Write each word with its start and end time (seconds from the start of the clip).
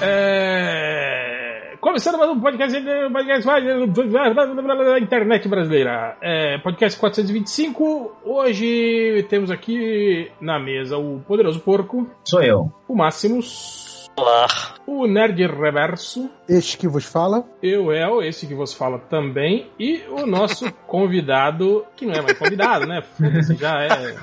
É... 0.00 1.74
Começando 1.80 2.18
mais 2.18 2.30
um 2.30 2.40
podcast, 2.40 2.80
podcast 3.12 3.46
da 3.46 4.98
internet 4.98 5.48
brasileira. 5.48 6.16
É, 6.20 6.58
podcast 6.58 6.98
425. 6.98 8.16
Hoje 8.24 9.24
temos 9.28 9.50
aqui 9.50 10.30
na 10.40 10.58
mesa 10.58 10.96
o 10.96 11.20
Poderoso 11.20 11.60
Porco. 11.60 12.08
Sou 12.24 12.42
eu. 12.42 12.72
O 12.88 12.96
Máximos. 12.96 14.10
Olá. 14.16 14.46
O 14.86 15.06
Nerd 15.06 15.44
Reverso. 15.46 16.30
Este 16.48 16.78
que 16.78 16.86
vos 16.86 17.04
fala. 17.04 17.44
Eu, 17.62 17.92
El, 17.92 18.22
esse 18.22 18.46
que 18.46 18.54
vos 18.54 18.72
fala 18.72 18.98
também. 18.98 19.70
E 19.78 20.02
o 20.08 20.24
nosso 20.24 20.72
convidado, 20.86 21.84
que 21.96 22.06
não 22.06 22.14
é 22.14 22.22
mais 22.22 22.38
convidado, 22.38 22.86
né? 22.86 23.02
Foda-se, 23.02 23.56
já 23.56 23.82
é. 23.82 24.14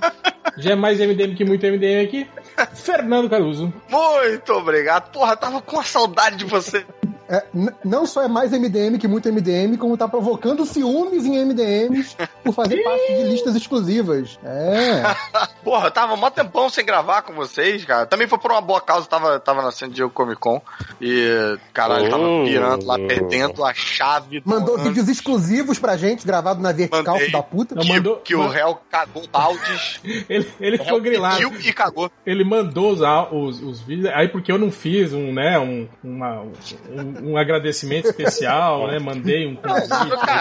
Já 0.57 0.71
é 0.71 0.75
mais 0.75 0.99
MDM 0.99 1.35
que 1.35 1.45
muito 1.45 1.65
MDM 1.65 2.03
aqui. 2.03 2.27
Fernando 2.75 3.29
Caruso. 3.29 3.73
Muito 3.89 4.53
obrigado. 4.53 5.11
Porra, 5.11 5.35
tava 5.35 5.61
com 5.61 5.79
a 5.79 5.83
saudade 5.83 6.37
de 6.37 6.45
você. 6.45 6.85
É, 7.31 7.45
não 7.85 8.05
só 8.05 8.23
é 8.23 8.27
mais 8.27 8.51
MDM 8.51 8.97
que 8.99 9.07
muito 9.07 9.31
MDM, 9.31 9.77
como 9.77 9.95
tá 9.95 10.05
provocando 10.07 10.65
ciúmes 10.65 11.25
em 11.25 11.43
MDMs 11.45 12.15
por 12.43 12.53
fazer 12.53 12.83
parte 12.83 13.07
de 13.15 13.23
listas 13.23 13.55
exclusivas. 13.55 14.37
É. 14.43 15.01
Porra, 15.63 15.87
eu 15.87 15.91
tava 15.91 16.15
mó 16.17 16.29
tempão 16.29 16.69
sem 16.69 16.83
gravar 16.85 17.21
com 17.21 17.33
vocês, 17.33 17.85
cara. 17.85 18.05
Também 18.05 18.27
foi 18.27 18.37
por 18.37 18.51
uma 18.51 18.59
boa 18.61 18.81
causa, 18.81 19.07
tava, 19.07 19.39
tava 19.39 19.61
na 19.61 19.71
San 19.71 19.89
Diego 19.89 20.09
Comic 20.11 20.41
Con. 20.41 20.61
E, 20.99 21.57
caralho, 21.73 22.09
tava 22.09 22.21
Oh. 22.21 22.41
uh, 22.43 22.45
pirando 22.45 22.85
lá, 22.85 22.97
perdendo 22.99 23.63
a 23.63 23.73
chave. 23.73 24.41
do 24.41 24.49
Mandou 24.49 24.75
lance. 24.75 24.89
vídeos 24.89 25.07
exclusivos 25.07 25.79
pra 25.79 25.95
gente, 25.95 26.25
gravado 26.27 26.61
na 26.61 26.71
vertical, 26.71 27.03
Mandei. 27.13 27.19
filho 27.27 27.31
da 27.31 27.43
puta. 27.43 27.75
Que, 27.75 27.87
mandou- 27.87 28.17
que 28.17 28.35
o 28.35 28.47
réu 28.47 28.77
cagou 28.91 29.23
baldes. 29.31 29.99
Ele, 30.29 30.47
ele 30.59 30.77
ficou 30.77 30.99
grilado. 30.99 31.41
e 31.63 31.71
cagou. 31.73 32.11
Ele 32.25 32.43
mandou 32.43 32.91
os, 32.91 32.99
os, 33.31 33.61
os 33.61 33.81
vídeos, 33.81 34.11
aí 34.13 34.27
porque 34.27 34.51
eu 34.51 34.57
não 34.57 34.71
fiz 34.71 35.13
um, 35.13 35.31
né, 35.33 35.57
um, 35.59 35.87
uma- 36.03 36.41
um, 36.41 36.49
um 37.23 37.37
agradecimento 37.37 38.07
especial, 38.09 38.87
né, 38.87 38.99
mandei 38.99 39.47
um 39.47 39.55
convite. 39.55 39.87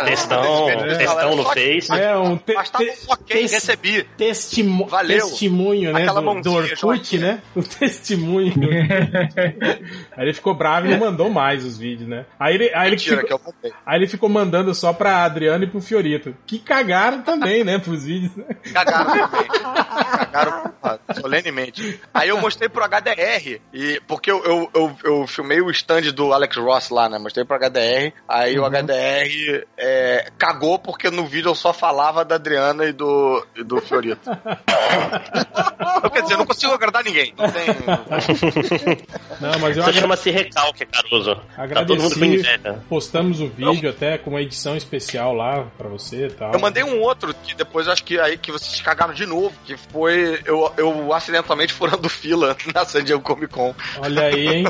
Textão, 0.04 0.66
textão 0.66 1.06
galera. 1.16 1.36
no 1.36 1.44
que- 1.50 1.80
Face. 1.80 1.92
É, 2.00 2.16
um 2.16 2.36
te, 2.36 2.54
Bastava 2.54 2.84
te- 2.84 2.90
um 2.90 3.12
ok, 3.12 3.40
tes- 3.40 3.52
recebi. 3.52 4.02
testimo- 4.16 4.86
Valeu. 4.86 5.18
testemunho, 5.26 5.92
né, 5.92 6.02
Aquela 6.02 6.20
do, 6.20 6.40
do 6.42 6.52
Orkut, 6.54 7.18
né, 7.18 7.42
o 7.54 7.62
testemunho. 7.62 8.52
aí 10.16 10.24
ele 10.24 10.34
ficou 10.34 10.54
bravo 10.54 10.86
e 10.86 10.90
não 10.90 10.98
mandou 10.98 11.30
mais 11.30 11.64
os 11.64 11.76
vídeos, 11.78 12.08
né. 12.08 12.24
Aí 12.38 12.54
ele, 12.54 12.70
aí 12.74 12.88
ele, 12.88 12.96
Mentira, 12.96 13.20
ficou, 13.22 13.38
que 13.38 13.48
eu 13.48 13.52
mandei. 13.54 13.72
aí 13.84 13.98
ele 13.98 14.06
ficou 14.06 14.28
mandando 14.28 14.74
só 14.74 14.92
pra 14.92 15.24
Adriano 15.24 15.64
e 15.64 15.66
pro 15.66 15.80
Fiorito, 15.80 16.34
que 16.46 16.58
cagaram 16.58 17.22
também, 17.22 17.64
né, 17.64 17.78
pros 17.78 18.04
vídeos. 18.04 18.34
né. 18.36 18.44
Cagaram 18.72 19.06
também. 19.28 19.46
Cagaram 19.48 20.72
solenemente. 21.20 22.00
Aí 22.12 22.28
eu 22.28 22.40
mostrei 22.40 22.68
pro 22.68 22.84
HDR, 22.84 23.60
e, 23.72 24.00
porque 24.06 24.30
eu, 24.30 24.42
eu, 24.44 24.70
eu, 24.74 24.96
eu 25.04 25.26
filmei 25.26 25.60
o 25.60 25.70
stand 25.70 26.02
do 26.14 26.32
Alex 26.32 26.56
Ross 26.56 26.69
lá, 26.94 27.08
né? 27.08 27.18
Mostrei 27.18 27.44
pro 27.44 27.56
HDR, 27.56 28.12
aí 28.28 28.58
o 28.58 28.64
HDR 28.64 29.64
é, 29.76 30.30
cagou 30.38 30.78
porque 30.78 31.10
no 31.10 31.26
vídeo 31.26 31.50
eu 31.50 31.54
só 31.54 31.72
falava 31.72 32.24
da 32.24 32.36
Adriana 32.36 32.84
e 32.86 32.92
do, 32.92 33.46
e 33.56 33.62
do 33.64 33.80
Fiorito. 33.80 34.30
Quer 36.12 36.22
dizer, 36.22 36.34
eu 36.34 36.38
não 36.38 36.46
consigo 36.46 36.72
agradar 36.72 37.04
ninguém. 37.04 37.32
Não 37.38 37.48
tem. 37.50 37.66
Não, 39.40 39.58
mas 39.58 39.76
eu 39.76 39.80
Isso 39.82 39.88
agra- 39.90 40.00
chama-se 40.00 40.30
recalque, 40.30 40.84
Caruso. 40.86 41.34
Tá 41.34 41.84
todo 41.84 42.02
mundo 42.02 42.14
com 42.18 42.24
agradeci, 42.24 42.24
inveja. 42.54 42.84
postamos 42.88 43.40
o 43.40 43.48
vídeo 43.48 43.88
até 43.90 44.18
com 44.18 44.30
uma 44.30 44.40
edição 44.42 44.76
especial 44.76 45.32
lá 45.32 45.66
pra 45.78 45.88
você 45.88 46.26
e 46.26 46.30
tal. 46.30 46.52
Eu 46.52 46.58
mandei 46.60 46.82
um 46.82 47.00
outro 47.00 47.32
que 47.32 47.54
depois 47.54 47.88
acho 47.88 48.04
que 48.04 48.18
aí 48.18 48.36
que 48.36 48.50
vocês 48.52 48.80
cagaram 48.82 49.14
de 49.14 49.24
novo, 49.24 49.52
que 49.64 49.76
foi 49.76 50.40
eu, 50.44 50.70
eu 50.76 51.12
acidentalmente 51.14 51.72
furando 51.72 52.08
fila 52.08 52.56
na 52.74 52.84
San 52.84 53.02
Diego 53.04 53.22
Comic 53.22 53.52
Con. 53.52 53.74
Olha 53.98 54.24
aí, 54.24 54.46
hein? 54.48 54.64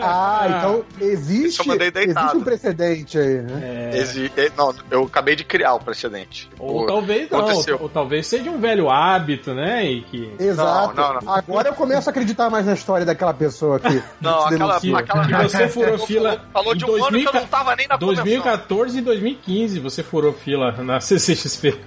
Ah, 0.00 0.46
então 0.58 0.84
existe, 1.16 1.60
eu 1.60 1.66
mandei 1.66 1.90
deitado. 1.90 2.18
existe 2.26 2.36
um 2.36 2.44
precedente 2.44 3.18
aí, 3.18 3.42
né? 3.42 3.90
É, 3.92 3.98
Exi- 3.98 4.32
eh, 4.36 4.50
Não, 4.56 4.74
eu 4.90 5.04
acabei 5.04 5.34
de 5.36 5.44
criar 5.44 5.74
o 5.74 5.80
precedente. 5.80 6.48
ou 6.58 6.82
O- 6.82 6.86
talvez 6.86 7.30
não, 7.30 7.40
aconteceu. 7.40 7.78
ou 7.80 7.88
talvez 7.88 8.26
seja 8.26 8.50
um 8.50 8.58
velho 8.58 8.90
hábito, 8.90 9.54
né? 9.54 9.84
E 9.84 10.02
que, 10.02 10.34
Exato. 10.38 10.94
Não, 10.96 11.14
não, 11.14 11.20
não. 11.22 11.32
Agora 11.34 11.68
eu 11.68 11.74
começo 11.74 12.08
a 12.08 12.10
acreditar 12.10 12.50
mais 12.50 12.66
na 12.66 12.74
história 12.74 13.04
daquela 13.06 13.34
pessoa 13.34 13.78
que 13.80 14.02
Não, 14.20 14.44
aquela, 14.46 14.76
aquela 14.76 15.24
que 15.26 15.32
você 15.50 15.68
furou 15.68 15.98
fila 15.98 16.40
Falou 16.52 16.74
de 16.74 16.84
um 16.84 16.88
ano 16.94 16.96
que 16.98 17.26
eu 17.26 17.32
2000 17.32 17.32
não 17.32 17.46
tava 17.46 17.76
nem 17.76 17.86
na 17.88 17.98
convenção. 17.98 18.24
2014 18.24 18.98
e 18.98 19.00
2015 19.02 19.78
você 19.80 20.02
furou 20.02 20.32
fila 20.32 20.72
na 20.82 21.00
CCXP. 21.00 21.78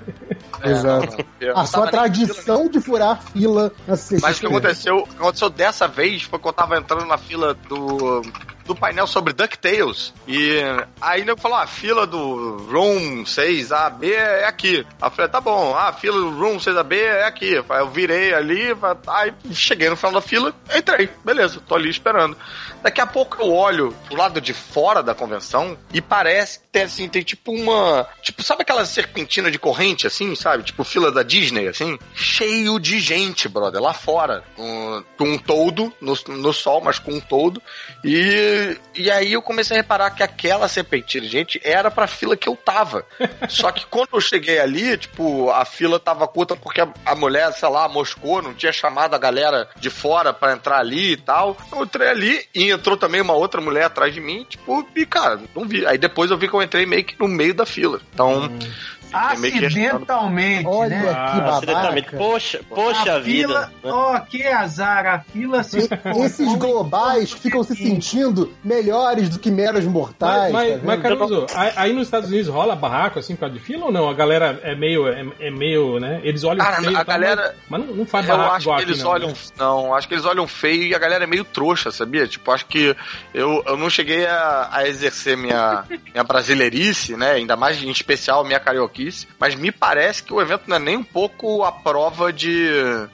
É, 0.62 0.72
Exato. 0.72 1.06
não, 1.12 1.18
não. 1.18 1.26
Eu 1.40 1.58
A 1.58 1.66
sua 1.66 1.86
na 1.86 1.92
fila, 1.92 2.04
tradição 2.04 2.70
de 2.70 2.82
furar 2.82 3.22
fila 3.32 3.72
na 3.88 3.96
CCXP. 3.96 4.22
Mas 4.28 4.38
o 4.38 4.40
que 4.40 4.46
aconteceu, 4.48 4.98
o 4.98 5.08
que 5.08 5.16
aconteceu 5.16 5.50
dessa 5.50 5.88
vez 5.88 6.24
foi 6.24 6.40
que 6.40 6.48
eu 6.48 6.54
tava 6.54 6.78
entrando 6.78 7.06
na 7.06 7.18
fila 7.18 7.54
do, 7.54 8.22
do 8.70 8.76
painel 8.76 9.08
sobre 9.08 9.34
DuckTales. 9.34 10.14
E 10.28 10.60
aí 11.02 11.22
ele 11.22 11.36
falou: 11.36 11.58
ah, 11.58 11.64
a 11.64 11.68
fila 11.68 12.06
do 12.06 12.58
Room 12.72 13.24
6AB 13.24 14.12
é 14.12 14.46
aqui. 14.46 14.86
Aí 15.02 15.08
eu 15.08 15.12
falei, 15.12 15.32
tá 15.32 15.42
bom, 15.42 15.74
ah, 15.76 15.90
a 15.90 15.94
fila 15.94 16.20
do 16.20 16.30
Room 16.40 16.58
6AB 16.58 16.94
é 16.94 17.24
aqui. 17.24 17.58
Aí 17.68 17.80
eu 17.80 17.90
virei 17.90 18.32
ali, 18.32 18.68
aí 19.08 19.34
cheguei 19.52 19.90
no 19.90 19.96
final 19.96 20.14
da 20.14 20.22
fila, 20.22 20.54
entrei, 20.74 21.10
beleza, 21.26 21.60
tô 21.68 21.74
ali 21.74 21.90
esperando. 21.90 22.38
Daqui 22.82 23.02
a 23.02 23.08
pouco 23.08 23.42
eu 23.42 23.52
olho 23.52 23.94
pro 24.08 24.16
lado 24.16 24.40
de 24.40 24.54
fora 24.54 25.04
da 25.04 25.14
convenção 25.14 25.78
e 25.94 26.00
parece 26.00 26.60
que 26.60 26.68
tem 26.72 26.84
assim, 26.84 27.10
tem 27.10 27.24
tipo 27.24 27.52
uma. 27.52 28.08
Tipo, 28.22 28.42
sabe 28.44 28.62
aquela 28.62 28.86
serpentina 28.86 29.52
de 29.52 29.60
corrente, 29.60 30.08
assim, 30.08 30.34
sabe? 30.36 30.64
Tipo 30.64 30.84
fila 30.84 31.12
da 31.12 31.24
Disney, 31.24 31.68
assim? 31.68 31.98
Cheio 32.14 32.80
de 32.80 33.00
gente, 33.00 33.50
brother, 33.50 33.82
lá 33.82 33.94
fora. 33.94 34.44
Um, 34.58 35.04
com 35.18 35.26
um 35.26 35.38
todo, 35.38 35.92
no, 36.00 36.14
no 36.28 36.54
sol, 36.54 36.82
mas 36.82 37.00
com 37.00 37.14
um 37.14 37.20
todo. 37.20 37.62
E, 38.04 38.59
e 38.96 39.10
aí 39.12 39.34
eu 39.34 39.42
comecei 39.42 39.78
a 39.78 39.82
reparar 39.82 40.12
que 40.12 40.24
aquela 40.24 40.68
serpentina 40.68 41.28
gente 41.28 41.60
era 41.64 41.90
pra 41.90 42.08
fila 42.08 42.36
que 42.36 42.50
eu 42.50 42.56
tava. 42.56 43.06
Só 43.50 43.72
que 43.72 43.86
quando 43.86 44.10
eu 44.14 44.22
cheguei 44.22 44.60
ali, 44.60 44.98
tipo, 44.98 45.50
a 45.52 45.66
fila 45.66 46.00
tava 46.00 46.28
curta 46.28 46.56
porque 46.56 46.82
a, 46.82 46.90
a 47.06 47.16
mulher, 47.16 47.52
sei 47.54 47.70
lá, 47.70 47.88
moscou, 47.88 48.42
não 48.42 48.54
tinha 48.54 48.72
chamado 48.72 49.14
a 49.14 49.20
galera 49.20 49.70
de 49.80 49.90
fora 49.90 50.34
pra 50.34 50.54
entrar 50.54 50.80
ali 50.80 51.14
e 51.14 51.18
tal. 51.18 51.58
Eu 51.72 51.84
entrei 51.84 52.10
ali 52.10 52.46
e 52.54 52.72
entrou 52.72 52.98
também 52.98 53.22
uma 53.22 53.34
outra 53.34 53.62
mulher 53.62 53.86
atrás 53.86 54.14
de 54.14 54.20
mim, 54.20 54.46
tipo, 54.48 54.88
e 54.96 55.06
cara, 55.06 55.40
não 55.56 55.68
vi. 55.68 55.86
Aí 55.86 55.98
depois 55.98 56.32
eu 56.32 56.38
vi 56.38 56.48
que 56.48 56.54
eu 56.54 56.62
entrei 56.62 56.86
meio 56.86 57.04
que 57.04 57.20
no 57.20 57.28
meio 57.28 57.54
da 57.54 57.66
fila. 57.66 58.02
Então. 58.14 58.50
restando. 58.50 58.99
Acidentalmente, 59.14 60.68
Olha 60.68 60.90
né? 60.90 61.02
que 61.04 61.42
Acidentalmente. 61.50 62.06
babaca. 62.12 62.18
Poxa, 62.18 62.60
poxa 62.70 63.14
a 63.16 63.20
vida. 63.20 63.48
fila, 63.48 63.72
ó, 63.84 64.20
que 64.20 64.46
azar, 64.48 65.06
a 65.06 65.20
fila 65.20 65.64
se 65.64 65.80
Esses 66.24 66.56
globais 66.56 67.32
ficam 67.32 67.64
se 67.64 67.76
sentindo 67.76 68.54
melhores 68.64 69.30
do 69.30 69.40
que 69.40 69.50
meros 69.52 69.86
mortais. 69.86 70.52
Mas, 70.52 70.68
tá 70.70 70.76
vendo? 70.76 70.86
mas, 70.86 71.02
Caruso, 71.02 71.46
aí 71.76 71.94
nos 71.94 72.04
Estados 72.08 72.30
Unidos 72.30 72.48
rola 72.48 72.76
barraco 72.76 73.20
assim 73.20 73.36
por 73.36 73.42
causa 73.42 73.54
de 73.56 73.60
fila 73.62 73.86
ou 73.86 73.92
não? 73.92 74.10
A 74.10 74.14
galera 74.14 74.60
é 74.64 74.76
meio, 74.76 75.08
é, 75.08 75.26
é 75.40 75.52
meio, 75.52 76.00
né? 76.00 76.20
Eles 76.24 76.44
olham 76.44 76.64
Cara, 76.64 76.78
feio, 76.78 76.90
a 76.98 77.06
tal, 77.06 77.20
galera- 77.20 77.56
mas, 77.70 77.80
mas 77.82 77.90
não, 77.90 77.96
não 77.98 78.06
faz 78.06 78.28
Eu 78.28 78.36
barraco 78.38 78.56
acho 78.56 78.64
igual 78.66 78.78
que 78.78 78.84
eles 78.86 79.04
não, 79.04 79.10
olham. 79.12 79.28
né? 79.30 79.34
Não, 79.58 79.94
acho 79.96 80.08
que 80.08 80.14
eles 80.14 80.26
olham 80.26 80.48
feio 80.48 80.84
e 80.84 80.96
a 80.96 81.00
galera 81.00 81.24
é 81.24 81.28
meio 81.28 81.44
trouxa, 81.44 81.92
sabia? 81.92 82.28
Tipo, 82.28 82.52
acho 82.52 82.66
que 82.66 82.96
eu, 83.34 83.64
eu 83.66 83.78
não 83.78 83.90
cheguei 83.90 84.26
a, 84.26 84.70
a 84.72 84.88
exercer 84.88 85.38
minha, 85.38 85.84
minha 86.14 86.24
brasileirice, 86.24 87.16
né? 87.16 87.32
Ainda 87.34 87.56
mais 87.56 87.82
em 87.82 87.90
especial 87.90 88.44
minha 88.44 88.60
carioquice. 89.00 89.28
Mas 89.40 89.56
me 89.56 89.72
parece 89.72 90.22
que 90.22 90.34
o 90.34 90.42
evento 90.42 90.64
não 90.68 90.76
é 90.76 90.80
nem 90.80 90.98
um 90.98 91.04
pouco 91.04 91.64
a 91.64 91.72
prova 91.72 92.32
de. 92.34 92.70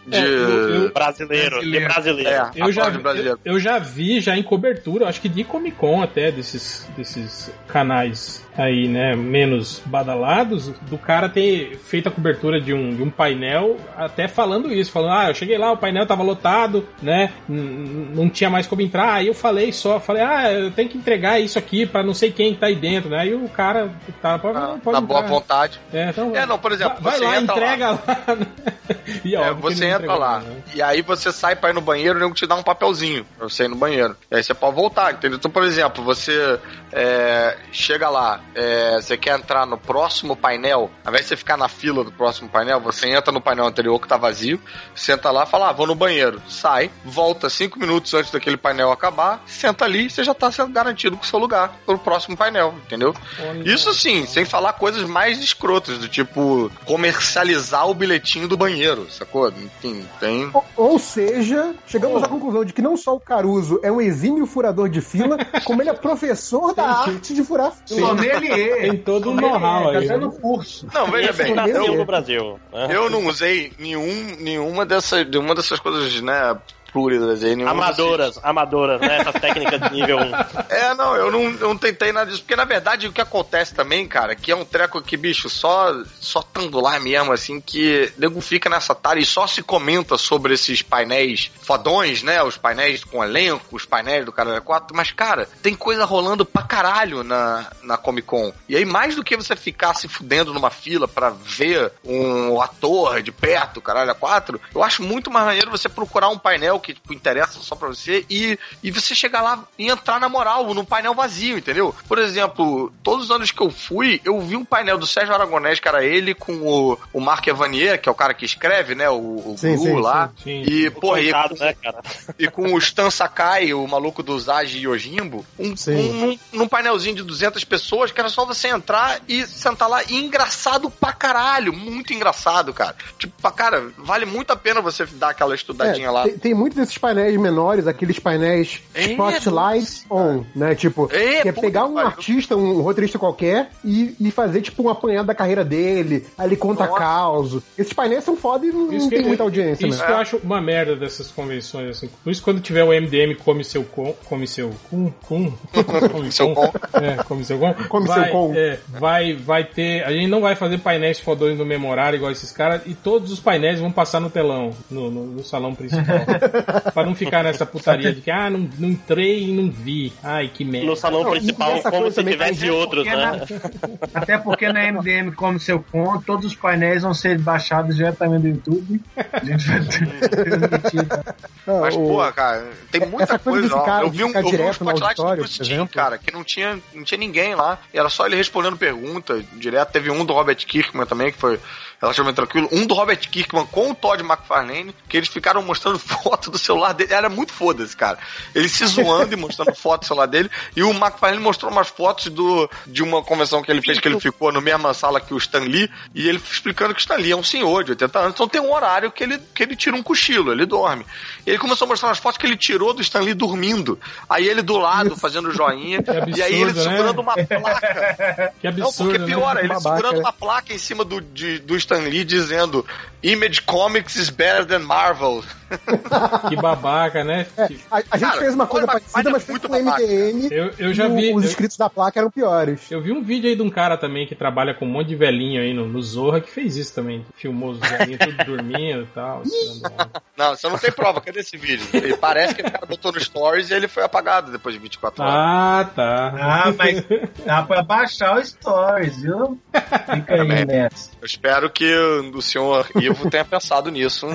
de... 0.07 0.15
É, 0.15 0.89
Brasileiro, 0.93 1.59
que 1.59 1.79
brasileiro. 1.79 2.29
É, 2.29 2.51
Eu 2.55 2.71
já, 2.71 2.89
de 2.89 2.97
eu, 2.97 3.01
brasileiro. 3.01 3.39
eu 3.45 3.59
já 3.59 3.77
vi 3.77 4.19
já 4.19 4.35
em 4.35 4.43
cobertura, 4.43 5.07
acho 5.07 5.21
que 5.21 5.29
de 5.29 5.43
Comic 5.43 5.77
Con 5.77 6.01
até, 6.01 6.31
desses, 6.31 6.87
desses 6.95 7.51
canais 7.67 8.45
aí, 8.57 8.87
né, 8.87 9.15
menos 9.15 9.81
badalados, 9.85 10.69
do 10.89 10.97
cara 10.97 11.27
ter 11.27 11.77
feito 11.77 12.07
a 12.07 12.11
cobertura 12.11 12.59
de 12.59 12.73
um, 12.73 12.95
de 12.95 13.03
um 13.03 13.09
painel, 13.09 13.77
até 13.97 14.27
falando 14.27 14.71
isso, 14.71 14.91
falando, 14.91 15.11
ah, 15.11 15.29
eu 15.29 15.33
cheguei 15.33 15.57
lá, 15.57 15.71
o 15.71 15.77
painel 15.77 16.05
tava 16.05 16.23
lotado, 16.23 16.87
né, 17.01 17.33
não 17.49 18.29
tinha 18.29 18.49
mais 18.49 18.65
como 18.65 18.81
entrar, 18.81 19.15
aí 19.15 19.27
eu 19.27 19.33
falei 19.33 19.71
só, 19.73 19.99
falei, 19.99 20.23
ah, 20.23 20.51
eu 20.51 20.71
tenho 20.71 20.87
que 20.87 20.97
entregar 20.97 21.39
isso 21.39 21.59
aqui 21.59 21.85
pra 21.85 22.03
não 22.03 22.13
sei 22.13 22.31
quem 22.31 22.55
tá 22.55 22.67
aí 22.67 22.75
dentro, 22.75 23.09
né, 23.09 23.19
aí 23.19 23.33
o 23.33 23.49
cara 23.49 23.91
tá, 24.21 24.39
pode, 24.39 24.53
Na, 24.53 24.67
pode 24.77 24.93
na 24.93 25.01
boa 25.01 25.19
entrar. 25.19 25.69
É, 25.93 26.09
então, 26.09 26.35
É, 26.35 26.45
não, 26.45 26.57
por 26.57 26.71
exemplo, 26.71 26.97
vai, 27.01 27.13
você 27.13 27.25
vai 27.25 27.35
lá, 27.35 27.41
entra 27.41 27.55
entrega 27.55 27.89
lá. 27.91 28.35
né? 28.35 28.47
E, 29.23 29.35
É, 29.35 29.39
óbvio 29.39 29.69
que 29.69 29.75
você 29.75 29.85
entra 29.85 29.95
entregou, 29.97 30.17
lá. 30.19 30.39
né? 30.39 30.57
E 30.73 30.81
aí 30.81 31.01
você 31.01 31.31
sai 31.31 31.55
pra 31.55 31.69
ir 31.71 31.73
no 31.73 31.81
banheiro 31.81 32.17
e 32.17 32.21
o 32.21 32.23
nego 32.25 32.35
te 32.35 32.45
dá 32.45 32.55
um 32.55 32.61
papelzinho 32.63 33.25
pra 33.37 33.49
você 33.49 33.63
ir 33.65 33.67
no 33.67 33.75
banheiro. 33.75 34.15
E 34.29 34.35
aí 34.35 34.43
você 34.43 34.53
pode 34.53 34.75
voltar, 34.75 35.13
entendeu? 35.13 35.37
Então, 35.37 35.49
por 35.49 35.63
exemplo, 35.63 36.03
você 36.03 36.59
é, 36.91 37.57
chega 37.71 38.09
lá, 38.09 38.39
é, 38.53 38.95
você 39.01 39.17
quer 39.17 39.37
entrar 39.39 39.65
no 39.65 39.77
próximo 39.77 40.35
painel, 40.35 40.91
ao 41.03 41.11
invés 41.11 41.23
de 41.25 41.29
você 41.29 41.35
ficar 41.37 41.57
na 41.57 41.67
fila 41.67 42.03
do 42.03 42.11
próximo 42.11 42.47
painel, 42.49 42.79
você 42.79 43.09
entra 43.09 43.31
no 43.31 43.41
painel 43.41 43.65
anterior 43.65 43.99
que 43.99 44.07
tá 44.07 44.17
vazio, 44.17 44.59
senta 44.93 45.31
lá, 45.31 45.45
fala, 45.45 45.69
ah, 45.69 45.73
vou 45.73 45.87
no 45.87 45.95
banheiro, 45.95 46.41
sai, 46.47 46.91
volta 47.03 47.49
cinco 47.49 47.79
minutos 47.79 48.13
antes 48.13 48.31
daquele 48.31 48.57
painel 48.57 48.91
acabar, 48.91 49.41
senta 49.45 49.85
ali, 49.85 50.09
você 50.09 50.23
já 50.23 50.33
tá 50.33 50.51
sendo 50.51 50.71
garantido 50.71 51.17
com 51.17 51.23
o 51.23 51.27
seu 51.27 51.39
lugar 51.39 51.71
pro 51.85 51.97
próximo 51.97 52.37
painel, 52.37 52.75
entendeu? 52.85 53.13
Olha 53.39 53.63
Isso 53.73 53.93
sim, 53.93 54.25
sem 54.25 54.45
falar 54.45 54.73
coisas 54.73 55.03
mais 55.03 55.39
escrotas, 55.39 55.64
do 55.65 56.07
tipo 56.07 56.71
comercializar 56.85 57.89
o 57.89 57.93
bilhetinho 57.93 58.47
do 58.47 58.55
banheiro. 58.57 59.07
sacou? 59.09 59.49
Enfim, 59.49 60.05
tem. 60.19 60.49
Ou, 60.53 60.65
ou 60.75 60.99
seja, 60.99 61.73
chegamos 61.87 62.23
à 62.23 62.27
conclusão 62.27 62.63
de 62.63 62.71
que 62.73 62.81
não 62.81 62.95
só 62.95 63.15
o 63.15 63.19
Caruso 63.19 63.79
é 63.83 63.91
um 63.91 63.99
exímio 63.99 64.45
furador 64.45 64.87
de 64.89 65.01
fila, 65.01 65.37
como 65.65 65.81
ele 65.81 65.89
é 65.89 65.93
professor 65.93 66.73
da 66.73 66.83
arte 66.87 67.33
de 67.33 67.43
furar 67.43 67.71
fila. 67.87 68.09
Sommelier. 68.09 68.81
Tem 68.81 68.97
todo 68.97 69.31
um 69.31 69.35
know-how 69.35 69.91
Tá 69.91 69.99
aí. 69.99 70.07
fazendo 70.07 70.31
curso. 70.31 70.87
Não, 70.93 71.07
veja 71.07 71.29
Esse 71.31 71.43
bem, 71.43 71.53
nasceu 71.55 71.85
eu- 71.85 71.95
no 71.97 72.05
Brasil. 72.05 72.59
né? 72.71 72.87
eu 72.91 73.09
não 73.09 73.25
usei 73.27 73.71
nenhum, 73.79 74.35
nenhuma, 74.39 74.85
dessas, 74.85 75.27
nenhuma 75.27 75.55
dessas 75.55 75.79
coisas, 75.79 76.21
né, 76.21 76.55
plúridas 76.95 77.43
aí. 77.43 77.57
nenhuma 77.57 77.71
Amadoras, 77.71 78.39
amadoras, 78.41 79.01
né? 79.01 79.17
Essas 79.19 79.41
técnicas 79.41 79.81
de 79.81 79.89
nível 79.91 80.17
1. 80.17 80.31
É, 80.69 80.93
não, 80.93 81.15
eu 81.15 81.31
não, 81.31 81.43
eu 81.43 81.67
não 81.69 81.77
tentei 81.77 82.11
nada 82.11 82.29
disso. 82.29 82.41
Porque, 82.41 82.55
na 82.55 82.65
verdade, 82.65 83.07
o 83.07 83.11
que 83.11 83.21
acontece 83.21 83.73
também, 83.73 84.07
cara, 84.07 84.35
que 84.35 84.51
é 84.51 84.55
um 84.55 84.65
treco 84.65 85.01
que, 85.01 85.15
bicho, 85.15 85.49
só, 85.49 85.93
só 86.19 86.41
tando 86.41 86.79
lá 86.79 86.99
mesmo, 86.99 87.31
assim, 87.31 87.59
que 87.59 88.11
nego 88.17 88.39
fica 88.41 88.69
nessa 88.69 88.95
tara 88.95 89.19
e 89.19 89.25
só 89.25 89.45
se 89.47 89.61
comenta 89.61 90.17
sobre 90.17 90.53
esses 90.53 90.81
painéis 90.81 91.51
fodões, 91.61 92.23
né? 92.23 92.41
Os 92.43 92.57
painéis 92.57 93.03
com 93.03 93.23
elenco, 93.23 93.75
os 93.75 93.85
painéis 93.85 94.25
do 94.25 94.31
Caralho 94.31 94.61
4. 94.61 94.95
Mas, 94.95 95.11
cara, 95.11 95.47
tem 95.61 95.75
coisa 95.75 96.05
rolando 96.05 96.45
pra 96.45 96.63
caralho 96.63 97.23
na, 97.23 97.69
na 97.83 97.97
Comic 97.97 98.27
Con. 98.27 98.53
E 98.67 98.75
aí, 98.75 98.85
mais 98.85 99.15
do 99.15 99.23
que 99.23 99.35
você 99.35 99.55
ficar 99.55 99.93
se 99.93 100.07
fudendo 100.07 100.53
numa 100.53 100.69
fila 100.69 101.07
pra 101.07 101.29
ver 101.29 101.91
um 102.03 102.61
ator 102.61 103.21
de 103.21 103.31
perto, 103.31 103.81
Caralho 103.81 104.15
4, 104.15 104.59
eu 104.73 104.83
acho 104.83 105.03
muito 105.03 105.29
mais 105.29 105.45
maneiro 105.45 105.71
você 105.71 105.87
procurar 105.87 106.29
um 106.29 106.37
painel 106.37 106.79
que 106.85 106.93
tipo, 106.93 107.13
interessa 107.13 107.59
só 107.61 107.75
pra 107.75 107.87
você 107.87 108.23
e, 108.29 108.57
e 108.83 108.91
você 108.91 109.15
chegar 109.15 109.41
lá 109.41 109.63
e 109.77 109.89
entrar 109.89 110.19
na 110.19 110.29
moral, 110.29 110.71
no 110.73 110.85
painel 110.85 111.15
vazio, 111.15 111.57
entendeu? 111.57 111.95
Por 112.07 112.19
exemplo, 112.19 112.93
todos 113.03 113.25
os 113.25 113.31
anos 113.31 113.51
que 113.51 113.61
eu 113.61 113.71
fui, 113.71 114.21
eu 114.23 114.39
vi 114.41 114.55
um 114.55 114.63
painel 114.63 114.97
do 114.97 115.07
Sérgio 115.07 115.33
Aragonés, 115.33 115.79
que 115.79 115.87
era 115.87 116.03
ele 116.05 116.33
com 116.35 116.53
o, 116.53 116.97
o 117.11 117.19
Marc 117.19 117.47
Evanier, 117.47 117.99
que 117.99 118.07
é 118.07 118.11
o 118.11 118.15
cara 118.15 118.33
que 118.33 118.45
escreve, 118.45 118.93
né? 118.93 119.09
O, 119.09 119.15
o 119.15 119.55
Sim, 119.57 119.77
sim, 119.77 119.99
lá. 119.99 120.29
sim. 120.43 120.63
E, 120.67 120.89
porra, 120.91 121.19
e, 121.21 121.31
Coitado, 121.31 121.55
né, 121.59 121.73
cara? 121.73 122.01
e 122.37 122.47
com 122.47 122.73
o 122.73 122.77
Stan 122.77 123.09
Sakai, 123.09 123.73
o 123.73 123.87
maluco 123.87 124.21
do 124.21 124.39
Zage 124.39 124.79
Yojimbo, 124.79 125.45
um, 125.57 125.75
Sim. 125.75 125.95
um, 125.95 126.13
num- 126.27 126.39
num 126.53 126.67
painelzinho 126.67 127.15
de 127.15 127.23
200 127.23 127.63
pessoas, 127.63 128.11
que 128.11 128.19
era 128.19 128.29
só 128.29 128.45
você 128.45 128.67
entrar 128.67 129.19
e 129.27 129.45
sentar 129.47 129.89
lá. 129.89 130.03
E 130.03 130.15
engraçado 130.15 130.89
pra 130.89 131.11
caralho, 131.13 131.73
muito 131.73 132.13
engraçado, 132.13 132.73
cara. 132.73 132.95
Tipo, 133.17 133.33
pra 133.41 133.51
cara, 133.51 133.89
vale 133.97 134.25
muito 134.25 134.51
a 134.51 134.55
pena 134.55 134.81
você 134.81 135.05
dar 135.05 135.29
aquela 135.29 135.55
estudadinha 135.55 136.07
É, 136.07 136.11
lá. 136.11 136.23
Tem, 136.23 136.37
tem 136.37 136.53
muitos 136.75 136.87
desses 136.87 136.97
painéis 136.97 137.37
menores, 137.37 137.87
aqueles 137.87 138.19
painéis 138.19 138.81
É, 138.93 139.03
spotlight 139.05 140.05
on, 140.09 140.43
né? 140.55 140.75
Tipo, 140.75 141.09
É, 141.11 141.41
que 141.41 141.49
é 141.49 141.51
pegar 141.51 141.85
um 141.85 141.97
artista, 141.97 142.55
um 142.55 142.81
roteirista 142.81 143.17
qualquer 143.17 143.69
e, 143.83 144.15
e 144.19 144.31
fazer, 144.31 144.61
tipo, 144.61 144.83
um 144.83 144.89
apanhado 144.89 145.25
da 145.27 145.35
carreira 145.35 145.63
dele. 145.63 146.25
Aí 146.37 146.47
ele 146.47 146.55
conta 146.57 146.85
Nossa. 146.85 146.99
causa. 146.99 147.63
Esses 147.77 147.93
painéis 147.93 148.23
são 148.23 148.35
foda 148.35 148.65
e 148.65 148.71
não, 148.71 148.87
não 148.87 149.09
tem 149.09 149.23
muita 149.23 149.43
audiência, 149.43 149.87
Isso 149.87 149.99
né? 149.99 150.05
que 150.05 150.11
eu 150.11 150.17
acho 150.17 150.37
uma 150.37 150.61
merda 150.61 150.95
dessas 150.95 151.31
convenções, 151.31 151.89
assim. 151.89 152.09
Por 152.23 152.29
isso 152.29 152.41
quando 152.43 152.59
tiver 152.59 152.83
o 152.83 152.89
MDM 152.89 153.35
come 153.43 153.63
seu 153.63 153.83
com, 153.83 154.13
come 154.25 154.47
seu 154.47 154.71
cum, 154.89 155.11
cum, 155.27 155.53
come 156.11 156.31
Seu 156.31 156.53
com. 156.53 156.65
É, 156.93 157.23
come 157.23 157.45
seu 157.45 157.57
com. 157.57 157.73
Come 157.73 158.07
vai, 158.07 158.23
seu 158.23 158.31
com. 158.31 158.53
É, 158.55 158.79
vai, 158.89 159.33
vai 159.33 159.63
ter, 159.63 160.03
a 160.03 160.11
gente 160.11 160.27
não 160.27 160.41
vai 160.41 160.55
fazer 160.55 160.79
painéis 160.79 161.19
fodões 161.19 161.57
no 161.57 161.65
memorário 161.65 162.17
igual 162.17 162.31
esses 162.31 162.51
caras 162.51 162.81
e 162.85 162.93
todos 162.93 163.31
os 163.31 163.39
painéis 163.39 163.79
vão 163.79 163.91
passar 163.91 164.19
no 164.19 164.29
telão, 164.29 164.71
no, 164.89 165.09
no, 165.09 165.25
no 165.27 165.43
salão 165.43 165.73
principal. 165.73 166.15
pra 166.93 167.05
não 167.05 167.15
ficar 167.15 167.43
nessa 167.43 167.65
putaria 167.65 168.13
de 168.13 168.21
que, 168.21 168.31
ah, 168.31 168.49
não, 168.49 168.69
não 168.79 168.89
entrei 168.89 169.43
e 169.43 169.51
não 169.51 169.69
vi. 169.71 170.11
Ai, 170.23 170.49
que 170.53 170.63
merda. 170.65 170.87
No 170.87 170.95
salão 170.95 171.23
Não, 171.23 171.31
principal, 171.31 171.81
como 171.81 172.09
se 172.11 172.23
tivesse 172.23 172.63
Até 172.65 172.71
outros, 172.71 173.03
porque 173.03 173.15
né? 173.17 173.25
na- 173.25 174.19
até 174.21 174.37
porque 174.37 174.71
na 174.71 174.83
MDM 174.91 175.31
Come 175.33 175.59
Seu 175.59 175.79
Com, 175.91 176.19
todos 176.21 176.45
os 176.45 176.55
painéis 176.55 177.03
vão 177.03 177.13
ser 177.13 177.37
baixados 177.39 177.95
diretamente 177.95 178.41
do 178.43 178.47
YouTube. 178.49 179.01
A 179.33 179.43
gente 179.45 179.67
vai 179.67 179.79
transmitir. 179.85 181.07
Mas, 181.81 181.95
o- 181.95 181.99
porra, 182.07 182.31
cara, 182.31 182.65
tem 182.91 183.01
muita 183.01 183.23
essa 183.23 183.39
coisa 183.39 183.67
coisa 183.69 183.85
cara 183.85 184.05
Eu 184.05 184.09
vi 184.11 184.23
um, 184.23 184.31
eu 184.31 184.49
vi 184.49 184.61
um 184.61 184.69
spotlight 184.69 185.15
do 185.15 185.35
Bruce 185.35 185.57
por 185.57 185.65
Timm, 185.65 185.73
exemplo. 185.75 185.95
cara, 185.95 186.17
que 186.17 186.31
não 186.31 186.43
tinha, 186.43 186.79
não 186.93 187.03
tinha 187.03 187.17
ninguém 187.17 187.55
lá. 187.55 187.79
Era 187.93 188.09
só 188.09 188.25
ele 188.27 188.35
respondendo 188.35 188.77
pergunta 188.77 189.43
direto. 189.53 189.91
Teve 189.91 190.11
um 190.11 190.23
do 190.23 190.33
Robert 190.33 190.55
Kirkman 190.57 191.05
também, 191.07 191.31
que 191.31 191.37
foi 191.37 191.59
relativamente 192.01 192.35
tranquilo. 192.35 192.69
Um 192.71 192.85
do 192.85 192.93
Robert 192.93 193.17
Kirkman 193.29 193.65
com 193.67 193.91
o 193.91 193.95
Todd 193.95 194.21
McFarlane, 194.23 194.95
que 195.07 195.17
eles 195.17 195.29
ficaram 195.29 195.61
mostrando 195.61 195.97
foto 195.99 196.51
do 196.51 196.57
celular 196.57 196.93
dele. 196.93 197.13
Era 197.13 197.29
muito 197.29 197.51
foda-se, 197.53 197.95
cara. 197.95 198.17
Ele 198.53 198.69
se 198.69 198.85
zoando 198.85 199.33
e 199.33 199.37
mostrando 199.37 199.73
foto 199.75 200.01
do 200.01 200.07
celular 200.07 200.25
dele. 200.27 200.49
E 200.75 200.83
o 200.83 200.91
McFarlane 200.91 201.41
mostrou 201.41 201.71
umas 201.71 201.87
fotos 201.87 202.27
do, 202.27 202.69
de 202.85 203.03
uma 203.03 203.21
convenção 203.23 203.61
que 203.61 203.71
ele 203.71 203.81
fez, 203.81 203.99
que 203.99 204.07
ele 204.07 204.19
ficou 204.19 204.51
na 204.51 204.61
mesma 204.61 204.93
sala 204.93 205.19
que 205.19 205.33
o 205.33 205.37
Stan 205.37 205.59
Lee. 205.59 205.89
E 206.13 206.27
ele 206.27 206.37
explicando 206.51 206.93
que 206.93 206.99
o 206.99 207.01
Stan 207.01 207.15
Lee 207.15 207.31
é 207.31 207.35
um 207.35 207.43
senhor 207.43 207.83
de 207.83 207.91
80 207.91 208.19
anos. 208.19 208.33
Então 208.33 208.47
tem 208.47 208.61
um 208.61 208.73
horário 208.73 209.11
que 209.11 209.23
ele, 209.23 209.39
que 209.53 209.63
ele 209.63 209.75
tira 209.75 209.95
um 209.95 210.03
cochilo, 210.03 210.51
ele 210.51 210.65
dorme. 210.65 211.05
E 211.45 211.49
ele 211.49 211.59
começou 211.59 211.85
a 211.85 211.89
mostrar 211.89 212.09
umas 212.09 212.17
fotos 212.17 212.37
que 212.37 212.45
ele 212.45 212.57
tirou 212.57 212.93
do 212.93 213.01
Stan 213.01 213.21
Lee 213.21 213.33
dormindo. 213.33 213.99
Aí 214.29 214.47
ele 214.47 214.61
do 214.61 214.77
lado 214.77 215.15
fazendo 215.17 215.51
joinha. 215.51 215.99
absurdo, 215.99 216.37
e 216.37 216.41
aí 216.41 216.53
ele 216.53 216.73
né? 216.73 216.81
segurando 216.83 217.21
uma 217.21 217.33
placa. 217.35 218.53
Que 218.59 218.71
Não, 218.71 218.87
absurdo, 218.87 219.11
porque 219.11 219.25
piora, 219.25 219.61
né? 219.61 219.69
ele 219.69 219.79
segurando 219.79 220.15
né? 220.15 220.19
uma 220.19 220.33
placa 220.33 220.73
em 220.73 220.77
cima 220.77 221.03
do, 221.05 221.21
de- 221.21 221.59
do 221.59 221.75
Stan 221.85 222.03
Lee 222.03 222.25
dizendo 222.25 222.83
Image 223.27 223.63
Comics 223.63 224.15
is 224.15 224.29
better 224.29 224.65
than 224.65 224.79
Marvel. 224.79 225.43
Que 226.47 226.55
babaca, 226.55 227.23
né? 227.23 227.47
É, 227.57 227.63
a, 227.89 227.97
a 228.11 228.17
gente 228.17 228.29
Cara, 228.29 228.37
fez 228.39 228.53
uma 228.53 228.67
coisa 228.67 228.85
parecida, 228.85 229.11
mas 229.15 229.25
é 229.25 229.29
mas 229.31 229.43
foi 229.43 229.53
muito 229.53 229.67
com 229.67 229.75
o 229.75 229.83
babaca. 229.83 230.03
MDM. 230.03 230.47
Eu, 230.51 230.71
eu 230.77 230.93
já 230.93 231.07
vi. 231.07 231.33
Os 231.33 231.43
eu- 231.43 231.49
inscritos 231.49 231.75
da 231.75 231.89
placa 231.89 232.19
eram 232.19 232.29
piores. 232.29 232.89
Eu 232.91 233.01
vi 233.01 233.11
um 233.11 233.21
vídeo 233.23 233.49
aí 233.49 233.55
de 233.55 233.63
um 233.63 233.69
cara 233.69 233.97
também 233.97 234.27
que 234.27 234.35
trabalha 234.35 234.75
com 234.75 234.85
um 234.85 234.89
monte 234.89 235.07
de 235.07 235.15
velhinho 235.15 235.59
aí 235.61 235.73
no, 235.73 235.87
no 235.87 236.01
Zorra 236.03 236.39
que 236.39 236.51
fez 236.51 236.77
isso 236.77 236.93
também. 236.93 237.25
Filmou 237.35 237.71
os 237.71 237.79
velhinhos 237.79 238.19
tudo 238.19 238.37
dormindo 238.45 239.01
e 239.01 239.07
tal. 239.07 239.41
tirando 239.41 239.85
onda. 239.91 240.11
Não, 240.37 240.55
você 240.55 240.69
não 240.69 240.77
tem 240.77 240.91
prova, 240.91 241.19
cadê 241.19 241.39
esse 241.39 241.57
vídeo? 241.57 241.85
Ele 241.93 242.15
parece 242.15 242.53
que 242.55 242.61
o 242.61 242.71
cara 242.71 242.85
botou 242.85 243.11
no 243.11 243.19
Stories 243.19 243.71
e 243.71 243.73
ele 243.73 243.87
foi 243.87 244.03
apagado 244.03 244.51
depois 244.51 244.75
de 244.75 244.79
24 244.81 245.23
horas. 245.23 245.35
Ah, 245.35 245.89
tá. 245.95 246.33
Ah, 246.39 246.73
mas 246.77 247.03
dá 247.43 247.63
pra 247.63 247.81
baixar 247.81 248.37
o 248.37 248.45
Stories, 248.45 249.19
viu? 249.19 249.59
Fica 249.73 250.35
aí 250.43 250.65
nessa. 250.65 251.09
Eu 251.19 251.25
espero 251.25 251.69
que 251.71 251.91
o 252.33 252.41
senhor 252.41 252.87
Ivo 252.95 253.14
tenha 253.29 253.45
pensado 253.45 253.89
nisso. 253.89 254.27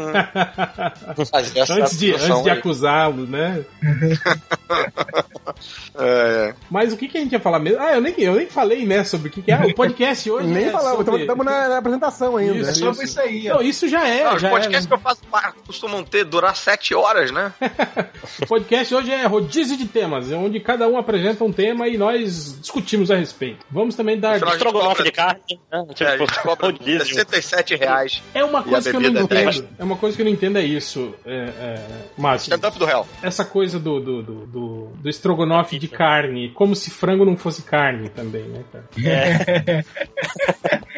fazer 1.30 1.58
essa 1.60 1.74
antes 1.74 1.98
de, 1.98 2.14
antes 2.14 2.42
de 2.42 2.50
acusá-lo, 2.50 3.26
né? 3.26 3.64
É, 5.98 6.54
Mas 6.70 6.92
o 6.92 6.96
que, 6.96 7.08
que 7.08 7.18
a 7.18 7.20
gente 7.20 7.32
ia 7.32 7.40
falar 7.40 7.58
mesmo? 7.58 7.80
Ah, 7.80 7.94
eu 7.94 8.00
nem, 8.00 8.14
eu 8.18 8.34
nem 8.34 8.46
falei, 8.46 8.86
né, 8.86 9.04
sobre 9.04 9.28
o 9.28 9.30
que, 9.30 9.42
que 9.42 9.52
é. 9.52 9.58
O 9.66 9.74
podcast 9.74 10.30
hoje. 10.30 10.46
Nem 10.46 10.66
é 10.66 10.70
falamos, 10.70 11.04
sobre... 11.04 11.20
estamos 11.22 11.44
na, 11.44 11.68
na 11.68 11.78
apresentação 11.78 12.36
ainda. 12.36 12.58
Isso, 12.58 12.70
É 12.70 12.74
sobre 12.74 13.04
isso 13.04 13.20
aí, 13.20 13.48
Não, 13.48 13.56
ó. 13.56 13.60
isso 13.60 13.88
já 13.88 14.06
é. 14.06 14.24
não, 14.24 14.34
os 14.34 14.40
já 14.40 14.48
é, 14.48 14.50
podcasts 14.50 14.84
né? 14.84 14.88
que 14.88 14.94
eu 14.94 14.98
faço 14.98 15.20
costumam 15.66 16.02
ter, 16.02 16.24
durar 16.24 16.56
7 16.56 16.94
horas, 16.94 17.30
né? 17.30 17.52
O 18.42 18.46
podcast 18.46 18.94
hoje 18.94 19.10
é 19.10 19.26
rodízio 19.26 19.76
de 19.76 19.86
temas, 19.86 20.30
é 20.30 20.36
onde 20.36 20.60
cada 20.60 20.86
um 20.88 20.96
apresenta 20.96 21.44
um 21.44 21.52
tema 21.52 21.88
e 21.88 21.98
nós 21.98 22.58
discutimos 22.60 23.10
a 23.10 23.16
respeito. 23.16 23.64
Vamos 23.70 23.94
também 23.94 24.18
dar. 24.18 24.36
Estrogonofe 24.36 25.02
de 25.02 25.12
carne, 25.12 25.40
né? 25.48 25.58
É, 26.00 26.04
a 26.06 26.16
gente 26.16 26.32
Tipo, 26.32 26.42
cobra 26.42 26.66
rodízio. 26.66 27.14
67 27.14 27.76
reais. 27.76 28.22
É 28.34 28.44
uma 28.44 28.62
coisa 28.70 28.90
que 28.90 28.96
eu 28.96 29.00
não 29.00 29.20
é 29.20 29.22
entendo. 29.22 29.68
É 29.78 29.84
uma 29.84 29.96
coisa 29.96 30.16
que 30.16 30.22
eu 30.22 30.24
não 30.26 30.32
entendo 30.32 30.58
é 30.58 30.62
isso, 30.62 31.14
é, 31.24 31.34
é, 31.34 31.84
Márcio. 32.16 32.50
Stand-up 32.50 32.78
do 32.78 32.84
réu. 32.84 33.06
Essa 33.22 33.44
coisa 33.44 33.78
do, 33.78 34.00
do, 34.00 34.22
do, 34.22 34.46
do, 34.46 34.86
do 34.94 35.08
estrogonofe 35.08 35.78
de 35.78 35.88
carne, 35.88 36.50
como 36.50 36.74
se 36.74 36.90
frango 36.90 37.24
não 37.24 37.36
fosse 37.36 37.62
carne 37.62 38.08
também, 38.08 38.42
né, 38.44 38.64
cara? 38.72 38.84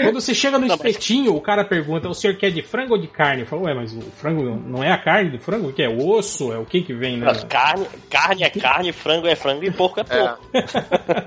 Quando 0.02 0.20
você 0.20 0.34
chega 0.34 0.58
no 0.58 0.66
espetinho, 0.66 1.34
o 1.34 1.40
cara 1.40 1.64
pergunta: 1.64 2.08
o 2.08 2.14
senhor 2.14 2.36
quer 2.36 2.50
de 2.50 2.62
frango 2.62 2.94
ou 2.94 3.00
de 3.00 3.06
carne? 3.06 3.42
Eu 3.42 3.46
falo, 3.46 3.62
ué, 3.62 3.74
mas 3.74 3.92
o 3.92 4.00
frango 4.00 4.42
não 4.66 4.82
é 4.82 4.90
a 4.90 4.98
carne 4.98 5.30
do 5.30 5.38
frango? 5.38 5.68
O 5.68 5.72
que 5.72 5.82
é? 5.82 5.88
O 5.88 6.08
osso? 6.08 6.52
É 6.52 6.58
o 6.58 6.64
que 6.64 6.80
que 6.82 6.92
vem, 6.94 7.18
né? 7.18 7.26
Mas 7.26 7.44
carne, 7.44 7.86
carne 8.10 8.42
é 8.42 8.50
carne, 8.50 8.92
frango 8.92 9.26
é 9.26 9.36
frango 9.36 9.64
e 9.64 9.70
porco 9.70 10.00
é 10.00 10.04
É. 10.08 10.18
porco. 10.18 10.48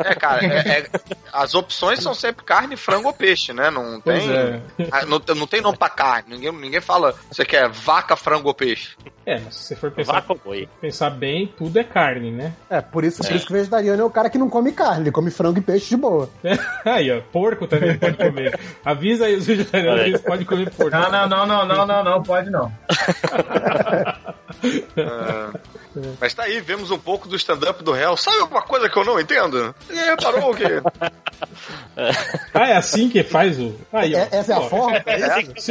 É, 0.05 0.15
cara, 0.15 0.45
é- 0.45 0.79
é- 0.79 0.89
as 1.31 1.53
opções 1.53 2.01
são 2.01 2.13
sempre 2.13 2.43
carne, 2.43 2.75
frango 2.75 3.07
ou 3.07 3.13
peixe, 3.13 3.53
né? 3.53 3.69
Não 3.69 3.99
tem. 4.01 4.29
é. 4.31 4.59
Ah, 4.91 5.05
Não, 5.05 5.21
não 5.35 5.47
tem 5.47 5.61
nome 5.61 5.77
pra 5.77 5.89
carne. 5.89 6.24
Ninguém, 6.27 6.51
ninguém 6.51 6.81
fala 6.81 7.15
você 7.29 7.45
quer 7.45 7.69
vaca, 7.69 8.15
frango 8.15 8.47
ou 8.47 8.53
peixe. 8.53 8.95
É, 9.25 9.39
mas 9.39 9.55
se 9.55 9.63
você 9.63 9.75
for 9.75 9.89
pensar, 9.91 10.23
pensar 10.79 11.09
bem, 11.09 11.47
tudo 11.57 11.79
é 11.79 11.83
carne, 11.83 12.29
né? 12.31 12.53
É, 12.69 12.79
por 12.79 13.03
isso, 13.03 13.23
por 13.23 13.35
isso 13.35 13.45
que 13.47 13.53
o 13.53 13.55
vegetariano 13.55 14.01
é 14.01 14.05
o 14.05 14.09
cara 14.09 14.29
que 14.29 14.37
não 14.37 14.49
come 14.49 14.71
carne, 14.71 15.01
ele 15.03 15.11
come 15.11 15.31
frango 15.31 15.57
e 15.57 15.61
peixe 15.61 15.89
de 15.89 15.97
boa. 15.97 16.29
Aí, 16.85 17.11
ó, 17.11 17.21
porco 17.31 17.65
também 17.65 17.97
pode 17.97 18.17
comer. 18.17 18.59
Avisa 18.83 19.25
aí 19.25 19.35
os 19.35 19.47
vegetarianos 19.47 20.01
que 20.03 20.09
eles 20.09 20.21
podem 20.21 20.45
comer 20.45 20.69
porco. 20.69 20.91
Não, 20.91 21.11
não, 21.11 21.27
não, 21.27 21.45
não, 21.47 21.65
não, 21.65 21.85
não, 21.87 22.03
não, 22.03 22.23
pode 22.23 22.49
não. 22.51 22.71
É. 24.95 25.59
Mas 26.19 26.33
tá 26.33 26.43
aí, 26.43 26.59
vemos 26.59 26.91
um 26.91 26.99
pouco 26.99 27.27
do 27.27 27.35
stand-up 27.35 27.81
do 27.83 27.91
réu. 27.91 28.17
Sabe 28.17 28.37
uma 28.39 28.61
coisa 28.61 28.89
que 28.89 28.97
eu 28.97 29.05
não 29.05 29.19
entendo? 29.19 29.73
E 29.89 29.97
aí, 29.97 30.09
reparou 30.09 30.51
o 30.51 30.55
quê? 30.55 30.81
Ah, 32.53 32.67
é 32.67 32.75
assim 32.75 33.09
que 33.09 33.23
faz 33.23 33.57
o. 33.59 33.73
Aí, 33.93 34.13
ó. 34.13 34.17
É- 34.19 34.29
essa 34.31 34.53
é 34.53 34.57
a 34.57 34.61
forma? 34.61 34.97
É, 35.05 35.21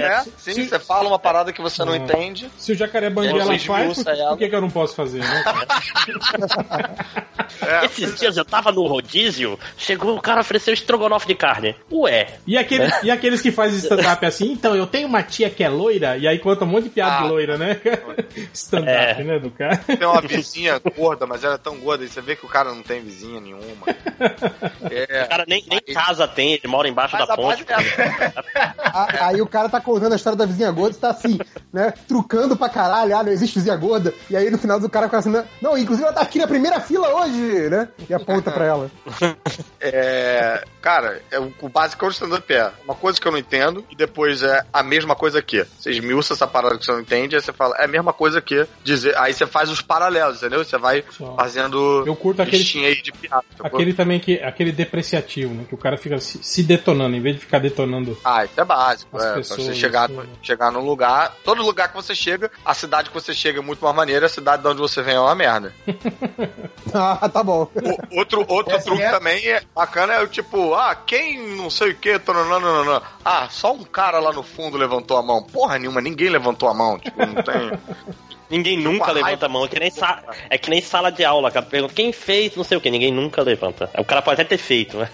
é, 0.01 0.25
sim, 0.37 0.67
você 0.67 0.79
fala 0.79 1.09
uma 1.09 1.19
parada 1.19 1.53
que 1.53 1.61
você 1.61 1.85
não 1.85 1.93
Ah. 1.93 1.97
entende. 1.99 2.51
Se 2.59 2.73
o 2.73 2.75
jacaré 2.75 3.07
É, 3.07 3.11
você 3.45 3.59
faz, 3.67 4.03
por, 4.03 4.11
ela. 4.11 4.29
por 4.31 4.39
que, 4.39 4.49
que 4.49 4.55
eu 4.55 4.61
não 4.61 4.71
posso 4.71 4.95
fazer, 4.95 5.19
né? 5.21 5.45
É, 7.63 7.85
Esses 7.87 8.19
dias 8.19 8.37
eu 8.37 8.45
tava 8.45 8.73
no 8.73 8.87
rodízio, 8.87 9.59
chegou 9.77 10.17
o 10.17 10.21
cara 10.21 10.41
ofereceu 10.41 10.75
estrogonofe 10.75 11.27
de 11.27 11.35
carne. 11.35 11.75
Ué, 11.91 12.27
E, 12.47 12.59
aquele, 12.59 12.91
e 13.03 13.11
aqueles 13.11 13.41
que 13.41 13.53
fazem 13.53 13.79
stand-up 13.79 14.25
assim, 14.27 14.51
então, 14.53 14.75
eu 14.75 14.87
tenho 14.87 15.07
uma 15.07 15.23
tia 15.23 15.49
que 15.49 15.63
é 15.63 15.69
loira, 15.69 16.17
e 16.17 16.27
aí 16.27 16.39
conta 16.39 16.65
um 16.65 16.69
monte 16.69 16.85
de 16.85 16.91
piada 16.91 17.19
Ah. 17.19 17.23
de 17.23 17.29
loira, 17.29 17.57
né? 17.57 17.81
stand-up, 18.53 18.91
É. 19.21 19.25
né, 19.25 19.39
do 19.39 19.51
cara. 19.51 19.77
tem 19.77 20.07
uma 20.07 20.21
vizinha 20.21 20.81
gorda, 20.97 21.27
mas 21.27 21.45
ela 21.45 21.55
é 21.55 21.59
tão 21.59 21.77
gorda, 21.79 22.05
e 22.05 22.09
você 22.09 22.21
vê 22.21 22.35
que 22.35 22.45
o 22.45 22.49
cara 22.49 22.71
não 22.75 22.83
tem 22.83 23.01
vizinha 23.03 23.41
nenhuma. 23.41 23.87
É. 24.91 25.25
o 25.25 25.29
cara 25.29 25.45
nem, 25.49 25.65
nem 25.69 25.81
casa 25.81 26.27
tem, 26.29 26.53
ele 26.53 26.67
mora 26.69 26.89
embaixo 26.89 27.17
da 27.17 27.25
a 27.25 27.37
ponte. 27.37 27.65
base 27.65 27.89
é 27.89 29.25
Aí 29.25 29.41
o 29.41 29.47
cara 29.47 29.69
tá 29.69 29.81
contando 29.81 30.13
a 30.13 30.17
história 30.17 30.37
da 30.37 30.45
vizinha 30.47 30.71
gorda 30.71 30.97
e 30.97 31.01
tá 31.01 31.11
assim, 31.11 31.39
né? 31.73 31.93
Trucando 32.07 32.57
pra 32.57 32.69
caralho, 32.69 33.17
ah, 33.17 33.23
existe 33.35 33.57
vizinha 33.57 33.77
gorda. 33.77 34.15
E 34.31 34.37
aí 34.37 34.51
no 34.51 34.59
final 34.59 34.81
do 34.81 34.89
cara 34.89 35.07
fica 35.07 35.19
assim, 35.19 35.33
não, 35.61 35.77
inclusive 35.77 36.07
ela 36.07 36.15
tá 36.15 36.23
aqui 36.23 36.39
na 36.39 36.47
primeira 36.47 36.81
fila 36.81 37.09
hoje, 37.15 37.69
né? 37.71 37.89
E 38.09 38.15
aponta 38.15 38.51
pra 38.51 38.65
ela. 38.65 38.91
É, 39.87 40.65
cara, 40.81 41.21
é 41.31 41.39
o, 41.39 41.53
o 41.61 41.69
básico 41.69 42.05
é 42.05 42.09
o 42.09 42.11
stand-up 42.11 42.51
é 42.53 42.71
uma 42.85 42.95
coisa 42.95 43.21
que 43.21 43.29
eu 43.29 43.33
não 43.33 43.39
entendo 43.39 43.85
e 43.91 43.95
depois 43.95 44.43
é 44.43 44.63
a 44.73 44.83
mesma 44.83 45.15
coisa 45.15 45.43
que. 45.43 45.65
Você 45.79 45.91
esmiuça 45.91 46.33
essa 46.33 46.47
parada 46.47 46.79
que 46.79 46.85
você 46.85 46.93
não 46.93 47.01
entende, 47.01 47.37
aí 47.37 47.43
você 47.43 47.53
fala, 47.53 47.77
é 47.79 47.85
a 47.85 47.89
mesma 47.89 48.13
coisa 48.13 48.41
que 48.41 48.67
dizer. 48.83 49.17
Aí 49.19 49.35
você 49.35 49.47
faz 49.47 49.69
os 49.69 49.83
paralelos, 49.83 50.39
entendeu? 50.39 50.65
Você 50.65 50.79
vai 50.79 51.05
Só. 51.11 51.35
fazendo 51.37 52.03
Eu 52.07 52.17
curto 52.17 52.41
aquele- 52.43 52.65
de 52.65 53.13
piada. 53.13 53.45
Aquele 53.63 53.93
também 53.93 54.19
que. 54.19 54.39
Aquele 54.43 54.73
depreciativo, 54.73 55.53
né? 55.55 55.65
Que 55.69 55.75
o 55.75 55.79
cara 55.79 55.97
fica 55.97 56.19
se, 56.19 56.39
se 56.43 56.63
detonando, 56.63 57.15
em 57.17 57.21
vez 57.21 57.37
de 57.37 57.43
ficar 57.43 57.59
detonando. 57.59 58.17
Ah, 58.25 58.45
isso 58.45 58.59
é 58.61 58.65
básico. 58.65 59.17
As 59.17 59.23
É, 59.23 59.27
pra 59.27 59.37
pessoas, 59.37 59.63
você 59.65 59.75
chegar, 59.75 60.05
assim, 60.05 60.17
né? 60.17 60.25
chegar 60.43 60.73
num 60.73 60.85
lugar. 60.85 61.35
Todo 61.45 61.63
lugar 61.63 61.89
que 61.89 61.95
você 61.95 62.15
chega, 62.15 62.51
a 62.65 62.75
cidade 62.75 63.09
que 63.11 63.15
você 63.15 63.24
chega 63.33 63.61
é 63.61 63.63
muito 63.63 63.83
mais 63.85 63.95
maneira, 63.97 64.27
a 64.27 64.29
cidade 64.29 64.63
de 64.63 64.69
onde 64.69 64.81
você 64.81 65.01
vem 65.03 65.15
é 65.15 65.21
uma 65.21 65.35
merda. 65.35 65.73
Ah, 66.97 67.29
tá 67.29 67.43
bom. 67.43 67.69
O- 67.75 68.19
outro 68.19 68.45
outro 68.47 68.73
Essa 68.77 68.85
truque 68.85 69.03
é- 69.03 69.11
também 69.11 69.45
é 69.49 69.61
bacana 69.75 70.13
é 70.15 70.23
o 70.23 70.29
tipo, 70.29 70.75
ah, 70.75 70.95
quem 70.95 71.57
não 71.57 71.69
sei 71.69 71.91
o 71.91 71.97
que, 71.97 72.21
ah, 73.25 73.49
só 73.51 73.73
um 73.73 73.83
cara 73.83 74.21
lá 74.21 74.33
no 74.33 74.45
fundo 74.45 74.77
levantou 74.77 75.17
a 75.17 75.23
mão. 75.23 75.43
Porra 75.43 75.77
nenhuma, 75.77 76.01
ninguém 76.01 76.29
levantou 76.29 76.69
a 76.69 76.75
mão. 76.75 76.97
Tipo, 77.01 77.19
não 77.27 77.43
tem. 77.43 77.79
Ninguém 78.51 78.77
nunca 78.79 79.05
Uma 79.07 79.13
levanta 79.13 79.47
a 79.47 79.49
mão, 79.49 79.65
é 79.65 79.69
que, 79.69 79.81
nem 79.81 79.91
sa- 79.91 80.23
é 80.51 80.59
que 80.59 80.69
nem 80.71 80.81
sala 80.81 81.11
de 81.11 81.25
aula, 81.25 81.51
cara. 81.51 81.65
Pergunta 81.65 81.95
quem 81.95 82.13
fez, 82.13 82.55
não 82.57 82.63
sei 82.65 82.77
o 82.77 82.81
que, 82.81 82.91
ninguém 82.91 83.11
nunca 83.13 83.43
levanta. 83.43 83.89
O 83.99 84.05
cara 84.05 84.21
pode 84.23 84.41
até 84.41 84.57
ter 84.57 84.59
feito, 84.59 84.99
né? 84.99 85.09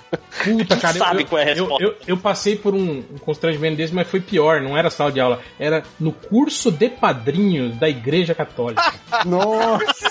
Puta, 0.45 0.77
cara, 0.81 0.97
eu, 0.97 0.99
sabe 0.99 1.23
eu, 1.23 1.27
qual 1.27 1.39
é 1.41 1.45
a 1.45 1.49
eu, 1.49 1.55
resposta. 1.55 1.85
eu, 1.85 1.97
eu 2.07 2.17
passei 2.17 2.57
por 2.57 2.75
um, 2.75 2.99
um 3.13 3.19
constrangimento 3.21 3.77
desse, 3.77 3.95
mas 3.95 4.09
foi 4.09 4.21
pior, 4.21 4.61
não 4.61 4.77
era 4.77 4.91
sala 4.91 5.13
de 5.13 5.21
aula, 5.21 5.41
era 5.59 5.83
no 5.99 6.13
curso 6.13 6.71
de 6.71 6.89
padrinhos 6.89 7.77
da 7.77 7.89
Igreja 7.89 8.35
Católica. 8.35 8.93
Nossa. 9.25 10.11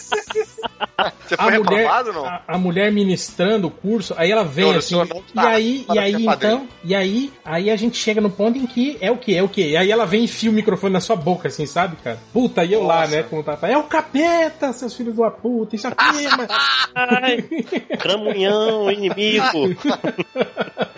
Você 1.26 1.38
foi 1.38 1.52
reprovado 1.52 2.14
não? 2.14 2.26
a, 2.26 2.42
a 2.48 2.58
mulher 2.58 2.92
ministrando 2.92 3.68
o 3.68 3.72
curso, 3.72 4.14
aí 4.18 4.32
ela 4.32 4.44
vem 4.44 4.76
assim, 4.76 4.96
não 4.96 5.04
e 5.04 5.34
tá 5.34 5.50
aí, 5.50 5.86
e 5.94 6.00
aí 6.00 6.26
padrinho. 6.26 6.34
então, 6.34 6.68
e 6.84 6.96
aí, 6.96 7.34
aí 7.46 7.70
a 7.70 7.76
gente 7.76 7.98
chega 7.98 8.20
no 8.20 8.30
ponto 8.30 8.58
em 8.58 8.66
que 8.66 8.98
é 9.00 9.12
o 9.12 9.18
que, 9.18 9.36
é 9.36 9.44
o 9.44 9.48
que, 9.48 9.70
e 9.70 9.78
aí 9.78 9.92
ela 9.92 10.06
vem 10.06 10.22
e 10.22 10.24
enfia 10.26 10.50
o 10.50 10.54
microfone 10.54 10.94
na 10.94 11.00
sua 11.00 11.16
boca, 11.16 11.48
assim, 11.48 11.66
sabe, 11.66 11.96
cara? 11.98 12.20
Puta, 12.34 12.64
e 12.64 12.74
eu 12.74 12.84
lá, 12.84 13.02
Nossa. 13.02 13.16
né, 13.18 13.24
como 13.24 13.44
tá, 13.44 13.58
é 13.64 13.78
o 13.78 13.84
capeta, 13.84 14.74
seus 14.74 14.96
filhos 14.96 15.14
de 15.14 15.22
uma 15.22 15.32
puta, 15.32 15.76
isso 15.76 15.88
aqui, 15.88 16.28
mas... 16.38 18.00
Cramunhão, 18.00 18.92
inimigo. 18.92 19.76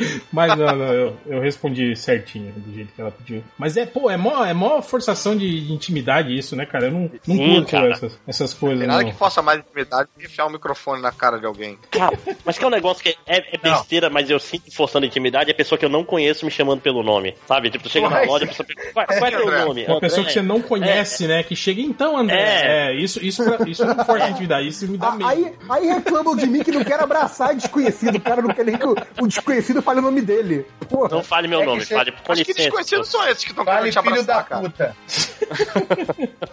Mas 0.31 0.57
não, 0.57 0.75
não, 0.75 0.93
eu, 0.93 1.17
eu 1.27 1.41
respondi 1.41 1.95
certinho, 1.95 2.51
do 2.53 2.73
jeito 2.73 2.93
que 2.93 3.01
ela 3.01 3.11
pediu. 3.11 3.43
Mas 3.57 3.77
é, 3.77 3.85
pô, 3.85 4.09
é 4.09 4.17
mó, 4.17 4.43
é 4.43 4.53
mó 4.53 4.81
forçação 4.81 5.35
de, 5.35 5.65
de 5.67 5.73
intimidade 5.73 6.35
isso, 6.35 6.55
né, 6.55 6.65
cara? 6.65 6.85
Eu 6.85 6.91
não, 6.91 7.11
não 7.27 7.35
Sim, 7.35 7.55
curto 7.55 7.71
cara. 7.71 7.91
essas, 7.91 8.19
essas 8.27 8.53
coisas, 8.53 8.79
Tem 8.79 8.87
nada 8.87 9.03
não. 9.03 9.11
que 9.11 9.17
faça 9.17 9.41
mais 9.41 9.61
intimidade 9.71 10.09
que 10.17 10.25
enfiar 10.25 10.45
o 10.45 10.49
microfone 10.49 11.01
na 11.01 11.11
cara 11.11 11.39
de 11.39 11.45
alguém. 11.45 11.77
Cara, 11.89 12.17
mas 12.45 12.57
que 12.57 12.63
é 12.63 12.67
um 12.67 12.71
negócio 12.71 13.01
que 13.03 13.15
é, 13.25 13.55
é 13.55 13.57
besteira, 13.57 14.09
mas 14.09 14.29
eu 14.29 14.39
sinto 14.39 14.73
forçando 14.73 15.05
intimidade, 15.05 15.49
é 15.49 15.53
a 15.53 15.55
pessoa 15.55 15.77
que 15.79 15.85
eu 15.85 15.89
não 15.89 16.03
conheço 16.03 16.45
me 16.45 16.51
chamando 16.51 16.81
pelo 16.81 17.01
nome. 17.03 17.35
Sabe? 17.47 17.69
Tipo, 17.69 17.87
chega 17.89 18.09
na 18.09 18.17
Mas- 18.17 18.27
loja, 18.27 18.45
a 18.45 18.47
pessoa 18.47 18.65
pergunta, 18.67 18.91
qual, 18.93 19.05
qual 19.07 19.25
é 19.25 19.29
teu 19.31 19.47
André. 19.47 19.65
nome? 19.65 19.85
Uma 19.85 19.99
pessoa 19.99 20.19
André. 20.21 20.27
que 20.33 20.39
você 20.39 20.41
não 20.45 20.61
conhece, 20.61 21.27
né? 21.27 21.43
Que 21.43 21.55
chega, 21.55 21.81
então, 21.81 22.17
André. 22.17 22.41
É. 22.41 22.91
É, 22.91 22.95
isso, 22.95 23.23
isso, 23.23 23.43
isso 23.67 23.85
não 23.85 23.95
força 24.05 24.25
a 24.25 24.29
intimidade, 24.29 24.67
isso 24.67 24.87
me 24.87 24.97
dá 24.97 25.07
Ah, 25.07 25.11
medo. 25.15 25.29
Aí, 25.29 25.53
aí 25.69 25.87
reclamam 25.87 26.35
de 26.35 26.45
mim 26.47 26.63
que 26.63 26.71
não 26.71 26.83
quero 26.83 27.03
abraçar 27.03 27.55
desconhecido. 27.55 28.15
O 28.17 28.21
cara 28.21 28.41
não 28.41 28.53
quer 28.53 28.65
nem 28.65 28.77
que 28.77 28.85
o, 28.85 28.95
o 29.21 29.27
desconhecido 29.27 29.81
fale 29.81 29.99
o 29.99 30.03
nome 30.03 30.21
dele. 30.21 30.65
Porra. 30.89 31.09
Não 31.09 31.23
fale 31.23 31.47
meu 31.47 31.61
É 31.61 31.65
nome, 31.65 31.85
você- 31.85 31.93
fale 31.95 32.11
com 32.11 32.31
Acho 32.31 32.45
que 32.45 32.53
desconhecidos 32.53 33.07
são 33.07 33.27
esses 33.27 33.43
que 33.43 33.51
estão 33.51 33.63
querendo 33.65 33.91
te 33.91 34.01
filho 34.01 34.23
da 34.23 34.39
abraçar, 34.39 34.45
cara. 34.47 34.61
puta. 34.61 34.95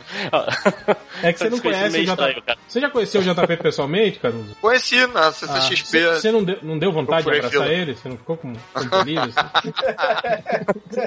É 1.22 1.32
que 1.32 1.38
você 1.38 1.50
não 1.50 1.58
conhece 1.58 2.00
JP. 2.00 2.10
estranho, 2.10 2.42
cara. 2.42 2.58
Você 2.66 2.80
já 2.80 2.90
conheceu 2.90 3.07
o 3.16 3.22
JP 3.22 3.56
pessoalmente, 3.62 4.18
Caruso? 4.18 4.56
Conheci 4.60 5.06
na 5.06 5.28
Ah, 5.28 5.32
CCXP. 5.32 5.84
Você 5.86 6.20
você 6.20 6.32
não 6.32 6.44
deu, 6.44 6.58
não 6.62 6.78
deu 6.78 6.92
vontade 6.92 7.22
de 7.24 7.30
abraçar 7.30 7.50
fila. 7.50 7.68
ele? 7.72 7.94
Você 7.94 8.08
não 8.08 8.16
ficou 8.16 8.36
com 8.36 8.52
com 8.52 8.86
delírio? 9.04 9.22
assim? 9.22 9.72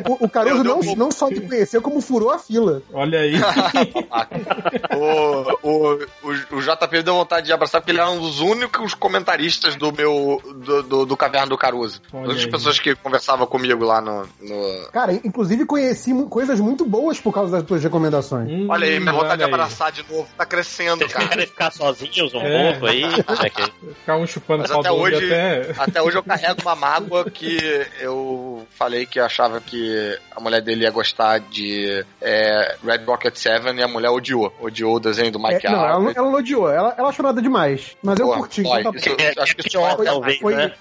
O, 0.09 0.25
o 0.25 0.29
Caruso 0.29 0.63
não, 0.63 0.79
não 0.95 1.11
só 1.11 1.27
te 1.29 1.41
conheceu, 1.41 1.81
como 1.81 2.01
furou 2.01 2.31
a 2.31 2.39
fila. 2.39 2.81
Olha 2.93 3.19
aí. 3.19 3.33
o, 4.95 5.67
o, 5.67 5.93
o, 6.23 6.55
o 6.57 6.61
JP 6.61 7.03
deu 7.03 7.13
vontade 7.15 7.45
de 7.47 7.53
abraçar 7.53 7.81
porque 7.81 7.91
ele 7.91 7.99
era 7.99 8.09
um 8.09 8.19
dos 8.19 8.39
únicos 8.39 8.93
comentaristas 8.93 9.75
do 9.75 9.91
meu. 9.91 10.41
do, 10.65 10.83
do, 10.83 11.05
do 11.05 11.17
Caverna 11.17 11.47
do 11.47 11.57
Caruso. 11.57 12.01
Olha 12.13 12.23
As 12.23 12.29
únicas 12.31 12.45
aí. 12.45 12.51
pessoas 12.51 12.79
que 12.79 12.95
conversavam 12.95 13.45
comigo 13.47 13.83
lá 13.83 14.01
no. 14.01 14.23
no- 14.41 14.87
Cara, 14.91 15.13
inclusive 15.13 15.65
conheci 15.65 16.11
coisas 16.29 16.59
muito 16.59 16.85
boas 16.85 17.19
por 17.19 17.33
causa 17.33 17.51
das 17.57 17.63
tuas 17.63 17.83
recomendações. 17.83 18.49
Hum, 18.49 18.67
Olha 18.69 18.87
aí, 18.87 18.99
minha 18.99 19.11
vontade 19.13 19.37
de 19.37 19.43
abraçar 19.43 19.91
de 19.91 20.03
novo 20.09 20.27
tá 20.37 20.45
crescendo, 20.45 20.99
Vocês 20.99 21.13
cara. 21.13 21.41
ficar 21.41 21.71
sozinhos 21.95 22.33
um 22.33 22.41
É. 22.41 22.77
aí? 22.89 23.23
Como 23.23 23.41
é 23.45 23.49
que 23.49 23.61
é? 23.61 23.65
Ficar 24.01 24.17
um 24.17 24.27
chupando 24.27 24.61
Mas 24.61 24.71
pau 24.71 24.79
até 24.81 24.91
hoje, 24.91 25.25
até... 25.25 25.71
até 25.77 26.01
hoje 26.01 26.17
eu 26.17 26.23
carrego 26.23 26.61
uma 26.61 26.75
mágoa 26.75 27.29
que 27.29 27.57
eu 27.99 28.65
falei 28.77 29.05
que 29.05 29.19
achava 29.19 29.59
que 29.61 30.17
a 30.35 30.39
mulher 30.39 30.61
dele 30.61 30.83
ia 30.83 30.91
gostar 30.91 31.39
de 31.39 32.05
é, 32.21 32.75
Red 32.83 33.03
Rocket 33.05 33.35
7 33.35 33.65
e 33.75 33.81
a 33.83 33.87
mulher 33.87 34.09
odiou. 34.09 34.53
Odiou 34.59 34.95
o 34.95 34.99
desenho 34.99 35.31
do 35.31 35.39
É, 35.47 35.53
Mike 35.53 35.65
não, 35.67 35.73
ela, 35.73 35.87
Harvey. 35.89 36.03
não- 36.05 36.11
ela 36.23 36.31
não 36.31 36.39
odiou. 36.39 36.69
Ela, 36.71 36.95
ela 36.97 37.09
achou 37.09 37.23
nada 37.25 37.41
demais. 37.41 37.95
Mas 38.01 38.19
eu 38.19 38.25
Porra, 38.27 38.39
curti. 38.39 38.63
tá 38.63 38.69
isso-. 38.95 39.09
É, 39.19 39.41
acho 39.41 39.55
que 39.55 39.61
é 39.61 39.65
isso 39.67 39.69
pior, 39.77 39.97
vai- 39.97 40.05
talvez, 40.05 40.39
foi, 40.39 40.55
né? 40.55 40.73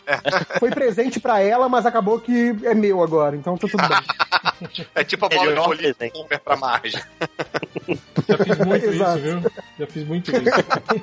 foi 0.59 0.71
presente 0.71 1.21
pra 1.21 1.41
ela, 1.41 1.69
mas 1.69 1.85
acabou 1.87 2.21
que 2.21 2.55
é 2.65 2.75
meu 2.75 3.03
agora. 3.03 3.37
Então 3.37 3.57
tá 3.57 3.67
tudo 3.69 3.87
bem. 3.89 3.99
É 4.95 5.03
tipo 5.05 5.25
a 5.25 5.29
bola 5.29 5.75
de 5.77 5.83
desenho. 5.93 6.15
super 6.15 6.39
pra 6.39 6.55
margem. 6.57 7.01
Já 8.29 8.39
fiz 8.39 8.59
muito 8.59 8.85
isso, 8.87 8.95
Exato. 8.95 9.19
viu? 9.19 9.43
Já 9.79 9.87
fiz 9.87 10.07
muito 10.07 10.31
isso. 10.31 11.00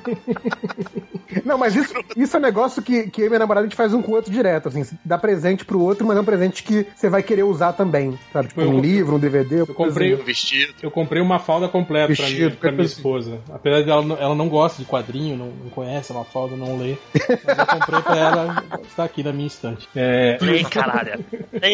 Não, 1.46 1.58
mas 1.58 1.76
isso, 1.76 1.94
isso 2.16 2.36
é 2.36 2.40
um 2.40 2.44
negócio 2.44 2.82
que, 2.82 3.10
que 3.10 3.22
eu 3.22 3.26
e 3.26 3.30
minha 3.30 3.40
namorada 3.40 3.66
a 3.66 3.70
gente 3.70 3.76
faz 3.78 3.94
um 3.94 4.02
com 4.02 4.12
o 4.12 4.16
outro 4.16 4.32
direto, 4.32 4.70
assim. 4.70 4.84
Você 4.84 4.96
dá 5.04 5.18
presente 5.18 5.66
pro 5.66 5.80
outro, 5.82 6.06
mas 6.06 6.18
é 6.18 6.22
um 6.22 6.26
presente 6.26 6.64
que 6.64 6.86
você 6.96 7.10
vai 7.10 7.22
querer 7.24 7.44
usar 7.44 7.74
também. 7.74 8.18
Sabe? 8.32 8.48
Tipo, 8.50 8.62
Eu- 8.62 8.70
um 8.72 8.80
livro, 8.80 9.16
um 9.16 9.20
DVD. 9.20 9.62
Eu 9.62 9.68
comprei, 9.68 10.14
Um 10.16 10.24
vestido. 10.24 10.74
eu 10.82 10.90
comprei 10.92 11.22
uma 11.22 11.40
falda 11.40 11.68
completa 11.68 12.14
pra, 12.16 12.26
Vestido, 12.26 12.50
mim, 12.52 12.56
pra 12.56 12.72
minha 12.72 12.86
esposa. 12.86 13.40
Apesar 13.52 13.82
de 13.84 13.90
ela, 13.90 14.02
não- 14.02 14.18
ela 14.18 14.36
não 14.36 14.48
gosta 14.50 14.82
de 14.82 14.88
quadrinho, 14.88 15.36
não, 15.38 15.48
não 15.48 15.70
conhece 15.70 16.12
uma 16.12 16.24
falda, 16.26 16.56
não 16.56 16.78
lê. 16.78 16.98
Mas 17.46 17.58
eu 17.58 17.66
comprei 17.66 18.02
pra 18.02 18.16
ela, 18.18 18.64
está 18.88 19.04
aqui 19.04 19.24
na 19.24 19.34
minha 19.34 19.48
estante. 19.48 19.88
É, 19.96 20.38
Lê, 20.42 20.64
caralho. 20.64 21.24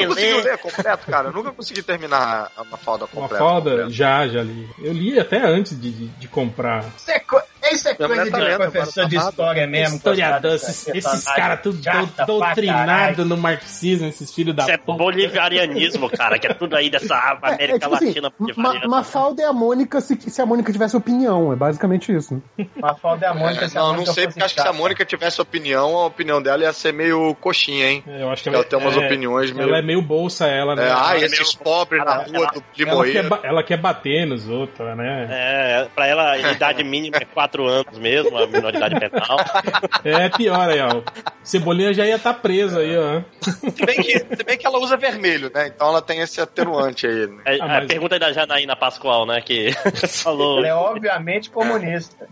Conseguiu 0.08 0.38
lê. 0.38 0.42
ler 0.44 0.58
completo, 0.58 1.06
cara? 1.08 1.30
Eu 1.30 1.34
nunca 1.34 1.52
consegui 1.52 1.82
terminar 1.84 2.52
uma 2.58 2.78
falda 2.78 3.06
uma 3.06 3.22
completa. 3.22 3.38
falda, 3.44 3.70
completa. 3.72 3.90
já, 3.92 4.28
já 4.28 4.42
li. 4.44 4.68
Eu 4.82 4.94
li 4.94 5.20
até 5.20 5.38
antes 5.46 5.80
de, 5.80 5.92
de, 5.92 6.08
de 6.08 6.28
comprar. 6.28 6.86
Isso 6.98 7.12
é, 7.12 7.20
co- 7.20 7.42
isso 7.72 7.88
é 7.90 7.96
coisa 7.96 8.24
de 8.26 8.32
lendo, 8.32 8.58
professor 8.58 9.06
de 9.08 9.16
história 9.16 9.68
mesmo. 9.68 9.98
Historiador, 9.98 10.56
esses, 10.56 10.88
esses 10.88 11.26
caras 11.26 11.62
tudo 11.62 11.82
doutrinados 12.26 13.26
no 13.26 13.38
marxismo, 13.38 14.08
esses 14.08 14.34
filhos 14.34 14.56
da 14.56 14.64
Isso 14.64 14.72
é 14.72 14.78
bolivarianismo, 14.78 16.10
cara, 16.10 16.38
que 16.40 16.48
é 16.48 16.54
tudo 16.54 16.76
aí 16.76 16.90
dessa 16.90 17.16
É, 17.16 17.18
é 17.18 17.54
América 17.54 17.80
tipo 17.80 17.96
assim, 17.96 18.06
Latina 18.08 18.30
Ma 18.30 18.34
bolivariana. 18.38 18.88
Mafalda 18.88 19.42
é 19.44 19.46
a 19.46 19.54
Mônica 19.54 20.02
se, 20.02 20.20
se 20.20 20.42
a 20.42 20.46
Mônica 20.46 20.72
tivesse 20.72 20.96
opinião. 20.96 21.54
É 21.54 21.56
basicamente 21.56 22.14
isso. 22.14 22.42
Uma 22.76 22.96
falda 22.96 23.26
é 23.26 23.30
a 23.30 23.34
Mônica. 23.34 23.66
É, 23.66 23.68
se 23.68 23.78
a 23.78 23.82
não, 23.82 23.88
não 23.88 23.94
Mônica 23.96 24.14
sei, 24.14 24.28
porque 24.28 24.44
acho 24.44 24.56
que 24.56 24.62
se 24.62 24.68
a. 24.68 24.74
Mônica 24.74 25.06
tivesse 25.06 25.42
opinião, 25.42 25.98
a 25.98 26.06
opinião 26.08 26.42
dela 26.42 26.64
ia 26.64 26.74
ser 26.74 26.92
meio 26.92 27.36
coxinha, 27.36 27.90
hein? 27.90 28.04
É, 28.08 28.24
Eu 28.24 28.32
acho 28.32 28.44
que 28.44 28.50
Ela 28.50 28.64
tem 28.64 28.80
umas 28.80 28.98
é- 28.98 29.06
opiniões 29.06 29.52
meio. 29.52 29.70
Ela 29.70 29.80
é 29.80 29.82
meio 29.82 30.02
bolsa, 30.02 30.48
ela, 30.48 30.76
né? 30.76 30.88
É, 30.88 30.92
ah, 30.92 31.16
ela, 31.16 31.26
esses 31.26 31.56
pobres 31.56 32.04
na 32.04 32.16
rua 32.24 32.48
do 32.54 32.64
Limoeiro. 32.78 33.40
ela 33.44 33.64
quer 33.64 33.78
bater 33.78 34.26
nos 34.26 34.48
outros, 34.50 34.98
né? 34.98 35.28
É, 35.30 35.88
pra 35.94 36.08
ela, 36.08 36.32
a 36.32 36.52
idade 36.52 36.84
mínima 36.84 37.18
é 37.18 37.26
4 37.26 37.53
atenuantes 37.54 37.98
mesmo, 38.00 38.38
a 38.38 38.48
minoridade 38.48 39.00
penal. 39.00 39.38
É 40.04 40.30
pior 40.30 40.70
aí, 40.70 40.80
ó. 40.82 41.02
Cebolinha 41.44 41.94
já 41.94 42.06
ia 42.06 42.16
estar 42.16 42.34
tá 42.34 42.40
presa 42.40 42.80
aí, 42.80 42.98
ó. 42.98 43.22
Se 43.42 43.86
bem, 43.86 43.96
que, 43.96 44.20
se 44.20 44.44
bem 44.46 44.58
que 44.58 44.66
ela 44.66 44.78
usa 44.80 44.98
vermelho, 44.98 45.50
né? 45.54 45.68
Então 45.68 45.88
ela 45.90 46.02
tem 46.02 46.20
esse 46.20 46.42
atenuante 46.42 47.06
aí. 47.08 47.28
Né? 47.28 47.42
É, 47.46 47.58
Ah, 47.62 47.64
A 47.64 47.68
mas- 47.68 47.88
pergunta 47.88 48.16
aí 48.16 48.20
da 48.20 48.34
Janaína 48.34 48.76
Pascoal, 48.76 49.26
né? 49.26 49.40
Que 49.42 49.72
falou. 50.08 50.60
Ela 50.60 50.68
é 50.68 50.74
obviamente 50.74 51.50
comunista. 51.50 52.28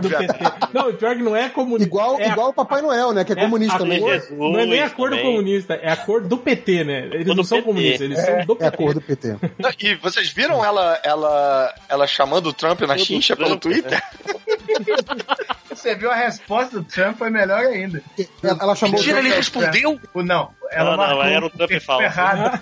Do. 0.00 0.08
PT. 0.10 0.38
Não, 0.72 0.90
o 0.90 0.94
pior 0.94 1.16
que 1.16 1.22
não 1.22 1.36
é 1.36 1.48
comunista. 1.48 1.84
Igual, 1.88 2.18
é 2.20 2.24
a- 2.28 2.32
igual 2.32 2.48
o 2.50 2.52
Papai 2.52 2.82
Noel, 2.82 3.12
né? 3.12 3.24
Que 3.24 3.32
é, 3.32 3.36
é 3.36 3.40
comunista 3.40 3.76
a 3.76 3.78
também. 3.78 4.00
Não 4.00 4.58
é 4.58 4.66
nem 4.66 4.82
a 4.82 4.90
cor 4.90 5.10
do 5.10 5.16
também. 5.16 5.30
comunista, 5.32 5.74
é 5.74 5.90
a 5.90 5.96
cor 5.96 6.22
do 6.22 6.36
PT, 6.38 6.84
né? 6.84 7.06
Eles 7.12 7.26
não 7.26 7.34
do 7.36 7.44
são 7.44 7.58
PT. 7.58 7.68
comunistas, 7.68 8.00
eles 8.02 8.18
são 8.20 8.44
do 8.44 8.58
É 8.60 8.66
a 8.66 8.70
PT. 8.70 8.76
cor 8.76 8.94
do 8.94 9.00
PT. 9.00 9.36
Não, 9.58 9.70
E 9.80 9.94
vocês 9.96 10.28
viram 10.30 10.64
ela, 10.64 10.98
ela, 11.02 11.74
ela 11.88 12.06
chamando 12.06 12.48
o 12.48 12.52
Trump 12.52 12.80
na 12.82 12.96
chincha 12.98 13.34
pelo 13.36 13.56
Trump, 13.56 13.62
Twitter? 13.62 13.89
Você 15.70 15.94
viu 15.94 16.10
a 16.10 16.14
resposta 16.14 16.78
do 16.80 16.84
Trump, 16.84 17.16
foi 17.16 17.30
melhor 17.30 17.60
ainda. 17.60 18.02
Ela, 18.42 18.58
ela 18.60 18.74
chamou 18.76 18.96
Mentira, 18.96 19.16
o 19.16 19.20
ele 19.20 19.30
Trump- 19.30 19.64
respondeu? 19.64 20.00
O 20.12 20.22
não, 20.22 20.50
ela 20.70 20.90
Não, 20.90 20.96
não, 20.96 21.06
marcou 21.06 21.24
era 21.24 21.44
um 21.44 21.46
o 21.46 21.50
Trump 21.50 21.70
errado. 22.02 22.60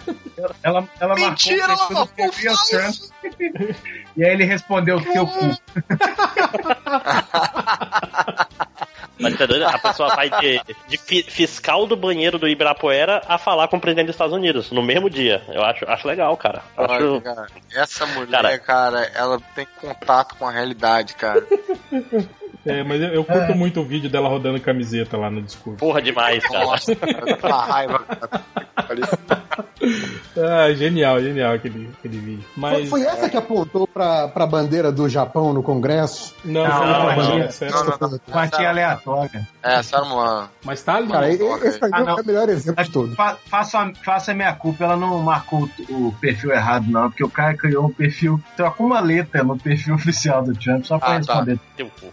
Ela, 0.63 0.89
ela 1.01 1.15
Mentira, 1.15 1.65
ela 1.65 1.77
marcou 1.77 1.97
o 1.97 1.99
marcou 2.01 2.33
falso. 2.33 2.71
Trump. 2.71 2.95
E 4.17 4.25
aí 4.25 4.33
ele 4.33 4.45
respondeu 4.45 5.01
teu 5.01 5.27
cu. 5.27 5.39
Mas 9.19 9.37
tá 9.37 9.47
doido? 9.47 9.65
A 9.65 9.79
pessoa 9.79 10.15
vai 10.15 10.31
de, 10.31 10.61
de 10.87 10.97
fi- 10.99 11.23
fiscal 11.23 11.87
do 11.87 11.97
banheiro 11.97 12.39
do 12.39 12.49
Ibirapuera 12.49 13.23
a 13.27 13.37
falar 13.39 13.69
com 13.69 13.77
o 13.77 13.81
presidente 13.81 14.07
dos 14.07 14.15
Estados 14.15 14.35
Unidos 14.35 14.71
no 14.71 14.83
mesmo 14.83 15.11
dia. 15.11 15.43
Eu 15.49 15.63
acho, 15.65 15.85
acho 15.91 16.07
legal, 16.07 16.37
cara. 16.37 16.63
Eu 16.77 16.85
Olha, 16.85 16.95
Acho, 16.95 17.21
cara, 17.21 17.47
essa 17.75 18.07
mulher, 18.07 18.31
Cara. 18.43 18.59
cara, 18.59 19.11
ela 19.15 19.41
tem 19.55 19.67
contato 19.81 20.37
com 20.37 20.47
a 20.47 20.51
realidade, 20.53 21.15
cara. 21.15 21.45
É, 22.69 22.85
mas 22.85 23.01
eu, 23.03 23.09
eu 23.09 23.25
curto 23.25 23.55
muito 23.55 23.81
o 23.81 23.85
vídeo 23.85 24.09
dela 24.11 24.29
rodando 24.29 24.61
camiseta 24.61 25.17
lá 25.17 25.31
no 25.31 25.43
discurso. 25.43 25.79
porra 25.79 26.01
demais, 26.03 26.43
cara. 26.47 26.65
Nossa, 26.65 26.95
cara, 26.97 27.39
uma 27.43 27.65
raiva. 27.65 28.05
Ah, 30.37 30.73
genial, 30.75 31.21
genial 31.21 31.53
aquele, 31.55 31.91
aquele 31.99 32.19
vídeo. 32.19 32.45
Foi, 32.55 32.61
Mas. 32.61 32.89
foi 32.89 33.03
essa 33.03 33.29
que 33.29 33.37
apontou 33.37 33.87
pra, 33.87 34.29
pra 34.29 34.47
bandeira 34.47 34.93
do 34.93 35.09
Japão 35.09 35.53
no 35.53 35.63
Congresso? 35.63 36.35
Não, 36.45 36.63
Não, 36.65 36.71
foi 36.77 36.87
não, 36.87 36.93
outra 37.01 37.09
não, 37.17 37.17
bandeira, 37.25 37.51
sério. 37.51 37.75
não, 37.75 37.85
não, 37.85 38.11
não. 38.11 38.19
Quartinha 38.31 38.69
aleatória. 38.69 39.49
É, 39.63 39.75
essa 39.77 39.97
era 39.97 40.05
uma. 40.07 40.51
Mas 40.65 40.83
tá 40.83 40.95
ali. 40.97 41.09
Cara, 41.09 41.27
não, 41.37 41.57
esse 41.65 41.79
pra 41.79 41.89
mim 41.89 41.95
Ah, 42.09 42.11
é 42.11 42.15
o 42.23 42.27
melhor 42.27 42.49
exemplo 42.49 42.85
de 42.85 42.91
todos. 42.91 43.15
Fa 43.17 43.37
faça, 43.47 43.93
faça 44.05 44.31
a 44.33 44.35
minha 44.35 44.53
culpa, 44.55 44.85
ela 44.85 44.97
não 44.97 45.19
marcou 45.23 45.69
o, 45.89 46.09
o 46.09 46.13
perfil 46.21 46.53
errado, 46.53 46.87
não, 46.89 47.09
porque 47.11 47.25
o 47.25 47.31
cara 47.31 47.57
criou 47.57 47.87
um 47.87 47.93
perfil, 47.93 48.41
trocou 48.57 48.87
uma 48.87 49.01
letra 49.01 49.43
no 49.43 49.57
perfil 49.59 49.95
oficial 49.97 50.43
do 50.43 50.53
Trump 50.55 50.85
só 50.85 50.99
pra 50.99 51.09
Ah, 51.09 51.11
tá. 51.13 51.17
responder. 51.35 51.59
Teu 51.77 51.91
cu. 52.01 52.13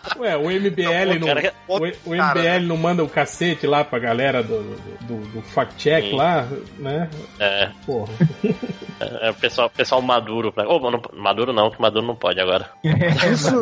Ué, 0.21 0.37
o 0.37 0.43
MBL 0.51 1.19
não. 1.19 1.27
Cara, 1.27 1.53
O, 1.67 1.77
o 1.77 2.15
MBL 2.15 2.65
não 2.67 2.77
manda 2.77 3.03
o 3.03 3.09
cacete 3.09 3.65
lá 3.65 3.83
pra 3.83 3.97
galera 3.97 4.43
do, 4.43 4.61
do, 5.01 5.17
do 5.33 5.41
fact-check 5.41 6.13
lá, 6.13 6.47
né? 6.77 7.09
É, 7.39 7.69
Porra. 7.85 8.13
é, 8.99 9.27
é 9.27 9.31
o 9.31 9.33
pessoal, 9.33 9.69
pessoal 9.69 10.01
maduro. 10.01 10.51
Pra... 10.51 10.67
Ô, 10.69 10.91
não- 10.91 11.01
maduro 11.13 11.51
não, 11.51 11.71
que 11.71 11.81
maduro 11.81 12.05
não 12.05 12.15
pode 12.15 12.39
agora. 12.39 12.69
Isso, 13.33 13.55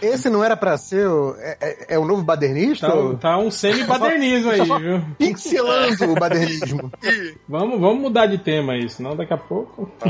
esse 0.00 0.30
não 0.30 0.42
era 0.42 0.56
pra 0.56 0.78
ser 0.78 1.06
o, 1.06 1.34
é, 1.38 1.56
é- 1.60 1.94
é 1.94 1.98
o 1.98 2.06
novo 2.06 2.22
badernista? 2.22 2.86
Tá, 2.86 2.94
ou- 2.94 3.16
tá 3.18 3.36
um 3.38 3.50
semi-badernismo 3.50 4.50
aí, 4.50 4.62
viu? 4.80 5.04
Pixelando 5.18 6.10
o 6.10 6.14
badernismo. 6.14 6.90
Vamos, 7.48 7.80
vamos 7.80 8.00
mudar 8.00 8.26
de 8.26 8.38
tema 8.38 8.74
aí, 8.74 8.88
senão 8.88 9.14
daqui 9.16 9.32
a 9.34 9.36
pouco. 9.36 9.90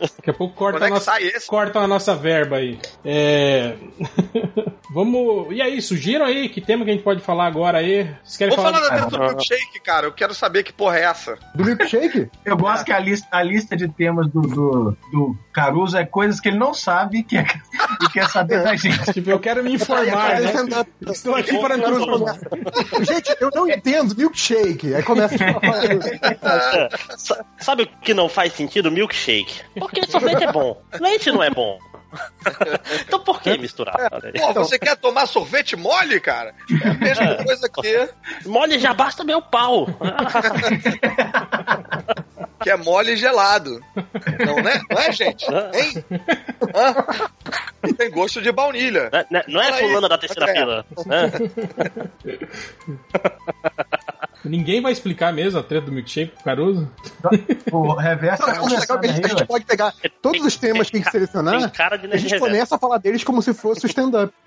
daqui 0.00 0.30
a 0.30 0.32
pouco 0.34 0.54
corta 0.54 0.84
é 0.84 0.86
a 0.88 0.90
nossa, 0.90 1.12
a 1.74 1.86
nossa 1.86 2.14
verba 2.14 2.56
aí. 2.56 2.78
É. 3.04 3.74
vamos. 4.90 5.48
E 5.54 5.60
aí, 5.62 5.80
sugiram 5.80 6.24
aí 6.26 6.48
que 6.48 6.60
tema 6.60 6.84
que 6.84 6.90
a 6.90 6.94
gente 6.94 7.02
pode 7.04 7.20
falar 7.20 7.46
agora 7.46 7.78
aí? 7.78 8.04
Vocês 8.22 8.36
querem 8.36 8.54
Vou 8.54 8.64
falar? 8.64 8.78
falar 8.78 8.88
da 8.88 8.94
de- 8.96 9.10
treta 9.10 9.18
do 9.18 9.28
milkshake, 9.34 9.80
cara. 9.80 10.06
Eu 10.06 10.12
quero 10.12 10.34
saber 10.34 10.62
que 10.62 10.72
porra 10.72 10.98
é 10.98 11.02
essa. 11.04 11.38
Do 11.54 11.64
milkshake? 11.64 12.28
Eu 12.44 12.56
gosto 12.56 12.84
que 12.84 12.92
a 12.92 12.98
lista, 12.98 13.26
a 13.30 13.42
lista 13.42 13.76
de 13.76 13.88
temas 13.88 14.28
do, 14.30 14.40
do, 14.42 14.96
do 15.10 15.36
Caruso 15.52 15.96
é 15.96 16.04
coisas 16.04 16.40
que 16.40 16.48
ele 16.48 16.58
não 16.58 16.74
sabe 16.74 17.18
e 17.18 17.22
quer, 17.22 17.46
e 18.02 18.08
quer 18.10 18.28
saber 18.28 18.62
da 18.62 18.74
gente. 18.76 18.94
Tipo, 19.14 19.30
eu 19.30 19.38
quero 19.38 19.62
me 19.62 19.72
informar, 19.74 20.40
né? 20.40 20.52
Estou 21.10 21.34
aqui 21.34 21.56
para 21.58 21.76
me 21.76 21.84
informar. 21.84 22.38
Gente, 23.02 23.36
eu 23.40 23.50
não 23.54 23.68
entendo 23.68 24.14
milkshake. 24.16 24.94
Aí 24.94 25.02
começa 25.02 25.36
a 25.44 26.88
Sabe 27.58 27.84
o 27.84 27.86
que 27.86 28.12
não 28.14 28.28
faz 28.28 28.52
sentido? 28.52 28.90
Milkshake. 28.90 29.60
Porque 29.78 30.06
sorvete 30.06 30.44
é 30.44 30.52
bom. 30.52 30.80
Leite 31.00 31.30
não 31.30 31.42
é 31.42 31.50
bom. 31.50 31.78
Então 33.06 33.20
por 33.20 33.40
que 33.40 33.56
misturar? 33.58 33.94
Pô, 34.38 34.52
você 34.54 34.78
quer 34.78 34.96
tomar 34.96 35.26
sorvete 35.26 35.76
mole, 35.76 36.20
cara? 36.20 36.54
É 36.82 36.88
a 36.88 36.94
mesma 36.94 37.44
coisa 37.44 37.68
que, 37.68 38.08
Mole 38.48 38.78
já 38.78 38.94
basta 38.94 39.24
meu 39.24 39.42
pau. 39.42 39.86
que 42.62 42.70
é 42.70 42.76
mole 42.76 43.12
e 43.12 43.16
gelado. 43.16 43.80
Não, 44.46 44.56
né? 44.56 44.80
Não 44.90 44.98
é, 45.00 45.12
gente? 45.12 45.44
Hein? 45.44 46.04
Tem 47.96 48.10
gosto 48.10 48.40
de 48.40 48.50
baunilha. 48.52 49.10
Não 49.48 49.60
é 49.60 49.64
Fala 49.64 49.76
aí, 49.76 49.82
fulana 49.86 50.08
da 50.08 50.18
terceira 50.18 50.50
André. 50.50 50.60
fila. 50.60 50.86
né? 51.06 51.30
Ninguém 54.44 54.80
vai 54.82 54.92
explicar 54.92 55.32
mesmo 55.32 55.58
a 55.58 55.62
treta 55.62 55.86
do 55.86 55.92
milkshake 55.92 56.32
pro 56.34 56.44
Caruso? 56.44 56.88
O 57.72 57.92
reverso 57.94 58.42
Não, 58.42 58.50
acho 58.50 58.60
legal 58.64 58.98
começando 58.98 59.00
que 59.00 59.06
a 59.06 59.12
gente, 59.12 59.24
a 59.24 59.28
gente 59.28 59.46
pode 59.46 59.64
pegar 59.64 59.94
todos 60.22 60.44
os 60.44 60.56
temas 60.56 60.88
que 60.90 61.00
Tem 61.00 61.10
selecionar 61.10 61.70
cara 61.72 61.96
de 61.96 62.06
e 62.06 62.12
a 62.12 62.16
gente 62.16 62.30
reverso. 62.32 62.44
começa 62.52 62.74
a 62.76 62.78
falar 62.78 62.98
deles 62.98 63.24
como 63.24 63.40
se 63.42 63.54
fosse 63.54 63.84
o 63.86 63.88
stand-up. 63.88 64.32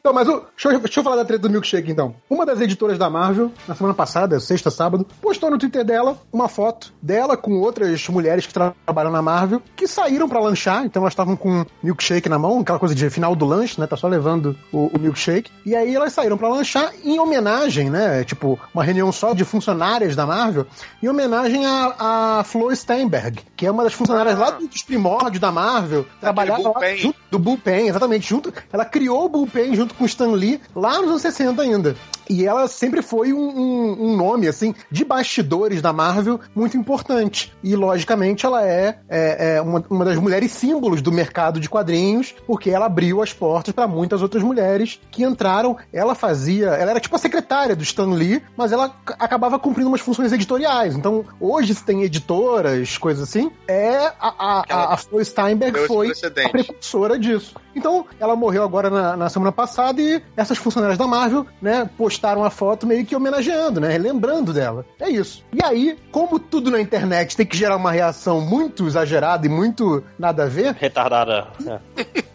então, 0.00 0.12
mas 0.12 0.28
o, 0.28 0.44
deixa, 0.54 0.68
eu, 0.70 0.80
deixa 0.80 1.00
eu 1.00 1.04
falar 1.04 1.16
da 1.16 1.24
treta 1.24 1.42
do 1.42 1.50
milkshake 1.50 1.90
então. 1.90 2.14
Uma 2.28 2.44
das 2.46 2.60
editoras 2.60 2.98
da 2.98 3.08
Marvel, 3.10 3.52
na 3.66 3.74
semana 3.74 3.94
passada, 3.94 4.38
sexta, 4.40 4.70
sábado, 4.70 5.06
postou 5.20 5.50
no 5.50 5.58
Twitter 5.58 5.84
dela 5.84 6.16
uma 6.32 6.48
foto 6.48 6.92
dela 7.02 7.36
com 7.36 7.52
outras 7.60 8.06
mulheres 8.08 8.46
que 8.46 8.54
tra- 8.54 8.74
trabalham 8.84 9.10
na 9.12 9.22
Marvel, 9.22 9.62
que 9.76 9.86
saíram 9.86 10.28
pra 10.28 10.40
lanchar, 10.40 10.84
então 10.84 11.02
elas 11.02 11.12
estavam 11.12 11.36
com 11.36 11.64
milkshake 11.82 12.28
na 12.28 12.38
mão, 12.38 12.60
aquela 12.60 12.78
coisa 12.78 12.94
de 12.94 13.08
final 13.10 13.34
do 13.34 13.44
lanche, 13.44 13.80
né? 13.80 13.86
Tá 13.86 13.96
só 13.96 14.08
levando 14.08 14.56
o, 14.72 14.86
o 14.94 14.98
milkshake. 14.98 15.50
E 15.64 15.74
aí 15.74 15.94
elas 15.94 16.12
saíram 16.12 16.36
pra 16.38 16.48
lanchar 16.48 16.92
em 17.04 17.18
homenagem, 17.18 17.87
né? 17.90 18.24
Tipo, 18.24 18.58
uma 18.74 18.82
reunião 18.84 19.10
só 19.12 19.32
de 19.34 19.44
funcionárias 19.44 20.14
da 20.16 20.26
Marvel, 20.26 20.66
em 21.02 21.08
homenagem 21.08 21.64
a, 21.66 22.38
a 22.40 22.44
Flo 22.44 22.74
Steinberg, 22.74 23.40
que 23.56 23.66
é 23.66 23.70
uma 23.70 23.84
das 23.84 23.92
funcionárias 23.92 24.38
lá 24.38 24.50
dos 24.52 24.82
primórdios 24.82 25.40
da 25.40 25.50
Marvel, 25.52 26.06
trabalhava 26.20 26.62
lá 26.62 26.80
junto 26.96 27.18
do 27.30 27.38
Bullpen, 27.38 27.88
exatamente, 27.88 28.28
junto. 28.28 28.52
Ela 28.72 28.84
criou 28.84 29.24
o 29.24 29.28
Bullpen 29.28 29.74
junto 29.74 29.94
com 29.94 30.04
o 30.04 30.06
Stan 30.06 30.32
Lee 30.32 30.60
lá 30.74 30.98
nos 30.98 31.08
anos 31.10 31.22
60 31.22 31.60
ainda. 31.62 31.96
E 32.30 32.44
ela 32.46 32.68
sempre 32.68 33.00
foi 33.00 33.32
um, 33.32 33.38
um- 33.48 33.96
um 34.12 34.16
nome, 34.16 34.46
assim, 34.48 34.74
de 34.90 35.02
bastidores 35.04 35.80
da 35.80 35.92
Marvel 35.94 36.38
muito 36.54 36.76
importante. 36.76 37.52
E, 37.62 37.74
logicamente, 37.74 38.44
ela 38.44 38.62
é, 38.66 38.98
é- 39.08 39.56
é 39.56 39.62
uma, 39.62 39.82
uma 39.88 40.04
das 40.04 40.16
mulheres 40.18 40.52
símbolos 40.52 41.00
do 41.00 41.10
mercado 41.10 41.58
de 41.58 41.68
quadrinhos, 41.70 42.34
porque 42.46 42.70
ela 42.70 42.86
abriu 42.86 43.22
as 43.22 43.32
portas 43.32 43.72
para 43.74 43.86
muitas 43.88 44.20
outras 44.22 44.42
mulheres 44.42 45.00
que 45.10 45.24
entraram. 45.24 45.76
Ela 45.92 46.14
fazia. 46.14 46.66
Ela 46.68 46.90
era 46.92 47.00
tipo 47.00 47.16
a 47.16 47.18
secretária 47.18 47.74
do 47.78 47.84
Stan 47.84 48.10
Lee, 48.12 48.42
mas 48.56 48.72
ela 48.72 48.94
acabava 49.18 49.58
cumprindo 49.58 49.88
umas 49.88 50.00
funções 50.00 50.32
editoriais. 50.32 50.94
Então, 50.94 51.24
hoje, 51.40 51.74
se 51.74 51.84
tem 51.84 52.02
editoras, 52.02 52.98
coisas 52.98 53.22
assim, 53.28 53.50
é 53.66 53.96
a, 53.96 54.14
a, 54.20 54.64
a, 54.68 54.94
a 54.94 54.96
Flo 54.96 55.24
Steinberg 55.24 55.86
foi 55.86 56.12
a 56.12 56.48
precursora 56.50 57.18
disso. 57.18 57.54
Então, 57.74 58.04
ela 58.18 58.34
morreu 58.34 58.64
agora 58.64 58.90
na, 58.90 59.16
na 59.16 59.28
semana 59.28 59.52
passada 59.52 60.00
e 60.00 60.20
essas 60.36 60.58
funcionárias 60.58 60.98
da 60.98 61.06
Marvel, 61.06 61.46
né, 61.62 61.88
postaram 61.96 62.42
a 62.44 62.50
foto 62.50 62.86
meio 62.86 63.06
que 63.06 63.14
homenageando, 63.14 63.80
né, 63.80 63.96
lembrando 63.96 64.52
dela. 64.52 64.84
É 64.98 65.08
isso. 65.08 65.44
E 65.52 65.64
aí, 65.64 65.96
como 66.10 66.40
tudo 66.40 66.70
na 66.70 66.80
internet 66.80 67.36
tem 67.36 67.46
que 67.46 67.56
gerar 67.56 67.76
uma 67.76 67.92
reação 67.92 68.40
muito 68.40 68.86
exagerada 68.86 69.46
e 69.46 69.48
muito 69.48 70.02
nada 70.18 70.44
a 70.44 70.46
ver, 70.46 70.74
Retardada. 70.78 71.48
É. 71.66 71.78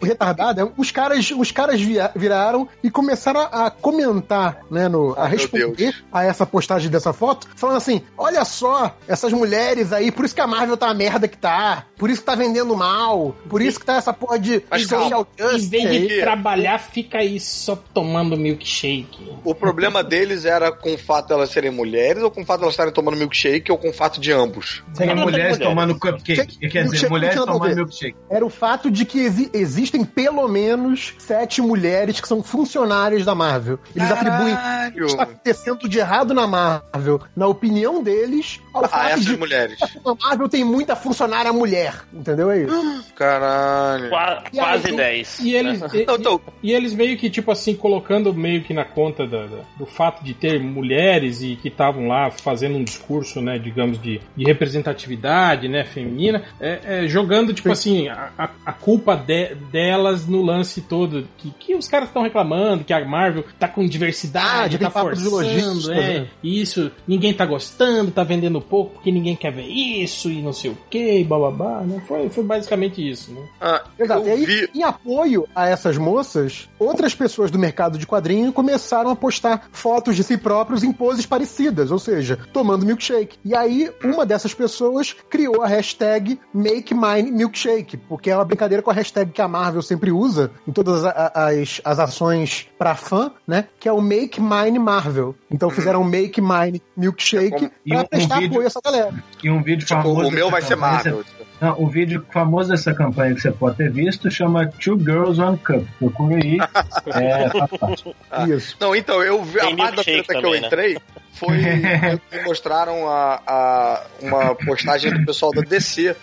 retardada, 0.02 0.70
os 0.76 0.90
caras, 0.90 1.30
os 1.30 1.50
caras 1.50 1.80
via- 1.80 2.10
viraram 2.14 2.68
e 2.82 2.90
começaram 2.90 3.40
a, 3.40 3.70
comentar, 3.70 4.60
né, 4.70 4.88
no, 4.88 5.14
a 5.18 5.26
responder 5.34 5.94
a 6.12 6.24
essa 6.24 6.46
postagem 6.46 6.90
dessa 6.90 7.12
foto, 7.12 7.48
falando 7.56 7.76
assim: 7.76 8.02
olha 8.16 8.44
só, 8.44 8.96
essas 9.08 9.32
mulheres 9.32 9.92
aí, 9.92 10.10
por 10.10 10.24
isso 10.24 10.34
que 10.34 10.40
a 10.40 10.46
Marvel 10.46 10.76
tá 10.76 10.88
a 10.88 10.94
merda 10.94 11.26
que 11.28 11.36
tá, 11.36 11.84
por 11.96 12.10
isso 12.10 12.20
que 12.20 12.26
tá 12.26 12.34
vendendo 12.34 12.76
mal, 12.76 13.34
por 13.48 13.60
isso 13.62 13.78
que 13.80 13.86
tá 13.86 13.96
essa 13.96 14.12
porra 14.12 14.38
de 14.38 14.62
Mas 14.70 14.86
que 14.86 14.94
Em 14.94 15.68
vez 15.68 15.90
de 15.90 16.06
que 16.08 16.20
trabalhar, 16.20 16.78
fica 16.78 17.18
aí 17.18 17.38
só 17.40 17.76
tomando 17.92 18.36
milkshake. 18.36 19.32
o 19.44 19.54
problema 19.54 20.02
deles 20.02 20.44
era 20.44 20.70
com 20.72 20.94
o 20.94 20.98
fato 20.98 21.28
de 21.28 21.32
elas 21.34 21.50
serem 21.50 21.70
mulheres, 21.70 22.22
ou 22.22 22.30
com 22.30 22.42
o 22.42 22.46
fato 22.46 22.58
de 22.58 22.64
elas 22.64 22.74
estarem 22.74 22.92
tomando 22.92 23.16
milkshake, 23.16 23.70
ou 23.70 23.78
com 23.78 23.90
o 23.90 23.92
fato 23.92 24.20
de 24.20 24.32
ambos. 24.32 24.82
Tem 24.96 25.08
mulheres 25.08 25.24
mulheres. 25.24 25.58
tomando 25.58 25.98
cupcake. 25.98 26.58
Quer 26.58 26.68
dizer, 26.68 26.82
Milkshake 26.84 27.10
mulheres 27.10 27.36
tomando 27.44 27.62
ver. 27.64 27.76
milkshake. 27.76 28.16
Era 28.30 28.44
o 28.44 28.50
fato 28.50 28.90
de 28.90 29.04
que 29.04 29.20
exi- 29.20 29.50
existem 29.52 30.04
pelo 30.04 30.46
menos 30.48 31.14
sete 31.18 31.60
mulheres 31.60 32.20
que 32.20 32.28
são 32.28 32.42
funcionárias 32.42 33.24
da 33.24 33.34
Marvel. 33.34 33.78
Eles 33.94 34.10
atribuem 34.10 34.54
Caralho! 34.54 35.06
está 35.06 35.23
acontecendo 35.24 35.88
de 35.88 35.98
errado 35.98 36.32
na 36.34 36.46
Marvel, 36.46 37.20
na 37.36 37.46
opinião 37.46 38.02
deles, 38.02 38.60
ao 38.72 38.84
Ah, 38.84 38.88
fato 38.88 39.06
essas 39.10 39.24
de 39.24 39.36
mulheres. 39.36 39.78
a 39.82 40.14
Marvel 40.26 40.48
tem 40.48 40.64
muita 40.64 40.94
funcionária 40.96 41.52
mulher. 41.52 41.94
Entendeu? 42.12 42.50
É 42.50 42.62
isso. 42.62 43.04
Caralho. 43.14 44.08
Qua- 44.08 44.42
E 44.52 44.58
aí, 44.60 44.64
quase 44.66 44.88
tu- 44.88 44.96
10. 44.96 45.38
E 45.40 45.54
eles, 45.54 45.80
e, 45.92 46.04
Não, 46.06 46.14
então, 46.16 46.40
e 46.62 46.72
eles 46.72 46.92
meio 46.94 47.16
que, 47.16 47.28
tipo 47.30 47.50
assim, 47.50 47.74
colocando 47.74 48.32
meio 48.34 48.62
que 48.62 48.72
na 48.74 48.84
conta 48.84 49.26
da- 49.26 49.46
da- 49.46 49.62
do 49.78 49.86
fato 49.86 50.22
de 50.24 50.34
ter 50.34 50.60
mulheres 50.60 51.42
e 51.42 51.56
que 51.56 51.68
estavam 51.68 52.06
lá 52.08 52.30
fazendo 52.30 52.76
um 52.76 52.84
discurso, 52.84 53.40
né, 53.40 53.58
digamos, 53.58 54.00
de, 54.00 54.20
de 54.36 54.44
representatividade, 54.44 55.68
né, 55.68 55.84
feminina, 55.84 56.42
é, 56.60 57.04
é, 57.04 57.08
jogando, 57.08 57.52
tipo 57.52 57.70
assim, 57.70 58.08
a, 58.08 58.30
a- 58.66 58.72
culpa 58.72 59.16
de- 59.16 59.54
delas 59.72 60.26
no 60.26 60.42
lance 60.42 60.80
todo, 60.82 61.26
que, 61.38 61.50
que 61.50 61.74
os 61.74 61.88
caras 61.88 62.08
estão 62.08 62.22
reclamando, 62.22 62.84
que 62.84 62.92
a 62.92 63.04
Marvel 63.04 63.44
tá 63.58 63.66
com 63.68 63.82
Ah, 63.82 63.88
diversidade, 63.88 64.70
de 64.70 64.78
tem 64.78 64.86
tá 64.88 64.90
papo 65.10 65.16
de 65.22 65.28
forçando, 65.30 65.92
é, 65.92 66.20
né? 66.20 66.28
isso, 66.42 66.90
ninguém 67.06 67.32
tá 67.34 67.44
gostando, 67.46 68.10
tá 68.10 68.22
vendendo 68.24 68.60
pouco 68.60 68.94
porque 68.94 69.10
ninguém 69.12 69.36
quer 69.36 69.52
ver 69.52 69.66
isso 69.66 70.30
e 70.30 70.40
não 70.42 70.52
sei 70.52 70.70
o 70.70 70.78
que, 70.90 71.22
bababá, 71.24 71.80
né, 71.82 72.02
foi, 72.06 72.28
foi 72.28 72.44
basicamente 72.44 73.06
isso, 73.08 73.32
né. 73.32 73.40
ah, 73.60 73.82
Exato. 73.98 74.26
E 74.26 74.30
aí, 74.30 74.44
vi. 74.46 74.68
em 74.74 74.82
apoio 74.82 75.46
a 75.54 75.68
essas 75.68 75.96
moças, 75.98 76.68
outras 76.78 77.14
pessoas 77.14 77.50
do 77.50 77.58
mercado 77.58 77.98
de 77.98 78.06
quadrinho 78.06 78.52
começaram 78.52 79.10
a 79.10 79.16
postar 79.16 79.68
fotos 79.72 80.16
de 80.16 80.22
si 80.22 80.36
próprios 80.36 80.82
em 80.84 80.92
poses 80.92 81.26
parecidas, 81.26 81.90
ou 81.90 81.98
seja, 81.98 82.38
tomando 82.52 82.84
milkshake. 82.86 83.38
E 83.44 83.54
aí, 83.54 83.90
uma 84.02 84.24
dessas 84.26 84.54
pessoas 84.54 85.14
criou 85.28 85.62
a 85.62 85.66
hashtag 85.66 86.38
Make 86.52 86.94
Mine 86.94 87.30
Milkshake, 87.30 87.96
porque 87.96 88.30
é 88.30 88.36
uma 88.36 88.44
brincadeira 88.44 88.82
com 88.82 88.90
a 88.90 88.94
hashtag 88.94 89.32
que 89.32 89.42
a 89.42 89.48
Marvel 89.48 89.82
sempre 89.82 90.10
usa 90.12 90.50
em 90.66 90.72
todas 90.72 91.04
a- 91.04 91.32
as, 91.34 91.80
as 91.84 91.98
ações 91.98 92.66
pra 92.78 92.94
fã, 92.94 93.32
né? 93.46 93.66
Que 93.78 93.88
é 93.88 93.92
o 93.92 94.00
Make 94.00 94.40
Mine 94.40 94.78
Marvel. 94.94 95.34
Então 95.50 95.70
fizeram 95.70 96.00
o 96.00 96.04
Make 96.04 96.40
Mine 96.40 96.82
Milkshake 96.96 97.70
E 97.84 97.92
um- 97.92 97.96
pra 97.96 98.02
um 98.02 98.06
prestar 98.06 98.34
vídeo- 98.36 98.48
apoio 98.50 98.64
a 98.64 98.66
essa 98.66 98.80
galera. 98.84 99.12
E 99.42 99.50
um 99.50 99.62
vídeo 99.62 99.86
Tipo, 99.86 100.02
famoso. 100.02 100.28
o 100.28 100.30
meu 100.30 100.50
vai 100.50 100.62
ser 100.62 100.76
Marvel. 100.76 101.16
você- 101.18 101.44
Não, 101.60 101.80
o 101.80 101.86
vídeo 101.88 102.26
famoso 102.32 102.70
dessa 102.70 102.92
campanha 102.92 103.34
que 103.34 103.40
você 103.40 103.50
pode 103.50 103.76
ter 103.76 103.90
visto 103.90 104.30
chama 104.30 104.66
Two 104.66 104.98
Girls 104.98 105.40
One 105.40 105.56
Cup. 105.58 105.84
Procura 105.98 106.36
aí. 106.36 106.58
é, 107.14 107.48
fantástico. 107.50 108.14
Ah. 108.30 108.48
Isso. 108.48 108.76
Não, 108.80 108.94
então, 108.94 109.22
eu 109.22 109.42
vi 109.42 109.58
Tem 109.60 109.72
a 109.72 109.76
parte 109.76 109.96
da 109.96 110.02
treta 110.04 110.34
que 110.40 110.46
eu 110.46 110.50
né? 110.50 110.58
entrei 110.58 110.98
foi 111.32 111.48
me 112.32 112.42
mostraram 112.44 113.08
a, 113.08 113.40
a- 113.46 114.02
uma 114.20 114.54
postagem 114.54 115.12
do 115.12 115.24
pessoal 115.24 115.52
da 115.52 115.62
DC, 115.62 116.14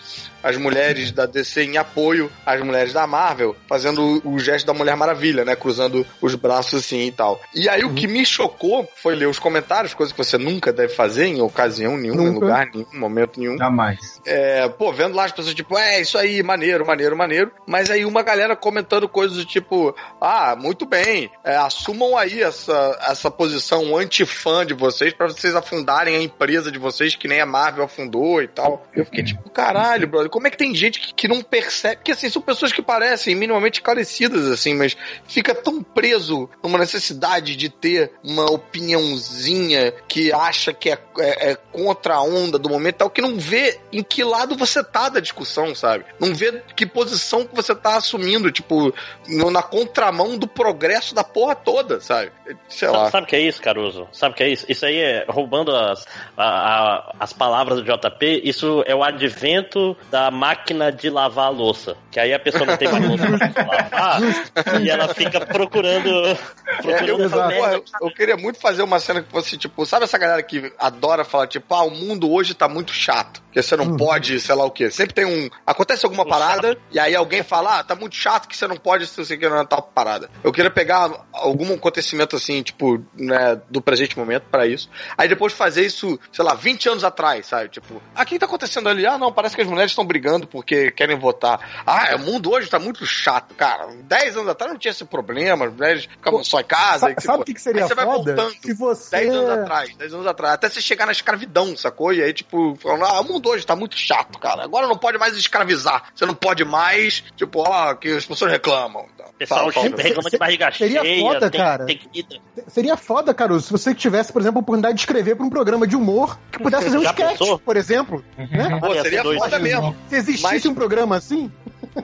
as 0.43 0.58
mulheres 0.58 1.12
da 1.12 1.25
DC 1.25 1.63
em 1.63 1.77
apoio 1.77 2.32
às 2.45 2.62
mulheres 2.62 2.93
da 2.93 3.06
Marvel, 3.06 3.56
fazendo 3.67 4.21
o 4.25 4.39
gesto 4.39 4.65
da 4.65 4.73
Mulher 4.73 4.95
Maravilha, 4.95 5.45
né, 5.45 5.56
cruzando 5.56 6.06
os 6.21 6.36
braços 6.36 6.86
assim 6.86 7.08
e 7.08 7.12
tal. 7.12 7.41
E 7.54 7.69
aí 7.69 7.84
o 7.84 7.93
que 7.93 8.08
me 8.08 8.25
chocou 8.25 8.89
foi 8.95 9.15
ler 9.15 9.27
os 9.27 9.39
comentários, 9.39 9.93
coisa 9.93 10.13
que 10.13 10.17
você 10.17 10.38
nunca 10.38 10.71
deve 10.71 10.93
fazer 10.93 11.25
em 11.25 11.41
ocasião 11.41 11.97
nenhuma, 11.97 12.23
em 12.23 12.25
Nunca. 12.25 12.45
lugar 12.45 12.67
nenhum, 12.73 12.88
momento 12.93 13.39
nenhum. 13.39 13.58
Jamais. 13.58 14.21
É, 14.25 14.67
pô, 14.69 14.91
vendo 14.91 15.15
lá 15.15 15.25
as 15.25 15.32
pessoas, 15.32 15.54
tipo, 15.54 15.77
é, 15.77 16.01
isso 16.01 16.17
aí, 16.17 16.41
maneiro, 16.43 16.86
maneiro, 16.86 17.15
maneiro. 17.15 17.51
Mas 17.67 17.89
aí 17.89 18.06
uma 18.06 18.23
galera 18.23 18.56
comentando 18.56 19.08
coisas 19.08 19.38
do 19.38 19.45
tipo, 19.45 19.95
ah, 20.19 20.56
muito 20.58 20.86
bem, 20.86 21.30
é, 21.43 21.56
assumam 21.56 22.17
aí 22.17 22.41
essa, 22.41 22.97
essa 23.08 23.30
posição 23.30 23.95
anti-fã 23.95 24.65
de 24.65 24.73
vocês 24.73 25.13
pra 25.13 25.27
vocês 25.27 25.56
afundarem 25.56 26.15
a 26.15 26.21
empresa 26.21 26.71
de 26.71 26.80
vocês 26.80 27.15
que 27.15 27.27
nem 27.27 27.41
a 27.41 27.45
Marvel 27.45 27.84
afundou 27.84 28.41
e 28.41 28.47
tal. 28.47 28.86
Eu 28.93 29.06
fiquei 29.06 29.23
tipo, 29.23 29.49
caralho, 29.49 30.08
brother, 30.08 30.30
como 30.32 30.48
é 30.48 30.50
que 30.50 30.58
tem 30.58 30.74
gente 30.74 31.00
que, 31.00 31.13
que 31.13 31.28
não 31.28 31.41
percebe? 31.44 31.98
Porque 31.98 32.12
assim, 32.13 32.30
são 32.30 32.41
pessoas 32.41 32.72
que 32.74 32.82
parecem 32.82 33.36
minimamente 33.36 33.80
esclarecidas, 33.80 34.48
assim, 34.48 34.74
mas 34.74 34.96
fica 35.28 35.54
tão 35.54 35.84
preso 35.84 36.50
numa 36.63 36.80
necessidade 36.80 37.56
de 37.56 37.70
ter 37.70 38.12
uma 38.24 38.46
opiniãozinha 38.50 39.94
que 40.08 40.32
acha 40.34 40.74
que 40.74 40.89
é, 40.89 40.98
é- 41.20 41.52
é 41.52 41.56
contra 41.72 42.15
a 42.15 42.22
onda 42.24 42.58
do 42.58 42.70
momento 42.70 42.96
e 42.96 42.98
tal, 43.00 43.10
que 43.10 43.22
não 43.22 43.38
vê 43.38 43.80
em 43.91 44.02
que 44.04 44.24
lado 44.24 44.56
você 44.56 44.84
tá 44.84 45.10
da 45.10 45.20
discussão, 45.20 45.74
sabe? 45.76 46.06
Não 46.20 46.34
vê 46.34 46.62
que 46.76 46.86
posição 46.86 47.46
que 47.46 47.56
você 47.56 47.76
tá 47.76 47.98
assumindo, 47.98 48.52
tipo, 48.52 48.94
na 49.28 49.62
contramão 49.63 50.38
do 50.38 50.48
progresso 50.48 51.13
da 51.13 51.24
porra 51.24 51.56
toda, 51.56 52.00
sabe? 52.00 52.32
Sei 52.67 52.88
Sabe, 52.88 52.98
lá. 52.98 53.12
sabe 53.12 53.24
o 53.26 53.28
que 53.30 53.36
é 53.36 53.39
isso, 53.41 53.62
Caruso? 53.62 54.08
Sabe 54.12 54.34
o 54.34 54.38
que 54.38 54.44
é 54.44 54.50
isso? 54.50 54.65
Isso 54.67 54.86
aí 54.86 54.98
é 54.98 55.26
roubando 55.28 55.76
as, 55.76 56.06
a- 56.38 56.44
a- 56.46 57.15
as 57.20 57.34
palavras 57.34 57.82
do 57.82 57.84
JP. 57.84 58.41
Isso 58.44 58.84
é 58.86 58.96
o 58.96 59.04
advento 59.04 59.96
da 60.10 60.20
máquina 60.29 60.91
de 60.91 61.10
lavar 61.10 61.45
a 61.47 61.49
louça. 61.49 61.95
Que 62.12 62.19
aí 62.19 62.34
a 62.34 62.39
pessoa 62.39 62.65
não 62.65 62.77
tem 62.77 62.91
mais 62.91 63.03
louça 63.07 63.49
pra 63.49 63.65
lavar 63.65 64.21
e 64.84 64.89
ela 64.89 65.07
fica 65.13 65.39
procurando. 65.45 66.10
É, 66.27 66.36
procurando 66.81 67.23
eu, 67.23 67.29
porra, 67.29 67.47
merda. 67.47 67.75
eu- 67.75 67.84
eu 68.01 68.13
queria 68.13 68.36
muito 68.38 68.60
fazer 68.60 68.84
uma 68.84 68.99
cena 68.99 69.21
que 69.23 69.31
fosse, 69.31 69.57
tipo, 69.57 69.86
sabe 69.86 70.03
essa 70.03 70.17
galera 70.17 70.43
que 70.43 70.71
adora 70.77 71.23
falar, 71.23 71.47
tipo, 71.47 71.73
ah, 71.73 71.84
o 71.84 71.91
mundo 71.91 72.29
hoje 72.31 72.53
tá 72.53 72.67
muito 72.67 72.93
chato, 72.93 73.41
que 73.51 73.62
você 73.62 73.75
não 73.75 73.95
pode, 73.97 74.39
sei 74.39 74.53
lá 74.55 74.65
o 74.65 74.71
quê. 74.71 74.91
Sempre 74.91 75.13
tem 75.13 75.25
um. 75.25 75.49
Acontece 75.65 76.05
alguma 76.05 76.23
Um 76.23 76.27
parada, 76.29 76.77
e 76.91 76.99
aí 76.99 77.15
alguém 77.15 77.41
fala, 77.43 77.79
ah, 77.79 77.84
tá 77.84 77.95
muito 77.95 78.15
chato 78.15 78.47
que 78.47 78.55
você 78.57 78.67
não 78.67 78.75
pode, 78.77 79.07
se 79.07 79.15
você 79.23 79.38
quer 79.38 79.49
na 79.49 79.65
tal 79.65 79.81
parada. 79.81 80.29
Eu 80.43 80.51
queria 80.51 80.69
pegar 80.71 81.10
algum 81.31 81.73
acontecimento 81.73 82.36
assim, 82.36 82.62
tipo, 82.62 83.03
né, 83.15 83.60
do 83.69 83.81
presente 83.81 84.17
momento 84.17 84.43
pra 84.51 84.65
isso. 84.67 84.89
Aí 85.17 85.27
depois 85.27 85.53
fazer 85.53 85.86
isso, 85.86 86.19
sei 86.31 86.43
lá, 86.43 86.53
20 86.53 86.89
anos 86.89 87.03
atrás, 87.03 87.45
sabe? 87.47 87.69
Tipo, 87.69 88.01
ah, 88.15 88.23
o 88.23 88.25
que 88.25 88.38
tá 88.39 88.45
acontecendo 88.45 88.89
ali? 88.89 89.05
Ah, 89.05 89.17
não, 89.17 89.31
parece 89.31 89.55
que 89.55 89.62
as 89.62 89.67
mulheres 89.67 89.91
estão 89.91 90.05
brigando 90.12 90.45
porque 90.45 90.91
querem 90.91 91.17
votar. 91.17 91.84
Ah, 91.86 92.15
o 92.15 92.19
mundo 92.19 92.52
hoje 92.52 92.69
tá 92.69 92.78
muito 92.78 93.06
chato, 93.06 93.56
cara. 93.56 93.88
10 94.04 94.36
anos 94.38 94.50
atrás 94.50 94.71
não 94.74 94.78
tinha 94.80 94.91
esse 94.91 95.06
problema, 95.06 95.65
as 95.67 95.74
mulheres 95.74 96.04
ficavam 96.06 96.43
só 96.43 96.60
em 96.60 96.65
casa. 96.65 97.00
Sa- 97.08 97.12
e 97.12 97.15
se 97.21 97.26
sabe 97.28 97.41
o 97.41 97.45
que, 97.45 97.54
que 97.54 97.62
seria 97.62 97.84
Aí 97.84 97.88
você 97.88 97.95
vai 97.95 98.06
foda? 98.06 98.36
voltando. 98.36 98.56
Se 98.62 98.74
você. 98.74 99.15
10 99.17 99.34
anos 99.36 99.50
atrás, 99.50 99.95
10 99.95 100.13
anos 100.13 100.28
atrás. 100.28 100.54
Até 100.56 100.69
você 100.69 100.82
chegar 100.82 101.06
na 101.06 101.12
escravidão, 101.13 101.76
sacou? 101.78 102.13
E 102.13 102.21
aí, 102.21 102.34
tipo, 102.34 102.76
falando, 102.82 103.06
ah, 103.06 103.21
o 103.21 103.24
mundo 103.24 103.50
hoje 103.50 103.65
tá 103.65 103.76
muito 103.76 103.95
chato, 103.97 104.38
cara. 104.38 104.63
Agora 104.63 104.88
não 104.88 104.97
pode 104.97 105.17
mais 105.17 105.38
escravizar. 105.38 106.04
Você 106.13 106.26
não 106.26 106.36
pode 106.36 106.65
mais, 106.65 107.24
tipo, 107.38 107.63
ó, 107.65 107.93
que 107.95 108.10
as 108.10 108.26
pessoas 108.26 108.52
reclamam. 108.52 109.06
Então, 109.15 109.26
O 109.30 109.34
pessoal 109.41 109.71
fala, 109.71 109.95
reclama 109.97 110.30
de 110.30 110.38
barriga 110.38 110.71
seria 110.71 111.02
cheia, 111.02 111.21
foda, 111.21 111.50
tem, 111.50 111.62
cara. 111.62 111.86
tem 111.86 111.97
que 111.97 112.26
Seria 112.67 112.95
foda, 112.97 113.34
Caruso, 113.34 113.65
se 113.67 113.71
você 113.71 113.93
tivesse, 113.95 114.32
por 114.32 114.41
exemplo, 114.41 114.60
a 114.60 114.62
oportunidade 114.62 114.95
de 114.95 115.02
escrever 115.02 115.36
pra 115.36 115.45
um 115.45 115.50
programa 115.50 115.88
de 115.88 115.95
humor 115.95 116.38
que 116.52 116.60
pudesse 116.60 116.86
fazer 116.86 116.97
um 116.97 117.04
Já 117.04 117.12
sketch, 117.12 117.30
pensou? 117.39 117.60
por 117.60 117.76
exemplo. 117.78 118.24
Né? 118.38 118.80
Pô, 118.80 118.93
Ia 118.93 119.02
seria 119.02 119.24
foda 119.24 119.60
mesmo. 119.60 119.95
Se 120.10 120.16
existisse 120.16 120.44
Mas- 120.44 120.66
um 120.66 120.74
programa 120.76 121.16
assim, 121.18 121.52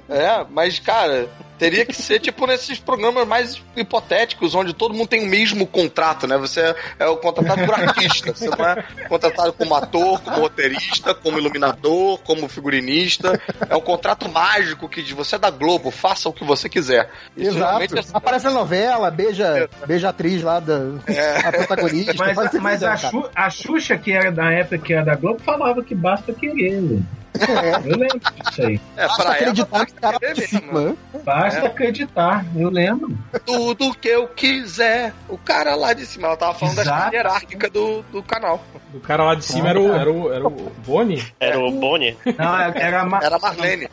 É, 0.10 0.46
mas, 0.50 0.80
cara, 0.80 1.30
teria 1.58 1.86
que 1.86 1.94
ser, 1.94 2.20
tipo, 2.20 2.46
nesses 2.46 2.78
programas 2.78 3.26
mais 3.28 3.62
hipotéticos, 3.76 4.54
onde 4.54 4.74
todo 4.74 4.94
mundo 4.94 5.08
tem 5.08 5.24
o 5.24 5.30
mesmo 5.30 5.66
contrato, 5.66 6.28
né? 6.28 6.38
Você 6.38 6.76
é 7.00 7.06
o 7.08 7.16
contratado 7.18 7.64
por 7.66 7.74
artista. 7.74 8.34
Você 8.34 8.50
não 8.50 8.66
é 8.66 8.84
contratado 9.08 9.54
como 9.54 9.74
ator, 9.76 10.20
como 10.22 10.42
roteirista, 10.42 11.14
como 11.14 11.38
iluminador, 11.40 12.20
como 12.20 12.50
figurinista. 12.50 13.40
É 13.70 13.76
um 13.76 13.82
contrato 13.82 14.28
mágico 14.30 14.90
que 14.90 15.02
diz, 15.02 15.12
você 15.14 15.36
é 15.36 15.40
da 15.40 15.50
Globo, 15.52 15.90
faça 15.90 16.28
o 16.28 16.34
que 16.34 16.44
você 16.44 16.68
quiser. 16.68 17.10
Isso 17.36 17.56
exato. 17.58 17.84
é- 17.98 18.04
Aparece 18.14 18.46
na 18.46 18.52
novela, 18.52 19.10
beija, 19.10 19.70
beija 19.88 20.08
a 20.08 20.10
atriz 20.10 20.42
lá, 20.44 20.60
da, 20.60 20.80
a 21.46 21.52
protagonista. 21.52 22.14
Mas, 22.18 22.36
mas 22.36 22.50
quiser, 22.52 22.90
a. 22.90 22.98
Xu- 22.98 23.30
a 23.34 23.50
Xuxa, 23.50 23.98
que 23.98 24.12
era 24.12 24.32
da 24.32 24.52
época 24.52 24.80
que 24.80 24.94
era 24.94 25.06
da 25.06 25.16
Globo, 25.16 25.40
falava 25.40 25.82
que 25.84 25.96
basta 25.96 26.34
querer. 26.34 27.00
É. 27.44 27.76
Eu 27.92 27.98
lembro 27.98 28.20
disso 28.20 28.62
aí. 28.62 28.82
É, 28.96 29.08
Basta 29.08 29.30
acreditar 29.32 29.86
que 29.86 29.92
o 29.92 29.96
cara 29.96 30.18
cima. 30.36 30.96
Basta 31.24 31.60
É. 31.62 31.66
acreditar, 31.68 32.46
eu 32.56 32.70
lembro. 32.70 33.18
tudo 33.46 33.94
que 33.94 34.08
eu 34.08 34.28
quiser. 34.28 35.14
O 35.30 35.38
cara 35.38 35.76
lá 35.76 35.94
de 35.94 36.06
cima, 36.06 36.28
ela 36.28 36.38
tava 36.38 36.54
falando 36.54 36.76
da 36.76 36.82
Exato. 36.84 36.98
escala 36.98 37.14
hierárquica 37.16 37.70
do, 37.70 38.02
do 38.12 38.24
canal. 38.24 38.64
O 38.94 39.00
cara 39.00 39.24
lá 39.24 39.36
de 39.36 39.46
cima 39.46 39.70
era 39.70 39.80
o, 39.80 39.94
era 39.94 40.12
o, 40.12 40.34
era 40.34 40.48
o 40.48 40.72
Boni. 40.86 41.24
Era 41.40 41.60
o 41.60 41.72
Boni. 41.72 42.16
Não, 42.38 42.58
era, 42.60 43.04
ma- 43.06 43.20
Era 43.22 43.36
a 43.36 43.40
Marlene. 43.40 43.88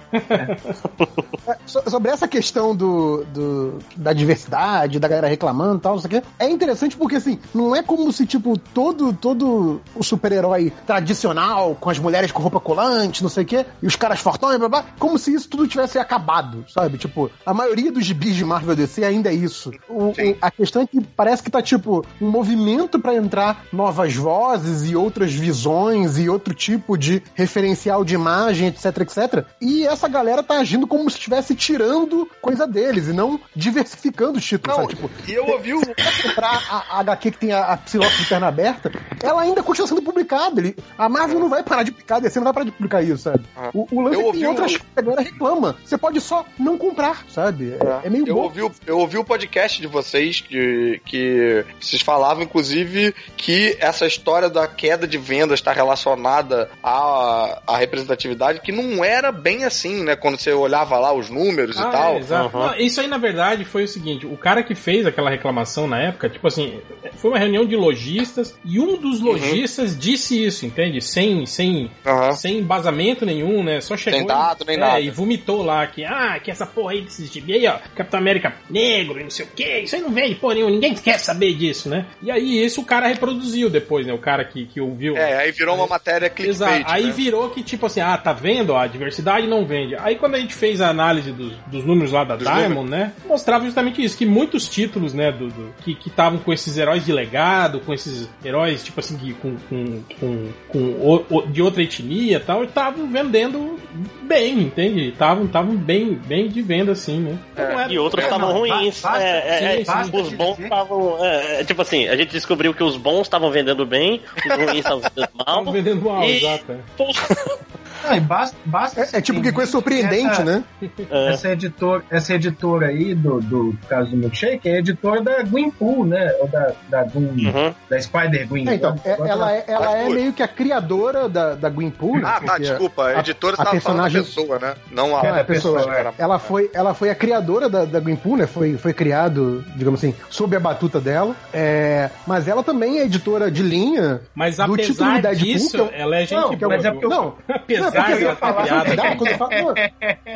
So- 1.66 1.82
sobre 1.90 2.10
essa 2.10 2.26
questão 2.28 2.74
do, 2.74 3.24
do- 3.26 3.78
da 3.96 4.12
diversidade, 4.12 4.98
da 4.98 5.08
galera 5.08 5.28
reclamando 5.28 5.76
e 5.76 5.80
tal, 5.80 5.94
não 5.94 6.00
sei 6.00 6.18
o 6.18 6.22
quê, 6.22 6.26
é 6.38 6.48
interessante 6.48 6.96
porque, 6.96 7.16
assim, 7.16 7.38
não 7.54 7.74
é 7.74 7.82
como 7.82 8.10
se, 8.12 8.26
tipo, 8.26 8.56
todo, 8.58 9.12
todo 9.12 9.80
o 9.94 10.02
super-herói 10.02 10.72
tradicional, 10.86 11.76
com 11.78 11.90
as 11.90 11.98
mulheres 11.98 12.32
com 12.32 12.42
roupa 12.42 12.60
colante, 12.60 13.22
não 13.22 13.28
sei 13.34 13.44
o 13.44 13.46
quê, 13.46 13.66
e 13.82 13.86
os 13.86 13.96
caras 13.96 14.20
fortões, 14.20 14.56
blá, 14.58 14.68
blá, 14.68 14.84
como 14.98 15.18
se 15.18 15.34
isso 15.34 15.48
tudo 15.48 15.68
tivesse 15.68 15.98
acabado, 15.98 16.64
sabe? 16.72 16.96
Tipo, 16.96 17.30
a 17.44 17.52
maioria 17.52 17.92
dos 17.92 18.04
gibis 18.04 18.34
de 18.34 18.44
Marvel 18.44 18.74
DC 18.74 19.04
ainda 19.04 19.30
é 19.30 19.34
isso. 19.34 19.70
O- 19.88 20.12
a 20.40 20.50
questão 20.50 20.80
é 20.82 20.86
que 20.86 21.00
parece 21.00 21.42
que 21.42 21.50
tá, 21.50 21.60
tipo, 21.60 22.04
um 22.20 22.30
movimento 22.30 22.98
pra 22.98 23.14
entrar 23.14 23.64
novas 23.72 24.14
vozes 24.14 24.82
e 24.88 24.94
e 24.94 24.96
outras 24.96 25.32
visões 25.32 26.18
e 26.18 26.28
outro 26.28 26.54
tipo 26.54 26.96
de 26.96 27.20
referencial 27.34 28.04
de 28.04 28.14
imagem, 28.14 28.68
etc, 28.68 28.84
etc. 29.00 29.44
E 29.60 29.84
essa 29.84 30.06
galera 30.06 30.40
tá 30.40 30.58
agindo 30.58 30.86
como 30.86 31.10
se 31.10 31.16
estivesse 31.16 31.52
tirando 31.56 32.28
coisa 32.40 32.64
deles 32.64 33.08
e 33.08 33.12
não 33.12 33.40
diversificando 33.56 34.38
os 34.38 34.44
títulos, 34.44 34.76
Não, 34.78 34.84
sabe? 34.84 34.94
Tipo, 34.94 35.10
e 35.26 35.32
eu 35.32 35.46
ouvi 35.48 35.74
o. 35.74 35.80
se 35.80 35.86
você 35.96 36.28
comprar 36.28 36.62
a, 36.70 36.96
a 36.96 37.00
HQ 37.00 37.30
que 37.32 37.38
tem 37.38 37.52
a, 37.52 37.64
a 37.72 37.76
Psylocke 37.76 38.16
de 38.18 38.26
perna 38.28 38.46
aberta, 38.46 38.92
ela 39.20 39.42
ainda 39.42 39.62
continua 39.64 39.88
sendo 39.88 40.02
publicada. 40.02 40.60
Ele, 40.60 40.76
a 40.96 41.08
Marvel 41.08 41.40
não 41.40 41.48
vai 41.48 41.64
parar 41.64 41.82
de 41.82 41.90
publicar, 41.90 42.16
a 42.16 42.20
DC 42.20 42.38
não 42.38 42.44
vai 42.44 42.52
parar 42.52 42.64
de 42.66 42.70
publicar 42.72 43.02
isso, 43.02 43.23
sabe? 43.24 43.44
O, 43.74 43.86
o 43.90 44.00
lance 44.00 44.14
Eu 44.16 44.20
é 44.20 44.22
que 44.22 44.26
ouvi 44.28 44.38
tem 44.38 44.46
o- 44.46 44.50
outras 44.50 44.70
coisas 44.72 44.86
que 44.94 44.98
a 45.00 45.02
galera 45.02 45.22
reclama. 45.22 45.76
Você 45.84 45.98
pode 45.98 46.20
só 46.20 46.44
não 46.58 46.78
comprar, 46.78 47.24
sabe? 47.28 47.72
É, 48.02 48.06
é 48.06 48.10
meio 48.10 48.26
Eu 48.28 48.34
bom. 48.36 48.42
ouvi, 48.42 48.62
o, 48.62 48.72
eu 48.86 48.98
ouvi 48.98 49.18
o 49.18 49.24
podcast 49.24 49.80
de 49.80 49.86
vocês 49.86 50.40
que, 50.40 51.00
que 51.04 51.64
vocês 51.80 52.02
falavam, 52.02 52.42
inclusive, 52.44 53.14
que 53.36 53.76
essa 53.80 54.06
história 54.06 54.48
da 54.48 54.66
queda 54.66 55.06
de 55.06 55.18
vendas 55.18 55.58
está 55.60 55.72
relacionada 55.72 56.70
à, 56.82 57.60
à 57.66 57.76
representatividade, 57.76 58.60
que 58.60 58.72
não 58.72 59.04
era 59.04 59.32
bem 59.32 59.64
assim, 59.64 60.02
né? 60.04 60.16
Quando 60.16 60.38
você 60.38 60.52
olhava 60.52 60.98
lá 60.98 61.12
os 61.12 61.30
números 61.30 61.78
Ah, 61.78 61.88
e 61.88 61.90
tal. 61.92 62.14
é, 62.14 62.18
exato. 62.18 62.56
Uhum. 62.56 62.66
Não, 62.66 62.76
isso 62.76 63.00
aí, 63.00 63.06
na 63.08 63.18
verdade, 63.18 63.64
foi 63.64 63.84
o 63.84 63.88
seguinte: 63.88 64.26
o 64.26 64.36
cara 64.36 64.62
que 64.62 64.74
fez 64.74 65.06
aquela 65.06 65.30
reclamação 65.30 65.86
na 65.86 66.00
época, 66.00 66.28
tipo 66.28 66.46
assim, 66.46 66.78
foi 67.16 67.30
uma 67.30 67.38
reunião 67.38 67.64
de 67.64 67.76
lojistas 67.76 68.54
e 68.64 68.78
um 68.80 68.96
dos 68.98 69.20
Uhum. 69.20 69.26
lojistas 69.32 69.98
disse 69.98 70.44
isso, 70.44 70.66
entende? 70.66 71.00
Sem, 71.00 71.46
sem, 71.46 71.90
Aham. 72.04 72.32
sem 72.32 72.58
embasamento 72.58 73.03
nenhum, 73.26 73.62
né? 73.62 73.80
Só 73.80 73.96
chegou. 73.96 74.18
Sem 74.20 74.26
dado, 74.26 74.62
e, 74.62 74.66
nem 74.66 74.76
é, 74.76 74.80
nada. 74.80 75.00
E 75.00 75.10
vomitou 75.10 75.62
lá 75.62 75.86
que, 75.86 76.04
ah, 76.04 76.38
que 76.42 76.50
essa 76.50 76.64
porra 76.66 76.92
aí 76.92 77.02
desses 77.02 77.30
gibi 77.32 77.52
aí, 77.54 77.66
ó, 77.66 77.78
Capitão 77.94 78.18
América 78.20 78.54
negro 78.70 79.20
e 79.20 79.24
não 79.24 79.30
sei 79.30 79.44
o 79.44 79.48
que, 79.48 79.80
isso 79.80 79.96
aí 79.96 80.02
não 80.02 80.10
vende 80.10 80.34
porra 80.36 80.54
nenhuma, 80.54 80.70
ninguém 80.72 80.94
quer 80.94 81.18
saber 81.18 81.54
disso, 81.54 81.88
né? 81.88 82.06
E 82.22 82.30
aí 82.30 82.64
isso 82.64 82.80
o 82.80 82.84
cara 82.84 83.06
reproduziu 83.08 83.68
depois, 83.68 84.06
né? 84.06 84.12
O 84.12 84.18
cara 84.18 84.44
que, 84.44 84.66
que 84.66 84.80
ouviu. 84.80 85.16
É, 85.16 85.36
aí 85.38 85.52
virou 85.52 85.74
uma 85.76 85.86
matéria 85.86 86.26
Exato. 86.26 86.72
clickbait. 86.72 86.84
Aí 86.88 87.06
né? 87.06 87.12
virou 87.12 87.50
que, 87.50 87.62
tipo 87.62 87.86
assim, 87.86 88.00
ah, 88.00 88.16
tá 88.16 88.32
vendo? 88.32 88.70
ó, 88.72 88.78
A 88.78 88.86
diversidade 88.86 89.46
não 89.46 89.64
vende. 89.66 89.96
Aí 89.96 90.16
quando 90.16 90.36
a 90.36 90.38
gente 90.38 90.54
fez 90.54 90.80
a 90.80 90.88
análise 90.88 91.32
dos, 91.32 91.52
dos 91.66 91.84
números 91.84 92.12
lá 92.12 92.24
da 92.24 92.36
Dos 92.36 92.46
Diamond, 92.46 92.88
né? 92.90 93.12
Mostrava 93.26 93.64
justamente 93.64 94.02
isso, 94.02 94.16
que 94.16 94.26
muitos 94.26 94.68
títulos, 94.68 95.12
né, 95.14 95.32
do, 95.32 95.48
do- 95.48 95.74
que 95.84 95.96
estavam 96.06 96.38
com 96.38 96.52
esses 96.52 96.76
heróis 96.76 97.04
de 97.04 97.12
legado, 97.12 97.80
com 97.80 97.92
esses 97.92 98.28
heróis, 98.44 98.82
tipo 98.84 99.00
assim, 99.00 99.16
que, 99.16 99.32
com, 99.34 99.56
com, 99.68 100.02
com, 100.20 100.48
com 100.68 100.78
o- 100.78 101.24
o- 101.30 101.42
de 101.46 101.60
outra 101.62 101.82
etnia 101.82 102.36
e 102.36 102.40
tal, 102.40 102.64
estavam 102.94 103.06
vendendo 103.10 103.78
bem, 104.22 104.60
entende? 104.60 105.08
Estavam 105.08 105.44
estavam 105.44 105.76
bem, 105.76 106.14
bem 106.14 106.48
de 106.48 106.62
venda, 106.62 106.92
assim, 106.92 107.18
né? 107.20 107.38
Era- 107.56 107.92
E 107.92 107.98
outros 107.98 108.22
É, 108.22 108.26
estavam 108.26 108.48
não, 108.52 108.58
ruins. 108.60 109.00
basta- 109.00 109.22
é, 109.22 109.30
é, 109.30 109.80
é, 109.80 109.84
sim, 109.84 110.04
sim. 110.04 110.20
os 110.22 110.28
bons 110.32 110.58
estavam. 110.58 111.24
é, 111.24 111.60
é, 111.60 111.64
tipo 111.64 111.82
assim, 111.82 112.06
a 112.08 112.16
gente 112.16 112.30
descobriu 112.30 112.72
que 112.72 112.82
os 112.82 112.96
bons 112.96 113.22
estavam 113.22 113.50
vendendo 113.50 113.84
bem, 113.84 114.20
os 114.46 114.54
ruins 114.56 114.78
estavam 114.78 115.00
vendendo 115.00 115.28
mal. 115.34 115.46
Estavam 115.58 115.72
vendendo 115.72 116.02
mal, 116.02 116.24
E- 116.24 116.36
exato. 116.36 116.76
é. 118.04 118.10
Não, 118.10 118.16
e 118.16 118.20
basta, 118.20 118.56
basta 118.64 119.00
É, 119.00 119.08
é 119.14 119.20
tipo 119.20 119.40
que 119.42 119.52
coisa 119.52 119.70
surpreendente, 119.70 120.26
essa, 120.32 120.44
né? 120.44 120.64
é. 121.10 121.32
Essa 121.32 121.50
editora, 121.50 122.02
essa 122.10 122.34
editora 122.34 122.86
aí 122.88 123.14
do, 123.14 123.40
do 123.40 123.76
caso 123.88 124.10
do 124.10 124.16
Milkshake 124.16 124.68
é 124.68 124.78
editora 124.78 125.22
da 125.22 125.42
Gwenpool, 125.42 126.04
né? 126.06 126.32
Ou 126.40 126.48
da, 126.48 126.72
da, 126.88 127.04
Uhum. 127.14 127.74
da 127.88 128.00
Spider 128.00 128.46
Gwen. 128.48 128.68
É, 128.68 128.74
então, 128.74 128.94
é- 129.04 129.16
ela, 129.28 129.52
é, 129.52 129.64
ela 129.66 129.98
é 129.98 130.08
meio 130.08 130.32
que 130.32 130.42
a 130.42 130.48
criadora 130.48 131.28
da, 131.28 131.54
da 131.54 131.68
Gwenpool, 131.68 132.16
né? 132.16 132.22
Ah, 132.26 132.40
tá, 132.40 132.58
desculpa. 132.58 133.06
A 133.06 133.20
editora 133.20 133.54
a 133.58 133.62
estava 133.62 133.80
falando 133.80 133.98
da 133.98 134.02
personagem- 134.04 134.22
pessoa, 134.22 134.58
né? 134.58 134.74
Não 134.90 135.16
a, 135.16 135.22
É, 135.24 135.40
a 135.40 135.44
pessoa, 135.44 135.74
personagem. 135.78 136.12
ela 136.18 136.38
foi, 136.38 136.70
ela 136.74 136.94
foi 136.94 137.10
a 137.10 137.14
criadora 137.14 137.68
da, 137.68 137.84
da 137.84 138.00
Gwenpool, 138.00 138.36
né? 138.36 138.46
Foi, 138.46 138.76
foi 138.76 138.92
criado, 138.92 139.64
digamos 139.76 140.00
assim, 140.00 140.14
sob 140.30 140.56
a 140.56 140.60
batuta 140.60 141.00
dela. 141.00 141.34
É, 141.52 142.10
mas 142.26 142.48
ela 142.48 142.62
também 142.62 142.98
é 142.98 143.04
editora 143.04 143.50
de 143.50 143.62
linha. 143.62 144.20
Mas 144.34 144.56
Do 144.56 144.76
título 144.76 145.10
apesar 145.10 145.20
Deadpool, 145.20 145.44
disso, 145.46 145.76
eu- 145.76 145.90
ela 145.92 146.16
é 146.16 146.20
gente 146.26 146.34
Não, 146.34 146.56
boa. 146.56 146.68
mas 146.68 146.84
é 146.84 146.90
porque 146.90 147.06
eu- 147.06 147.10
Não, 147.10 147.34
Apesar 147.48 147.90
é 147.96 148.34
porque 148.34 148.60
dela 148.64 148.80
a 148.80 148.84
ter 148.84 148.94
impressão 148.94 148.94
que 148.94 148.94
dá 148.96 149.14
quando 149.16 149.38
fala- 149.38 149.50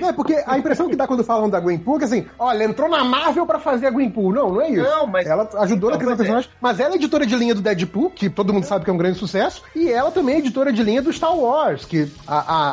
não, 0.01 0.09
é 0.09 0.13
porque 0.13 0.45
a 0.47 0.59
impressão 0.59 0.89
que 0.89 0.97
dá 0.97 1.07
quando 1.07 1.25
falam 1.25 1.51
da 1.51 1.61
Gwenpool 1.61 1.97
é 1.97 1.99
que 1.99 2.05
assim, 2.05 2.27
olha, 2.39 2.65
entrou 2.65 2.89
na 2.89 3.05
Marvel 3.05 3.47
pra 3.47 3.59
fazer 3.59 3.87
a 3.87 3.91
Gwenpool. 3.91 4.33
Não, 4.33 4.53
não 4.53 4.61
é 4.63 4.71
isso. 4.71 4.83
Não, 4.83 5.07
mas- 5.07 5.27
Ela 5.27 5.49
ajudou 5.61 5.91
na 5.91 5.97
Não, 5.97 6.01
criação 6.01 6.17
do 6.17 6.19
mas 6.19 6.29
é. 6.29 6.33
personagem, 6.33 6.51
mas 6.61 6.81
ela 6.81 6.93
é 6.95 6.97
editora 6.97 7.27
de 7.27 7.37
linha 7.37 7.55
do 7.55 7.61
Deadpool, 7.61 8.11
que 8.11 8.29
todo 8.31 8.53
mundo 8.53 8.65
sabe 8.65 8.85
que 8.85 8.91
é 8.91 8.93
um 8.93 8.97
grande 8.99 9.19
sucesso, 9.19 9.63
e 9.75 9.91
ela 9.91 10.11
também 10.11 10.37
é 10.37 10.39
editora 10.39 10.73
de 10.73 10.83
linha 10.83 11.03
do 11.03 11.13
Star 11.13 11.37
Wars, 11.37 11.85
que 11.85 12.11
a, 12.27 12.39
a, 12.39 12.71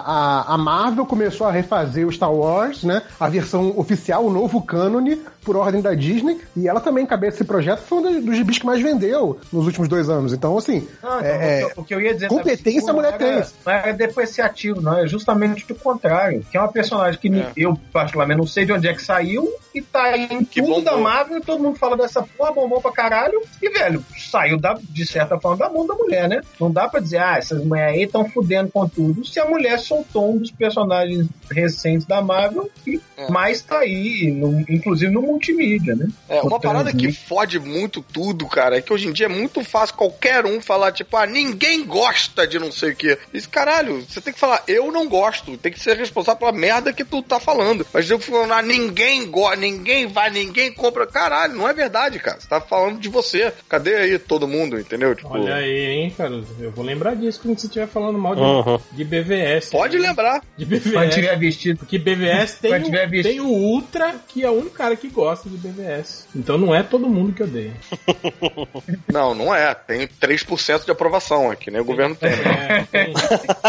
a, 0.51 0.53
a 0.53 0.57
Marvel 0.57 1.05
começou 1.05 1.47
a 1.47 1.51
refazer 1.51 2.07
o 2.07 2.11
Star 2.11 2.31
Wars, 2.33 2.83
né? 2.83 3.01
A 3.19 3.27
versão 3.29 3.73
oficial, 3.77 4.25
o 4.25 4.31
novo 4.31 4.61
cânone, 4.61 5.21
por 5.45 5.55
ordem 5.55 5.81
da 5.81 5.93
Disney, 5.93 6.39
e 6.57 6.67
ela 6.67 6.81
também 6.81 7.03
encabeça 7.03 7.37
esse 7.37 7.45
projeto, 7.45 7.79
foi 7.83 7.99
um 7.99 8.01
dos, 8.01 8.25
dos 8.25 8.35
gibis 8.35 8.57
que 8.57 8.65
mais 8.65 8.81
vendeu 8.81 9.39
nos 9.53 9.65
últimos 9.65 9.87
dois 9.87 10.09
anos. 10.09 10.33
Então, 10.33 10.57
assim, 10.57 10.87
Não, 11.01 11.19
então, 11.19 11.29
é- 11.31 11.65
o, 11.65 11.67
que, 11.69 11.73
eu- 11.77 11.81
o 11.83 11.85
que 11.85 11.93
eu 11.95 12.01
ia 12.01 12.13
dizer 12.13 12.27
competência 12.27 12.81
sabe, 12.81 12.91
a 12.91 12.93
mulher 12.93 13.19
não 13.19 13.27
era, 13.27 13.41
tem. 13.41 13.51
Não 13.65 13.71
era 13.73 13.91
depreciativo, 13.93 14.81
não. 14.81 14.97
É 14.97 15.07
justamente 15.07 15.65
o 15.71 15.75
contrário. 15.75 16.43
Que 16.49 16.57
é 16.57 16.59
uma 16.59 16.71
personagem 16.71 17.19
que 17.19 17.27
É. 17.33 17.51
eu, 17.55 17.77
particularmente, 17.93 18.39
não 18.39 18.47
sei 18.47 18.65
de 18.65 18.73
onde 18.73 18.87
é 18.87 18.93
que 18.93 19.01
saiu 19.03 19.47
e 19.73 19.81
tá 19.81 20.17
em 20.17 20.43
Que 20.43 20.61
tudo 20.61 20.75
bombou. 20.75 20.83
da 20.83 20.97
Marvel 20.97 21.37
e 21.37 21.41
todo 21.41 21.61
mundo 21.61 21.77
fala 21.77 21.95
dessa 21.95 22.23
porra, 22.23 22.51
bombou 22.51 22.81
pra 22.81 22.91
caralho. 22.91 23.41
E, 23.61 23.69
velho, 23.69 24.03
saiu 24.31 24.57
da, 24.59 24.77
de 24.81 25.05
certa 25.05 25.39
forma 25.39 25.57
da 25.57 25.69
mão 25.69 25.85
da 25.85 25.93
mulher, 25.93 26.27
né? 26.27 26.41
Não 26.59 26.71
dá 26.71 26.87
pra 26.87 26.99
dizer, 26.99 27.19
ah, 27.19 27.37
essas 27.37 27.63
mulheres 27.63 27.95
aí 27.95 28.03
estão 28.03 28.25
fudendo 28.29 28.71
com 28.71 28.87
tudo. 28.87 29.23
Se 29.25 29.39
a 29.39 29.45
mulher 29.45 29.77
soltou 29.79 30.33
um 30.33 30.37
dos 30.37 30.51
personagens 30.51 31.27
recentes 31.51 32.05
da 32.07 32.21
Marvel 32.21 32.69
e 32.87 32.99
É. 33.17 33.29
mais 33.29 33.61
tá 33.61 33.79
aí, 33.79 34.31
no- 34.31 34.61
inclusive 34.69 35.11
no 35.11 35.21
multimídia, 35.35 35.95
né? 35.95 36.07
É, 36.27 36.41
uma 36.41 36.59
parada 36.59 36.91
que 36.91 37.07
né? 37.07 37.13
fode 37.13 37.59
muito 37.59 38.01
tudo, 38.01 38.45
cara, 38.47 38.77
é 38.77 38.81
que 38.81 38.91
hoje 38.91 39.07
em 39.07 39.13
dia 39.13 39.27
é 39.27 39.29
muito 39.29 39.63
fácil 39.63 39.95
qualquer 39.95 40.45
um 40.45 40.59
falar, 40.59 40.91
tipo, 40.91 41.15
ah, 41.17 41.25
ninguém 41.25 41.85
gosta 41.85 42.47
de 42.47 42.57
não 42.59 42.71
sei 42.71 42.91
o 42.91 42.95
quê. 42.95 43.17
Isso, 43.33 43.49
caralho, 43.49 44.01
você 44.01 44.19
tem 44.21 44.33
que 44.33 44.39
falar, 44.39 44.63
eu 44.67 44.91
não 44.91 45.07
gosto, 45.07 45.55
tem 45.57 45.71
que 45.71 45.79
ser 45.79 45.97
responsável 45.97 46.39
pela 46.39 46.51
merda 46.51 46.93
que 46.93 47.03
tu 47.03 47.21
tá 47.21 47.39
falando. 47.39 47.85
Mas 47.93 48.09
eu 48.09 48.19
falando, 48.19 48.53
ah, 48.53 48.61
ninguém 48.61 49.29
gosta, 49.29 49.55
ninguém 49.57 50.07
vai, 50.07 50.29
ninguém 50.29 50.71
compra. 50.73 51.05
Caralho, 51.07 51.55
não 51.55 51.67
é 51.67 51.73
verdade, 51.73 52.19
cara. 52.19 52.39
Você 52.39 52.47
tá 52.47 52.59
falando 52.61 52.99
de 52.99 53.09
você. 53.09 53.53
Cadê 53.69 53.95
aí 53.95 54.19
todo 54.19 54.47
mundo, 54.47 54.79
entendeu? 54.79 55.15
Tipo, 55.15 55.29
Olha 55.29 55.55
aí, 55.55 55.85
hein, 55.85 56.13
Caruso. 56.15 56.47
Eu 56.59 56.71
vou 56.71 56.83
lembrar 56.85 57.15
disso 57.15 57.39
quando 57.41 57.59
você 57.59 57.67
estiver 57.67 57.87
falando 57.87 58.17
mal 58.17 58.35
de, 58.35 58.41
Uhum. 58.41 58.79
de 58.91 59.03
BVS. 59.03 59.69
pode 59.69 59.97
né? 59.97 60.07
lembrar. 60.07 60.41
De 60.57 60.65
Quando 60.65 60.81
BVS. 60.81 61.13
tiver 61.15 61.37
vestido. 61.37 61.79
Porque 61.79 61.97
BVS 61.97 62.59
tem, 62.59 62.71
Quando 62.71 62.87
o, 62.87 63.23
tem 63.23 63.39
o 63.41 63.47
Ultra, 63.47 64.15
que 64.27 64.43
é 64.43 64.49
o 64.49 64.53
único 64.53 64.75
cara 64.75 64.95
que 64.95 65.07
gosta 65.07 65.24
de 65.49 65.57
BVS. 65.57 66.27
Então 66.35 66.57
não 66.57 66.73
é 66.73 66.83
todo 66.83 67.07
mundo 67.07 67.33
que 67.33 67.43
odeia. 67.43 67.73
Não, 69.11 69.33
não 69.33 69.53
é. 69.55 69.73
Tem 69.73 70.07
3% 70.07 70.85
de 70.85 70.91
aprovação 70.91 71.49
aqui, 71.49 71.71
né? 71.71 71.79
O 71.79 71.85
governo 71.85 72.15
tem. 72.15 72.29
É, 72.31 72.85
tem. 72.91 73.13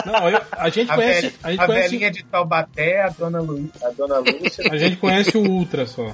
Não, 0.05 0.29
eu- 0.29 0.41
a 0.53 0.69
gente 0.69 0.91
A, 0.91 0.95
conhece. 0.95 1.21
velha- 1.23 1.35
A 1.43 1.51
gente 1.51 1.61
a 1.61 1.67
conhece. 1.67 1.89
velhinha 1.91 2.11
de 2.11 2.25
Taubaté, 2.25 3.03
a 3.03 3.09
dona, 3.09 3.41
Lu, 3.41 3.71
a 3.83 3.89
dona 3.91 4.19
Lúcia. 4.19 4.65
A 4.71 4.77
gente 4.77 4.97
conhece 4.97 5.37
o 5.37 5.43
Ultra 5.49 5.87
só. 5.87 6.11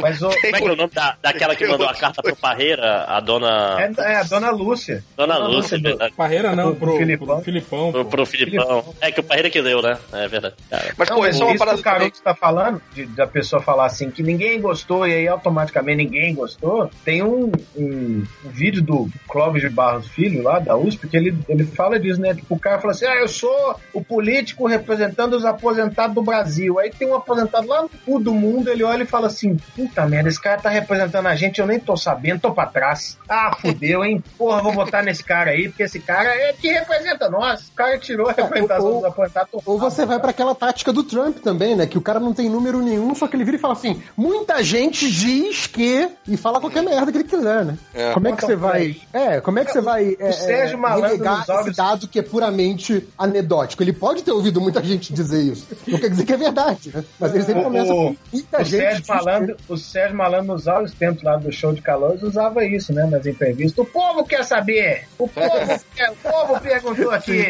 Mas 0.00 0.22
o, 0.22 0.28
Como 0.28 0.56
é 0.56 0.60
que 0.60 0.68
é 0.68 0.72
o 0.72 0.76
nome 0.76 0.90
da, 0.92 1.16
daquela 1.20 1.54
que 1.54 1.66
mandou 1.66 1.86
a 1.88 1.94
carta 1.94 2.22
pro 2.22 2.34
Parreira? 2.36 3.04
A 3.04 3.20
dona. 3.20 3.76
é, 3.98 4.12
é 4.12 4.16
a 4.16 4.22
dona 4.22 4.50
Lúcia. 4.50 5.04
Dona 5.16 5.34
Dona 5.34 5.46
Lúcia, 5.48 5.74
é 5.74 5.78
Lúcia. 5.78 5.90
verdade. 5.90 6.14
Parreira 6.16 6.56
não, 6.56 6.74
Pro 6.74 6.88
pro, 6.88 6.96
Filipão. 6.98 7.26
pro 7.36 7.44
Filipão. 7.44 7.92
Pro, 7.92 8.04
pro 8.06 8.26
Filipão. 8.26 8.94
É 9.00 9.12
que 9.12 9.20
o 9.20 9.24
Parreira 9.24 9.50
que 9.50 9.60
deu, 9.62 9.82
né? 9.82 9.98
É 10.12 10.28
verdade. 10.28 10.54
Cara. 10.70 10.94
Mas, 10.96 11.08
Não, 11.10 11.16
pô, 11.16 11.26
isso 11.26 11.42
é 11.42 11.44
uma 11.44 11.54
isso 11.54 11.58
que 11.58 11.58
parada 11.58 11.78
o. 11.80 11.82
Caruso 11.82 12.12
está 12.14 12.34
falando, 12.34 12.80
de, 12.94 13.04
da 13.06 13.26
pessoa 13.26 13.60
falar 13.60 13.86
assim, 13.86 14.10
que 14.10 14.22
ninguém 14.22 14.60
gostou 14.64 15.06
e 15.06 15.12
aí 15.12 15.28
automaticamente 15.28 16.04
ninguém 16.04 16.34
gostou, 16.34 16.90
tem 17.04 17.22
um, 17.22 17.52
um, 17.76 18.24
um 18.44 18.48
vídeo 18.50 18.82
do 18.82 19.08
Clóvis 19.28 19.62
de 19.62 19.68
Barros 19.68 20.08
Filho, 20.08 20.42
lá 20.42 20.58
da 20.58 20.76
USP, 20.76 21.06
que 21.08 21.16
ele, 21.16 21.36
ele 21.48 21.64
fala 21.64 21.98
disso, 22.00 22.20
né? 22.20 22.34
Tipo, 22.34 22.54
o 22.54 22.58
cara 22.58 22.78
fala 22.80 22.92
assim, 22.92 23.04
ah, 23.06 23.16
eu 23.16 23.28
sou 23.28 23.76
o 23.92 24.02
político 24.02 24.66
representando 24.66 25.34
os 25.34 25.44
aposentados 25.44 26.14
do 26.14 26.22
Brasil. 26.22 26.78
Aí 26.78 26.90
tem 26.90 27.08
um 27.08 27.14
aposentado 27.14 27.66
lá 27.68 27.82
no 27.82 27.88
cu 27.88 28.18
do 28.18 28.32
mundo, 28.34 28.68
ele 28.70 28.82
olha 28.82 29.02
e 29.02 29.06
fala 29.06 29.26
assim, 29.26 29.56
puta 29.76 30.06
merda, 30.06 30.28
esse 30.28 30.40
cara 30.40 30.60
tá 30.60 30.68
representando 30.70 31.26
a 31.26 31.34
gente, 31.34 31.60
eu 31.60 31.66
nem 31.66 31.78
tô 31.78 31.96
sabendo, 31.96 32.40
tô 32.40 32.52
pra 32.52 32.66
trás. 32.66 33.18
Ah, 33.28 33.54
fudeu, 33.60 34.04
hein? 34.04 34.22
Porra, 34.38 34.62
vou 34.62 34.72
votar 34.72 35.02
nesse 35.04 35.22
cara 35.22 35.50
aí, 35.50 35.68
porque 35.68 35.82
esse 35.82 36.00
cara 36.00 36.28
é 36.30 36.52
que 36.52 36.68
representa 36.68 37.28
nós. 37.28 37.68
O 37.68 37.72
cara 37.74 37.98
tirou 37.98 38.28
a 38.28 38.32
representação 38.32 38.86
ou- 38.86 38.94
dos 38.96 39.04
aposentados. 39.04 39.50
Ou 39.66 39.78
você 39.78 40.06
vai 40.06 40.18
pra 40.18 40.30
aquela 40.30 40.54
tática 40.54 40.92
do 40.92 41.02
Trump 41.02 41.38
também, 41.38 41.76
né? 41.76 41.86
Que 41.86 41.98
o 41.98 42.00
cara 42.00 42.18
não 42.20 42.32
tem 42.32 42.48
número 42.48 42.80
nenhum, 42.80 43.14
só 43.14 43.26
que 43.26 43.36
ele 43.36 43.44
vira 43.44 43.56
e 43.56 43.60
fala 43.60 43.74
assim: 43.74 44.02
muita 44.16 44.53
gente 44.62 45.10
diz 45.10 45.66
que. 45.66 46.08
E 46.26 46.36
fala 46.36 46.60
qualquer 46.60 46.82
merda 46.82 47.10
que 47.12 47.18
ele 47.18 47.24
quiser, 47.28 47.64
né? 47.64 47.76
É. 47.94 48.12
Como 48.12 48.28
é 48.28 48.32
que 48.32 48.40
você 48.44 48.56
vai. 48.56 48.96
É, 49.12 49.40
como 49.40 49.58
é 49.58 49.64
que 49.64 49.72
você 49.72 49.80
vai. 49.80 50.16
é, 50.18 50.32
Sérgio 50.32 50.74
é, 50.76 50.80
Malandro 50.80 51.18
nos 51.24 51.40
esse 51.40 51.50
olhos- 51.52 51.76
dado 51.76 52.08
que 52.08 52.18
é 52.18 52.22
puramente 52.22 53.06
anedótico? 53.18 53.82
Ele 53.82 53.92
pode 53.92 54.22
ter 54.22 54.32
ouvido 54.32 54.60
muita 54.60 54.82
gente 54.82 55.12
dizer 55.12 55.42
isso. 55.42 55.66
Não 55.86 55.98
quer 55.98 56.08
dizer 56.10 56.24
que 56.24 56.32
é 56.32 56.36
verdade, 56.36 56.90
né? 56.94 57.04
Mas 57.18 57.34
ele 57.34 57.44
sempre 57.44 57.60
O- 57.60 57.64
começa 57.64 57.92
o- 57.92 57.96
com 57.96 58.16
muita 58.32 58.60
O 58.60 58.64
gente. 58.64 58.80
Sérgio, 58.82 59.02
que- 59.02 59.08
Malandro, 59.08 59.56
o 59.68 59.76
Sérgio 59.76 60.16
Malandro 60.16 60.52
nos 60.54 60.64
vários 60.64 60.92
tempos 60.92 61.22
lá 61.22 61.36
do 61.36 61.52
show 61.52 61.72
de 61.72 61.82
calores 61.82 62.22
usava 62.22 62.64
isso, 62.64 62.92
né? 62.92 63.04
Nas 63.06 63.26
entrevistas. 63.26 63.78
O 63.78 63.84
povo 63.84 64.24
quer 64.24 64.44
saber! 64.44 65.06
O 65.18 65.28
povo, 65.28 65.48
quer, 65.94 66.10
o 66.10 66.16
povo 66.16 66.60
perguntou 66.60 67.10
aqui! 67.10 67.44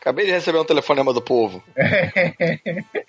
Acabei 0.00 0.26
de 0.26 0.32
receber 0.32 0.58
um 0.58 0.64
telefonema 0.64 1.12
do 1.12 1.20
povo. 1.20 1.62
Ah, 1.78 1.86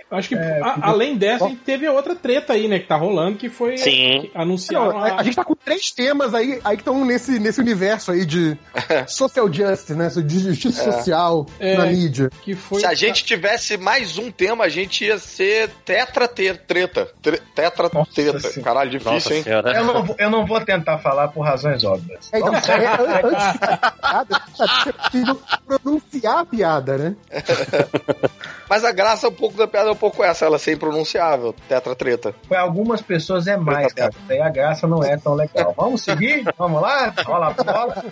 Acho 0.17 0.29
que 0.29 0.35
a- 0.35 0.79
além 0.81 1.15
dessa, 1.17 1.45
a 1.45 1.49
gente 1.49 1.61
teve 1.61 1.76
outra 1.87 2.15
treta 2.15 2.53
aí, 2.53 2.67
né, 2.67 2.79
que 2.79 2.87
tá 2.87 2.95
rolando, 2.95 3.37
que 3.37 3.49
foi 3.49 3.77
Sim. 3.77 3.91
que 4.21 4.31
anunciaram 4.33 4.91
Não, 4.93 4.99
a, 5.03 5.19
a 5.19 5.23
gente 5.23 5.35
tá 5.35 5.43
com 5.43 5.53
três 5.55 5.91
temas 5.91 6.33
aí, 6.33 6.59
aí 6.63 6.77
que 6.77 6.81
estão 6.81 7.03
nesse, 7.05 7.39
nesse 7.39 7.59
universo 7.59 8.11
aí 8.11 8.25
de 8.25 8.57
social 9.07 9.51
justice, 9.51 9.93
né? 9.93 10.07
De 10.09 10.39
justiça 10.39 10.91
social 10.91 11.45
É. 11.59 11.77
na 11.77 11.85
mídia. 11.87 12.29
que 12.41 12.55
foi 12.55 12.79
Se 12.79 12.85
a 12.85 12.93
gente 12.93 13.23
tivesse 13.23 13.77
mais 13.77 14.17
um 14.17 14.31
tema, 14.31 14.63
a 14.65 14.69
gente 14.69 15.05
ia 15.05 15.17
ser 15.19 15.69
tetra 15.85 16.27
ter- 16.27 16.57
treta. 16.57 17.07
Tre- 17.21 17.41
Tetra 17.53 17.89
treta. 18.13 18.61
Caralho, 18.63 18.89
difícil, 18.89 19.13
Nossa 19.13 19.33
hein? 19.35 19.43
Eu 19.75 19.83
não, 19.85 20.03
vou- 20.03 20.15
eu 20.17 20.29
não 20.29 20.45
vou 20.45 20.61
tentar 20.61 20.97
falar 20.99 21.27
por 21.27 21.41
razões 21.41 21.83
óbvias. 21.83 22.29
É, 22.31 22.39
então, 22.39 22.53
é, 22.55 22.57
é, 22.57 23.25
antes 23.25 23.51
de 23.51 23.57
piada, 23.99 24.41
você 24.55 24.93
precisa 24.93 25.37
pronunciar 25.67 26.37
a 26.39 26.45
piada, 26.45 26.97
né? 26.97 27.15
Mas 28.69 28.83
a 28.83 28.91
graça 28.91 29.27
um 29.27 29.31
pouco 29.31 29.57
da 29.57 29.67
piada 29.67 29.89
é 29.89 29.91
um 29.91 29.95
pouco 29.95 30.23
essa, 30.23 30.45
ela 30.45 30.59
ser 30.59 30.73
impronunciável. 30.73 31.53
Tetra 31.67 31.95
treta. 31.95 32.33
Para 32.47 32.61
algumas 32.61 33.01
pessoas 33.01 33.47
é 33.47 33.55
mais, 33.57 33.93
cara. 33.93 34.11
Daí 34.27 34.41
a 34.41 34.49
graça 34.49 34.87
não 34.87 35.03
é 35.03 35.17
tão 35.17 35.33
legal. 35.33 35.73
Vamos 35.77 36.01
seguir? 36.01 36.43
Vamos 36.57 36.81
lá? 36.81 37.13
Rola 37.25 37.55
a 37.57 37.63
bola. 37.63 38.03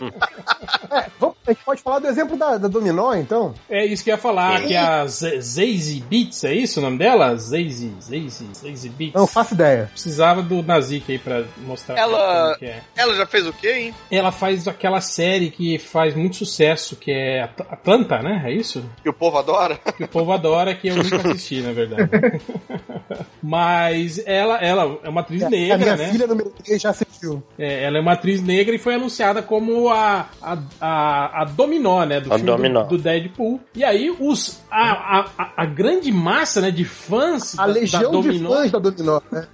É, 0.91 1.05
vamos, 1.19 1.35
a 1.47 1.51
gente 1.51 1.63
pode 1.63 1.81
falar 1.81 1.99
do 1.99 2.07
exemplo 2.07 2.37
da, 2.37 2.57
da 2.57 2.67
Dominó, 2.67 3.13
então? 3.13 3.53
É 3.69 3.85
isso 3.85 4.03
que 4.03 4.09
eu 4.11 4.15
ia 4.15 4.21
falar, 4.21 4.61
que 4.63 4.73
é 4.73 4.77
a 4.79 5.05
Z- 5.07 5.39
Zazie 5.41 6.01
Beats, 6.09 6.43
é 6.43 6.53
isso 6.53 6.79
o 6.79 6.83
nome 6.83 6.97
dela? 6.97 7.35
Zazie, 7.37 7.93
Zazie, 7.99 8.49
Zazie 8.53 8.89
Beats. 8.89 9.13
Não 9.15 9.27
faço 9.27 9.53
ideia. 9.53 9.89
Precisava 9.91 10.41
do 10.41 10.61
Nazik 10.63 11.11
aí 11.11 11.19
pra 11.19 11.43
mostrar 11.59 11.97
Ela- 11.97 12.45
como 12.47 12.59
que 12.59 12.65
é. 12.65 12.81
Ela 12.95 13.13
já 13.15 13.25
fez 13.25 13.45
o 13.47 13.53
quê, 13.53 13.71
hein? 13.71 13.95
Ela 14.11 14.31
faz 14.31 14.67
aquela 14.67 15.01
série 15.01 15.49
que 15.51 15.77
faz 15.77 16.15
muito 16.15 16.35
sucesso, 16.37 16.95
que 16.95 17.11
é 17.11 17.43
At- 17.43 17.61
Atlanta, 17.69 18.19
né? 18.21 18.43
É 18.45 18.51
isso? 18.51 18.83
Que 19.03 19.09
o 19.09 19.13
povo 19.13 19.37
adora? 19.37 19.77
Que 19.97 20.03
o 20.03 20.07
povo 20.07 20.31
adora, 20.31 20.44
que 20.75 20.87
eu 20.89 20.95
nunca 20.97 21.17
assisti, 21.17 21.61
na 21.61 21.71
verdade. 21.71 22.09
Mas 23.41 24.21
ela, 24.25 24.57
ela 24.57 24.97
é 25.03 25.09
uma 25.09 25.21
atriz 25.21 25.43
a 25.43 25.49
negra, 25.49 25.77
minha 25.77 25.95
né? 25.95 26.07
filha 26.11 26.27
número 26.27 26.49
3 26.49 26.81
já 26.81 26.89
assistiu. 26.89 27.43
É, 27.57 27.83
ela 27.83 27.97
é 27.97 28.01
uma 28.01 28.13
atriz 28.13 28.41
negra 28.41 28.73
e 28.75 28.79
foi 28.79 28.95
anunciada 28.95 29.41
como 29.43 29.89
a, 29.89 30.27
a, 30.41 30.57
a, 30.81 31.41
a 31.41 31.45
Dominó, 31.45 32.03
né? 32.05 32.19
Do 32.19 32.33
A 32.33 32.37
filme 32.37 32.51
Dominó. 32.51 32.83
Do, 32.83 32.97
do 32.97 33.03
Deadpool. 33.03 33.59
E 33.75 33.83
aí, 33.83 34.09
os, 34.19 34.61
a, 34.71 34.91
a, 35.19 35.25
a- 35.37 35.51
a 35.57 35.65
grande 35.65 36.11
massa 36.11 36.59
né, 36.61 36.71
de 36.71 36.83
fãs 36.85 37.57
A 37.57 37.67
da, 37.67 37.73
legião 37.73 38.01
da 38.01 38.07
de 38.07 38.13
Dominó. 38.27 38.49
fãs 38.49 38.71
da 38.71 38.79
Dominó, 38.79 39.21
né? 39.31 39.47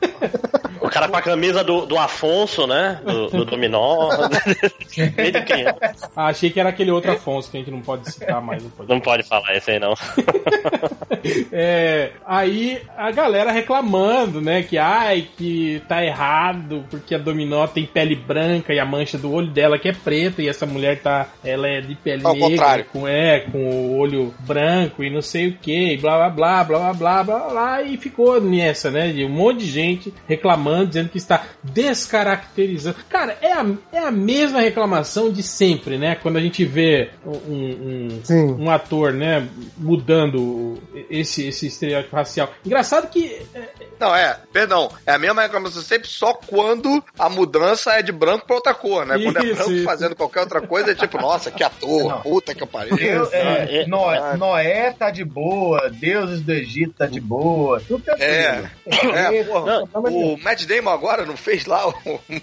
O 0.81 0.89
cara 0.89 1.07
com 1.09 1.15
a 1.17 1.21
camisa 1.21 1.63
do, 1.63 1.85
do 1.85 1.97
Afonso, 1.97 2.65
né? 2.65 2.99
Do, 3.05 3.27
do 3.29 3.45
Dominó. 3.45 4.09
De 4.91 5.01
é. 5.01 5.73
Ah, 6.15 6.27
achei 6.27 6.49
que 6.49 6.59
era 6.59 6.69
aquele 6.69 6.91
outro 6.91 7.11
Afonso 7.11 7.49
que 7.51 7.57
a 7.57 7.59
gente 7.59 7.71
não 7.71 7.81
pode 7.81 8.11
citar 8.11 8.41
mais. 8.41 8.63
Não 8.63 8.69
pode. 8.71 8.89
Não 8.89 8.99
pode 8.99 9.23
falar 9.23 9.55
esse 9.55 9.71
aí, 9.71 9.79
não. 9.79 9.93
É, 11.51 12.11
aí 12.25 12.81
a 12.97 13.11
galera 13.11 13.51
reclamando, 13.51 14.41
né? 14.41 14.63
Que 14.63 14.77
ai, 14.77 15.27
que 15.37 15.81
tá 15.87 16.03
errado, 16.03 16.83
porque 16.89 17.13
a 17.13 17.17
Dominó 17.17 17.67
tem 17.67 17.85
pele 17.85 18.15
branca 18.15 18.73
e 18.73 18.79
a 18.79 18.85
mancha 18.85 19.17
do 19.17 19.31
olho 19.31 19.47
dela 19.47 19.77
que 19.77 19.89
é 19.89 19.93
preta, 19.93 20.41
e 20.41 20.47
essa 20.47 20.65
mulher 20.65 20.99
tá. 21.01 21.27
Ela 21.43 21.67
é 21.67 21.81
de 21.81 21.93
pele 21.95 22.21
Ao 22.25 22.33
negra, 22.33 22.49
contrário. 22.49 22.85
com, 22.91 23.07
é, 23.07 23.41
com 23.41 23.57
o 23.69 23.97
olho 23.97 24.33
branco 24.39 25.03
e 25.03 25.09
não 25.09 25.21
sei 25.21 25.49
o 25.49 25.53
que, 25.57 25.97
blá 25.97 26.17
blá 26.17 26.29
blá, 26.29 26.63
blá 26.63 26.79
blá 26.79 26.93
blá, 26.93 27.23
blá 27.23 27.49
blá, 27.49 27.81
e 27.83 27.97
ficou 27.97 28.39
nessa, 28.41 28.89
né? 28.89 29.11
De 29.11 29.23
um 29.25 29.29
monte 29.29 29.59
de 29.59 29.65
gente 29.69 30.13
reclamando, 30.27 30.87
dizendo 30.87 31.09
que 31.09 31.17
está 31.17 31.43
descaracterizando. 31.63 32.97
Cara, 33.09 33.37
é 33.41 33.51
a, 33.53 33.65
é 33.93 33.99
a 33.99 34.11
mesma 34.11 34.59
reclamação 34.61 35.31
de 35.31 35.43
sempre, 35.43 35.97
né? 35.97 36.15
Quando 36.15 36.37
a 36.37 36.41
gente 36.41 36.63
vê 36.65 37.09
um- 37.25 38.11
um, 38.29 38.63
um 38.65 38.69
ator, 38.69 39.13
né, 39.13 39.47
mudando 39.77 40.70
esse, 41.09 41.47
esse 41.47 41.67
estereótipo 41.67 42.15
racial. 42.15 42.49
Engraçado 42.65 43.07
que. 43.09 43.41
é, 43.53 43.69
Não, 43.99 44.15
é, 44.15 44.37
perdão. 44.51 44.91
É 45.05 45.13
a 45.13 45.17
mesma 45.19 45.41
reclamação 45.43 45.81
sempre, 45.81 46.07
só 46.07 46.33
quando 46.33 47.03
a 47.17 47.29
mudança 47.29 47.93
é 47.93 48.01
de 48.01 48.11
branco 48.11 48.45
pra 48.45 48.55
outra 48.55 48.73
cor, 48.73 49.05
né? 49.05 49.17
Quando 49.21 49.37
é 49.37 49.45
Isso, 49.45 49.55
branco 49.55 49.71
isso. 49.71 49.83
fazendo 49.83 50.15
qualquer 50.15 50.41
outra 50.41 50.61
coisa, 50.61 50.91
é 50.91 50.95
tipo, 50.95 51.17
nossa, 51.19 51.51
que 51.51 51.63
ator, 51.63 52.03
Não. 52.09 52.21
puta 52.21 52.53
que 52.55 52.65
pariu. 52.65 52.95
Deus, 52.95 53.31
é, 53.33 53.81
É, 53.81 53.87
Noé, 53.87 54.37
Noé 54.37 54.91
tá 54.97 55.09
de 55.09 55.23
boa, 55.23 55.89
deuses 55.89 56.41
do 56.41 56.51
Egito 56.51 56.93
tá 56.97 57.05
de 57.05 57.19
boa, 57.19 57.81
tudo 57.87 58.03
tá 58.03 58.15
É, 58.19 58.63
é, 58.85 59.43
porra. 59.43 59.65
Não, 59.93 60.01
O 60.33 60.37
Matt 60.41 60.65
Damon 60.65 60.89
agora 60.91 61.25
não 61.25 61.35
fez 61.37 61.65
lá 61.65 61.87
o 61.87 61.93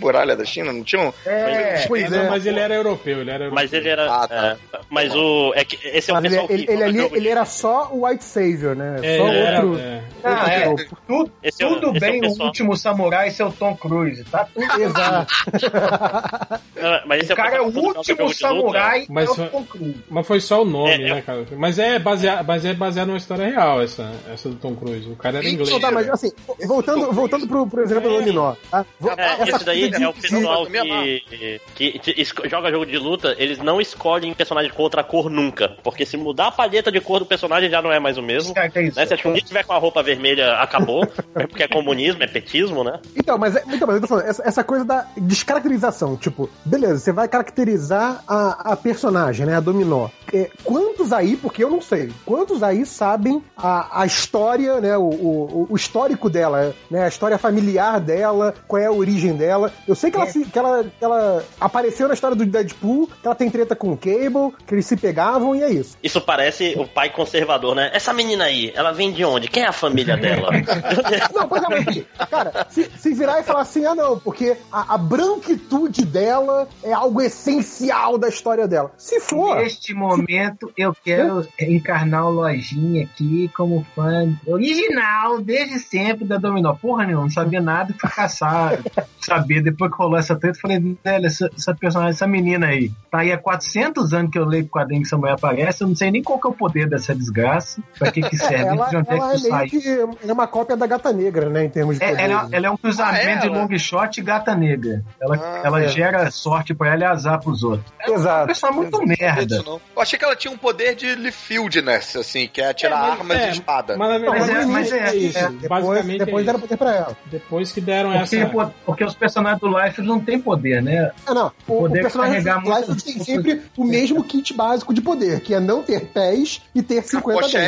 Muralha 0.01 0.37
da 0.37 0.45
China? 0.45 0.73
Não 0.73 0.83
tinha 0.85 1.03
um... 1.03 1.13
É, 1.27 1.85
Pois 1.87 2.11
é. 2.13 2.29
mas 2.29 2.47
ele 2.47 2.59
era 2.61 2.75
europeu, 2.75 3.21
ele 3.21 3.31
era 3.31 3.45
europeu. 3.45 3.55
Mas 3.55 3.73
ele 3.73 3.89
era. 3.89 4.13
Ah, 4.13 4.29
tá. 4.29 4.57
é, 4.75 4.79
mas 4.91 5.15
o. 5.15 5.53
É 5.55 5.65
que 5.65 5.79
esse 5.89 6.11
é 6.11 6.15
o 6.15 6.17
Mas 6.17 6.25
ele, 6.25 6.35
pessoal 6.35 6.51
ele, 6.51 6.67
que. 6.67 6.73
ele, 6.73 7.09
de- 7.09 7.17
ele 7.17 7.29
era 7.29 7.45
só 7.45 7.89
o 7.93 8.05
White 8.07 8.18
Savior, 8.25 8.75
né? 8.77 8.97
É, 9.03 9.19
só 9.19 9.29
era- 9.29 9.65
outro. 9.65 9.81
é. 9.81 10.03
Ah, 10.25 10.51
é. 10.53 10.69
outro 10.69 10.87
grupo. 10.87 11.03
tudo, 11.07 11.33
Esse 11.43 11.63
é 11.63 11.67
esse 11.67 11.85
é 11.85 11.87
o 11.89 11.93
bem 11.93 12.21
o 12.27 12.43
último 12.43 12.77
samurai 12.77 13.31
ser 13.31 13.45
o 13.45 13.53
Tom 13.53 13.77
Cruise, 13.77 14.25
tá 14.25 14.47
tudo 14.53 14.83
Exato. 14.83 15.35
Não, 16.77 17.01
mas 17.07 17.23
esse 17.23 17.33
O 17.33 17.37
cara 17.37 17.57
é 17.57 17.61
o 17.61 17.73
que 17.73 17.79
último 17.79 18.03
de 18.17 18.23
luta. 18.23 18.35
samurai, 18.35 19.07
Mas 19.09 19.31
é 19.31 19.35
foi- 19.35 19.45
o 19.47 19.49
Tom 19.51 19.65
Cruise. 19.65 20.05
Mas 20.09 20.27
foi 20.27 20.41
só 20.41 20.63
o 20.63 20.65
nome, 20.65 20.91
É, 20.91 20.95
é. 21.09 21.15
né, 21.15 21.23
cara? 21.23 21.45
Mas 21.57 21.79
é 21.79 21.99
baseado, 21.99 22.47
mas 22.47 22.65
é 22.65 22.75
baseado 22.75 23.09
numa 23.09 23.19
história 23.19 23.47
real, 23.47 23.83
essa, 23.83 24.11
essa 24.33 24.49
do 24.49 24.55
Tom 24.57 24.75
Cruise. 24.75 25.09
O 25.09 25.17
cara 25.17 25.39
era 25.39 25.45
Mentira. 25.45 25.63
inglês. 25.63 25.71
Não, 25.71 25.81
tá, 25.81 25.91
mas 25.91 26.09
assim, 26.09 26.31
voltando, 26.67 27.13
voltando 27.13 27.47
pro, 27.47 27.67
pro 27.67 27.83
exemplo 27.83 28.09
do 28.11 28.19
Dominó. 28.19 28.55
Tá? 28.71 28.85
É, 29.17 29.49
esse 29.51 29.65
daí 29.65 29.91
é 29.93 30.09
o 30.09 30.13
pessoal 30.15 30.67
que, 30.67 31.61
que, 31.75 31.99
que 31.99 32.21
esco- 32.21 32.49
joga 32.49 32.71
jogo 32.71 32.87
de 32.87 32.99
luta, 32.99 33.35
eles 33.39 33.59
não 33.59 33.81
escolhem 33.81 34.33
personagem 34.35 34.71
com 34.73 34.83
outra 34.83 35.03
cor 35.03 35.29
nunca. 35.31 35.77
Porque 35.83 36.07
se 36.07 36.17
mudar 36.17 36.49
a 36.49 36.53
palheta 36.53 36.91
de 36.91 37.01
cor 37.01 37.19
do 37.21 37.27
personagem 37.27 37.69
já 37.71 37.83
não 37.83 37.93
é 37.93 37.99
mais 37.99 38.08
o 38.17 38.23
mesmo. 38.23 38.55
Caracteriza. 38.55 39.01
Né? 39.01 39.07
Se 39.07 39.15
alguém 39.27 39.43
tiver 39.43 39.65
com 39.65 39.73
a 39.73 39.79
roupa 39.79 40.03
vermelha, 40.03 40.55
acabou. 40.55 41.07
é 41.35 41.47
porque 41.47 41.63
é 41.65 41.69
comunismo, 41.69 42.23
é 42.23 42.27
petismo, 42.27 42.83
né? 42.83 43.01
Então, 43.17 43.37
mas, 43.37 43.57
é- 43.57 43.63
então, 43.69 43.87
mas 43.87 43.97
eu 43.97 44.01
tô 44.03 44.07
falando, 44.07 44.27
essa, 44.27 44.43
essa 44.47 44.65
coisa 44.65 44.85
da 44.85 45.07
descaracterização, 45.17 46.17
tipo, 46.17 46.49
beleza, 46.65 46.99
você 46.99 47.13
vai 47.13 47.29
caracterizar 47.29 48.23
a, 48.27 48.73
a 48.73 48.77
personagem, 48.77 49.47
né, 49.47 49.57
a 49.57 49.61
Dominó. 49.61 50.09
É, 50.33 50.51
quantos 50.63 51.13
aí, 51.13 51.37
porque 51.37 51.65
eu 51.65 51.71
não 51.71 51.81
sei, 51.81 52.11
quantos 52.25 52.63
aí 52.63 52.85
sabem 52.85 53.43
a, 53.57 54.03
a 54.03 54.07
história, 54.07 54.81
né, 54.81 54.97
o, 54.97 55.03
o, 55.09 55.67
o 55.71 55.77
histórico 55.77 56.29
dela, 56.29 56.75
né, 56.91 57.05
a 57.05 57.09
história 57.09 57.39
familiar 57.39 57.99
dela, 58.01 58.55
qual 58.67 58.81
é 58.83 58.87
a 58.87 58.93
origem 58.93 59.35
dela. 59.35 59.73
Eu 59.87 59.95
sei 59.95 60.11
que 60.11 60.17
ela, 60.17 60.27
É. 60.27 60.31
se- 60.31 60.45
que 60.45 60.59
ela, 60.59 60.85
que 60.85 61.05
ela 61.05 61.43
apareceu 61.61 62.07
na 62.09 62.15
história 62.15 62.37
do 62.37 62.45
Deadpool, 62.45 63.07
que 63.07 63.27
ela 63.27 63.35
tem 63.35 63.51
treta 63.51 63.75
com 63.75 63.93
o 63.93 63.97
Cable, 63.97 64.53
que 64.67 64.75
eles 64.75 64.87
se 64.87 64.97
pegavam 64.97 65.55
e 65.57 65.63
é 65.63 65.71
isso. 65.71 65.97
Isso 66.03 66.21
parece 66.21 66.75
o 66.79 66.87
pai 66.87 67.11
conservador, 67.11 67.75
né? 67.75 67.91
Essa 67.99 68.13
menina 68.13 68.45
aí, 68.45 68.73
ela 68.77 68.93
vem 68.93 69.11
de 69.11 69.25
onde? 69.25 69.49
Quem 69.49 69.65
é 69.65 69.67
a 69.67 69.73
família 69.73 70.17
dela? 70.17 70.51
Não, 71.35 71.49
pois 71.49 71.61
é, 71.65 71.69
mas 71.69 71.89
assim, 71.89 72.05
cara, 72.31 72.67
se, 72.71 72.89
se 72.97 73.13
virar 73.13 73.41
e 73.41 73.43
falar 73.43 73.63
assim, 73.63 73.85
ah 73.85 73.95
não, 73.95 74.17
porque 74.21 74.57
a, 74.71 74.95
a 74.95 74.99
branquitude 74.99 76.05
dela 76.05 76.69
é 76.85 76.93
algo 76.93 77.21
essencial 77.21 78.17
da 78.17 78.29
história 78.29 78.69
dela. 78.69 78.93
Se 78.97 79.19
for, 79.19 79.57
Neste 79.57 79.93
momento, 79.95 80.73
eu 80.77 80.95
quero 80.95 81.45
encarnar 81.61 82.27
o 82.27 82.31
Lojinha 82.31 83.03
aqui 83.03 83.51
como 83.57 83.85
fã 83.97 84.33
original, 84.47 85.41
desde 85.41 85.81
sempre, 85.81 86.25
da 86.25 86.37
Dominó. 86.37 86.75
Porra 86.75 87.05
nenhuma, 87.05 87.25
não 87.25 87.31
sabia 87.31 87.61
nada 87.61 87.91
e 87.91 88.01
fui 88.01 88.09
caçar, 88.11 88.79
saber. 89.21 89.61
Depois 89.61 89.91
que 89.91 89.99
rolou 89.99 90.19
essa 90.19 90.37
treta, 90.37 90.57
eu 90.57 90.61
falei, 90.61 90.97
velho, 91.05 91.27
essa, 91.27 91.51
essa 91.53 91.75
personagem, 91.75 92.13
essa 92.13 92.29
menina 92.29 92.69
aí, 92.69 92.93
tá 93.11 93.19
aí 93.19 93.33
há 93.33 93.39
400 93.39 94.13
anos 94.13 94.31
que 94.31 94.39
eu 94.39 94.45
leio 94.45 94.67
o 94.67 94.69
quadrinho 94.69 95.03
que 95.03 95.09
essa 95.09 95.17
mulher 95.17 95.33
aparece, 95.33 95.83
eu 95.83 95.89
não 95.89 95.97
sei 95.97 96.13
nem 96.13 96.23
qual 96.23 96.39
que 96.39 96.47
é 96.47 96.51
o 96.51 96.55
poder 96.55 96.89
dessa 96.89 97.13
desgraça, 97.13 97.78
pra 97.99 98.11
que 98.13 98.21
que 98.23 98.37
serve, 98.37 98.55
ela, 98.65 98.87
de 98.89 98.97
onde 98.97 99.11
é 99.11 99.17
ela 99.17 99.29
que 99.31 99.37
é 99.37 99.41
meio 99.41 99.49
sai. 99.55 99.69
que 99.69 99.89
ela 99.89 100.13
é 100.29 100.33
uma 100.33 100.47
cópia 100.47 100.77
da 100.77 100.87
gata 100.87 101.13
negra, 101.13 101.49
né, 101.49 101.65
em 101.65 101.69
termos 101.71 101.99
de 101.99 102.05
É, 102.05 102.25
ela, 102.25 102.49
ela 102.51 102.67
é 102.67 102.71
um 102.71 102.77
cruzamento 102.77 103.27
Ah, 103.27 103.31
é, 103.31 103.37
de 103.37 103.49
long 103.49 103.79
shot 103.79 104.19
e 104.21 104.23
gata 104.23 104.55
negra. 104.55 105.03
Ela, 105.21 105.37
Ah, 105.37 105.61
ela 105.65 105.83
é. 105.85 105.89
gera 105.89 106.31
sorte 106.31 106.75
pra 106.75 106.93
ela 106.93 107.03
e 107.03 107.07
azar 107.07 107.41
pros 107.41 107.63
outros. 107.63 107.91
É 108.01 108.11
uma 108.11 108.19
Exato. 108.19 108.47
pessoa 108.49 108.73
muito 108.73 108.99
merda. 109.07 109.47
Disso, 109.59 109.65
não. 109.65 109.81
Eu 109.97 110.03
achei 110.03 110.19
que 110.19 110.25
ela 110.25 110.37
tinha 110.37 110.53
um 110.53 110.57
poder 110.59 110.95
de 110.95 111.15
Lifieldness, 111.15 112.17
assim, 112.17 112.49
que 112.53 112.61
é 112.61 112.69
atirar 112.71 112.99
É, 112.99 113.09
mas- 113.11 113.19
armas 113.21 113.37
é, 113.39 113.47
de 113.47 113.53
espada. 113.53 113.97
Mas 113.97 114.09
na 114.09 114.19
verdade 114.19 114.39
Mas 114.39 114.49
é- 114.51 114.67
mas 114.67 114.93
é- 114.93 115.17
isso. 115.17 115.39
é, 115.39 115.49
Depois, 115.49 115.69
Basicamente 115.85 116.19
depois 116.25 116.43
é 116.43 116.47
deram 116.47 116.61
poder 116.61 116.77
pra 116.77 116.95
ela. 116.95 117.17
Depois 117.27 117.73
que 117.73 117.81
deram 117.81 118.13
Porque, 118.13 118.37
essa. 118.37 118.75
porque 118.85 119.05
os 119.05 119.15
personagens 119.15 119.61
do 119.61 119.69
Life 119.79 120.01
não 120.03 120.21
têm 120.21 120.41
poder, 120.41 120.83
né? 120.83 121.11
Ah, 121.27 121.35
não. 121.35 121.53
O, 121.67 121.73
o 121.73 121.79
Poder 121.89 122.03
personagem 122.03 122.43
carregar 122.43 122.63
do 122.63 122.93
Life 122.93 123.05
tem 123.05 123.19
sempre 123.25 123.63
o 123.77 123.85
mesmo 123.85 124.23
kit 124.25 124.53
básico 124.55 124.93
de 124.93 125.01
poder, 125.01 125.41
que 125.41 125.55
é 125.55 125.61
não 125.61 125.83
ter 125.83 126.07
pés 126.07 126.61
e 126.75 126.83
ter 126.83 127.03
50 127.03 127.49
dentes. 127.49 127.68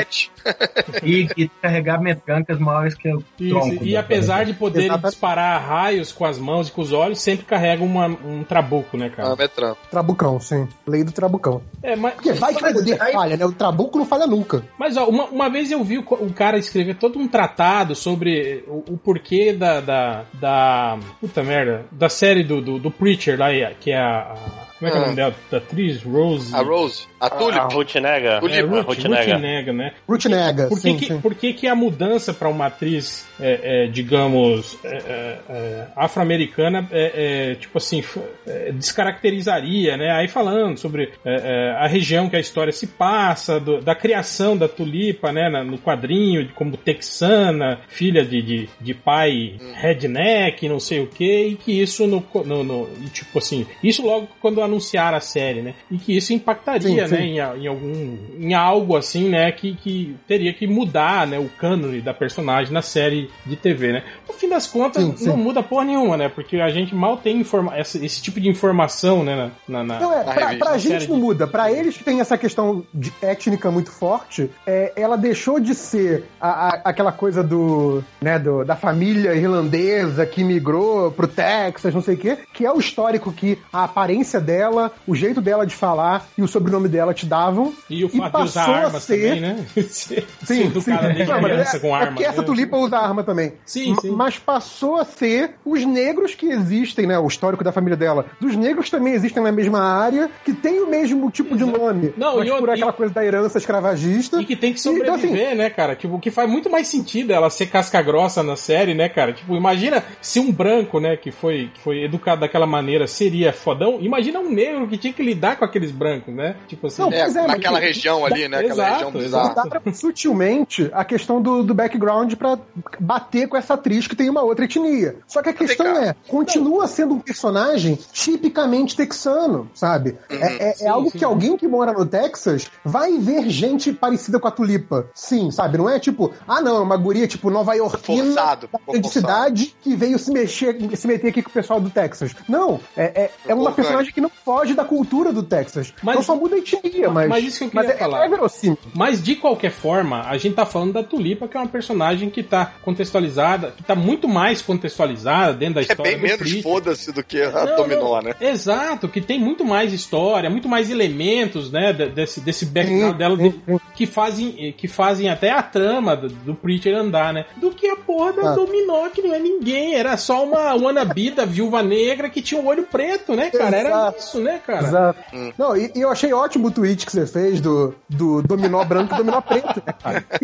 E, 1.02 1.28
e 1.36 1.48
carregar 1.60 2.00
metrancas 2.00 2.58
maiores 2.58 2.94
que 2.94 3.08
o 3.12 3.22
Isso, 3.38 3.50
tronco. 3.54 3.84
e 3.84 3.92
do- 3.92 3.98
apesar 3.98 4.44
de 4.44 4.52
poder 4.54 4.84
Exatamente. 4.84 5.10
disparar 5.10 5.62
raios 5.66 6.12
com 6.12 6.24
as 6.24 6.38
mãos 6.38 6.68
e 6.68 6.72
com 6.72 6.80
os 6.82 6.92
olhos, 6.92 7.20
sempre 7.20 7.44
carrega 7.46 7.82
uma- 7.84 8.06
um 8.06 8.42
trabuco, 8.44 8.96
né, 8.96 9.08
cara? 9.10 9.32
Ah, 9.32 9.36
metranco. 9.36 9.78
Trabucão, 9.90 10.40
sim. 10.40 10.68
Lei 10.86 11.04
do 11.04 11.12
trabucão. 11.12 11.62
É, 11.82 11.96
mas, 11.96 12.14
Porque 12.14 12.32
vai 12.32 12.54
que 12.54 12.64
o 12.64 12.72
poder 12.72 13.02
aí- 13.02 13.12
falha, 13.12 13.36
né? 13.36 13.44
O 13.44 13.52
trabuco 13.52 13.98
não 13.98 14.06
falha 14.06 14.26
nunca. 14.26 14.64
mas 14.78 14.96
ó, 14.96 15.06
uma, 15.06 15.24
uma 15.24 15.48
vez 15.50 15.70
eu 15.70 15.82
vi 15.84 15.98
o, 15.98 16.04
um 16.20 16.30
cara 16.30 16.58
escrever 16.58 16.94
todo 16.96 17.18
um 17.18 17.28
tratado 17.28 17.94
sobre 17.94 18.64
o, 18.66 18.84
o 18.94 18.98
porquê 18.98 19.52
da, 19.52 19.80
da, 19.80 20.24
da. 20.34 20.98
Puta 21.20 21.42
merda. 21.42 21.84
Da 21.92 22.08
série 22.08 22.42
do, 22.42 22.60
do, 22.60 22.78
do 22.78 22.90
Preacher 22.90 23.38
lá, 23.38 23.48
que 23.78 23.90
é 23.90 23.98
a. 23.98 24.34
a 24.34 24.69
Como 24.80 24.88
é 24.88 24.90
que 24.90 24.96
é 24.96 25.00
o 25.00 25.04
nome 25.04 25.14
dela? 25.16 25.34
Da 25.50 25.58
atriz? 25.58 26.02
Rose. 26.02 26.52
A 26.54 26.62
Rose. 26.62 27.06
A 27.20 27.26
A 27.26 27.30
Tulip. 27.30 27.74
Ruth 27.74 27.94
nega. 27.96 28.28
É, 28.28 28.36
A 28.36 28.40
Ruth, 28.40 28.52
Ruth 28.86 28.86
Ruth 28.86 29.04
nega. 29.04 29.38
nega, 29.38 29.72
né? 29.72 29.92
Ruth 30.08 30.24
nega, 30.24 30.66
Por 30.68 30.76
que, 30.76 30.80
sim, 30.82 30.96
que, 30.96 31.06
sim. 31.06 31.20
por 31.20 31.34
que, 31.34 31.52
que 31.52 31.66
a 31.68 31.74
mudança 31.76 32.32
para 32.34 32.48
uma 32.48 32.66
atriz, 32.66 33.26
é, 33.38 33.84
é, 33.84 33.86
digamos, 33.88 34.78
é, 34.82 34.88
é, 34.96 35.38
é, 35.50 35.86
afro-americana, 35.94 36.88
é, 36.90 37.50
é, 37.50 37.54
tipo 37.56 37.76
assim, 37.78 38.02
é, 38.46 38.72
descaracterizaria, 38.72 39.96
né? 39.96 40.10
Aí 40.12 40.28
falando 40.28 40.78
sobre 40.78 41.10
é, 41.24 41.34
é, 41.34 41.70
a 41.78 41.86
região 41.86 42.28
que 42.30 42.36
a 42.36 42.40
história 42.40 42.72
se 42.72 42.86
passa, 42.86 43.60
do- 43.60 43.80
da 43.82 43.94
criação 43.94 44.56
da 44.56 44.66
tulipa, 44.66 45.30
né? 45.30 45.48
na- 45.50 45.62
no 45.62 45.76
quadrinho, 45.78 46.44
de 46.46 46.52
como 46.54 46.76
texana, 46.76 47.80
filha 47.88 48.24
de, 48.24 48.40
de, 48.40 48.68
de 48.80 48.94
pai 48.94 49.56
redneck, 49.74 50.68
não 50.68 50.80
sei 50.80 51.00
o 51.00 51.06
que, 51.06 51.48
e 51.48 51.54
que 51.56 51.80
isso 51.82 52.06
no, 52.06 52.24
no, 52.46 52.64
no- 52.64 52.88
tipo 53.12 53.38
assim, 53.38 53.66
isso 53.82 54.04
logo 54.04 54.28
quando 54.40 54.62
anunciaram 54.70 55.16
a 55.18 55.20
série, 55.20 55.62
né? 55.62 55.74
E 55.90 55.98
que 55.98 56.16
isso 56.16 56.32
impactaria, 56.32 57.06
Sim, 57.06 57.16
sim. 57.16 57.38
né? 57.38 57.54
Em, 57.56 57.62
em 57.64 57.66
algum 57.66 58.16
em 58.38 58.54
algo 58.54 58.96
assim, 58.96 59.28
né, 59.28 59.50
que, 59.52 59.74
que 59.74 60.16
teria 60.26 60.52
que 60.52 60.66
mudar, 60.66 61.26
né, 61.26 61.38
o 61.38 61.48
cânone 61.48 62.00
da 62.00 62.14
personagem 62.14 62.72
na 62.72 62.82
série 62.82 63.30
de 63.44 63.56
TV, 63.56 63.92
né? 63.92 64.04
No 64.28 64.34
fim 64.34 64.48
das 64.48 64.66
contas, 64.66 65.02
Sim, 65.18 65.28
não 65.28 65.36
muda 65.36 65.62
porra 65.62 65.84
nenhuma, 65.84 66.16
né? 66.16 66.28
Porque 66.28 66.56
a 66.56 66.68
gente 66.70 66.94
mal 66.94 67.16
tem 67.16 67.38
informa 67.40 67.78
esse, 67.78 68.04
esse 68.04 68.22
tipo 68.22 68.40
de 68.40 68.48
informação, 68.48 69.22
né, 69.24 69.50
na, 69.68 69.82
na- 69.84 70.00
Não, 70.00 70.12
é, 70.12 70.16
na 70.24 70.32
pra, 70.32 70.32
revista, 70.46 70.58
pra 70.64 70.70
na 70.72 70.78
gente 70.78 71.08
não 71.08 71.16
de- 71.16 71.22
muda. 71.22 71.46
Pra 71.46 71.70
eles 71.72 71.96
que 71.96 72.04
tem 72.04 72.20
essa 72.20 72.38
questão 72.38 72.84
de 72.94 73.12
étnica 73.20 73.70
muito 73.70 73.90
forte, 73.90 74.50
é, 74.66 74.92
ela 74.96 75.16
deixou 75.16 75.58
de 75.60 75.74
ser 75.74 76.24
a- 76.40 76.68
a- 76.68 76.80
aquela 76.84 77.12
coisa 77.12 77.42
do, 77.42 78.02
né, 78.20 78.38
do, 78.38 78.64
da 78.64 78.76
família 78.76 79.34
irlandesa 79.34 80.24
que 80.26 80.42
migrou 80.44 81.10
pro 81.10 81.26
Texas, 81.28 81.94
não 81.94 82.02
sei 82.02 82.14
o 82.14 82.18
quê, 82.18 82.38
que 82.52 82.64
é 82.64 82.72
o 82.72 82.78
histórico 82.78 83.32
que 83.32 83.58
a 83.72 83.84
aparência 83.84 84.40
dela, 84.40 84.59
o 85.06 85.14
jeito 85.14 85.40
dela 85.40 85.66
de 85.66 85.74
falar 85.74 86.28
e 86.36 86.42
o 86.42 86.48
sobrenome 86.48 86.88
dela 86.88 87.14
te 87.14 87.24
davam. 87.26 87.72
E 87.88 88.04
o 88.04 88.08
e 88.12 88.18
fato 88.18 88.36
de 88.38 88.42
usar 88.44 88.60
passou 88.66 88.74
a 88.74 88.78
armas 88.86 89.02
ser- 89.02 89.16
também, 89.16 89.40
né? 89.40 89.66
Ser 89.90 90.26
Sim, 90.44 90.68
do 90.68 90.80
sim. 90.80 90.90
cara 90.90 91.08
desde 91.12 91.32
criança 91.34 91.76
é, 91.76 91.80
com 91.80 91.88
é 91.88 91.92
arma. 91.92 92.06
porque 92.08 92.24
essa 92.24 92.40
né? 92.40 92.46
tulipa 92.46 92.76
usa 92.76 92.98
arma 92.98 93.22
também. 93.22 93.54
Sim, 93.64 93.94
sim. 94.00 94.10
Mas 94.10 94.38
passou 94.38 94.96
a 94.96 95.04
ser 95.04 95.52
os 95.64 95.84
negros 95.84 96.34
que 96.34 96.46
existem, 96.46 97.06
né? 97.06 97.18
O 97.18 97.26
histórico 97.26 97.62
da 97.64 97.72
família 97.72 97.96
dela. 97.96 98.26
Dos 98.40 98.56
negros 98.56 98.90
também 98.90 99.12
existem 99.14 99.42
na 99.42 99.52
mesma 99.52 99.80
área, 99.80 100.30
que 100.44 100.52
tem 100.52 100.80
o 100.80 100.88
mesmo 100.88 101.30
tipo 101.30 101.56
de 101.56 101.64
nome. 101.64 102.12
Não, 102.16 102.36
mas 102.38 102.48
e 102.48 102.52
por 102.52 102.70
aquela 102.70 102.92
coisa 102.92 103.12
da 103.14 103.24
herança 103.24 103.58
escravagista. 103.58 104.40
E 104.40 104.44
que 104.44 104.56
tem 104.56 104.72
que 104.72 104.80
Então, 104.80 105.14
assim, 105.14 105.28
sobreviver, 105.28 105.56
né, 105.56 105.70
cara? 105.70 105.94
Tipo, 105.94 106.14
o 106.16 106.20
que 106.20 106.30
faz 106.30 106.48
muito 106.50 106.70
mais 106.70 106.86
sentido 106.88 107.32
ela 107.32 107.50
ser 107.50 107.66
casca 107.66 108.00
grossa 108.02 108.42
na 108.42 108.56
série, 108.56 108.94
né, 108.94 109.08
cara? 109.08 109.32
Tipo, 109.32 109.54
imagina 109.54 110.02
se 110.20 110.40
um 110.40 110.50
branco, 110.52 110.98
né, 111.00 111.16
que 111.16 111.30
foi, 111.30 111.70
que 111.74 111.80
foi 111.80 112.04
educado 112.04 112.40
daquela 112.40 112.66
maneira 112.66 113.06
seria 113.06 113.52
fodão. 113.52 113.98
Imagina 114.00 114.40
um 114.40 114.49
negro 114.50 114.86
que 114.88 114.96
tinha 114.98 115.12
que 115.12 115.22
lidar 115.22 115.56
com 115.56 115.64
aqueles 115.64 115.90
brancos, 115.90 116.34
né? 116.34 116.56
Tipo 116.68 116.86
assim. 116.88 117.02
Não, 117.02 117.12
É, 117.12 117.20
é, 117.20 117.24
mas- 117.26 117.34
naquela 117.34 117.78
região 117.78 118.24
ali, 118.26 118.48
né? 118.48 118.58
Aquela 118.58 118.72
Exato, 118.72 118.92
região 118.92 119.22
exato. 119.22 119.48
bizarra. 119.70 119.94
Sutilmente 119.94 120.90
a 120.92 121.04
questão 121.04 121.40
do, 121.40 121.62
do 121.62 121.74
background 121.74 122.34
pra 122.34 122.58
bater 122.98 123.48
com 123.48 123.56
essa 123.56 123.74
atriz 123.74 124.06
que 124.06 124.16
tem 124.16 124.28
uma 124.28 124.42
outra 124.42 124.64
etnia. 124.64 125.16
Só 125.26 125.42
que 125.42 125.48
a 125.48 125.52
questão 125.52 125.86
é, 125.96 126.14
continua 126.28 126.86
sendo 126.86 127.14
um 127.14 127.18
personagem 127.20 127.98
tipicamente 128.12 128.96
texano, 128.96 129.70
sabe? 129.74 130.16
É, 130.28 130.34
é- 130.36 130.68
é 130.70 130.72
Sim, 130.74 130.86
algo 130.88 131.10
sim. 131.10 131.18
que 131.18 131.24
alguém 131.24 131.56
que 131.56 131.66
mora 131.66 131.92
no 131.92 132.06
Texas 132.06 132.70
vai 132.84 133.18
ver 133.18 133.48
gente 133.48 133.92
parecida 133.92 134.38
com 134.38 134.48
a 134.48 134.50
tulipa. 134.50 135.08
Sim, 135.14 135.50
sabe? 135.50 135.78
Não 135.78 135.88
é 135.88 135.98
tipo, 135.98 136.32
ah 136.46 136.60
não, 136.60 136.76
é 136.76 136.80
uma 136.80 136.96
guria 136.96 137.26
tipo 137.26 137.50
nova 137.50 137.74
iorquina 137.74 138.24
Forçado, 138.24 138.68
grande 138.88 139.08
cidade 139.08 139.74
que 139.80 139.94
veio 139.96 140.18
se 140.18 140.30
mexer, 140.32 140.76
se 140.96 141.06
meter 141.06 141.28
aqui 141.28 141.42
com 141.42 141.50
o 141.50 141.52
pessoal 141.52 141.80
do 141.80 141.90
Texas. 141.90 142.34
Não, 142.48 142.80
é, 142.96 143.04
é, 143.24 143.30
é 143.48 143.54
uma 143.54 143.72
personagem 143.72 144.12
que 144.12 144.20
não 144.20 144.29
foge 144.44 144.74
da 144.74 144.84
cultura 144.84 145.32
do 145.32 145.42
Texas. 145.42 145.92
Mas- 146.02 146.14
então 146.16 146.22
só 146.22 146.34
muda 146.36 146.56
a 146.56 146.58
etnia, 146.58 147.10
mas. 147.10 147.28
mas 147.28 147.44
isso 147.44 147.58
que 147.58 147.64
eu 147.64 147.70
queria 147.70 147.86
mas 147.88 147.96
é, 147.96 147.98
falar. 147.98 148.24
é 148.24 148.28
verossímil. 148.28 148.78
Mas 148.94 149.22
de 149.22 149.36
qualquer 149.36 149.70
forma, 149.70 150.22
a 150.28 150.36
gente 150.38 150.54
tá 150.54 150.64
falando 150.66 150.92
da 150.92 151.02
Tulipa, 151.02 151.46
que 151.48 151.56
é 151.56 151.60
uma 151.60 151.68
personagem 151.68 152.30
que 152.30 152.42
tá 152.42 152.72
contextualizada, 152.82 153.72
que 153.76 153.82
tá 153.82 153.94
muito 153.94 154.28
mais 154.28 154.62
contextualizada 154.62 155.54
dentro 155.54 155.74
da 155.76 155.80
É 155.80 155.84
história 155.84 156.02
bem 156.18 156.36
do 156.36 156.44
menos 156.44 156.62
foda-se 156.62 157.12
do 157.12 157.22
que 157.22 157.40
a 157.40 157.50
Não, 157.66 157.76
Dominó, 157.76 158.16
não. 158.16 158.22
né? 158.22 158.34
Exato, 158.40 159.08
que 159.08 159.20
tem 159.20 159.38
muito 159.38 159.64
mais 159.64 159.92
história, 159.92 160.48
muito 160.50 160.68
mais 160.68 160.90
elementos, 160.90 161.70
né, 161.70 161.92
de- 161.92 162.08
desse, 162.10 162.40
desse 162.40 162.66
background 162.66 163.16
dela 163.16 163.36
de- 163.36 163.54
que 163.94 164.06
fazem 164.06 164.72
que 164.76 164.88
fazem 164.88 165.28
até 165.28 165.50
a 165.50 165.62
trama 165.62 166.16
do, 166.16 166.28
do 166.28 166.54
Preacher 166.54 166.94
andar, 166.96 167.32
né? 167.32 167.44
Do 167.56 167.70
que 167.70 167.86
a 167.88 167.96
porra 167.96 168.32
da 168.32 168.52
Ah. 168.52 168.54
Dominó, 168.54 169.08
que 169.08 169.22
não 169.22 169.34
é 169.34 169.38
ninguém, 169.38 169.94
era 169.94 170.16
só 170.16 170.44
uma 170.44 170.74
wannabe 170.74 171.30
da 171.30 171.44
viúva 171.44 171.82
negra 171.82 172.28
que 172.30 172.40
tinha 172.42 172.60
um 172.60 172.66
olho 172.66 172.84
preto, 172.84 173.34
né, 173.34 173.50
cara? 173.50 173.76
Era 173.76 173.88
Exato. 173.90 174.19
Isso, 174.20 174.40
né, 174.40 174.60
cara? 174.64 174.86
Exato. 174.86 175.18
Hum. 175.32 175.52
Não, 175.58 175.76
e, 175.76 175.90
e 175.94 176.00
eu 176.00 176.10
achei 176.10 176.32
ótimo 176.32 176.68
o 176.68 176.70
tweet 176.70 177.04
que 177.04 177.12
você 177.12 177.26
fez 177.26 177.60
do, 177.60 177.94
do 178.08 178.42
dominó 178.42 178.84
branco 178.84 179.14
e 179.14 179.16
dominó 179.16 179.40
preto, 179.40 179.82
né, 179.86 179.94
cara? 180.02 180.24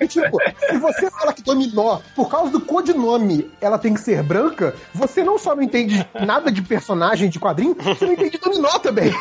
E, 0.00 0.08
tipo, 0.08 0.38
se 0.58 0.78
você 0.78 1.10
fala 1.10 1.32
que 1.32 1.42
dominó, 1.42 2.00
por 2.16 2.28
causa 2.28 2.50
do 2.50 2.60
codinome, 2.60 3.50
ela 3.60 3.78
tem 3.78 3.94
que 3.94 4.00
ser 4.00 4.22
branca, 4.22 4.74
você 4.94 5.22
não 5.22 5.38
só 5.38 5.54
não 5.54 5.62
entende 5.62 6.06
nada 6.26 6.50
de 6.50 6.62
personagem 6.62 7.28
de 7.28 7.38
quadrinho, 7.38 7.76
você 7.78 8.06
não 8.06 8.12
entende 8.12 8.38
dominó 8.38 8.78
também. 8.78 9.12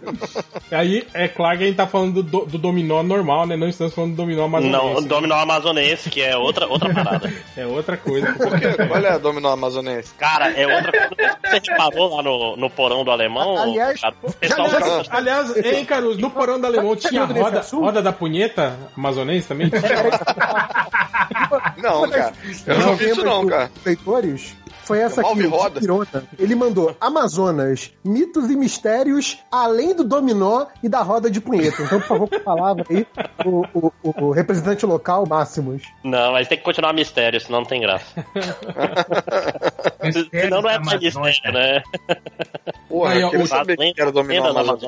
Aí 0.70 1.06
é 1.14 1.28
claro 1.28 1.58
que 1.58 1.64
a 1.64 1.66
gente 1.68 1.76
tá 1.76 1.86
falando 1.86 2.22
do, 2.22 2.44
do 2.44 2.58
dominó 2.58 3.02
normal, 3.02 3.46
né? 3.46 3.56
Não 3.56 3.68
estamos 3.68 3.94
falando 3.94 4.12
do 4.12 4.16
dominó 4.16 4.44
amazonense. 4.44 4.76
Não, 4.76 4.94
o 4.94 5.00
né? 5.00 5.08
Dominó 5.08 5.36
Amazonense, 5.36 6.10
que 6.10 6.22
é 6.22 6.36
outra, 6.36 6.66
outra 6.66 6.92
parada. 6.92 7.30
É 7.56 7.66
outra 7.66 7.96
coisa. 7.96 8.32
Por 8.32 8.58
quê? 8.58 8.74
Qual 8.86 9.04
é 9.04 9.18
Dominó 9.18 9.50
amazonense? 9.50 10.12
Cara, 10.14 10.50
é 10.52 10.66
outra 10.66 11.08
coisa. 11.08 11.36
Você 11.44 11.70
reparou 11.70 12.16
lá 12.16 12.22
no, 12.22 12.56
no 12.56 12.70
porão 12.90 13.04
do 13.04 13.10
alemão? 13.10 13.56
Aliás, 13.56 14.00
cara, 14.00 14.14
aliás. 14.58 15.08
Aliás, 15.10 15.56
hein, 15.64 15.84
Caruso, 15.84 16.20
no 16.20 16.30
porão 16.30 16.60
da 16.60 16.66
Alemão 16.66 16.96
tinha 16.96 17.24
nesse 17.26 17.40
roda, 17.40 17.64
roda 17.72 18.02
da 18.02 18.12
punheta 18.12 18.76
amazonense 18.96 19.46
também? 19.46 19.70
Não, 21.78 22.08
cara. 22.10 22.32
Eu 22.66 22.78
não 22.78 22.96
vi 22.96 23.10
isso 23.10 23.24
não, 23.24 23.46
cara. 23.46 23.70
Leitores, 23.84 24.54
foi 24.84 25.00
essa 25.00 25.20
Eu 25.20 25.24
mal 25.24 25.32
aqui, 25.32 25.46
roda. 25.46 25.80
Pirona. 25.80 26.24
Ele 26.38 26.54
mandou 26.54 26.96
Amazonas, 27.00 27.90
mitos 28.04 28.50
e 28.50 28.56
mistérios, 28.56 29.38
além 29.50 29.94
do 29.94 30.04
dominó 30.04 30.66
e 30.82 30.88
da 30.88 31.02
roda 31.02 31.30
de 31.30 31.40
punheta. 31.40 31.82
Então, 31.82 32.00
por 32.00 32.06
favor, 32.08 32.28
com 32.28 32.36
a 32.36 32.40
palavra 32.40 32.84
aí, 32.90 33.06
o, 33.44 33.64
o- 33.74 33.92
o- 34.02 34.24
o 34.26 34.30
representante 34.30 34.84
local, 34.86 35.26
Máximos. 35.26 35.82
Não, 36.04 36.32
mas 36.32 36.48
tem 36.48 36.58
que 36.58 36.64
continuar 36.64 36.92
mistério, 36.92 37.40
senão 37.40 37.60
não 37.60 37.66
tem 37.66 37.80
graça. 37.80 38.24
senão 40.30 40.62
não 40.62 40.70
é 40.70 40.78
mais 40.78 41.00
mistério, 41.00 41.52
né? 41.52 41.82
Porra, 42.88 43.12
Aí, 43.12 43.22
ó, 43.22 43.30
o- 43.30 43.46
saber 43.46 43.76
que 43.76 44.00
era. 44.00 44.10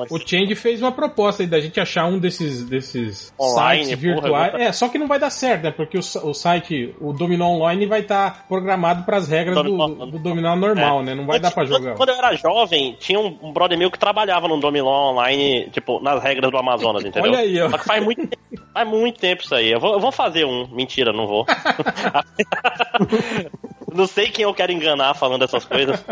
O 0.09 0.19
Change 0.19 0.55
fez 0.55 0.81
uma 0.81 0.91
proposta 0.91 1.43
aí 1.43 1.47
da 1.47 1.59
gente 1.59 1.79
achar 1.79 2.05
um 2.05 2.19
desses, 2.19 2.63
desses 2.63 3.33
Online, 3.39 3.85
sites 3.85 3.99
porra, 4.03 4.13
virtuais. 4.21 4.51
vou- 4.51 4.61
É, 4.61 4.71
só 4.71 4.87
que 4.89 4.97
não 4.97 5.07
vai 5.07 5.19
dar 5.19 5.29
certo, 5.29 5.63
né? 5.63 5.71
Porque 5.71 5.97
o, 5.97 6.01
o 6.01 6.33
site, 6.33 6.95
o 6.99 7.13
Dominó 7.13 7.47
Online, 7.49 7.85
vai 7.85 8.01
estar 8.01 8.45
programado 8.47 9.03
para 9.03 9.17
as 9.17 9.27
regras 9.27 9.55
Dominó- 9.55 9.82
do, 9.87 10.05
do 10.07 10.19
Dominó 10.19 10.55
normal, 10.55 11.03
né? 11.03 11.13
Não 11.15 11.25
vai 11.25 11.39
dar 11.39 11.51
pra 11.51 11.65
jogar. 11.65 11.95
Quando 11.95 12.09
eu 12.09 12.15
era 12.15 12.35
jovem, 12.35 12.95
tinha 12.99 13.19
um, 13.19 13.37
um 13.41 13.51
brother 13.53 13.77
meu 13.77 13.89
que 13.91 13.99
trabalhava 13.99 14.47
num 14.47 14.59
Dominó 14.59 15.11
online, 15.11 15.69
tipo, 15.71 15.99
nas 16.01 16.21
regras 16.23 16.51
do 16.51 16.57
Amazonas, 16.57 17.03
entendeu? 17.05 17.31
Olha 17.31 17.39
aí, 17.41 17.61
ó. 17.61 17.69
Só 17.69 17.77
que 17.77 17.85
faz 17.85 18.03
muito, 18.03 18.27
tempo- 18.27 18.63
faz 18.73 18.87
muito 18.87 19.19
tempo 19.19 19.43
isso 19.43 19.55
aí. 19.55 19.71
Eu 19.71 19.79
vou, 19.79 19.93
eu 19.93 19.99
vou 19.99 20.11
fazer 20.11 20.45
um. 20.45 20.67
Mentira, 20.67 21.11
não 21.13 21.27
vou. 21.27 21.45
não 23.93 24.07
sei 24.07 24.29
quem 24.29 24.43
eu 24.43 24.53
quero 24.53 24.71
enganar 24.71 25.13
falando 25.13 25.43
essas 25.43 25.65
coisas. 25.65 26.03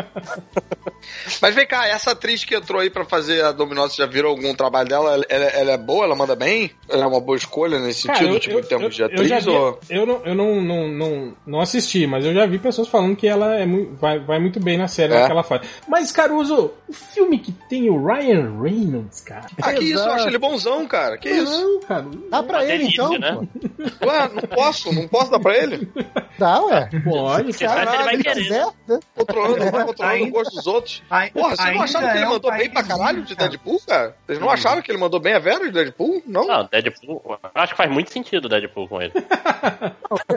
Mas 1.41 1.55
vem 1.55 1.65
cá, 1.67 1.88
essa 1.88 2.11
atriz 2.11 2.43
que 2.45 2.55
entrou 2.55 2.80
aí 2.80 2.89
pra 2.89 3.03
fazer 3.05 3.43
a 3.43 3.51
Dominó, 3.51 3.88
você 3.88 3.97
já 3.97 4.05
viram 4.05 4.30
algum 4.30 4.53
trabalho 4.53 4.88
dela? 4.88 5.13
Ela, 5.13 5.26
ela- 5.30 5.45
ela 5.45 5.72
é 5.72 5.78
boa? 5.78 6.05
Ela 6.05 6.15
manda 6.15 6.36
bem? 6.36 6.69
Ela 6.89 7.03
é 7.05 7.07
uma 7.07 7.19
boa 7.19 7.36
escolha 7.36 7.80
nesse 7.80 8.05
Cara, 8.07 8.19
sentido, 8.19 8.36
eu- 8.36 8.39
tipo, 8.39 8.55
eu- 8.55 8.59
em 8.59 8.63
termos 8.63 8.95
de 8.95 9.01
eu- 9.01 9.09
eu 9.09 9.26
já 9.26 9.38
atriz? 9.38 9.45
vi- 9.45 9.51
ou... 9.51 9.80
Eu, 9.89 10.05
não, 10.05 10.22
eu 10.26 10.36
não, 10.36 10.61
não, 10.61 10.88
não, 10.88 11.34
não 11.45 11.59
assisti, 11.61 12.05
mas 12.05 12.24
eu 12.26 12.34
já 12.34 12.45
vi 12.45 12.59
pessoas 12.59 12.88
falando 12.88 13.15
que 13.15 13.28
ela 13.28 13.59
é 13.62 13.68
vai, 13.93 14.20
vai 14.20 14.39
muito 14.39 14.59
bem 14.59 14.78
na 14.78 14.88
série 14.88 15.14
É? 15.14 15.26
que 15.26 15.32
ela 15.32 15.43
faz. 15.43 15.62
Mas, 15.88 16.12
Caruso, 16.12 16.72
o 16.88 16.93
filme 16.93 17.39
que 17.39 17.51
tem 17.51 17.89
o 17.89 18.05
Ryan 18.05 18.59
Reynolds, 18.62 19.22
cara. 19.22 19.45
Ah, 19.62 19.74
que 19.74 19.84
isso? 19.86 20.03
Eu 20.03 20.12
acho 20.12 20.28
ele 20.28 20.38
bonzão, 20.38 20.86
cara. 20.88 21.18
Que 21.18 21.30
isso? 21.30 21.51
Não, 21.51 21.80
cara. 21.82 22.05
Dá 22.30 22.43
pra 22.43 22.64
ele, 22.64 22.78
delícia, 22.80 23.03
então? 23.03 23.20
né? 23.20 23.47
Ué, 24.03 24.30
não 24.34 24.41
posso, 24.43 24.93
não 24.93 25.07
posso 25.07 25.32
dar 25.32 25.39
pra 25.39 25.55
ele? 25.57 25.89
Dá, 26.38 26.62
ué. 26.64 26.89
Pode, 27.03 27.53
cara. 27.53 27.74
sabe 27.74 27.88
que 27.88 27.95
ele 27.95 28.03
vai 28.03 28.18
querer. 28.18 28.43
quiser, 28.43 28.68
né? 28.88 28.99
Controlando, 29.16 29.72
vai 29.72 29.86
controlando 29.86 30.24
o 30.26 30.32
gosto 30.32 30.55
dos 30.55 30.68
outros. 30.68 31.03
Porra, 31.34 31.55
vocês 31.55 31.74
não 31.76 31.82
acharam 31.84 32.07
que 32.07 32.18
ele 32.18 32.26
é 32.26 32.30
mandou 32.30 32.51
bem 32.51 32.70
pra 32.70 32.84
caralho 32.84 33.22
de. 33.24 33.36
Deadpool, 33.36 33.80
cara? 33.88 34.16
Vocês 34.26 34.39
não 34.39 34.49
acharam 34.49 34.82
que 34.82 34.91
ele 34.91 34.99
mandou 34.99 35.20
bem 35.20 35.34
a 35.34 35.39
Vera 35.39 35.66
de 35.66 35.72
Deadpool? 35.72 36.22
Não? 36.28 36.45
Não, 36.45 36.68
Deadpool. 36.72 37.22
eu 37.26 37.39
Acho 37.55 37.74
que 37.74 37.78
faz 37.78 37.91
muito 37.91 38.12
sentido 38.12 38.45
o 38.45 38.49
Deadpool 38.49 38.88
com 38.88 39.01
ele. 39.01 39.14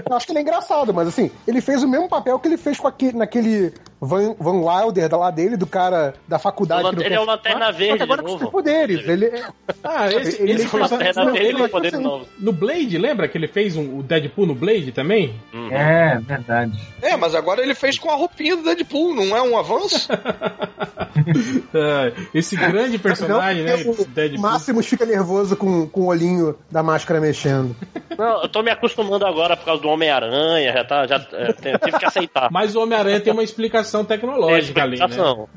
Eu 0.09 0.17
acho 0.17 0.27
que 0.27 0.33
ele 0.33 0.39
é 0.39 0.43
engraçado, 0.43 0.93
mas 0.95 1.09
assim, 1.09 1.31
ele 1.47 1.61
fez 1.61 1.83
o 1.83 1.89
mesmo 1.89 2.09
papel 2.09 2.39
que 2.39 2.49
ele 2.49 2.57
fez 2.57 2.79
com 2.79 2.89
aquele, 2.89 3.14
naquele 3.15 3.73
Van, 4.05 4.35
Van 4.39 4.61
Wilder 4.65 5.09
da 5.09 5.17
lá 5.17 5.31
dele, 5.31 5.57
do 5.57 5.67
cara 5.67 6.15
da 6.29 6.39
faculdade. 6.39 6.87
Ele 6.89 6.97
quer 7.03 7.13
é 7.13 7.21
o 7.21 7.25
Lanterna 7.25 7.73
Verde 7.73 8.03
agora 8.03 8.23
de 8.23 8.27
com 8.29 8.33
novo. 8.35 8.51
poderes. 8.51 9.07
Ele 9.09 9.27
é- 9.27 9.45
Ah, 9.83 10.07
esse, 10.13 10.43
Ele- 10.43 10.53
esse 10.53 10.77
ele-. 10.77 10.83
Lanterna 10.83 11.25
não, 11.25 11.33
Verde 11.33 11.49
ele 11.49 11.69
poder 11.69 11.97
um- 11.97 12.01
novo. 12.01 12.27
No 12.39 12.53
Blade, 12.53 12.99
lembra 12.99 13.29
que 13.29 13.39
ele 13.39 13.49
fez 13.49 13.77
um, 13.77 13.99
o 13.99 14.03
Deadpool 14.03 14.47
no 14.47 14.55
Blade 14.55 14.93
também? 14.93 15.35
É, 15.71 16.19
verdade. 16.19 16.79
É, 17.03 17.17
mas 17.17 17.35
agora 17.35 17.63
ele 17.63 17.75
fez 17.75 17.99
com 17.99 18.11
a 18.11 18.15
roupinha 18.15 18.57
do 18.57 18.63
Deadpool, 18.63 19.15
não 19.15 19.37
é 19.37 19.43
um 19.43 19.59
avanço? 19.59 20.09
Esse 22.35 22.57
grande 22.57 22.99
personagem, 22.99 23.65
Não, 23.65 23.77
né? 23.77 23.85
o 23.87 24.05
Deadpool. 24.05 24.41
Máximos 24.41 24.87
fica 24.87 25.07
nervoso 25.07 25.57
com, 25.57 25.87
com 25.89 26.03
o 26.03 26.07
olhinho 26.07 26.57
da 26.71 26.83
máscara 26.83 27.21
mexendo. 27.21 27.75
Não, 28.19 28.43
eu 28.43 28.49
tô 28.49 28.63
me 28.63 28.71
acostumando 28.71 29.25
agora 29.27 29.57
por 29.57 29.65
causa 29.65 29.81
do 29.83 29.89
Homem-Aranha, 29.89 30.73
já 30.73 30.85
tá, 30.85 31.07
já 31.07 31.17
é, 31.33 31.53
tive 31.79 31.99
que 31.99 32.05
aceitar. 32.05 32.49
Mas 32.51 32.75
o 32.75 32.83
Homem-Aranha 32.83 33.21
tem 33.21 33.33
uma 33.33 33.43
explicação 33.45 33.94
tecnológica 34.03 34.73
Tem 34.81 34.83
ali, 34.83 34.99
né? 34.99 35.07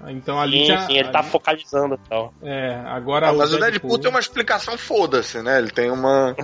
Então 0.10 0.38
ali 0.38 0.60
sim, 0.60 0.66
já. 0.66 0.82
sim, 0.82 0.98
ele 0.98 1.08
tá 1.08 1.20
ali- 1.20 1.30
focalizando 1.30 1.96
e 1.96 2.10
tal. 2.10 2.34
É, 2.44 2.76
agora 2.88 3.30
Ah, 3.30 3.34
mas 3.34 3.54
o 3.54 3.58
Deadpool 3.60 3.98
tem 3.98 4.10
uma 4.10 4.20
explicação 4.20 4.78
foda-se, 4.78 5.42
né? 5.42 5.58
Ele 5.60 5.72
tem 5.72 5.90
uma. 5.90 6.36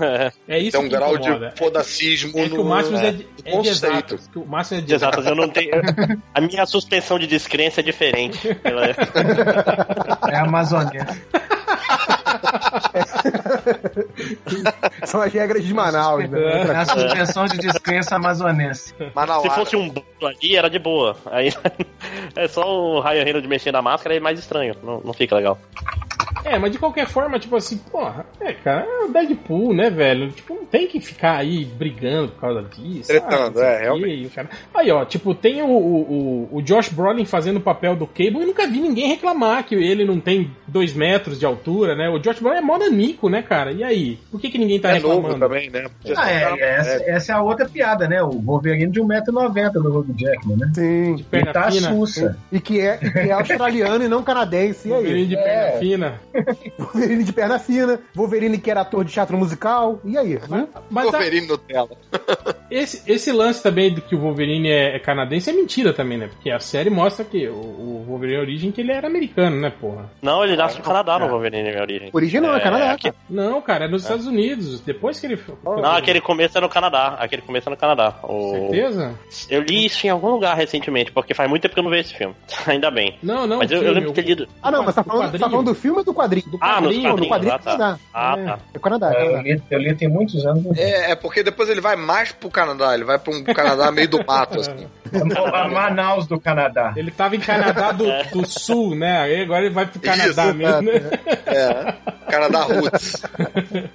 É 0.47 0.57
isso 0.59 0.71
Tem 0.71 0.79
um 0.79 0.83
que 0.89 0.95
grau 0.95 1.15
incomoda. 1.15 1.49
de 1.49 1.57
fodacismo 1.59 2.31
É 2.39 2.47
que 2.47 2.53
o 2.53 2.57
no, 2.59 2.63
Máximos 2.63 3.01
é, 3.01 3.07
é, 3.07 3.11
de, 3.11 3.27
no 3.45 3.59
é 3.59 3.61
de 3.61 3.67
exatas. 3.69 4.27
que 4.31 4.39
O 4.39 4.45
Máximos 4.45 4.83
é 4.83 4.85
de 4.85 4.93
Exato, 4.93 5.19
exatas. 5.19 5.29
eu 5.29 5.35
não 5.35 5.49
tenho. 5.49 5.71
A 6.33 6.39
minha 6.39 6.65
suspensão 6.65 7.19
de 7.19 7.27
descrença 7.27 7.81
é 7.81 7.83
diferente. 7.83 8.39
Ela 8.63 8.85
é- 8.85 8.95
É 10.31 10.35
a 10.37 10.43
Amazônia. 10.43 11.05
São 15.05 15.21
as 15.21 15.33
regras 15.33 15.63
de 15.63 15.73
Manaus, 15.73 16.29
né? 16.29 16.39
É 16.67 16.75
a 16.75 16.85
suspensão 16.85 17.45
de 17.45 17.57
descrença 17.57 18.15
amazonense. 18.15 18.93
Manauara. 19.13 19.49
Se 19.49 19.55
fosse 19.55 19.75
um 19.75 19.89
bolo 19.89 20.05
ali, 20.21 20.55
era 20.55 20.69
de 20.69 20.79
boa. 20.79 21.15
Aí 21.31 21.49
é 22.35 22.47
só 22.47 22.63
o 22.65 23.01
Ryan 23.01 23.23
Reynolds 23.23 23.49
mexer 23.49 23.71
na 23.71 23.81
máscara, 23.81 24.15
é 24.15 24.19
mais 24.19 24.39
estranho. 24.39 24.75
Não, 24.83 25.01
não 25.01 25.13
fica 25.13 25.35
legal. 25.35 25.57
É, 26.45 26.57
mas 26.59 26.71
de 26.71 26.77
qualquer 26.79 27.07
forma, 27.07 27.39
tipo 27.39 27.55
assim, 27.55 27.77
porra, 27.77 28.25
é, 28.39 28.53
cara, 28.53 28.85
é 28.85 29.05
o 29.05 29.11
Deadpool, 29.11 29.73
né, 29.73 29.89
velho? 29.89 30.29
Tipo, 30.31 30.55
não 30.55 30.65
tem 30.65 30.87
que 30.87 30.99
ficar 30.99 31.37
aí 31.37 31.63
brigando 31.65 32.29
por 32.33 32.41
causa 32.41 32.63
disso. 32.63 33.07
Tretando, 33.07 33.33
sabe? 33.35 33.49
Não 33.49 33.53
sei 33.53 33.63
é, 33.63 33.75
o 33.75 33.77
quê, 33.77 33.81
realmente. 33.83 34.23
e 34.23 34.25
o 34.25 34.29
cara- 34.29 34.49
Aí, 34.73 34.91
ó, 34.91 35.05
tipo, 35.05 35.33
tem 35.35 35.61
o, 35.61 35.67
o, 35.67 36.49
o- 36.51 36.61
Josh 36.61 36.89
Brolin 36.89 37.25
fazendo 37.25 37.57
o 37.57 37.61
papel 37.61 37.95
do 37.95 38.07
Cable 38.07 38.41
e 38.41 38.45
nunca 38.45 38.65
vi 38.67 38.79
ninguém 38.79 39.07
reclamar 39.09 39.63
que 39.65 39.75
ele 39.75 40.03
não 40.05 40.19
tem 40.19 40.49
dois 40.67 40.93
metros 40.93 41.39
de 41.39 41.45
altura, 41.45 41.95
né? 41.95 42.09
O 42.09 42.19
Josh 42.19 42.39
Brolin 42.39 42.57
é 42.57 42.61
mó 42.61 42.77
nanico, 42.77 43.29
né, 43.29 43.41
cara? 43.41 43.71
E 43.71 43.83
aí? 43.83 44.17
Por 44.31 44.39
que, 44.39 44.49
que 44.49 44.57
ninguém 44.57 44.79
tá 44.79 44.89
É 44.89 44.93
reclamando? 44.93 45.27
novo 45.27 45.39
também, 45.39 45.69
né? 45.69 45.85
Ah, 46.15 46.31
é, 46.31 46.43
é, 46.59 46.75
essa, 46.79 47.03
essa 47.09 47.31
é 47.33 47.35
a 47.35 47.41
outra 47.41 47.67
piada, 47.69 48.07
né? 48.07 48.21
O 48.23 48.31
Wolverine 48.41 48.91
de 48.91 49.01
1,90m 49.01 49.71
do 49.73 49.99
Hugh 49.99 50.07
Jackman, 50.17 50.57
né? 50.57 50.71
Sim. 50.73 51.13
Ele 51.13 51.23
Perna 51.29 51.53
tá 51.53 51.71
fina. 51.71 51.89
sussa. 51.89 52.37
E 52.51 52.59
que 52.59 52.79
é, 52.79 52.99
e 53.01 53.11
que 53.11 53.19
é 53.19 53.31
australiano 53.31 54.03
e 54.03 54.07
não 54.07 54.23
canadense. 54.23 54.87
E 54.87 54.91
Wolverine 54.91 55.19
aí? 55.21 55.27
de 55.27 55.35
perna 55.35 55.51
É. 55.51 55.79
fina. 55.79 56.21
Wolverine 56.77 57.23
de 57.23 57.33
perna 57.33 57.59
fina, 57.59 57.99
Wolverine 58.15 58.57
que 58.57 58.69
era 58.71 58.81
ator 58.81 59.03
de 59.05 59.11
teatro 59.11 59.37
musical. 59.37 59.99
E 60.03 60.17
aí? 60.17 60.39
Né? 60.49 60.67
Mas 60.89 61.07
a- 61.07 61.11
Wolverine 61.11 61.47
Nutella. 61.47 61.89
esse, 62.69 63.03
esse 63.11 63.31
lance 63.31 63.61
também 63.61 63.93
do 63.93 64.01
que 64.01 64.15
o 64.15 64.19
Wolverine 64.19 64.69
é, 64.69 64.95
é 64.95 64.99
canadense 64.99 65.49
é 65.49 65.53
mentira 65.53 65.93
também, 65.93 66.17
né? 66.17 66.27
Porque 66.27 66.49
a 66.49 66.59
série 66.59 66.89
mostra 66.89 67.23
que 67.25 67.47
o, 67.47 67.53
o 67.53 68.05
Wolverine 68.07 68.39
Origem 68.39 68.71
que 68.71 68.81
ele 68.81 68.91
era 68.91 69.07
americano, 69.07 69.59
né, 69.59 69.69
porra? 69.69 70.09
Não, 70.21 70.43
ele 70.43 70.55
nasce 70.55 70.77
no 70.77 70.83
Canadá 70.83 71.19
no 71.19 71.27
Wolverine, 71.29 71.69
minha 71.69 71.81
origem. 71.81 72.09
Original, 72.13 72.55
é, 72.55 72.59
Canadá. 72.59 72.91
aqui- 72.91 73.13
Não, 73.29 73.61
cara, 73.61 73.85
é 73.85 73.87
nos 73.87 74.03
Estados 74.03 74.25
Unidos. 74.27 74.81
Depois 74.81 75.19
que 75.19 75.27
ele. 75.27 75.39
Não, 75.63 75.91
aquele 75.91 76.21
começo 76.21 76.57
é 76.57 76.61
no 76.61 76.69
Canadá. 76.69 77.15
Aquele 77.19 77.41
começo 77.41 77.69
é 77.69 77.71
no 77.71 77.77
Canadá. 77.77 78.15
O... 78.23 78.51
Certeza? 78.51 79.13
Eu 79.49 79.61
li 79.61 79.85
isso 79.85 80.05
em 80.05 80.09
algum 80.09 80.29
lugar 80.29 80.55
recentemente, 80.55 81.11
porque 81.11 81.33
faz 81.33 81.49
muito 81.49 81.61
tempo 81.61 81.73
que 81.73 81.79
eu 81.79 81.83
não 81.83 81.91
vejo 81.91 82.01
esse 82.07 82.15
filme. 82.15 82.35
Ainda 82.67 82.89
bem. 82.91 83.17
Não, 83.21 83.45
não. 83.47 83.57
Mas 83.59 83.71
eu, 83.71 83.77
eu 83.77 83.83
filme, 83.83 83.95
lembro 83.99 84.09
de 84.13 84.15
ter 84.15 84.27
lido. 84.27 84.47
Ah, 84.61 84.71
não, 84.71 84.83
mas 84.83 84.95
tá 84.95 85.01
do 85.01 85.07
falando, 85.09 85.39
tá 85.39 85.49
falando 85.49 85.65
do 85.67 85.75
filme 85.75 85.97
ou 85.99 86.03
do 86.03 86.12
quadrinho? 86.13 86.47
Do 86.49 86.57
Ah, 86.61 86.79
quadrinho, 86.81 87.09
Não, 87.09 87.15
do 87.15 87.27
quadrinho 87.27 87.53
Ah, 87.53 87.55
é 87.55 87.59
tá. 87.59 87.71
Canadá. 87.71 87.99
Ah, 88.13 88.35
é, 88.37 88.45
tá. 88.45 88.59
é 88.73 88.79
Canadá, 88.79 89.07
É, 89.13 89.21
eu, 89.21 89.25
Canadá. 89.31 89.41
li, 89.41 89.63
eu 89.71 89.79
li 89.79 89.95
tem 89.95 90.07
muitos 90.07 90.45
anos. 90.45 90.77
É, 90.77 91.11
é 91.11 91.15
porque 91.15 91.43
depois 91.43 91.69
ele 91.69 91.81
vai 91.81 91.95
mais 91.95 92.31
pro 92.31 92.49
Canadá, 92.49 92.93
ele 92.93 93.03
vai 93.03 93.17
pra 93.19 93.33
um 93.33 93.43
Canadá 93.43 93.91
meio 93.91 94.07
do 94.09 94.25
mato, 94.25 94.59
assim. 94.59 94.87
A 95.53 95.67
Manaus 95.67 96.25
do 96.27 96.39
Canadá. 96.39 96.93
Ele 96.95 97.11
tava 97.11 97.35
em 97.35 97.39
Canadá 97.39 97.91
do, 97.91 98.05
do 98.31 98.47
Sul, 98.47 98.95
né? 98.95 99.19
Aí 99.21 99.41
agora 99.43 99.65
ele 99.65 99.73
vai 99.73 99.85
pro 99.85 99.99
Canadá 99.99 100.45
Isso, 100.47 100.55
mesmo, 100.55 100.81
né? 100.81 101.11
É, 101.45 101.93
Canadá 102.31 102.61
Roots. 102.63 103.21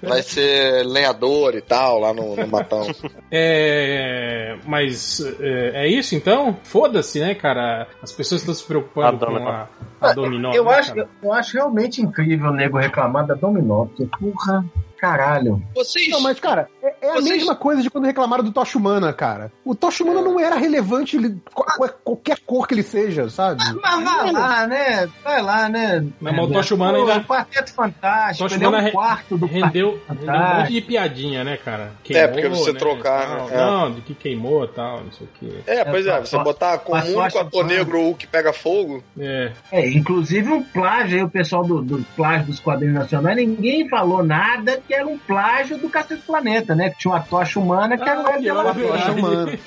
Vai 0.01 0.23
ser 0.23 0.85
lenhador 0.87 1.57
e 1.57 1.61
tal, 1.61 1.99
lá 1.99 2.12
no, 2.14 2.37
no 2.37 2.47
Matão. 2.47 2.87
É, 3.31 4.57
mas 4.64 5.21
é, 5.41 5.85
é 5.85 5.89
isso 5.89 6.14
então? 6.14 6.57
Foda-se, 6.62 7.19
né, 7.21 7.35
cara? 7.35 7.87
As 8.03 8.12
pessoas 8.12 8.41
estão 8.43 8.55
se 8.55 8.64
preocupando 8.64 9.25
A 9.25 9.29
com 9.29 9.49
a, 9.49 9.69
a 10.01 10.12
Dominó. 10.12 10.53
Eu 10.53 10.64
né, 10.64 10.75
acho, 10.75 10.95
cara? 10.95 11.09
eu 11.23 11.33
acho 11.33 11.55
realmente 11.57 11.98
incrível 11.99 12.53
nego 12.53 12.79
reclamar 12.79 13.27
da 13.27 13.35
Dominó, 13.35 13.87
porque, 13.87 14.07
porra, 14.19 14.65
caralho. 14.99 15.63
Vocês. 15.75 16.09
Não, 16.09 16.21
mas, 16.21 16.39
cara, 16.41 16.69
é, 16.83 16.95
é 17.03 17.11
a 17.11 17.15
Vocês- 17.15 17.29
mesma 17.31 17.55
coisa 17.55 17.83
de 17.83 17.91
quando 17.91 18.05
reclamaram 18.05 18.43
do 18.45 18.53
Tocha 18.53 18.77
Humana, 18.79 19.13
cara. 19.13 19.53
O 19.65 19.75
Tocha 19.75 20.03
Humana 20.05 20.21
não 20.23 20.39
era 20.41 20.57
relevante 20.57 21.17
ele- 21.17 21.37
qual- 21.55 21.89
qualquer 22.05 22.39
cor 22.45 22.67
que 22.67 22.75
ele 22.75 22.83
seja, 22.83 23.29
sabe? 23.31 23.63
Mas 23.81 24.05
vai 24.05 24.33
lá, 24.33 24.67
né? 24.67 25.09
Vai 25.25 25.43
lá, 25.43 25.69
né? 25.69 26.05
Mas 26.21 26.39
o 26.39 26.49
Tocha 26.49 26.75
Humana 26.75 26.99
ainda- 26.99 27.19
O 27.19 27.25
Quarteto 27.25 27.73
Fantástico, 27.73 28.49
Tocha 28.49 28.55
ele 28.57 28.65
é 28.65 28.69
um 28.89 28.91
quarto 28.91 29.37
do 29.39 29.47
Rendeu, 29.47 29.99
Quarteto 30.07 30.27
rendeu 30.27 30.35
um 30.45 30.57
monte 30.59 30.73
de 30.73 30.81
piadinha, 30.83 31.45
né, 31.45 31.57
cara? 31.57 31.93
É, 32.11 32.27
porque 32.27 32.49
você 32.49 32.73
né, 32.73 32.79
trocar, 32.79 33.27
tal. 33.39 33.51
É. 33.51 33.57
Não, 33.57 33.93
de 33.93 34.01
que 34.01 34.15
queimou 34.15 34.65
e 34.65 34.69
tal, 34.69 35.05
não 35.05 35.13
sei 35.13 35.27
o 35.27 35.31
que. 35.39 35.59
É, 35.67 35.85
pois 35.85 36.07
é, 36.07 36.21
você 36.21 36.39
botar 36.39 36.79
com 36.79 36.93
o 36.93 36.95
Mas 36.97 37.05
único 37.07 37.21
acho 37.23 37.39
ator 37.39 37.65
negro 37.65 38.09
o 38.11 38.15
que 38.15 38.27
pega 38.27 38.53
fogo. 38.53 39.03
É. 39.19 39.53
É, 39.71 39.89
inclusive 39.91 40.51
um 40.53 40.63
plágio 40.63 41.19
aí, 41.19 41.23
o 41.23 41.29
pessoal 41.29 41.63
do, 41.65 41.83
do 41.83 42.05
plágio 42.17 42.47
dos 42.47 42.61
quadrinhos 42.61 42.95
nacionais, 42.95 43.37
ninguém 43.37 43.89
falou 43.89 44.23
nada 44.23 44.81
que 44.89 44.95
era 44.95 45.07
um 45.07 45.18
plágio 45.18 45.76
do 45.78 45.89
Cacete 45.91 46.22
Planeta, 46.22 46.74
né? 46.74 46.89
Que 46.91 46.99
tinha 46.99 47.12
uma 47.14 47.20
tocha 47.20 47.61
humana 47.61 47.97
que 47.99 48.09
era 48.09 48.20
Ah, 48.20 48.36
o 48.36 48.41
pior, 48.41 48.61
Ela 48.61 48.72
verdade. 48.72 48.99
Tocha 49.05 49.12
Humana. 49.12 49.59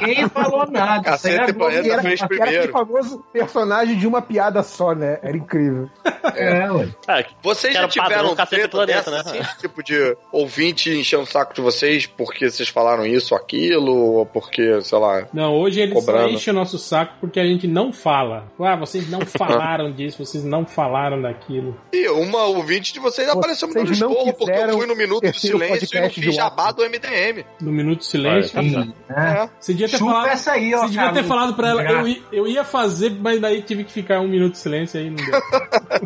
Ninguém 0.00 0.28
falou 0.28 0.70
nada. 0.70 1.02
Cacete 1.02 1.50
é 1.50 1.52
Planeta 1.52 1.88
era, 1.92 2.02
fez 2.02 2.20
era 2.20 2.28
primeiro. 2.28 2.72
famoso 2.72 3.24
personagem 3.32 3.96
de 3.98 4.06
uma 4.06 4.22
piada 4.22 4.62
só, 4.62 4.94
né? 4.94 5.18
Era 5.22 5.36
incrível. 5.36 5.90
É, 6.34 6.70
ué. 6.70 6.88
Ah, 7.08 7.24
Vocês 7.42 7.74
Era 7.74 7.84
já 7.84 7.88
tiveram 7.88 8.34
Cacete 8.36 8.68
Planeta, 8.68 9.10
dessa, 9.10 9.32
né? 9.32 9.40
assim, 9.40 9.58
tipo 9.60 9.82
de 9.82 10.16
ouvinte 10.32 10.90
enchendo 10.90 11.24
o 11.24 11.26
saco 11.26 11.52
de 11.54 11.60
vocês 11.60 12.06
porque 12.06 12.48
vocês 12.50 12.68
falaram 12.68 13.04
isso 13.04 13.34
ou 13.34 13.40
aquilo, 13.40 13.92
ou 13.92 14.26
porque, 14.26 14.80
sei 14.82 14.98
lá... 14.98 15.26
Não, 15.32 15.54
hoje 15.54 15.80
eles 15.80 15.94
só 16.04 16.12
Cobrando. 16.12 16.34
enchem 16.34 16.52
o 16.52 16.56
nosso 16.56 16.78
saco 16.78 17.14
porque 17.20 17.40
a 17.40 17.44
gente 17.44 17.66
não 17.66 17.92
fala. 17.92 18.44
Ah, 18.60 18.76
vocês 18.76 19.08
não 19.10 19.20
falaram 19.26 19.90
disso, 19.92 20.24
vocês 20.24 20.44
não 20.44 20.64
falaram 20.64 21.20
daquilo. 21.20 21.76
E 21.92 22.08
uma 22.08 22.44
ouvinte 22.44 22.92
de 22.92 23.00
vocês 23.00 23.28
apareceu 23.28 23.68
Vocês 23.86 23.98
não 24.00 24.10
esporro 24.10 24.32
porque 24.34 24.50
eu 24.50 24.54
quiseram 24.54 24.78
fui 24.78 24.86
no 24.86 24.96
Minuto 24.96 25.30
de 25.30 25.40
Silêncio 25.40 25.88
e 25.98 26.00
não 26.00 26.10
fiz 26.10 26.34
jabá 26.34 26.72
do 26.72 26.82
MDM. 26.82 27.44
No 27.60 27.72
Minuto 27.72 27.98
de 28.00 28.06
Silêncio. 28.06 28.60
Né? 28.62 28.92
É. 29.08 29.48
Você 29.58 29.72
devia 29.72 29.88
ter 29.88 29.98
Chupa 29.98 30.12
falado. 30.12 30.28
essa 30.28 30.52
aí, 30.52 30.74
ó, 30.74 30.80
Você 30.82 30.86
devia 30.90 31.12
ter 31.12 31.24
falado 31.24 31.54
pra 31.54 31.68
ela, 31.70 31.82
eu, 31.82 32.16
eu 32.32 32.46
ia 32.46 32.64
fazer, 32.64 33.10
mas 33.10 33.40
daí 33.40 33.62
tive 33.62 33.84
que 33.84 33.92
ficar 33.92 34.20
um 34.20 34.28
minuto 34.28 34.52
de 34.52 34.58
silêncio 34.58 34.98
aí 35.00 35.10
não 35.10 35.16
deu. 35.16 35.40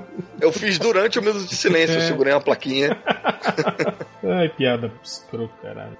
Eu 0.41 0.53
fiz 0.53 0.79
durante 0.79 1.19
o 1.19 1.23
Minuto 1.23 1.47
de 1.47 1.57
Silêncio, 1.57 1.95
eu 1.95 2.03
É. 2.03 2.07
segurei 2.07 2.31
uma 2.35 2.41
plaquinha. 2.41 2.91
Ai, 4.23 4.49
piada 4.51 4.93
escroto, 5.03 5.55
caralho. 5.63 5.97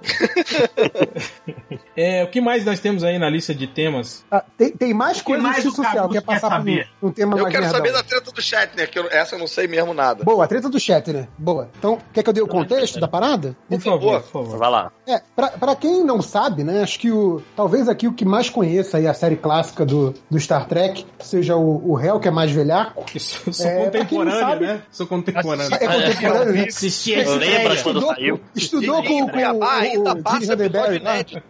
é, 1.95 2.23
o 2.23 2.27
que 2.27 2.41
mais 2.41 2.63
nós 2.65 2.79
temos 2.79 3.03
aí 3.03 3.17
na 3.17 3.29
lista 3.29 3.55
de 3.55 3.65
temas? 3.65 4.23
Ah, 4.29 4.43
tem, 4.57 4.71
tem 4.71 4.93
mais 4.93 5.17
que 5.17 5.23
coisas 5.23 5.43
mais 5.43 5.61
de 5.63 5.69
o 5.69 5.71
social. 5.71 6.09
Quer 6.09 6.19
quer 6.21 6.25
passar 6.25 6.61
por 6.61 6.69
um, 6.69 7.07
um 7.07 7.11
tema 7.11 7.37
Eu 7.37 7.43
mais 7.43 7.51
quero 7.53 7.63
nerdão. 7.63 7.77
saber 7.79 7.91
da 7.93 8.03
treta 8.03 8.31
do 8.31 8.41
chat, 8.41 8.75
né? 8.75 8.85
Que 8.85 8.99
eu- 8.99 9.07
essa 9.09 9.35
eu 9.35 9.39
não 9.39 9.47
sei 9.47 9.67
mesmo 9.67 9.93
nada. 9.93 10.23
Boa, 10.23 10.45
a 10.45 10.47
treta 10.47 10.69
do 10.69 10.79
chat, 10.79 11.11
né? 11.11 11.27
Então, 11.77 11.97
quer 12.13 12.23
que 12.23 12.29
eu 12.29 12.33
dê 12.33 12.41
o 12.41 12.47
contexto 12.47 12.99
da 12.99 13.07
parada? 13.07 13.55
Por 13.69 13.79
favor, 13.81 14.21
por 14.21 14.29
favor. 14.31 14.57
Vai 14.57 14.69
lá. 14.69 14.91
É, 15.07 15.21
pra, 15.35 15.49
pra 15.49 15.75
quem 15.75 16.03
não 16.03 16.21
sabe, 16.21 16.63
né, 16.63 16.81
acho 16.83 16.99
que 16.99 17.11
o. 17.11 17.41
Talvez 17.55 17.87
aqui 17.87 18.07
o 18.07 18.13
que 18.13 18.25
mais 18.25 18.49
conheça 18.49 18.97
aí 18.97 19.07
a 19.07 19.13
série 19.13 19.35
clássica 19.35 19.85
do, 19.85 20.13
do 20.29 20.39
Star 20.39 20.67
Trek 20.67 21.05
seja 21.19 21.55
o, 21.55 21.91
o 21.91 21.99
Hell, 21.99 22.19
que 22.19 22.27
é 22.27 22.31
mais 22.31 22.51
velhaco. 22.51 23.05
Eu 23.13 23.19
sou, 23.53 23.65
É, 23.67 23.85
contemporâneo, 23.85 24.39
sabe- 24.39 24.65
né? 24.67 24.81
Sou 24.91 25.07
contemporâneo. 25.07 25.75
É 25.75 25.87
contemporâneo, 25.87 26.53
né? 26.53 26.65
Assisti 26.67 27.13
a 27.15 27.17
Lembra 27.17 27.45
estreia. 27.45 27.83
quando 27.83 28.05
saiu? 28.07 28.39
estudou 28.55 29.03
com, 29.03 29.29
com, 29.29 29.37
ainda 29.37 30.13
o, 30.13 30.39
Gene 30.39 30.47
Roddenberry 30.47 30.95
episódio 30.95 31.43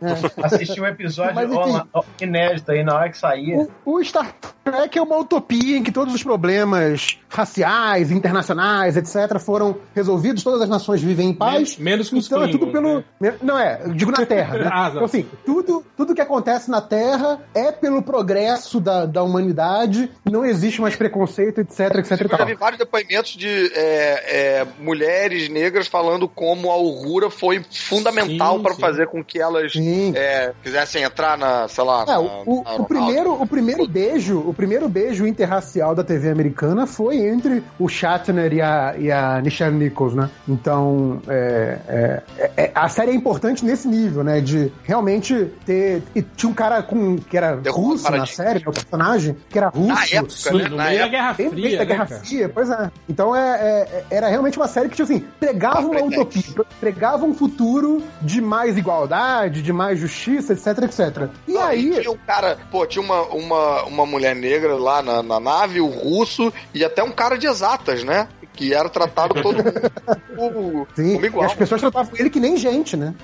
É. 0.00 0.46
Assisti 0.46 0.80
um 0.80 0.86
episódio 0.86 1.34
Mas, 1.34 1.50
enfim. 1.52 1.82
ó, 1.92 2.02
inédito 2.20 2.70
aí 2.70 2.84
na 2.84 2.94
hora 2.94 3.10
que 3.10 3.18
saía. 3.18 3.56
O, 3.84 3.96
o 3.96 4.04
Star 4.04 4.32
Trek 4.64 4.96
é 4.96 5.02
uma 5.02 5.16
utopia 5.16 5.76
em 5.76 5.82
que 5.82 5.90
todos 5.90 6.14
os 6.14 6.22
problemas 6.22 7.18
raciais, 7.28 8.10
internacionais, 8.10 8.96
etc., 8.96 9.38
foram 9.38 9.76
resolvidos, 9.94 10.42
todas 10.42 10.62
as 10.62 10.68
nações 10.68 11.02
vivem 11.02 11.30
em 11.30 11.34
paz. 11.34 11.76
Menos 11.78 12.08
com 12.10 12.16
os 12.18 12.26
Então 12.26 12.42
é 12.42 12.48
tudo 12.50 12.68
pelo. 12.68 13.04
né? 13.20 13.34
Não 13.42 13.58
é, 13.58 13.80
eu 13.84 13.92
digo 13.94 14.10
na 14.10 14.24
Terra, 14.26 14.56
né? 14.58 14.68
Ah, 14.78 14.88
então, 14.90 15.04
assim, 15.04 15.26
tudo, 15.44 15.84
tudo 15.96 16.14
que 16.14 16.20
acontece 16.20 16.70
na 16.70 16.80
Terra 16.80 17.40
é 17.54 17.72
pelo 17.72 18.00
progresso 18.02 18.80
da, 18.80 19.06
da 19.06 19.22
humanidade, 19.22 20.10
não 20.24 20.44
existe 20.44 20.80
mais 20.80 20.94
preconceito, 20.94 21.60
etc, 21.60 21.96
etc 21.96 22.20
Eu 22.20 22.28
já 22.38 22.44
vi 22.44 22.54
vários 22.54 22.78
depoimentos 22.78 23.32
de 23.32 23.48
é, 23.74 24.60
é, 24.60 24.66
mulheres 24.80 25.48
negras 25.48 25.86
falando 25.88 26.28
como 26.28 26.70
a 26.70 26.76
Uhura 26.76 27.28
foi 27.30 27.64
fundamental 27.70 28.60
para 28.60 28.74
fazer 28.74 29.06
com 29.08 29.22
que 29.24 29.40
elas 29.40 29.72
é, 30.14 30.52
quisessem 30.62 31.02
entrar 31.02 31.36
na, 31.36 31.66
sei 31.68 31.84
lá. 31.84 32.02
É, 32.02 32.06
na- 32.06 32.20
o, 32.20 32.42
o- 32.46 32.62
na- 32.64 32.74
o 32.76 32.84
primeiro, 32.84 33.32
o 33.42 33.46
primeiro 33.46 33.86
beijo, 33.86 34.38
o 34.38 34.54
primeiro 34.54 34.88
beijo 34.88 35.26
interracial 35.26 35.94
da 35.94 36.04
TV 36.04 36.30
americana 36.30 36.86
foi 36.86 37.17
entre 37.20 37.62
o 37.78 37.88
Shatner 37.88 38.52
e 38.52 38.60
a, 38.60 38.94
e 38.98 39.10
a 39.12 39.40
Nichelle 39.40 39.76
Nichols, 39.76 40.14
né? 40.14 40.28
Então, 40.48 41.20
é, 41.28 41.78
é, 41.88 42.50
é- 42.56 42.72
a 42.74 42.88
série 42.88 43.10
é 43.12 43.14
importante 43.14 43.64
nesse 43.64 43.88
nível, 43.88 44.22
né? 44.24 44.40
De 44.40 44.72
realmente 44.84 45.50
ter. 45.64 46.02
E 46.14 46.22
tinha 46.22 46.50
um 46.50 46.54
cara 46.54 46.82
com, 46.82 47.16
que 47.16 47.36
era 47.36 47.56
Derrubou 47.56 47.92
russo 47.92 48.10
na 48.10 48.26
série, 48.26 48.58
né, 48.60 48.64
o 48.66 48.72
personagem, 48.72 49.36
que 49.48 49.58
era 49.58 49.68
russo. 49.68 49.88
Na 49.88 50.04
época, 50.04 50.30
Sim, 50.30 50.56
né? 50.58 50.68
no 50.68 50.76
Na 50.76 50.84
meio 50.84 50.98
da 50.98 51.04
época. 51.04 51.08
Guerra 51.08 51.32
Bem 51.34 51.50
Fria, 51.50 51.70
da 51.70 51.78
né, 51.78 51.84
Guerra 51.84 52.06
cara? 52.06 52.20
Fria, 52.20 52.48
pois 52.48 52.70
é. 52.70 52.90
Então 53.08 53.34
é, 53.36 53.50
é- 53.60 54.04
era 54.10 54.28
realmente 54.28 54.58
uma 54.58 54.68
série 54.68 54.88
que, 54.88 54.96
tipo 54.96 55.10
assim, 55.10 55.24
pregava 55.40 55.86
uma 55.86 56.02
utopia, 56.02 56.42
pregava 56.80 57.24
um 57.24 57.34
futuro 57.34 58.02
de 58.20 58.40
mais 58.40 58.76
igualdade, 58.76 59.62
de 59.62 59.72
mais 59.72 59.98
justiça, 59.98 60.52
etc, 60.52 60.84
etc. 60.84 61.28
E 61.46 61.52
Não, 61.52 61.62
aí. 61.62 61.90
tinha 62.00 62.10
um 62.10 62.16
cara, 62.26 62.58
pô, 62.70 62.86
tinha 62.86 63.02
uma, 63.04 63.22
uma, 63.22 63.82
uma 63.84 64.06
mulher 64.06 64.34
negra 64.34 64.74
lá 64.76 65.02
na, 65.02 65.22
na 65.22 65.40
nave, 65.40 65.80
o 65.80 65.86
russo, 65.86 66.52
e 66.74 66.84
até 66.84 67.02
um 67.02 67.07
cara 67.10 67.36
de 67.36 67.46
exatas, 67.46 68.04
né? 68.04 68.28
Que 68.58 68.74
era 68.74 68.88
tratado 68.88 69.34
todo 69.40 69.56
mundo 69.62 69.92
como, 70.36 70.86
Sim, 70.96 71.12
como 71.14 71.24
e 71.24 71.28
igual. 71.28 71.46
as 71.46 71.54
pessoas 71.54 71.80
tratavam 71.80 72.12
ele 72.18 72.28
que 72.28 72.40
nem 72.40 72.56
gente, 72.56 72.96
né? 72.96 73.14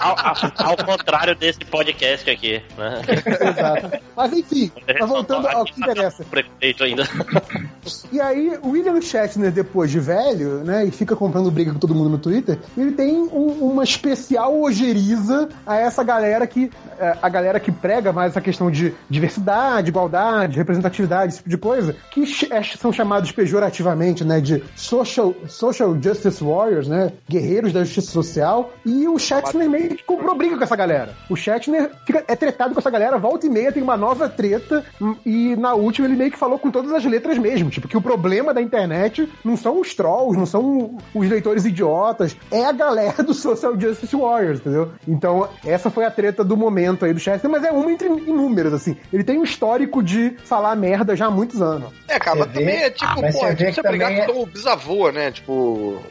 Ao, 0.00 0.16
ao- 0.18 0.70
ao 0.70 0.76
contrário 0.86 1.34
desse 1.36 1.60
podcast 1.66 2.30
aqui, 2.30 2.62
né? 2.78 3.02
Exato. 3.50 3.98
Mas 4.16 4.32
enfim, 4.32 4.72
mas 4.98 5.08
voltando 5.08 5.46
ao 5.48 5.64
que 5.66 5.78
interessa. 5.80 6.24
Preconceito 6.24 6.84
ainda. 6.84 7.04
E 8.12 8.20
aí, 8.20 8.58
o 8.62 8.70
William 8.70 9.00
Shatner, 9.00 9.50
depois 9.50 9.90
de 9.90 9.98
velho, 9.98 10.62
né, 10.62 10.84
e 10.84 10.90
fica 10.90 11.16
comprando 11.16 11.50
briga 11.50 11.72
com 11.72 11.78
todo 11.78 11.94
mundo 11.94 12.10
no 12.10 12.18
Twitter, 12.18 12.58
ele 12.76 12.92
tem 12.92 13.14
um- 13.16 13.70
uma 13.70 13.82
especial 13.82 14.58
ojeriza 14.60 15.48
a 15.66 15.76
essa 15.76 16.02
galera 16.02 16.46
que. 16.46 16.70
eh, 16.98 17.16
A 17.22 17.28
galera 17.30 17.58
que 17.60 17.72
prega 17.72 18.12
mais 18.12 18.32
essa 18.32 18.40
questão 18.42 18.70
de 18.70 18.92
diversidade, 19.08 19.88
igualdade, 19.88 20.56
representatividade, 20.58 21.28
esse 21.32 21.38
tipo 21.38 21.48
de 21.48 21.56
coisa, 21.56 21.96
que 22.10 22.24
é- 22.50 22.62
são 22.62 22.92
chamados 22.92 23.32
pejorativamente, 23.32 24.22
né, 24.24 24.37
de 24.40 24.62
social, 24.76 25.34
social 25.46 25.96
justice 26.00 26.42
warriors, 26.42 26.88
né, 26.88 27.12
guerreiros 27.28 27.72
da 27.72 27.84
justiça 27.84 28.10
social, 28.10 28.72
e 28.84 29.06
o 29.08 29.18
Shatner 29.18 29.68
meio 29.68 29.96
que 29.96 30.04
comprou 30.04 30.34
briga 30.36 30.56
com 30.56 30.64
essa 30.64 30.76
galera. 30.76 31.14
O 31.28 31.36
Shatner 31.36 31.90
fica, 32.06 32.24
é 32.26 32.36
tretado 32.36 32.74
com 32.74 32.80
essa 32.80 32.90
galera, 32.90 33.18
volta 33.18 33.46
e 33.46 33.50
meia 33.50 33.72
tem 33.72 33.82
uma 33.82 33.96
nova 33.96 34.28
treta, 34.28 34.84
e 35.24 35.56
na 35.56 35.74
última 35.74 36.06
ele 36.06 36.16
meio 36.16 36.30
que 36.30 36.38
falou 36.38 36.58
com 36.58 36.70
todas 36.70 36.92
as 36.92 37.04
letras 37.04 37.38
mesmo, 37.38 37.70
tipo, 37.70 37.88
que 37.88 37.96
o 37.96 38.02
problema 38.02 38.52
da 38.54 38.60
internet 38.62 39.28
não 39.44 39.56
são 39.56 39.80
os 39.80 39.94
trolls, 39.94 40.36
não 40.38 40.46
são 40.46 40.98
os 41.14 41.28
leitores 41.28 41.64
idiotas, 41.64 42.36
é 42.50 42.64
a 42.64 42.72
galera 42.72 43.22
do 43.22 43.34
Social 43.34 43.78
Justice 43.78 44.14
Warriors, 44.14 44.60
entendeu? 44.60 44.92
Então, 45.06 45.48
essa 45.64 45.90
foi 45.90 46.04
a 46.04 46.10
treta 46.10 46.44
do 46.44 46.56
momento 46.56 47.04
aí 47.04 47.12
do 47.12 47.20
Shatner, 47.20 47.50
mas 47.50 47.64
é 47.64 47.70
uma 47.70 47.90
entre 47.90 48.08
inúmeras, 48.08 48.72
assim. 48.72 48.96
Ele 49.12 49.24
tem 49.24 49.38
um 49.38 49.44
histórico 49.44 50.02
de 50.02 50.36
falar 50.44 50.74
merda 50.76 51.16
já 51.16 51.26
há 51.26 51.30
muitos 51.30 51.60
anos. 51.62 51.90
É, 52.06 52.18
cara, 52.18 52.38
Você 52.38 52.44
mas 52.46 52.54
também 52.54 52.76
é 52.76 52.90
tipo, 52.90 53.20
mas 53.20 53.34
pô, 53.34 53.40
você 53.40 53.46
é 53.46 53.54
tipo 53.54 53.68
que 53.68 53.74
você 53.74 53.82
brigar 53.88 54.08
também 54.08 54.22
é- 54.22 54.26
o 54.32 54.46
bisavô, 54.46 55.10
né? 55.10 55.30
Tipo. 55.30 56.02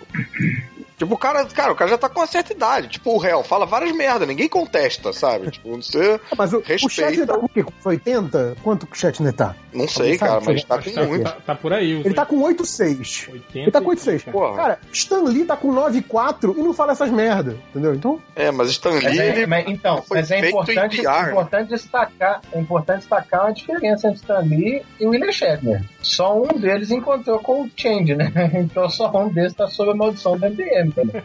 Tipo, 0.97 1.13
o 1.13 1.18
cara, 1.18 1.45
cara, 1.45 1.72
o 1.72 1.76
cara 1.76 1.91
já 1.91 1.97
tá 1.97 2.09
com 2.09 2.22
uma 2.22 2.26
certa 2.26 2.53
idade. 2.53 2.88
Tipo, 2.88 3.11
o 3.11 3.18
réu 3.20 3.43
fala 3.43 3.68
várias 3.68 3.95
merdas, 3.95 4.28
ninguém 4.28 4.49
contesta, 4.49 5.13
sabe? 5.13 5.51
Tipo, 5.51 5.76
você. 5.76 6.20
Ah, 6.32 6.36
Mas 6.36 6.51
o, 6.53 6.57
o 6.57 6.61
Respeita. 6.61 6.89
Shatner 7.11 7.28
tá 7.28 7.38
com 7.38 7.45
o 7.45 7.49
quê? 7.49 7.61
Com 7.63 7.72
80? 7.89 8.55
Quanto 8.63 8.88
que 8.88 8.93
o 8.93 8.99
Shatner 8.99 9.32
tá? 9.32 9.55
Não 9.72 9.88
sei, 9.88 10.18
sabe, 10.18 10.32
cara, 10.32 10.41
mas 10.43 10.63
tá 10.63 10.82
com 10.82 10.91
tá, 10.91 11.03
muito. 11.03 11.24
tá- 11.24 11.38
tá 11.45 11.53
por 11.55 11.72
aí. 11.72 11.99
os 11.99 12.03
Ele 12.05 12.15
tá 12.15 12.26
com 12.26 12.41
8,6. 12.41 13.30
80 13.32 13.59
Ele 13.59 13.70
tá 13.72 13.80
com 13.80 13.89
8,6. 13.91 14.24
Porra. 14.32 14.55
Cara, 14.55 14.80
Stan 14.91 15.22
Lee 15.22 15.45
tá 15.45 15.55
com 15.55 15.72
9,4 15.72 16.55
e 16.57 16.63
não 16.63 16.74
fala 16.74 16.93
essas 16.93 17.11
merda, 17.11 17.55
entendeu? 17.70 17.93
Então, 17.93 18.20
É, 18.36 18.49
mas 18.49 18.72
Stan 18.72 18.93
Mas 18.93 19.03
Lee, 19.03 19.20
é- 19.20 19.28
ele 19.30 19.45
mas, 19.45 19.68
então, 19.68 20.01
foi 20.01 20.18
mas 20.18 20.32
é 20.32 20.39
feito 20.39 20.49
importante, 20.55 20.99
em 20.99 21.03
PR. 21.03 21.30
importante 21.30 21.70
destacar, 21.70 22.41
é 22.51 22.59
importante 22.59 22.99
destacar 23.01 23.41
uma 23.43 23.53
diferença 23.53 24.07
entre 24.07 24.20
Stan 24.20 24.39
Lee 24.39 24.82
e 24.99 25.05
o 25.05 25.09
William 25.09 25.32
Shatner. 25.32 25.84
Só 26.08 26.41
um 26.41 26.47
deles 26.60 26.89
encontrou 26.91 27.39
com 27.39 27.64
o 27.64 27.70
Change, 27.76 28.16
né? 28.16 28.32
Então 28.55 28.89
só 28.89 29.12
um 29.18 29.30
deles 29.30 29.53
tá 29.53 29.68
sob 29.68 29.91
a 29.91 29.93
maldição 29.95 30.38
do 30.38 30.45
MDM. 30.45 30.88
entendeu? 30.88 31.22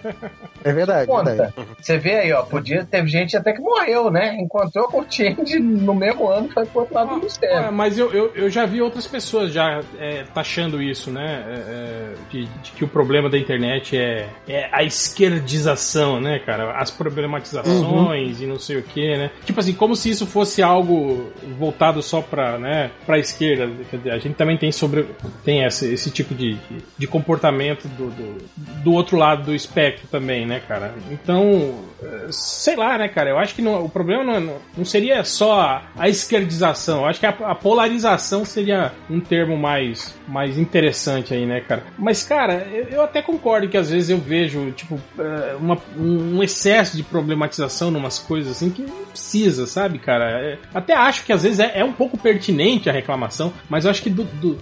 é 0.64 0.72
verdade. 0.72 1.07
Conta. 1.07 1.24
verdade. 1.30 1.55
Você 1.80 1.99
vê 1.99 2.14
aí, 2.16 2.33
ó, 2.33 2.43
podia, 2.43 2.85
teve 2.85 3.09
gente 3.09 3.37
até 3.37 3.53
que 3.53 3.61
morreu, 3.61 4.11
né? 4.11 4.37
Encontrou 4.41 4.89
com 4.89 5.01
o 5.01 5.07
Change 5.09 5.59
no 5.61 5.95
mesmo 5.95 6.28
ano, 6.28 6.49
foi 6.53 6.66
pro 6.66 6.80
outro 6.80 6.95
lado 6.95 7.09
do 7.11 7.14
Ah, 7.14 7.18
mistério. 7.18 7.72
mas 7.72 7.97
eu, 7.99 8.12
eu, 8.12 8.33
eu 8.35 8.51
já 8.51 8.66
vi 8.66 8.83
outras 8.83 9.07
pessoas 9.07 9.53
já 9.53 9.80
é, 9.99 10.24
taxando 10.35 10.83
isso, 10.83 11.11
né? 11.11 11.45
É, 11.49 11.55
é, 11.55 12.14
de, 12.30 12.45
de 12.47 12.70
que 12.72 12.85
o 12.85 12.89
problema 12.89 13.30
da 13.30 13.39
internet 13.39 13.97
é, 13.97 14.28
é 14.49 14.68
a 14.72 14.83
esquerdização, 14.83 16.20
né, 16.20 16.39
cara? 16.41 16.72
As 16.72 16.91
problematizações 16.91 18.41
e 18.41 18.47
não 18.47 18.59
sei 18.59 18.78
o 18.78 18.83
que, 18.83 19.16
né? 19.16 19.30
Tipo 19.45 19.61
assim, 19.61 19.72
como 19.74 19.95
se 19.95 20.11
isso 20.11 20.26
fosse 20.26 20.62
algo 20.62 21.30
voltado 21.59 22.03
só 22.03 22.20
pra, 22.20 22.59
né, 22.59 22.91
pra 23.07 23.18
esquerda. 23.18 23.70
Quer 23.91 23.97
dizer, 23.99 24.11
a 24.11 24.18
gente 24.18 24.35
também 24.35 24.57
tem 24.57 24.72
sobre 24.73 25.07
tem 25.45 25.64
esse, 25.64 25.93
esse 25.93 26.11
tipo 26.11 26.35
de, 26.35 26.55
de, 26.55 26.85
de 26.99 27.07
comportamento 27.07 27.87
do, 27.89 28.11
do, 28.11 28.39
do 28.83 28.93
outro 28.93 29.16
lado 29.16 29.45
do 29.45 29.55
espectro 29.55 30.09
também, 30.09 30.47
né, 30.47 30.61
cara? 30.61 30.95
Então, 31.11 31.91
sei 32.30 32.76
lá, 32.76 32.96
né, 32.98 33.09
cara? 33.09 33.30
Eu 33.30 33.38
acho 33.38 33.55
que 33.55 33.62
não- 33.62 33.84
o 33.84 33.88
problema 33.88 34.22
não, 34.40 34.57
não- 34.76 34.84
seria 34.84 35.22
só 35.24 35.61
a, 35.61 35.82
a 35.98 36.09
esquerdização. 36.09 37.00
Eu 37.03 37.07
acho 37.07 37.20
que 37.20 37.26
a, 37.26 37.30
a 37.30 37.55
polarização 37.55 38.44
seria 38.44 38.92
um 39.11 39.20
termo 39.20 39.57
mais, 39.57 40.14
mais 40.26 40.59
interessante 40.59 41.34
aí, 41.34 41.46
né, 41.46 41.61
cara? 41.61 41.84
Mas, 41.98 42.22
cara, 42.24 42.66
eu, 42.72 42.84
eu 42.88 43.03
até 43.03 43.22
concordo 43.22 43.68
que 43.68 43.76
às 43.76 43.90
vezes 43.90 44.11
eu 44.11 44.18
vejo, 44.18 44.70
tipo, 44.72 45.00
eh, 45.18 45.57
uma- 45.61 45.78
um 45.96 46.42
excesso 46.42 46.96
de 46.96 47.03
problematização 47.03 47.90
numas 47.90 48.18
coisas 48.18 48.53
assim 48.57 48.70
que 48.70 48.82
não 48.82 49.05
precisa, 49.07 49.66
sabe, 49.66 49.98
cara? 49.98 50.24
É, 50.40 50.59
até 50.74 50.94
acho 50.94 51.24
que 51.24 51.32
às 51.32 51.42
vezes 51.42 51.61
é, 51.61 51.72
é 51.80 51.84
um 51.84 51.92
pouco 51.92 52.16
pertinente 52.18 52.88
a 52.88 52.92
reclamação, 52.92 53.53
mas 53.68 53.84
eu 53.84 53.90
acho 53.90 54.03
que 54.03 54.11
do, 54.11 54.24
do- 54.24 54.59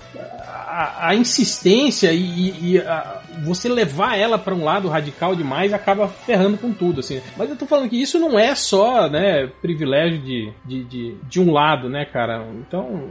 a, 0.71 1.09
a 1.09 1.15
insistência 1.15 2.13
e, 2.13 2.75
e 2.75 2.79
a- 2.79 3.21
você 3.45 3.69
levar 3.69 4.17
ela 4.19 4.39
para 4.39 4.55
um 4.55 4.65
lado 4.65 4.89
radical 4.89 5.35
demais 5.35 5.73
acaba 5.73 6.09
ferrando 6.09 6.59
com 6.59 6.73
tudo, 6.73 7.01
assim. 7.01 7.21
Mas 7.37 7.49
eu 7.51 7.57
tô 7.57 7.67
falando 7.67 7.89
que 7.89 8.01
isso 8.01 8.19
não 8.19 8.39
é 8.39 8.55
só, 8.55 9.09
né, 9.09 9.49
privilégio 9.63 10.19
de, 10.21 10.53
de, 10.65 10.85
de, 10.85 11.15
de 11.23 11.41
um 11.41 11.53
lado, 11.53 11.89
né, 11.89 12.05
cara? 12.05 12.45
Então, 12.67 13.09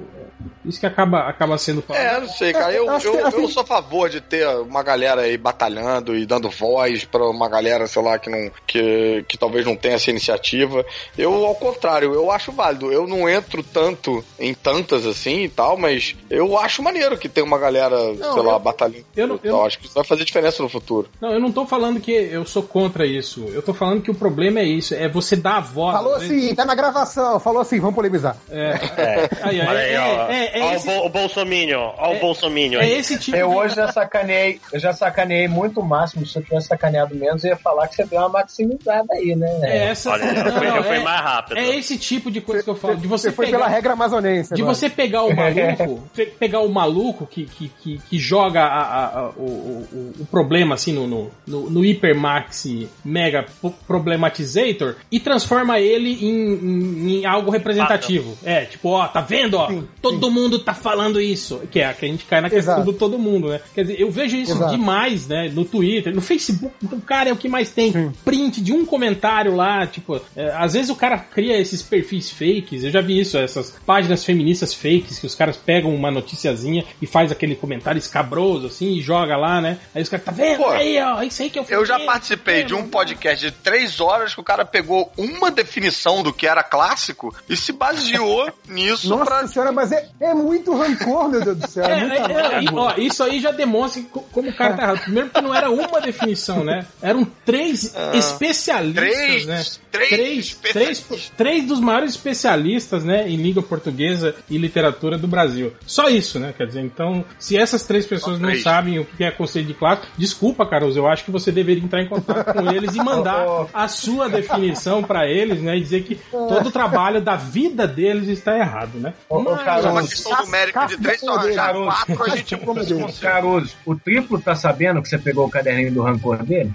isso 0.66 0.80
que 0.80 0.86
acaba, 0.86 1.28
acaba 1.28 1.57
sendo 1.57 1.82
falado. 1.82 2.03
É, 2.03 2.20
não 2.22 2.28
sei, 2.30 2.53
cara. 2.53 2.72
Eu, 2.74 2.86
Eu 2.86 2.91
acho 2.91 3.07
eu, 3.07 3.30
que- 3.32 3.36
eu 3.38 3.47
sou 3.47 3.64
a 3.64 3.66
favor 3.66 4.10
de 4.10 4.22
ter 4.22 4.47
uma 4.47 4.84
galera 4.84 5.22
aí 5.22 5.38
batalhando 5.38 6.16
e 6.16 6.26
dando 6.26 6.49
voz 6.49 7.03
pra 7.05 7.28
uma 7.28 7.49
galera, 7.49 7.88
sei 7.88 8.01
lá, 8.03 8.18
que, 8.20 8.30
não, 8.30 8.51
que, 8.68 9.26
que 9.28 9.38
talvez 9.38 9.66
não 9.66 9.76
tenha 9.76 9.95
essa 9.95 10.10
iniciativa. 10.10 10.86
Eu, 11.18 11.45
ao 11.45 11.55
contrário, 11.55 12.14
eu 12.14 12.32
acho 12.32 12.51
válido. 12.51 12.91
Eu 12.91 13.07
não 13.07 13.28
entro 13.28 13.64
tanto 13.64 14.24
em 14.39 14.53
tantas 14.53 15.05
assim 15.05 15.43
e 15.43 15.49
tal, 15.49 15.78
mas 15.78 16.16
eu 16.30 16.57
acho 16.57 16.84
maneiro 16.84 17.18
que 17.18 17.28
tem 17.30 17.43
uma 17.50 17.58
galera, 17.60 17.97
Não, 18.14 18.34
sei 18.34 18.43
lá, 18.43 18.54
eu- 18.54 18.60
batalhando. 18.60 19.06
eu 19.16 19.28
não- 19.28 19.36
eu 19.36 19.52
tal. 19.52 19.52
não- 19.60 19.66
Acho 19.66 19.80
que 19.80 19.86
isso 19.86 19.93
vai 19.95 20.04
fazer 20.04 20.24
diferença 20.26 20.64
no 20.64 20.70
futuro. 20.70 21.10
Não, 21.20 21.32
eu 21.34 21.39
não 21.39 21.52
tô 21.52 21.66
falando 21.66 22.00
que 22.00 22.12
eu 22.12 22.45
sou 22.45 22.64
contra 22.64 23.06
isso. 23.06 23.45
Eu 23.54 23.62
tô 23.62 23.74
falando 23.74 24.02
que 24.02 24.10
o 24.12 24.16
problema 24.16 24.60
é 24.60 24.64
isso, 24.64 24.93
é 24.95 25.08
você 25.10 25.36
dar 25.36 25.58
a 25.58 25.60
voz. 25.60 25.95
Falou 25.95 26.18
né? 26.18 26.26
assim, 26.26 26.56
tá 26.56 26.64
na 26.66 26.76
gravação, 26.76 27.39
falou 27.39 27.62
assim, 27.62 27.80
vamos 27.80 27.95
polemizar. 27.95 28.38
É, 28.50 28.70
É. 28.97 29.30
Aí, 29.41 29.62
aí, 29.62 29.68
Olha 29.68 29.80
aí, 29.80 29.93
é, 29.93 30.00
ó. 30.00 30.30
é, 30.30 30.60
é 30.60 30.64
Ó 30.64 30.74
esse- 30.74 30.89
o, 30.89 30.91
Bol- 30.93 31.06
o 31.06 31.10
Bolsominion. 31.10 31.91
Ó 31.97 32.14
É- 32.14 32.18
o 32.18 32.20
Bolsominion 32.20 32.80
é 32.80 32.84
aí. 32.84 32.91
esse 32.93 33.18
tipo 33.20 33.36
Eu 33.38 33.50
de... 33.50 33.56
hoje 33.56 33.76
já 33.76 33.91
sacaneei, 33.91 34.60
eu 34.72 34.80
já 34.80 34.93
sacaneei 34.93 35.47
muito 35.47 35.80
o 35.80 35.84
máximo. 35.84 36.26
Se 36.26 36.38
eu 36.38 36.43
tivesse 36.43 36.68
sacaneado 36.68 37.16
menos, 37.16 37.43
eu 37.43 37.52
ia 37.52 37.58
falar 37.58 37.88
que 37.88 37.95
você 37.95 38.04
deu 38.06 38.20
uma 38.20 38.30
maximizada 38.30 39.08
aí, 39.14 39.36
né? 39.36 39.60
É 39.64 39.88
essa. 39.89 40.12
Olha, 40.12 40.24
eu 40.26 40.43
não, 40.43 40.52
fui, 40.60 40.68
não, 40.68 40.76
eu 40.78 40.84
fui 40.84 40.95
é, 40.97 41.00
mais 41.04 41.22
rápido. 41.22 41.58
é 41.58 41.76
esse 41.76 41.97
tipo 41.97 42.30
de 42.32 42.41
coisa 42.41 42.64
que 42.64 42.70
eu 42.70 42.76
falo. 42.76 42.95
De 42.97 43.08
você, 43.08 43.30
Você 43.30 43.36
foi 43.36 43.45
pegar, 43.47 43.58
pela 43.60 43.70
regra 43.70 43.93
amazonense. 43.93 44.54
De 44.54 44.62
agora. 44.62 44.76
você 44.76 44.89
pegar 44.89 45.24
o 45.24 45.30
maluco, 45.36 46.04
pe- 46.16 46.26
pegar 46.28 46.60
o 46.62 46.70
maluco 46.70 47.26
que, 47.26 47.38
que, 47.45 47.71
que, 47.81 47.97
que 48.09 48.17
joga 48.19 48.61
a- 48.63 48.81
a- 48.81 49.19
a- 49.19 49.29
o, 49.37 49.41
o, 49.43 50.13
o 50.19 50.25
problema 50.25 50.75
assim 50.75 50.93
no, 50.93 51.07
no, 51.07 51.31
no, 51.47 51.69
no 51.69 51.79
Hypermax 51.81 52.67
Mega 53.03 53.45
Problematizator 53.87 54.95
e 55.11 55.19
transforma 55.19 55.79
ele 55.79 56.11
em, 56.25 56.53
em, 56.53 57.19
em 57.19 57.25
algo 57.25 57.51
representativo. 57.51 58.37
É, 58.43 58.65
tipo, 58.65 58.89
ó, 58.89 59.07
tá 59.07 59.21
vendo, 59.21 59.55
ó? 59.55 59.67
Sim, 59.69 59.87
todo 60.01 60.31
mundo 60.31 60.59
tá 60.59 60.73
falando 60.73 61.19
isso. 61.21 61.61
Que 61.71 61.79
é 61.81 61.93
que 61.93 62.05
a 62.05 62.07
gente 62.07 62.25
cai 62.25 62.41
na 62.41 62.49
questão 62.49 62.75
Exato. 62.75 62.91
do 62.91 62.97
todo 62.97 63.17
mundo, 63.19 63.49
né? 63.49 63.59
Quer 63.73 63.81
dizer, 63.83 63.99
eu 64.01 64.09
vejo 64.11 64.35
isso 64.37 64.53
Exato. 64.53 64.71
demais, 64.71 65.27
né? 65.27 65.51
No 65.53 65.65
Twitter, 65.65 66.13
no 66.13 66.21
Facebook. 66.21 66.73
Então, 66.83 66.99
cara, 66.99 67.29
é 67.29 67.33
o 67.33 67.37
que 67.37 67.47
mais 67.49 67.71
tem. 67.71 67.91
Print 68.23 68.61
de 68.61 68.71
um 68.71 68.85
comentário 68.85 69.55
lá, 69.55 69.85
tipo, 69.87 70.19
é, 70.35 70.51
às 70.55 70.73
vezes 70.73 70.89
o 70.89 70.95
cara 70.95 71.17
cria 71.17 71.57
esses 71.59 71.81
perfis 71.81 72.29
fakes. 72.31 72.83
Eu 72.83 72.91
já 72.91 73.01
vi 73.01 73.19
isso, 73.19 73.37
essas 73.37 73.75
páginas 73.85 74.23
feministas 74.23 74.73
fakes 74.73 75.19
que 75.19 75.25
os 75.25 75.35
caras 75.35 75.57
pegam 75.57 75.93
uma 75.93 76.11
noticiazinha 76.11 76.83
e 77.01 77.07
faz 77.07 77.28
faz 77.30 77.32
aquele 77.32 77.55
comentário 77.55 77.99
escabroso, 77.99 78.67
assim, 78.67 78.93
e 78.93 79.01
joga 79.01 79.38
lá, 79.38 79.61
né? 79.61 79.77
Aí 79.93 80.01
os 80.01 80.09
caras, 80.09 80.25
tá 80.25 80.32
vendo? 80.32 80.57
Pô, 80.57 80.69
aí, 80.69 80.99
ó, 81.01 81.21
isso 81.21 81.41
aí 81.41 81.49
que 81.49 81.59
eu 81.59 81.65
Eu 81.69 81.86
já 81.86 81.99
participei 81.99 82.61
é, 82.61 82.63
de 82.63 82.73
um 82.73 82.88
podcast 82.88 83.45
de 83.45 83.51
três 83.51 83.99
horas 83.99 84.34
que 84.34 84.39
o 84.41 84.43
cara 84.43 84.65
pegou 84.65 85.11
uma 85.17 85.51
definição 85.51 86.23
do 86.23 86.34
que 86.34 86.47
era 86.47 86.63
clássico 86.63 87.34
e 87.47 87.55
se 87.55 87.71
baseou 87.71 88.51
nisso 88.67 89.09
Nossa 89.09 89.25
pra. 89.25 89.47
senhora, 89.47 89.71
mas 89.71 89.91
é, 89.91 90.07
é 90.19 90.34
muito 90.34 90.75
rancor, 90.75 91.30
meu 91.30 91.41
Deus 91.43 91.57
do 91.57 91.67
céu. 91.67 91.86
É, 91.86 91.89
É, 91.89 91.95
é, 91.95 92.55
é, 92.59 92.63
e, 92.63 92.67
ó, 92.73 92.93
isso 92.97 93.23
aí 93.23 93.39
já 93.39 93.51
demonstra 93.51 94.01
co- 94.11 94.21
como 94.32 94.49
o 94.49 94.53
cara 94.55 94.73
tá 94.75 94.84
errado. 94.84 94.99
Primeiro 95.01 95.30
porque 95.30 95.41
não 95.45 95.53
era 95.53 95.69
uma 95.69 96.01
definição, 96.01 96.63
né? 96.63 96.86
Eram 97.01 97.25
três 97.45 97.93
especialistas, 98.13 99.03
Três, 99.03 99.45
né? 99.45 99.63
três 99.91 100.09
três, 100.09 100.45
especialistas. 100.47 101.07
três, 101.07 101.32
três 101.38 101.65
dos 101.65 101.80
maiores 101.80 102.11
especialistas, 102.11 103.03
né, 103.03 103.27
em 103.30 103.36
língua 103.38 103.61
portuguesa 103.63 104.36
e 104.49 104.57
literatura 104.57 105.17
do 105.17 105.27
Brasil. 105.27 105.73
Só 105.86 106.09
isso, 106.09 106.39
né? 106.39 106.53
Quer 106.57 106.67
dizer, 106.67 106.82
então, 106.82 107.18
se 107.38 107.57
essas 107.57 107.84
três 107.84 108.05
pessoas 108.05 108.39
não 108.39 108.53
sabem 108.55 108.99
o 108.99 109.05
que 109.05 109.24
é 109.24 109.32
conceito 109.32 109.67
de 109.67 109.74
classe, 109.74 110.03
desculpa, 110.17 110.65
Caruso, 110.65 110.97
eu 110.99 111.07
acho 111.07 111.24
que 111.26 111.32
você 111.32 111.51
deveria 111.51 111.84
entrar 111.84 112.01
em 112.01 112.07
contato 112.07 112.53
com 112.53 112.72
eles 112.72 112.95
e 112.95 112.97
mandar 113.03 113.39
Oh, 113.49 113.63
oh. 113.63 113.67
a 113.74 113.88
sua 113.88 114.28
definição 114.30 115.03
pra 115.03 115.28
eles, 115.28 115.61
né, 115.61 115.78
e 115.78 115.82
dizer 115.82 116.03
que 116.03 116.15
todo 116.32 116.67
o 116.67 116.72
trabalho 116.72 117.22
da 117.22 117.36
vida 117.36 117.88
deles 117.88 118.28
está 118.28 118.57
errado, 118.57 118.99
né? 118.99 119.13
Ô, 119.30 119.39
Mas- 119.41 119.63
Caruso, 119.63 119.88
É 119.88 119.91
uma 119.91 120.01
questão 120.07 120.45
numérica 120.45 120.86
de 120.86 120.97
três, 120.97 121.20
só 121.20 121.38
quatro, 121.38 122.24
a 122.24 122.30
gente 122.36 122.57
consegue. 122.57 123.13
Caruso, 123.20 123.76
o 123.86 123.95
triplo 123.95 124.39
tá 124.39 124.55
sabendo 124.55 125.01
que 125.01 125.09
você 125.09 125.17
pegou 125.17 125.45
o 125.45 125.49
caderninho 125.49 125.91
do 125.93 126.01
rancor 126.01 126.43
dele? 126.43 126.74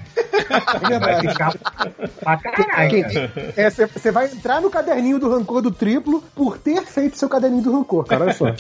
É 0.50 0.98
Vai 0.98 1.20
ficar 1.20 1.54
pra 2.20 2.36
caralho. 2.36 3.04
É, 3.56 3.70
Você 3.70 4.10
vai 4.10 4.26
entrar 4.26 4.60
no 4.60 4.70
caderninho 4.70 5.18
do 5.18 5.28
rancor 5.30 5.62
do 5.62 5.70
triplo 5.70 6.22
por 6.34 6.58
ter 6.58 6.82
feito 6.84 7.18
seu 7.18 7.28
caderninho 7.28 7.62
do 7.62 7.72
rancor, 7.72 8.04
cara, 8.04 8.24
olha 8.24 8.34
só. 8.34 8.46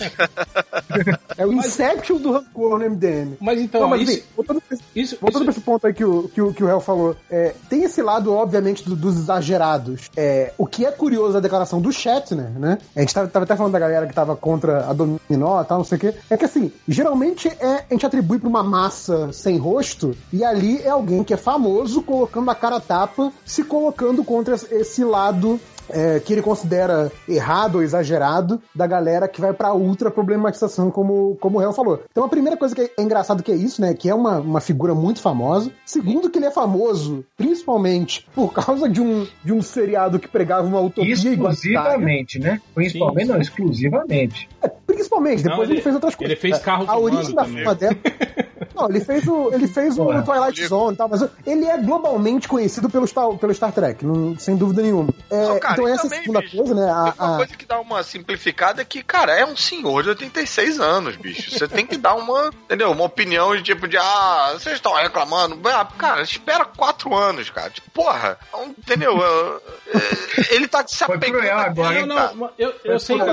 É 1.36 1.44
o 1.46 1.52
Inception 1.52 2.18
do 2.18 2.32
rancor 2.32 2.78
no 2.78 2.90
MDM. 2.90 3.36
Mas 3.40 3.60
então, 3.60 3.82
Não, 3.82 3.88
mas 3.88 4.02
isso, 4.02 4.12
assim, 4.12 4.22
voltando 4.36 4.62
isso, 4.94 5.16
Voltando 5.20 5.42
isso- 5.42 5.44
pra 5.44 5.52
esse 5.52 5.60
ponto 5.60 5.86
aí 5.86 5.92
que 5.94 6.04
o, 6.04 6.28
que 6.28 6.40
o, 6.42 6.52
que 6.52 6.62
o 6.64 6.68
Hel 6.68 6.80
falou, 6.80 7.16
é, 7.30 7.54
tem 7.68 7.82
esse 7.84 8.00
lado, 8.02 8.32
obviamente, 8.32 8.84
do- 8.88 8.94
dos 8.96 9.16
exagerados. 9.16 10.10
É, 10.16 10.52
o 10.58 10.66
que 10.66 10.84
é 10.86 10.90
curioso 10.92 11.32
da 11.32 11.40
declaração 11.40 11.80
do 11.80 11.92
Shatner, 11.92 12.50
né? 12.58 12.78
A 12.94 13.00
gente 13.00 13.14
tava, 13.14 13.28
tava 13.28 13.44
até 13.44 13.56
falando 13.56 13.72
da 13.72 13.78
galera 13.78 14.06
que 14.06 14.14
tava 14.14 14.36
contra 14.36 14.86
a 14.88 14.92
Dominó 14.92 15.60
e 15.60 15.64
tal, 15.64 15.78
não 15.78 15.84
sei 15.84 15.96
o 15.98 16.00
quê. 16.00 16.14
É 16.30 16.36
que 16.36 16.44
assim, 16.44 16.70
geralmente 16.86 17.48
é, 17.48 17.84
a 17.88 17.92
gente 17.92 18.06
atribui 18.06 18.38
pra 18.38 18.48
uma 18.48 18.62
massa 18.62 19.32
sem 19.32 19.56
rosto, 19.58 20.16
e 20.32 20.44
ali 20.44 20.80
é 20.82 20.88
alguém 20.90 21.22
que 21.24 21.34
é 21.34 21.36
famoso 21.36 22.02
colocando 22.02 22.50
a 22.50 22.54
cara 22.54 22.80
tapa, 22.80 23.32
se 23.44 23.64
colocando 23.64 24.22
contra 24.24 24.54
esse 24.54 25.04
lado 25.04 25.60
é, 25.90 26.20
que 26.20 26.32
ele 26.32 26.42
considera 26.42 27.10
errado 27.28 27.76
ou 27.76 27.82
exagerado 27.82 28.60
da 28.74 28.86
galera 28.86 29.28
que 29.28 29.40
vai 29.40 29.52
pra 29.52 29.74
ultra 29.74 30.10
problematização, 30.10 30.90
como, 30.90 31.36
como 31.40 31.58
o 31.58 31.62
Hel 31.62 31.72
falou. 31.72 32.02
Então 32.10 32.24
a 32.24 32.28
primeira 32.28 32.56
coisa 32.56 32.74
que 32.74 32.80
é, 32.82 32.90
é 32.98 33.02
engraçado 33.02 33.42
que 33.42 33.52
é 33.52 33.54
isso, 33.56 33.80
né? 33.80 33.94
Que 33.94 34.08
é 34.08 34.14
uma, 34.14 34.38
uma 34.40 34.60
figura 34.60 34.94
muito 34.94 35.20
famosa. 35.20 35.70
Segundo, 35.84 36.30
que 36.30 36.38
ele 36.38 36.46
é 36.46 36.50
famoso 36.50 37.24
principalmente 37.36 38.26
por 38.34 38.52
causa 38.52 38.88
de 38.88 39.00
um, 39.00 39.26
de 39.44 39.52
um 39.52 39.62
seriado 39.62 40.18
que 40.18 40.28
pregava 40.28 40.66
uma 40.66 40.80
utopia. 40.80 41.12
Exclusivamente, 41.12 42.38
né? 42.38 42.60
Principalmente, 42.74 43.26
Sim. 43.26 43.32
não, 43.32 43.40
exclusivamente. 43.40 44.48
É, 44.62 44.68
principalmente, 44.68 45.42
depois 45.42 45.58
Não, 45.58 45.64
ele, 45.64 45.74
ele- 45.74 45.82
fez 45.82 45.94
outras 45.94 46.14
coisas. 46.14 46.32
ele 46.32 46.40
fez 46.40 46.58
carro 46.62 46.84
A 46.88 46.98
origem 46.98 47.34
da 47.34 47.44
fama 47.44 47.74
dela. 47.74 47.96
Não, 48.74 48.88
ele 48.88 49.00
fez 49.00 49.26
o, 49.26 49.50
ele 49.52 49.66
fez 49.68 49.98
o. 49.98 50.04
Twilight 50.22 50.66
Zone 50.66 50.94
e 50.94 50.96
tal, 50.96 51.08
mas 51.08 51.24
ele 51.46 51.64
é 51.66 51.76
globalmente 51.78 52.46
conhecido 52.48 52.88
pelo 52.88 53.06
Star, 53.06 53.28
pelo 53.36 53.52
Star 53.54 53.72
Trek, 53.72 54.04
não- 54.04 54.38
sem 54.38 54.56
dúvida 54.56 54.82
nenhuma. 54.82 55.12
É, 55.30 55.48
Não, 55.48 55.58
cara, 55.58 55.74
então 55.74 55.88
essa 55.88 56.02
também, 56.04 56.20
segunda 56.20 56.40
bicho, 56.40 56.56
coisa, 56.56 56.74
né? 56.74 56.90
a- 56.90 57.12
Tem 57.12 57.24
uma 57.26 57.34
a- 57.34 57.36
coisa 57.38 57.56
que 57.56 57.66
dá 57.66 57.80
uma 57.80 58.02
simplificada 58.02 58.82
é 58.82 58.84
que, 58.84 59.02
cara, 59.02 59.32
é 59.38 59.44
um 59.44 59.56
senhor 59.56 60.02
de 60.02 60.08
86 60.10 60.78
anos, 60.80 61.16
bicho. 61.16 61.50
Você 61.50 61.66
tem 61.68 61.86
que 61.86 61.96
dar 61.96 62.14
uma, 62.14 62.50
entendeu? 62.64 62.90
Uma 62.90 63.04
opinião 63.04 63.54
de 63.56 63.62
tipo 63.62 63.86
de, 63.88 63.96
ah, 63.96 64.50
vocês 64.54 64.76
estão 64.76 64.94
reclamando. 64.94 65.58
Ah, 65.68 65.86
cara, 65.98 66.22
espera 66.22 66.64
quatro 66.64 67.14
anos, 67.14 67.50
cara. 67.50 67.70
Tipo, 67.70 67.90
porra, 67.90 68.38
entendeu? 68.78 69.14
É, 69.22 69.96
é, 69.98 70.54
Ele 70.54 70.68
tá 70.68 70.84
se 70.86 71.04
Foi 71.04 71.16
apegando. 71.16 71.40
cruel 71.40 71.58
agora, 71.58 72.00
hein, 72.00 72.06
Não, 72.06 72.50
eu, 72.58 72.72
eu 72.84 72.98
sei, 72.98 73.16
é, 73.20 73.24
Tipo 73.24 73.30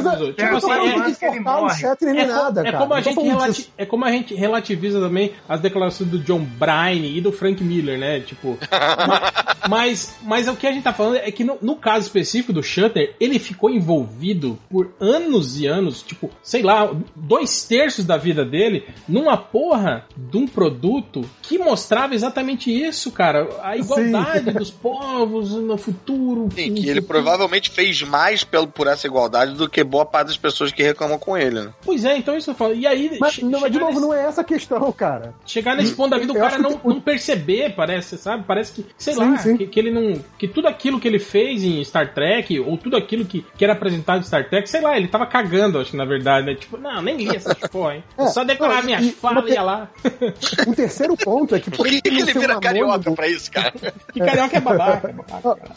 assim, 0.56 0.72
é, 0.72 0.80
que 0.80 0.88
ele 0.88 1.16
que 1.16 1.26
cortar 1.28 1.58
o 1.58 1.62
morre. 1.64 1.80
Shatner 1.80 2.14
nem 2.14 2.24
É, 2.24 2.28
nada, 2.28 2.62
é 2.62 2.64
cara. 2.66 2.78
como 2.78 2.94
a 2.94 3.02
gente 3.02 3.20
relati- 3.22 3.74
é 3.78 3.86
como 3.86 4.06
a 4.06 4.12
gente 4.12 4.34
relativiza 4.36 5.00
também 5.00 5.21
as 5.48 5.60
declarações 5.62 6.10
do 6.10 6.20
John 6.20 6.40
Bryan 6.44 7.06
e 7.06 7.22
do 7.22 7.32
Frank 7.32 7.64
Miller, 7.64 7.98
né? 8.00 8.20
Tipo, 8.22 8.58
mas, 9.70 10.16
mas 10.24 10.48
o 10.48 10.56
que 10.56 10.68
a 10.68 10.72
gente 10.72 10.84
tá 10.84 10.94
falando 10.94 11.18
é 11.18 11.32
que 11.32 11.44
no, 11.44 11.58
no 11.62 11.76
caso 11.76 12.06
específico 12.06 12.54
do 12.54 12.64
Shutter, 12.64 13.16
ele 13.20 13.40
ficou 13.40 13.70
envolvido 13.70 14.58
por 14.70 14.94
anos 15.00 15.60
e 15.60 15.68
anos, 15.68 16.02
tipo, 16.02 16.30
sei 16.42 16.62
lá, 16.62 16.92
dois 17.16 17.64
terços 17.66 18.06
da 18.06 18.18
vida 18.18 18.44
dele 18.46 18.86
numa 19.08 19.38
porra 19.38 20.06
de 20.18 20.38
um 20.38 20.48
produto 20.48 21.22
que 21.42 21.58
mostrava 21.58 22.14
exatamente 22.16 22.72
isso, 22.72 23.12
cara, 23.12 23.48
a 23.62 23.78
igualdade 23.78 24.52
dos 24.52 24.72
povos 24.72 25.52
no 25.54 25.78
futuro. 25.78 26.50
Sim, 26.56 26.74
que 26.74 26.90
ele 26.90 27.02
provavelmente 27.02 27.70
fez 27.70 28.02
mais 28.02 28.44
pelo, 28.44 28.68
por 28.68 28.88
essa 28.88 29.08
igualdade 29.08 29.54
do 29.54 29.70
que 29.70 29.84
boa 29.84 30.06
parte 30.06 30.28
das 30.28 30.38
pessoas 30.38 30.72
que 30.72 30.84
reclamam 30.84 31.18
com 31.20 31.38
ele, 31.38 31.62
né? 31.62 31.74
Pois 31.84 32.06
é, 32.06 32.18
então 32.18 32.36
isso 32.36 32.52
eu 32.52 32.56
falo. 32.56 32.74
E 32.74 32.86
aí, 32.88 33.18
Mas, 33.20 33.40
não, 33.40 33.70
de 33.70 33.80
novo, 33.80 33.92
nesse- 33.94 34.02
não 34.02 34.14
é 34.14 34.26
essa 34.26 34.42
a 34.42 34.44
questão, 34.44 34.92
cara. 34.92 35.11
Chegar 35.46 35.76
nesse 35.76 35.94
ponto 35.94 36.12
da 36.12 36.18
vida, 36.18 36.32
o 36.34 36.36
cara 36.38 36.58
não, 36.58 36.78
que- 36.78 36.88
não 36.88 37.00
perceber, 37.02 37.74
parece, 37.76 38.18
sabe? 38.18 38.44
Parece 38.48 38.72
que, 38.74 38.86
sei 38.98 39.14
Sim, 39.14 39.20
lá, 39.20 39.38
sim. 39.38 39.58
Que, 39.58 39.68
que 39.68 39.80
ele 39.80 39.92
não. 39.92 40.20
Que 40.38 40.48
tudo 40.48 40.68
aquilo 40.68 41.00
que 41.00 41.08
ele 41.08 41.20
fez 41.20 41.64
em 41.64 41.84
Star 41.84 42.14
Trek, 42.14 42.60
ou 42.60 42.78
tudo 42.78 42.96
aquilo 42.98 43.26
que, 43.26 43.46
que 43.58 43.64
era 43.64 43.74
apresentado 43.74 44.20
em 44.22 44.24
Star 44.24 44.50
Trek, 44.50 44.70
sei 44.70 44.82
lá, 44.82 44.96
ele 44.98 45.08
tava 45.08 45.26
cagando, 45.26 45.80
acho 45.80 45.92
que 45.92 45.98
na 45.98 46.06
verdade, 46.06 46.46
né? 46.46 46.56
Tipo, 46.56 46.78
não, 46.78 47.02
nem 47.02 47.18
li 47.18 47.36
essas 47.36 47.56
porra, 47.70 47.96
hein? 47.96 48.04
É, 48.18 48.28
Só 48.28 48.44
decorar 48.44 48.78
não, 48.78 48.84
minhas 48.84 49.06
e- 49.06 49.12
falas 49.12 49.46
e 49.50 49.54
ia 49.54 49.62
lá. 49.62 49.90
Um 50.68 50.74
terceiro 50.74 51.16
ponto 51.18 51.56
é 51.56 51.60
que 51.60 51.70
Por 51.72 51.88
que, 51.88 52.02
que 52.02 52.10
ele 52.10 52.34
vira 52.34 52.60
carioca 52.60 52.94
anônimo- 52.94 53.16
pra 53.16 53.28
isso, 53.28 53.52
cara? 53.52 53.74
Que 54.14 54.20
carioca 54.20 54.58
é 54.58 54.62
babaca. 54.62 55.10
é 55.10 55.14
babaca. 55.14 55.72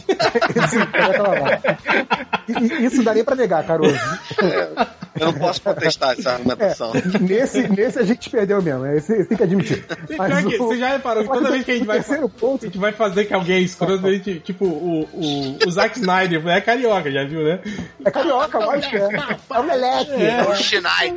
Sim, 0.68 0.86
carioca 0.86 1.22
lá. 1.22 1.60
E- 2.48 2.82
e 2.82 2.84
Isso 2.86 3.02
daria 3.02 3.24
pra 3.24 3.34
negar, 3.34 3.64
Caruso. 3.66 3.96
Eu 5.18 5.26
não 5.26 5.32
posso 5.34 5.62
contestar 5.62 6.18
essa 6.18 6.32
argumentação. 6.32 6.92
Nesse, 7.20 7.68
nesse 7.68 7.98
a 7.98 8.02
gente 8.02 8.28
perdeu 8.30 8.60
mesmo. 8.62 8.84
Esse, 8.86 9.23
tem 9.24 9.36
que 9.36 9.44
admitir. 9.44 9.84
Mas 10.16 10.44
que, 10.44 10.56
o- 10.56 10.58
você 10.68 10.78
já 10.78 10.88
reparou 10.88 11.22
que 11.24 11.28
toda 11.30 11.50
vez 11.50 11.64
que 11.64 11.70
a 11.70 11.74
gente 11.74 11.84
o 11.84 11.86
vai. 11.86 11.96
terceiro 11.98 12.28
ponto 12.28 12.64
A 12.64 12.66
gente 12.68 12.78
vai 12.78 12.92
fazer 12.92 13.24
que 13.24 13.34
alguém 13.34 13.56
é 13.56 13.60
escroto, 13.60 14.06
a 14.06 14.12
gente, 14.12 14.40
tipo, 14.40 14.64
o, 14.64 15.02
o, 15.12 15.58
o 15.66 15.70
Zack 15.70 15.98
Snyder 15.98 16.46
é 16.48 16.60
carioca, 16.60 17.10
já 17.10 17.24
viu, 17.24 17.42
né? 17.44 17.60
é 18.04 18.10
carioca, 18.10 18.58
lógico 18.58 18.96
é. 18.96 19.08
É 19.50 19.58
o 19.58 19.62
Meleque. 19.64 20.12
É. 20.12 20.42
O 20.48 20.54
Shinai. 20.56 21.14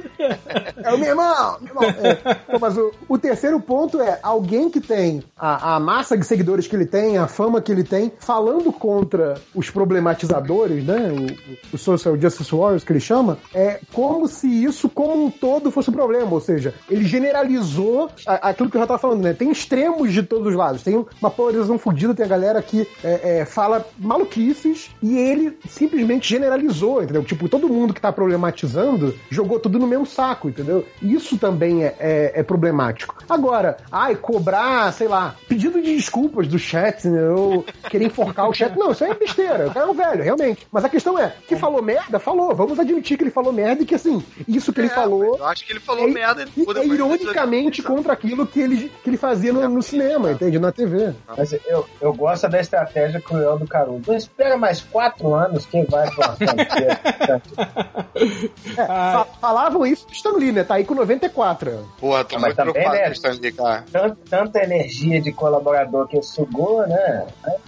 É 0.83 0.93
o 0.93 0.97
meu 0.97 1.09
irmão! 1.09 1.57
Meu 1.61 1.69
irmão. 1.69 1.83
É. 2.03 2.11
Então, 2.47 2.59
mas 2.59 2.77
o, 2.77 2.91
o 3.07 3.17
terceiro 3.17 3.59
ponto 3.59 3.99
é 4.01 4.19
alguém 4.23 4.69
que 4.69 4.79
tem 4.81 5.23
a, 5.37 5.75
a 5.75 5.79
massa 5.79 6.17
de 6.17 6.25
seguidores 6.25 6.67
que 6.67 6.75
ele 6.75 6.85
tem, 6.85 7.17
a 7.17 7.27
fama 7.27 7.61
que 7.61 7.71
ele 7.71 7.83
tem, 7.83 8.11
falando 8.19 8.71
contra 8.71 9.35
os 9.55 9.69
problematizadores, 9.69 10.83
né? 10.85 11.11
O, 11.11 11.23
o- 11.23 11.57
o 11.73 11.77
Social 11.77 12.19
Justice 12.19 12.53
Warriors 12.55 12.83
que 12.83 12.91
ele 12.93 12.99
chama, 12.99 13.37
é 13.53 13.79
como 13.93 14.27
se 14.27 14.47
isso, 14.47 14.87
como 14.89 15.25
um 15.25 15.29
todo, 15.31 15.69
fosse 15.71 15.89
um 15.89 15.93
problema. 15.93 16.31
Ou 16.31 16.39
seja, 16.39 16.73
ele 16.89 17.03
generalizou 17.05 17.96
a- 18.25 18.49
aquilo 18.49 18.69
que 18.69 18.77
eu 18.77 18.81
já 18.81 18.87
tava 18.87 18.99
falando, 18.99 19.21
né? 19.23 19.33
Tem 19.33 19.49
extremos 19.51 20.11
de 20.13 20.23
todos 20.23 20.47
os 20.47 20.55
lados. 20.55 20.83
Tem 20.83 21.05
uma 21.21 21.29
polarização 21.31 21.77
fodida, 21.79 22.13
tem 22.13 22.25
a 22.25 22.29
galera 22.29 22.61
que 22.61 22.87
é, 23.03 23.39
é, 23.39 23.45
fala 23.45 23.85
maluquices 23.97 24.89
e 25.01 25.17
ele 25.17 25.57
simplesmente 25.67 26.27
generalizou, 26.29 27.01
entendeu? 27.03 27.23
Tipo, 27.23 27.47
todo 27.49 27.67
mundo 27.69 27.93
que 27.93 28.01
tá 28.01 28.11
problematizando 28.11 29.13
jogou 29.29 29.59
tudo 29.59 29.79
no 29.79 29.87
mesmo 29.87 30.05
saco, 30.05 30.49
entendeu? 30.49 30.85
Isso 31.01 31.37
também 31.37 31.83
é, 31.83 31.95
é- 31.99 32.31
é 32.35 32.43
problemático. 32.43 33.15
Agora, 33.29 33.77
ai, 33.91 34.15
cobrar, 34.15 34.91
sei 34.93 35.07
lá, 35.07 35.35
pedido 35.47 35.81
de 35.81 35.95
desculpas 35.95 36.47
do 36.47 36.57
chat, 36.59 37.07
né? 37.07 37.29
Ou 37.29 37.63
querer 37.89 38.05
enforcar 38.05 38.49
o 38.49 38.53
chat. 38.53 38.75
Não, 38.77 38.91
isso 38.91 39.03
aí 39.03 39.11
é 39.11 39.15
besteira. 39.15 39.67
O 39.67 39.73
cara 39.73 39.85
é 39.85 39.89
um 39.89 39.93
velho, 39.93 40.23
realmente. 40.23 40.67
Mas 40.71 40.83
a 40.85 40.89
questão 40.89 41.17
é, 41.17 41.33
que 41.47 41.55
falou 41.55 41.81
merda? 41.81 42.19
Falou. 42.19 42.53
Vamos 42.55 42.79
admitir 42.79 43.17
que 43.17 43.23
ele 43.23 43.31
falou 43.31 43.51
merda 43.53 43.83
e 43.83 43.85
que, 43.85 43.95
assim, 43.95 44.23
isso 44.47 44.71
que 44.73 44.81
ele 44.81 44.87
É, 44.87 44.91
falou 44.91 45.37
Eu 45.37 45.45
acho 45.45 45.65
que 45.65 45.71
ele 45.73 45.79
falou 45.79 46.07
é, 46.07 46.11
merda 46.11 46.45
e- 46.55 46.61
é 46.61 46.85
ironicamente. 46.85 47.81
Contra 47.87 48.13
aquilo 48.13 48.45
que 48.45 48.59
ele, 48.59 48.91
que 49.03 49.09
ele 49.09 49.17
fazia 49.17 49.53
no, 49.53 49.67
no 49.69 49.81
cinema, 49.81 50.31
entende? 50.31 50.59
Na 50.59 50.71
TV. 50.71 51.13
Mas 51.37 51.53
eu, 51.65 51.87
eu 52.01 52.13
gosto 52.13 52.47
da 52.49 52.59
estratégia 52.59 53.21
cruel 53.21 53.57
do 53.57 53.65
Caruso. 53.65 53.99
Então 53.99 54.15
espera 54.15 54.57
mais 54.57 54.81
quatro 54.81 55.33
anos 55.33 55.65
que 55.65 55.81
vai 55.83 56.09
pra. 56.13 56.35
É, 58.77 58.85
fa- 58.85 59.27
falavam 59.39 59.85
isso 59.85 60.07
do 60.07 60.13
Stan 60.13 60.31
Lee, 60.31 60.51
né? 60.51 60.63
Tá 60.63 60.75
aí 60.75 60.83
com 60.83 60.93
94. 60.95 61.87
Porra, 61.99 62.23
tô 62.23 62.35
Mas 62.35 62.43
muito 62.45 62.55
também, 62.55 62.73
preocupado 62.73 62.97
né? 62.97 63.05
com 63.05 63.11
isso 63.13 63.27
ali, 63.27 63.51
cara. 63.51 63.85
Tant- 63.91 64.17
tanta 64.29 64.63
energia 64.63 65.21
de 65.21 65.31
colaborador 65.31 66.07
que 66.07 66.21
sugou, 66.21 66.85
né? 66.87 67.25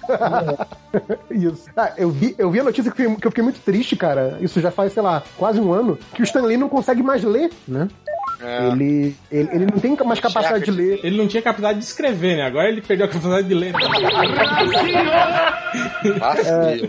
Isso. 1.29 1.65
Ah, 1.77 1.93
eu, 1.97 2.09
vi, 2.09 2.33
eu 2.37 2.49
vi 2.49 2.59
a 2.59 2.63
notícia 2.63 2.91
que, 2.91 3.01
eu 3.01 3.05
fiquei- 3.09 3.21
que 3.21 3.27
eu 3.27 3.31
fiquei 3.31 3.43
muito 3.43 3.59
triste, 3.61 3.95
cara. 3.95 4.37
Isso 4.41 4.59
já 4.59 4.71
faz, 4.71 4.91
sei 4.93 5.03
lá, 5.03 5.21
quase 5.37 5.59
um 5.61 5.71
ano, 5.71 5.97
que 6.13 6.21
o 6.21 6.23
Stan 6.23 6.41
Lee 6.41 6.57
não 6.57 6.67
consegue 6.69 7.03
mais 7.03 7.23
ler, 7.23 7.51
né? 7.67 7.87
É. 8.41 8.67
Ele, 8.69 9.15
ele, 9.31 9.49
ele 9.51 9.65
não 9.65 9.79
tem 9.79 9.95
mais 10.05 10.19
capacidade 10.19 10.63
de 10.65 10.71
ler. 10.71 10.99
Ele 11.03 11.17
não 11.17 11.27
tinha 11.27 11.41
capacidade 11.41 11.79
de 11.79 11.85
escrever, 11.85 12.37
né? 12.37 12.43
Agora 12.43 12.69
ele 12.69 12.81
perdeu 12.81 13.05
a 13.05 13.09
capacidade 13.09 13.47
de 13.47 13.53
ler. 13.53 13.73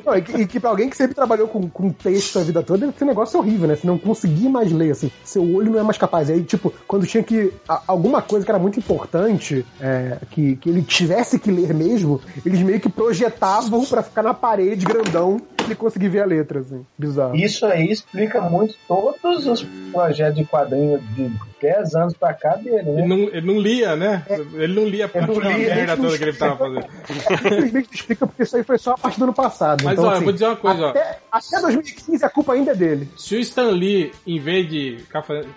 Não, 0.04 0.16
e, 0.16 0.22
que, 0.22 0.32
e 0.42 0.46
que 0.46 0.60
pra 0.60 0.70
alguém 0.70 0.88
que 0.88 0.96
sempre 0.96 1.14
trabalhou 1.14 1.48
com, 1.48 1.68
com 1.68 1.90
texto 1.90 2.38
a 2.38 2.42
vida 2.42 2.62
toda, 2.62 2.86
esse 2.86 3.04
negócio 3.04 3.36
é 3.36 3.40
horrível, 3.40 3.68
né? 3.68 3.76
Se 3.76 3.86
não 3.86 3.98
conseguir 3.98 4.48
mais 4.48 4.70
ler, 4.72 4.92
assim, 4.92 5.10
seu 5.24 5.42
olho 5.54 5.72
não 5.72 5.80
é 5.80 5.82
mais 5.82 5.98
capaz. 5.98 6.30
Aí, 6.30 6.42
tipo, 6.42 6.72
quando 6.86 7.06
tinha 7.06 7.22
que. 7.22 7.52
a- 7.68 7.82
alguma 7.86 8.22
coisa 8.22 8.44
que 8.44 8.50
era 8.50 8.58
muito 8.58 8.78
importante, 8.78 9.64
é, 9.80 10.18
que, 10.30 10.56
que 10.56 10.68
ele 10.68 10.82
tivesse 10.82 11.38
que 11.38 11.50
ler 11.50 11.74
mesmo, 11.74 12.20
eles 12.44 12.60
meio 12.62 12.80
que 12.80 12.88
projetavam 12.88 13.84
pra 13.84 14.02
ficar 14.02 14.22
na 14.22 14.34
parede 14.34 14.84
grandão 14.86 15.40
e 15.60 15.64
ele 15.64 15.74
conseguir 15.74 16.08
ver 16.08 16.20
a 16.22 16.26
letra, 16.26 16.60
assim. 16.60 16.84
Bizarro. 16.98 17.36
Isso 17.36 17.66
aí 17.66 17.90
explica 17.90 18.40
muito 18.40 18.74
todos 18.88 19.46
os 19.46 19.62
projetos 19.92 20.36
de 20.36 20.44
quadrinho 20.44 20.98
de 21.14 21.30
10 21.60 21.94
anos 21.94 22.14
pra 22.14 22.32
cá 22.32 22.56
dele, 22.56 22.82
né? 22.82 23.00
Ele 23.02 23.06
não, 23.06 23.18
ele 23.18 23.46
não 23.46 23.60
lia, 23.60 23.94
né? 23.94 24.24
Ele 24.54 24.74
não 24.74 24.84
lia 24.86 25.10
não 25.14 25.22
aquela 25.22 25.56
lia, 25.56 25.74
merda 25.74 25.96
toda 25.96 26.16
que 26.16 26.24
ele 26.24 26.32
tava 26.32 26.56
fazendo. 26.56 26.86
Simplesmente 27.06 27.88
explica 27.94 28.26
porque 28.26 28.42
isso 28.42 28.56
aí 28.56 28.64
foi 28.64 28.78
só 28.78 28.92
a 28.92 28.98
parte 28.98 29.18
do 29.18 29.24
ano 29.24 29.34
passado. 29.34 29.82
Mas 29.84 29.92
então, 29.92 30.04
olha, 30.04 30.12
eu 30.12 30.16
assim, 30.16 30.24
vou 30.24 30.32
dizer 30.32 30.46
uma 30.46 30.56
coisa, 30.56 30.86
ó. 30.86 30.90
até, 30.90 31.18
até 31.30 31.60
2015 31.60 32.24
a 32.24 32.30
culpa 32.30 32.54
ainda 32.54 32.72
é 32.72 32.74
dele. 32.74 33.08
Se 33.16 33.36
o 33.36 33.40
Stan 33.40 33.70
Lee, 33.70 34.12
em 34.26 34.38
vez 34.38 34.68
de 34.68 35.04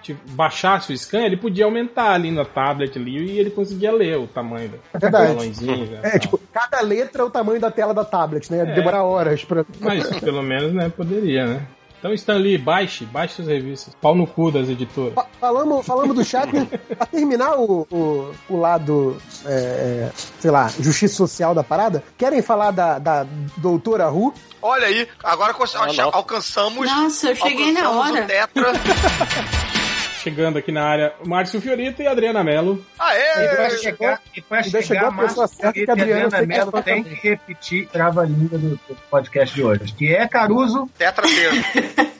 tipo, 0.01 0.19
baixasse 0.31 0.91
o 0.91 0.97
scan, 0.97 1.21
ele 1.25 1.37
podia 1.37 1.65
aumentar 1.65 2.11
ali 2.11 2.31
na 2.31 2.43
tablet 2.43 2.97
ali 2.97 3.31
e 3.31 3.39
ele 3.39 3.49
conseguia 3.49 3.91
ler 3.91 4.17
o 4.17 4.27
tamanho 4.27 4.69
do 4.69 4.79
É 4.93 4.99
verdade. 4.99 5.33
balãozinho, 5.33 5.85
né, 5.85 5.99
É, 6.03 6.09
tal. 6.11 6.19
tipo, 6.19 6.39
cada 6.51 6.81
letra 6.81 7.21
é 7.21 7.25
o 7.25 7.29
tamanho 7.29 7.61
da 7.61 7.71
tela 7.71 7.93
da 7.93 8.03
tablet, 8.03 8.51
né? 8.51 8.65
Demorar 8.65 9.03
horas 9.03 9.43
pra. 9.45 9.65
Mas 9.79 10.05
pelo 10.19 10.43
menos, 10.43 10.73
né, 10.73 10.89
poderia, 10.89 11.45
né? 11.47 11.61
Então, 12.03 12.13
Stan 12.15 12.35
Lee, 12.35 12.57
baixe, 12.57 13.05
baixe 13.05 13.35
suas 13.35 13.47
revistas. 13.47 13.95
Pau 14.01 14.13
no 14.13 14.27
cu 14.27 14.51
das 14.51 14.67
editoras. 14.67 15.13
Fa- 15.13 15.25
Falamos, 15.39 15.85
falamos 15.85 16.13
do 16.13 16.21
Chapman, 16.25 16.65
pra 16.97 17.05
terminar 17.05 17.57
o, 17.57 17.87
o, 17.89 18.33
o 18.49 18.57
lado, 18.59 19.15
é, 19.45 19.49
é, 19.53 20.11
sei 20.37 20.51
lá, 20.51 20.67
justiça 20.67 21.15
social 21.15 21.55
da 21.55 21.63
parada, 21.63 22.03
querem 22.17 22.41
falar 22.41 22.71
da, 22.71 22.99
da 22.99 23.25
doutora 23.55 24.09
Ru? 24.09 24.33
Olha 24.61 24.87
aí, 24.87 25.07
agora 25.23 25.51
Ah, 25.53 26.03
alcançamos. 26.17 26.85
Nossa, 26.91 27.29
eu 27.29 27.35
cheguei 27.37 27.71
na 27.71 27.89
hora. 27.89 28.23
O 28.23 28.27
tetra. 28.27 28.73
Chegando 30.23 30.57
aqui 30.57 30.71
na 30.71 30.85
área, 30.85 31.13
Márcio 31.25 31.59
Fiorito 31.59 32.01
e 32.01 32.07
Adriana 32.07 32.45
Mello. 32.45 32.83
E 32.93 32.97
pra 32.97 33.65
Aê! 33.65 33.77
chegar, 33.77 34.21
e 34.33 34.41
pra 34.41 34.59
Ainda 34.59 34.69
chegou 34.69 34.87
chegar 34.87 35.07
a 35.09 35.11
pessoa 35.11 35.47
Márcio 35.47 35.57
certa 35.57 35.73
que 35.73 35.89
a 35.89 35.93
Adriana 35.93 36.21
e 36.21 36.25
Adriana 36.27 36.47
Mello 36.47 36.83
tem 36.83 37.03
que 37.03 37.27
repetir 37.27 37.87
trava-língua 37.89 38.57
do, 38.57 38.69
do 38.69 38.95
podcast 39.11 39.53
de 39.53 39.61
hoje, 39.61 39.93
que 39.93 40.15
é 40.15 40.25
Caruso. 40.25 40.89
Tetra 40.97 41.27
treta. 41.27 42.11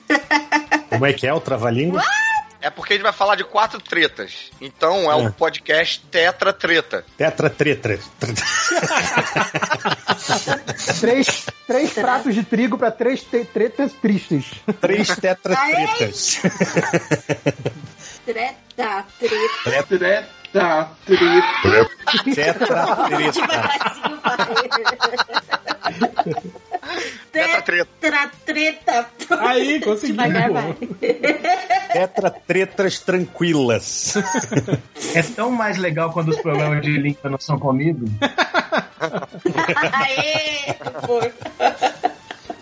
Como 0.90 1.06
é 1.06 1.14
que 1.14 1.26
é 1.26 1.32
o 1.32 1.40
trava-língua? 1.40 2.02
É 2.64 2.70
porque 2.70 2.94
a 2.94 2.96
gente 2.96 3.02
vai 3.02 3.12
falar 3.12 3.34
de 3.36 3.44
quatro 3.44 3.78
tretas. 3.78 4.50
Então 4.58 5.10
é 5.12 5.14
o 5.14 5.26
É. 5.28 5.30
podcast 5.30 6.00
Tetra 6.10 6.50
Treta. 6.50 7.04
Tetra 7.14 7.50
tretra. 7.50 7.98
Três, 11.00 11.46
três 11.66 11.92
pratos 11.92 12.34
de 12.34 12.42
trigo 12.42 12.78
pra 12.78 12.90
três 12.90 13.22
te- 13.22 13.44
tretas 13.44 13.92
tristes. 13.92 14.52
Três 14.80 15.08
tetra 15.16 15.54
tretas. 15.56 16.40
Treta, 18.24 19.04
treta. 19.18 19.62
Tetra 19.64 19.82
treta. 19.98 20.28
Tetra 20.52 20.90
Treta. 21.04 21.90
Treta, 22.34 22.66
treta. 27.64 29.08
Aí, 29.40 29.80
conseguiu. 29.84 30.16
Pô. 30.16 30.86
Tetra 31.92 32.30
tretas 32.30 32.98
tranquilas. 33.00 34.14
É 35.14 35.22
tão 35.22 35.50
mais 35.50 35.76
legal 35.76 36.12
quando 36.12 36.28
os 36.28 36.40
problemas 36.40 36.82
de 36.82 36.96
língua 36.96 37.30
não 37.30 37.38
são 37.38 37.58
comigo. 37.58 38.06
Aê! 39.92 40.74
Foi. 41.06 41.32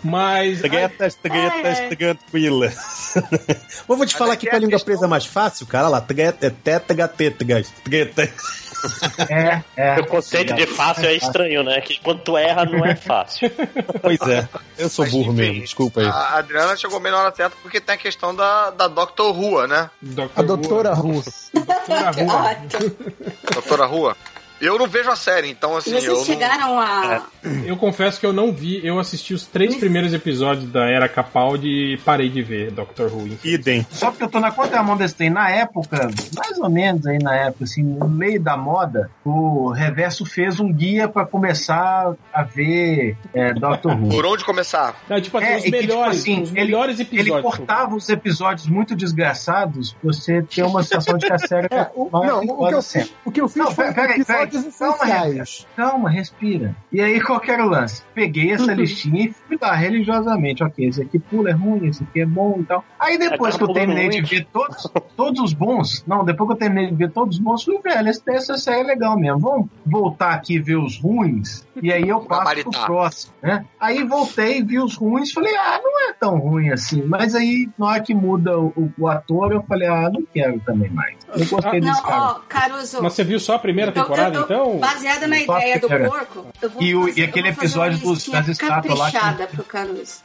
Mas. 0.03 0.59
Tretas, 0.59 1.15
tretas, 1.15 1.97
tranquilas. 1.97 3.13
Mas 3.87 3.97
vou 3.97 4.05
te 4.05 4.15
falar 4.15 4.33
aqui 4.33 4.45
que 4.45 4.49
com 4.49 4.55
a 4.55 4.59
a 4.59 4.61
língua 4.61 4.79
presa 4.79 5.05
é 5.05 5.07
mais 5.07 5.25
fácil, 5.25 5.65
cara. 5.65 5.85
Olha 5.85 5.93
lá, 5.93 6.01
treta, 6.01 6.53
tetra, 6.63 7.07
tetras, 7.07 7.69
treta. 7.83 8.29
É, 9.29 9.63
é. 9.75 9.99
O 9.99 10.07
conceito 10.07 10.53
de 10.53 10.65
fácil 10.65 11.05
é 11.05 11.13
estranho, 11.13 11.63
né? 11.63 11.79
Que 11.81 11.99
quando 11.99 12.19
tu 12.21 12.37
erra, 12.37 12.65
não 12.65 12.85
é 12.85 12.95
fácil. 12.95 13.51
Pois 14.01 14.19
é, 14.21 14.47
eu 14.77 14.89
sou 14.89 15.05
Mas, 15.05 15.13
burro 15.13 15.31
enfim, 15.33 15.41
mesmo, 15.41 15.61
desculpa 15.61 16.01
aí. 16.01 16.07
A 16.07 16.37
Adriana 16.37 16.75
chegou 16.75 16.99
bem 16.99 17.11
na 17.11 17.19
hora 17.19 17.35
certa 17.35 17.55
porque 17.61 17.79
tem 17.79 17.95
a 17.95 17.97
questão 17.97 18.35
da, 18.35 18.71
da 18.71 18.87
Dr. 18.87 19.31
Rua, 19.31 19.67
né? 19.67 19.89
Dr. 20.01 20.29
A 20.35 20.41
doutora 20.41 20.93
Rua. 20.93 21.13
Ru. 21.13 21.23
Doutora 21.53 22.11
Rua. 22.11 22.57
Doutora 23.53 23.85
Rua. 23.85 24.17
Eu 24.65 24.77
não 24.79 24.87
vejo 24.87 25.09
a 25.09 25.15
série, 25.15 25.49
então 25.49 25.75
assim, 25.75 25.91
Vocês 25.91 26.05
eu 26.05 26.15
não... 26.15 26.25
chegaram 26.25 26.79
a. 26.79 27.23
Eu 27.65 27.75
confesso 27.75 28.19
que 28.19 28.25
eu 28.25 28.31
não 28.33 28.51
vi, 28.53 28.79
eu 28.85 28.97
assisti 28.99 29.33
os 29.33 29.45
três 29.45 29.75
primeiros 29.75 30.13
episódios 30.13 30.71
da 30.71 30.85
Era 30.89 31.09
Capaldi 31.09 31.67
e 31.67 31.97
parei 31.97 32.29
de 32.29 32.41
ver 32.41 32.71
Doctor 32.71 33.13
Who. 33.13 33.37
Idem. 33.43 33.85
Só 33.91 34.09
porque 34.09 34.23
eu 34.23 34.29
tô 34.29 34.39
na 34.39 34.51
contramão 34.51 34.95
desse 34.95 35.15
trem. 35.15 35.29
Na 35.29 35.49
época, 35.49 36.09
mais 36.35 36.57
ou 36.57 36.69
menos 36.69 37.05
aí 37.05 37.17
na 37.19 37.35
época, 37.35 37.65
assim, 37.65 37.83
no 37.83 38.07
meio 38.07 38.41
da 38.41 38.55
moda, 38.55 39.11
o 39.25 39.71
Reverso 39.71 40.25
fez 40.25 40.59
um 40.59 40.71
guia 40.71 41.07
pra 41.07 41.25
começar 41.25 42.13
a 42.33 42.43
ver 42.43 43.17
é, 43.33 43.53
Doctor 43.53 43.91
Who. 43.99 44.09
Por 44.09 44.25
onde 44.25 44.45
começar? 44.45 44.95
Não, 45.09 45.19
tipo 45.19 45.37
assim, 45.37 45.47
É, 45.47 45.57
os 45.57 45.65
e 45.65 45.71
que, 45.71 45.77
tipo 45.79 45.87
melhores, 45.93 46.19
assim, 46.19 46.41
os 46.41 46.49
ele- 46.49 46.61
melhores 46.61 46.99
Ele 46.99 47.09
episódios. 47.19 47.41
cortava 47.55 47.95
os 47.95 48.07
episódios 48.09 48.67
muito 48.67 48.95
desgraçados 48.95 49.91
pra 49.93 49.99
você 50.13 50.41
ter 50.43 50.63
uma 50.63 50.81
sensação 50.83 51.17
de 51.17 51.25
que 51.25 51.33
a 51.33 51.37
série 51.37 51.67
É, 51.69 51.89
o, 51.95 52.09
mais 52.09 52.27
não, 52.27 52.39
o 52.39 52.67
que, 52.67 52.73
eu 52.73 52.79
o 53.25 53.31
que 53.31 53.41
eu 53.41 53.47
fiz 53.49 53.57
Não, 53.57 53.71
foi 53.71 53.91
peraí, 53.93 54.23
peraí. 54.23 54.52
Calma, 54.61 54.67
essenciais. 54.67 55.67
Calma, 55.75 56.09
respira. 56.09 56.75
E 56.91 57.01
aí, 57.01 57.19
qual 57.21 57.39
que 57.39 57.51
era 57.51 57.65
o 57.65 57.69
lance? 57.69 58.03
Peguei 58.13 58.51
essa 58.51 58.73
listinha 58.73 59.25
e 59.25 59.33
fui 59.33 59.57
lá 59.61 59.73
religiosamente. 59.73 60.63
Ok, 60.63 60.85
esse 60.87 61.01
aqui 61.01 61.19
pula 61.19 61.49
é 61.49 61.53
ruim, 61.53 61.87
esse 61.87 62.03
aqui 62.03 62.21
é 62.21 62.25
bom 62.25 62.57
e 62.59 62.63
tal. 62.63 62.83
Aí 62.99 63.17
depois 63.17 63.53
Tá 63.55 63.57
que 63.65 63.69
eu 63.71 63.73
terminei 63.73 64.09
de 64.09 64.21
ver 64.21 64.47
todos, 64.51 64.89
todos 65.15 65.39
os 65.41 65.53
bons, 65.53 66.03
não, 66.07 66.23
depois 66.23 66.47
que 66.47 66.53
eu 66.53 66.57
terminei 66.59 66.89
de 66.89 66.95
ver 66.95 67.11
todos 67.11 67.37
os 67.37 67.41
bons, 67.41 67.63
fui, 67.63 67.79
velho, 67.81 68.07
essa, 68.09 68.21
essa 68.27 68.57
série 68.57 68.81
é 68.81 68.83
legal 68.83 69.17
mesmo. 69.17 69.39
Vamos 69.39 69.67
voltar 69.85 70.33
aqui 70.33 70.55
e 70.55 70.59
ver 70.59 70.77
os 70.77 70.99
ruins, 70.99 71.65
e 71.81 71.91
aí 71.91 72.07
eu 72.07 72.21
passo 72.25 72.55
pro 72.63 72.71
próximo, 72.85 73.33
né? 73.41 73.65
Aí 73.79 74.03
voltei, 74.03 74.63
vi 74.63 74.79
os 74.79 74.95
ruins, 74.95 75.31
falei, 75.31 75.55
ah, 75.55 75.79
não 75.83 76.09
é 76.09 76.13
tão 76.13 76.37
ruim 76.39 76.69
assim. 76.69 77.01
Mas 77.03 77.35
aí, 77.35 77.69
na 77.77 77.87
hora 77.87 78.01
que 78.01 78.13
muda 78.13 78.57
o, 78.59 78.91
o- 78.97 79.07
ator, 79.07 79.51
eu 79.51 79.61
falei, 79.63 79.87
ah, 79.87 80.09
não 80.11 80.23
quero 80.33 80.59
também 80.61 80.89
mais. 80.89 81.15
Não 81.35 81.45
gostei 81.47 81.79
Não, 81.79 81.89
desse 81.89 82.03
cara. 82.03 82.21
ó, 82.21 82.33
Caruso. 82.47 82.99
Mas 83.03 83.13
você 83.13 83.23
viu 83.23 83.39
só 83.39 83.55
a 83.55 83.59
primeira 83.59 83.91
eu- 83.91 83.95
temporada, 83.95 84.32
eu- 84.35 84.43
então? 84.43 84.77
Baseada 84.79 85.27
na 85.27 85.39
ideia 85.39 85.79
do 85.79 85.87
primeira. 85.87 86.09
porco, 86.09 86.47
eu 86.61 86.69
vou 86.69 86.81
E 86.83 86.95
o- 86.95 87.07
fazer- 87.07 87.19
e 87.19 87.23
aquele 87.23 87.49
eu 87.49 87.53
vou 87.53 87.61
fazer 87.61 87.65
episódio 87.67 87.97
uma 88.05 88.13
dos- 88.15 88.27
das 88.29 88.47
estátuas 88.47 88.99
lá 88.99 89.11
que- 89.11 89.47
pro. 89.47 89.63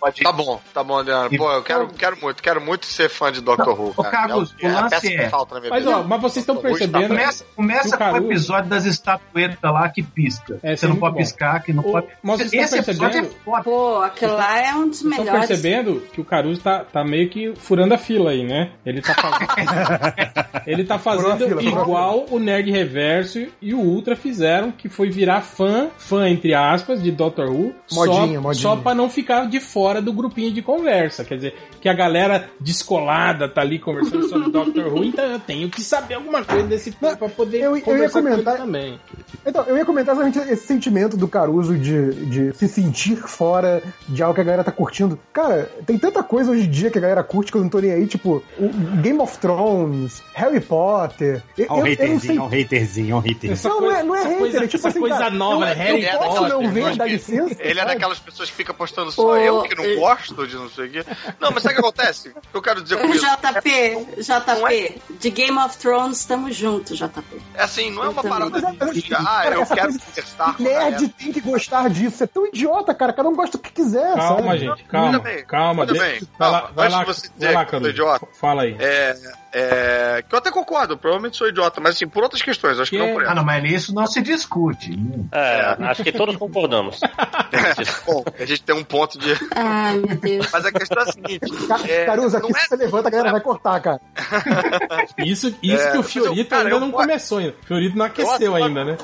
Pode 0.00 0.22
Tá 0.22 0.32
bom, 0.32 0.60
tá 0.74 0.84
bom, 0.84 0.98
Adriana. 0.98 1.30
Pô, 1.36 1.52
eu 1.52 1.62
quero, 1.62 1.88
quero 1.88 2.16
muito, 2.20 2.42
quero 2.42 2.60
muito 2.60 2.86
ser 2.86 3.08
fã 3.08 3.30
de 3.32 3.40
Doctor 3.40 3.78
Who. 3.78 3.94
Ô. 3.96 4.04
Carlos, 4.04 4.54
é, 4.60 4.66
o 4.66 4.70
é 4.70 4.72
lance 4.80 5.16
é- 5.16 5.30
Mas, 5.70 5.86
ó, 5.86 6.02
mas 6.02 6.20
vocês 6.20 6.42
estão 6.42 6.56
percebendo- 6.56 7.08
Começa, 7.08 7.44
começa 7.56 7.94
O 7.94 7.98
com 7.98 8.04
o 8.12 8.16
episódio 8.30 8.70
das 8.70 8.84
estatuetas 8.84 9.58
lá 9.72 9.88
que 9.88 10.02
pisca. 10.02 10.58
É, 10.62 10.74
você 10.76 10.84
é 10.84 10.88
não 10.88 10.94
muito 10.94 11.00
pode 11.00 11.12
bom. 11.14 11.18
piscar, 11.20 11.62
que 11.62 11.72
não 11.72 11.82
O- 11.82 11.92
pode. 11.92 12.06
mas 12.22 12.38
vocês 12.38 12.52
estão 12.52 12.78
episódio 12.78 13.06
é 13.18 13.20
percebendo- 13.22 13.44
foda. 13.44 13.62
Pô, 13.62 14.02
aquilo 14.02 14.32
lá 14.34 14.58
é 14.58 14.74
um 14.74 14.88
dos 14.88 14.98
Vocês 15.00 15.10
estão 15.12 15.24
melhores. 15.24 15.46
percebendo 15.48 16.00
que 16.12 16.20
o 16.20 16.24
Caruso 16.24 16.60
tá, 16.60 16.84
tá 16.84 17.04
meio 17.04 17.28
que 17.28 17.54
furando 17.56 17.94
a 17.94 17.98
fila 17.98 18.30
aí, 18.30 18.44
né? 18.44 18.70
Ele 18.84 19.00
tá 19.02 19.14
fazendo, 19.14 19.46
ele 20.66 20.84
tá 20.84 20.98
fazendo 20.98 21.60
igual 21.62 22.26
o 22.30 22.38
Nerd 22.38 22.70
Reverso 22.70 23.46
e 23.60 23.74
o 23.74 23.80
Ultra 23.98 24.14
fizeram, 24.14 24.70
que 24.70 24.88
foi 24.88 25.10
virar 25.10 25.40
fã, 25.40 25.88
fã 25.98 26.28
entre 26.28 26.54
aspas, 26.54 27.02
de 27.02 27.10
Doctor 27.10 27.48
Who, 27.50 27.74
Modinha, 27.92 28.36
só, 28.36 28.40
modinha. 28.40 28.54
só 28.54 28.76
pra 28.76 28.94
não 28.94 29.10
ficar 29.10 29.46
de 29.48 29.58
fora 29.58 30.00
do 30.00 30.12
grupinho 30.12 30.52
de 30.52 30.62
conversa. 30.62 31.24
Quer 31.24 31.34
dizer, 31.34 31.54
que 31.80 31.88
a 31.88 31.92
galera 31.94 32.48
descolada 32.60 33.48
tá 33.48 33.60
ali 33.60 33.78
conversando 33.78 34.28
sobre 34.28 34.50
Doctor 34.52 34.86
Who, 34.92 35.04
então 35.04 35.24
eu 35.24 35.40
tenho 35.40 35.68
que 35.68 35.80
saber 35.82 36.14
alguma 36.14 36.44
coisa 36.44 36.66
desse 36.66 36.92
povo 36.92 37.16
pra 37.16 37.28
poder 37.28 37.58
eu- 37.58 37.70
eu 37.72 37.76
ia 37.76 37.82
conversar 37.82 38.22
com 38.22 38.28
comentar- 38.28 38.54
eles 38.54 38.64
também. 38.66 39.00
Então, 39.44 39.64
eu 39.64 39.76
ia 39.76 39.84
comentar 39.84 40.14
exatamente 40.14 40.38
esse 40.52 40.66
sentimento 40.66 41.16
do 41.16 41.26
Caruso 41.26 41.76
de, 41.76 42.12
de 42.26 42.52
se 42.56 42.68
sentir 42.68 43.16
fora 43.16 43.82
de 44.08 44.22
algo 44.22 44.34
que 44.34 44.40
a 44.40 44.44
galera 44.44 44.62
tá 44.64 44.70
curtindo. 44.72 45.18
Cara, 45.32 45.70
tem 45.86 45.98
tanta 45.98 46.22
coisa 46.22 46.50
hoje 46.52 46.66
em 46.66 46.70
dia 46.70 46.90
que 46.90 46.98
a 46.98 47.00
galera 47.00 47.22
curte 47.24 47.50
que 47.50 47.58
eu 47.58 47.62
não 47.62 47.68
tô 47.68 47.78
nem 47.80 47.90
aí, 47.92 48.06
tipo, 48.06 48.42
o 48.58 48.68
Game 49.02 49.18
of 49.20 49.38
Thrones, 49.38 50.22
Harry 50.34 50.60
Potter. 50.60 51.42
Um 51.58 51.76
não 51.78 51.82
sei. 51.84 51.92
haterzinho, 51.94 52.42
ó, 52.42 52.44
um 52.44 52.48
haterzinho, 52.48 53.14
ó, 53.16 53.18
um 53.18 53.20
haterzinho. 53.22 53.56
Não, 53.88 53.96
é, 53.96 54.02
não 54.02 54.14
é 54.16 54.22
hater, 54.22 54.38
coisa, 54.38 54.58
é 54.58 54.66
tipo 54.66 54.76
essa 54.76 54.88
assim, 54.88 55.00
coisa 55.00 55.18
cara, 55.18 55.30
nova, 55.30 55.54
eu, 55.54 55.60
né? 55.60 55.72
Harry 55.74 56.04
eu 56.04 56.18
posso 56.18 56.38
Potter. 56.42 56.48
não 56.48 56.72
ver, 56.72 56.96
dá 56.96 57.04
licença. 57.04 57.56
Ele 57.58 57.80
é 57.80 57.84
daquelas 57.84 58.18
pessoas 58.18 58.50
que 58.50 58.56
fica 58.56 58.74
postando 58.74 59.10
só 59.12 59.36
eu 59.36 59.62
que 59.62 59.74
não 59.74 59.96
gosto 60.00 60.46
de 60.46 60.56
não 60.56 60.68
sei 60.68 60.86
o 60.86 60.90
quê. 60.90 61.04
Não, 61.40 61.50
mas 61.50 61.62
sabe 61.62 61.74
o 61.74 61.80
que 61.80 61.86
acontece? 61.86 62.32
Eu 62.52 62.62
quero 62.62 62.82
dizer 62.82 62.98
com 62.98 63.08
isso? 63.08 63.24
JP, 63.24 64.06
Não 64.16 64.66
JP, 64.66 65.02
de 65.18 65.30
Game 65.30 65.58
of 65.58 65.76
Thrones, 65.78 66.24
tamo 66.24 66.50
junto, 66.52 66.94
JP. 66.94 67.22
É 67.54 67.62
assim, 67.62 67.90
não 67.90 68.04
é 68.04 68.08
uma 68.08 68.22
parada 68.22 68.60
Mas, 68.78 68.92
de, 68.94 69.02
de 69.02 69.08
cara, 69.10 69.26
ah, 69.28 69.50
eu 69.54 69.66
quero 69.66 69.92
conversar 69.98 70.56
com 70.56 70.62
Nerd 70.62 71.08
tem 71.08 71.32
que 71.32 71.40
gostar 71.40 71.88
disso. 71.90 72.24
É 72.24 72.26
tão 72.26 72.46
idiota, 72.46 72.94
cara. 72.94 73.12
Cada 73.12 73.28
um 73.28 73.34
gosta 73.34 73.58
do 73.58 73.62
que 73.62 73.72
quiser. 73.72 74.14
Calma, 74.14 74.42
sabe? 74.52 74.58
gente, 74.58 74.84
calma, 74.84 75.20
calma. 75.46 75.86
tudo 75.86 75.98
bem. 75.98 76.20
Vai 76.38 76.50
lá, 76.50 76.60
Calma, 76.60 76.74
vai 76.74 76.86
antes 76.86 76.98
lá, 76.98 77.04
de 77.04 77.06
você 77.06 77.28
vai 77.28 77.36
dizer 77.36 77.54
lá, 77.54 77.64
que 77.64 77.74
eu 77.74 77.88
idiota. 77.88 78.28
Fala 78.40 78.62
aí. 78.62 78.76
É, 78.78 79.16
É, 79.52 80.22
que 80.28 80.34
eu 80.34 80.38
até 80.38 80.50
concordo, 80.50 80.92
eu 80.94 80.98
provavelmente 80.98 81.36
sou 81.36 81.48
idiota, 81.48 81.80
mas 81.80 81.94
assim, 81.94 82.06
por 82.06 82.22
outras 82.22 82.42
questões, 82.42 82.78
acho 82.78 82.90
que, 82.90 82.98
Que 82.98 83.02
não 83.06 83.12
por 83.14 83.22
Ah, 83.22 83.26
essa. 83.26 83.34
não, 83.34 83.44
mas 83.44 83.72
isso 83.72 83.94
não 83.94 84.06
se 84.06 84.20
discute. 84.20 84.90
É, 85.32 85.76
acho 85.84 86.02
que 86.04 86.12
todos 86.12 86.36
concordamos. 86.36 87.00
Bom, 88.06 88.24
a 88.38 88.44
gente 88.44 88.62
tem 88.62 88.74
um 88.74 88.84
ponto 88.84 89.18
de. 89.18 89.32
Ai, 89.54 89.96
meu 89.98 90.16
Deus. 90.16 90.48
Mas 90.52 90.64
a 90.66 90.72
questão 90.72 91.02
é 91.02 91.08
a 91.08 91.12
seguinte. 91.12 91.40
É, 91.88 92.04
Caruso, 92.04 92.38
não 92.38 92.44
aqui 92.48 92.56
é- 92.56 92.60
se 92.60 92.68
você 92.68 92.76
levanta, 92.76 93.08
a 93.08 93.10
galera 93.10 93.32
vai 93.32 93.40
cortar, 93.40 93.80
cara. 93.80 94.00
Isso, 95.18 95.54
isso 95.62 95.82
É, 95.82 95.90
que 95.90 95.96
o 95.96 96.00
eu- 96.00 96.02
Fiorito 96.02 96.50
cara, 96.50 96.62
ainda 96.62 96.74
eu 96.76 96.80
não 96.80 96.90
começou 96.90 97.38
ainda. 97.38 97.54
O 97.62 97.66
Fiorito 97.66 97.96
não 97.96 98.04
aqueceu 98.06 98.32
adoro- 98.54 98.64
ainda, 98.64 98.84
né? 98.84 98.96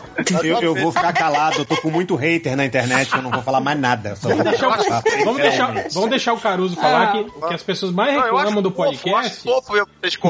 Eu, 0.42 0.60
eu 0.60 0.74
vou 0.74 0.92
ficar 0.92 1.12
calado, 1.12 1.58
eu 1.58 1.64
tô 1.64 1.76
com 1.76 1.90
muito 1.90 2.14
hater 2.14 2.56
na 2.56 2.64
internet, 2.64 3.12
eu 3.14 3.22
não 3.22 3.30
vou 3.30 3.42
falar 3.42 3.60
mais 3.60 3.78
nada. 3.78 4.14
Só 4.16 4.28
vou 4.28 4.44
Deixar 4.44 4.68
o- 4.68 5.24
vamos, 5.24 5.40
deixar, 5.42 5.72
vamos 5.92 6.10
deixar 6.10 6.32
o 6.32 6.40
Caruso 6.40 6.76
falar 6.76 7.02
Ah. 7.04 7.12
que, 7.12 7.24
que 7.48 7.54
as 7.54 7.62
pessoas 7.62 7.92
mais 7.92 8.12
Não, 8.14 8.20
eu 8.20 8.26
acho 8.26 8.36
reclamam 8.36 8.62
do 8.62 8.70
fofo, 8.70 8.82
Eu 9.08 9.16
acho 9.16 9.42
podcast. 9.42 9.42
fofo 9.42 9.76
eu 9.76 9.86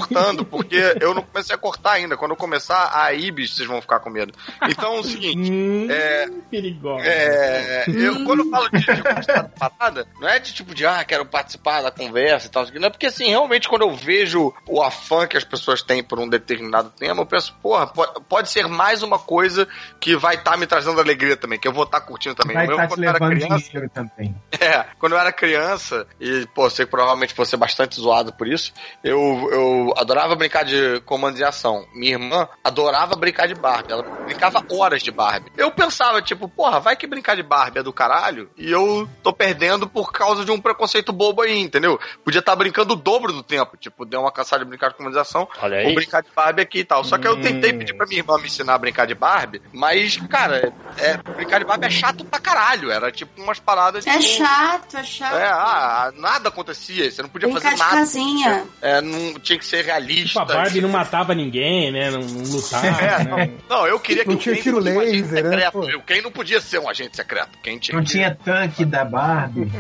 cortando, 0.09 0.44
porque 0.44 0.96
eu 1.00 1.14
não 1.14 1.22
comecei 1.22 1.55
a 1.55 1.59
cortar 1.59 1.92
ainda. 1.92 2.16
Quando 2.16 2.32
eu 2.32 2.36
começar, 2.36 2.90
aí, 2.92 3.30
bicho, 3.30 3.55
vocês 3.55 3.68
vão 3.68 3.80
ficar 3.80 4.00
com 4.00 4.11
medo. 4.11 4.32
Então 4.68 4.96
é 4.96 5.00
o 5.00 5.05
seguinte. 5.05 5.50
Hum, 5.50 5.88
É, 5.90 6.26
perigosa. 6.50 7.05
É, 7.07 7.84
eu, 7.88 8.24
quando 8.24 8.40
eu 8.40 8.50
falo 8.50 8.68
de, 8.70 8.80
de 8.80 9.02
gostar 9.02 9.42
da 9.42 9.44
parada, 9.44 10.07
não 10.20 10.28
é 10.28 10.38
de 10.38 10.52
tipo 10.52 10.74
de, 10.74 10.86
ah, 10.86 11.05
quero 11.05 11.24
participar 11.26 11.82
da 11.82 11.90
conversa 11.90 12.46
e 12.46 12.50
tal. 12.50 12.66
Não 12.74 12.86
é 12.86 12.90
porque, 12.90 13.07
assim, 13.07 13.28
realmente, 13.28 13.68
quando 13.68 13.82
eu 13.82 13.94
vejo 13.94 14.52
o 14.66 14.82
afã 14.82 15.26
que 15.26 15.36
as 15.36 15.44
pessoas 15.44 15.82
têm 15.82 16.02
por 16.02 16.18
um 16.18 16.28
determinado 16.28 16.90
tema, 16.90 17.22
eu 17.22 17.26
penso, 17.26 17.55
porra, 17.62 17.86
pode, 17.86 18.12
pode 18.28 18.50
ser 18.50 18.66
mais 18.68 19.02
uma 19.02 19.18
coisa 19.18 19.66
que 20.00 20.16
vai 20.16 20.34
estar 20.36 20.57
me 20.57 20.66
trazendo 20.66 21.00
alegria 21.00 21.36
também, 21.36 21.59
que 21.59 21.68
eu 21.68 21.72
vou 21.72 21.84
estar 21.84 22.00
curtindo 22.00 22.34
também. 22.34 22.55
Vai 22.55 22.66
Eu, 22.66 22.76
te 22.76 22.88
quando 22.88 23.05
eu 23.05 23.09
era 23.09 23.18
criança, 23.18 23.88
também. 23.92 24.34
é, 24.61 24.84
quando 24.98 25.12
eu 25.12 25.18
era 25.18 25.32
criança, 25.32 26.07
e, 26.20 26.46
pô, 26.55 26.68
sei 26.70 26.84
que 26.84 26.90
provavelmente 26.90 27.34
vou 27.34 27.46
ser 27.46 27.57
bastante 27.57 27.96
zoado 28.00 28.32
por 28.32 28.46
isso, 28.48 28.72
eu, 29.02 29.48
eu 29.52 29.93
adorava 29.97 30.34
brincar 30.36 30.64
de 30.64 31.01
comando 31.05 31.36
de 31.36 31.45
ação. 31.45 31.86
Minha 31.95 32.12
irmã 32.12 32.49
adorava 32.62 33.14
brincar 33.16 33.47
de 33.47 33.55
Barbie. 33.55 33.92
Ela 33.92 34.05
brincava 34.24 34.64
horas 34.70 35.03
de 35.03 35.11
Barbie. 35.11 35.53
Eu 35.57 35.70
pensava, 35.70 36.22
tipo, 36.22 36.49
porra, 36.49 36.80
vai 36.80 36.97
que 36.97 37.07
brincar 37.07 37.36
de 37.36 37.42
Barbie 37.42 37.80
é 37.80 37.82
do 37.82 37.92
caralho, 37.92 38.49
e 38.57 38.70
eu 38.70 39.09
tô 39.22 39.32
perdendo 39.32 39.86
por 39.88 40.12
causa 40.12 40.45
de 40.45 40.51
um 40.51 40.61
preconceito 40.61 41.12
bobo 41.12 41.42
aí, 41.42 41.59
entendeu? 41.61 42.01
Podia 42.24 42.38
estar 42.38 42.57
brincando 42.57 42.95
o 42.95 42.97
dobro 42.97 43.32
do 43.32 43.42
tempo, 43.42 43.76
tipo, 43.76 44.05
deu 44.05 44.20
uma 44.20 44.32
cansada 44.32 44.64
de 44.64 44.68
brincar 44.68 44.88
de 44.90 44.95
comando 44.97 45.12
de 45.12 45.18
ação, 45.18 45.47
Olha 45.61 45.78
vou 45.80 45.88
aí. 45.88 45.95
brincar 45.95 46.22
de 46.22 46.28
Barbie 46.34 46.62
aqui 46.62 46.78
e 46.80 46.84
tal. 46.84 47.05
Só 47.05 47.18
que 47.18 47.28
eu 47.28 47.40
tentei 47.40 47.72
Hum. 47.72 47.78
pedir 47.78 47.95
pra 47.95 48.07
minha 48.07 48.20
irmã 48.20 48.38
me 48.38 48.47
ensinar 48.47 48.74
a 48.74 48.78
brincar 48.78 49.07
de 49.07 49.14
Barbie, 49.14 49.61
mas, 49.72 50.16
cara, 50.28 50.72
é, 50.97 51.18
brincar 51.36 51.59
de 51.59 51.64
Barbie 51.66 51.86
é 51.86 51.90
chato 51.90 52.24
pra 52.24 52.40
caralho. 52.40 52.90
Era 52.90 53.12
tipo 53.12 53.40
umas 53.42 53.59
paradas 53.61 54.07
É 54.07 54.12
tipo, 54.18 54.22
chato, 54.22 54.97
é 54.97 55.05
chato. 55.05 55.34
é, 55.36 55.47
ah, 55.47 56.12
nada 56.16 56.49
acontecia, 56.49 57.11
você 57.11 57.20
não 57.22 57.28
podia 57.28 57.49
Brincar 57.49 57.62
fazer 57.62 57.74
de 57.74 57.80
nada. 57.82 57.97
casinha. 57.99 58.64
É, 58.80 59.01
não 59.01 59.34
tinha 59.34 59.59
que 59.59 59.66
ser 59.66 59.84
Tipo, 59.85 59.93
realista. 59.93 60.43
a 60.43 60.45
Barbie 60.45 60.80
não 60.80 60.89
matava 60.89 61.35
ninguém, 61.35 61.93
né? 61.93 62.11
Não, 62.11 62.20
não 62.20 62.45
lutava, 62.51 62.87
É, 62.87 63.24
né? 63.24 63.51
Não, 63.68 63.87
eu 63.87 63.99
queria 64.01 64.22
que 64.24 64.28
Não 64.30 64.37
o 64.37 64.39
tinha 64.39 64.55
tiro 64.57 64.78
um 64.78 64.80
laser, 64.80 65.45
né, 65.45 65.70
Ken 66.07 66.20
não 66.22 66.30
podia 66.32 66.61
ser 66.61 66.78
um 66.78 66.89
agente 66.89 67.16
secreto. 67.16 67.59
Quem 67.62 67.78
tinha 67.78 67.97
Não 67.97 68.05
que- 68.05 68.11
tinha 68.12 68.35
tanque 68.35 68.85
da 68.85 69.05
Barbie. 69.05 69.70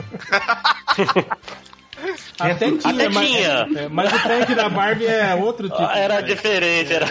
Até 2.38 2.70
tinha, 2.72 2.92
Até 2.92 3.08
mas, 3.08 3.28
tinha. 3.28 3.68
é, 3.76 3.88
mas 3.88 4.12
o 4.12 4.18
tanque 4.22 4.54
da 4.54 4.68
Barbie 4.68 5.06
é 5.06 5.34
outro 5.34 5.68
tipo. 5.70 5.80
Ah, 5.82 5.96
Era 5.98 6.14
né? 6.16 6.22
diferente, 6.22 6.92
era. 6.92 7.06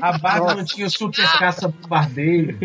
A 0.00 0.18
Barbie 0.18 0.56
não 0.56 0.64
tinha 0.64 0.90
super 0.90 1.24
caça 1.38 1.68
bombardeio. 1.68 2.58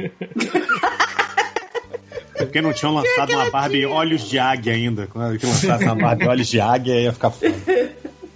É 2.36 2.44
Porque 2.44 2.62
não 2.62 2.74
tinham 2.74 2.94
lançado 2.94 3.34
uma 3.34 3.50
Barbie 3.52 3.86
Olhos 3.86 4.28
de 4.28 4.40
Águia 4.40 4.74
ainda. 4.74 5.08
Quando 5.08 5.38
que 5.38 5.46
lançasse 5.46 5.84
uma 5.86 5.96
Barbie 5.96 6.28
Olhos 6.28 6.48
de 6.48 6.60
Águia, 6.60 7.00
ia 7.00 7.14
ficar 7.14 7.30
foda. 7.30 7.54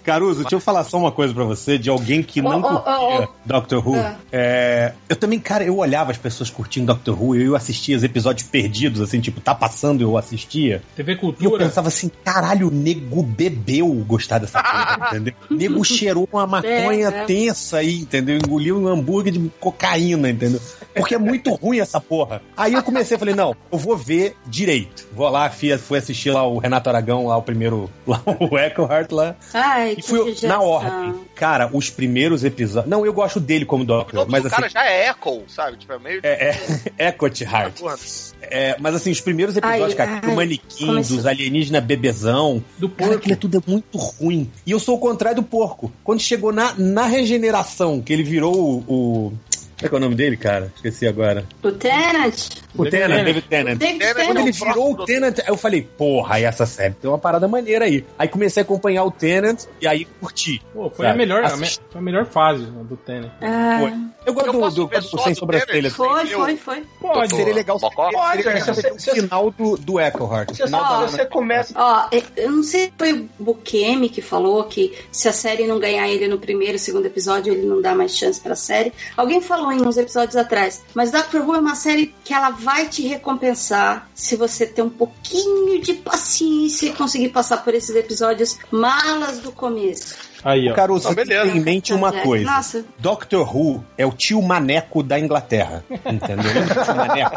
Caruso, 0.06 0.42
deixa 0.42 0.56
eu 0.56 0.60
falar 0.60 0.84
só 0.84 0.98
uma 0.98 1.12
coisa 1.12 1.34
pra 1.34 1.44
você, 1.44 1.78
de 1.78 1.90
alguém 1.90 2.22
que 2.22 2.42
não 2.42 2.62
Oh, 2.62 2.68
oh, 2.68 2.78
oh, 2.86 3.18
curtia 3.18 3.30
Doctor 3.46 3.88
Who. 3.88 3.96
Ah. 4.00 4.16
É, 4.32 4.94
eu 5.10 5.16
também, 5.16 5.40
cara, 5.40 5.64
eu 5.64 5.78
olhava 5.78 6.12
as 6.12 6.18
pessoas 6.18 6.50
curtindo 6.50 6.86
Doctor 6.88 7.22
Who, 7.22 7.36
eu 7.36 7.56
assistia 7.56 7.98
os 7.98 8.04
episódios 8.04 8.48
perdidos, 8.48 9.02
assim, 9.02 9.20
tipo, 9.20 9.42
tá 9.42 9.54
passando 9.56 10.02
eu 10.02 10.18
assistia. 10.18 10.82
TV 10.96 11.12
E 11.12 11.16
eu 11.16 11.20
Cultura. 11.20 11.66
pensava 11.66 11.88
assim, 11.88 12.10
caralho, 12.24 12.68
o 12.68 12.72
nego 12.72 13.24
bebeu 13.24 13.88
gostar 14.08 14.40
dessa 14.40 14.62
porra, 14.62 15.08
entendeu? 15.12 15.34
O 15.50 15.54
nego 15.54 15.84
cheirou 15.84 16.28
uma 16.32 16.46
maconha 16.46 17.10
É, 17.10 17.22
é. 17.22 17.26
tensa 17.26 17.78
aí, 17.78 18.02
entendeu? 18.02 18.38
Engoliu 18.38 18.78
um 18.80 18.88
hambúrguer 18.88 19.34
de 19.34 19.52
cocaína, 19.60 20.30
entendeu? 20.30 20.62
Porque 20.94 21.16
é 21.16 21.18
muito 21.18 21.54
ruim 21.56 21.80
essa 21.80 22.00
porra. 22.00 22.42
Aí 22.56 22.74
eu 22.74 22.84
comecei, 22.84 23.18
falei, 23.18 23.36
não, 23.36 23.56
eu 23.72 23.78
vou 23.78 23.98
ver 23.98 24.36
direito. 24.46 25.08
Vou 25.14 25.30
lá, 25.30 25.50
fui, 25.50 25.72
assistir 25.98 26.32
lá 26.32 26.46
o 26.48 26.58
Renato 26.58 26.90
Aragão, 26.90 27.28
lá 27.28 27.38
o 27.38 27.42
primeiro, 27.42 27.90
lá 28.06 28.22
o 28.26 28.58
Echohart 28.58 29.12
lá. 29.12 29.36
Ai, 29.54 29.95
E 29.98 30.02
fui 30.02 30.36
na 30.44 30.62
ordem. 30.62 31.16
Cara, 31.36 31.70
os 31.74 31.90
primeiros 31.90 32.44
episódios... 32.44 32.90
Não, 32.90 33.06
eu 33.06 33.14
gosto 33.14 33.40
dele 33.40 33.66
como 33.66 33.84
O 33.84 33.86
Doctor, 33.86 34.26
mas 34.30 34.42
do 34.44 34.48
assim... 34.48 34.56
cara 34.56 34.70
já 34.70 34.86
é 34.86 35.10
Echo, 35.10 35.44
sabe? 35.48 35.78
Tipo, 35.78 35.94
é 35.94 36.00
meio. 36.00 36.20
É, 36.24 36.50
é, 36.98 37.08
Eckhart 37.10 37.42
Hart. 37.44 37.80
Porra. 37.80 37.96
É, 38.42 38.76
mas 38.80 38.96
assim, 38.96 39.12
os 39.12 39.22
primeiros 39.22 39.56
episódios, 39.58 39.90
Ai, 39.92 39.96
cara, 39.96 40.12
ai, 40.16 40.22
do 40.22 40.36
manequim, 40.36 40.86
começou. 40.88 41.18
dos 41.18 41.26
alienígenas 41.26 41.84
bebezão, 41.84 42.64
Do 42.78 42.88
cara, 42.90 43.10
porco. 43.12 43.24
aquilo 43.24 43.36
tudo 43.38 43.58
é 43.58 43.62
muito 43.72 43.98
ruim. 43.98 44.52
E 44.66 44.72
eu 44.72 44.80
sou 44.80 44.96
o 44.96 45.00
contrário 45.00 45.38
do 45.42 45.44
porco. 45.44 45.92
Quando 46.04 46.20
chegou 46.22 46.52
na, 46.52 46.74
na 46.78 47.06
regeneração, 47.06 48.02
que 48.02 48.14
ele 48.14 48.24
virou 48.24 48.54
o. 48.56 48.78
o- 48.88 49.34
Como 49.78 49.86
é 49.86 49.90
que 49.90 49.96
é 49.96 49.98
o 49.98 50.00
nome 50.02 50.16
dele, 50.16 50.38
cara? 50.38 50.72
Esqueci 50.76 51.08
agora. 51.08 51.46
O 51.64 51.72
Tenant. 51.72 52.36
O 52.78 52.90
Tennant. 52.90 53.24
David 53.24 53.42
Tennant. 53.48 53.78
David 53.78 54.00
Tennant. 54.00 54.16
Quando 54.16 54.28
Tennant. 54.28 54.44
ele 54.48 54.52
virou 54.52 54.92
o 54.92 55.06
Tenant, 55.06 55.38
eu 55.48 55.58
falei, 55.58 55.82
porra, 55.82 56.36
aí 56.36 56.44
essa 56.44 56.66
série 56.66 56.94
tem 56.96 57.10
uma 57.10 57.18
parada 57.18 57.48
maneira 57.48 57.86
aí. 57.86 58.06
Aí 58.18 58.28
comecei 58.28 58.62
a 58.62 58.64
acompanhar 58.64 59.04
o 59.04 59.12
Tenant 59.12 59.64
e 59.82 59.88
aí 59.88 60.06
curti. 60.06 60.62
Pô, 60.74 60.90
foi, 60.90 61.06
Sabe? 61.06 61.10
a 61.10 61.18
melhor, 61.18 61.44
a 61.46 61.58
me- 61.58 61.68
foi 61.68 62.00
a 62.00 62.02
melhor 62.02 62.26
fase 62.26 62.64
né, 62.64 62.84
do 62.84 62.98
Tenet. 62.98 63.32
Ah, 63.42 63.78
Foi. 63.80 63.94
Eu 64.26 64.34
gosto 64.34 64.48
Eu 64.48 64.54
do, 64.54 64.70
do, 64.88 64.88
do, 64.88 65.20
Sem 65.22 65.34
do 65.34 65.40
Sobrancelha. 65.40 65.92
foi, 65.92 66.26
foi, 66.26 66.58
foi. 66.58 66.84
Pode. 67.00 67.36
Seria 67.36 67.54
legal 67.54 67.78
seria 67.80 67.92
Pode, 67.96 68.44
você- 68.44 69.12
o 69.12 69.14
final 69.22 69.52
do, 69.52 69.78
do 69.78 70.00
Echoheart. 70.00 70.50
o 70.50 70.56
Você, 70.56 70.64
final 70.66 70.84
da- 70.84 71.08
você 71.08 71.26
começa. 71.28 71.74
Ó, 71.78 72.08
eu 72.36 72.52
não 72.52 72.64
sei 72.64 72.86
se 72.88 72.94
foi 72.98 73.14
o 73.14 73.30
Bukemi 73.40 74.10
que 74.10 74.22
falou 74.22 74.64
que 74.64 74.98
se 75.12 75.28
a 75.28 75.34
série 75.34 75.68
não 75.68 75.80
ganhar 75.80 76.08
ele 76.10 76.28
no 76.28 76.40
primeiro, 76.40 76.80
segundo 76.80 77.06
episódio, 77.06 77.54
ele 77.54 77.68
não 77.68 77.82
dá 77.82 77.94
mais 77.94 78.18
chance 78.18 78.42
pra 78.42 78.56
série. 78.56 78.92
Alguém 79.16 79.40
falou 79.42 79.72
em 79.72 79.86
uns 79.86 79.96
episódios 79.98 80.36
atrás. 80.36 80.84
Mas 80.96 81.12
Doctor 81.12 81.42
Who 81.48 81.56
é 81.56 81.60
uma 81.60 81.76
série 81.76 82.14
que 82.24 82.34
ela 82.34 82.50
vai 82.66 82.90
te 82.90 83.04
recompensar 83.04 84.10
se 84.16 84.36
você 84.36 84.66
ter 84.66 84.82
um 84.82 84.90
pouquinho 84.90 85.80
de 85.80 85.94
paciência 85.94 86.88
e 86.88 86.94
conseguir 86.94 87.30
passar 87.30 87.58
por 87.58 87.76
esses 87.76 87.96
episódios 87.96 88.58
malas 88.72 89.40
do 89.40 89.52
começo. 89.52 90.16
Aí, 90.44 90.70
ó. 90.70 90.74
Caruso, 90.74 91.08
Não, 91.08 91.16
você 91.16 91.26
tem 91.26 91.58
em 91.58 91.60
mente 91.60 91.94
uma 91.94 92.10
É, 92.16 92.22
coisa. 92.22 92.46
Nossa. 92.52 92.86
Doctor 93.00 93.56
Who 93.56 93.84
é 93.98 94.06
o 94.06 94.12
tio 94.12 94.42
maneco 94.42 95.02
da 95.04 95.20
Inglaterra. 95.20 95.84
Entendeu? 95.90 96.54
Do 96.54 96.84
tio 96.84 96.96
maneco? 96.96 97.36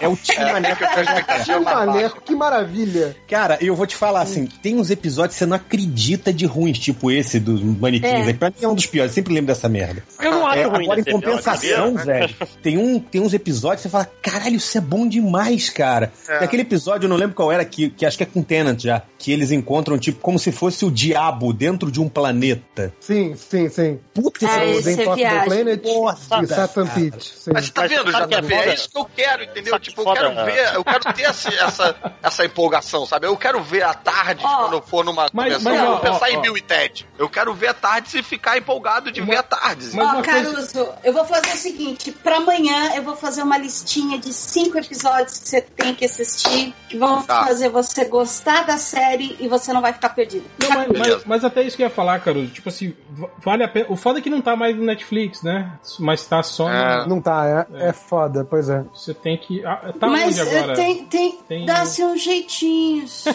É 0.00 0.08
o 0.08 0.16
tio 0.16 0.40
maneco 0.40 0.82
eu 0.84 1.04
mais 1.04 1.26
baixa. 1.26 1.60
maneco, 1.60 2.20
que 2.22 2.34
maravilha. 2.34 3.16
Cara, 3.28 3.58
eu 3.60 3.74
vou 3.76 3.86
te 3.86 3.94
falar 3.96 4.22
assim, 4.22 4.46
tem 4.62 4.76
uns 4.76 4.90
episódios 4.90 5.34
que 5.34 5.38
você 5.38 5.46
não 5.46 5.56
acredita 5.56 6.32
de 6.32 6.46
ruins, 6.46 6.78
tipo 6.78 7.10
esse 7.10 7.38
dos 7.38 7.62
manequins. 7.62 8.10
É. 8.10 8.22
aí. 8.22 8.34
Pra 8.34 8.50
mim 8.50 8.56
é 8.62 8.68
um 8.68 8.74
dos 8.74 8.86
piores, 8.86 9.12
sempre 9.12 9.32
lembro 9.34 9.48
dessa 9.48 9.68
merda. 9.68 10.02
Eu 10.20 10.30
não 10.32 10.46
acho 10.46 10.58
É, 10.58 10.64
ruim 10.64 10.84
agora, 10.84 11.00
em 11.00 11.04
compensação, 11.04 11.96
sabia? 11.98 12.04
velho, 12.04 12.34
tem, 12.62 12.78
um, 12.78 12.98
tem 12.98 13.20
uns 13.20 13.32
episódios 13.34 13.82
que 13.82 13.88
você 13.88 13.92
fala, 13.92 14.08
caralho, 14.22 14.56
isso 14.56 14.76
é 14.76 14.80
bom 14.80 15.06
demais, 15.06 15.68
cara. 15.70 16.12
É. 16.28 16.38
Tem 16.38 16.44
aquele 16.46 16.62
episódio, 16.62 17.06
eu 17.06 17.08
não 17.10 17.16
lembro 17.16 17.34
qual 17.34 17.50
era, 17.52 17.64
que, 17.64 17.90
que 17.90 18.04
acho 18.06 18.16
que 18.16 18.22
é 18.22 18.26
com 18.26 18.42
Tenant 18.42 18.80
já, 18.80 19.02
que 19.18 19.30
eles 19.32 19.50
encontram, 19.50 19.98
tipo, 19.98 20.20
como 20.20 20.38
se 20.38 20.50
fosse 20.52 20.84
o 20.84 20.90
diabo 20.90 21.52
dentro 21.52 21.73
de 21.90 22.00
um 22.00 22.08
planeta. 22.08 22.92
Sim, 23.00 23.34
sim, 23.36 23.68
sim. 23.68 24.00
Puta, 24.14 24.44
esse 24.64 24.84
Dentro 24.84 25.02
é 25.02 25.06
the 25.06 25.14
viagem. 25.16 25.44
Planet 25.44 25.84
Nossa, 25.84 26.42
e 26.42 26.46
Satan. 26.46 26.86
Pit. 26.88 27.32
Mas 27.52 27.70
tá 27.70 27.82
Mas 27.82 27.90
vendo, 27.90 28.04
que 28.04 28.16
é 28.34 28.40
JP? 28.40 28.42
foda? 28.42 28.54
É 28.70 28.74
isso 28.74 28.90
que 28.90 28.98
eu 28.98 29.04
quero, 29.04 29.44
entendeu? 29.44 29.74
Que 29.80 29.90
Tipo, 29.90 30.02
eu 30.02 30.12
quero 30.14 30.34
ver, 30.44 30.74
eu 30.74 30.84
quero 30.84 31.04
ter 31.14 31.22
esse- 31.30 31.54
essa, 31.54 31.96
essa 32.22 32.44
empolgação, 32.44 33.04
sabe? 33.06 33.26
Eu 33.26 33.36
quero 33.36 33.62
ver 33.62 33.82
a 33.82 33.94
tarde 33.94 34.42
Ó. 34.44 34.56
quando 34.62 34.72
eu 34.74 34.82
for 34.82 35.04
numa 35.04 35.26
Mas- 35.32 35.52
convenção. 35.54 35.72
mas, 35.72 35.80
eu 35.82 35.86
ó, 35.88 35.90
vou 35.92 36.00
pensar 36.00 36.24
ó, 36.26 36.28
em 36.28 36.36
ó. 36.36 36.40
Bill 36.40 36.56
e 36.56 36.60
Ted. 36.62 37.06
Eu 37.18 37.28
quero 37.28 37.52
ver 37.54 37.68
a 37.68 37.74
tarde 37.74 38.18
e 38.18 38.22
ficar 38.22 38.56
empolgado 38.58 39.10
de 39.12 39.20
ver 39.20 39.36
a 39.36 39.42
tarde. 39.42 39.90
Mas 39.94 40.08
Ó, 40.08 40.22
coisa- 40.22 40.24
Caruso, 40.44 40.88
eu 41.02 41.12
vou 41.12 41.24
fazer 41.24 41.52
o 41.52 41.56
seguinte: 41.56 42.12
pra 42.12 42.36
amanhã 42.36 42.92
eu 42.94 43.02
vou 43.02 43.16
fazer 43.16 43.42
uma 43.42 43.58
listinha 43.58 44.18
de 44.18 44.32
cinco 44.32 44.78
episódios 44.78 45.38
que 45.38 45.48
você 45.48 45.60
tem 45.60 45.94
que 45.94 46.04
assistir, 46.04 46.74
que 46.88 46.96
vão 46.98 47.22
Tá. 47.22 47.44
fazer 47.44 47.68
você 47.68 48.04
gostar 48.04 48.64
da 48.64 48.78
série 48.78 49.36
e 49.40 49.48
você 49.48 49.72
não 49.72 49.80
vai 49.80 49.92
ficar 49.92 50.10
perdido. 50.10 50.44
Não, 50.58 50.68
mas, 50.70 50.88
Beleza. 50.88 51.14
mas- 51.16 51.24
mas 51.26 51.44
até 51.44 51.63
isso 51.66 51.76
que 51.76 51.82
eu 51.82 51.86
ia 51.86 51.90
falar, 51.90 52.18
Caruso. 52.20 52.48
Tipo 52.52 52.68
assim, 52.68 52.94
va- 53.10 53.30
vale 53.42 53.62
a 53.64 53.68
pena. 53.68 53.86
O 53.88 53.96
foda 53.96 54.18
é 54.18 54.22
que 54.22 54.30
não 54.30 54.40
tá 54.40 54.54
mais 54.56 54.76
no 54.76 54.84
Netflix, 54.84 55.42
né? 55.42 55.72
Mas 55.98 56.26
tá 56.26 56.42
só 56.42 56.68
É. 56.70 57.02
no. 57.04 57.14
Não 57.14 57.20
tá, 57.20 57.66
é, 57.74 57.88
é 57.88 57.92
foda, 57.92 58.44
pois 58.44 58.68
é. 58.68 58.84
Você 58.94 59.12
tem 59.14 59.36
que. 59.36 59.64
ah, 59.64 59.92
Tá 59.98 60.06
Mas 60.08 60.38
onde 60.38 60.48
eh, 60.54 60.58
agora? 60.58 60.74
tem, 60.74 61.04
tem, 61.06 61.38
Tem- 61.48 61.66
dá-se 61.66 62.02
uns 62.04 62.22
jeitinhos. 62.22 63.24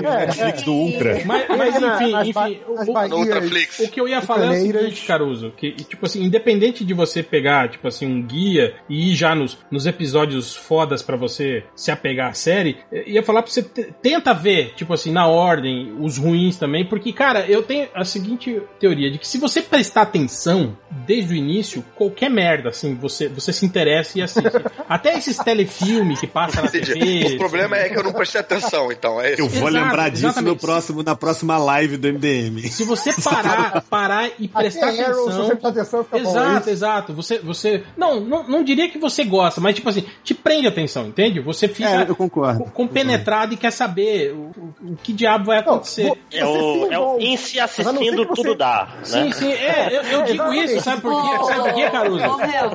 Netflix 0.00 0.62
do 0.62 0.72
Ultra. 0.72 1.22
Mas, 1.24 1.48
mas 1.48 1.76
Imagina 1.76 1.94
enfim, 2.02 2.30
enfim, 2.30 2.60
o- 2.68 2.78
as 2.80 2.88
o, 3.10 3.16
Ultraflix. 3.16 3.78
O 3.80 3.90
que 3.90 4.00
eu 4.00 4.08
ia 4.08 4.20
falar 4.20 4.46
é 4.46 4.50
o 4.50 4.62
seguinte, 4.62 5.06
Caruso, 5.06 5.52
que, 5.56 5.72
tipo 5.72 6.06
assim, 6.06 6.22
independente 6.22 6.84
de 6.84 6.94
você 6.94 7.22
pegar, 7.22 7.68
tipo 7.70 7.86
assim, 7.88 8.06
um 8.06 8.22
guia 8.22 8.74
e 8.88 9.12
ir 9.12 9.16
já 9.16 9.34
nos, 9.34 9.58
nos 9.70 9.86
episódios 9.86 10.54
fodas 10.54 11.02
pra 11.02 11.16
você 11.16 11.64
se 11.74 11.90
apegar 11.90 12.30
à 12.30 12.34
série, 12.34 12.78
eu 12.92 13.02
ia 13.06 13.22
falar 13.22 13.42
pra 13.42 13.50
você, 13.50 13.62
te- 13.62 13.92
tenta 14.02 14.32
ver, 14.34 14.74
tipo 14.74 14.92
assim, 14.92 15.10
na 15.10 15.26
ordem, 15.26 15.94
os 15.98 16.18
ruins 16.18 16.56
também, 16.56 16.75
porque, 16.84 17.12
cara, 17.12 17.46
eu 17.46 17.62
tenho 17.62 17.88
a 17.94 18.04
seguinte 18.04 18.60
teoria, 18.78 19.10
de 19.10 19.18
que 19.18 19.26
se 19.26 19.38
você 19.38 19.62
prestar 19.62 20.02
atenção 20.02 20.76
desde 21.06 21.34
o 21.34 21.36
início, 21.36 21.84
qualquer 21.94 22.28
merda, 22.30 22.70
assim, 22.70 22.94
você, 22.94 23.28
você 23.28 23.52
se 23.52 23.64
interessa 23.64 24.18
e 24.18 24.22
assiste. 24.22 24.50
Até 24.88 25.16
esses 25.16 25.36
telefilmes 25.38 26.20
que 26.20 26.26
passam 26.26 26.62
na 26.62 26.68
Entendi. 26.68 26.92
TV... 26.94 27.34
O 27.34 27.38
problema 27.38 27.76
é 27.76 27.88
que 27.88 27.98
eu 27.98 28.02
não 28.02 28.12
prestei 28.12 28.40
atenção, 28.40 28.90
então. 28.92 29.20
É 29.20 29.32
isso. 29.32 29.42
Eu 29.42 29.48
vou 29.48 29.68
Exato, 29.68 29.84
lembrar 29.84 30.10
disso 30.10 30.42
no 30.42 30.56
próximo, 30.56 31.02
na 31.02 31.14
próxima 31.16 31.58
live 31.58 31.96
do 31.96 32.08
MDM. 32.12 32.60
Se 32.68 32.84
você 32.84 33.12
parar, 33.22 33.82
parar 33.88 34.30
e 34.38 34.48
prestar 34.48 34.88
Arrow, 34.88 34.96
se 34.96 35.02
atenção. 35.02 35.44
você 35.44 35.50
prestar 35.56 35.68
atenção, 35.68 36.04
fica 36.04 36.18
bom. 36.18 36.30
Exato, 36.30 36.56
é 36.56 36.60
isso? 36.60 36.70
exato. 36.70 37.12
Você, 37.14 37.38
você. 37.38 37.84
Não, 37.96 38.20
não, 38.20 38.48
não 38.48 38.64
diria 38.64 38.88
que 38.90 38.98
você 38.98 39.24
gosta, 39.24 39.60
mas 39.60 39.74
tipo 39.74 39.88
assim, 39.88 40.04
te 40.24 40.34
prende 40.34 40.66
atenção, 40.66 41.06
entende? 41.06 41.40
Você 41.40 41.68
fica 41.68 41.88
É, 42.04 42.08
eu 42.10 42.16
concordo. 42.16 42.64
co- 42.64 42.70
compenetrado 42.70 43.54
e 43.54 43.56
quer 43.56 43.70
saber 43.70 44.32
o, 44.32 44.50
o- 44.56 44.92
o 44.92 44.96
que 45.02 45.12
diabo 45.12 45.46
vai 45.46 45.56
Não, 45.62 45.72
acontecer. 45.74 46.04
vou- 46.04 46.18
É 46.32 46.44
o, 46.66 46.92
é 46.92 46.98
o 46.98 47.18
em 47.18 47.36
se 47.36 47.58
assistindo 47.60 48.24
você- 48.26 48.34
tudo 48.34 48.54
dá, 48.54 48.88
Sim, 49.02 49.24
né? 49.24 49.32
sim, 49.32 49.52
é, 49.52 49.88
eu, 49.92 50.02
eu 50.02 50.22
digo 50.24 50.52
isso, 50.52 50.80
sabe 50.82 51.00
por 51.02 51.22
quê? 51.22 51.44
Sabe 51.46 51.62
por 51.62 51.74
quê, 51.74 51.90
Caruso? 51.90 52.24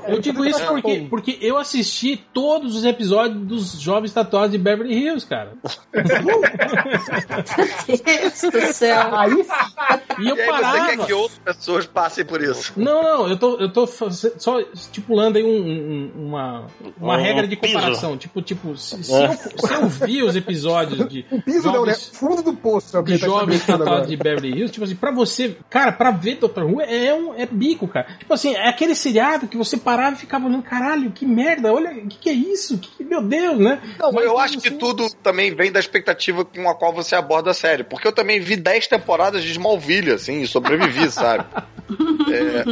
Eu 0.07 0.19
digo 0.19 0.45
isso 0.45 0.65
porque, 0.65 1.07
porque 1.09 1.37
eu 1.41 1.57
assisti 1.57 2.17
todos 2.33 2.75
os 2.75 2.85
episódios 2.85 3.41
dos 3.45 3.79
Jovens 3.81 4.13
Tatuados 4.13 4.51
de 4.51 4.57
Beverly 4.57 4.93
Hills, 4.93 5.25
cara. 5.25 5.53
Deus 7.87 8.41
do 8.51 8.73
céu. 8.73 9.15
Aí 9.15 9.31
sim, 9.43 9.49
E 10.19 10.29
eu 10.29 10.35
E 10.35 10.41
aí 10.41 10.45
você 10.47 10.51
parava. 10.61 10.85
quer 10.85 11.05
que 11.05 11.13
outras 11.13 11.39
pessoas 11.39 11.85
passem 11.85 12.25
por 12.25 12.41
isso. 12.41 12.73
Não, 12.77 13.01
não, 13.03 13.27
eu 13.29 13.37
tô, 13.37 13.57
eu 13.57 13.71
tô 13.71 13.87
só 13.87 14.59
estipulando 14.73 15.37
aí 15.37 15.43
um- 15.43 15.47
um- 15.49 16.11
uma, 16.27 16.67
uma 16.99 17.17
Um 17.17 17.21
regra 17.21 17.47
de 17.47 17.55
piso. 17.55 17.73
comparação. 17.73 18.17
Tipo, 18.17 18.41
tipo 18.41 18.75
se, 18.77 19.03
se 19.03 19.13
É. 19.13 19.25
eu, 19.27 19.33
se 19.67 19.73
eu 19.73 19.87
vi 19.89 20.23
os 20.23 20.35
episódios 20.35 21.07
de 21.09 21.25
o 21.31 21.41
piso 21.41 21.67
não, 21.71 21.85
né? 21.85 21.93
jovens, 21.93 22.09
Fundo 22.13 22.41
do 22.41 22.53
poço. 22.53 22.97
é 22.97 23.01
de 23.01 23.17
tá 23.19 23.25
jovens 23.25 23.63
agora. 23.83 24.05
de 24.05 24.17
Beverly 24.17 24.49
Hills, 24.49 24.71
tipo 24.71 24.83
assim, 24.85 24.95
pra 24.95 25.11
você, 25.11 25.57
cara, 25.69 25.91
pra 25.91 26.11
ver 26.11 26.35
Dr. 26.35 26.63
Who 26.63 26.81
é, 26.81 27.13
um, 27.13 27.33
é 27.35 27.45
bico, 27.45 27.87
cara. 27.87 28.07
Tipo 28.19 28.33
assim, 28.33 28.53
é 28.55 28.67
aquele 28.69 28.95
seriado 28.95 29.47
que 29.47 29.57
você 29.57 29.77
parava 29.77 30.15
e 30.15 30.19
ficava 30.19 30.45
olhando, 30.47 30.63
caralho, 30.63 31.11
que 31.11 31.25
merda, 31.25 31.73
olha, 31.73 31.91
o 31.91 32.07
que, 32.07 32.17
que 32.17 32.29
é 32.29 32.33
isso? 32.33 32.77
Que, 32.77 33.03
meu 33.03 33.21
Deus, 33.21 33.57
né? 33.59 33.81
Não, 33.99 34.11
Mas 34.11 34.25
eu 34.25 34.37
acho 34.37 34.59
que 34.59 34.67
assim- 34.67 34.77
tudo 34.77 35.07
também 35.23 35.53
vem 35.53 35.71
da 35.71 35.79
expectativa 35.79 36.43
com 36.45 36.69
a 36.69 36.75
qual 36.75 36.93
você 36.93 37.15
aborda 37.15 37.51
a 37.51 37.53
série. 37.53 37.83
Porque 37.83 38.07
eu 38.07 38.11
também 38.11 38.39
vi 38.39 38.55
10 38.55 38.87
temporadas 38.87 39.43
de 39.43 39.51
Smallville, 39.51 40.11
assim, 40.11 40.41
e 40.41 40.47
sobrevivi, 40.47 41.09
sabe? 41.11 41.45
É, 42.31 42.63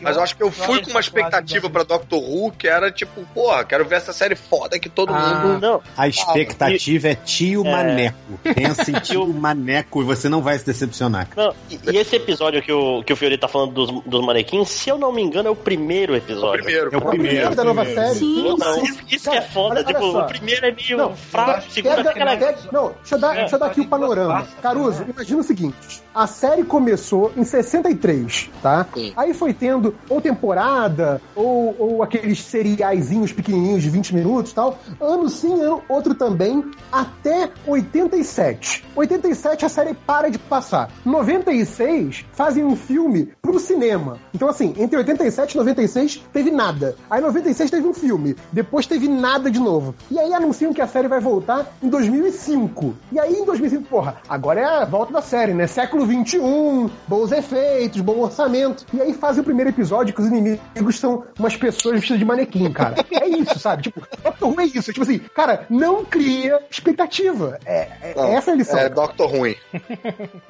mas 0.00 0.16
eu 0.16 0.22
acho 0.22 0.36
que 0.36 0.42
eu 0.42 0.50
fui 0.50 0.80
com 0.82 0.90
uma 0.90 1.00
expectativa 1.00 1.68
pra 1.68 1.82
Doctor 1.82 2.20
Who 2.22 2.52
que 2.52 2.68
era 2.68 2.90
tipo, 2.90 3.22
porra, 3.34 3.64
quero 3.64 3.84
ver 3.84 3.96
essa 3.96 4.12
série 4.12 4.36
foda 4.36 4.78
que 4.78 4.88
todo 4.88 5.12
Ah. 5.12 5.40
mundo. 5.44 5.60
Não, 5.60 5.82
A 5.96 6.06
expectativa 6.08 7.08
é 7.08 7.14
tio 7.14 7.66
É. 7.66 7.70
Maneco. 7.72 8.16
Pensa 8.54 8.90
em 8.90 8.94
tio 9.00 9.26
Maneco 9.32 10.02
e 10.02 10.04
você 10.04 10.28
não 10.28 10.33
vai 10.42 10.58
se 10.58 10.64
decepcionar. 10.66 11.28
não. 11.36 11.54
E, 11.70 11.78
e 11.92 11.96
esse 11.98 12.16
episódio 12.16 12.62
que 12.62 12.72
o, 12.72 13.02
que 13.02 13.12
o 13.12 13.16
Fiori 13.16 13.36
tá 13.38 13.48
falando 13.48 13.72
dos, 13.72 14.02
dos 14.04 14.24
manequins, 14.24 14.68
se 14.68 14.88
eu 14.90 14.98
não 14.98 15.12
me 15.12 15.22
engano, 15.22 15.48
é 15.48 15.50
o 15.50 15.56
primeiro 15.56 16.14
episódio. 16.16 16.64
Primeiro, 16.64 16.90
É 16.92 16.96
o 16.96 17.00
primeiro. 17.02 17.54
da 17.54 17.64
nova 17.64 17.84
série. 17.84 18.14
Sim, 18.18 18.56
Não, 18.58 18.74
sim. 18.74 18.94
isso, 19.10 19.30
que 19.30 19.36
é 19.36 19.40
foda. 19.42 19.76
olha- 19.76 19.84
tipo, 19.84 20.04
olha 20.04 20.24
o 20.24 20.26
primeiro 20.26 20.66
é 20.66 20.70
meio 20.72 20.96
Não, 20.98 21.14
fraco, 21.16 21.66
o 21.68 21.70
segundo 21.70 21.98
é 22.06 22.10
aquela. 22.10 22.36
pega- 22.36 22.58
não, 22.72 22.92
deixa 23.00 23.14
eu, 23.14 23.18
dar, 23.18 23.34
deixa 23.34 23.54
eu 23.54 23.58
dar 23.58 23.66
aqui 23.66 23.80
o 23.80 23.86
panorama. 23.88 24.46
Caruso, 24.62 25.04
imagina 25.08 25.40
o 25.40 25.44
seguinte: 25.44 26.02
a 26.14 26.26
série 26.26 26.64
começou 26.64 27.32
em 27.36 27.44
63, 27.44 28.50
tá? 28.62 28.86
Sim. 28.94 29.12
Aí 29.16 29.34
foi 29.34 29.52
tendo 29.52 29.94
ou 30.08 30.20
temporada, 30.20 31.20
ou, 31.34 31.74
ou 31.78 32.02
aqueles 32.02 32.40
seriaizinhos 32.40 33.32
pequenininhos 33.32 33.82
de 33.82 33.90
20 33.90 34.14
minutos 34.14 34.52
e 34.52 34.54
tal. 34.54 34.78
Ano 35.00 35.28
sim, 35.28 35.60
ano 35.60 35.82
outro 35.88 36.14
também, 36.14 36.64
até 36.92 37.50
87. 37.66 38.84
87 38.94 39.64
a 39.64 39.68
série 39.68 39.94
para 39.94 40.23
de 40.30 40.38
passar. 40.38 40.90
96 41.04 42.24
fazem 42.32 42.64
um 42.64 42.76
filme 42.76 43.32
pro 43.42 43.58
cinema. 43.58 44.18
Então, 44.34 44.48
assim, 44.48 44.74
entre 44.78 44.96
87 44.98 45.52
e 45.52 45.56
96 45.56 46.22
teve 46.32 46.50
nada. 46.50 46.96
Aí 47.10 47.20
96 47.20 47.70
teve 47.70 47.86
um 47.86 47.94
filme. 47.94 48.36
Depois 48.52 48.86
teve 48.86 49.08
nada 49.08 49.50
de 49.50 49.58
novo. 49.60 49.94
E 50.10 50.18
aí 50.18 50.32
anunciam 50.32 50.72
que 50.72 50.80
a 50.80 50.86
série 50.86 51.08
vai 51.08 51.20
voltar 51.20 51.66
em 51.82 51.88
2005. 51.88 52.94
E 53.12 53.18
aí 53.18 53.34
em 53.34 53.44
2005, 53.44 53.84
porra, 53.88 54.16
agora 54.28 54.60
é 54.60 54.64
a 54.64 54.84
volta 54.84 55.12
da 55.12 55.22
série, 55.22 55.54
né? 55.54 55.66
Século 55.66 56.06
21, 56.06 56.90
bons 57.06 57.32
efeitos, 57.32 58.00
bom 58.00 58.18
orçamento. 58.20 58.84
E 58.92 59.00
aí 59.00 59.12
fazem 59.12 59.42
o 59.42 59.44
primeiro 59.44 59.70
episódio 59.70 60.14
que 60.14 60.20
os 60.20 60.28
inimigos 60.28 60.98
são 60.98 61.24
umas 61.38 61.56
pessoas 61.56 61.94
vestidas 61.96 62.18
de 62.18 62.24
manequim, 62.24 62.70
cara. 62.72 62.94
É 63.12 63.28
isso, 63.28 63.58
sabe? 63.58 63.82
Tipo, 63.84 64.02
Doctor 64.22 64.48
Who 64.50 64.60
é 64.60 64.64
isso. 64.66 64.92
Tipo 64.92 65.02
assim, 65.02 65.18
cara, 65.34 65.66
não 65.70 66.04
cria 66.04 66.60
expectativa. 66.70 67.58
É, 67.64 67.88
é- 68.02 68.14
Não, 68.16 68.24
essa 68.24 68.50
é 68.50 68.54
a 68.54 68.56
lição. 68.56 68.78
É 68.78 68.88
Doctor 68.88 69.30
Ruim. 69.30 69.54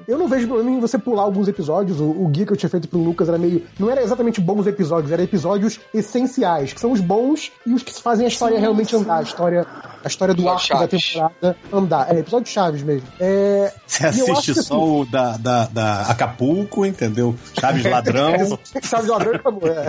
Eu 0.07 0.19
não 0.19 0.29
vejo 0.29 0.47
problema 0.47 0.71
em 0.71 0.81
você 0.81 0.99
pular 0.99 1.23
alguns 1.23 1.49
episódios. 1.49 2.01
O, 2.01 2.05
o 2.05 2.29
guia 2.29 2.47
que 2.47 2.53
eu 2.53 2.57
tinha 2.57 2.69
feito 2.71 2.89
pro 2.89 2.99
Lucas 2.99 3.29
era 3.29 3.39
meio. 3.39 3.63
Não 3.79 3.91
era 3.91 4.03
exatamente 4.03 4.41
bons 4.41 4.67
episódios, 4.67 5.11
era 5.13 5.23
episódios 5.23 5.81
essenciais, 5.93 6.73
que 6.73 6.81
são 6.81 6.93
os 6.93 7.01
bons 7.01 7.51
e 7.67 7.73
os 7.73 7.83
que 7.83 7.93
fazem 8.01 8.25
a 8.27 8.29
história 8.29 8.59
realmente 8.59 8.95
andar. 8.97 9.19
A 9.19 9.23
história, 9.23 9.67
a 10.05 10.09
história 10.09 10.35
do 10.35 10.49
arco 10.49 10.69
da 10.69 10.89
temporada 10.89 11.57
andar. 11.73 12.15
É, 12.15 12.19
episódio 12.19 12.53
Chaves 12.53 12.83
mesmo. 12.83 13.07
É, 13.21 13.73
Você 13.87 14.07
assiste 14.07 14.53
que, 14.55 14.63
só 14.63 14.75
assim, 14.75 14.75
o 14.75 15.05
da, 15.05 15.37
da, 15.37 15.67
da 15.67 16.01
Acapulco, 16.03 16.85
entendeu? 16.87 17.35
Chaves 17.59 17.85
Ladrão. 17.85 18.59
Chaves 18.83 19.09
Ladrão 19.09 19.35
acabou. 19.35 19.69
É. 19.69 19.87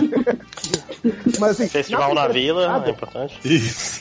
Mas 1.38 1.50
assim. 1.52 1.68
Festival 1.68 2.14
na 2.14 2.24
primeira 2.28 2.54
Vila, 2.70 2.84
é 2.86 2.90
importante. 2.90 3.40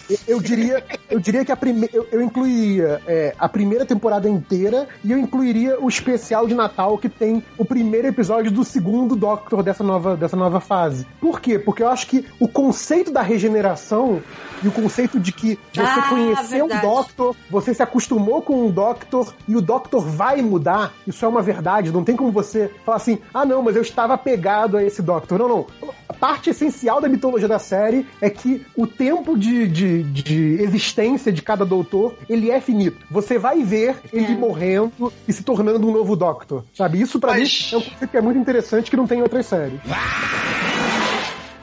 Eu- 0.10 0.36
Eu 0.36 0.40
diria, 0.42 0.84
eu 1.10 1.20
diria 1.20 1.44
que 1.46 1.52
a 1.52 1.56
primeira. 1.56 1.96
Eu, 1.96 2.08
eu 2.12 2.22
incluiria 2.22 3.02
é, 3.08 3.34
a 3.40 3.50
primeira 3.50 3.86
temporada 3.86 4.30
inteira 4.30 4.88
e 5.04 5.12
eu 5.12 5.18
incluiria 5.18 5.65
o 5.74 5.88
especial 5.88 6.48
de 6.48 6.54
Natal 6.54 6.98
que 6.98 7.10
tem 7.10 7.44
o 7.58 7.66
primeiro 7.66 8.08
episódio 8.08 8.52
do 8.52 8.64
segundo 8.64 9.16
Doctor 9.16 9.64
dessa 9.64 9.84
nova, 9.84 10.16
dessa 10.16 10.36
nova 10.36 10.60
fase. 10.60 11.06
Por 11.20 11.40
quê? 11.40 11.60
Porque 11.60 11.84
eu 11.84 11.90
acho 11.90 12.08
que 12.08 12.26
o 12.40 12.48
conceito 12.48 13.12
da 13.12 13.22
regeneração 13.22 14.22
e 14.64 14.68
o 14.68 14.72
conceito 14.72 15.20
de 15.20 15.32
que 15.32 15.60
você 15.74 15.82
Ah, 15.82 16.08
conheceu 16.10 16.68
verdade. 16.68 16.86
o 16.86 16.90
Doctor, 16.90 17.36
você 17.50 17.74
se 17.74 17.84
acostumou 17.84 18.42
com 18.42 18.68
o 18.68 18.72
Doctor 18.72 19.34
e 19.48 19.56
o 19.56 19.62
Doctor 19.62 20.02
vai 20.02 20.42
mudar, 20.42 20.94
isso 21.08 21.24
é 21.26 21.28
uma 21.28 21.42
verdade. 21.42 21.92
Não 21.92 22.04
tem 22.04 22.16
como 22.16 22.32
você 22.32 22.72
falar 22.86 22.98
assim, 22.98 23.20
ah 23.34 23.46
não, 23.46 23.62
mas 23.62 23.76
eu 23.76 23.82
estava 23.82 24.14
apegado 24.14 24.78
a 24.78 24.84
esse 24.84 25.02
Doctor. 25.02 25.38
Não, 25.40 25.48
não. 25.50 25.66
A 26.08 26.14
parte 26.14 26.50
essencial 26.50 27.02
da 27.02 27.10
mitologia 27.10 27.48
da 27.48 27.60
série 27.60 28.06
é 28.22 28.30
que 28.30 28.66
o 28.76 28.88
tempo 28.88 29.38
de, 29.38 29.68
de, 29.68 30.04
de 30.04 30.62
existência 30.62 31.32
de 31.32 31.42
cada 31.42 31.66
doutor, 31.66 32.16
ele 32.30 32.50
é 32.52 32.62
finito. 32.62 33.06
Você 33.12 33.38
vai 33.38 33.64
ver 33.64 33.98
ele 34.14 34.34
É. 34.34 34.38
morrendo 34.38 35.12
e 35.28 35.34
se 35.34 35.44
tornando 35.44 35.88
um 35.88 35.92
novo 35.92 36.16
Doctor, 36.16 36.64
sabe? 36.74 37.02
Isso 37.02 37.20
pra 37.20 37.32
Mas- 37.32 37.70
mim 37.72 37.76
é 37.76 37.78
um 37.78 37.82
conceito 37.82 38.08
que 38.12 38.18
é 38.18 38.22
muito 38.22 38.40
interessante 38.40 38.90
que 38.90 38.98
não 38.98 39.08
tem 39.08 39.20
em 39.20 39.22
outras 39.22 39.46
séries. 39.46 39.80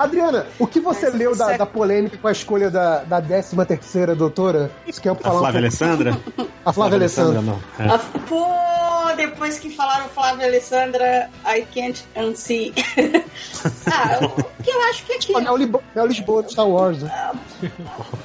Adriana, 0.03 0.47
o 0.59 0.67
que 0.67 0.81
você 0.81 1.07
Mas 1.07 1.15
leu 1.15 1.37
da, 1.37 1.47
você- 1.47 1.59
da 1.59 1.67
polêmica 1.67 2.17
com 2.19 2.29
a 2.29 2.33
escolha 2.33 2.71
da, 2.71 2.99
da 3.05 3.21
13 3.21 3.57
terceira 3.67 4.15
doutora? 4.15 4.71
Você 4.87 5.01
quer 5.01 5.11
A 5.11 5.15
falar 5.15 5.37
um 5.37 5.39
Flávia 5.41 5.61
pouco? 5.61 5.85
Alessandra? 5.85 6.21
A 6.65 6.73
Flávia 6.73 6.97
Alessandra. 6.99 7.41
não. 7.43 7.55
É. 7.79 7.89
Ah, 7.89 8.01
Pô, 8.29 9.15
depois 9.17 9.59
que 9.59 9.69
falaram 9.71 10.09
Flávia 10.09 10.47
Alessandra, 10.47 11.29
I 11.47 11.63
can't 11.75 12.05
unsee. 12.17 12.73
ah, 13.91 14.19
o 14.23 14.63
que 14.63 14.71
eu 14.71 14.83
acho 14.91 15.05
que 15.05 15.13
é 15.33 15.39
A. 15.39 15.41
Mel 15.41 15.57
Libo- 15.57 15.83
Mel 15.95 16.07
Lisboa 16.07 16.43
de 16.43 16.53
Star 16.53 16.69
Wars. 16.69 17.03
né? 17.03 17.31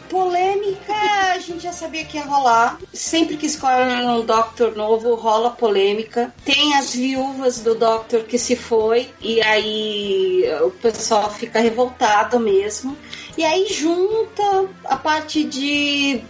Polêmica, 0.09 0.93
a 1.33 1.39
gente 1.39 1.63
já 1.63 1.71
sabia 1.71 2.05
que 2.05 2.17
ia 2.17 2.23
rolar. 2.25 2.77
Sempre 2.93 3.37
que 3.37 3.45
escolhem 3.45 4.07
um 4.07 4.25
Doctor 4.25 4.75
novo, 4.75 5.15
rola 5.15 5.49
polêmica. 5.51 6.33
Tem 6.45 6.75
as 6.75 6.93
viúvas 6.93 7.59
do 7.59 7.75
Doctor 7.75 8.21
que 8.23 8.37
se 8.37 8.55
foi, 8.55 9.09
e 9.21 9.41
aí 9.41 10.43
o 10.61 10.69
pessoal 10.71 11.29
fica 11.31 11.59
revoltado 11.69 12.39
mesmo. 12.39 12.97
E 13.37 13.43
aí 13.43 13.67
junta 13.71 14.65
a 14.85 14.95
parte 14.95 15.43
de 15.43 16.21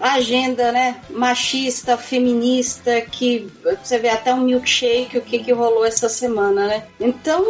agenda, 0.00 0.72
né, 0.72 0.96
machista, 1.10 1.96
feminista, 1.96 3.00
que 3.02 3.50
você 3.82 3.98
vê 3.98 4.08
até 4.08 4.32
um 4.34 4.40
milkshake, 4.42 5.18
o 5.18 5.22
que, 5.22 5.38
que 5.40 5.52
rolou 5.52 5.84
essa 5.84 6.08
semana, 6.08 6.66
né? 6.66 6.84
Então, 6.98 7.42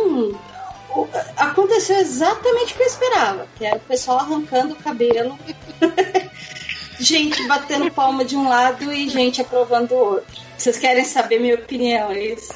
o- 0.91 1.09
aconteceu 1.36 1.97
exatamente 1.97 2.72
o 2.74 2.76
que 2.76 2.82
eu 2.82 2.86
esperava, 2.86 3.47
que 3.57 3.64
era 3.64 3.76
o 3.76 3.80
pessoal 3.80 4.18
arrancando 4.18 4.72
o 4.74 4.76
cabelo, 4.76 5.38
gente 6.99 7.47
batendo 7.47 7.91
palma 7.93 8.24
de 8.24 8.36
um 8.36 8.49
lado 8.49 8.93
e 8.93 9.09
gente 9.09 9.41
aprovando 9.41 9.88
do 9.88 9.95
outro. 9.95 10.49
Vocês 10.61 10.76
querem 10.78 11.04
saber 11.04 11.40
minha 11.40 11.54
opinião, 11.54 12.11
é 12.11 12.18
isso? 12.22 12.52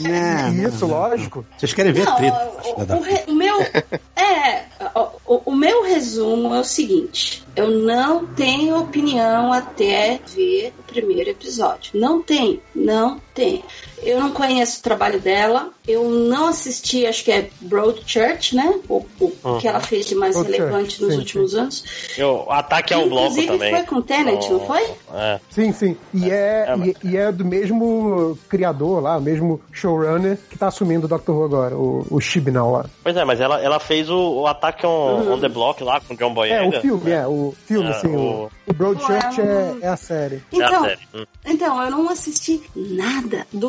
Não, 0.00 0.52
Isso, 0.68 0.86
não, 0.86 0.88
não. 0.88 0.88
lógico. 0.88 1.44
Vocês 1.58 1.72
querem 1.72 1.92
ver 1.92 2.04
Não, 2.06 2.14
treta? 2.16 2.50
o, 2.64 2.96
o 2.96 3.00
re- 3.02 3.24
o 3.26 3.34
meu. 3.34 3.56
É. 4.14 4.62
o- 4.94 5.34
o, 5.34 5.42
o 5.46 5.54
meu 5.56 5.82
resumo 5.84 6.54
é 6.54 6.60
o 6.60 6.64
seguinte: 6.64 7.42
eu 7.56 7.70
não 7.70 8.26
tenho 8.26 8.78
opinião 8.80 9.52
até 9.52 10.20
ver 10.34 10.72
o 10.78 10.82
primeiro 10.82 11.30
episódio. 11.30 11.92
Não 11.94 12.22
tem, 12.22 12.60
não 12.74 13.20
tem. 13.34 13.62
Eu 14.02 14.18
não 14.20 14.32
conheço 14.32 14.80
o 14.80 14.82
trabalho 14.82 15.20
dela. 15.20 15.70
Eu 15.86 16.08
não 16.10 16.48
assisti, 16.48 17.06
acho 17.06 17.24
que 17.24 17.30
é 17.32 17.48
Broadchurch, 17.60 18.54
né? 18.56 18.80
O, 18.88 19.04
o 19.20 19.32
Uhum. 19.44 19.58
que 19.58 19.66
ela 19.66 19.80
fez 19.80 20.06
de 20.06 20.14
mais 20.14 20.36
relevante 20.36 21.02
nos 21.02 21.12
sim, 21.14 21.18
últimos 21.18 21.54
anos. 21.54 21.84
Eu, 22.16 22.46
ataque 22.50 22.92
ao 22.94 23.08
bloco 23.08 23.26
Inclusive 23.32 23.46
também. 23.48 23.74
foi 23.76 23.86
com 23.86 23.94
o 23.96 24.02
Tenet, 24.02 24.50
não 24.50 24.60
foi? 24.66 24.82
É. 25.14 25.40
Sim, 25.50 25.72
sim. 25.72 25.96
E 26.14 26.30
é, 26.30 26.64
É, 26.68 26.76
mas- 26.76 26.88
e, 27.02 27.08
e 27.08 27.16
é 27.16 27.32
do 27.32 27.44
mesmo 27.44 28.38
criador 28.48 29.02
lá, 29.02 29.16
o 29.16 29.20
mesmo 29.20 29.60
showrunner 29.72 30.38
que 30.50 30.58
tá 30.58 30.68
assumindo 30.68 31.06
o 31.06 31.08
Doctor 31.08 31.36
Who 31.36 31.44
agora, 31.44 31.76
o, 31.76 32.06
o 32.10 32.20
Chibnall 32.20 32.72
lá. 32.72 32.86
Pois 33.02 33.16
é, 33.16 33.24
mas 33.24 33.40
ela, 33.40 33.60
ela 33.60 33.80
fez 33.80 34.08
o, 34.10 34.40
o 34.42 34.46
ataque 34.46 34.81
on, 34.86 35.32
on 35.34 35.40
the 35.40 35.48
block 35.48 35.82
lá 35.82 36.00
com 36.00 36.14
o 36.14 36.16
John 36.16 36.30
É, 36.30 36.34
Boyega. 36.34 36.78
o 36.78 36.80
filme, 36.80 37.10
é, 37.10 37.26
o 37.26 37.54
filme, 37.66 37.88
É, 37.90 37.92
sim. 37.94 38.08
O, 38.16 38.20
o- 38.44 38.50
o 38.68 38.72
Broadchurch 38.72 39.40
é, 39.40 39.74
é 39.82 39.88
a 39.88 39.96
série. 39.96 40.36
É 40.52 40.62
a 40.62 40.66
Então, 40.66 40.82
série. 40.84 40.98
Hum. 41.14 41.24
Então, 41.44 41.82
eu 41.82 41.90
não 41.90 42.08
assisti 42.08 42.62
nada 42.76 43.46
do. 43.52 43.68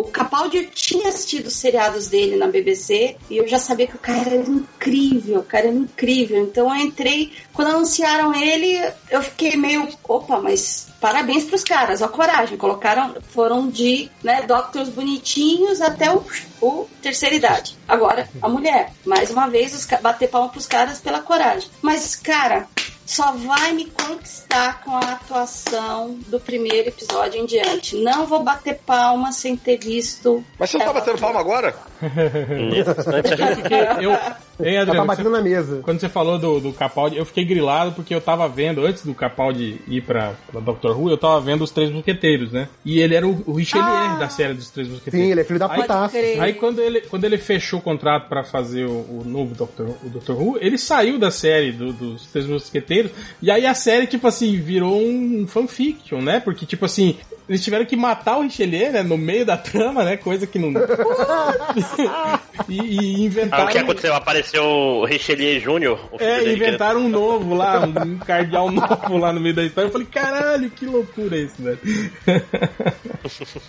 O 0.00 0.04
Capaldi 0.12 0.56
eu 0.58 0.70
tinha 0.70 1.08
assistido 1.08 1.46
os 1.46 1.54
seriados 1.56 2.08
dele 2.08 2.36
na 2.36 2.46
BBC 2.46 3.16
e 3.28 3.36
eu 3.36 3.48
já 3.48 3.58
sabia 3.58 3.86
que 3.86 3.96
o 3.96 3.98
cara 3.98 4.20
era 4.20 4.36
incrível, 4.36 5.40
o 5.40 5.44
cara 5.44 5.66
era 5.66 5.74
incrível. 5.76 6.42
Então 6.42 6.68
eu 6.74 6.80
entrei, 6.84 7.32
quando 7.52 7.68
anunciaram 7.68 8.34
ele, 8.34 8.80
eu 9.10 9.22
fiquei 9.22 9.56
meio. 9.56 9.88
Opa, 10.08 10.38
mas 10.40 10.88
parabéns 11.00 11.44
pros 11.44 11.64
caras, 11.64 12.00
ó, 12.02 12.08
coragem. 12.08 12.56
Colocaram, 12.56 13.16
foram 13.30 13.68
de 13.68 14.08
né, 14.22 14.42
Doctors 14.42 14.88
bonitinhos 14.88 15.80
até 15.80 16.12
o, 16.12 16.22
o 16.62 16.86
terceira 17.02 17.34
idade. 17.34 17.76
Agora, 17.86 18.28
a 18.40 18.48
mulher. 18.48 18.92
Mais 19.04 19.30
uma 19.30 19.48
vez, 19.48 19.74
os, 19.74 19.88
bater 20.12 20.28
palma 20.28 20.48
pros 20.48 20.66
caras 20.66 21.00
pela 21.00 21.20
coragem. 21.20 21.68
Mas, 21.82 22.16
cara, 22.16 22.66
só 23.04 23.32
vai 23.32 23.72
me 23.72 23.86
conquistar 23.86 24.82
com 24.82 24.90
a 24.96 25.00
atuação 25.00 26.18
do 26.26 26.40
primeiro 26.40 26.88
episódio 26.88 27.40
em 27.40 27.46
diante. 27.46 27.96
Não 27.96 28.26
vou 28.26 28.42
bater 28.42 28.78
palma 28.86 29.32
sem 29.32 29.56
ter 29.56 29.78
visto. 29.78 30.44
Mas 30.58 30.70
você 30.70 30.78
não 30.78 30.86
tá 30.86 30.92
batendo 30.92 31.18
palma 31.18 31.40
agora? 31.40 31.74
Nesse 32.70 32.90
Ela 34.58 34.74
tá 34.76 34.90
Adriano, 34.90 35.06
batendo 35.06 35.30
na 35.30 35.40
mesa. 35.40 35.80
Quando 35.82 36.00
você 36.00 36.08
falou 36.08 36.38
do, 36.38 36.60
do 36.60 36.72
Capaldi, 36.72 37.16
eu 37.16 37.24
fiquei 37.24 37.44
grilado 37.44 37.92
porque 37.92 38.14
eu 38.14 38.20
tava 38.20 38.48
vendo, 38.48 38.84
antes 38.84 39.04
do 39.04 39.14
Capaldi 39.14 39.80
ir 39.86 40.02
pra, 40.02 40.34
pra 40.50 40.60
Doctor 40.60 40.98
Who, 41.00 41.10
eu 41.10 41.16
tava 41.18 41.40
vendo 41.40 41.62
os 41.62 41.70
Três 41.70 41.90
Mosqueteiros, 41.90 42.50
né? 42.52 42.68
E 42.84 42.98
ele 43.00 43.14
era 43.14 43.26
o, 43.26 43.42
o 43.46 43.52
Richelieu 43.54 43.84
Ah. 43.86 44.16
da 44.18 44.28
série 44.28 44.54
dos 44.54 44.70
Três 44.70 44.88
Mosqueteiros. 44.88 45.26
Sim, 45.26 45.30
ele 45.32 45.40
é 45.40 45.44
filho 45.44 45.58
da 45.58 45.70
Aí- 45.70 45.80
putaça. 45.80 46.18
crer. 46.18 46.40
Aí 46.40 46.54
quando 46.54 46.80
ele, 46.80 47.00
quando 47.02 47.24
ele 47.24 47.38
fechou 47.38 47.78
o 47.78 47.82
contrato 47.82 48.28
pra 48.28 48.42
fazer 48.44 48.84
o, 48.86 48.90
o 48.90 49.22
novo 49.24 49.54
Doctor, 49.54 49.90
o 50.04 50.08
Doctor 50.08 50.40
Who, 50.40 50.58
ele 50.60 50.78
saiu 50.78 51.18
da 51.18 51.30
série 51.30 51.72
do- 51.72 51.92
dos 51.92 52.26
Três 52.26 52.46
Mosqueteiros, 52.46 53.10
e 53.42 53.50
aí 53.50 53.66
a 53.66 53.74
série, 53.74 54.06
tipo 54.06 54.26
assim, 54.26 54.56
virou 54.60 55.00
um 55.00 55.46
fanfiction, 55.46 56.20
né? 56.20 56.40
Porque, 56.40 56.66
tipo 56.66 56.84
assim, 56.84 57.16
eles 57.48 57.64
tiveram 57.64 57.86
que 57.86 57.96
matar 57.96 58.36
o 58.36 58.42
Richelieu, 58.42 58.92
né? 58.92 59.02
No 59.02 59.16
meio 59.16 59.46
da 59.46 59.56
trama, 59.56 60.04
né? 60.04 60.16
Coisa 60.16 60.46
que 60.46 60.58
não... 60.58 60.68
e, 62.68 62.78
e 62.78 62.98
Ah, 62.98 63.18
inventaram... 63.20 63.64
o 63.64 63.68
que 63.68 63.78
aconteceu? 63.78 64.14
Apareceu 64.14 64.64
o 64.64 65.04
Richelieu 65.04 65.58
Júnior. 65.60 65.98
o 66.12 66.18
filho 66.18 66.30
É, 66.30 66.52
inventaram 66.52 67.00
um 67.00 67.08
novo 67.08 67.54
lá, 67.54 67.80
um 67.86 68.18
cardeal 68.18 68.68
novo 68.72 69.16
lá 69.16 69.32
no 69.32 69.40
meio 69.40 69.54
da 69.54 69.64
história. 69.64 69.88
Eu 69.88 69.92
falei, 69.92 70.06
caralho, 70.06 70.70
que 70.70 70.84
loucura 70.84 71.36
isso, 71.38 71.54
velho. 71.62 71.78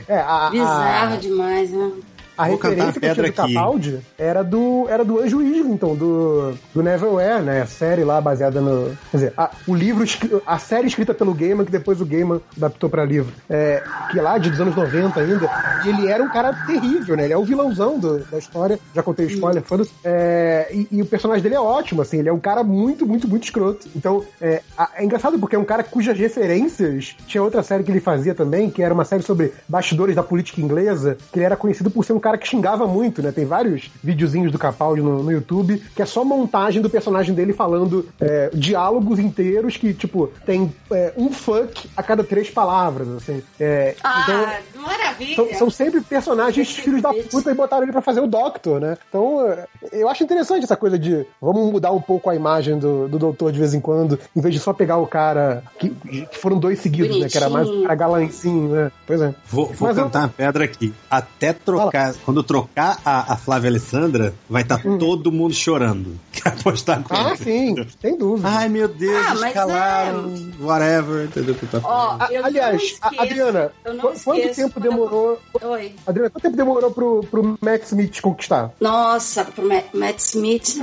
É, 0.07 0.19
a, 0.19 0.49
Bizarro 0.49 1.13
a, 1.13 1.17
demais, 1.17 1.71
né? 1.71 1.91
A 2.41 2.47
Vou 2.47 2.55
referência 2.55 2.99
que 2.99 3.05
eu 3.05 3.13
tinha 3.13 3.27
do. 3.27 3.33
Capaldi 3.33 3.99
era 4.17 4.43
do, 4.43 4.85
era 4.89 5.03
do 5.03 5.19
Anjo 5.19 5.41
Islington, 5.41 5.95
do, 5.95 6.53
do 6.73 6.81
Neverwhere, 6.81 7.43
né? 7.43 7.61
A 7.61 7.65
série 7.65 8.03
lá 8.03 8.19
baseada 8.21 8.61
no. 8.61 8.95
Quer 9.11 9.17
dizer, 9.17 9.33
a, 9.37 9.51
o 9.67 9.75
livro, 9.75 10.05
a 10.45 10.57
série 10.57 10.87
escrita 10.87 11.13
pelo 11.13 11.33
Gaiman, 11.33 11.65
que 11.65 11.71
depois 11.71 11.99
o 12.01 12.05
Gaiman 12.05 12.39
adaptou 12.55 12.89
pra 12.89 13.03
livro. 13.03 13.33
É, 13.49 13.83
que 14.11 14.19
lá 14.19 14.37
de 14.37 14.49
dos 14.49 14.61
anos 14.61 14.75
90 14.75 15.19
ainda. 15.19 15.49
E 15.85 15.89
ele 15.89 16.07
era 16.07 16.23
um 16.23 16.29
cara 16.29 16.53
terrível, 16.65 17.15
né? 17.17 17.25
Ele 17.25 17.33
é 17.33 17.37
o 17.37 17.43
vilãozão 17.43 17.99
do- 17.99 18.19
da 18.25 18.37
história. 18.37 18.79
Já 18.95 19.03
contei 19.03 19.25
o 19.25 19.29
spoiler, 19.29 19.61
foda-se. 19.63 19.91
É, 20.03 20.69
e, 20.71 20.87
e 20.91 21.01
o 21.01 21.05
personagem 21.05 21.43
dele 21.43 21.55
é 21.55 21.59
ótimo, 21.59 22.01
assim. 22.01 22.19
Ele 22.19 22.29
é 22.29 22.33
um 22.33 22.39
cara 22.39 22.63
muito, 22.63 23.05
muito, 23.05 23.27
muito 23.27 23.43
escroto. 23.43 23.87
Então, 23.95 24.23
é, 24.41 24.61
a- 24.77 24.89
é 24.95 25.03
engraçado 25.03 25.37
porque 25.37 25.55
é 25.55 25.59
um 25.59 25.65
cara 25.65 25.83
cujas 25.83 26.17
referências. 26.17 27.15
Tinha 27.27 27.43
outra 27.43 27.61
série 27.63 27.83
que 27.83 27.91
ele 27.91 27.99
fazia 27.99 28.33
também, 28.33 28.69
que 28.69 28.81
era 28.81 28.93
uma 28.93 29.05
série 29.05 29.23
sobre 29.23 29.53
bastidores 29.67 30.15
da 30.15 30.23
política 30.23 30.61
inglesa, 30.61 31.17
que 31.31 31.39
ele 31.39 31.45
era 31.45 31.55
conhecido 31.57 31.89
por 31.91 32.03
ser 32.05 32.13
um 32.13 32.19
cara 32.19 32.28
que 32.37 32.47
xingava 32.47 32.87
muito, 32.87 33.21
né? 33.21 33.31
Tem 33.31 33.45
vários 33.45 33.89
videozinhos 34.03 34.51
do 34.51 34.59
Capaldi 34.59 35.01
no, 35.01 35.23
no 35.23 35.31
YouTube, 35.31 35.81
que 35.95 36.01
é 36.01 36.05
só 36.05 36.23
montagem 36.23 36.81
do 36.81 36.89
personagem 36.89 37.33
dele 37.33 37.53
falando 37.53 38.07
é, 38.19 38.49
diálogos 38.53 39.19
inteiros 39.19 39.77
que, 39.77 39.93
tipo, 39.93 40.27
tem 40.45 40.73
é, 40.91 41.13
um 41.17 41.31
fuck 41.31 41.89
a 41.95 42.03
cada 42.03 42.23
três 42.23 42.49
palavras, 42.49 43.07
assim. 43.09 43.41
É, 43.59 43.95
então, 43.97 44.45
Ah, 44.45 44.59
maravilha! 44.79 45.35
são, 45.35 45.53
são 45.59 45.69
sempre 45.69 46.01
personagens 46.01 46.69
filhos 46.71 47.01
da 47.01 47.13
puta 47.13 47.51
e 47.51 47.53
botaram 47.53 47.83
ele 47.83 47.91
pra 47.91 48.01
fazer 48.01 48.19
o 48.21 48.27
Doctor, 48.27 48.79
né? 48.79 48.97
Então, 49.09 49.45
é, 49.47 49.67
eu 49.91 50.07
acho 50.09 50.23
interessante 50.23 50.63
essa 50.63 50.75
coisa 50.75 50.97
de 50.97 51.25
vamos 51.41 51.71
mudar 51.71 51.91
um 51.91 52.01
pouco 52.01 52.29
a 52.29 52.35
imagem 52.35 52.77
do, 52.79 53.07
do 53.07 53.19
Doutor 53.19 53.51
de 53.51 53.59
vez 53.59 53.73
em 53.73 53.79
quando, 53.79 54.19
em 54.35 54.41
vez 54.41 54.53
de 54.53 54.59
só 54.59 54.73
pegar 54.73 54.97
o 54.97 55.07
cara 55.07 55.63
que, 55.79 55.89
que 55.89 56.27
foram 56.39 56.57
dois 56.59 56.79
seguidos, 56.79 57.19
né? 57.19 57.27
Que 57.29 57.37
era 57.37 57.49
mais 57.49 57.69
um 57.69 57.83
cara 57.83 57.95
galancinho, 57.95 58.69
né? 58.69 58.91
Pois 59.05 59.21
é. 59.21 59.33
Vou, 59.47 59.67
vou 59.67 59.87
Mas 59.87 59.97
eu- 59.97 60.03
cantar 60.05 60.19
uma 60.19 60.29
pedra 60.29 60.63
aqui. 60.65 60.93
Até 61.09 61.53
trocar. 61.53 62.13
Quando 62.25 62.43
trocar 62.43 62.99
a, 63.05 63.33
a 63.33 63.37
Flávia 63.37 63.69
Alessandra, 63.69 64.33
vai 64.49 64.61
estar 64.63 64.81
todo 64.97 65.31
mundo 65.31 65.53
chorando. 65.53 66.17
Quer 66.31 66.49
apostar 66.49 67.03
com 67.03 67.13
Hum. 67.13 67.17
Ah, 67.19 67.29
ele. 67.33 67.37
sim, 67.37 67.75
sem 68.01 68.17
dúvida. 68.17 68.47
Ai, 68.49 68.69
meu 68.69 68.87
Deus, 68.87 69.25
Ah, 69.27 69.47
escalaram. 69.47 70.33
Whatever. 70.61 71.25
Entendeu? 71.25 71.55
Ó, 71.83 71.87
A- 72.19 72.29
aliás, 72.43 72.81
esqueço, 72.81 72.99
a- 73.19 73.23
Adriana, 73.23 73.71
quanto 73.83 74.39
esqueço 74.39 74.68
tempo 74.69 74.79
demorou? 74.79 75.39
Oi. 75.61 75.93
Adriana, 76.05 76.29
quanto 76.29 76.43
tempo 76.43 76.57
demorou 76.57 76.91
pro, 76.91 77.21
pro 77.29 77.57
Matt 77.61 77.83
Smith 77.83 78.19
conquistar? 78.21 78.71
Nossa, 78.79 79.45
pro 79.45 79.67
Ma- 79.67 79.83
Matt 79.93 80.19
Smith. 80.19 80.77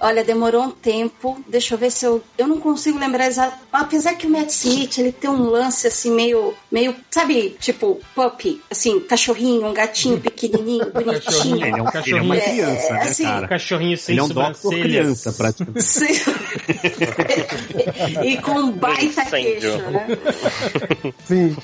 Olha, 0.00 0.24
demorou 0.24 0.62
um 0.64 0.70
tempo. 0.70 1.42
Deixa 1.48 1.74
eu 1.74 1.78
ver 1.78 1.90
se 1.90 2.04
eu. 2.04 2.22
Eu 2.38 2.46
não 2.46 2.58
consigo 2.60 2.98
lembrar 2.98 3.26
exato. 3.26 3.56
Apesar 3.72 4.14
que 4.14 4.26
o 4.26 4.30
Matt 4.30 4.50
Smith, 4.50 4.98
ele 4.98 5.12
tem 5.12 5.30
um 5.30 5.44
lance 5.48 5.86
assim, 5.86 6.10
meio. 6.14 6.54
meio 6.70 6.94
sabe, 7.10 7.56
tipo, 7.60 8.00
puppy. 8.14 8.60
Assim, 8.70 9.00
cachorrinho, 9.00 9.66
um 9.66 9.74
gatinho 9.74 10.20
pequenininho, 10.20 10.86
bonitinho. 10.92 11.56
Ele 11.56 11.78
é, 11.78 11.82
um, 11.82 11.86
ele 12.06 12.18
é 12.18 12.22
uma 12.22 12.36
É, 12.36 12.40
criança, 12.50 12.92
né, 12.94 13.02
assim, 13.02 13.24
cara? 13.24 13.48
Cachorrinho 13.48 13.98
sem 13.98 14.12
Ele 14.12 14.20
é 14.20 14.24
um 14.24 14.28
sobrancelhas. 14.28 14.82
criança, 14.82 15.32
praticamente. 15.32 15.82
Sim. 15.90 16.06
e 18.24 18.36
com 18.38 18.52
um 18.52 18.72
baita 18.72 19.24
queixo, 19.26 19.78
né? 19.90 20.06
Sim. 21.24 21.56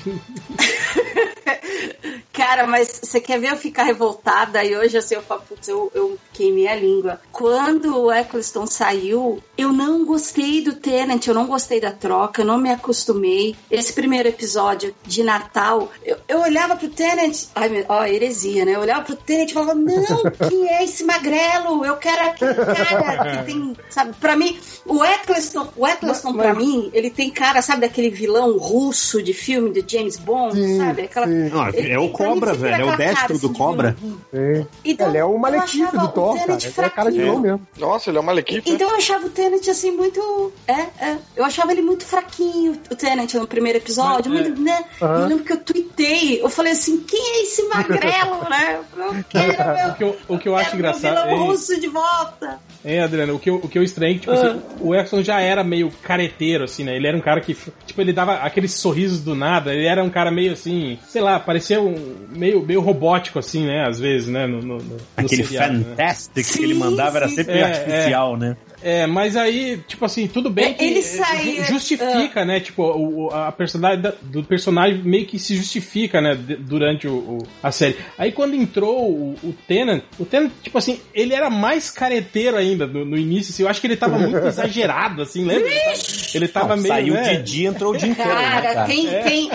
Cara, 2.32 2.66
mas 2.66 3.00
você 3.02 3.20
quer 3.20 3.40
ver 3.40 3.52
eu 3.52 3.56
ficar 3.56 3.84
revoltada? 3.84 4.62
E 4.64 4.76
hoje, 4.76 4.98
assim, 4.98 5.14
eu 5.14 5.22
falo, 5.22 5.42
putz, 5.48 5.68
eu, 5.68 5.90
eu 5.94 6.18
queimei 6.32 6.68
a 6.68 6.74
língua. 6.74 7.20
Quando 7.32 7.96
o 7.98 8.12
Eccleston 8.12 8.66
saiu, 8.66 9.42
eu 9.56 9.72
não 9.72 10.04
gostei 10.04 10.62
do 10.62 10.74
Tenant, 10.74 11.26
eu 11.26 11.34
não 11.34 11.46
gostei 11.46 11.80
da 11.80 11.92
troca, 11.92 12.42
eu 12.42 12.46
não 12.46 12.58
me 12.58 12.70
acostumei. 12.70 13.56
Esse 13.70 13.92
primeiro 13.92 14.28
episódio 14.28 14.94
de 15.04 15.22
Natal, 15.22 15.90
eu, 16.04 16.18
eu 16.28 16.40
olhava 16.40 16.76
pro 16.76 16.88
Tenant, 16.88 17.44
ai, 17.54 17.84
ó, 17.88 18.04
heresia, 18.04 18.64
né? 18.64 18.72
Eu 18.74 18.80
olhava 18.80 19.02
pro 19.02 19.16
Tenant 19.16 19.50
e 19.50 19.54
falava, 19.54 19.74
não, 19.74 20.48
quem 20.48 20.68
é 20.68 20.84
esse 20.84 21.04
magrelo? 21.04 21.84
Eu 21.84 21.96
quero 21.96 22.28
aquele 22.28 22.54
cara 22.54 23.38
que 23.38 23.52
tem, 23.52 23.76
sabe? 23.88 24.14
Pra 24.20 24.36
mim, 24.36 24.58
o 24.84 25.04
Eccleston, 25.04 25.68
o 25.76 25.86
Eccleston 25.86 26.34
pra 26.34 26.54
mim, 26.54 26.90
ele 26.92 27.10
tem 27.10 27.30
cara, 27.30 27.62
sabe, 27.62 27.82
daquele 27.82 28.10
vilão 28.10 28.58
russo 28.58 29.22
de 29.22 29.32
filme 29.32 29.70
de 29.70 29.84
James 29.86 30.16
Bond, 30.16 30.54
Sim, 30.54 30.78
sabe? 30.78 31.02
Aquela, 31.02 31.26
sim. 31.26 31.35
Não, 31.50 31.66
é 31.66 31.98
o 31.98 32.10
Cobra, 32.10 32.54
velho. 32.54 32.82
É 32.82 32.84
o 32.84 32.88
cara, 32.88 32.96
destro 32.96 33.38
do 33.38 33.52
Cobra. 33.52 33.96
Sim. 34.00 34.66
Então, 34.84 35.08
ele 35.08 35.18
é 35.18 35.24
o 35.24 35.38
Malekith 35.38 35.90
do 35.92 36.08
Thor, 36.08 36.34
o 36.34 36.38
cara. 36.38 36.52
Ele 36.52 36.86
é 36.86 36.90
cara 36.90 37.12
de 37.12 37.18
vilão 37.18 37.40
mesmo. 37.40 37.66
Nossa, 37.78 38.10
ele 38.10 38.18
é 38.18 38.20
uma 38.20 38.34
equipe. 38.34 38.70
Então 38.70 38.90
eu 38.90 38.96
achava 38.96 39.26
o 39.26 39.30
Tenet 39.30 39.68
assim 39.70 39.90
muito. 39.90 40.52
É, 40.66 40.80
é. 41.04 41.18
Eu 41.34 41.44
achava 41.44 41.72
ele 41.72 41.82
muito 41.82 42.04
fraquinho, 42.04 42.80
o 42.90 42.94
Tenet 42.94 43.36
no 43.36 43.46
primeiro 43.46 43.78
episódio. 43.78 44.32
Mas, 44.32 44.46
muito, 44.46 44.60
né? 44.62 44.84
Aham. 45.00 45.20
Eu 45.20 45.28
lembro 45.28 45.44
que 45.44 45.52
eu 45.52 45.58
tuitei. 45.58 46.42
Eu 46.42 46.48
falei 46.48 46.72
assim: 46.72 46.98
quem 46.98 47.20
é 47.20 47.42
esse 47.42 47.62
magrelo, 47.68 48.48
né? 48.48 48.80
Eu 48.96 49.24
quero 49.28 49.56
meu. 49.56 49.86
O 49.86 49.94
que 49.96 50.04
eu, 50.04 50.16
o 50.28 50.38
que 50.38 50.48
eu 50.48 50.56
acho 50.56 50.70
quero 50.70 50.82
meu 50.82 50.90
engraçado. 50.90 51.28
vilão 51.28 51.46
russo 51.46 51.80
de 51.80 51.88
volta. 51.88 52.60
Hein, 52.86 53.00
Adriano, 53.00 53.34
o 53.34 53.38
que 53.38 53.50
eu, 53.50 53.56
o 53.56 53.68
que 53.68 53.78
eu 53.78 53.82
estranhei, 53.82 54.18
tipo 54.18 54.32
assim, 54.32 54.60
o 54.80 54.94
Exxon 54.94 55.22
já 55.22 55.40
era 55.40 55.64
meio 55.64 55.90
careteiro, 56.02 56.64
assim, 56.64 56.84
né? 56.84 56.96
Ele 56.96 57.06
era 57.06 57.16
um 57.16 57.20
cara 57.20 57.40
que, 57.40 57.54
tipo, 57.86 58.00
ele 58.00 58.12
dava 58.12 58.36
aqueles 58.36 58.72
sorrisos 58.72 59.20
do 59.20 59.34
nada, 59.34 59.74
ele 59.74 59.86
era 59.86 60.02
um 60.02 60.10
cara 60.10 60.30
meio 60.30 60.52
assim, 60.52 60.98
sei 61.06 61.20
lá, 61.20 61.40
parecia 61.40 61.80
um 61.80 61.94
meio, 62.30 62.64
meio 62.64 62.80
robótico, 62.80 63.38
assim, 63.38 63.66
né? 63.66 63.86
Às 63.86 63.98
vezes, 63.98 64.28
né? 64.28 64.46
No, 64.46 64.60
no, 64.60 64.78
no 64.78 64.96
Aquele 65.16 65.44
seriado, 65.44 65.78
né? 65.78 65.84
Fantastic 65.90 66.44
Sim, 66.44 66.58
que 66.58 66.64
ele 66.64 66.74
mandava 66.74 67.18
era 67.18 67.28
sempre 67.28 67.58
É, 67.58 67.64
artificial, 67.64 68.36
né? 68.36 68.56
É, 68.82 69.06
mas 69.06 69.36
aí, 69.36 69.78
tipo 69.88 70.04
assim, 70.04 70.28
tudo 70.28 70.50
bem 70.50 70.66
É, 70.66 70.72
que 70.74 70.84
ele 70.84 71.02
saía- 71.02 71.64
justifica, 71.64 72.44
né? 72.44 72.60
Tipo, 72.60 72.82
o, 72.84 73.30
a 73.32 73.50
personalidade 73.50 74.02
da- 74.02 74.14
do 74.30 74.44
personagem 74.44 74.98
meio 75.02 75.26
que 75.26 75.38
se 75.38 75.56
justifica, 75.56 76.20
né? 76.20 76.34
de- 76.34 76.56
durante 76.56 77.08
o, 77.08 77.14
o- 77.14 77.46
a 77.62 77.72
série. 77.72 77.96
Aí 78.18 78.32
quando 78.32 78.54
entrou 78.54 79.10
o, 79.10 79.34
o 79.42 79.54
Tenant, 79.66 80.02
o 80.18 80.24
Tenant, 80.24 80.50
tipo 80.62 80.76
assim, 80.78 81.00
ele 81.14 81.32
era 81.34 81.48
mais 81.50 81.90
careteiro 81.90 82.56
ainda 82.56 82.86
no, 82.86 83.04
no 83.04 83.16
início, 83.18 83.50
assim, 83.52 83.62
eu 83.62 83.68
acho 83.68 83.80
que 83.80 83.86
ele 83.86 83.96
tava 83.96 84.18
muito 84.18 84.36
exagerado, 84.46 85.22
assim, 85.22 85.44
lembra? 85.44 85.68
Ele 85.70 85.80
tava, 85.80 85.96
ele 86.34 86.48
tava 86.48 86.76
Não, 86.76 86.82
meio, 86.82 86.94
saiu 86.94 87.14
né? 87.14 87.22
o 87.22 87.36
Didi 87.42 87.62
e 87.62 87.66
entrou 87.66 87.94
o 87.94 87.98
Jim 87.98 88.14
Carrey, 88.14 88.34
né, 88.36 88.50
Cara, 88.62 88.74
cara? 88.74 88.86
quem, 88.86 89.08
É. 89.08 89.22
quem, 89.22 89.50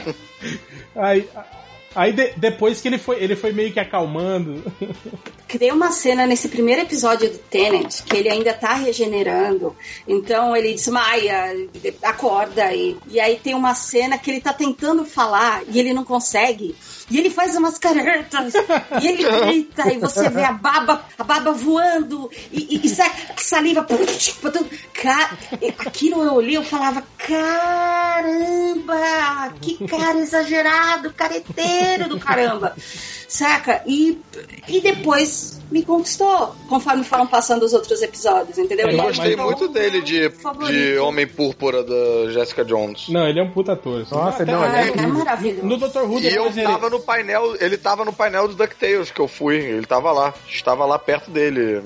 Aí, 0.95 1.25
aí 1.95 2.13
de- 2.13 2.33
depois 2.37 2.81
que 2.81 2.87
ele 2.87 2.97
foi, 2.97 3.21
ele 3.23 3.35
foi 3.35 3.51
meio 3.51 3.71
que 3.71 3.79
acalmando. 3.79 4.63
tem 5.47 5.71
uma 5.71 5.91
cena 5.91 6.25
nesse 6.25 6.47
primeiro 6.47 6.81
episódio 6.81 7.29
do 7.29 7.37
Tenant 7.37 8.01
que 8.03 8.15
ele 8.17 8.29
ainda 8.29 8.53
tá 8.53 8.73
regenerando. 8.75 9.75
Então 10.07 10.55
ele 10.55 10.73
desmaia, 10.73 11.53
acorda 12.03 12.73
e, 12.73 12.95
e 13.07 13.19
aí 13.19 13.35
tem 13.37 13.53
uma 13.53 13.75
cena 13.75 14.17
que 14.17 14.31
ele 14.31 14.39
tá 14.41 14.53
tentando 14.53 15.03
falar 15.05 15.61
e 15.67 15.79
ele 15.79 15.93
não 15.93 16.03
consegue. 16.05 16.75
E 17.09 17.17
ele 17.19 17.29
faz 17.29 17.55
umas 17.57 17.77
caretas 17.77 18.53
e 19.01 19.07
ele 19.07 19.23
grita 19.23 19.91
e 19.91 19.97
você 19.97 20.29
vê 20.29 20.43
a 20.43 20.53
baba, 20.53 21.03
a 21.19 21.23
baba 21.25 21.51
voando 21.51 22.31
e, 22.51 22.77
e, 22.77 22.85
e 22.85 22.89
sa- 22.89 23.11
saliva. 23.35 23.85
Ca- 24.93 25.37
Aquilo 25.79 26.23
eu 26.23 26.33
olhei 26.35 26.55
eu 26.55 26.63
falava: 26.63 27.03
caramba, 27.27 28.95
que 29.61 29.87
cara 29.87 30.19
exagerado, 30.19 31.13
careteiro 31.13 32.09
do 32.09 32.19
caramba. 32.19 32.75
Saca? 33.27 33.81
E, 33.85 34.19
e 34.67 34.81
depois 34.81 35.60
me 35.71 35.83
conquistou, 35.83 36.53
conforme 36.67 37.03
foram 37.03 37.25
passando 37.25 37.63
os 37.63 37.73
outros 37.73 38.01
episódios, 38.01 38.57
entendeu? 38.57 38.87
É, 38.89 38.93
Eu 38.93 38.97
gostei 39.03 39.35
muito 39.35 39.67
dele 39.69 40.01
de, 40.01 40.29
favorito. 40.29 40.71
de 40.71 40.97
Homem 40.99 41.25
Púrpura 41.25 41.83
da 41.83 42.31
Jessica 42.31 42.63
Jones. 42.65 43.07
Não, 43.09 43.25
ele 43.27 43.39
é 43.39 43.43
um 43.43 43.49
puta 43.51 43.73
ator. 43.73 44.01
assim. 44.01 44.13
Nossa, 44.13 44.43
Até- 44.43 44.51
não, 44.51 44.65
ele 44.65 44.75
Ah, 44.75 44.85
é 44.85 44.89
é 45.03 45.07
maravilhoso. 45.07 45.65
No 45.65 45.77
Dr. 45.77 45.99
Who, 46.03 46.19
E 46.19 46.27
eu 46.35 46.47
ele... 46.47 46.63
tava 46.63 46.89
no 46.89 46.99
painel, 46.99 47.55
ele 47.59 47.77
tava 47.77 48.03
no 48.05 48.11
painel 48.13 48.47
do 48.47 48.53
DuckTales 48.55 49.09
que 49.11 49.19
eu 49.21 49.27
fui, 49.27 49.55
ele 49.57 49.85
tava 49.85 50.11
lá, 50.11 50.33
estava 50.47 50.85
lá 50.85 50.99
perto 50.99 51.31
dele. 51.31 51.81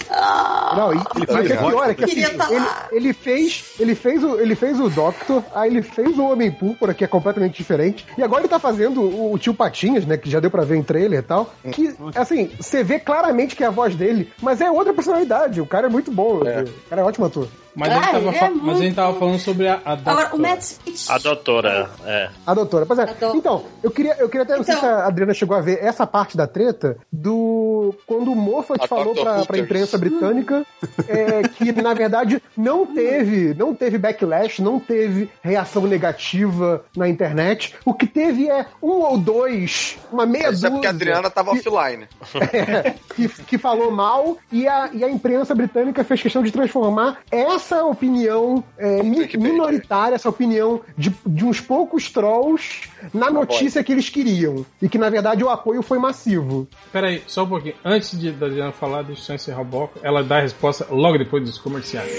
Não, 0.75 0.93
e, 0.93 0.97
e 0.97 1.25
faz 1.31 1.47
que 1.47 1.53
é 1.53 1.57
pior 1.57 1.89
é 1.89 1.93
que 1.93 2.03
assim, 2.03 2.37
tá 2.37 2.47
ele, 2.51 2.65
ele 2.91 3.13
fez, 3.13 3.75
ele 3.79 3.95
fez 3.95 4.23
o, 4.23 4.39
ele 4.39 4.55
fez 4.55 4.79
o 4.79 4.89
Doctor, 4.89 5.43
aí 5.53 5.69
ele 5.69 5.81
fez 5.81 6.17
o 6.17 6.23
Homem 6.25 6.51
Púrpura, 6.51 6.93
que 6.93 7.03
é 7.03 7.07
completamente 7.07 7.55
diferente, 7.55 8.05
e 8.17 8.23
agora 8.23 8.41
ele 8.41 8.49
tá 8.49 8.59
fazendo 8.59 9.01
o, 9.01 9.33
o 9.33 9.37
tio 9.37 9.53
Patinhas, 9.53 10.05
né, 10.05 10.17
que 10.17 10.29
já 10.29 10.39
deu 10.39 10.49
pra 10.49 10.63
ver 10.63 10.77
em 10.77 10.83
trailer 10.83 11.19
e 11.19 11.23
tal, 11.23 11.53
que, 11.71 11.95
assim, 12.15 12.49
você 12.59 12.83
vê 12.83 12.99
claramente 12.99 13.55
que 13.55 13.63
é 13.63 13.67
a 13.67 13.71
voz 13.75 13.95
dele, 13.95 14.31
mas 14.41 14.61
é 14.61 14.71
outra 14.71 14.93
personalidade, 14.93 15.61
o 15.61 15.65
cara 15.67 15.87
é 15.87 15.89
muito 15.89 16.11
bom, 16.11 16.37
o 16.37 16.89
cara 16.89 17.01
é 17.01 17.03
ótimo 17.03 17.25
ator. 17.27 17.47
Mas, 17.75 17.91
Ah, 17.91 17.99
tava 17.99 18.17
ele 18.19 18.29
é 18.29 18.31
fa- 18.33 18.49
mas 18.49 18.61
a 18.61 18.71
gente 18.73 18.81
muito- 18.81 18.95
tava 18.95 19.19
falando 19.19 19.39
sobre 19.39 19.67
a, 19.67 19.81
a 19.83 19.93
Agora, 19.93 20.29
o. 20.35 20.39
Matt 20.39 20.61
Smith. 20.61 21.05
A 21.09 21.17
doutora, 21.17 21.89
é. 22.05 22.29
A 22.47 22.53
doutora, 22.53 22.85
pois 22.85 22.99
é. 22.99 23.03
A 23.03 23.05
doutora. 23.07 23.37
Então, 23.37 23.63
eu 23.83 23.91
queria, 23.91 24.15
eu 24.19 24.29
queria 24.29 24.43
até, 24.43 24.55
não 24.55 24.63
sei 24.63 24.75
Então. 24.75 24.87
se 24.89 24.95
a 24.95 25.05
Adriana 25.07 25.33
chegou 25.33 25.57
a 25.57 25.61
ver 25.61 25.79
essa 25.83 26.07
parte 26.07 26.37
da 26.37 26.47
treta 26.47 26.97
do. 27.11 27.93
Quando 28.07 28.31
o 28.31 28.35
Moffat 28.35 28.83
A 28.83 28.87
falou 28.87 29.13
pra, 29.13 29.45
pra 29.45 29.57
imprensa 29.57 29.97
britânica 29.97 30.65
é, 31.07 31.47
que, 31.49 31.71
na 31.73 31.93
verdade, 31.93 32.41
não 32.55 32.85
teve, 32.85 33.53
não 33.53 33.73
teve 33.75 33.97
backlash, 33.97 34.61
não 34.61 34.79
teve 34.79 35.29
reação 35.41 35.85
negativa 35.85 36.83
na 36.95 37.07
internet. 37.09 37.75
O 37.83 37.93
que 37.93 38.07
teve 38.07 38.49
é 38.49 38.65
um 38.81 39.01
ou 39.01 39.17
dois, 39.17 39.97
uma 40.11 40.25
meia 40.25 40.43
Isso 40.43 40.49
é 40.49 40.51
dúzia. 40.53 40.71
porque 40.71 40.87
a 40.87 40.91
Adriana 40.91 41.29
tava 41.29 41.51
que- 41.51 41.67
offline. 41.67 42.07
que, 43.15 43.27
que 43.43 43.57
falou 43.57 43.91
mal 43.91 44.37
e 44.51 44.67
a, 44.67 44.89
e 44.93 45.03
a 45.03 45.09
imprensa 45.09 45.53
britânica 45.55 46.03
fez 46.03 46.21
questão 46.21 46.43
de 46.43 46.51
transformar 46.51 47.17
essa 47.31 47.64
opinião 47.83 48.63
é, 48.77 49.01
mi- 49.01 49.29
minoritária, 49.37 50.15
essa 50.15 50.29
opinião 50.29 50.81
de, 50.97 51.13
de 51.25 51.45
uns 51.45 51.59
poucos 51.59 52.11
trolls 52.11 52.89
na 53.13 53.29
notícia 53.31 53.83
que 53.83 53.91
eles 53.91 54.09
queriam. 54.09 54.65
E 54.81 54.87
que, 54.89 54.97
na 54.97 55.09
verdade, 55.09 55.43
o 55.43 55.49
apoio 55.49 55.81
foi 55.81 55.97
massivo. 55.97 56.67
Pera 56.91 57.07
aí, 57.07 57.23
só 57.27 57.43
um 57.43 57.47
pouquinho. 57.49 57.75
Antes 57.83 58.19
de 58.19 58.31
da 58.31 58.47
Diana 58.47 58.71
falar, 58.71 59.01
deixa 59.03 59.31
eu 59.31 59.35
encerrar 59.35 59.61
o 59.61 59.65
bloco. 59.65 59.99
Ela 60.03 60.23
dá 60.23 60.37
a 60.37 60.41
resposta 60.41 60.85
logo 60.91 61.17
depois 61.17 61.43
dos 61.43 61.57
comerciais. 61.57 62.11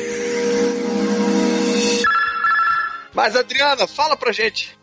Mas 3.17 3.35
Adriana, 3.35 3.87
fala 3.87 4.15
pra 4.15 4.31
gente. 4.31 4.79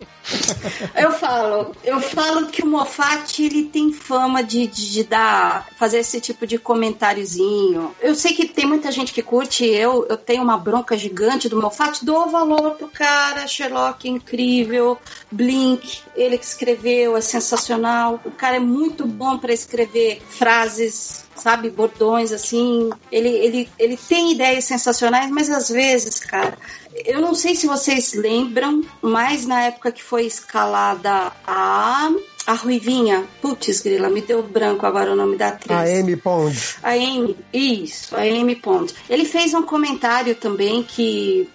Eu 0.95 1.11
falo, 1.11 1.75
eu 1.83 1.99
falo 1.99 2.47
que 2.47 2.63
o 2.63 2.65
Moffat 2.65 3.43
ele 3.43 3.65
tem 3.65 3.93
fama 3.93 4.41
de, 4.41 4.65
de, 4.65 4.91
de 4.91 5.03
dar, 5.03 5.67
fazer 5.77 5.99
esse 5.99 6.19
tipo 6.19 6.47
de 6.47 6.57
comentáriozinho. 6.57 7.93
Eu 8.01 8.15
sei 8.15 8.33
que 8.33 8.47
tem 8.47 8.65
muita 8.65 8.91
gente 8.91 9.13
que 9.13 9.21
curte, 9.21 9.65
eu, 9.65 10.07
eu 10.09 10.17
tenho 10.17 10.41
uma 10.41 10.57
bronca 10.57 10.97
gigante 10.97 11.47
do 11.47 11.61
Moffat, 11.61 12.03
dou 12.03 12.27
valor 12.27 12.71
pro 12.71 12.87
cara, 12.87 13.45
Sherlock 13.45 14.07
é 14.07 14.11
incrível, 14.11 14.97
Blink, 15.29 16.01
ele 16.15 16.37
que 16.37 16.45
escreveu, 16.45 17.15
é 17.15 17.21
sensacional. 17.21 18.19
O 18.25 18.31
cara 18.31 18.55
é 18.55 18.59
muito 18.59 19.05
bom 19.05 19.37
para 19.37 19.53
escrever 19.53 20.23
frases 20.27 21.23
sabe, 21.35 21.69
bordões 21.69 22.31
assim. 22.31 22.89
Ele, 23.11 23.29
ele, 23.29 23.69
ele 23.77 23.97
tem 23.97 24.31
ideias 24.31 24.65
sensacionais, 24.65 25.29
mas 25.29 25.49
às 25.49 25.69
vezes, 25.69 26.19
cara, 26.19 26.57
eu 27.05 27.19
não 27.19 27.33
sei 27.33 27.55
se 27.55 27.67
vocês 27.67 28.13
lembram, 28.13 28.83
mas 29.01 29.45
na 29.45 29.63
época 29.63 29.91
que 29.91 30.03
foi 30.03 30.25
escalada 30.25 31.31
a. 31.45 32.11
A 32.45 32.53
Ruivinha, 32.53 33.23
putz, 33.41 33.81
grila, 33.81 34.09
me 34.09 34.21
deu 34.21 34.43
branco 34.43 34.85
agora 34.85 35.13
o 35.13 35.15
nome 35.15 35.37
da 35.37 35.49
atriz. 35.49 35.77
A 35.77 35.83
Amy 35.83 36.17
Pond. 36.17 36.75
A 36.83 36.91
Amy, 36.91 37.37
isso, 37.53 38.15
a 38.15 38.21
Amy 38.21 38.55
Pond. 38.55 38.93
Ele 39.09 39.23
fez 39.23 39.53
um 39.53 39.63
comentário 39.63 40.35
também 40.35 40.83
que 40.83 41.49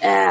é, 0.00 0.26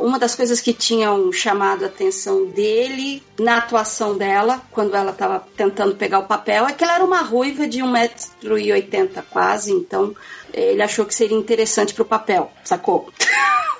uma 0.00 0.18
das 0.18 0.34
coisas 0.34 0.62
que 0.62 0.72
tinham 0.72 1.30
chamado 1.30 1.84
a 1.84 1.88
atenção 1.88 2.46
dele 2.46 3.22
na 3.38 3.58
atuação 3.58 4.16
dela, 4.16 4.62
quando 4.70 4.94
ela 4.94 5.10
estava 5.10 5.44
tentando 5.54 5.94
pegar 5.94 6.20
o 6.20 6.26
papel, 6.26 6.66
é 6.66 6.72
que 6.72 6.82
ela 6.82 6.94
era 6.94 7.04
uma 7.04 7.20
ruiva 7.20 7.68
de 7.68 7.80
1,80m 7.80 9.24
quase, 9.30 9.72
então 9.72 10.14
ele 10.52 10.82
achou 10.82 11.04
que 11.06 11.14
seria 11.14 11.36
interessante 11.36 11.94
pro 11.94 12.04
papel, 12.04 12.50
sacou? 12.64 13.10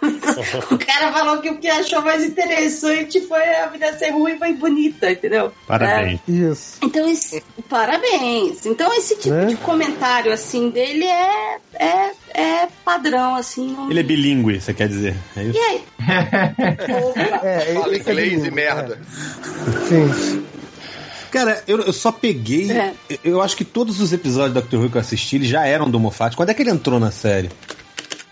o 0.71 0.79
cara 0.79 1.13
falou 1.13 1.39
que 1.41 1.51
o 1.51 1.59
que 1.59 1.69
achou 1.69 2.01
mais 2.03 2.23
interessante 2.25 3.21
foi 3.23 3.43
a 3.57 3.67
vida 3.67 3.93
ser 3.99 4.11
ruiva 4.11 4.49
e 4.49 4.55
bonita, 4.55 5.11
entendeu? 5.11 5.53
Parabéns. 5.67 6.21
Isso. 6.29 6.79
Então, 6.83 7.11
esse, 7.11 7.43
parabéns. 7.69 8.65
Então, 8.65 8.93
esse 8.97 9.17
tipo 9.17 9.35
Né? 9.35 9.47
de 9.47 9.57
comentário, 9.57 10.33
assim, 10.33 10.71
dele 10.71 11.05
é, 11.05 11.59
é, 11.75 12.11
é 12.35 12.69
padrão, 12.85 13.35
assim. 13.35 13.73
não- 13.73 13.91
Ele 13.91 14.01
é 14.01 14.03
bilíngue, 14.05 14.61
você 14.61 14.73
quer 14.73 14.89
dizer? 14.89 15.17
É 15.37 15.43
isso? 15.45 15.59
E 15.59 15.61
aí? 15.63 15.85
É, 17.43 17.75
Fala 17.75 17.95
é 17.95 17.99
inglês 17.99 18.45
e 18.45 18.51
merda. 18.51 19.01
é. 19.01 19.89
Sim. 19.89 20.45
Cara, 21.31 21.63
eu, 21.67 21.81
eu 21.81 21.93
só 21.93 22.11
peguei. 22.11 22.71
É. 22.71 22.95
Eu, 23.09 23.19
eu 23.25 23.43
acho 23.43 23.57
que 23.57 23.65
todos 23.65 24.01
os 24.01 24.13
episódios 24.13 24.55
do 24.55 24.61
Doctor 24.61 24.81
Who 24.81 24.91
que 24.91 24.97
eu 24.97 25.01
assisti, 25.01 25.37
eles 25.37 25.49
já 25.49 25.67
eram 25.67 25.91
do 25.91 26.01
Moffat. 26.01 26.37
Quando 26.37 26.51
é 26.51 26.55
que 26.55 26.63
ele 26.63 26.71
entrou 26.71 26.99
na 26.99 27.11
série? 27.11 27.51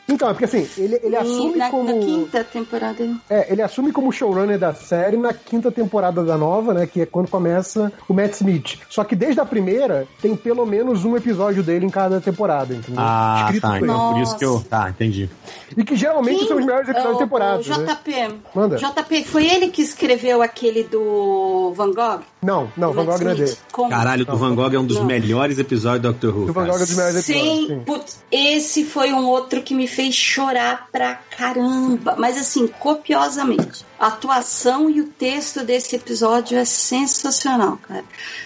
Então, 0.08 0.28
é 0.28 0.32
porque 0.32 0.44
assim, 0.44 0.68
ele, 0.78 1.00
ele 1.02 1.14
E 1.14 1.16
assume 1.16 1.56
na, 1.56 1.68
como. 1.70 1.84
na 1.92 2.04
quinta 2.04 2.44
temporada. 2.44 3.04
É, 3.28 3.52
ele 3.52 3.60
assume 3.60 3.90
como 3.92 4.12
showrunner 4.12 4.58
da 4.58 4.72
série 4.72 5.16
na 5.16 5.32
quinta 5.32 5.70
temporada 5.72 6.22
da 6.22 6.38
nova, 6.38 6.72
né? 6.72 6.86
Que 6.86 7.00
é 7.02 7.06
quando 7.06 7.28
começa 7.28 7.92
o 8.08 8.14
Matt 8.14 8.34
Smith. 8.34 8.78
Só 8.88 9.02
que 9.02 9.16
desde 9.16 9.40
a 9.40 9.44
primeira, 9.44 10.06
tem 10.22 10.36
pelo 10.36 10.64
menos 10.64 11.04
um 11.04 11.16
episódio 11.16 11.62
dele 11.62 11.86
em 11.86 11.90
cada 11.90 12.20
temporada, 12.20 12.72
entendeu? 12.74 13.00
Ah, 13.04 13.42
Escrito 13.46 13.62
tá. 13.62 13.68
por 13.70 13.76
ele. 13.78 13.84
Então, 13.84 14.12
por 14.12 14.22
isso 14.22 14.36
que 14.38 14.44
eu. 14.44 14.60
Tá, 14.70 14.90
entendi. 14.90 15.28
E 15.76 15.82
que 15.84 15.96
geralmente 15.96 16.38
Quem- 16.38 16.48
são 16.48 16.56
os 16.58 16.64
melhores 16.64 16.88
episódios 16.88 17.16
o- 17.16 17.18
da 17.18 17.24
temporada. 17.24 17.62
O 17.62 17.78
né? 17.78 17.94
JP. 17.94 18.34
Manda. 18.54 18.76
JP, 18.76 19.24
foi 19.24 19.46
ele 19.46 19.68
que 19.68 19.82
escreveu 19.82 20.40
aquele 20.40 20.84
do 20.84 21.72
Van 21.74 21.92
Gogh? 21.92 22.20
Não, 22.42 22.70
não, 22.76 22.92
Van 22.92 23.04
Gogh 23.04 23.18
não 23.24 23.30
é 23.32 23.34
dele. 23.34 23.56
Como? 23.72 23.90
Caralho, 23.90 24.24
o 24.30 24.36
Van 24.36 24.54
Gogh 24.54 24.72
é 24.72 24.78
um 24.78 24.86
dos 24.86 24.98
Não. 24.98 25.04
melhores 25.04 25.58
episódios 25.58 26.02
do 26.02 26.08
Doctor 26.12 26.36
Who. 26.36 26.46
Do 26.46 26.52
Van. 26.52 26.66
Gogh 26.66 26.76
é 26.76 26.78
dos 26.78 26.94
melhores 26.96 27.28
episódios. 27.28 27.56
Sim, 27.56 27.66
Sim. 27.68 27.80
putz, 27.84 28.22
esse 28.30 28.84
foi 28.84 29.12
um 29.12 29.26
outro 29.26 29.62
que 29.62 29.74
me 29.74 29.86
fez 29.96 30.14
chorar 30.14 30.88
pra 30.92 31.14
caramba, 31.14 32.14
mas 32.18 32.36
assim, 32.36 32.66
copiosamente. 32.66 33.82
A 33.98 34.08
atuação 34.08 34.90
e 34.90 35.00
o 35.00 35.06
texto 35.06 35.64
desse 35.64 35.96
episódio 35.96 36.58
é 36.58 36.66
sensacional, 36.66 37.78
cara. 37.78 38.04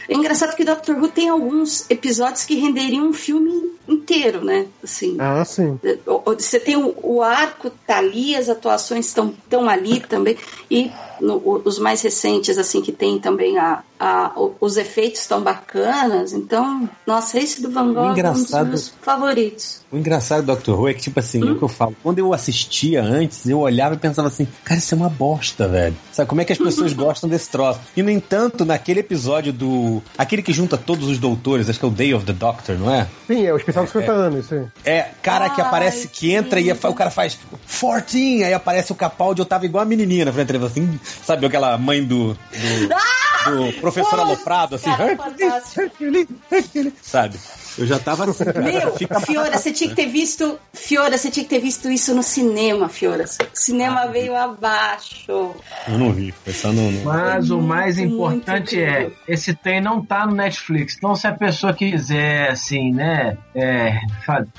É 0.09 0.15
engraçado 0.15 0.55
que 0.55 0.63
Doctor 0.65 0.97
Who 0.97 1.09
tem 1.09 1.29
alguns 1.29 1.91
episódios 1.91 2.45
que 2.45 2.55
renderiam 2.55 3.09
um 3.09 3.13
filme 3.13 3.51
inteiro, 3.89 4.45
né? 4.45 4.67
Assim, 4.83 5.17
Ah, 5.19 5.45
sim. 5.45 5.77
o- 6.07 6.23
Você 6.35 6.61
tem 6.61 6.77
o, 6.77 6.95
o 7.03 7.21
arco 7.21 7.69
tá 7.85 7.99
ali, 7.99 8.37
as 8.37 8.49
atuações 8.49 9.07
estão 9.07 9.35
tão 9.49 9.69
ali 9.69 9.99
também. 9.99 10.37
E 10.71 10.93
no- 11.21 11.61
os 11.65 11.79
mais 11.79 12.03
recentes, 12.03 12.57
assim, 12.59 12.81
que 12.81 12.93
tem 12.93 13.19
também 13.19 13.59
a, 13.59 13.81
a- 13.99 14.33
os 14.61 14.77
efeitos 14.77 15.21
estão 15.21 15.41
bacanas. 15.43 16.33
Então, 16.33 16.89
nossa, 17.07 17.39
esse 17.39 17.61
do 17.63 17.71
Van 17.71 17.93
Gogh 17.93 17.99
é 17.99 18.03
um 18.03 18.09
dos 18.09 18.19
engraçado- 18.19 18.67
meus 18.69 18.89
favoritos. 19.03 19.81
O 19.93 19.97
engraçado 19.97 20.43
do 20.43 20.47
Doctor 20.47 20.79
Who 20.81 20.89
é 20.89 20.95
que, 20.95 21.03
tipo 21.03 21.19
assim, 21.19 21.47
é 21.47 21.51
o 21.51 21.57
que 21.57 21.63
eu 21.65 21.69
falo. 21.69 21.97
Quando 22.03 22.19
eu 22.21 22.33
assistia 22.33 23.03
antes, 23.03 23.47
eu 23.49 23.59
olhava 23.59 23.95
e 23.97 23.99
pensava 23.99 24.29
assim, 24.29 24.47
cara, 24.65 24.79
isso 24.79 24.95
é 24.95 24.97
uma 24.97 25.09
bosta, 25.09 25.67
velho. 25.67 25.97
Sabe 26.13 26.29
como 26.29 26.41
é 26.41 26.45
que 26.45 26.53
as 26.53 26.59
pessoas 26.59 26.93
gostam 26.95 27.29
desse 27.29 27.51
troço? 27.51 27.81
E, 27.97 28.03
no 28.03 28.11
entanto, 28.11 28.65
naquele 28.65 29.01
episódio 29.01 29.53
do. 29.53 30.01
Aquele 30.17 30.43
que 30.43 30.53
junta 30.53 30.77
todos 30.79 31.09
os 31.09 31.19
doutores, 31.19 31.69
acho 31.69 31.79
que 31.79 31.85
é 31.85 31.89
o 31.89 31.91
Day 31.91 32.15
of 32.15 32.25
the 32.25 32.33
Doctor, 32.33 32.79
não 32.79 32.93
é? 32.95 33.09
Sim, 33.27 33.45
é 33.47 33.53
o 33.53 33.57
especial 33.57 33.85
Jogos 33.87 34.03
50 34.05 34.13
anos, 34.13 34.47
sim. 34.47 34.65
É, 34.85 35.09
cara 35.23 35.51
que 35.51 35.61
Ai, 35.61 35.67
aparece, 35.67 36.07
que 36.09 36.33
entra 36.33 36.61
e 36.61 36.71
o 36.71 36.95
cara 36.95 37.11
faz 37.11 37.37
14, 37.69 38.45
aí 38.45 38.55
aparece 38.55 38.93
o 38.93 38.95
Capaldi, 38.95 39.41
eu 39.41 39.47
tava 39.47 39.65
igual 39.67 39.83
a 39.83 39.85
menininha 39.85 40.25
na 40.25 40.33
frente 40.33 40.53
dele, 40.53 40.65
assim, 40.65 41.01
sabe 41.23 41.47
aquela 41.47 41.77
mãe 41.79 42.05
do, 42.05 42.35
do, 42.35 42.39
do 43.73 43.81
professor 43.81 44.17
Pô, 44.17 44.23
aloprado, 44.23 44.77
assim, 44.77 44.91
Hercules. 44.91 45.77
Hercules, 45.77 46.27
Hercules, 46.51 46.93
sabe? 47.03 47.39
Eu 47.79 47.87
já 47.87 47.99
tava 47.99 48.25
assim, 48.29 48.45
cara, 48.45 48.61
Meu, 48.61 48.95
fica 48.97 49.21
Fiora, 49.21 49.57
você 49.57 49.73
tinha 49.73 49.89
que 49.91 49.97
ter 49.97 50.07
visto. 50.07 50.59
Fiora, 50.73 51.17
você 51.17 51.31
tinha 51.31 51.45
que 51.45 51.51
ter 51.51 51.61
visto 51.61 51.91
isso 51.91 52.15
no 52.15 52.23
cinema, 52.23 52.89
Fiora. 52.89 53.25
O 53.25 53.29
cinema 53.55 54.07
veio 54.09 54.35
abaixo. 54.37 55.55
Eu 55.89 55.99
não 55.99 56.13
vi, 56.13 56.33
foi 56.33 56.53
só 56.53 56.73
no... 56.73 56.91
no- 56.91 57.05
Mas 57.05 57.51
o 57.51 57.61
mais 57.61 57.97
Muito, 57.97 58.13
importante 58.15 58.77
muito 58.77 58.91
é, 58.91 59.11
esse 59.29 59.55
trem 59.55 59.81
não 59.81 60.05
tá 60.05 60.27
no 60.27 60.35
Netflix. 60.35 60.97
Então, 60.97 61.15
se 61.15 61.27
a 61.27 61.33
pessoa 61.33 61.73
quiser, 61.73 62.51
assim, 62.51 62.93
né, 62.93 63.37
é, 63.55 63.99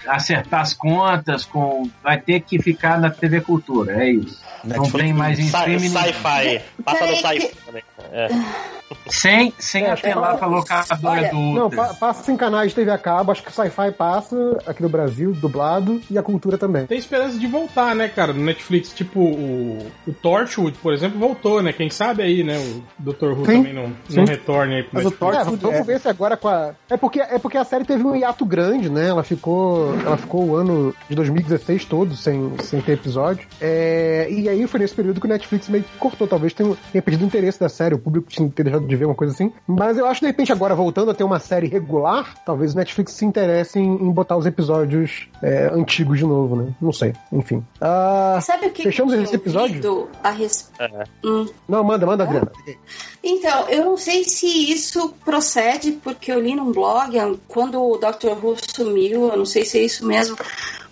acertar 0.08 0.62
as 0.62 0.74
contas, 0.74 1.46
com, 1.46 1.90
vai 2.04 2.20
ter 2.20 2.42
que 2.42 2.60
ficar 2.62 3.00
na 3.00 3.10
TV 3.10 3.42
Cultura, 3.42 4.04
é 4.04 4.12
isso. 4.12 4.40
Não 4.64 4.78
Netflix, 4.82 5.06
tem 5.06 5.14
mais 5.14 5.40
em 5.40 5.44
Sci- 5.48 5.58
streaming. 5.58 5.90
Sci-fi. 5.90 6.62
Passa 6.84 7.06
no 7.08 7.16
sci-fi 7.16 7.52
também. 7.66 7.84
É. 8.12 8.28
Sem, 9.08 9.54
sem 9.58 9.86
É, 9.86 9.92
apelar 9.92 10.38
pra 10.38 10.48
locadora 10.48 10.98
olha, 11.04 11.30
do 11.30 11.38
Não, 11.38 11.70
pa- 11.70 11.94
passa 11.94 12.30
em 12.32 12.36
canais 12.36 12.72
de 12.72 12.76
TV 12.76 12.92
a 12.92 12.98
cabo, 12.98 13.32
acho 13.32 13.42
que 13.42 13.50
o 13.50 13.54
Sci-Fi 13.54 13.92
passa 13.94 14.36
aqui 14.66 14.82
no 14.84 14.90
Brasil, 14.90 15.32
dublado, 15.32 16.02
e 16.10 16.18
a 16.18 16.22
cultura 16.24 16.58
também. 16.58 16.86
Tem 16.88 16.98
esperança 16.98 17.40
de 17.40 17.48
voltar, 17.48 17.96
né, 17.96 18.10
cara, 18.10 18.34
no 18.34 18.44
Netflix. 18.44 18.90
Tipo, 18.94 19.22
o, 19.22 19.88
o 20.06 20.14
Torchwood, 20.14 20.78
por 20.80 20.94
exemplo, 20.94 21.18
voltou, 21.18 21.62
né? 21.64 21.72
Quem 21.72 21.90
sabe 21.90 22.22
aí, 22.24 22.44
né? 22.44 22.58
O 22.58 22.84
Dr. 23.02 23.28
Who 23.32 23.46
Sim, 23.46 23.58
também 23.64 23.74
não, 23.74 23.94
não 24.10 24.26
retorne 24.26 24.76
aí 24.76 24.84
pro 24.84 24.92
Mas 24.96 25.06
o 25.06 25.10
Netflix. 25.10 25.34
É, 25.34 25.38
Torchwood 25.38 25.62
vamos 25.64 25.80
é- 25.80 25.84
ver 25.84 26.00
se 26.02 26.10
agora 26.10 26.36
com 26.36 26.48
a. 26.50 26.72
É 26.90 26.98
porque, 26.98 27.22
é 27.22 27.40
porque 27.40 27.58
a 27.58 27.64
série 27.64 27.86
teve 27.86 28.04
um 28.04 28.14
hiato 28.16 28.46
grande, 28.46 28.90
né? 28.90 29.08
Ela 29.08 29.24
ficou. 29.24 29.96
Ela 30.06 30.18
ficou 30.18 30.48
o 30.50 30.56
ano 30.56 30.94
de 31.10 31.16
2016 31.16 31.86
todo 31.86 32.16
sem, 32.16 32.52
sem 32.62 32.82
ter 32.82 32.94
episódio. 32.94 33.48
É, 33.62 34.28
e 34.30 34.50
aí 34.50 34.68
foi 34.68 34.82
nesse 34.82 34.94
período 34.96 35.22
que 35.22 35.28
o 35.28 35.30
Netflix 35.30 35.70
meio 35.70 35.84
que 35.86 35.98
cortou. 35.98 36.28
Talvez 36.28 36.54
tenha, 36.54 36.76
tenha 36.92 37.02
perdido 37.02 37.24
o 37.24 37.28
interesse 37.28 37.58
da 37.60 37.70
série, 37.70 37.96
o 37.96 38.01
público 38.02 38.30
tinha 38.30 38.50
ter 38.50 38.64
deixado 38.64 38.86
de 38.86 38.96
ver 38.96 39.06
uma 39.06 39.16
coisa 39.16 39.34
assim. 39.34 39.52
Mas 39.68 39.98
eu 39.98 40.06
acho 40.06 40.20
que 40.20 40.26
de 40.26 40.32
repente 40.32 40.52
agora 40.52 40.76
voltando 40.76 41.12
a 41.12 41.14
ter 41.14 41.24
uma 41.24 41.40
série 41.40 41.68
regular, 41.68 42.36
talvez 42.46 42.74
o 42.74 42.78
Netflix 42.78 43.14
se 43.14 43.26
interesse 43.26 43.80
em, 43.80 43.86
em 43.86 44.12
botar 44.12 44.38
os 44.38 44.46
episódios 44.46 45.30
é, 45.42 45.70
antigos 45.74 46.18
de 46.18 46.26
novo, 46.26 46.56
né? 46.56 46.74
Não 46.82 46.92
sei. 46.92 47.14
Enfim. 47.32 47.64
Ah, 47.80 48.40
Sabe 48.42 48.68
o 48.68 48.72
que 48.72 48.84
Fechamos 48.84 49.14
que 49.14 49.20
eu 49.20 49.24
esse 49.24 49.36
episódio? 49.36 50.10
A 50.24 50.32
res... 50.32 50.72
Hum. 51.24 51.48
não, 51.68 51.84
manda, 51.84 52.06
manda, 52.06 52.24
Adriana. 52.24 52.52
Então, 53.24 53.70
eu 53.70 53.86
não 53.86 53.98
sei 53.98 54.24
se 54.24 54.72
isso 54.72 55.14
procede, 55.24 55.92
porque 55.92 56.32
eu 56.32 56.40
li 56.40 56.56
num 56.56 56.72
blog 56.72 57.16
quando 57.48 57.82
o 57.82 57.98
Dr. 57.98 58.44
Who 58.44 58.56
sumiu, 58.76 59.30
eu 59.30 59.38
não 59.38 59.46
sei 59.46 59.66
se 59.66 59.78
é 59.78 59.84
isso 59.84 60.06
mesmo, 60.06 60.36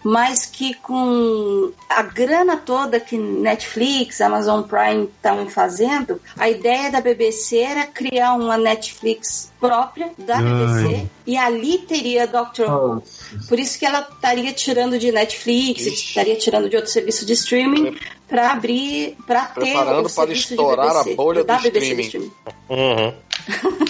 mas 0.04 0.46
que 0.46 0.74
com 0.76 1.72
a 1.90 2.02
grana 2.02 2.58
toda 2.58 3.00
que 3.00 3.18
Netflix, 3.18 4.22
Amazon 4.22 4.62
Prime 4.64 5.06
estavam 5.06 5.48
fazendo, 5.50 6.22
a 6.38 6.50
ideia 6.50 6.92
da 6.92 7.02
BBC 7.02 7.58
era 7.58 7.86
criar 7.86 8.34
uma 8.34 8.58
Netflix 8.58 9.52
própria 9.60 10.12
da 10.18 10.38
BBC 10.38 11.08
e 11.30 11.38
ali 11.38 11.78
teria 11.78 12.26
Dr. 12.26 12.64
Who. 12.64 13.04
Por 13.48 13.60
isso 13.60 13.78
que 13.78 13.86
ela 13.86 14.00
estaria 14.00 14.52
tirando 14.52 14.98
de 14.98 15.12
Netflix, 15.12 15.86
estaria 15.86 16.36
tirando 16.36 16.68
de 16.68 16.76
outro 16.76 16.92
serviço 16.92 17.24
de 17.24 17.34
streaming 17.34 17.96
para 18.28 18.52
abrir, 18.52 19.16
para 19.28 19.46
ter 19.46 19.62
Preparando 19.62 20.02
para 20.02 20.10
serviço 20.10 20.54
estourar 20.54 20.88
de 20.88 20.94
BBC, 20.94 21.12
a 21.12 21.16
bolha 21.16 21.44
do 21.44 21.58
de 21.62 21.78
streaming. 21.78 22.32
Uhum. 22.68 23.14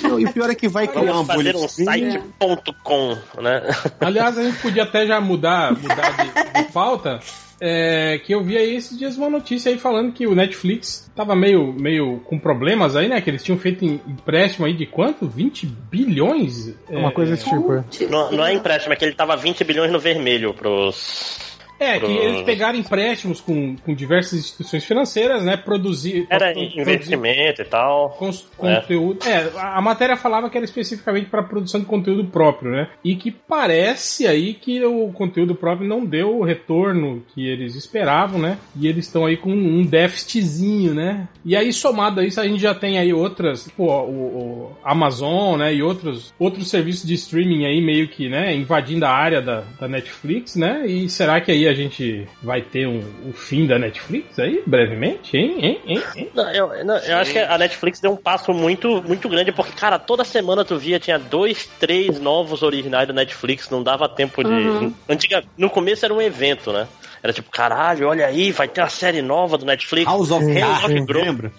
Não, 0.03 0.19
e 0.19 0.25
o 0.25 0.33
pior 0.33 0.49
é 0.49 0.55
que 0.55 0.67
vai 0.67 0.85
criar 0.85 1.13
uma 1.13 1.23
bolha 1.23 1.55
um 1.55 1.65
streaming. 1.65 2.11
site.com, 2.11 3.17
né? 3.41 3.61
Aliás, 4.01 4.37
a 4.37 4.43
gente 4.43 4.59
podia 4.59 4.83
até 4.83 5.07
já 5.07 5.21
mudar, 5.21 5.71
mudar 5.71 6.11
de, 6.11 6.61
de 6.61 6.71
pauta. 6.73 7.21
É, 7.61 8.19
que 8.19 8.33
eu 8.33 8.41
vi 8.43 8.57
aí 8.57 8.75
esses 8.75 8.97
dias 8.97 9.17
uma 9.17 9.29
notícia 9.29 9.69
aí 9.71 9.77
falando 9.77 10.13
que 10.13 10.25
o 10.25 10.33
Netflix 10.35 11.11
tava 11.15 11.35
meio, 11.35 11.73
meio 11.73 12.19
com 12.25 12.39
problemas 12.39 12.95
aí, 12.95 13.07
né? 13.09 13.19
Que 13.19 13.29
eles 13.29 13.43
tinham 13.43 13.57
feito 13.59 13.83
em- 13.83 13.99
empréstimo 14.07 14.65
aí 14.65 14.73
de 14.73 14.85
quanto? 14.85 15.27
20 15.27 15.65
bilhões? 15.65 16.73
Uma 16.89 17.11
coisa 17.11 17.31
desse 17.31 17.49
tipo. 17.49 17.73
é. 17.73 17.83
Não, 18.09 18.31
não 18.31 18.45
é 18.45 18.53
empréstimo, 18.53 18.93
é 18.93 18.95
que 18.95 19.03
ele 19.03 19.13
tava 19.13 19.35
20 19.35 19.63
bilhões 19.63 19.91
no 19.91 19.99
vermelho 19.99 20.53
pros. 20.53 21.48
É, 21.79 21.99
que 21.99 22.11
eles 22.11 22.41
pegaram 22.41 22.77
empréstimos 22.77 23.39
com, 23.39 23.75
com 23.77 23.93
diversas 23.93 24.39
instituições 24.39 24.83
financeiras, 24.83 25.43
né? 25.43 25.55
Produzir. 25.55 26.27
Era 26.29 26.51
investimento 26.81 27.61
e 27.61 27.65
tal. 27.65 28.09
cons- 28.11 28.47
É. 28.61 28.75
conteúdo. 28.81 29.19
É, 29.25 29.49
a 29.57 29.81
matéria 29.81 30.17
falava 30.17 30.49
que 30.49 30.57
era 30.57 30.65
especificamente 30.65 31.27
para 31.29 31.41
produção 31.43 31.79
de 31.79 31.85
conteúdo 31.85 32.25
próprio, 32.25 32.71
né? 32.71 32.89
E 33.03 33.15
que 33.15 33.31
parece 33.31 34.27
aí 34.27 34.53
que 34.53 34.83
o 34.83 35.11
conteúdo 35.13 35.55
próprio 35.55 35.87
não 35.87 36.05
deu 36.05 36.37
o 36.39 36.43
retorno 36.43 37.23
que 37.33 37.47
eles 37.47 37.75
esperavam, 37.75 38.39
né? 38.39 38.57
E 38.79 38.87
eles 38.87 39.05
estão 39.05 39.25
aí 39.25 39.37
com 39.37 39.51
um 39.51 39.85
déficitzinho, 39.85 40.93
né? 40.93 41.27
E 41.45 41.55
aí, 41.55 41.71
somado 41.71 42.19
a 42.19 42.25
isso, 42.25 42.39
a 42.41 42.47
gente 42.47 42.61
já 42.61 42.75
tem 42.75 42.97
aí 42.97 43.13
outras, 43.13 43.63
tipo, 43.63 43.83
o, 43.85 44.11
o 44.11 44.71
Amazon, 44.83 45.57
né? 45.59 45.73
E 45.73 45.81
outros, 45.81 46.33
outros 46.37 46.69
serviços 46.69 47.07
de 47.07 47.13
streaming 47.13 47.65
aí 47.65 47.81
meio 47.81 48.07
que, 48.07 48.27
né? 48.29 48.53
Invadindo 48.53 49.05
a 49.05 49.09
área 49.09 49.41
da, 49.41 49.63
da 49.79 49.87
Netflix, 49.87 50.55
né? 50.55 50.85
E 50.85 51.07
será 51.09 51.39
que 51.39 51.51
aí 51.51 51.68
a 51.69 51.73
gente 51.73 52.27
vai 52.41 52.61
ter 52.61 52.87
um, 52.87 52.99
o 53.29 53.33
fim 53.33 53.65
da 53.65 53.77
Netflix 53.77 54.37
aí, 54.39 54.61
brevemente? 54.65 55.37
Hein? 55.37 55.57
Hein? 55.59 55.81
Hein? 55.85 56.03
hein? 56.15 56.29
Não, 56.33 56.51
eu, 56.51 56.85
não, 56.85 56.97
eu 56.97 57.17
acho 57.17 57.31
que 57.31 57.39
a 57.39 57.57
Netflix 57.57 57.99
deu 57.99 58.11
um 58.11 58.17
passo 58.17 58.51
muito, 58.53 59.01
muito 59.03 59.29
grande, 59.29 59.51
porque, 59.51 59.71
cara, 59.73 59.97
toda 59.97 60.23
semana 60.23 60.65
tu 60.65 60.77
via, 60.77 60.99
tinha 60.99 61.17
dois, 61.17 61.69
três 61.79 62.19
novos 62.19 62.63
originais 62.63 63.07
da 63.07 63.13
Netflix, 63.13 63.69
não 63.69 63.83
dava 63.83 64.09
tempo 64.09 64.43
de. 64.43 64.49
Uhum. 64.49 64.93
Antiga, 65.07 65.43
no 65.57 65.69
começo 65.69 66.05
era 66.05 66.13
um 66.13 66.21
evento, 66.21 66.71
né? 66.71 66.87
Era 67.21 67.33
tipo, 67.33 67.51
caralho, 67.51 68.07
olha 68.07 68.25
aí, 68.27 68.51
vai 68.51 68.67
ter 68.67 68.81
uma 68.81 68.89
série 68.89 69.21
nova 69.21 69.57
do 69.57 69.65
Netflix. 69.65 70.05
House 70.09 70.31
of 70.31 70.45
Cards, 70.53 71.05
Grove. 71.05 71.25
lembra? 71.25 71.51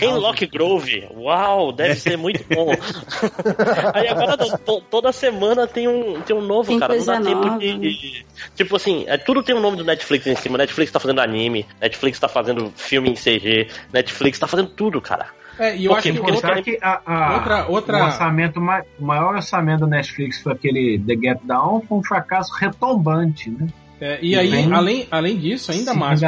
Hemlock 0.00 0.46
Grove. 0.46 1.08
Uau, 1.16 1.72
deve 1.72 1.94
ser 1.96 2.16
muito 2.16 2.44
bom. 2.54 2.70
Aí 3.94 4.08
agora 4.08 4.36
to- 4.36 4.58
to- 4.58 4.80
toda 4.90 5.12
semana 5.12 5.66
tem 5.66 5.88
um, 5.88 6.20
tem 6.20 6.34
um 6.36 6.40
novo, 6.40 6.68
Tem 6.68 6.78
cara. 6.78 6.94
Não 6.96 7.04
dá 7.04 7.20
tempo 7.20 7.58
de, 7.58 7.78
de- 7.78 8.26
Tipo 8.54 8.76
assim, 8.76 9.04
é, 9.06 9.16
tudo 9.16 9.42
tem 9.42 9.54
o 9.54 9.60
nome 9.60 9.76
do 9.76 9.84
Netflix 9.84 10.26
em 10.26 10.36
cima. 10.36 10.56
Netflix 10.58 10.90
tá 10.92 11.00
fazendo 11.00 11.20
anime, 11.20 11.66
Netflix 11.80 12.18
tá 12.18 12.28
fazendo 12.28 12.72
filme 12.76 13.10
em 13.10 13.14
CG, 13.14 13.68
Netflix 13.92 14.38
tá 14.38 14.46
fazendo 14.46 14.68
tudo, 14.70 15.00
cara. 15.00 15.26
É, 15.58 15.76
e 15.76 15.84
eu 15.84 15.92
Porque- 15.92 16.08
acho 16.08 16.18
que 16.18 16.24
porque 16.24 16.30
eles 16.30 16.44
outra, 16.44 16.62
que 16.62 16.78
a, 16.80 17.00
a- 17.04 17.34
outra- 17.34 17.66
outra- 17.68 17.98
o 18.02 18.06
orçamento 18.06 18.60
o 18.60 19.04
maior 19.04 19.34
orçamento 19.34 19.80
do 19.80 19.86
Netflix 19.86 20.40
foi 20.40 20.52
aquele 20.52 21.02
The 21.06 21.14
Get 21.14 21.38
Down, 21.44 21.82
foi 21.86 21.98
um 21.98 22.02
fracasso 22.02 22.54
retombante, 22.54 23.50
né? 23.50 23.66
É, 24.00 24.18
e 24.22 24.36
aí, 24.36 24.50
Bem- 24.50 24.72
além, 24.72 25.06
além 25.10 25.36
disso, 25.36 25.70
ainda 25.70 25.92
mais. 25.94 26.20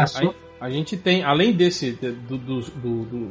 A, 0.62 0.70
gente 0.70 0.96
tem, 0.96 1.22
além 1.22 1.52
desse, 1.52 1.92
de- 1.92 2.12
do, 2.12 2.38
do, 2.38 2.60
do- 2.60 3.04
do- 3.04 3.30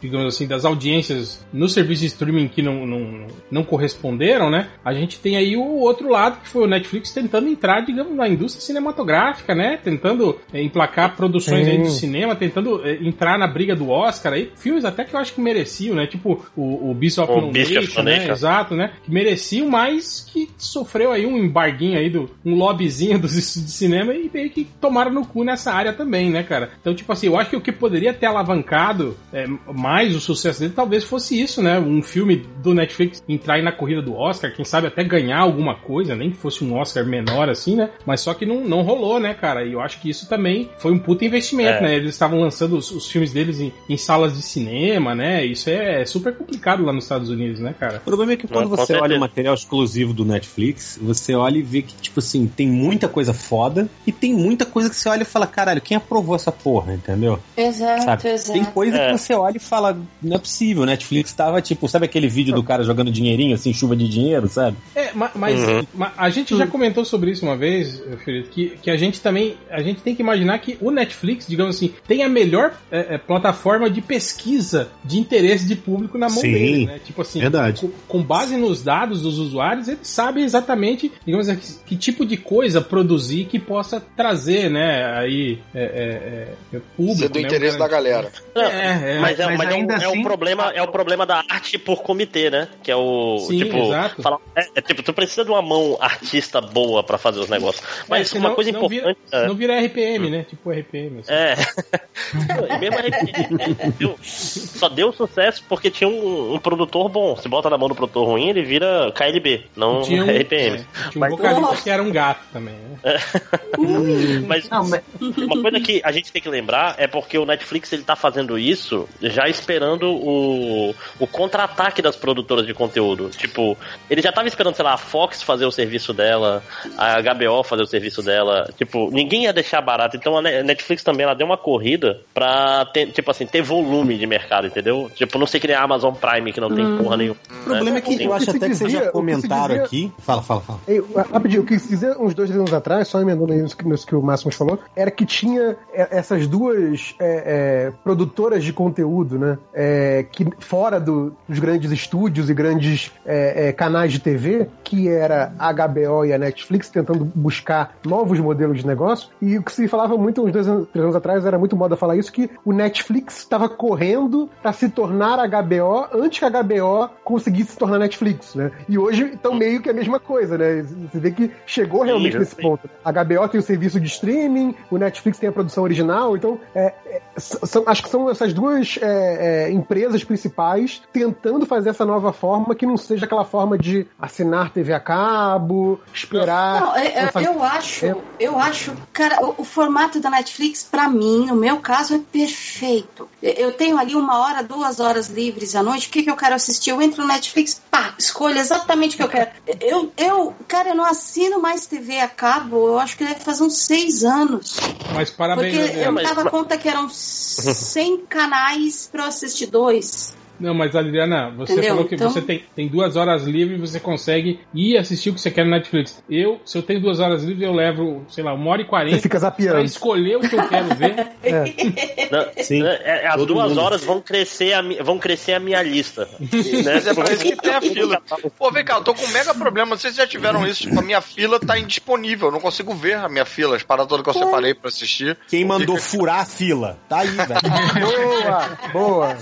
digamos 0.00 0.34
assim, 0.34 0.46
das 0.46 0.64
audiências 0.64 1.44
no 1.52 1.68
serviço 1.68 2.02
de 2.02 2.06
streaming 2.08 2.48
que 2.48 2.62
não, 2.62 2.86
não, 2.86 3.26
não 3.50 3.64
corresponderam, 3.64 4.50
né? 4.50 4.68
A 4.84 4.92
gente 4.92 5.18
tem 5.18 5.36
aí 5.36 5.56
o 5.56 5.62
outro 5.78 6.08
lado, 6.08 6.40
que 6.42 6.48
foi 6.48 6.64
o 6.64 6.66
Netflix 6.66 7.12
tentando 7.12 7.48
entrar, 7.48 7.80
digamos, 7.80 8.14
na 8.16 8.28
indústria 8.28 8.62
cinematográfica, 8.64 9.54
né? 9.54 9.78
Tentando 9.82 10.38
é, 10.52 10.62
emplacar 10.62 11.16
produções 11.16 11.66
aí 11.66 11.78
do 11.78 11.88
Sim. 11.88 11.98
cinema, 12.00 12.36
tentando 12.36 12.86
é, 12.86 12.96
entrar 13.02 13.38
na 13.38 13.46
briga 13.46 13.74
do 13.74 13.88
Oscar 13.88 14.32
aí. 14.34 14.50
Filmes 14.56 14.84
até 14.84 15.04
que 15.04 15.14
eu 15.14 15.20
acho 15.20 15.34
que 15.34 15.40
mereciam, 15.40 15.96
né? 15.96 16.06
Tipo 16.06 16.44
o, 16.56 16.90
o 16.90 16.94
Beast 16.94 17.18
of 17.18 17.32
O 17.32 17.50
Beast 17.50 17.72
Nation, 17.72 18.02
né? 18.02 18.28
Exato, 18.28 18.74
né? 18.74 18.92
Que 19.04 19.10
mereciam, 19.10 19.68
mas 19.68 20.28
que 20.32 20.48
sofreu 20.58 21.10
aí 21.12 21.26
um 21.26 21.38
embarguinho 21.38 21.98
aí, 21.98 22.10
do, 22.10 22.30
um 22.44 22.54
lobbyzinho 22.54 23.18
dos 23.18 23.36
estúdios 23.36 23.66
de 23.66 23.72
cinema 23.72 24.14
e 24.14 24.30
meio 24.32 24.50
que 24.50 24.64
tomaram 24.80 25.12
no 25.12 25.24
cu 25.26 25.42
nessa 25.44 25.72
área 25.72 25.92
também, 25.92 26.30
né, 26.30 26.42
cara? 26.56 26.70
Então, 26.80 26.94
tipo 26.94 27.12
assim, 27.12 27.26
eu 27.26 27.38
acho 27.38 27.50
que 27.50 27.56
o 27.56 27.60
que 27.60 27.72
poderia 27.72 28.14
ter 28.14 28.26
alavancado 28.26 29.16
é, 29.32 29.46
mais 29.74 30.14
o 30.14 30.20
sucesso 30.20 30.60
dele 30.60 30.72
talvez 30.74 31.04
fosse 31.04 31.40
isso, 31.40 31.62
né? 31.62 31.78
Um 31.78 32.02
filme 32.02 32.44
do 32.62 32.74
Netflix 32.74 33.22
entrar 33.28 33.54
aí 33.54 33.62
na 33.62 33.72
corrida 33.72 34.00
do 34.00 34.14
Oscar, 34.14 34.52
quem 34.54 34.64
sabe 34.64 34.86
até 34.86 35.04
ganhar 35.04 35.38
alguma 35.40 35.74
coisa, 35.74 36.16
nem 36.16 36.30
que 36.30 36.36
fosse 36.36 36.64
um 36.64 36.74
Oscar 36.74 37.04
menor 37.04 37.48
assim, 37.48 37.76
né? 37.76 37.90
Mas 38.06 38.20
só 38.20 38.32
que 38.34 38.46
não, 38.46 38.64
não 38.64 38.82
rolou, 38.82 39.20
né, 39.20 39.34
cara? 39.34 39.64
E 39.64 39.72
eu 39.72 39.80
acho 39.80 40.00
que 40.00 40.08
isso 40.08 40.28
também 40.28 40.70
foi 40.78 40.92
um 40.92 40.98
puta 40.98 41.24
investimento, 41.24 41.78
É. 41.78 41.80
né? 41.82 41.96
Eles 41.96 42.10
estavam 42.14 42.40
lançando 42.40 42.76
os, 42.76 42.90
os 42.90 43.10
filmes 43.10 43.32
deles 43.32 43.60
em, 43.60 43.72
em 43.88 43.96
salas 43.96 44.34
de 44.34 44.42
cinema, 44.42 45.14
né? 45.14 45.44
Isso 45.44 45.68
é 45.68 46.04
super 46.04 46.34
complicado 46.34 46.84
lá 46.84 46.92
nos 46.92 47.04
Estados 47.04 47.28
Unidos, 47.28 47.60
né, 47.60 47.74
cara? 47.78 47.98
O 47.98 48.00
problema 48.00 48.32
é 48.32 48.36
que 48.36 48.46
quando 48.48 48.68
Não, 48.70 48.76
você 48.76 48.94
olha 48.94 49.16
o 49.16 49.20
material 49.20 49.54
exclusivo 49.54 50.12
do 50.12 50.24
Netflix, 50.24 50.98
você 51.00 51.34
olha 51.34 51.58
e 51.58 51.62
vê 51.62 51.82
que, 51.82 51.94
tipo 51.94 52.20
assim, 52.20 52.46
tem 52.46 52.68
muita 52.68 53.08
coisa 53.08 53.32
foda 53.34 53.88
e 54.06 54.12
tem 54.12 54.32
muita 54.32 54.64
coisa 54.64 54.88
que 54.88 54.96
você 54.96 55.08
olha 55.08 55.22
e 55.22 55.26
fala, 55.26 55.46
caralho, 55.46 55.80
quem 55.80 55.96
aprovou 55.96 56.34
essa 56.36 56.45
essa 56.46 56.52
porra, 56.52 56.94
entendeu? 56.94 57.40
Exato, 57.56 58.04
Sabe? 58.04 58.28
exato. 58.28 58.52
Tem 58.52 58.64
coisa 58.64 58.96
É. 58.96 59.06
que 59.12 59.18
você 59.18 59.34
olha 59.34 59.56
e 59.56 59.60
fala, 59.60 59.98
não 60.22 60.36
é 60.36 60.38
possível. 60.38 60.84
Netflix 60.86 61.32
tava 61.32 61.60
tipo, 61.60 61.88
sabe 61.88 62.04
aquele 62.06 62.28
vídeo 62.28 62.54
do 62.54 62.62
cara 62.62 62.84
jogando 62.84 63.10
dinheirinho, 63.10 63.54
assim, 63.54 63.72
chuva 63.72 63.96
de 63.96 64.08
dinheiro, 64.08 64.48
sabe? 64.48 64.76
É, 64.94 65.12
ma- 65.12 65.30
mas, 65.34 65.60
Uhum. 65.60 65.84
ma- 65.94 66.12
a 66.16 66.30
gente 66.30 66.56
já 66.56 66.66
comentou 66.66 67.04
sobre 67.04 67.32
isso 67.32 67.44
uma 67.44 67.56
vez, 67.56 68.00
eh, 68.00 68.16
Felipe, 68.24 68.48
que, 68.50 68.68
que 68.82 68.90
a 68.90 68.96
gente 68.96 69.20
também 69.20 69.56
a 69.70 69.82
gente 69.82 70.00
tem 70.00 70.14
que 70.14 70.22
imaginar 70.22 70.58
que 70.60 70.78
o 70.80 70.90
Netflix, 70.90 71.46
digamos 71.48 71.76
assim, 71.76 71.92
tem 72.06 72.22
a 72.22 72.28
melhor 72.28 72.72
eh, 72.90 73.18
plataforma 73.18 73.90
de 73.90 74.00
pesquisa 74.00 74.88
de 75.04 75.18
interesse 75.18 75.66
de 75.66 75.74
público 75.74 76.16
na 76.18 76.28
mão 76.28 76.38
Sim, 76.38 76.52
dele, 76.52 76.86
né? 76.86 77.00
Tipo 77.04 77.22
assim, 77.22 77.40
verdade. 77.40 77.80
Com, 77.82 77.90
com 78.18 78.22
base 78.22 78.56
nos 78.56 78.82
dados 78.82 79.22
dos 79.22 79.38
usuários, 79.38 79.88
ele 79.88 79.98
sabe 80.02 80.42
exatamente, 80.42 81.10
digamos 81.24 81.48
assim, 81.48 81.58
que, 81.84 81.84
que 81.84 81.96
tipo 81.96 82.24
de 82.24 82.36
coisa 82.36 82.80
produzir 82.80 83.44
que 83.46 83.58
possa 83.58 84.00
trazer, 84.16 84.70
né, 84.70 85.04
aí 85.18 85.58
é, 85.74 86.35
é, 86.36 86.76
é, 86.76 86.80
público, 86.96 87.18
Ser 87.18 87.28
do 87.28 87.38
né, 87.40 87.46
interesse 87.46 87.78
da 87.78 87.88
galera. 87.88 88.30
Não, 88.54 88.62
É, 88.62 89.16
é. 89.16 89.18
Mas, 89.20 89.38
é, 89.40 89.46
Mas 89.46 89.58
mas 89.58 89.68
é, 89.70 89.74
um, 89.74 89.90
é 89.90 90.08
um 90.08 90.10
assim- 90.12 90.22
problema, 90.22 90.72
é 90.74 90.82
o 90.82 90.88
problema 90.88 91.24
da 91.26 91.42
arte 91.48 91.78
por 91.78 92.02
comitê, 92.02 92.50
né? 92.50 92.68
Que 92.82 92.90
é 92.90 92.96
o. 92.96 93.38
Sim, 93.48 93.58
tipo, 93.58 93.76
exato. 93.76 94.22
falar- 94.22 94.38
é, 94.54 94.66
é 94.76 94.80
tipo, 94.80 95.02
tu 95.02 95.12
precisa 95.12 95.44
de 95.44 95.50
uma 95.50 95.62
mão 95.62 95.96
artista 96.00 96.60
boa 96.60 97.02
pra 97.02 97.18
fazer 97.18 97.40
os 97.40 97.48
negócios. 97.48 97.84
Mas 98.08 98.34
É, 98.34 98.38
uma 98.38 98.54
coisa 98.54 98.70
senão 98.70 98.84
importante. 98.84 99.04
Vira, 99.06 99.16
é- 99.32 99.40
senão 99.42 99.54
vira 99.54 99.80
RPM, 99.80 100.30
né? 100.30 100.44
Tipo 100.48 100.70
RPM. 100.70 101.20
assim. 101.20 101.32
É. 101.32 101.54
e 102.74 102.78
mesmo 102.78 102.98
RPM 102.98 103.92
deu- 103.98 104.18
só 104.22 104.88
deu 104.88 105.12
sucesso 105.12 105.62
porque 105.68 105.90
tinha 105.90 106.08
um, 106.08 106.54
um 106.54 106.58
produtor 106.58 107.08
bom. 107.08 107.36
Se 107.36 107.48
bota 107.48 107.70
na 107.70 107.78
mão 107.78 107.88
do 107.88 107.94
produtor 107.94 108.26
ruim, 108.26 108.48
ele 108.48 108.62
vira 108.62 109.12
KLB, 109.14 109.64
não 109.76 110.02
Tinha 110.02 110.24
um, 110.24 110.26
RPM. 110.30 110.76
é, 110.76 110.78
tinha 110.78 110.86
um 111.16 111.18
Mas- 111.20 111.30
vocalista 111.30 111.76
que 111.82 111.90
era 111.90 112.02
um 112.02 112.10
gato 112.10 112.40
também, 112.52 112.74
né? 112.74 112.96
Mas 114.46 114.68
Não, 114.68 114.88
mas- 114.88 115.02
uma 115.20 115.62
coisa 115.62 115.80
que 115.80 116.00
a 116.04 116.10
gente 116.12 116.25
tem 116.32 116.42
que 116.42 116.48
lembrar 116.48 116.94
é 116.98 117.06
porque 117.06 117.38
o 117.38 117.44
Netflix 117.46 117.92
ele 117.92 118.02
tá 118.02 118.16
fazendo 118.16 118.58
isso 118.58 119.08
já 119.20 119.48
esperando 119.48 120.10
o, 120.10 120.94
o 121.18 121.26
contra-ataque 121.26 122.00
das 122.02 122.16
produtoras 122.16 122.66
de 122.66 122.74
conteúdo. 122.74 123.28
Tipo, 123.30 123.76
ele 124.10 124.20
já 124.22 124.32
tava 124.32 124.48
esperando, 124.48 124.74
sei 124.74 124.84
lá, 124.84 124.94
a 124.94 124.98
Fox 124.98 125.42
fazer 125.42 125.64
o 125.66 125.70
serviço 125.70 126.12
dela, 126.12 126.62
a 126.96 127.20
HBO 127.20 127.62
fazer 127.64 127.82
o 127.82 127.86
serviço 127.86 128.22
dela. 128.22 128.68
Tipo, 128.76 129.10
ninguém 129.10 129.44
ia 129.44 129.52
deixar 129.52 129.80
barato. 129.80 130.16
Então 130.16 130.36
a 130.36 130.42
Ne- 130.42 130.62
Netflix 130.62 131.02
também 131.02 131.24
ela 131.24 131.34
deu 131.34 131.46
uma 131.46 131.56
corrida 131.58 132.20
pra 132.34 132.84
ter, 132.86 133.10
tipo 133.12 133.30
assim, 133.30 133.46
ter 133.46 133.62
volume 133.62 134.16
de 134.18 134.26
mercado, 134.26 134.66
entendeu? 134.66 135.10
Tipo, 135.14 135.38
não 135.38 135.46
sei 135.46 135.60
que 135.60 135.66
nem 135.66 135.76
a 135.76 135.82
Amazon 135.82 136.14
Prime 136.14 136.52
que 136.52 136.60
não 136.60 136.74
tem 136.74 136.96
porra 136.98 137.16
nenhuma. 137.16 137.36
O 137.60 137.64
problema 137.64 137.98
é 137.98 138.00
que 138.00 138.16
Sim. 138.16 138.24
eu 138.24 138.32
acho 138.32 138.50
até 138.50 138.68
que 138.68 138.74
vocês 138.74 138.92
já 138.92 139.10
comentaram 139.10 139.68
dizia- 139.68 139.84
aqui. 139.84 140.12
Fala, 140.20 140.42
fala, 140.42 140.60
fala. 140.60 140.80
Ei, 140.88 141.02
rapidinho, 141.32 141.62
o 141.62 141.66
que 141.66 141.78
se 141.78 141.88
dizer 141.88 142.16
uns 142.18 142.34
dois, 142.34 142.50
anos 142.50 142.72
atrás, 142.72 143.08
só 143.08 143.20
emendando 143.20 143.52
aí 143.52 143.64
que, 143.76 143.86
nisso 143.88 144.06
que 144.06 144.14
o 144.14 144.22
Máximo 144.22 144.52
falou, 144.52 144.78
era 144.94 145.10
que 145.10 145.24
tinha 145.26 145.76
é, 145.92 146.05
essas 146.10 146.46
duas 146.46 147.14
é, 147.18 147.86
é, 147.88 147.92
produtoras 148.02 148.62
de 148.64 148.72
conteúdo, 148.72 149.38
né? 149.38 149.58
é, 149.74 150.24
que 150.30 150.46
fora 150.58 150.98
do- 151.00 151.34
dos 151.48 151.58
grandes 151.58 151.90
estúdios 151.90 152.48
e 152.50 152.54
grandes 152.54 153.12
é, 153.24 153.68
é, 153.68 153.72
canais 153.72 154.12
de 154.12 154.20
TV, 154.20 154.68
que 154.84 155.08
era 155.08 155.52
a 155.58 155.72
HBO 155.72 156.24
e 156.24 156.32
a 156.32 156.38
Netflix 156.38 156.88
tentando 156.90 157.24
buscar 157.34 157.96
novos 158.04 158.38
modelos 158.38 158.78
de 158.78 158.86
negócio. 158.86 159.28
E 159.40 159.56
o 159.58 159.62
que 159.62 159.72
se 159.72 159.88
falava 159.88 160.16
muito 160.16 160.42
uns 160.44 160.52
dois 160.52 160.66
anos, 160.68 160.88
três 160.92 161.02
anos 161.04 161.16
atrás, 161.16 161.44
era 161.44 161.58
muito 161.58 161.76
moda 161.76 161.96
falar 161.96 162.16
isso, 162.16 162.32
que 162.32 162.50
o 162.64 162.72
Netflix 162.72 163.38
estava 163.38 163.68
correndo 163.68 164.48
para 164.62 164.72
se 164.72 164.88
tornar 164.88 165.38
a 165.38 165.46
HBO 165.46 166.06
antes 166.12 166.38
que 166.38 166.44
a 166.44 166.50
HBO 166.62 167.10
conseguisse 167.24 167.72
se 167.72 167.78
tornar 167.78 167.98
Netflix, 167.98 168.54
né? 168.54 168.70
E 168.88 168.98
hoje 168.98 169.24
estão 169.34 169.54
meio 169.54 169.80
que 169.80 169.90
a 169.90 169.92
mesma 169.92 170.18
coisa, 170.20 170.56
né? 170.58 170.82
Você 171.10 171.18
vê 171.18 171.30
que 171.30 171.50
chegou 171.66 172.02
realmente 172.02 172.32
Sim, 172.32 172.38
nesse 172.38 172.54
sim. 172.54 172.62
ponto. 172.62 172.88
A 173.04 173.12
HBO 173.12 173.48
tem 173.48 173.60
o 173.60 173.62
serviço 173.62 173.98
de 174.00 174.06
streaming, 174.06 174.74
o 174.90 174.98
Netflix 174.98 175.38
tem 175.38 175.48
a 175.48 175.52
produção 175.52 175.84
original, 175.84 175.95
então 176.36 176.58
é, 176.74 176.92
é, 177.06 177.22
são- 177.36 177.84
acho 177.86 178.02
que 178.02 178.08
são 178.08 178.28
essas 178.30 178.52
duas 178.52 178.98
é, 179.00 179.66
é, 179.68 179.70
empresas 179.72 180.22
principais 180.24 181.02
tentando 181.12 181.64
fazer 181.66 181.90
essa 181.90 182.04
nova 182.04 182.32
forma 182.32 182.74
que 182.74 182.86
não 182.86 182.96
seja 182.96 183.24
aquela 183.26 183.44
forma 183.44 183.76
de 183.78 184.06
assinar 184.20 184.70
TV 184.70 184.92
a 184.92 185.00
cabo, 185.00 186.00
esperar. 186.12 186.80
Não, 186.80 186.96
é- 186.96 187.06
é- 187.06 187.26
fazer- 187.28 187.46
eu 187.48 187.62
acho, 187.62 188.06
eu 188.40 188.58
acho, 188.58 188.92
cara, 189.12 189.44
o, 189.44 189.54
o 189.58 189.64
formato 189.64 190.20
da 190.20 190.30
Netflix, 190.30 190.82
pra 190.82 191.08
mim, 191.08 191.46
no 191.46 191.56
meu 191.56 191.78
caso, 191.78 192.14
é 192.14 192.20
perfeito. 192.32 193.28
Eu 193.42 193.72
tenho 193.72 193.98
ali 193.98 194.14
uma 194.14 194.38
hora, 194.40 194.62
duas 194.62 194.98
horas 195.00 195.28
livres 195.28 195.74
à 195.76 195.82
noite, 195.82 196.08
o 196.08 196.10
que, 196.10 196.22
que 196.22 196.30
eu 196.30 196.36
quero 196.36 196.54
assistir? 196.54 196.90
Eu 196.90 197.00
entro 197.02 197.22
no 197.22 197.28
Netflix, 197.28 197.80
pá, 197.90 198.14
escolho 198.18 198.58
exatamente 198.58 199.14
o 199.14 199.16
que 199.18 199.22
eu 199.24 199.28
quero. 199.28 199.50
Eu, 199.86 200.10
eu, 200.16 200.54
cara, 200.66 200.90
eu 200.90 200.94
não 200.94 201.04
assino 201.04 201.60
mais 201.60 201.86
TV 201.86 202.18
a 202.20 202.26
cabo, 202.28 202.88
eu 202.88 202.98
acho 202.98 203.16
que 203.16 203.24
deve 203.24 203.40
fazer 203.40 203.62
uns 203.62 203.78
seis 203.78 204.24
anos. 204.24 204.76
Mas 205.14 205.30
parabéns, 205.30 205.74
Porque 205.86 205.98
Adriano. 206.00 206.08
eu 206.08 206.12
me 206.12 206.22
mas- 206.22 206.36
dava 206.36 206.50
conta 206.50 206.76
que 206.78 206.88
eram 206.88 207.08
100 207.12 208.26
canais 208.26 209.08
pra 209.10 209.24
eu 209.24 209.28
assistir 209.28 209.66
dois. 209.66 210.32
Não, 210.58 210.74
mas 210.74 210.94
Adriana, 210.96 211.50
você 211.56 211.72
Entendeu? 211.74 211.90
falou 211.90 212.04
que 212.08 212.14
Então- 212.14 212.30
você 212.30 212.40
tem, 212.40 212.64
tem 212.74 212.88
duas 212.88 213.16
horas 213.16 213.44
livres 213.44 213.78
e 213.78 213.80
você 213.80 214.00
consegue 214.00 214.60
ir 214.74 214.96
assistir 214.96 215.30
o 215.30 215.34
que 215.34 215.40
você 215.40 215.50
quer 215.50 215.64
no 215.64 215.70
Netflix. 215.70 216.22
Eu, 216.28 216.60
se 216.64 216.76
eu 216.78 216.82
tenho 216.82 217.00
duas 217.00 217.20
horas 217.20 217.42
livres, 217.44 217.66
eu 217.66 217.72
levo, 217.74 218.24
sei 218.28 218.42
lá, 218.44 218.52
uma 218.54 218.70
hora 218.70 218.80
e 218.82 218.84
Você 218.84 218.90
quarenta 218.90 219.16
fica 219.18 219.38
pra 219.38 219.48
zapeando. 219.50 219.84
escolher 219.84 220.36
o 220.36 220.40
que 220.40 220.54
eu 220.56 220.68
quero 220.68 220.94
ver. 220.94 221.14
Não, 222.30 222.64
Sim, 222.64 222.82
né, 222.82 222.98
é, 223.04 223.26
as 223.26 223.36
todo 223.36 223.46
duas 223.54 223.68
mundo. 223.70 223.80
horas 223.80 224.04
vão 224.04 224.20
crescer 224.20 224.72
a, 224.72 224.82
vão 225.02 225.18
crescer 225.18 225.54
a 225.54 225.60
minha 225.60 225.82
lista. 225.82 226.28
né? 226.40 227.02
É 227.06 227.14
pra 227.14 227.32
isso 227.32 227.42
que 227.44 227.56
tem 227.56 227.74
a 227.74 227.80
fila. 227.80 228.20
Pô, 228.58 228.70
vem 228.70 228.84
cá, 228.84 228.94
eu 228.96 229.04
tô 229.04 229.14
com 229.14 229.24
um 229.24 229.28
mega 229.28 229.54
problema. 229.54 229.90
Não 229.90 229.96
sei 229.96 230.10
se 230.10 230.16
já 230.16 230.26
tiveram 230.26 230.66
isso. 230.66 230.82
Tipo, 230.82 230.98
a 230.98 231.02
minha 231.02 231.20
fila 231.20 231.58
tá 231.60 231.78
indisponível. 231.78 232.48
Eu 232.48 232.52
não 232.52 232.60
consigo 232.60 232.94
ver 232.94 233.14
a 233.14 233.28
minha 233.28 233.44
fila, 233.44 233.76
as 233.76 233.82
paradas 233.82 234.08
todas 234.08 234.24
que 234.24 234.30
eu 234.30 234.44
separei 234.44 234.74
pra 234.74 234.88
assistir. 234.88 235.36
Quem 235.48 235.64
mandou 235.64 235.96
furar 235.96 236.40
a 236.40 236.44
fila? 236.44 236.98
Tá 237.08 237.18
aí, 237.20 237.28
velho. 237.28 237.46
Boa, 238.00 238.78
boa. 238.92 239.36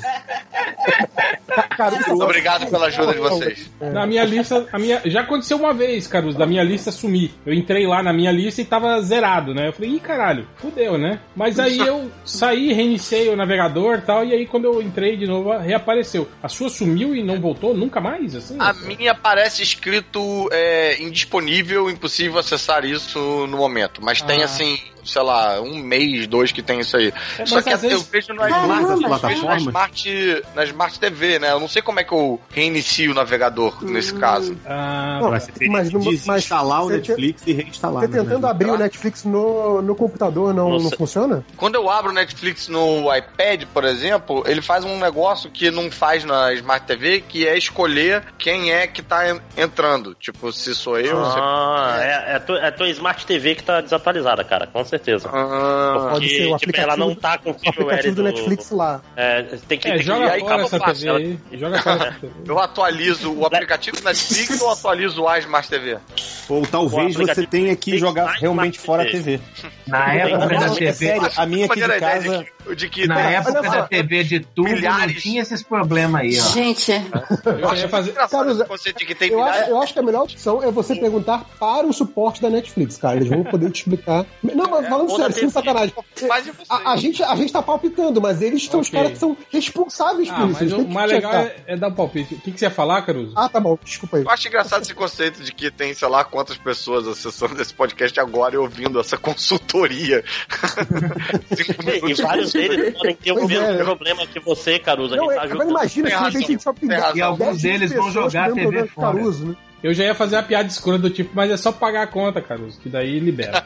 Cara, 1.77 1.99
eu- 2.09 2.15
Obrigado 2.19 2.69
pela 2.71 2.87
ajuda 2.87 3.13
de 3.13 3.19
vocês. 3.19 3.71
Na 3.81 4.07
minha 4.07 4.25
lista, 4.25 4.67
a 4.73 4.79
minha, 4.79 5.01
já 5.05 5.21
aconteceu 5.21 5.57
uma 5.57 5.73
vez, 5.73 6.07
Caruso, 6.07 6.37
da 6.39 6.47
minha 6.47 6.63
lista 6.63 6.91
sumir. 6.91 7.33
Eu 7.45 7.53
entrei 7.53 7.87
lá 7.87 8.03
na 8.03 8.13
minha 8.13 8.33
lista 8.33 8.61
e 8.61 8.65
tava 8.65 9.01
zerado, 9.03 9.55
né? 9.55 9.69
Eu 9.69 9.73
falei, 9.73 9.91
ih, 9.91 10.01
caralho, 10.01 10.47
fudeu, 10.57 10.97
né? 10.99 11.21
Mas 11.35 11.59
aí 11.59 11.79
eu 11.79 12.11
saí, 12.25 12.73
reiniciei 12.73 13.29
o 13.29 13.37
navegador 13.37 13.99
e 13.99 14.03
tal, 14.03 14.25
e 14.25 14.33
aí 14.33 14.47
quando 14.47 14.65
eu 14.65 14.83
entrei 14.83 15.17
de 15.17 15.27
novo, 15.27 15.57
reapareceu. 15.59 16.29
A 16.43 16.49
sua 16.49 16.69
sumiu 16.69 17.15
e 17.15 17.23
não 17.23 17.41
voltou 17.41 17.75
nunca 17.75 18.01
mais, 18.01 18.35
assim? 18.35 18.57
A 18.59 18.73
minha 18.73 19.13
aparece 19.13 19.63
escrito 19.63 20.49
é, 20.53 21.03
indisponível, 21.03 21.91
impossível 21.91 22.39
acessar 22.39 22.85
isso 22.85 23.19
no 23.47 23.57
momento. 23.57 24.01
Mas 24.03 24.21
tem 24.23 24.43
Ah. 24.43 24.47
assim, 24.47 24.79
sei 25.05 25.23
lá, 25.23 25.61
um 25.61 25.79
mês, 25.79 26.27
dois 26.27 26.53
que 26.53 26.63
tem 26.63 26.81
isso 26.81 26.97
aí. 26.97 27.13
É, 27.39 27.47
Só 27.47 27.57
mas 27.57 27.65
que 27.65 27.71
às 27.73 27.83
eu 27.85 27.91
vezes- 27.91 28.09
vejo 28.09 28.33
na 28.35 28.49
Caramba, 28.49 28.95
Smart, 28.95 29.27
vejo 29.27 29.45
na? 29.47 29.57
Smart, 29.59 30.43
na 30.55 30.65
Smart 30.65 30.99
TV, 31.01 31.39
né? 31.39 31.53
Eu 31.53 31.61
não 31.61 31.69
sei 31.69 31.83
como 31.83 32.01
é 32.01 32.05
que 32.05 32.13
eu 32.13 32.41
reinicio 32.51 33.11
o 33.11 33.15
navegador 33.15 33.85
nesse 33.85 34.15
caso. 34.15 34.57
Ah, 34.67 35.19
Não, 35.21 35.31
tá. 35.31 35.41
Você 35.41 35.69
Mas 35.69 35.89
que 35.89 35.95
não- 35.95 36.03
mas 36.05 36.13
desinstalar 36.23 36.85
o 36.85 36.89
Netflix 36.91 37.43
e 37.47 37.53
reinstalar. 37.53 38.03
Você 38.03 38.09
né, 38.09 38.19
tentando 38.23 38.43
né? 38.43 38.51
abrir 38.51 38.71
o 38.71 38.77
Netflix 38.79 39.25
no, 39.25 39.83
no 39.83 39.95
computador 39.95 40.53
não, 40.55 40.79
não 40.79 40.91
funciona? 40.91 41.45
Quando 41.57 41.75
eu 41.77 41.89
abro 41.91 42.11
o 42.11 42.15
Netflix 42.15 42.69
no 42.69 43.15
iPad, 43.15 43.65
por 43.73 43.85
exemplo, 43.85 44.43
ele 44.47 44.63
faz 44.63 44.85
um 44.85 44.99
negócio 44.99 45.51
que 45.51 45.71
não 45.71 45.91
faz 45.91 46.25
na 46.25 46.53
Smart 46.55 46.87
TV, 46.87 47.21
que 47.21 47.47
é 47.47 47.57
escolher 47.57 48.23
quem 48.39 48.73
é 48.73 48.87
que 48.87 49.03
tá 49.03 49.31
en- 49.31 49.41
entrando. 49.57 50.15
Tipo, 50.15 50.53
se 50.53 50.75
sou 50.75 50.99
eu, 50.99 51.25
se... 51.25 51.39
Ah, 51.39 51.97
é, 52.01 52.33
é, 52.33 52.37
a 52.37 52.41
tua, 52.41 52.59
é 52.59 52.69
a 52.69 52.73
tua 52.73 52.89
Smart 52.91 53.27
TV 53.27 53.55
que 53.55 53.63
tá 53.63 53.81
desatualizada, 53.81 54.45
cara, 54.45 54.67
com 54.67 54.85
certeza. 54.85 54.94
Ah, 55.29 56.09
Pode 56.13 56.29
ser 56.29 56.47
o 56.53 56.57
tipo, 56.59 56.77
ela 56.77 56.93
aplicativo- 56.95 56.97
não 56.97 57.15
tá 57.15 57.39
com 57.39 57.51
O 57.51 57.57
aplicativo 57.69 58.15
do 58.17 58.23
Netflix 58.23 58.71
lá. 58.71 59.01
É, 59.17 59.43
tem 59.43 59.79
que, 59.79 59.89
É, 59.89 59.91
tem 59.93 59.99
que 60.01 60.05
joga 60.07 60.31
aí 60.33 60.41
fora 60.41 60.55
acaba 60.55 60.63
essa 60.67 60.79
fácil, 60.79 60.95
TV 60.95 61.09
ela- 61.09 61.19
aí. 61.19 61.59
Joga 61.59 61.83
fora 61.83 61.97
essa 62.09 62.21
TV. 62.21 62.33
eu 62.47 62.59
atualizo 62.59 63.33
o 63.33 63.47
aplicativo 63.47 63.97
do 63.97 64.03
Netflix 64.05 64.61
ou 64.61 64.71
atualizo 64.71 65.27
a 65.29 65.39
Smart 65.39 65.69
TV? 65.69 65.99
Ou 66.49 66.63
talvez 66.67 67.07
O 67.17 67.19
você 67.19 67.23
aplicativo 67.33 67.47
tenha 67.49 67.77
que 67.77 67.97
jogar 67.99 68.33
realmente 68.33 68.79
fora 68.79 69.03
a 69.03 69.11
TV. 69.11 69.41
Na 69.87 70.13
época 70.15 70.39
da 70.39 70.67
não, 70.67 70.75
É 70.75 70.79
TV. 70.93 71.13
a 71.37 71.47
minha 71.47 71.67
aqui 71.67 71.81
de 71.83 71.89
casa. 72.01 72.47
de 72.77 72.89
que, 72.89 73.03
que 73.03 73.07
Na 73.07 73.17
tem- 73.17 73.35
época 73.35 73.63
da 73.63 73.83
TV 73.87 74.25
de 74.25 74.41
tubo 74.41 74.69
não 74.69 74.75
Milhares. 74.77 75.23
tinha 75.23 75.43
esses 75.43 75.63
problemas 75.63 76.21
aí, 76.23 76.39
ó. 76.41 76.45
Gente, 76.53 76.93
Eu 76.93 77.59
já 77.71 77.77
ia 77.77 77.89
fazer. 77.89 78.13
Cara, 78.13 78.65
conceito 78.67 79.05
que 79.07 79.15
tem 79.15 79.31
Eu 79.31 79.43
acho, 79.43 79.71
eu 79.71 79.83
acho 79.83 79.93
que 79.93 79.99
a 79.99 80.03
melhor 80.03 80.23
opção 80.25 80.63
é 80.63 80.71
você 80.71 80.95
perguntar 80.95 81.45
para 81.59 81.87
o 81.87 81.93
suporte 81.93 82.41
da 82.43 82.49
Netflix, 82.51 82.97
cara. 82.97 83.17
Eles 83.17 83.29
vão 83.29 83.45
poder 83.45 83.71
te 83.71 83.79
explicar. 83.81 84.25
Não, 84.43 84.69
mas 84.71 84.84
falando 84.89 85.09
da 85.09 85.17
sério, 85.17 85.33
sem 85.35 85.51
sacanagem. 85.51 85.95
Vocês. 86.15 86.31
A, 86.69 86.93
a 86.93 86.97
gente, 86.97 87.23
a 87.23 87.35
gente 87.37 87.53
tá 87.53 87.63
palpitando, 87.63 88.21
mas 88.21 88.41
eles 88.43 88.67
são 88.67 88.81
os 88.81 88.89
Ok. 88.89 88.99
caras 88.99 89.13
que 89.13 89.19
são 89.19 89.37
responsáveis 89.51 90.29
Ah, 90.31 90.35
por 90.35 90.51
isso. 90.51 90.59
mas 90.63 90.73
o 90.73 90.89
mais 90.89 91.11
legal 91.11 91.35
é, 91.35 91.57
é 91.67 91.77
dar 91.77 91.89
um 91.89 91.95
palpite. 91.95 92.35
O 92.35 92.41
que, 92.41 92.53
que 92.53 92.59
você 92.59 92.67
ia 92.67 92.71
falar, 92.71 93.03
Caruso? 93.03 93.33
Ah, 93.37 93.49
tá 93.49 93.61
bom, 93.61 93.79
desculpa 93.83 94.19
aí. 94.19 94.25
Eu 94.25 94.31
acho 94.31 94.49
engraçado 94.49 94.83
esse 94.83 94.95
conceito 94.95 95.43
de 95.43 95.53
que 95.53 95.71
tem, 95.71 95.93
sei 95.95 96.09
lá, 96.09 96.25
quantas 96.25 96.57
pessoas 96.57 97.07
acessando 97.09 97.61
esse 97.61 97.73
podcast 97.75 98.19
agora 98.21 98.55
e 98.55 98.59
ouvindo 98.59 98.99
essa 99.01 99.17
consultoria. 99.17 100.25
E 102.07 102.15
vários 102.15 102.53
deles 102.53 102.95
podem 102.95 103.17
ter 103.17 103.33
o 103.33 103.37
Pois 103.37 103.49
mesmo 103.49 103.65
é. 103.67 103.85
problema 103.85 104.27
que 104.27 104.41
você, 104.41 104.79
Caruso. 104.79 105.15
A 105.15 105.17
Não, 105.17 105.25
gente 105.25 105.33
é, 105.35 105.37
tá 105.37 105.43
agora 105.55 105.69
imagina 105.71 106.09
se 106.09 106.15
a 106.15 106.31
gente 106.31 106.63
só. 106.63 106.75
E 107.15 107.21
alguns 107.23 107.63
deles 107.63 107.93
vão 107.93 108.11
jogar 108.11 108.51
a 108.51 108.53
TV 108.53 108.87
fora. 108.87 109.15
Caruso, 109.15 109.47
né? 109.47 109.57
Eu 109.85 109.93
já 109.93 110.03
ia 110.03 110.15
fazer 110.15 110.37
a 110.37 110.43
piada 110.43 110.67
escura 110.67 110.97
do 110.97 111.11
tipo, 111.11 111.33
mas 111.35 111.51
é 111.51 111.59
só 111.59 111.71
pagar 111.71 112.05
a 112.05 112.07
conta, 112.07 112.41
Caruso, 112.41 112.79
que 112.83 112.89
daí 112.89 113.21
libera. 113.21 113.63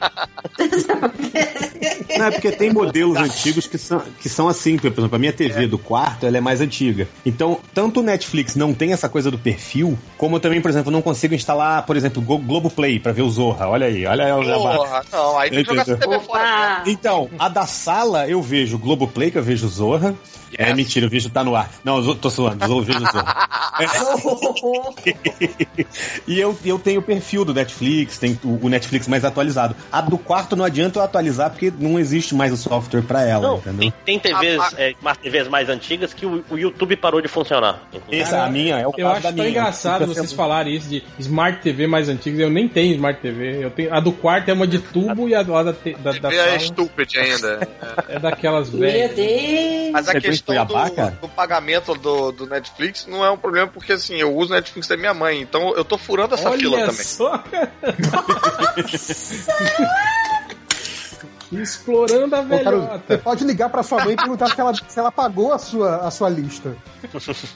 Não, 2.19 2.27
é 2.27 2.31
porque 2.33 2.51
tem 2.51 2.73
modelos 2.73 3.17
antigos 3.17 3.69
que 3.69 3.79
são, 3.79 4.03
que 4.21 4.29
são 4.29 4.49
assim, 4.49 4.77
por 4.77 4.89
exemplo, 4.91 5.15
a 5.15 5.19
minha 5.19 5.33
TV 5.33 5.69
do 5.69 5.79
quarto, 5.79 6.27
ela 6.27 6.37
é 6.37 6.41
mais 6.41 6.61
antiga. 6.61 7.07
Então, 7.25 7.61
tanto 7.73 8.01
o 8.01 8.03
Netflix 8.03 8.57
não 8.57 8.75
tem 8.75 8.93
essa 8.93 9.09
coisa 9.09 9.31
do 9.31 9.39
perfil, 9.39 9.97
como 10.17 10.35
eu 10.37 10.41
também, 10.41 10.61
por 10.61 10.69
exemplo, 10.71 10.91
não 10.91 11.01
consigo 11.01 11.35
instalar, 11.37 11.87
por 11.87 11.97
exemplo, 11.97 12.21
Go- 12.21 12.39
Globoplay 12.39 12.99
pra 12.99 13.13
ver 13.13 13.23
o 13.23 13.31
Zorra. 13.31 13.69
Olha 13.69 13.87
aí, 13.87 14.05
olha 14.05 14.25
aí 14.27 14.33
o. 14.33 14.43
Porra, 14.77 15.05
não, 15.13 15.39
aí 15.39 15.51
tem 15.51 15.63
que 15.63 15.71
jogar 15.71 15.83
essa 15.83 15.97
TV 15.97 16.19
fora. 16.21 16.83
Então, 16.87 17.31
a 17.39 17.49
da 17.49 17.67
sala 17.67 18.27
eu 18.29 18.43
vejo 18.43 18.77
Globoplay, 18.79 19.31
que 19.31 19.39
eu 19.39 19.43
vejo 19.45 19.69
Zorra. 19.69 20.15
É 20.57 20.73
mentira, 20.75 21.07
eu 21.07 21.11
vejo 21.11 21.29
tá 21.31 21.43
no 21.45 21.55
ar. 21.55 21.71
Não, 21.85 21.99
eu 22.05 22.15
tô 22.15 22.31
suando, 22.31 22.65
eu 22.65 22.81
vejo 22.83 23.01
Zorra. 23.01 23.49
E 26.27 26.39
eu, 26.41 26.57
eu 26.65 26.79
tenho 26.79 27.01
o 27.01 27.03
perfil 27.03 27.45
do 27.45 27.55
Netflix, 27.55 28.19
tem 28.19 28.39
o, 28.45 28.67
o 28.67 28.69
Netflix 28.69 29.07
mais 29.09 29.25
atualizado. 29.25 29.75
A 29.91 30.01
do 30.01 30.19
quarto 30.19 30.55
não 30.57 30.65
adianta 30.65 30.99
eu 30.99 31.03
atualizar 31.03 31.51
porque 31.51 31.73
não 31.79 31.99
existe 31.99 32.35
mais 32.35 32.53
o 32.53 32.57
software 32.57 33.03
pra 33.03 33.23
ela, 33.23 33.43
Não, 33.49 33.57
entendeu? 33.59 33.93
tem, 34.05 34.19
tem 34.19 34.33
TVs, 34.33 34.59
Ah, 34.61 34.71
é, 34.77 34.95
umas 35.01 35.17
TVs 35.19 35.49
mais 35.49 35.69
antigas 35.69 36.13
que 36.13 36.27
o, 36.27 36.45
o 36.51 36.59
YouTube 36.59 36.97
parou 36.97 37.21
de 37.21 37.29
funcionar. 37.29 37.83
inclusive. 37.93 38.23
Essa, 38.23 38.45
a 38.45 38.51
minha 38.51 38.79
é 38.79 38.87
o 38.87 38.93
Eu 38.97 39.09
acho 39.09 39.23
da 39.23 39.29
tão 39.29 39.37
minha. 39.37 39.49
engraçado 39.51 40.07
vocês 40.13 40.29
sendo- 40.29 40.37
falarem 40.37 40.75
isso 40.75 40.89
de 40.89 41.03
Smart 41.19 41.61
TV 41.63 41.87
mais 41.87 42.09
antigas. 42.09 42.41
Eu 42.41 42.51
nem 42.51 42.69
tenho 42.69 42.95
Smart 42.95 43.21
TV. 43.21 43.65
Eu 43.65 43.71
tenho, 43.71 43.95
a 43.95 44.01
do 44.01 44.13
quarto 44.13 44.49
é 44.49 44.53
uma 44.53 44.67
de 44.67 44.79
tubo 44.79 45.29
e 45.29 45.35
a 45.35 45.43
do- 45.43 45.55
a 45.55 45.63
da, 45.63 45.73
da, 45.73 46.13
da 46.13 46.29
TV 46.31 46.37
é 46.37 46.45
sala 46.47 46.59
stupid 46.59 47.17
ainda. 47.17 47.69
é 48.09 48.19
daquelas 48.19 48.71
Meu 48.71 48.81
velhas. 48.81 49.15
Deus! 49.15 49.91
Mas 49.93 50.09
a 50.09 50.13
Você 50.13 50.21
questão 50.43 50.67
Cuiabá, 50.67 51.11
do, 51.11 51.21
do 51.23 51.29
pagamento 51.29 51.95
do, 51.95 52.33
do 52.33 52.47
Netflix 52.47 53.07
não 53.07 53.25
é 53.25 53.31
um 53.31 53.37
problema, 53.37 53.69
porque 53.69 53.93
assim, 53.93 54.17
eu 54.17 54.35
uso 54.35 54.53
o 54.53 54.55
Netflix 54.55 54.89
da 54.89 54.97
minha 54.97 55.15
mãe, 55.15 55.41
então 55.41 55.75
eu 55.77 55.85
tô 55.85 55.99
furando 55.99 56.35
essa 56.35 56.51
fila 56.53 56.77
Olha 56.77 56.87
também. 56.87 57.05
só, 57.05 57.39
cara. 57.39 57.73
Explorando 61.53 62.35
a 62.37 62.41
Ô, 62.41 62.49
Caruso, 62.49 62.83
você 62.83 62.89
velhota. 62.89 63.19
pode 63.19 63.45
ligar 63.45 63.69
pra 63.69 63.83
sua 63.83 64.05
mãe 64.05 64.15
e 64.15 64.17
perguntar 64.17 64.49
se 64.55 64.61
ela, 64.61 64.73
se 64.75 64.99
ela 64.99 65.13
pagou 65.13 65.53
a 65.53 65.59
sua, 65.59 65.97
a 66.07 66.11
sua 66.11 66.29
lista. 66.29 66.77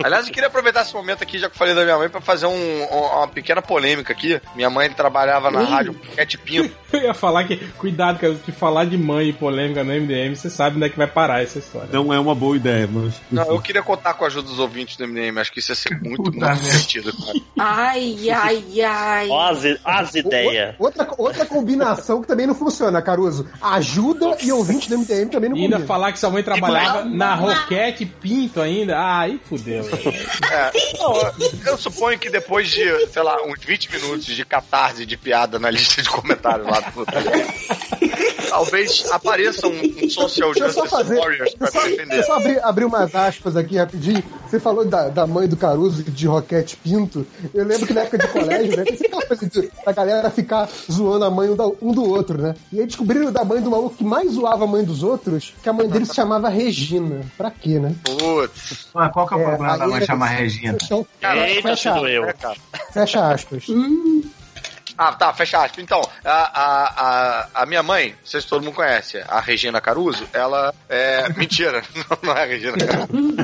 Aliás, 0.03 0.27
eu 0.27 0.33
queria 0.33 0.49
aproveitar 0.49 0.83
esse 0.83 0.95
momento 0.95 1.23
aqui, 1.23 1.39
já 1.39 1.49
que 1.49 1.55
eu 1.55 1.59
falei 1.59 1.75
da 1.75 1.83
minha 1.85 1.99
mãe, 1.99 2.09
pra 2.09 2.21
fazer 2.21 2.47
um- 2.47 2.53
um- 2.53 3.17
uma 3.19 3.29
pequena 3.29 3.61
polêmica 3.61 4.13
aqui. 4.13 4.41
Minha 4.55 4.71
mãe 4.71 4.89
trabalhava 4.91 5.51
na 5.51 5.63
rádio 5.63 5.95
Cat 6.17 6.39
Pinto. 6.39 6.75
Eu 6.93 7.01
ia 7.01 7.15
falar 7.15 7.45
que, 7.45 7.57
cuidado, 7.79 8.19
cara, 8.19 8.35
que 8.35 8.53
falar 8.53 8.85
de 8.85 8.99
mãe 8.99 9.29
e 9.29 9.33
polêmica 9.33 9.83
no 9.83 9.93
MDM, 9.93 10.37
você 10.37 10.51
sabe 10.51 10.77
onde 10.77 10.85
é 10.87 10.89
que 10.91 10.97
vai 10.99 11.07
parar 11.07 11.43
essa 11.43 11.59
história. 11.59 11.89
Não 11.91 12.13
é 12.13 12.21
uma 12.21 12.35
boa 12.35 12.55
ideia, 12.55 12.87
mas. 12.91 13.15
Não, 13.31 13.45
eu 13.47 13.61
queria 13.63 13.83
contar 13.83 14.13
com 14.15 14.25
a 14.25 14.27
ajuda 14.27 14.47
dos 14.49 14.59
ouvintes 14.59 14.97
do 14.97 15.05
MDM, 15.09 15.39
acho 15.41 15.51
que 15.53 15.59
isso 15.61 15.73
ia 15.73 15.75
ser 15.77 15.99
muito, 16.03 16.23
Puta 16.25 16.47
muito 16.47 16.63
divertido, 16.63 17.13
cara. 17.17 17.39
Ai, 17.59 18.31
ai, 18.31 18.83
ai. 18.83 19.29
Ó 19.29 19.49
as, 19.51 19.63
as 19.85 20.15
ideias. 20.15 20.75
Outra, 20.79 21.09
outra 21.17 21.47
combinação 21.47 22.21
que 22.21 22.29
também 22.29 22.47
não 22.47 22.55
funciona, 22.55 23.01
Caruso. 23.01 23.49
Ajuda 23.83 24.37
e 24.43 24.53
ouvinte 24.53 24.89
do 24.89 24.99
MTM 24.99 25.31
também 25.31 25.51
não 25.51 25.57
E 25.57 25.63
ainda 25.63 25.81
falar 25.81 26.13
que 26.13 26.19
sua 26.19 26.31
mãe 26.31 26.43
trabalhava 26.43 27.05
na 27.05 27.35
Roquete 27.35 28.07
Pinto 28.07 28.61
ainda. 28.61 28.97
Ah, 28.97 29.21
aí 29.21 29.41
fudeu. 29.49 29.85
É, 30.51 30.71
eu 31.69 31.77
suponho 31.77 32.19
que 32.19 32.31
depois 32.31 32.69
de, 32.71 33.07
sei 33.09 33.23
lá, 33.23 33.37
uns 33.45 33.61
20 33.65 33.91
minutos 33.93 34.25
de 34.27 34.45
catarse 34.45 35.05
de 35.05 35.17
piada 35.17 35.59
na 35.59 35.71
lista 35.71 36.01
de 36.03 36.09
comentários 36.09 36.67
lá 36.67 36.81
do 36.81 37.05
talvez 38.49 39.05
apareça 39.11 39.67
um, 39.67 39.81
um 40.05 40.11
social 40.11 40.51
eu 40.51 40.71
só 40.71 40.83
justice 40.83 40.89
fazer. 40.89 41.17
warriors 41.19 41.55
pra 41.55 41.71
só, 41.71 41.83
defender. 41.83 42.07
deixa 42.07 42.23
eu 42.23 42.27
só 42.27 42.35
abrir, 42.37 42.61
abrir 42.65 42.85
umas 42.85 43.15
aspas 43.15 43.57
aqui 43.57 43.77
rapidinho. 43.77 44.23
Você 44.47 44.61
falou 44.61 44.85
da, 44.85 45.09
da 45.09 45.27
mãe 45.27 45.49
do 45.49 45.57
Caruso, 45.57 46.03
de 46.05 46.27
Roquete 46.27 46.77
Pinto. 46.77 47.27
Eu 47.55 47.65
lembro 47.65 47.87
que 47.87 47.95
na 47.95 48.03
época 48.03 48.19
de 48.19 48.29
colégio, 48.29 48.77
né? 48.77 48.85
Tem 48.85 49.11
coisa 49.11 49.47
de, 49.49 49.71
da 49.85 49.93
galera 49.93 50.31
ficar 50.31 50.69
zoando 50.91 51.25
a 51.25 51.31
mãe 51.31 51.49
um, 51.49 51.57
da- 51.57 51.67
um 51.81 51.93
do 51.93 52.07
outro, 52.09 52.37
né? 52.41 52.55
E 52.71 52.81
aí 52.81 52.87
descobriram 52.87 53.33
da 53.33 53.45
mãe 53.45 53.63
do 53.63 53.71
maluco 53.73 53.97
que 53.97 54.05
mais 54.05 54.33
zoava 54.33 54.65
a 54.65 54.67
mãe 54.67 54.85
dos 54.85 55.03
outros, 55.03 55.55
que 55.63 55.69
a 55.69 55.73
mãe 55.73 55.89
dele 55.89 56.07
se 56.07 56.15
chamava 56.15 56.49
Regina. 56.49 57.25
Pra 57.37 57.51
quê, 57.51 57.79
né? 57.79 57.95
Putz, 58.05 58.89
Mas 58.95 59.13
qual 59.13 59.27
que 59.27 59.35
é 59.35 59.37
o 59.37 59.41
É, 59.41 59.45
problema 59.45 59.79
da 59.79 59.87
mãe 59.89 60.05
chamar 60.05 60.27
Regina? 60.27 60.79
Então, 60.83 61.07
Eita, 61.23 61.57
se 61.57 61.63
fecha, 61.63 61.95
doeu. 61.95 62.25
fecha 62.93 63.31
aspas. 63.33 63.67
Ah, 64.97 65.13
tá, 65.13 65.33
fecha 65.33 65.59
aspas. 65.63 65.83
Então, 65.83 66.01
a, 66.25 66.61
a, 66.63 67.49
a, 67.63 67.67
minha 67.67 67.83
mãe, 67.83 68.11
não 68.11 68.27
sei 68.27 68.41
se 68.41 68.47
todo 68.47 68.63
mundo 68.63 68.75
conhece, 68.75 69.23
a 69.29 69.41
Regina 69.41 69.81
Caruso, 69.81 70.27
ela 70.33 70.75
é. 70.89 71.29
Mentira, 71.37 71.83
não, 71.95 72.19
não 72.23 72.37
é 72.37 72.43
a 72.43 72.47
Regina 72.47 72.77
Caruso. 72.77 73.37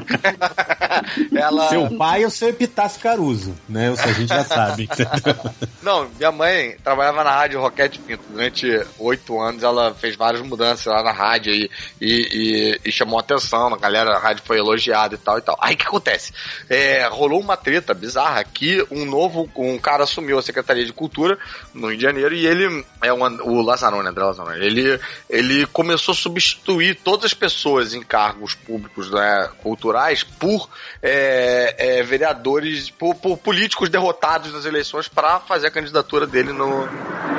ela. 1.34 1.68
Seu 1.68 1.96
pai 1.96 2.22
é 2.22 2.26
o 2.26 2.30
seu 2.30 2.48
Epitácio 2.48 3.00
Caruso, 3.00 3.54
né? 3.68 3.92
Isso 3.92 4.08
a 4.08 4.12
gente 4.12 4.28
já 4.28 4.44
sabe. 4.44 4.88
Não, 5.82 6.08
minha 6.18 6.32
mãe 6.32 6.76
trabalhava 6.82 7.24
na 7.24 7.30
rádio 7.30 7.60
Roquete 7.60 7.98
Pinto. 8.00 8.22
Durante 8.28 8.66
oito 8.98 9.40
anos 9.40 9.62
ela 9.62 9.94
fez 9.94 10.16
várias 10.16 10.42
mudanças 10.42 10.86
lá 10.86 11.02
na 11.02 11.12
rádio 11.12 11.52
e, 11.52 11.70
e, 12.00 12.10
e- 12.10 12.80
e 12.84 12.92
chamou 12.92 13.18
atenção, 13.18 13.72
a 13.72 13.76
galera, 13.76 14.16
a 14.16 14.18
rádio 14.18 14.42
foi 14.44 14.58
elogiada 14.58 15.14
e 15.14 15.18
tal 15.18 15.38
e 15.38 15.42
tal. 15.42 15.56
Aí 15.60 15.74
o 15.74 15.78
que 15.78 15.86
acontece? 15.86 16.32
É, 16.68 17.06
rolou 17.08 17.40
uma 17.40 17.56
treta 17.56 17.94
bizarra 17.94 18.42
que 18.44 18.84
um 18.90 19.04
novo, 19.04 19.48
um 19.56 19.78
cara 19.78 20.04
assumiu 20.04 20.38
a 20.38 20.42
Secretaria 20.42 20.84
de 20.84 20.92
Cultura 20.92 21.37
no 21.74 21.88
Rio 21.88 21.96
de 21.96 22.02
Janeiro 22.02 22.34
e 22.34 22.46
ele, 22.46 22.84
é 23.02 23.12
um, 23.12 23.22
o 23.42 23.62
Lazzaroni, 23.62 24.08
André 24.08 24.24
Lazzaroni, 24.24 24.64
ele, 24.64 25.00
ele 25.28 25.66
começou 25.66 26.12
a 26.12 26.16
substituir 26.16 26.96
todas 26.96 27.26
as 27.26 27.34
pessoas 27.34 27.94
em 27.94 28.02
cargos 28.02 28.54
públicos 28.54 29.10
né, 29.10 29.50
culturais 29.62 30.22
por 30.22 30.68
é, 31.02 31.74
é, 31.78 32.02
vereadores, 32.02 32.90
por, 32.90 33.14
por 33.14 33.36
políticos 33.38 33.88
derrotados 33.88 34.52
nas 34.52 34.64
eleições 34.64 35.08
para 35.08 35.40
fazer 35.40 35.68
a 35.68 35.70
candidatura 35.70 36.26
dele 36.26 36.52
no, 36.52 36.86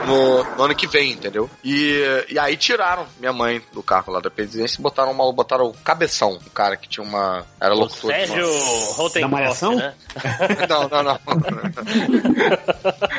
no, 0.05 0.43
no 0.55 0.63
ano 0.63 0.75
que 0.75 0.87
vem, 0.87 1.11
entendeu? 1.11 1.49
E, 1.63 2.01
e 2.29 2.39
aí 2.39 2.55
tiraram 2.57 3.05
minha 3.19 3.33
mãe 3.33 3.61
do 3.73 3.83
cargo 3.83 4.11
lá 4.11 4.19
da 4.19 4.29
presidência 4.29 4.79
e 4.79 4.81
botaram 4.81 5.11
uma, 5.11 5.31
botaram 5.31 5.65
o 5.65 5.73
cabeção, 5.73 6.39
o 6.45 6.49
cara 6.49 6.75
que 6.77 6.87
tinha 6.87 7.03
uma. 7.03 7.45
Era 7.59 7.73
O 7.73 7.79
locutor. 7.79 8.11
de 8.11 8.17
Sérgio 8.17 9.29
Malhação? 9.29 9.75
né? 9.75 9.93
Não, 10.69 10.87
não, 10.87 11.03
não. 11.03 11.19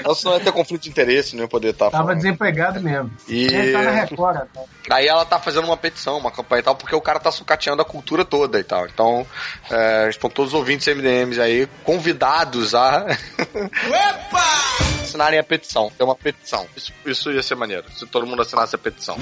Ela 0.04 0.14
só 0.14 0.34
ia 0.34 0.40
ter 0.40 0.52
conflito 0.70 0.82
de 0.82 0.88
interesse, 0.90 1.34
não 1.34 1.42
ia 1.42 1.48
poder 1.48 1.70
estar 1.70 1.90
Tava 1.90 2.04
falando. 2.04 2.16
desempregado 2.18 2.80
mesmo. 2.80 3.10
E 3.28 3.44
Ele 3.46 3.72
tá 3.72 3.82
na 3.82 3.90
Record, 3.90 4.36
né? 4.54 4.64
aí 4.90 5.06
ela 5.06 5.24
tá 5.24 5.38
fazendo 5.38 5.64
uma 5.64 5.76
petição, 5.76 6.18
uma 6.18 6.30
campanha 6.30 6.60
e 6.60 6.62
tal, 6.64 6.74
porque 6.76 6.94
o 6.94 7.00
cara 7.00 7.18
tá 7.18 7.30
sucateando 7.30 7.82
a 7.82 7.84
cultura 7.84 8.24
toda 8.24 8.58
e 8.58 8.64
tal. 8.64 8.86
Então, 8.86 9.26
é, 9.70 10.08
estão 10.08 10.30
todos 10.30 10.52
os 10.52 10.58
ouvintes 10.58 10.86
MDMs 10.86 11.40
aí 11.40 11.68
convidados 11.84 12.74
a 12.74 13.06
assinarem 15.02 15.38
a 15.38 15.44
petição. 15.44 15.90
Tem 15.96 16.06
uma 16.06 16.14
petição. 16.14 16.66
Isso, 16.76 16.92
isso 17.04 17.32
ia 17.32 17.42
ser 17.42 17.56
maneiro, 17.56 17.84
se 17.94 18.06
todo 18.06 18.26
mundo 18.26 18.42
assinasse 18.42 18.74
a 18.74 18.78
petição. 18.78 19.16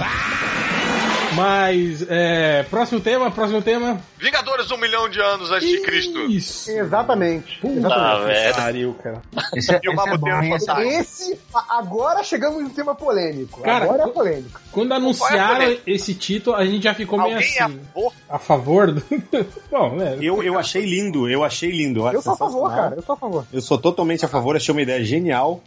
Mas, 1.35 2.05
é, 2.09 2.63
próximo 2.65 3.01
tema, 3.01 3.31
próximo 3.31 3.61
tema. 3.61 4.01
Vingadores, 4.19 4.71
um 4.71 4.79
milhão 4.79 5.09
de 5.09 5.21
anos 5.21 5.51
antes 5.51 5.69
de 5.69 5.81
Cristo. 5.83 6.21
Isso. 6.23 6.71
Exatamente. 6.71 7.61
Ah, 7.63 7.69
Exatamente. 7.69 8.27
velho. 8.27 8.55
Pariu, 8.55 8.95
cara. 8.95 9.23
Esse 9.55 9.75
é, 9.75 9.81
E 9.83 9.89
o 9.89 9.93
esse 9.93 10.09
é 10.09 10.17
bom. 10.17 10.83
Esse, 10.83 11.38
agora 11.69 12.23
chegamos 12.23 12.63
no 12.63 12.71
tema 12.71 12.95
polêmico. 12.95 13.61
Cara, 13.63 13.85
agora 13.85 14.03
é 14.03 14.07
co- 14.07 14.13
polêmico. 14.13 14.61
Quando 14.73 14.93
é 14.93 14.97
anunciaram 14.97 15.77
esse 15.87 16.15
título, 16.15 16.57
a 16.57 16.65
gente 16.65 16.83
já 16.85 16.95
ficou 16.95 17.19
meio 17.21 17.35
Alguém 17.37 17.57
é 17.57 17.63
a 17.63 17.67
assim. 17.67 17.79
favor? 17.95 18.13
A 18.29 18.39
favor 18.39 18.93
do. 18.93 19.03
Bom, 19.71 19.97
né? 19.97 20.19
Eu, 20.21 20.43
eu 20.43 20.59
achei 20.59 20.85
lindo, 20.85 21.29
eu 21.29 21.43
achei 21.45 21.71
lindo. 21.71 22.07
Eu 22.09 22.23
sou 22.23 22.33
a 22.35 22.37
favor, 22.37 22.71
cara. 22.71 22.97
Eu 22.97 23.03
sou 23.03 23.15
a 23.15 23.19
favor. 23.19 23.45
Eu 23.53 23.61
sou 23.61 23.79
totalmente 23.79 24.25
a 24.25 24.29
favor, 24.29 24.57
achei 24.57 24.73
uma 24.73 24.83
ideia 24.83 25.03
genial. 25.05 25.63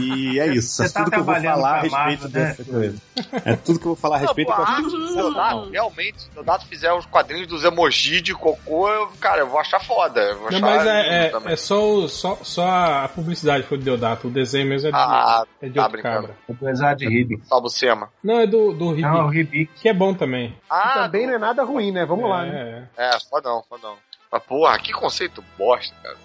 E 0.00 0.38
é 0.38 0.46
isso. 0.48 0.76
Você 0.76 0.84
é 0.84 0.88
tá 0.88 1.00
tudo 1.04 1.10
que 1.12 1.18
eu 1.20 1.24
vou 1.24 1.34
falar 1.34 1.70
a 1.78 1.80
respeito 1.80 2.28
né? 2.28 2.56
dessa. 2.56 2.94
É 3.44 3.56
tudo 3.56 3.78
que 3.78 3.84
eu 3.86 3.90
vou 3.90 3.96
falar 3.96 4.16
a 4.16 4.18
respeito. 4.20 4.50
Não, 4.50 5.64
eu 5.64 5.70
realmente, 5.70 6.22
se 6.22 6.28
o 6.30 6.34
Deodato 6.34 6.66
fizer 6.66 6.92
os 6.92 7.06
quadrinhos 7.06 7.46
dos 7.48 7.64
emojis 7.64 8.22
de 8.22 8.34
cocô, 8.34 8.88
eu, 8.88 9.08
cara, 9.20 9.40
eu 9.40 9.48
vou 9.48 9.58
achar 9.60 9.80
foda. 9.84 10.20
Eu 10.20 10.38
vou 10.40 10.50
Não, 10.50 10.58
achar 10.58 10.76
mas 10.76 10.86
é, 10.86 11.00
é, 11.26 11.52
é 11.52 11.56
só, 11.56 11.82
o- 11.82 12.08
só, 12.08 12.38
só 12.42 12.66
a 12.68 13.08
publicidade 13.14 13.64
foi 13.64 13.78
do 13.78 13.84
Deodato. 13.84 14.28
O 14.28 14.30
desenho 14.30 14.66
mesmo 14.68 14.88
é 14.88 14.90
Ah, 14.92 15.06
é 15.62 15.68
de 15.68 15.74
tá 15.74 15.82
outro 15.82 15.92
brincando. 15.92 16.28
cabra. 16.28 16.36
Apesar 16.48 16.94
de 16.94 17.08
Ribic. 17.08 17.46
Salvo 17.46 17.68
Sema. 17.68 18.08
Não, 18.22 18.40
é 18.40 18.46
do, 18.46 18.72
do 18.72 18.90
Ribi, 18.90 19.02
Não, 19.02 19.26
o 19.26 19.28
Ribic. 19.28 19.70
que 19.74 19.88
é 19.88 19.92
bom 19.92 20.14
também. 20.14 20.56
Ah, 20.68 21.04
Também 21.04 21.26
não 21.26 21.34
é 21.34 21.38
nada 21.38 21.62
ruim, 21.64 21.90
né? 21.92 22.04
Vamos 22.06 22.28
lá, 22.28 22.44
né? 22.44 22.88
É. 22.96 23.06
É, 23.14 23.20
fodão, 23.28 23.62
fodão. 23.68 23.96
Mas, 24.32 24.42
porra, 24.44 24.78
que 24.78 24.92
conceito 24.92 25.42
bosta, 25.58 25.94
cara. 26.02 26.16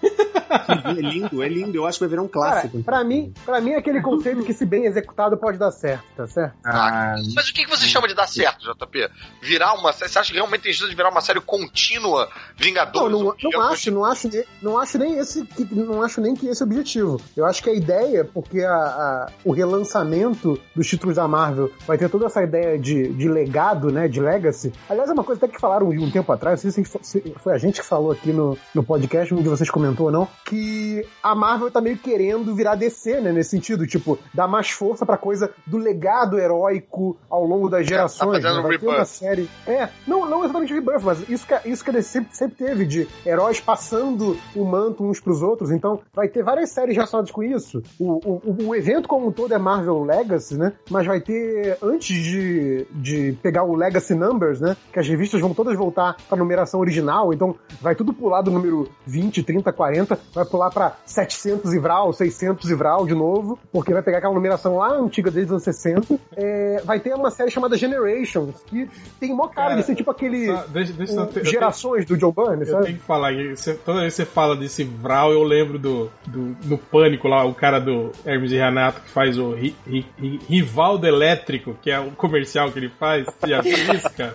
É 0.90 0.92
lindo, 1.00 1.42
é 1.42 1.48
lindo. 1.48 1.76
Eu 1.76 1.86
acho 1.86 1.98
que 1.98 2.04
vai 2.04 2.08
virar 2.10 2.22
um 2.22 2.28
Cara, 2.28 2.52
clássico. 2.60 2.82
pra 2.84 3.02
mim, 3.02 3.34
pra 3.44 3.60
mim 3.60 3.72
é 3.72 3.78
aquele 3.78 4.00
conceito 4.00 4.44
que, 4.44 4.52
se 4.54 4.64
bem 4.64 4.84
executado, 4.86 5.36
pode 5.36 5.58
dar 5.58 5.72
certo, 5.72 6.04
tá 6.16 6.26
certo? 6.28 6.54
Ah, 6.64 7.16
Mas 7.34 7.48
o 7.48 7.52
que, 7.52 7.64
que 7.64 7.70
você 7.70 7.86
chama 7.86 8.06
de 8.06 8.14
dar 8.14 8.28
certo, 8.28 8.60
JP? 8.62 9.08
Virar 9.42 9.74
uma 9.74 9.92
série. 9.92 10.10
Você 10.10 10.18
acha 10.20 10.30
que 10.30 10.36
realmente 10.36 10.62
tem 10.62 10.72
chance 10.72 10.88
de 10.88 10.94
virar 10.96 11.10
uma 11.10 11.20
série 11.20 11.40
contínua 11.40 12.26
Não, 12.26 12.30
Vingadores? 12.56 13.10
não, 13.12 13.24
não 13.24 13.34
de- 13.36 13.56
acho, 13.56 13.90
não 13.90 14.04
acho, 14.04 14.28
nem- 14.28 14.44
não 14.62 14.78
acho 14.78 14.98
nem 14.98 15.18
esse, 15.18 15.44
que- 15.44 15.74
não 15.74 16.00
acho 16.02 16.20
nem 16.20 16.34
que 16.36 16.46
esse 16.46 16.62
é 16.62 16.64
o 16.64 16.68
objetivo. 16.68 17.20
Eu 17.36 17.44
acho 17.44 17.60
que 17.62 17.70
a 17.70 17.74
ideia, 17.74 18.24
porque 18.24 18.60
a- 18.62 18.72
a- 18.72 19.32
o 19.44 19.52
relançamento 19.52 20.60
dos 20.74 20.86
títulos 20.86 21.16
da 21.16 21.26
Marvel 21.26 21.72
vai 21.86 21.98
ter 21.98 22.08
toda 22.08 22.26
essa 22.26 22.42
ideia 22.42 22.78
de, 22.78 23.08
de 23.12 23.28
legado, 23.28 23.90
né, 23.90 24.06
de 24.06 24.20
legacy. 24.20 24.72
Aliás, 24.88 25.10
é 25.10 25.12
uma 25.12 25.24
coisa 25.24 25.44
até 25.44 25.52
que 25.52 25.60
falaram 25.60 25.88
um 25.88 26.10
tempo 26.10 26.30
atrás, 26.32 26.62
não 26.62 26.70
sei 26.70 26.84
se 26.84 27.34
foi 27.42 27.52
a 27.52 27.58
gente 27.58 27.80
que 27.80 27.86
falou 27.86 27.95
falou 27.96 28.12
aqui 28.12 28.30
no, 28.30 28.58
no 28.74 28.82
podcast, 28.82 29.32
um 29.32 29.42
de 29.42 29.48
vocês 29.48 29.70
comentou, 29.70 30.10
não? 30.10 30.28
Que 30.44 31.02
a 31.22 31.34
Marvel 31.34 31.70
tá 31.70 31.80
meio 31.80 31.96
querendo 31.96 32.54
virar 32.54 32.74
DC, 32.74 33.20
né? 33.22 33.32
Nesse 33.32 33.50
sentido, 33.50 33.86
tipo, 33.86 34.18
dar 34.34 34.46
mais 34.46 34.68
força 34.70 35.06
pra 35.06 35.16
coisa 35.16 35.50
do 35.66 35.78
legado 35.78 36.38
heróico 36.38 37.16
ao 37.30 37.42
longo 37.44 37.70
das 37.70 37.86
gerações. 37.86 38.42
fazendo 38.42 38.62
né? 38.62 38.62
Vai 38.68 38.76
uma 38.96 39.04
série. 39.06 39.48
É, 39.66 39.88
não, 40.06 40.28
não 40.28 40.44
exatamente 40.44 40.74
rebirth, 40.74 41.02
mas 41.02 41.26
isso 41.28 41.46
que, 41.46 41.54
a- 41.54 41.62
isso 41.64 41.82
que 41.82 41.90
DC 41.90 42.08
sempre, 42.08 42.36
sempre 42.36 42.56
teve, 42.66 42.84
de 42.84 43.08
heróis 43.24 43.60
passando 43.60 44.36
o 44.54 44.64
manto 44.64 45.02
uns 45.02 45.18
pros 45.18 45.42
outros. 45.42 45.70
Então, 45.70 46.00
vai 46.14 46.28
ter 46.28 46.42
várias 46.42 46.70
séries 46.70 46.94
relacionadas 46.94 47.30
com 47.30 47.42
isso. 47.42 47.82
O, 47.98 48.20
o, 48.24 48.66
o 48.68 48.74
evento 48.74 49.08
como 49.08 49.28
um 49.28 49.32
todo 49.32 49.54
é 49.54 49.58
Marvel 49.58 50.04
Legacy, 50.04 50.58
né? 50.58 50.74
Mas 50.90 51.06
vai 51.06 51.20
ter, 51.22 51.78
antes 51.82 52.14
de, 52.14 52.86
de 52.92 53.32
pegar 53.42 53.64
o 53.64 53.74
Legacy 53.74 54.14
Numbers, 54.14 54.60
né? 54.60 54.76
Que 54.92 54.98
as 55.00 55.08
revistas 55.08 55.40
vão 55.40 55.54
todas 55.54 55.74
voltar 55.76 56.14
pra 56.28 56.36
numeração 56.36 56.78
original, 56.80 57.32
então 57.32 57.54
vai 57.86 57.94
tudo 57.94 58.12
pular 58.12 58.42
do 58.42 58.50
número 58.50 58.88
20, 59.06 59.42
30, 59.44 59.72
40, 59.72 60.18
vai 60.34 60.44
pular 60.44 60.70
pra 60.70 60.96
700 61.06 61.72
e 61.72 61.78
Vral, 61.78 62.12
600 62.12 62.68
e 62.68 62.74
Vral 62.74 63.06
de 63.06 63.14
novo, 63.14 63.56
porque 63.72 63.92
vai 63.92 64.02
pegar 64.02 64.18
aquela 64.18 64.34
numeração 64.34 64.78
lá 64.78 64.92
antiga 64.92 65.30
desde 65.30 65.46
os 65.52 65.52
anos 65.52 65.62
60. 65.62 66.18
É, 66.36 66.82
vai 66.84 66.98
ter 66.98 67.14
uma 67.14 67.30
série 67.30 67.50
chamada 67.50 67.76
Generations, 67.78 68.56
que 68.66 68.88
tem 69.20 69.32
mó 69.34 69.46
cara, 69.46 69.68
Cara, 69.68 69.80
de 69.80 69.86
ser 69.86 69.94
tipo 69.94 70.10
aquele 70.10 70.46
Só- 70.46 70.64
deixa- 70.68 70.92
deixa 70.92 71.12
eu 71.14 71.30
eu 71.36 71.44
Gerações 71.44 72.04
do 72.06 72.18
Joe 72.18 72.32
Byrne, 72.32 72.62
Eu 72.62 72.66
sabe? 72.72 72.84
tenho 72.86 72.98
que 72.98 73.04
falar, 73.04 73.32
você- 73.54 73.74
toda 73.74 74.00
vez 74.00 74.12
que 74.14 74.16
você 74.22 74.24
fala 74.26 74.56
desse 74.56 74.82
Vral, 74.84 75.32
eu 75.32 75.42
lembro 75.44 75.78
do, 75.78 76.10
do, 76.26 76.56
no 76.64 76.76
Pânico 76.78 77.28
lá, 77.28 77.44
o 77.44 77.54
cara 77.54 77.78
do 77.78 78.10
Hermes 78.24 78.50
e 78.52 78.56
Renato 78.56 79.00
que 79.00 79.10
faz 79.10 79.38
o 79.38 79.52
ri, 79.54 79.74
ri, 79.86 80.04
ri- 80.18 80.40
Rivaldo 80.48 81.06
Elétrico, 81.06 81.74
que 81.80 81.90
é 81.90 82.00
o 82.00 82.10
comercial 82.12 82.70
que 82.72 82.78
ele 82.78 82.88
faz. 82.88 83.26
Já 83.46 83.60
viu 83.60 83.72
isso, 83.94 84.10
cara? 84.16 84.34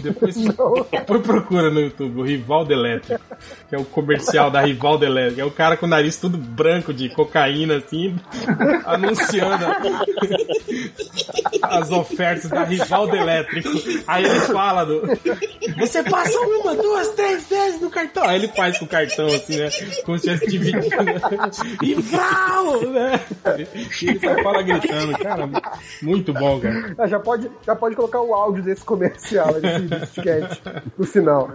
Depois, 0.00 0.34
depois 0.36 1.22
procura 1.22 1.70
no 1.70 1.80
YouTube, 1.80 2.20
o 2.20 2.22
Rivaldo 2.24 2.72
Elétrico, 2.72 2.81
que 3.68 3.74
é 3.74 3.78
o 3.78 3.84
comercial 3.84 4.50
da 4.50 4.60
Rivaldo 4.60 5.04
Elétrico. 5.04 5.40
É 5.40 5.44
o 5.44 5.50
cara 5.50 5.76
com 5.76 5.86
o 5.86 5.88
nariz 5.88 6.16
tudo 6.16 6.36
branco 6.36 6.92
de 6.92 7.08
cocaína, 7.08 7.76
assim, 7.76 8.16
anunciando 8.84 9.64
as 11.62 11.90
ofertas 11.90 12.50
da 12.50 12.64
Rivaldo 12.64 13.16
Elétrico. 13.16 13.70
Aí 14.06 14.24
ele 14.24 14.40
fala 14.40 14.84
do. 14.84 15.02
Você 15.78 16.02
passa 16.02 16.38
uma, 16.40 16.74
duas, 16.74 17.08
três 17.10 17.48
vezes 17.48 17.80
no 17.80 17.90
cartão. 17.90 18.24
Aí 18.24 18.36
ele 18.36 18.48
faz 18.48 18.78
com 18.78 18.84
o 18.84 18.88
cartão, 18.88 19.26
assim, 19.26 19.56
né? 19.56 19.68
Como 20.04 20.18
se 20.18 20.30
estivesse 20.30 20.46
dividindo. 20.50 20.92
E 21.82 21.94
vrau! 21.94 22.80
Né? 22.82 23.20
Ele 24.02 24.18
só 24.18 24.42
fala 24.42 24.62
gritando, 24.62 25.18
cara. 25.18 25.48
Muito 26.02 26.32
bom, 26.32 26.60
cara. 26.60 26.94
Ah, 26.98 27.06
já, 27.06 27.18
pode, 27.18 27.50
já 27.64 27.74
pode 27.74 27.96
colocar 27.96 28.20
o 28.20 28.34
áudio 28.34 28.62
desse 28.62 28.84
comercial, 28.84 29.54
desse 29.60 30.18
sketch, 30.18 30.60
no 30.96 31.06
final. 31.06 31.50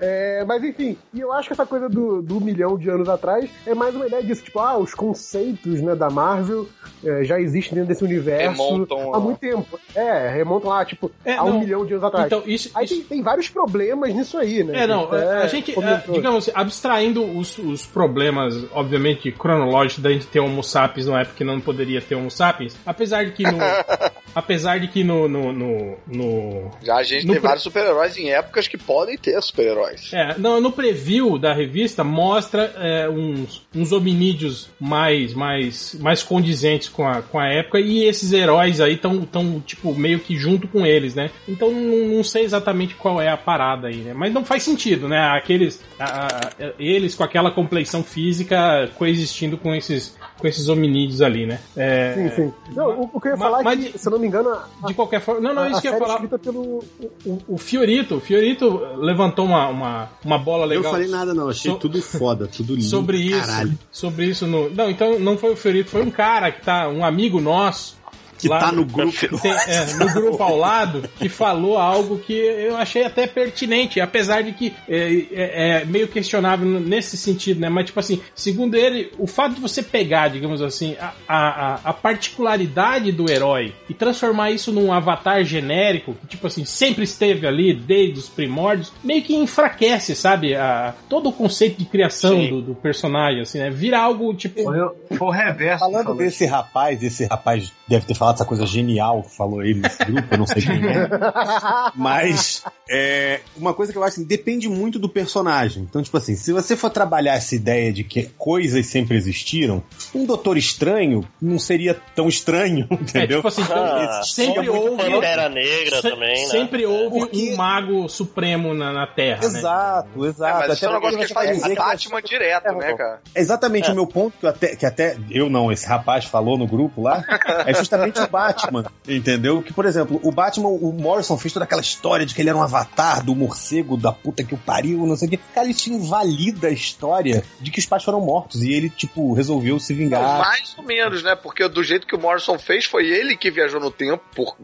É, 0.00 0.21
mas 0.46 0.62
enfim, 0.64 0.96
e 1.12 1.20
eu 1.20 1.32
acho 1.32 1.48
que 1.48 1.52
essa 1.52 1.66
coisa 1.66 1.88
do, 1.88 2.22
do 2.22 2.40
milhão 2.40 2.76
de 2.76 2.88
anos 2.90 3.08
atrás 3.08 3.48
é 3.66 3.74
mais 3.74 3.94
uma 3.94 4.06
ideia 4.06 4.22
disso, 4.22 4.42
tipo, 4.44 4.58
ah, 4.60 4.76
os 4.78 4.94
conceitos 4.94 5.80
né, 5.80 5.94
da 5.94 6.10
Marvel 6.10 6.68
é, 7.04 7.24
já 7.24 7.40
existem 7.40 7.74
dentro 7.74 7.88
desse 7.88 8.04
universo 8.04 8.62
Remontam 8.62 9.14
há 9.14 9.16
a- 9.16 9.20
muito 9.20 9.38
tempo. 9.38 9.78
É, 9.94 10.28
remontam 10.28 10.70
lá, 10.70 10.84
tipo, 10.84 11.10
É, 11.24 11.34
há 11.34 11.44
um 11.44 11.50
não. 11.54 11.60
milhão 11.60 11.84
de 11.86 11.92
anos 11.94 12.04
atrás. 12.04 12.26
Então, 12.26 12.42
isso. 12.46 12.70
Aí 12.74 12.84
isso- 12.84 12.94
tem, 12.96 13.04
tem 13.04 13.22
vários 13.22 13.48
problemas 13.48 14.14
nisso 14.14 14.38
aí, 14.38 14.62
né? 14.64 14.82
É, 14.84 14.86
não, 14.86 15.10
a 15.10 15.46
gente, 15.46 15.72
é, 15.78 16.02
digamos, 16.12 16.50
abstraindo 16.54 17.22
os, 17.24 17.58
os 17.58 17.86
problemas, 17.86 18.54
obviamente, 18.72 19.30
cronológicos 19.32 20.02
da 20.02 20.10
gente 20.10 20.26
ter 20.26 20.40
Homo 20.40 20.62
sapiens 20.62 21.06
numa 21.06 21.20
época 21.20 21.36
que 21.36 21.44
não 21.44 21.60
poderia 21.60 22.00
ter 22.00 22.14
Homo 22.14 22.30
sapiens, 22.30 22.76
apesar 22.86 23.24
de 23.24 23.32
que 23.32 23.42
no. 23.44 23.58
apesar 24.34 24.78
de 24.78 24.88
que 24.88 25.02
no. 25.04 25.28
no, 25.28 25.52
no, 25.52 25.96
no- 26.06 26.70
Já 26.82 26.96
a 26.96 27.02
gente 27.02 27.26
No 27.26 27.32
tem 27.34 27.42
vários 27.42 27.62
super-heróis 27.62 28.16
em 28.16 28.30
épocas 28.30 28.66
que 28.68 28.78
podem 28.78 29.16
ter 29.18 29.40
super-heróis. 29.42 30.11
É, 30.12 30.36
no, 30.38 30.60
no 30.60 30.70
preview 30.72 31.38
da 31.38 31.52
revista 31.52 32.04
mostra 32.04 32.72
é, 32.76 33.08
uns, 33.08 33.62
uns 33.74 33.92
hominídeos 33.92 34.68
mais, 34.80 35.34
mais, 35.34 35.96
mais 36.00 36.22
condizentes 36.22 36.88
com 36.88 37.06
a, 37.06 37.22
com 37.22 37.38
a 37.38 37.46
época 37.48 37.80
e 37.80 38.04
esses 38.04 38.32
heróis 38.32 38.80
aí 38.80 38.94
estão, 38.94 39.20
tão, 39.22 39.60
tipo, 39.60 39.94
meio 39.94 40.18
que 40.20 40.36
junto 40.36 40.68
com 40.68 40.84
eles, 40.86 41.14
né? 41.14 41.30
Então 41.48 41.70
não, 41.72 42.16
não 42.16 42.24
sei 42.24 42.44
exatamente 42.44 42.94
qual 42.94 43.20
é 43.20 43.28
a 43.28 43.36
parada 43.36 43.88
aí, 43.88 43.96
né? 43.98 44.12
Mas 44.14 44.32
não 44.32 44.44
faz 44.44 44.62
sentido, 44.62 45.08
né? 45.08 45.18
Aqueles. 45.18 45.82
a- 45.98 46.26
a- 46.26 46.72
eles 46.78 47.14
com 47.14 47.24
aquela 47.24 47.50
compleição 47.50 48.02
física 48.02 48.88
coexistindo 48.96 49.56
com 49.56 49.74
esses, 49.74 50.16
com 50.38 50.46
esses 50.46 50.68
hominídeos 50.68 51.22
ali, 51.22 51.46
né? 51.46 51.58
É, 51.76 52.14
Sim, 52.14 52.30
sim. 52.36 52.52
Não, 52.74 53.10
o, 53.12 53.20
que 53.20 53.28
eu 53.28 53.32
ia 53.32 53.38
falar 53.38 53.62
mas 53.62 53.78
é 53.78 53.82
que, 53.86 53.92
de- 53.92 53.98
se 53.98 54.06
eu 54.08 54.12
não 54.12 54.18
me 54.18 54.26
engano, 54.26 54.50
a, 54.50 54.86
De 54.86 54.94
qualquer 54.94 55.20
forma. 55.20 55.40
Não, 55.40 55.54
não, 55.54 55.70
isso 55.70 55.80
que 55.80 55.88
eu 55.88 55.92
ia 55.92 55.96
é 55.96 56.00
falar. 56.00 56.20
pelo. 56.38 56.84
O, 57.24 57.38
o 57.48 57.58
Fiorito, 57.58 58.16
o 58.16 58.20
Fiorito 58.20 58.80
levantou 58.96 59.44
uma, 59.46 59.68
uma, 59.68 60.01
uma 60.24 60.38
bola 60.38 60.64
Eu 60.64 60.68
legal. 60.68 60.84
não 60.84 60.90
falei 60.92 61.08
nada, 61.08 61.34
não. 61.34 61.48
Achei 61.48 61.70
So- 61.70 61.78
tudo 61.78 62.00
foda, 62.02 62.46
tudo 62.46 62.74
lindo. 62.76 62.86
sobre 62.88 63.18
isso. 63.18 63.40
Caralho. 63.40 63.78
Sobre 63.90 64.26
isso 64.26 64.46
no. 64.46 64.70
Não, 64.70 64.88
então 64.90 65.18
não 65.18 65.36
foi 65.38 65.52
o 65.52 65.56
Fiorito, 65.56 65.90
foi 65.90 66.02
um 66.02 66.10
cara 66.10 66.50
que 66.52 66.62
tá. 66.62 66.88
Um 66.88 67.04
amigo 67.04 67.40
nosso. 67.40 67.96
Que 68.42 68.48
lá 68.48 68.58
tá 68.58 68.72
no 68.72 68.84
grupo. 68.84 69.38
tem- 69.40 69.52
é, 69.52 69.94
no 69.94 70.12
grupo 70.12 70.42
ao 70.42 70.56
lado, 70.56 71.08
que 71.16 71.28
falou 71.28 71.78
algo 71.78 72.18
que 72.18 72.32
eu 72.34 72.76
achei 72.76 73.04
até 73.04 73.26
pertinente, 73.26 74.00
apesar 74.00 74.42
de 74.42 74.52
que 74.52 74.74
é, 74.88 75.24
é- 75.32 75.80
é 75.80 75.84
meio 75.84 76.08
questionável 76.08 76.68
nesse 76.68 77.16
sentido, 77.16 77.60
né? 77.60 77.68
Mas, 77.68 77.86
tipo 77.86 78.00
assim, 78.00 78.20
segundo 78.34 78.74
ele, 78.74 79.10
o 79.18 79.26
fato 79.26 79.54
de 79.54 79.60
você 79.60 79.82
pegar, 79.82 80.28
digamos 80.28 80.60
assim, 80.60 80.96
a, 81.00 81.12
a, 81.28 81.80
a- 81.84 81.92
particularidade 81.92 83.12
do 83.12 83.30
herói 83.30 83.72
e 83.88 83.94
transformar 83.94 84.50
isso 84.50 84.72
num 84.72 84.92
avatar 84.92 85.44
genérico, 85.44 86.14
que, 86.14 86.26
tipo 86.26 86.46
assim, 86.46 86.64
sempre 86.64 87.04
esteve 87.04 87.46
ali 87.46 87.72
desde 87.74 88.18
os 88.18 88.28
primórdios, 88.28 88.92
meio 89.04 89.22
que 89.22 89.34
enfraquece, 89.34 90.14
sabe? 90.14 90.54
A, 90.54 90.94
todo 91.08 91.28
o 91.28 91.32
conceito 91.32 91.78
de 91.78 91.84
criação 91.84 92.46
do, 92.48 92.62
do 92.62 92.74
personagem, 92.74 93.42
assim, 93.42 93.58
né? 93.58 93.70
Vira 93.70 93.98
algo, 94.00 94.32
tipo. 94.34 94.62
Foi, 94.62 94.80
o- 94.80 94.94
foi 95.16 95.28
o 95.28 95.30
reverso. 95.30 95.78
Falando 95.84 96.14
desse 96.14 96.46
rapaz, 96.46 97.02
esse 97.02 97.24
rapaz 97.26 97.70
deve 97.86 98.06
ter 98.06 98.14
falado 98.14 98.31
essa 98.34 98.44
coisa 98.44 98.66
genial 98.66 99.22
que 99.22 99.36
falou 99.36 99.62
ele 99.62 99.80
nesse 99.80 100.04
grupo, 100.04 100.28
eu 100.30 100.38
não 100.38 100.46
sei 100.46 100.62
quem 100.62 100.86
é. 100.86 101.08
Mas 101.94 102.62
é, 102.88 103.40
uma 103.56 103.74
coisa 103.74 103.92
que 103.92 103.98
eu 103.98 104.02
acho 104.02 104.14
assim, 104.14 104.24
depende 104.24 104.68
muito 104.68 104.98
do 104.98 105.08
personagem. 105.08 105.82
Então, 105.82 106.02
tipo 106.02 106.16
assim, 106.16 106.34
se 106.36 106.52
você 106.52 106.76
for 106.76 106.90
trabalhar 106.90 107.34
essa 107.34 107.54
ideia 107.54 107.92
de 107.92 108.04
que 108.04 108.24
coisas 108.38 108.86
sempre 108.86 109.16
existiram, 109.16 109.82
um 110.14 110.24
Doutor 110.26 110.56
Estranho 110.56 111.26
não 111.40 111.58
seria 111.58 111.94
tão 112.14 112.28
estranho, 112.28 112.86
É, 112.90 112.94
entendeu? 112.94 113.38
tipo 113.38 113.48
assim, 113.48 113.62
Ah, 113.70 114.22
sempre 114.24 114.68
houve. 114.68 115.02
Pantera 115.02 115.48
Negra 115.48 115.96
Se- 116.00 116.10
também, 116.10 116.42
né? 116.44 116.50
Sempre 116.50 116.86
houve 116.86 117.18
Porque- 117.20 117.52
um 117.52 117.56
mago 117.56 118.08
supremo 118.08 118.74
na, 118.74 118.92
na 118.92 119.06
Terra, 119.06 119.40
né? 119.40 119.46
Exato, 119.46 120.24
É, 120.24 120.28
exato. 120.28 120.68
mas 120.68 120.76
isso 120.76 120.84
é 120.84 120.88
um 120.88 120.90
Até 120.96 121.00
negócio 121.06 121.26
que 121.26 121.34
fazem 121.34 121.52
dizer 121.54 121.66
a 121.66 121.68
que 121.70 121.76
Batman 121.76 122.22
direto, 122.22 122.72
né, 122.76 122.94
cara? 122.94 123.20
É 123.34 123.40
exatamente 123.40 123.90
o 123.90 123.94
meu 123.94 124.06
ponto 124.06 124.34
que 124.38 124.46
até, 124.46 124.76
que 124.76 124.86
até 124.86 125.16
eu 125.30 125.48
não, 125.50 125.70
esse 125.72 125.86
rapaz 125.86 126.24
falou 126.24 126.56
no 126.58 126.66
grupo 126.66 127.02
lá, 127.02 127.24
é 127.66 127.74
justamente 127.74 128.18
o 128.24 128.28
Batman, 128.28 128.84
entendeu? 129.06 129.62
Que, 129.62 129.72
por 129.72 129.84
exemplo, 129.86 130.20
o 130.22 130.30
Batman, 130.32 130.68
o 130.68 130.92
Morrison 130.92 131.36
fez 131.38 131.52
toda 131.52 131.64
aquela 131.64 131.80
história 131.82 132.24
de 132.26 132.34
que 132.34 132.40
ele 132.42 132.48
era 132.48 132.58
um 132.58 132.62
avatar 132.62 133.24
do 133.24 133.34
morcego 133.34 133.96
da 133.96 134.12
puta 134.12 134.42
que 134.44 134.54
o 134.54 134.58
pariu, 134.58 135.06
não 135.06 135.16
sei 135.16 135.28
o 135.28 135.30
que. 135.30 135.36
Cara, 135.36 135.68
isso 135.68 135.90
invalida 135.92 136.68
a 136.68 136.70
história 136.70 137.44
de 137.60 137.70
que 137.70 137.78
os 137.78 137.86
pais 137.86 138.02
foram 138.04 138.20
mortos 138.20 138.62
e 138.62 138.72
ele, 138.72 138.88
tipo, 138.90 139.32
resolveu 139.32 139.78
se 139.78 139.92
Não, 139.92 139.98
vingar. 139.98 140.38
mais 140.38 140.74
ou 140.76 140.84
menos, 140.84 141.22
né? 141.22 141.34
Porque 141.34 141.66
do 141.68 141.82
jeito 141.82 142.06
que 142.06 142.14
o 142.14 142.18
Morrison 142.20 142.58
fez, 142.58 142.84
foi 142.84 143.06
ele 143.08 143.36
que 143.36 143.50
viajou 143.50 143.80
no 143.80 143.90
tempo, 143.90 144.22
por, 144.34 144.56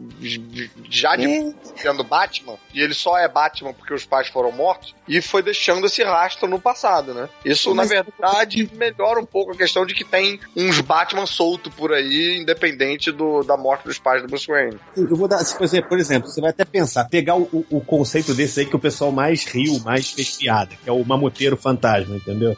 já 0.89 1.17
de 1.17 1.27
É. 1.27 1.53
sendo 1.77 2.03
Batman, 2.05 2.55
e 2.73 2.81
ele 2.81 2.95
só 2.95 3.19
é 3.19 3.29
Batman 3.29 3.73
porque 3.73 3.93
os 3.95 4.05
pais 4.05 4.29
foram 4.29 4.51
mortos, 4.53 4.95
e 5.07 5.21
foi 5.21 5.43
deixando 5.43 5.87
esse 5.87 6.03
rastro 6.03 6.49
no 6.49 6.59
passado, 6.61 7.15
né? 7.15 7.29
Isso, 7.45 7.75
Mas- 7.75 7.91
na 7.91 8.03
verdade, 8.03 8.71
melhora 8.75 9.21
um 9.21 9.27
pouco 9.27 9.53
a 9.53 9.57
questão 9.57 9.85
de 9.87 9.95
que 9.95 10.05
tem 10.05 10.41
uns 10.57 10.81
Batman 10.81 11.27
solto 11.27 11.71
por 11.71 11.93
aí, 11.93 12.39
independente 12.41 13.11
do, 13.11 13.43
da 13.49 13.57
morte 13.57 13.85
dos 13.85 13.99
pais 13.99 14.23
do 14.23 14.29
Bruce 14.29 14.47
Wayne. 14.47 14.79
Eu 14.97 15.17
vou 15.17 15.27
dar, 15.27 15.39
por 15.45 15.65
exemplo, 15.65 15.89
por 15.89 15.99
exemplo, 15.99 16.29
você 16.29 16.41
vai 16.41 16.51
até 16.51 16.65
pensar, 16.65 17.05
pegar 17.07 17.35
o, 17.35 17.43
o- 17.53 17.67
o 17.79 17.81
conceito 17.81 18.33
desse 18.35 18.61
aí 18.61 18.67
que 18.67 18.77
o 18.77 18.79
pessoal 18.79 19.11
mais 19.11 19.45
riu, 19.45 19.81
mais 19.85 20.11
fez 20.13 20.37
piada, 20.37 20.71
que 20.85 20.89
é 20.89 20.93
o 20.93 21.05
mamoteiro 21.05 21.57
fantasma, 21.57 22.15
entendeu? 22.15 22.57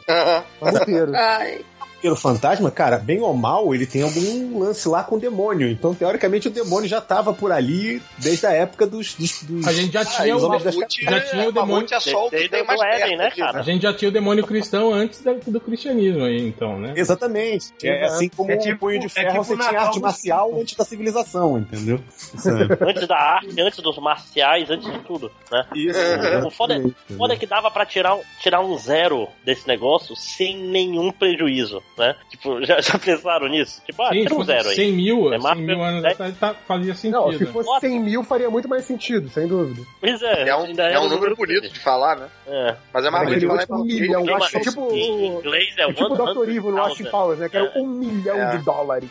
Mamuteiro. 0.61 1.15
Ai, 1.15 1.61
Vampiro 2.01 2.15
fantasma, 2.15 2.71
cara, 2.71 2.97
bem 2.97 3.21
ou 3.21 3.31
mal, 3.35 3.75
ele 3.75 3.85
tem 3.85 4.01
algum 4.01 4.57
lance 4.57 4.87
lá 4.89 5.03
com 5.03 5.17
o 5.17 5.19
demônio. 5.19 5.69
Então, 5.69 5.93
teoricamente, 5.93 6.47
o 6.47 6.51
demônio 6.51 6.89
já 6.89 6.99
tava 6.99 7.31
por 7.31 7.51
ali 7.51 8.01
desde 8.17 8.47
a 8.47 8.51
época 8.51 8.87
dos. 8.87 9.13
dos, 9.13 9.43
dos- 9.43 9.67
A 9.67 9.71
gente 9.71 9.93
já 9.93 10.03
tinha 10.03 10.35
os 10.35 10.41
o, 10.41 10.49
Mamute 10.49 11.03
já 11.05 11.19
tinha 11.21 11.47
o 11.47 11.51
demônio. 11.51 11.87
É 11.91 11.99
só 11.99 12.25
o 12.25 12.29
que 12.31 12.37
Desde 12.37 12.49
tem 12.49 12.63
o 12.63 12.65
mais 12.65 12.81
Éden, 12.81 13.17
né, 13.17 13.29
cara? 13.29 13.59
a 13.59 13.61
gente 13.61 13.83
já 13.83 13.93
tinha 13.93 14.09
o 14.09 14.11
demônio 14.11 14.43
cristão 14.47 14.91
antes 14.91 15.21
do 15.45 15.61
cristianismo 15.61 16.23
aí, 16.23 16.39
então, 16.39 16.79
né? 16.79 16.93
Exatamente. 16.95 17.67
É 17.83 17.99
Exato. 18.05 18.13
assim 18.15 18.29
como 18.29 18.51
É 18.51 18.55
o 18.55 18.59
tipo- 18.59 18.79
punho 18.79 18.99
de 18.99 19.05
é 19.05 19.09
ferro, 19.09 19.29
tipo 19.33 19.43
você 19.43 19.53
o 19.53 19.57
tinha 19.59 19.79
arte 19.81 19.93
dos- 19.93 20.01
marcial 20.01 20.59
antes 20.59 20.75
da 20.75 20.83
civilização, 20.83 21.59
entendeu? 21.59 21.99
Antes 22.81 23.07
da 23.07 23.15
arte, 23.17 23.61
antes 23.61 23.79
dos 23.79 23.97
marciais, 23.99 24.69
antes 24.71 24.91
de 24.91 24.99
tudo, 25.01 25.31
né? 25.51 25.65
Isso. 25.75 25.99
O 26.47 26.49
foda, 26.49 26.79
o 26.79 27.13
foda 27.15 27.33
é 27.35 27.37
que 27.37 27.45
dava 27.45 27.69
pra 27.69 27.85
tirar, 27.85 28.17
tirar 28.39 28.61
um 28.61 28.75
zero 28.77 29.27
desse 29.45 29.67
negócio 29.67 30.15
sem 30.15 30.57
nenhum 30.57 31.11
prejuízo. 31.11 31.81
Né? 31.97 32.15
Tipo, 32.29 32.61
já, 32.65 32.79
já 32.81 32.97
pensaram 32.99 33.47
nisso? 33.47 33.81
Tipo, 33.85 34.03
ah, 34.03 34.09
Sim, 34.11 34.25
um 34.25 34.29
fosse 34.29 34.47
zero 34.47 34.69
aí. 34.69 34.75
100 34.75 34.91
mil, 34.93 35.27
É 35.33 35.37
100 35.37 35.39
Marvel, 35.43 35.65
mil 35.65 35.81
anos 35.83 36.03
né? 36.03 36.11
atrás 36.11 36.37
tá- 36.37 36.55
fazia 36.67 36.93
sentido. 36.95 37.19
Não, 37.19 37.31
se 37.37 37.45
fosse 37.47 37.79
100 37.81 37.99
mil 37.99 38.23
faria 38.23 38.49
muito 38.49 38.67
mais 38.67 38.85
sentido, 38.85 39.29
sem 39.29 39.47
dúvida. 39.47 39.81
Pois 39.99 40.21
é, 40.21 40.49
É 40.49 40.55
um, 40.55 40.63
ainda 40.63 40.83
é 40.83 40.99
um 40.99 41.07
número 41.09 41.35
bonito 41.35 41.69
de 41.69 41.79
falar, 41.79 42.15
né? 42.17 42.27
É. 42.47 42.75
Mas 42.93 43.05
é 43.05 43.09
mais 43.09 43.27
bonito 43.27 43.47
falar 43.47 43.63
em 43.63 43.73
um 43.73 43.83
milhão, 43.83 44.35
acho 44.37 44.57
é 44.57 44.59
tipo, 44.61 44.91
Em 44.93 45.27
inglês 45.37 45.73
é, 45.77 45.83
é 45.83 45.93
tipo 45.93 46.13
o 46.13 46.15
100,000. 46.17 46.33
Dr. 46.33 46.49
Evil 46.49 46.71
no 46.71 46.77
Austin 46.81 47.03
Powers, 47.05 47.39
né? 47.39 47.49
Que 47.49 47.57
era 47.57 47.71
um 47.77 47.87
milhão 47.87 48.35
É. 48.37 48.57
de 48.57 48.63
dólares. 48.63 49.09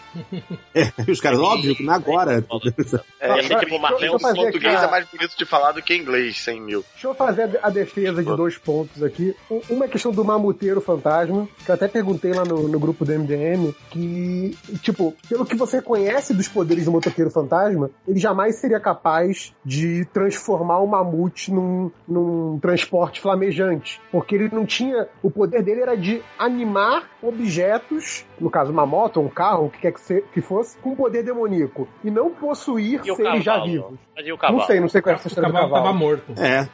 E 1.06 1.10
os 1.10 1.20
caras, 1.20 1.38
óbvio, 1.40 1.74
que 1.74 1.82
não 1.82 1.94
agora. 1.94 2.44
É, 3.20 3.36
Ia 3.36 3.42
ser 3.42 3.58
tipo 3.60 3.78
fazer 3.80 4.08
português 4.08 4.82
é 4.82 4.86
mais 4.90 5.06
bonito 5.06 5.36
de 5.36 5.44
falar 5.44 5.72
do 5.72 5.82
que 5.82 5.94
em 5.94 5.98
inglês, 6.00 6.38
100 6.38 6.60
mil. 6.60 6.84
Deixa 6.92 7.08
eu 7.08 7.14
fazer 7.14 7.58
a- 7.62 7.70
defesa 7.70 8.22
de 8.22 8.36
dois 8.36 8.58
pontos 8.58 9.02
aqui. 9.02 9.34
Um- 9.50 9.60
Uma 9.70 9.84
é 9.84 9.88
a 9.88 9.90
questão 9.90 10.10
do 10.12 10.24
mamuteiro 10.24 10.80
fantasma, 10.80 11.48
que 11.64 11.70
eu 11.70 11.74
até 11.74 11.86
perguntei 11.88 12.32
lá 12.32 12.44
no, 12.44 12.68
no 12.70 12.78
grupo 12.80 13.04
do 13.04 13.12
MDM, 13.12 13.74
que, 13.90 14.56
tipo, 14.82 15.14
pelo 15.28 15.44
que 15.44 15.54
você 15.56 15.82
conhece 15.82 16.32
dos 16.32 16.48
poderes 16.48 16.84
do 16.84 16.92
motoqueiro 16.92 17.30
fantasma, 17.30 17.90
ele 18.06 18.18
jamais 18.18 18.56
seria 18.56 18.80
capaz 18.80 19.52
de 19.64 20.04
transformar 20.12 20.78
o 20.78 20.86
mamute 20.86 21.52
num, 21.52 21.90
num 22.08 22.58
transporte 22.60 23.20
flamejante. 23.20 24.00
Porque 24.10 24.34
ele 24.34 24.48
não 24.52 24.64
tinha. 24.64 25.08
O 25.22 25.30
poder 25.30 25.62
dele 25.62 25.80
era 25.82 25.96
de 25.96 26.22
animar 26.38 27.08
objetos, 27.22 28.24
no 28.40 28.50
caso 28.50 28.72
uma 28.72 28.86
moto, 28.86 29.18
ou 29.18 29.26
um 29.26 29.28
carro, 29.28 29.66
o 29.66 29.70
que 29.70 29.80
quer 29.80 29.92
que, 29.92 30.00
se- 30.00 30.24
que 30.32 30.40
fosse, 30.40 30.76
com 30.78 30.94
poder 30.94 31.22
demoníaco. 31.22 31.88
E 32.04 32.10
não 32.10 32.30
possuir 32.30 33.00
E 33.04 33.14
seres 33.14 33.44
já 33.44 33.52
cavalo? 33.54 33.70
vivos. 33.70 33.98
Cavalo? 34.38 34.58
Não 34.58 34.66
sei, 34.66 34.80
não 34.80 34.88
sei 34.88 35.00
qual 35.00 35.14
é 35.14 35.16
essa 35.18 35.28
O 35.28 35.28
história 35.28 35.48
do 35.48 35.52
cavalo 35.54 35.72
cavalo. 35.72 35.86
tava 35.86 35.98
morto. 35.98 36.32
É. 36.40 36.68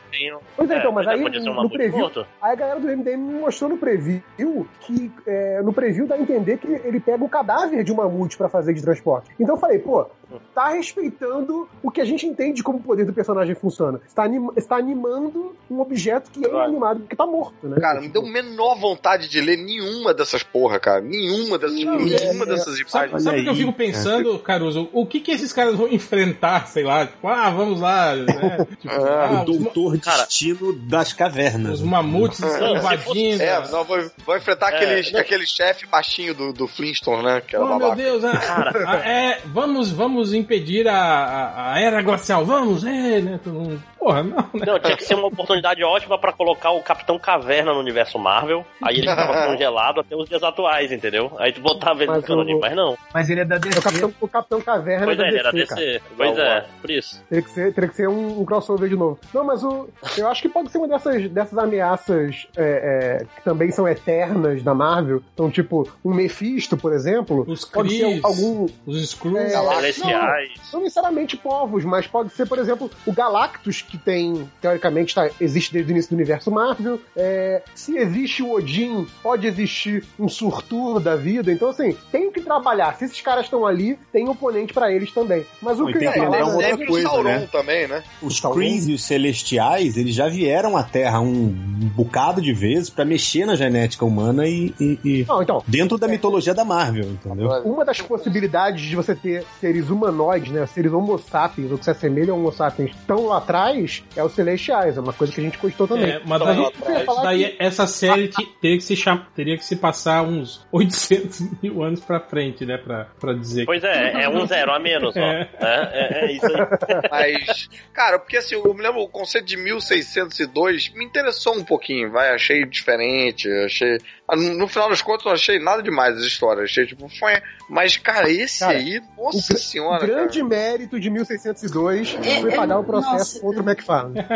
Pois 0.56 0.70
é, 0.70 0.78
então, 0.78 0.90
mas 0.92 1.06
aí 1.06 1.18
ser 1.18 1.40
no 1.40 1.70
preview, 1.70 1.98
morto. 2.00 2.26
aí 2.42 2.52
a 2.52 2.54
galera 2.56 2.80
do 2.80 2.88
MDM 2.88 3.16
me 3.18 3.40
mostrou 3.40 3.70
no 3.70 3.76
preview 3.76 4.66
que 4.80 5.12
é, 5.26 5.62
no 5.62 5.72
preview 5.72 5.85
dá 6.06 6.14
a 6.14 6.20
entender 6.20 6.58
que 6.58 6.66
ele 6.66 7.00
pega 7.00 7.22
o 7.22 7.28
cadáver 7.28 7.82
de 7.82 7.92
um 7.92 7.96
mamute 7.96 8.36
pra 8.36 8.48
fazer 8.48 8.72
de 8.74 8.82
transporte. 8.82 9.30
Então 9.38 9.54
eu 9.54 9.60
falei, 9.60 9.78
pô, 9.78 10.06
tá 10.54 10.68
respeitando 10.70 11.68
o 11.82 11.90
que 11.90 12.00
a 12.00 12.04
gente 12.04 12.26
entende 12.26 12.62
como 12.62 12.78
o 12.78 12.82
poder 12.82 13.04
do 13.04 13.12
personagem 13.12 13.54
funciona. 13.54 14.00
Está, 14.06 14.24
anima- 14.24 14.52
está 14.56 14.76
animando 14.76 15.54
um 15.70 15.80
objeto 15.80 16.30
que 16.30 16.44
é 16.44 16.48
inanimado 16.48 17.00
porque 17.00 17.14
tá 17.16 17.26
morto, 17.26 17.68
né? 17.68 17.78
Cara, 17.80 18.00
não 18.00 18.08
deu 18.08 18.22
a 18.22 18.30
menor 18.30 18.74
vontade 18.78 19.28
de 19.28 19.40
ler 19.40 19.56
nenhuma 19.56 20.12
dessas 20.12 20.42
porra, 20.42 20.78
cara. 20.80 21.00
Nenhuma 21.00 21.58
dessas, 21.58 21.78
Não, 21.84 21.96
nenhuma 21.96 22.44
é- 22.44 22.48
dessas 22.48 22.76
Sabe, 22.88 23.08
imagens. 23.08 23.22
sabe 23.22 23.40
o 23.40 23.44
que 23.44 23.50
eu 23.50 23.54
fico 23.54 23.72
pensando, 23.72 24.38
Caruso? 24.40 24.88
O 24.92 25.06
que 25.06 25.20
que 25.20 25.30
esses 25.30 25.52
caras 25.52 25.74
vão 25.74 25.88
enfrentar, 25.88 26.66
sei 26.66 26.84
lá? 26.84 27.06
Tipo, 27.06 27.28
ah, 27.28 27.50
vamos 27.50 27.80
lá, 27.80 28.14
né? 28.16 28.66
Tipo, 28.80 28.94
Ah, 28.94 29.28
ah, 29.38 29.42
o 29.42 29.44
doutor 29.44 29.98
Cara, 30.00 30.24
destino 30.24 30.72
das 30.72 31.12
cavernas. 31.12 31.80
os 31.80 31.82
mamutes 31.86 32.40
estão 32.40 32.76
invadindo. 32.76 33.42
É, 33.42 33.68
não, 33.70 33.84
vou, 33.84 33.98
vou 34.24 34.36
enfrentar 34.36 34.72
É, 34.72 34.76
aquele, 34.76 35.12
não. 35.12 35.20
aquele 35.20 35.46
chefe 35.46 35.86
baixinho 35.86 36.34
do, 36.34 36.52
do 36.52 36.66
Flintstone, 36.66 37.22
né? 37.22 37.40
Que 37.40 37.54
era 37.56 37.64
Oh, 37.64 37.78
meu. 37.78 37.94
Deus, 37.94 38.24
ah, 38.24 38.72
ah, 38.86 38.96
é, 39.08 39.40
vamos, 39.46 39.90
vamos 39.90 40.15
impedir 40.34 40.88
a, 40.88 40.96
a, 40.96 41.74
a 41.74 41.80
era 41.80 42.02
glacial, 42.02 42.44
vamos, 42.44 42.84
é, 42.84 43.20
né? 43.20 43.40
todo 43.42 43.54
mundo- 43.54 43.82
Porra, 44.06 44.22
não, 44.22 44.36
né? 44.36 44.64
Não, 44.66 44.78
tinha 44.78 44.96
que 44.96 45.04
ser 45.04 45.14
uma 45.14 45.26
oportunidade 45.26 45.82
ótima 45.82 46.16
pra 46.16 46.32
colocar 46.32 46.70
o 46.70 46.80
Capitão 46.80 47.18
Caverna 47.18 47.72
no 47.74 47.80
universo 47.80 48.18
Marvel. 48.20 48.64
Aí 48.80 48.98
ele 48.98 49.08
ficava 49.08 49.34
congelado 49.50 49.98
até 50.00 50.14
os 50.14 50.28
dias 50.28 50.42
atuais, 50.44 50.92
entendeu? 50.92 51.32
Aí 51.38 51.52
tu 51.52 51.60
botava 51.60 51.98
ele 52.04 52.06
no 52.12 52.16
Mas 52.18 52.24
cânone, 52.24 52.54
o- 52.54 52.60
mas 52.60 52.76
não. 52.76 52.96
Mas 53.12 53.28
ele 53.28 53.40
é 53.40 53.44
da 53.44 53.56
É 53.56 53.58
DC. 53.58 53.78
o 53.78 53.82
Capitão, 53.82 54.14
o 54.20 54.28
Capitão 54.28 54.60
Caverna 54.60 55.06
Pois 55.06 55.18
da 55.18 55.24
é, 55.24 55.28
ele 55.28 55.38
era 55.38 55.50
DC, 55.50 55.66
cara. 55.66 55.80
DC. 55.80 56.02
Pois 56.16 56.38
é, 56.38 56.64
por 56.80 56.90
isso. 56.90 57.24
Teria 57.28 57.42
que 57.42 57.50
ser, 57.50 57.74
teria 57.74 57.90
que 57.90 57.96
ser 57.96 58.08
um, 58.08 58.40
um 58.40 58.44
crossover 58.44 58.88
de 58.88 58.94
novo. 58.96 59.18
Não, 59.34 59.42
mas 59.44 59.64
o, 59.64 59.88
eu 60.16 60.28
acho 60.28 60.40
que 60.42 60.48
pode 60.48 60.70
ser 60.70 60.78
uma 60.78 60.86
dessas, 60.86 61.28
dessas 61.28 61.58
ameaças 61.58 62.46
é, 62.56 63.18
é, 63.22 63.24
que 63.36 63.42
também 63.42 63.72
são 63.72 63.88
eternas 63.88 64.62
da 64.62 64.72
Marvel. 64.72 65.20
Então, 65.34 65.50
tipo, 65.50 65.88
um 66.04 66.14
Mephisto, 66.14 66.76
por 66.76 66.92
exemplo, 66.92 67.44
Os 67.48 67.64
pode 67.64 67.96
ser 67.98 68.04
Cris, 68.04 68.24
algum. 68.24 68.66
os 68.86 69.02
Skrulls. 69.02 69.52
É, 69.52 69.56
Celestiais. 69.92 70.52
Não 70.72 70.80
necessariamente 70.80 71.36
povos, 71.36 71.84
mas 71.84 72.06
pode 72.06 72.30
ser, 72.30 72.46
por 72.46 72.58
exemplo, 72.58 72.90
o 73.04 73.12
Galactus, 73.12 73.82
que 73.82 73.95
tem, 73.96 74.48
teoricamente, 74.60 75.14
tá, 75.14 75.28
existe 75.40 75.72
desde 75.72 75.90
o 75.90 75.92
início 75.92 76.10
do 76.10 76.14
universo 76.16 76.50
Marvel. 76.50 77.00
É, 77.16 77.62
se 77.74 77.96
existe 77.96 78.42
o 78.42 78.52
Odin, 78.52 79.06
pode 79.22 79.46
existir 79.46 80.04
um 80.18 80.28
Surtur 80.28 81.00
da 81.00 81.16
vida. 81.16 81.52
Então, 81.52 81.70
assim, 81.70 81.96
tem 82.12 82.30
que 82.30 82.40
trabalhar. 82.40 82.96
Se 82.96 83.04
esses 83.04 83.20
caras 83.20 83.44
estão 83.44 83.66
ali, 83.66 83.98
tem 84.12 84.28
oponente 84.28 84.72
pra 84.72 84.92
eles 84.92 85.10
também. 85.12 85.44
Mas 85.62 85.80
o 85.80 85.86
que 85.86 85.96
eu 85.96 86.02
ia 86.02 86.12
tem 86.12 86.22
que 86.22 86.26
falar... 86.30 86.44
outra 86.54 86.86
coisa, 86.86 87.08
Sauron 87.08 87.28
né? 87.28 87.48
também, 87.50 87.88
né? 87.88 88.02
Os 88.22 88.40
Krees 88.40 88.88
e 88.88 88.92
os 88.94 89.04
Celestiais, 89.04 89.96
eles 89.96 90.14
já 90.14 90.28
vieram 90.28 90.76
à 90.76 90.82
Terra 90.82 91.20
um 91.20 91.48
bocado 91.94 92.40
de 92.40 92.52
vezes 92.52 92.90
pra 92.90 93.04
mexer 93.04 93.44
na 93.46 93.54
genética 93.54 94.04
humana 94.04 94.46
e, 94.46 94.74
e- 94.80 94.98
e- 95.04 95.24
Não, 95.28 95.42
então, 95.42 95.62
dentro 95.66 95.98
da 95.98 96.08
mitologia 96.08 96.54
da 96.54 96.64
Marvel, 96.64 97.04
entendeu? 97.10 97.48
Uma 97.64 97.84
das 97.84 98.00
possibilidades 98.00 98.82
de 98.84 98.96
você 98.96 99.14
ter 99.14 99.44
seres 99.60 99.88
humanoides, 99.90 100.52
né? 100.52 100.66
Seres 100.66 100.92
homo 100.92 101.18
sapiens, 101.18 101.70
ou 101.70 101.78
que 101.78 101.84
se 101.84 101.90
assemelham 101.90 102.36
a 102.36 102.38
homo 102.38 102.52
sapiens, 102.52 102.92
tão 103.06 103.26
lá 103.26 103.38
atrás, 103.38 103.85
é 104.16 104.22
os 104.22 104.32
celestiais. 104.32 104.96
É 104.96 105.00
uma 105.00 105.12
coisa 105.12 105.32
que 105.32 105.40
a 105.40 105.44
gente 105.44 105.58
gostou 105.58 105.86
também. 105.88 106.10
É, 106.10 106.20
mas 106.24 106.40
Então, 106.42 106.72
daí, 106.84 107.22
daí 107.22 107.44
que- 107.50 107.56
essa 107.62 107.86
série 107.86 108.28
te- 108.28 108.46
teria, 108.60 108.76
que 108.76 108.82
se 108.84 108.96
cham- 108.96 109.26
teria 109.34 109.56
que 109.56 109.64
se 109.64 109.76
passar 109.76 110.22
uns 110.22 110.66
800 110.72 111.40
mil 111.62 111.82
anos 111.82 112.00
pra 112.00 112.20
frente, 112.20 112.64
né? 112.66 112.76
Pra, 112.78 113.06
pra 113.18 113.32
dizer 113.32 113.64
Pois 113.66 113.82
é, 113.84 114.24
é 114.24 114.28
um 114.28 114.46
zero 114.46 114.72
a 114.72 114.78
menos, 114.78 115.16
ó. 115.16 115.20
É. 115.20 115.48
É, 115.60 115.66
é, 115.92 116.24
é 116.26 116.32
isso 116.32 116.46
aí. 116.46 116.56
Mas, 117.10 117.68
cara, 117.92 118.18
porque 118.18 118.36
assim, 118.36 118.54
eu 118.54 118.74
me 118.74 118.82
lembro, 118.82 119.00
o 119.00 119.08
conceito 119.08 119.46
de 119.46 119.56
1602 119.56 120.92
me 120.94 121.04
interessou 121.04 121.56
um 121.56 121.64
pouquinho, 121.64 122.10
vai, 122.10 122.30
achei 122.34 122.64
diferente, 122.64 123.48
achei... 123.64 123.98
ah, 124.28 124.36
No 124.36 124.66
final 124.68 124.88
das 124.90 125.02
contas, 125.02 125.24
eu 125.24 125.28
não 125.30 125.34
achei 125.34 125.58
nada 125.58 125.82
demais 125.82 126.16
as 126.16 126.24
histórias, 126.24 126.64
achei 126.70 126.86
tipo, 126.86 127.08
foi... 127.18 127.32
Mas, 127.68 127.96
cara, 127.96 128.30
esse 128.30 128.60
Cara, 128.60 128.78
aí, 128.78 129.00
nossa 129.18 129.38
o 129.38 129.56
gr- 129.56 129.60
senhora, 129.60 130.04
o 130.04 130.06
grande 130.06 130.38
cara. 130.38 130.48
mérito 130.48 131.00
de 131.00 131.10
1602 131.10 132.16
É, 132.24 132.40
foi 132.40 132.52
é, 132.52 132.56
pagar 132.56 132.78
o 132.78 132.84
processo 132.84 133.12
nossa. 133.18 133.40
contra 133.40 133.62
o 133.62 133.64
McFarlane. 133.68 134.14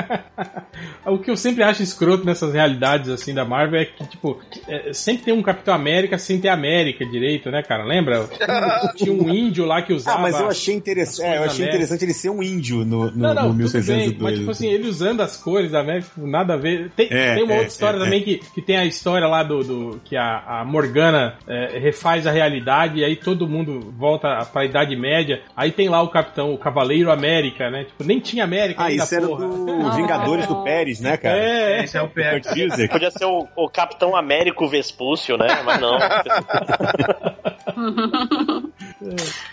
O 1.06 1.18
que 1.18 1.30
eu 1.30 1.36
sempre 1.36 1.62
acho 1.62 1.82
escroto 1.82 2.24
nessas 2.24 2.52
realidades 2.52 3.08
assim 3.08 3.32
da 3.34 3.44
Marvel 3.44 3.80
é 3.80 3.84
que, 3.84 4.04
tipo, 4.06 4.40
é, 4.68 4.92
sempre 4.92 5.24
tem 5.24 5.34
um 5.34 5.42
Capitão 5.42 5.74
América 5.74 6.18
sem 6.18 6.40
ter 6.40 6.48
América 6.48 7.04
direito, 7.04 7.50
né, 7.50 7.62
cara? 7.62 7.84
Lembra? 7.84 8.28
Tinha 8.96 9.12
um 9.12 9.28
índio 9.30 9.64
lá 9.64 9.82
que 9.82 9.92
Ah, 9.92 9.96
usava. 9.96 10.18
mas 10.20 10.38
eu 10.38 10.48
achei 10.48 10.74
interessante, 10.74 11.26
é, 11.26 11.38
eu 11.38 11.44
achei 11.44 11.66
interessante 11.66 12.04
ele 12.04 12.14
ser 12.14 12.30
um 12.30 12.42
índio 12.42 12.84
no, 12.84 13.10
no, 13.10 13.16
Não, 13.16 13.34
não, 13.34 13.34
no 13.34 13.48
tudo 13.48 13.56
bem, 13.56 13.56
1602. 13.56 14.20
mas 14.22 14.38
tipo 14.38 14.50
assim, 14.50 14.68
ele 14.68 14.88
usando 14.88 15.20
as 15.20 15.36
cores 15.36 15.70
da 15.70 15.80
América, 15.80 16.08
tipo, 16.14 16.26
nada 16.26 16.54
a 16.54 16.56
ver. 16.56 16.90
Tem, 16.96 17.06
É, 17.10 17.34
tem 17.34 17.44
uma 17.44 17.52
é, 17.52 17.56
outra 17.56 17.68
história 17.68 17.96
é, 17.96 18.00
também 18.04 18.22
que, 18.22 18.38
que 18.38 18.62
tem 18.62 18.76
a 18.76 18.84
história 18.84 19.26
lá 19.26 19.42
do, 19.42 19.62
do 19.62 19.79
que 20.04 20.16
a, 20.16 20.60
a 20.60 20.64
Morgana 20.64 21.36
é, 21.46 21.78
refaz 21.78 22.26
a 22.26 22.30
realidade 22.30 22.98
e 23.00 23.04
aí 23.04 23.16
todo 23.16 23.48
mundo 23.48 23.92
volta 23.96 24.44
pra 24.52 24.64
Idade 24.64 24.96
Média. 24.96 25.42
Aí 25.56 25.70
tem 25.70 25.88
lá 25.88 26.02
o 26.02 26.08
Capitão, 26.08 26.52
o 26.52 26.58
Cavaleiro 26.58 27.10
América, 27.10 27.70
né? 27.70 27.84
Tipo, 27.84 28.04
nem 28.04 28.18
tinha 28.20 28.44
América 28.44 28.84
Ah, 28.84 28.92
isso 28.92 29.14
era 29.14 29.26
porra. 29.26 29.46
do 29.48 29.92
Vingadores 29.92 30.46
do 30.46 30.62
Pérez, 30.62 31.00
né, 31.00 31.16
cara? 31.16 31.38
É, 31.38 31.84
Esse 31.84 31.96
é 31.96 32.02
o 32.02 32.08
pé. 32.08 32.38
Kurt 32.40 32.46
Busiek. 32.54 32.88
Podia 32.88 33.10
ser 33.10 33.24
o, 33.24 33.46
o 33.56 33.68
Capitão 33.68 34.14
Américo 34.16 34.68
Vespúcio, 34.68 35.36
né? 35.36 35.62
Mas 35.64 35.80
não. 35.80 35.98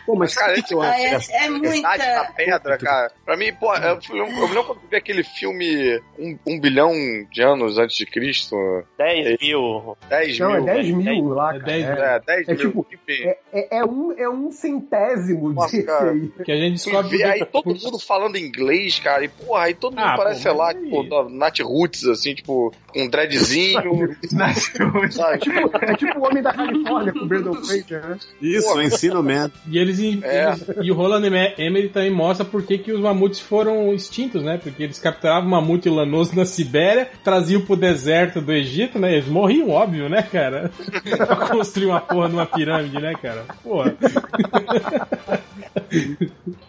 Pô, 0.05 0.15
mas 0.15 0.35
Cara, 0.35 0.61
que 0.61 0.73
eu 0.73 0.81
Ah, 0.81 0.89
acho? 0.89 0.99
é, 1.01 1.07
engraçado? 1.07 1.35
é 1.35 1.49
muita. 1.49 1.97
Da 1.97 2.25
pedra, 2.35 2.77
cara. 2.77 3.11
Pra 3.25 3.37
mim, 3.37 3.53
pô, 3.53 3.73
eu, 3.75 3.99
eu, 4.09 4.25
lembro 4.25 4.63
quando 4.65 4.81
vi 4.89 4.95
aquele 4.95 5.23
filme 5.23 5.99
um, 6.17 6.37
um 6.45 6.59
bilhão 6.59 6.91
de 7.31 7.41
anos 7.41 7.77
antes 7.77 7.95
de 7.95 8.05
Cristo, 8.05 8.55
10 8.97 9.37
mil. 9.41 9.97
10 10.19 10.39
Não, 10.39 10.51
é 10.51 10.57
mil. 10.57 10.65
10 10.65 10.89
mil 10.91 11.27
lá, 11.29 11.49
É 11.55 11.59
cara. 11.59 11.63
10 11.65 11.85
É, 11.85 11.91
É, 11.91 12.19
10 12.25 12.47
É 12.49 12.53
mil. 12.53 12.65
tipo, 12.65 12.87
é, 13.09 13.37
é- 13.53 13.77
é 13.79 13.85
um, 13.85 14.11
é 14.17 14.29
um 14.29 14.51
centésimo 14.51 15.51
Nossa, 15.53 15.71
desse 15.75 15.83
cara. 15.87 16.11
aí. 16.11 16.31
que 16.43 16.51
a 16.51 16.55
gente 16.55 16.71
E 16.71 16.73
descobre. 16.85 17.17
vê 17.17 17.23
aí 17.23 17.45
todo 17.45 17.67
mundo 17.67 17.99
falando 17.99 18.37
inglês, 18.37 18.99
cara, 18.99 19.23
e 19.23 19.27
porra, 19.27 19.63
aí 19.63 19.73
todo 19.73 19.95
mundo 19.95 20.05
Ah, 20.05 20.15
parece, 20.17 20.41
sei 20.41 20.51
lá, 20.53 20.73
tipo, 20.73 21.29
Nat 21.29 21.59
Roots, 21.61 22.05
assim, 22.07 22.33
tipo, 22.35 22.73
com 22.87 23.03
um 23.03 23.09
dreadzinho, 23.09 23.79
sabe? 25.11 25.39
É 25.81 25.95
tipo 25.95 26.19
o 26.19 26.23
Homem 26.25 26.41
da 26.43 26.53
Califórnia 26.53 27.13
com 27.13 27.19
o 27.19 27.27
Brandon 27.27 27.53
Fraser, 27.55 28.05
né? 28.07 28.17
Isso, 28.41 28.73
o 28.73 28.81
ensino 28.81 29.21
médio. 29.23 29.51
E 29.67 29.77
eles, 29.77 29.99
É. 30.23 30.47
eles- 30.47 30.65
e 30.81 30.91
o 30.91 30.95
Roland 30.95 31.25
Eme- 31.25 31.53
Emmerich 31.57 31.93
também 31.93 32.11
mostra 32.11 32.45
por 32.45 32.63
que, 32.63 32.77
que 32.77 32.91
os 32.91 32.99
mamutes 32.99 33.39
foram 33.39 33.93
extintos, 33.93 34.43
né? 34.43 34.59
Porque 34.61 34.83
eles 34.83 34.99
capturavam 34.99 35.49
mamute 35.49 35.89
lanoso 35.89 36.35
na 36.35 36.45
Sibéria, 36.45 37.09
traziam 37.23 37.61
pro 37.61 37.75
deserto 37.75 38.41
do 38.41 38.51
Egito, 38.53 38.99
né? 38.99 39.13
Eles 39.13 39.27
morriam, 39.27 39.69
óbvio, 39.69 40.06
né, 40.09 40.21
cara? 40.23 40.71
pra 41.17 41.47
construir 41.49 41.85
uma 41.87 42.01
porra 42.01 42.27
numa 42.27 42.45
pirâmide, 42.45 42.99
né, 42.99 43.13
cara? 43.21 43.43
Porra. 43.63 43.95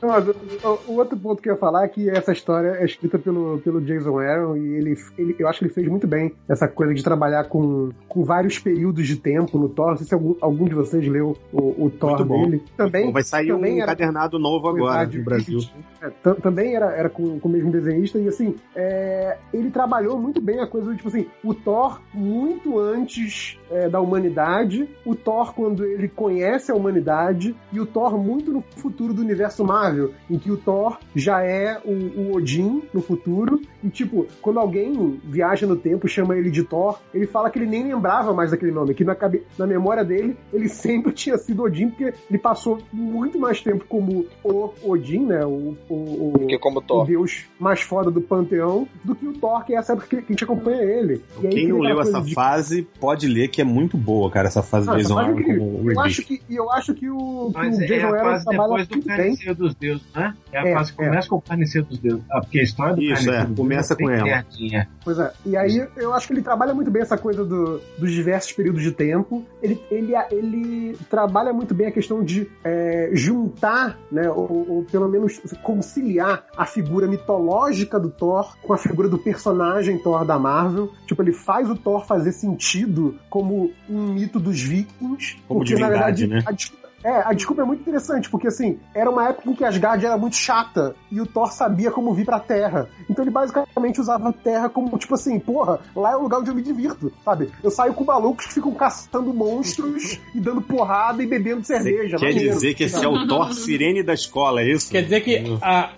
O, 0.00 0.92
o 0.92 0.96
outro 0.96 1.16
ponto 1.18 1.42
que 1.42 1.48
eu 1.48 1.54
ia 1.54 1.58
falar 1.58 1.84
é 1.84 1.88
que 1.88 2.08
essa 2.08 2.32
história 2.32 2.76
é 2.78 2.84
escrita 2.84 3.18
pelo, 3.18 3.58
pelo 3.58 3.80
Jason 3.80 4.18
Aaron 4.18 4.56
e 4.56 4.74
ele, 4.76 4.96
ele, 5.16 5.36
eu 5.38 5.48
acho 5.48 5.58
que 5.58 5.64
ele 5.66 5.74
fez 5.74 5.88
muito 5.88 6.06
bem 6.06 6.32
essa 6.48 6.68
coisa 6.68 6.94
de 6.94 7.02
trabalhar 7.02 7.44
com, 7.44 7.90
com 8.08 8.24
vários 8.24 8.58
períodos 8.58 9.06
de 9.06 9.16
tempo 9.16 9.58
no 9.58 9.68
Thor. 9.68 9.90
Não 9.90 9.96
sei 9.96 10.06
se 10.06 10.14
algum, 10.14 10.34
algum 10.40 10.64
de 10.66 10.74
vocês 10.74 11.06
leu 11.06 11.36
o, 11.52 11.86
o 11.86 11.90
Thor 11.90 12.10
Muito 12.10 12.24
bom. 12.24 12.44
dele. 12.44 12.62
Também, 12.76 13.12
Vai 13.12 13.22
sair 13.24 13.48
também 13.48 13.74
um 13.74 13.82
era- 13.82 13.92
encadernado 13.92 14.38
novo 14.38 14.68
agora 14.68 14.98
Verdade, 15.06 15.18
no 15.18 15.24
Brasil. 15.24 15.58
É, 16.00 16.10
tam- 16.22 16.34
também 16.36 16.74
era, 16.76 16.86
era 16.92 17.08
com, 17.10 17.38
com 17.40 17.48
o 17.48 17.52
mesmo 17.52 17.70
desenhista, 17.72 18.18
e 18.18 18.28
assim, 18.28 18.54
é, 18.76 19.36
ele 19.52 19.70
trabalhou 19.70 20.18
muito 20.18 20.40
bem 20.40 20.60
a 20.60 20.66
coisa 20.66 20.90
do 20.90 20.96
tipo 20.96 21.08
assim, 21.08 21.26
o 21.42 21.52
Thor 21.54 22.00
muito 22.14 22.78
antes 22.78 23.27
Shh. 23.28 23.56
É, 23.70 23.88
da 23.88 24.00
humanidade, 24.00 24.88
o 25.04 25.14
Thor 25.14 25.54
quando 25.54 25.84
ele 25.84 26.08
conhece 26.08 26.70
a 26.70 26.74
humanidade, 26.74 27.54
e 27.72 27.80
o 27.80 27.86
Thor 27.86 28.16
muito 28.18 28.52
no 28.52 28.62
futuro 28.76 29.12
do 29.14 29.22
universo 29.22 29.64
Marvel, 29.64 30.12
em 30.30 30.38
que 30.38 30.50
o 30.50 30.56
Thor 30.56 30.98
já 31.14 31.42
é 31.42 31.80
o, 31.84 31.90
o 31.92 32.36
Odin 32.36 32.82
no 32.92 33.00
futuro, 33.00 33.60
e 33.82 33.88
tipo, 33.88 34.26
quando 34.42 34.58
alguém 34.58 35.20
viaja 35.24 35.66
no 35.66 35.76
tempo 35.76 36.06
e 36.06 36.10
chama 36.10 36.36
ele 36.36 36.50
de 36.50 36.62
Thor, 36.62 36.98
ele 37.14 37.26
fala 37.26 37.50
que 37.50 37.58
ele 37.58 37.66
nem 37.66 37.84
lembrava 37.84 38.32
mais 38.34 38.50
daquele 38.50 38.72
nome, 38.72 38.94
que 38.94 39.04
na, 39.04 39.14
cabe- 39.14 39.42
na 39.58 39.66
memória 39.66 40.04
dele 40.04 40.36
ele 40.52 40.68
sempre 40.68 41.12
tinha 41.12 41.36
sido 41.38 41.62
Odin, 41.62 41.88
porque 41.90 42.12
ele 42.28 42.38
passou 42.38 42.78
muito 42.92 43.38
mais 43.38 43.60
tempo 43.60 43.84
como 43.88 44.26
o 44.42 44.70
Odin, 44.82 45.26
né? 45.26 45.44
O, 45.44 45.76
o, 45.88 46.32
o, 46.34 46.46
Que 46.48 46.58
como 46.58 46.78
o 46.78 46.82
Thor. 46.82 47.06
deus 47.06 47.44
mais 47.58 47.80
foda 47.80 48.10
do 48.10 48.20
panteão, 48.20 48.86
do 49.04 49.14
que 49.14 49.26
o 49.26 49.32
Thor, 49.34 49.64
que 49.64 49.74
é 49.74 49.78
essa 49.78 49.92
época 49.92 50.08
que, 50.08 50.16
a 50.16 50.20
gente 50.32 50.44
acompanha 50.44 50.82
ele. 50.82 51.22
E 51.42 51.46
aí 51.46 51.52
Quem 51.52 51.68
não 51.68 51.78
leu 51.80 52.00
essa 52.00 52.20
de- 52.20 52.34
fase 52.34 52.86
pode 53.00 53.26
ler 53.26 53.48
que 53.48 53.57
é 53.60 53.64
muito 53.64 53.96
boa, 53.96 54.30
cara, 54.30 54.48
essa 54.48 54.62
fase 54.62 54.86
do 54.86 54.92
essa 54.92 55.02
Jason 55.02 55.20
é 55.20 55.24
Aaron 55.24 55.42
como 55.42 55.90
Eu 55.90 56.00
acho 56.00 56.22
que, 56.22 56.40
e 56.48 56.56
eu 56.56 56.70
acho 56.70 56.94
que 56.94 57.08
o, 57.10 57.50
que 57.52 57.58
o 57.58 57.62
é 57.64 57.70
Jason 57.86 58.06
a 58.06 58.10
Aaron 58.10 58.30
fase 58.30 58.44
trabalha 58.44 58.84
depois 58.84 58.88
do. 58.88 59.06
Carniceiro 59.08 59.54
dos 59.54 59.74
Deuses, 59.74 60.06
né? 60.14 60.34
É 60.52 60.58
a 60.58 60.68
É, 60.68 60.74
fase 60.74 60.92
que 60.94 61.02
é. 61.02 61.06
começa 61.08 61.28
com 61.28 61.36
o 61.36 61.40
Carniceiro 61.42 61.86
dos 61.86 61.98
Deuses. 61.98 62.24
Ah, 62.30 62.40
porque 62.40 62.58
a 62.60 62.62
história 62.62 62.94
do 62.94 63.02
Isso, 63.02 63.30
é, 63.30 63.44
dos 63.44 63.56
começa 63.56 63.96
com 63.96 64.10
é 64.10 64.22
bem 64.22 64.32
ela. 64.32 64.86
Pois 65.04 65.18
é. 65.18 65.32
E 65.46 65.56
aí 65.56 65.86
eu 65.96 66.14
acho 66.14 66.26
que 66.26 66.32
ele 66.34 66.42
trabalha 66.42 66.74
muito 66.74 66.90
bem 66.90 67.02
essa 67.02 67.16
coisa 67.18 67.44
do- 67.44 67.80
dos 67.98 68.12
diversos 68.12 68.52
períodos 68.52 68.82
de 68.82 68.92
tempo. 68.92 69.44
Ele, 69.62 69.80
ele, 69.90 70.12
ele 70.30 70.96
trabalha 71.10 71.52
muito 71.52 71.74
bem 71.74 71.86
a 71.88 71.92
questão 71.92 72.22
de 72.22 72.48
é, 72.64 73.10
juntar, 73.12 73.98
né, 74.10 74.28
ou, 74.30 74.66
ou 74.68 74.84
pelo 74.84 75.08
menos 75.08 75.38
conciliar 75.62 76.44
a 76.56 76.64
figura 76.66 77.06
mitológica 77.06 77.98
do 77.98 78.10
Thor 78.10 78.56
com 78.62 78.72
a 78.72 78.78
figura 78.78 79.08
do 79.08 79.18
personagem 79.18 79.98
Thor 79.98 80.24
da 80.24 80.38
Marvel. 80.38 80.90
Tipo, 81.06 81.22
ele 81.22 81.32
faz 81.32 81.68
o 81.70 81.76
Thor 81.76 82.04
fazer 82.06 82.32
sentido 82.32 83.16
como 83.30 83.47
um 83.88 84.12
mito 84.14 84.38
dos 84.40 84.60
vikings. 84.60 85.36
Como 85.46 85.60
porque, 85.60 85.74
na 85.74 85.88
divindade, 85.88 86.26
verdade, 86.26 86.26
né? 86.26 86.42
a 86.46 86.52
desculpa- 86.52 86.88
é, 87.04 87.10
a 87.28 87.32
desculpa 87.32 87.62
é 87.62 87.64
muito 87.64 87.80
interessante, 87.82 88.28
porque 88.28 88.48
assim, 88.48 88.76
era 88.92 89.08
uma 89.08 89.28
época 89.28 89.48
em 89.48 89.54
que 89.54 89.64
Asgard 89.64 90.04
era 90.04 90.18
muito 90.18 90.34
chata 90.34 90.96
e 91.12 91.20
o 91.20 91.26
Thor 91.26 91.52
sabia 91.52 91.92
como 91.92 92.12
vir 92.12 92.24
pra 92.24 92.40
Terra. 92.40 92.88
Então 93.08 93.24
ele 93.24 93.30
basicamente 93.30 94.00
usava 94.00 94.30
a 94.30 94.32
Terra 94.32 94.68
como, 94.68 94.98
tipo 94.98 95.14
assim, 95.14 95.38
porra, 95.38 95.78
lá 95.94 96.10
é 96.10 96.16
o 96.16 96.22
lugar 96.22 96.40
onde 96.40 96.50
eu 96.50 96.56
me 96.56 96.60
divirto, 96.62 97.12
sabe? 97.24 97.50
Eu 97.62 97.70
saio 97.70 97.94
com 97.94 98.02
malucos 98.02 98.46
que 98.46 98.54
ficam 98.54 98.72
caçando 98.74 99.32
monstros 99.32 100.18
e 100.34 100.40
dando 100.40 100.60
porrada 100.60 101.22
e 101.22 101.26
bebendo 101.26 101.62
cerveja. 101.64 102.16
Quer 102.16 102.32
maneiro. 102.32 102.54
dizer 102.54 102.74
que 102.74 102.82
esse 102.82 103.04
é 103.04 103.08
o 103.08 103.28
Thor 103.28 103.52
sirene 103.54 104.02
da 104.02 104.14
escola, 104.14 104.60
é 104.60 104.68
isso? 104.72 104.90
Quer 104.90 105.02
dizer 105.04 105.20
que 105.20 105.56
a, 105.62 105.90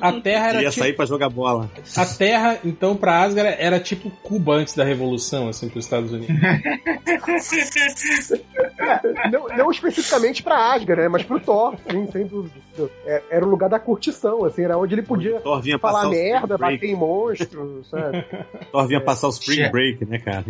a 0.00 0.12
Terra 0.20 0.48
era 0.48 0.62
Ia 0.62 0.70
tipo, 0.70 0.82
sair 0.82 0.92
pra 0.94 1.06
jogar 1.06 1.28
bola. 1.28 1.70
a 1.96 2.06
Terra, 2.06 2.58
então, 2.64 2.96
pra 2.96 3.22
Asgard 3.22 3.56
era 3.58 3.78
tipo 3.80 4.10
Cuba 4.22 4.54
antes 4.54 4.74
da 4.74 4.84
Revolução, 4.84 5.48
assim, 5.48 5.68
pros 5.68 5.84
Estados 5.84 6.12
Unidos. 6.12 6.34
não, 9.30 9.48
não 9.56 9.70
especificamente 9.70 10.42
pra 10.42 10.72
Asgard, 10.74 11.02
né? 11.02 11.08
Mas 11.08 11.22
pro 11.22 11.40
Thor, 11.40 11.76
sim, 11.90 12.06
sem 12.10 12.26
dúvida. 12.26 12.54
É, 13.06 13.22
Era 13.30 13.44
o 13.44 13.48
lugar 13.48 13.68
da 13.68 13.78
curtição, 13.78 14.44
assim, 14.44 14.64
era 14.64 14.78
onde 14.78 14.94
ele 14.94 15.02
podia 15.02 15.40
Thor 15.40 15.60
vinha 15.60 15.78
falar 15.78 16.08
merda, 16.08 16.56
bater 16.56 16.84
em 16.88 16.96
monstros, 16.96 17.88
sabe? 17.90 18.24
Thor 18.70 18.86
vinha 18.86 19.00
passar 19.00 19.26
o 19.26 19.30
Spring 19.30 19.70
Break, 19.70 20.04
né, 20.06 20.18
cara? 20.18 20.44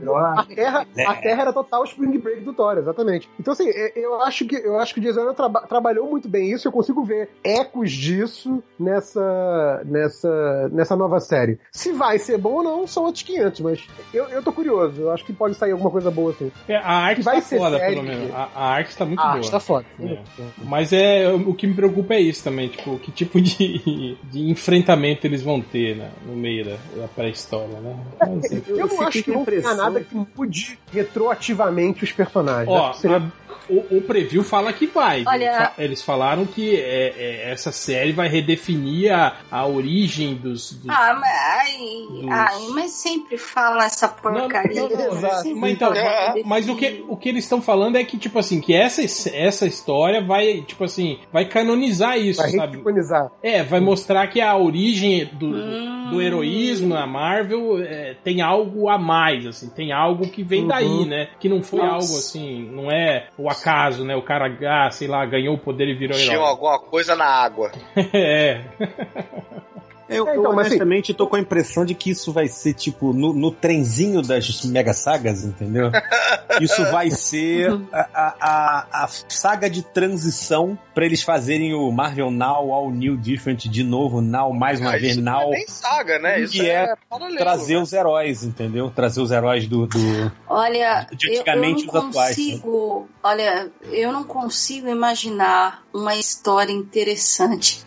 Não, 0.00 0.16
a 0.16 0.44
terra, 0.44 0.86
a 1.06 1.14
terra 1.14 1.42
era 1.42 1.52
total 1.52 1.84
Spring 1.84 2.18
Break 2.18 2.40
do 2.40 2.52
Thor, 2.54 2.78
exatamente. 2.78 3.28
Então, 3.38 3.52
assim, 3.52 3.68
é- 3.68 3.92
eu 3.94 4.20
acho 4.22 4.46
que 4.46 4.56
eu 4.56 4.78
acho 4.78 4.94
que 4.94 5.00
o 5.00 5.02
Jason 5.02 5.32
traba- 5.34 5.66
trabalhou 5.66 6.08
muito 6.10 6.28
bem 6.28 6.50
isso, 6.50 6.66
eu 6.66 6.72
consigo 6.72 7.04
ver 7.04 7.28
ecos 7.44 7.87
disso 7.92 8.62
nessa, 8.78 9.82
nessa, 9.84 10.68
nessa 10.72 10.96
nova 10.96 11.20
série. 11.20 11.58
Se 11.72 11.92
vai 11.92 12.18
ser 12.18 12.38
bom 12.38 12.54
ou 12.56 12.62
não, 12.62 12.86
são 12.86 13.04
outros 13.04 13.22
500, 13.22 13.60
mas 13.60 13.86
eu, 14.12 14.24
eu 14.28 14.42
tô 14.42 14.52
curioso, 14.52 15.00
eu 15.00 15.10
acho 15.10 15.24
que 15.24 15.32
pode 15.32 15.54
sair 15.54 15.72
alguma 15.72 15.90
coisa 15.90 16.10
boa 16.10 16.30
assim. 16.30 16.50
É, 16.68 16.76
a 16.76 16.90
arte 16.92 17.22
Vai 17.22 17.36
tá 17.36 17.42
ser 17.42 17.58
foda, 17.58 17.78
série. 17.78 17.94
pelo 17.94 18.06
menos. 18.06 18.34
A, 18.34 18.48
a 18.54 18.64
arte 18.70 18.96
tá 18.96 19.04
muito 19.04 19.20
Ah, 19.20 19.36
boa. 19.36 19.50
tá 19.50 19.60
foda. 19.60 19.86
É. 20.00 20.18
Mas 20.64 20.92
é 20.92 21.28
o 21.32 21.54
que 21.54 21.66
me 21.66 21.74
preocupa 21.74 22.14
é 22.14 22.20
isso 22.20 22.42
também, 22.44 22.68
tipo, 22.68 22.98
que 22.98 23.10
tipo 23.10 23.40
de, 23.40 24.16
de 24.30 24.50
enfrentamento 24.50 25.26
eles 25.26 25.42
vão 25.42 25.60
ter 25.60 25.96
né, 25.96 26.10
no 26.26 26.34
meio 26.36 26.64
da, 26.64 26.76
da 27.02 27.08
pré-história, 27.08 27.78
né? 27.80 27.96
Mas, 28.20 28.52
enfim. 28.52 28.72
Eu, 28.72 28.86
não 28.86 29.02
acho 29.02 29.22
que 29.22 29.30
a 29.30 29.34
não 29.34 29.44
tenha 29.44 29.58
impressão- 29.58 29.76
nada 29.76 30.00
que 30.00 30.14
mude 30.36 30.78
retroativamente 30.92 32.04
os 32.04 32.12
personagens. 32.12 32.68
Ó, 32.68 32.92
seria- 32.92 33.16
a- 33.18 33.48
o, 33.70 33.98
o 33.98 34.02
preview 34.02 34.42
fala 34.42 34.72
que 34.72 34.86
vai. 34.86 35.24
Olha- 35.26 35.72
Eles 35.78 36.02
falaram 36.02 36.46
que 36.46 36.74
é, 36.76 37.12
é, 37.18 37.50
essa 37.52 37.70
série 37.78 38.12
vai 38.12 38.28
redefinir 38.28 39.12
a, 39.14 39.36
a 39.50 39.66
origem 39.66 40.34
dos. 40.34 40.72
dos- 40.72 40.88
Ah, 40.88 41.16
mas, 41.18 41.30
ai, 41.30 41.78
Dos- 42.10 42.30
ai, 42.30 42.66
mas 42.74 42.90
sempre 42.90 43.38
fala 43.38 43.84
essa 43.86 44.08
porcaria. 44.08 44.82
Não, 44.82 44.88
não, 44.90 44.96
não, 44.96 45.12
Exato. 45.16 45.42
Sempre 45.42 45.60
Mas, 45.60 45.72
então, 45.72 45.94
fala 45.94 46.34
mas- 46.44 46.68
o 46.68 46.76
que, 46.76 47.04
o 47.08 47.16
que 47.16 47.28
eles 47.28 47.44
estão 47.44 47.62
falando 47.62 47.96
é 47.96 48.04
que, 48.04 48.18
tipo 48.18 48.38
assim, 48.38 48.60
que 48.60 48.74
essa, 48.74 49.02
essa 49.34 49.66
história 49.66 50.20
vai, 50.22 50.62
tipo 50.62 50.84
assim, 50.84 51.18
vai 51.32 51.44
canonizar 51.44 52.18
isso, 52.18 52.40
vai 52.42 52.50
sabe? 52.50 52.72
reticonizar. 52.72 53.30
É, 53.42 53.62
vai 53.62 53.80
mostrar 53.80 54.26
que 54.26 54.40
a 54.40 54.56
origem 54.56 55.24
do, 55.32 55.46
Hum. 55.48 56.08
do 56.10 56.20
heroísmo 56.22 56.94
na 56.94 57.06
Marvel 57.06 57.82
é, 57.82 58.14
tem 58.24 58.40
algo 58.40 58.88
a 58.88 58.98
mais, 58.98 59.46
assim, 59.46 59.68
tem 59.70 59.92
algo 59.92 60.28
que 60.28 60.42
vem 60.42 60.62
Uhum. 60.62 60.68
daí, 60.68 61.06
né? 61.06 61.28
Que 61.38 61.48
não 61.48 61.62
foi 61.62 61.78
Nossa. 61.80 61.92
algo 61.92 62.18
assim, 62.18 62.68
não 62.72 62.90
é 62.90 63.28
o 63.38 63.48
acaso, 63.48 64.04
né? 64.04 64.16
O 64.16 64.22
cara, 64.22 64.50
ah, 64.86 64.90
sei 64.90 65.06
lá, 65.08 65.24
ganhou 65.24 65.54
o 65.54 65.58
poder 65.58 65.88
e 65.88 65.94
virou 65.94 66.16
Tinha 66.18 66.34
herói. 66.34 66.46
alguma 66.48 66.78
coisa 66.78 67.14
na 67.14 67.26
água. 67.26 67.67
é. 68.14 68.64
Eu, 70.08 70.26
É, 70.26 70.36
eu 70.36 70.40
então, 70.40 70.52
mas 70.54 70.66
assim- 70.66 70.76
honestamente 70.76 71.12
tô 71.14 71.26
com 71.26 71.36
a 71.36 71.40
impressão 71.40 71.84
de 71.84 71.94
que 71.94 72.10
isso 72.10 72.32
vai 72.32 72.48
ser 72.48 72.74
tipo 72.74 73.12
no, 73.12 73.32
no 73.32 73.50
trenzinho 73.50 74.22
das 74.22 74.64
mega 74.64 74.92
sagas, 74.94 75.44
entendeu? 75.44 75.90
Isso 76.60 76.82
vai 76.90 77.10
ser 77.10 77.70
a, 77.92 78.00
a, 78.12 78.34
a, 78.40 79.04
a 79.04 79.08
saga 79.28 79.68
de 79.70 79.82
transição 79.82 80.76
pra 80.94 81.04
eles 81.04 81.22
fazerem 81.22 81.72
o 81.74 81.90
Marvel 81.92 82.30
Now, 82.30 82.72
All 82.72 82.90
New 82.90 83.16
Different 83.16 83.68
de 83.68 83.84
novo, 83.84 84.20
Now, 84.20 84.52
mais 84.52 84.80
uma 84.80 84.90
Ah, 84.94 84.98
vez 84.98 85.12
isso 85.12 85.20
não 85.22 85.32
Now. 85.32 85.52
é 85.52 85.56
nem 85.58 85.68
saga, 85.68 86.18
né? 86.18 86.40
Isso 86.40 86.52
Que 86.54 86.68
é, 86.68 86.84
é 86.84 86.94
paralelo. 87.08 87.36
Trazer 87.38 87.74
né? 87.76 87.82
os 87.82 87.92
heróis, 87.92 88.42
entendeu? 88.42 88.90
Trazer 88.90 89.20
os 89.20 89.30
heróis 89.30 89.68
do. 89.68 89.86
do... 89.86 90.32
Olha, 90.48 91.06
De 91.12 91.28
eu, 91.28 91.34
eu 91.34 91.40
antigamente 91.40 91.86
não 91.86 91.92
os 91.94 92.08
atuais, 92.08 92.36
né? 92.36 92.44
consigo. 92.44 93.08
Olha, 93.22 93.70
eu 93.92 94.12
não 94.12 94.24
consigo 94.24 94.88
imaginar 94.88 95.82
uma 95.94 96.16
história 96.16 96.72
interessante 96.72 97.84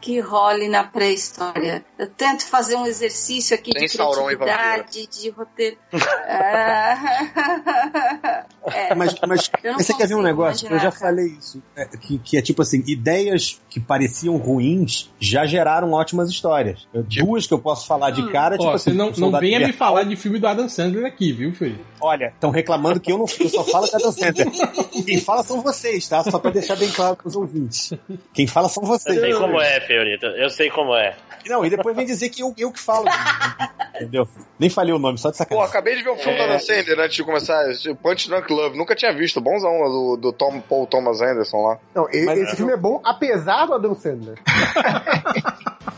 que 0.00 0.20
role 0.20 0.68
na 0.68 0.84
pré-história. 0.84 1.84
Eu 1.98 2.08
tento 2.08 2.44
fazer 2.46 2.76
um 2.76 2.86
exercício 2.86 3.54
aqui 3.54 3.72
Tem 3.72 3.86
de 3.86 3.94
e 3.94 3.96
criatividade, 3.96 5.06
de 5.06 5.30
roteiro. 5.30 5.76
Ah, 5.92 8.44
é, 8.72 8.94
Mas, 8.94 9.14
mas 9.26 9.50
eu 9.62 9.74
você 9.74 9.94
quer 9.94 10.06
ver 10.08 10.14
um 10.14 10.22
negócio? 10.22 10.66
Eu 10.66 10.70
já 10.70 10.76
imaginar, 10.76 10.92
cara. 10.92 11.10
falei 11.12 11.26
isso. 11.26 11.62
é, 11.76 11.84
que, 11.86 12.18
que 12.18 12.36
é 12.36 12.42
tipo 12.42 12.62
assim: 12.62 12.82
ideias 12.86 13.60
que 13.68 13.80
pareciam 13.80 14.36
ruins 14.36 15.10
já 15.18 15.46
geraram 15.46 15.92
ótimas 15.92 16.30
histórias. 16.30 16.86
Duas 16.92 17.46
que 17.46 17.54
eu 17.54 17.58
posso 17.58 17.86
falar 17.86 18.10
de 18.10 18.30
cara, 18.30 18.56
tipo 18.56 18.70
Ó, 18.70 18.74
assim. 18.74 18.90
você 18.90 18.96
não, 18.96 19.10
não 19.10 19.38
venha 19.38 19.60
me 19.60 19.72
falar 19.72 20.04
de 20.04 20.16
filme 20.16 20.38
do 20.38 20.46
Adam 20.46 20.68
Sandler 20.68 21.06
aqui, 21.06 21.32
viu, 21.32 21.52
filho? 21.52 21.78
Olha, 22.00 22.26
estão 22.26 22.50
reclamando 22.50 23.00
que 23.00 23.12
eu 23.12 23.18
não 23.18 23.26
eu 23.38 23.48
só 23.48 23.64
falo 23.64 23.86
da 23.90 23.98
Dan 23.98 24.12
Sandler. 24.12 24.48
Quem 25.04 25.18
fala 25.18 25.42
são 25.42 25.60
vocês, 25.60 26.08
tá? 26.08 26.22
Só 26.22 26.38
pra 26.38 26.50
deixar 26.50 26.76
bem 26.76 26.90
claro 26.90 27.16
pros 27.16 27.36
ouvintes. 27.36 27.92
Quem 28.32 28.46
fala 28.46 28.68
são 28.68 28.82
Eu 28.82 28.88
vocês. 28.88 29.18
sei 29.18 29.32
como 29.50 29.60
é, 29.62 29.80
Fiorito. 29.80 30.26
Eu 30.26 30.50
sei 30.50 30.70
como 30.70 30.94
é. 30.94 31.14
Não, 31.46 31.64
e 31.64 31.70
depois 31.70 31.96
vem 31.96 32.04
dizer 32.04 32.28
que 32.28 32.42
eu, 32.42 32.54
eu 32.58 32.70
que 32.70 32.78
falo. 32.80 33.06
Entendeu? 33.96 34.28
Nem 34.58 34.68
falei 34.68 34.92
o 34.94 34.98
nome, 34.98 35.16
só 35.18 35.30
de 35.30 35.36
Pô, 35.38 35.38
sacanagem. 35.38 35.68
acabei 35.70 35.96
de 35.96 36.02
ver 36.02 36.10
um 36.10 36.16
filme 36.16 36.38
É. 36.38 36.46
da 36.46 36.52
Dan 36.52 36.58
Sandler 36.58 37.00
antes 37.00 37.16
de 37.16 37.24
começar, 37.24 37.64
Punch 38.02 38.28
Drunk 38.28 38.52
Love. 38.52 38.76
Nunca 38.76 38.94
tinha 38.94 39.12
visto, 39.12 39.40
bonzão 39.40 39.70
do, 39.88 40.16
do 40.20 40.32
Tom, 40.32 40.60
Paul 40.60 40.86
Thomas 40.86 41.20
Anderson 41.22 41.62
lá. 41.62 41.78
Não, 41.94 42.08
e- 42.12 42.24
Mas- 42.26 42.38
esse 42.40 42.56
filme 42.56 42.72
é 42.72 42.76
bom, 42.76 43.00
apesar 43.04 43.66
do 43.66 43.74
Adam 43.74 43.94
Sandler. 43.94 44.38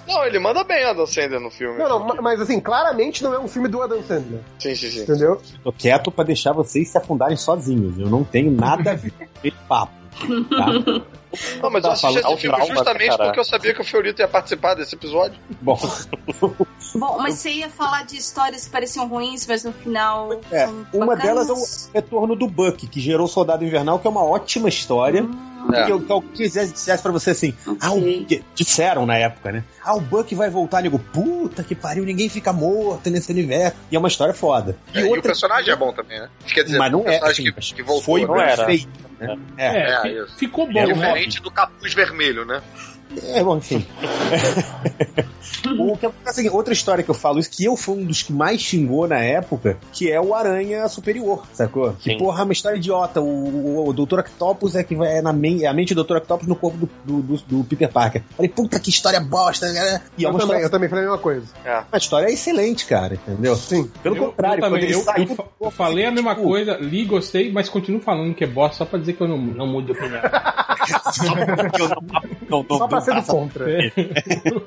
Não, 0.06 0.24
ele 0.26 0.38
manda 0.38 0.62
bem 0.62 0.84
a 0.84 0.92
Dan 0.92 1.06
Sandler 1.06 1.40
no 1.40 1.50
filme. 1.50 1.78
Não, 1.78 1.88
não, 1.88 1.98
ma- 2.06 2.20
mas 2.20 2.38
assim, 2.40 2.60
claramente 2.60 3.22
não 3.22 3.32
é 3.32 3.38
um 3.38 3.48
filme 3.48 3.66
do 3.66 3.80
Adam 3.80 4.02
Sandler, 4.02 4.40
Sim, 4.58 4.74
sim, 4.74 4.90
sim. 4.90 5.02
entendeu? 5.04 5.40
Tô 5.64 5.72
quieto 5.72 6.10
pra 6.10 6.22
deixar 6.22 6.52
vocês 6.52 6.88
se 6.90 6.98
afundarem 6.98 7.36
sozinhos. 7.36 7.98
Eu 7.98 8.08
não 8.10 8.22
tenho 8.22 8.50
nada 8.50 8.90
a 8.90 8.94
ver 8.94 9.10
com 9.10 9.24
esse 9.42 9.56
papo. 9.66 9.92
Tá? 10.50 11.02
Não, 11.62 11.70
mas 11.70 11.84
eu 11.84 11.90
assisti 11.90 12.18
esse 12.18 12.36
filme 12.36 12.56
trauma, 12.56 12.74
justamente 12.74 13.16
porque 13.16 13.40
eu 13.40 13.44
sabia 13.44 13.74
que 13.74 13.80
o 13.80 13.84
Fiorito 13.84 14.20
ia 14.20 14.28
participar 14.28 14.74
desse 14.74 14.94
episódio. 14.94 15.38
Bom, 15.60 15.78
Bom, 16.94 17.18
mas 17.18 17.38
você 17.38 17.50
ia 17.50 17.70
falar 17.70 18.04
de 18.04 18.16
histórias 18.16 18.66
que 18.66 18.70
pareciam 18.70 19.09
ruins, 19.09 19.46
mas 19.46 19.64
no 19.64 19.72
final. 19.72 20.40
É, 20.50 20.66
uma 20.92 21.06
bacanas. 21.06 21.46
delas 21.46 21.90
é 21.94 21.98
o 21.98 22.02
retorno 22.02 22.36
do 22.36 22.46
Buck, 22.46 22.86
que 22.86 23.00
gerou 23.00 23.26
o 23.26 23.28
Soldado 23.28 23.64
Invernal, 23.64 23.98
que 23.98 24.06
é 24.06 24.10
uma 24.10 24.24
ótima 24.24 24.68
história. 24.68 25.22
Hum. 25.22 25.51
É. 25.72 25.84
Que, 25.84 26.01
que 26.01 26.12
alguém 26.12 26.30
dissesse, 26.32 26.72
dissesse 26.72 27.02
pra 27.02 27.12
você 27.12 27.30
assim, 27.30 27.55
ah, 27.80 27.93
o, 27.93 28.24
que- 28.24 28.43
disseram 28.55 29.06
na 29.06 29.16
época, 29.16 29.52
né? 29.52 29.64
Ah, 29.84 29.94
o 29.94 30.01
Buck 30.01 30.34
vai 30.34 30.51
voltar, 30.51 30.82
nego, 30.82 30.98
puta 30.98 31.62
que 31.62 31.74
pariu, 31.74 32.05
ninguém 32.05 32.28
fica 32.28 32.52
morto 32.52 33.09
nesse 33.10 33.30
universo. 33.30 33.76
E 33.90 33.97
é 33.97 33.98
uma 33.98 34.09
história 34.09 34.34
foda. 34.34 34.76
É, 34.94 35.01
E, 35.01 35.05
o 35.05 35.22
personagem 35.22 35.72
é 35.72 35.76
bom 35.76 35.93
também, 35.93 36.18
né? 36.18 36.28
Quer 36.52 36.64
dizer, 36.64 36.78
Mas 36.78 36.90
não 36.93 37.01
o 37.01 37.02
é, 37.02 37.10
personagem 37.12 37.48
assim, 37.48 37.70
que, 37.70 37.74
que 37.76 37.82
voltou. 37.82 38.02
foi 38.05 38.26
não 38.26 38.34
né? 38.36 38.52
era. 38.52 38.64
feito. 38.66 38.89
Né? 39.20 39.39
É, 39.56 39.66
É, 39.66 40.18
É, 40.18 40.26
ficou 40.36 40.66
bom, 40.66 40.80
É, 40.80 40.86
né? 40.86 40.93
Diferente 40.94 41.40
do 41.43 41.51
capuz 41.51 41.94
vermelho, 41.94 42.44
né? 42.44 42.60
É, 43.34 43.43
bom, 43.44 43.56
enfim. 43.56 43.84
o 45.78 45.97
que 45.97 46.06
é, 46.06 46.10
assim, 46.26 46.48
outra 46.48 46.72
história 46.72 47.02
que 47.05 47.10
eu 47.10 47.14
falo, 47.14 47.39
isso 47.39 47.51
que 47.51 47.64
eu 47.64 47.76
fui 47.76 47.98
um 47.98 48.05
dos 48.05 48.22
que 48.22 48.32
mais 48.32 48.60
xingou 48.60 49.06
na 49.06 49.18
época, 49.18 49.78
que 49.93 50.10
é 50.10 50.20
o 50.20 50.34
Aranha 50.34 50.89
Superior, 50.89 51.47
sacou? 51.52 51.93
Que 51.94 52.10
Sim. 52.12 52.18
porra, 52.18 52.40
é 52.40 52.44
uma 52.44 52.52
história 52.52 52.76
idiota. 52.76 53.20
O, 53.20 53.24
o, 53.24 53.89
o 53.89 53.93
Dr. 53.93 54.20
Octopus 54.20 54.74
é 54.74 54.82
que 54.84 54.94
vai 54.94 55.18
é 55.18 55.22
na 55.22 55.32
men- 55.32 55.64
é 55.64 55.66
a 55.66 55.74
mente 55.74 55.94
do 55.94 56.02
Dr. 56.05 56.16
Octopus 56.16 56.47
no 56.48 56.56
corpo 56.56 56.78
do, 56.78 56.90
do, 57.05 57.22
do- 57.36 57.43
do 57.59 57.64
Peter 57.64 57.89
Parker. 57.90 58.22
Falei, 58.36 58.48
puta 58.48 58.78
que 58.80 58.90
história 58.90 59.20
bosta, 59.20 59.70
né? 59.72 60.01
E 60.16 60.24
é 60.24 60.26
Eu 60.26 60.30
uma 60.30 60.39
também, 60.39 60.56
história, 60.56 60.64
eu 60.66 60.70
também 60.70 60.89
falei 60.89 61.05
a 61.05 61.09
mesma 61.09 61.22
coisa. 61.22 61.47
a 61.90 61.97
história 61.98 62.26
é 62.26 62.32
excelente, 62.32 62.86
cara, 62.86 63.14
entendeu? 63.14 63.55
Sim. 63.56 63.90
Pelo 64.02 64.16
Eu- 64.16 64.26
contrário, 64.26 64.59
eu, 64.64 64.68
também, 64.68 64.84
ele 64.84 64.94
eu, 64.94 65.01
saiu. 65.02 65.28
eu 65.28 65.48
eu 65.66 65.70
falei 65.70 66.06
a 66.06 66.10
mesma 66.10 66.34
tipo, 66.34 66.47
coisa, 66.48 66.76
li, 66.76 67.05
gostei, 67.05 67.52
mas 67.52 67.68
continuo 67.68 68.01
falando 68.01 68.34
que 68.34 68.44
é 68.44 68.47
bosta 68.47 68.78
só 68.78 68.84
pra 68.84 68.98
dizer 68.98 69.12
que 69.14 69.20
eu 69.22 69.28
não, 69.28 69.39
não 69.39 69.66
mudo 69.66 69.86
de 69.86 69.93
opinião. 69.93 70.20
Não, 72.51 72.64
não, 72.68 72.78
Só 72.78 72.89
pra 72.89 73.01
não, 73.06 73.22
ser 73.22 73.26
do 73.26 73.26
contra. 73.26 73.66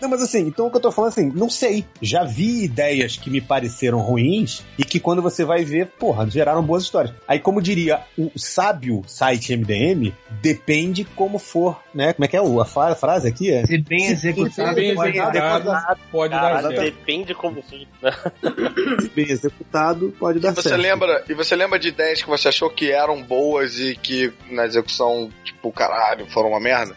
Não, 0.00 0.10
mas 0.10 0.22
assim, 0.22 0.40
então 0.46 0.66
o 0.66 0.70
que 0.70 0.76
eu 0.76 0.80
tô 0.80 0.92
falando 0.92 1.10
assim, 1.10 1.32
não 1.34 1.48
sei. 1.48 1.84
Já 2.02 2.22
vi 2.22 2.64
ideias 2.64 3.16
que 3.16 3.30
me 3.30 3.40
pareceram 3.40 3.98
ruins 4.00 4.62
e 4.78 4.84
que 4.84 5.00
quando 5.00 5.22
você 5.22 5.44
vai 5.44 5.64
ver, 5.64 5.86
porra, 5.98 6.28
geraram 6.28 6.62
boas 6.62 6.82
histórias. 6.84 7.14
Aí, 7.26 7.38
como 7.40 7.62
diria 7.62 8.00
o 8.16 8.30
sábio 8.36 9.02
site 9.06 9.56
MDM, 9.56 10.12
depende 10.42 11.04
como 11.04 11.38
for, 11.38 11.80
né? 11.94 12.12
Como 12.12 12.24
é 12.24 12.28
que 12.28 12.36
é 12.36 12.42
o- 12.42 12.60
a 12.60 12.64
frase 12.94 13.26
aqui? 13.28 13.50
É? 13.52 13.64
Se 13.66 13.78
bem 13.78 14.06
executado, 14.06 14.74
Bem 14.74 14.94
pode 14.94 15.12
dar 15.16 15.30
executado, 15.30 16.00
pode 16.12 16.30
dar 16.34 16.62
certo. 16.62 16.80
depende 16.82 17.34
como 17.34 17.62
for. 17.62 17.76
Se 19.00 19.08
bem 19.10 19.30
executado, 19.30 20.14
pode 20.18 20.38
dar 20.40 20.54
você 20.54 20.68
certo. 20.68 20.80
lembra, 20.80 21.24
e 21.28 21.34
você 21.34 21.56
lembra 21.56 21.78
de 21.78 21.88
ideias 21.88 22.22
que 22.22 22.28
você 22.28 22.48
achou 22.48 22.68
que 22.70 22.90
eram 22.90 23.22
boas 23.22 23.78
e 23.80 23.96
que 23.96 24.32
na 24.50 24.66
execução, 24.66 25.30
tipo, 25.42 25.72
caralho, 25.72 26.26
foram 26.30 26.50
uma 26.50 26.60
merda? 26.60 26.94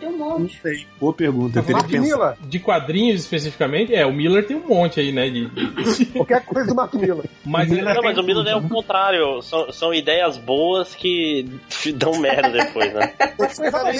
Tem 0.00 0.08
um 0.08 0.12
Não 0.18 0.38
monte. 0.40 0.58
sei. 0.62 0.86
Boa 1.00 1.12
pergunta. 1.12 1.58
Eu 1.58 1.62
teria 1.62 1.76
Mark. 1.80 1.90
Miller. 1.92 2.34
De 2.42 2.58
quadrinhos 2.58 3.20
especificamente, 3.20 3.94
é, 3.94 4.04
o 4.06 4.12
Miller 4.12 4.46
tem 4.46 4.56
um 4.56 4.66
monte 4.66 5.00
aí, 5.00 5.12
né? 5.12 5.28
De, 5.28 5.46
de- 5.48 6.06
Qualquer 6.14 6.44
coisa 6.44 6.68
do 6.68 6.74
Mark 6.74 6.94
Miller. 6.94 7.24
mas 7.44 7.70
ele 7.70 7.82
Não, 7.82 8.02
mas 8.02 8.16
o 8.18 8.22
Miller 8.22 8.46
é 8.46 8.56
o 8.56 8.62
contrário. 8.62 9.42
São, 9.42 9.70
são 9.72 9.94
ideias 9.94 10.36
boas 10.38 10.94
que 10.94 11.46
dão 11.94 12.18
merda 12.20 12.48
depois, 12.50 12.92
né? 12.94 13.12
Foi 13.36 13.66
exatamente 13.66 13.98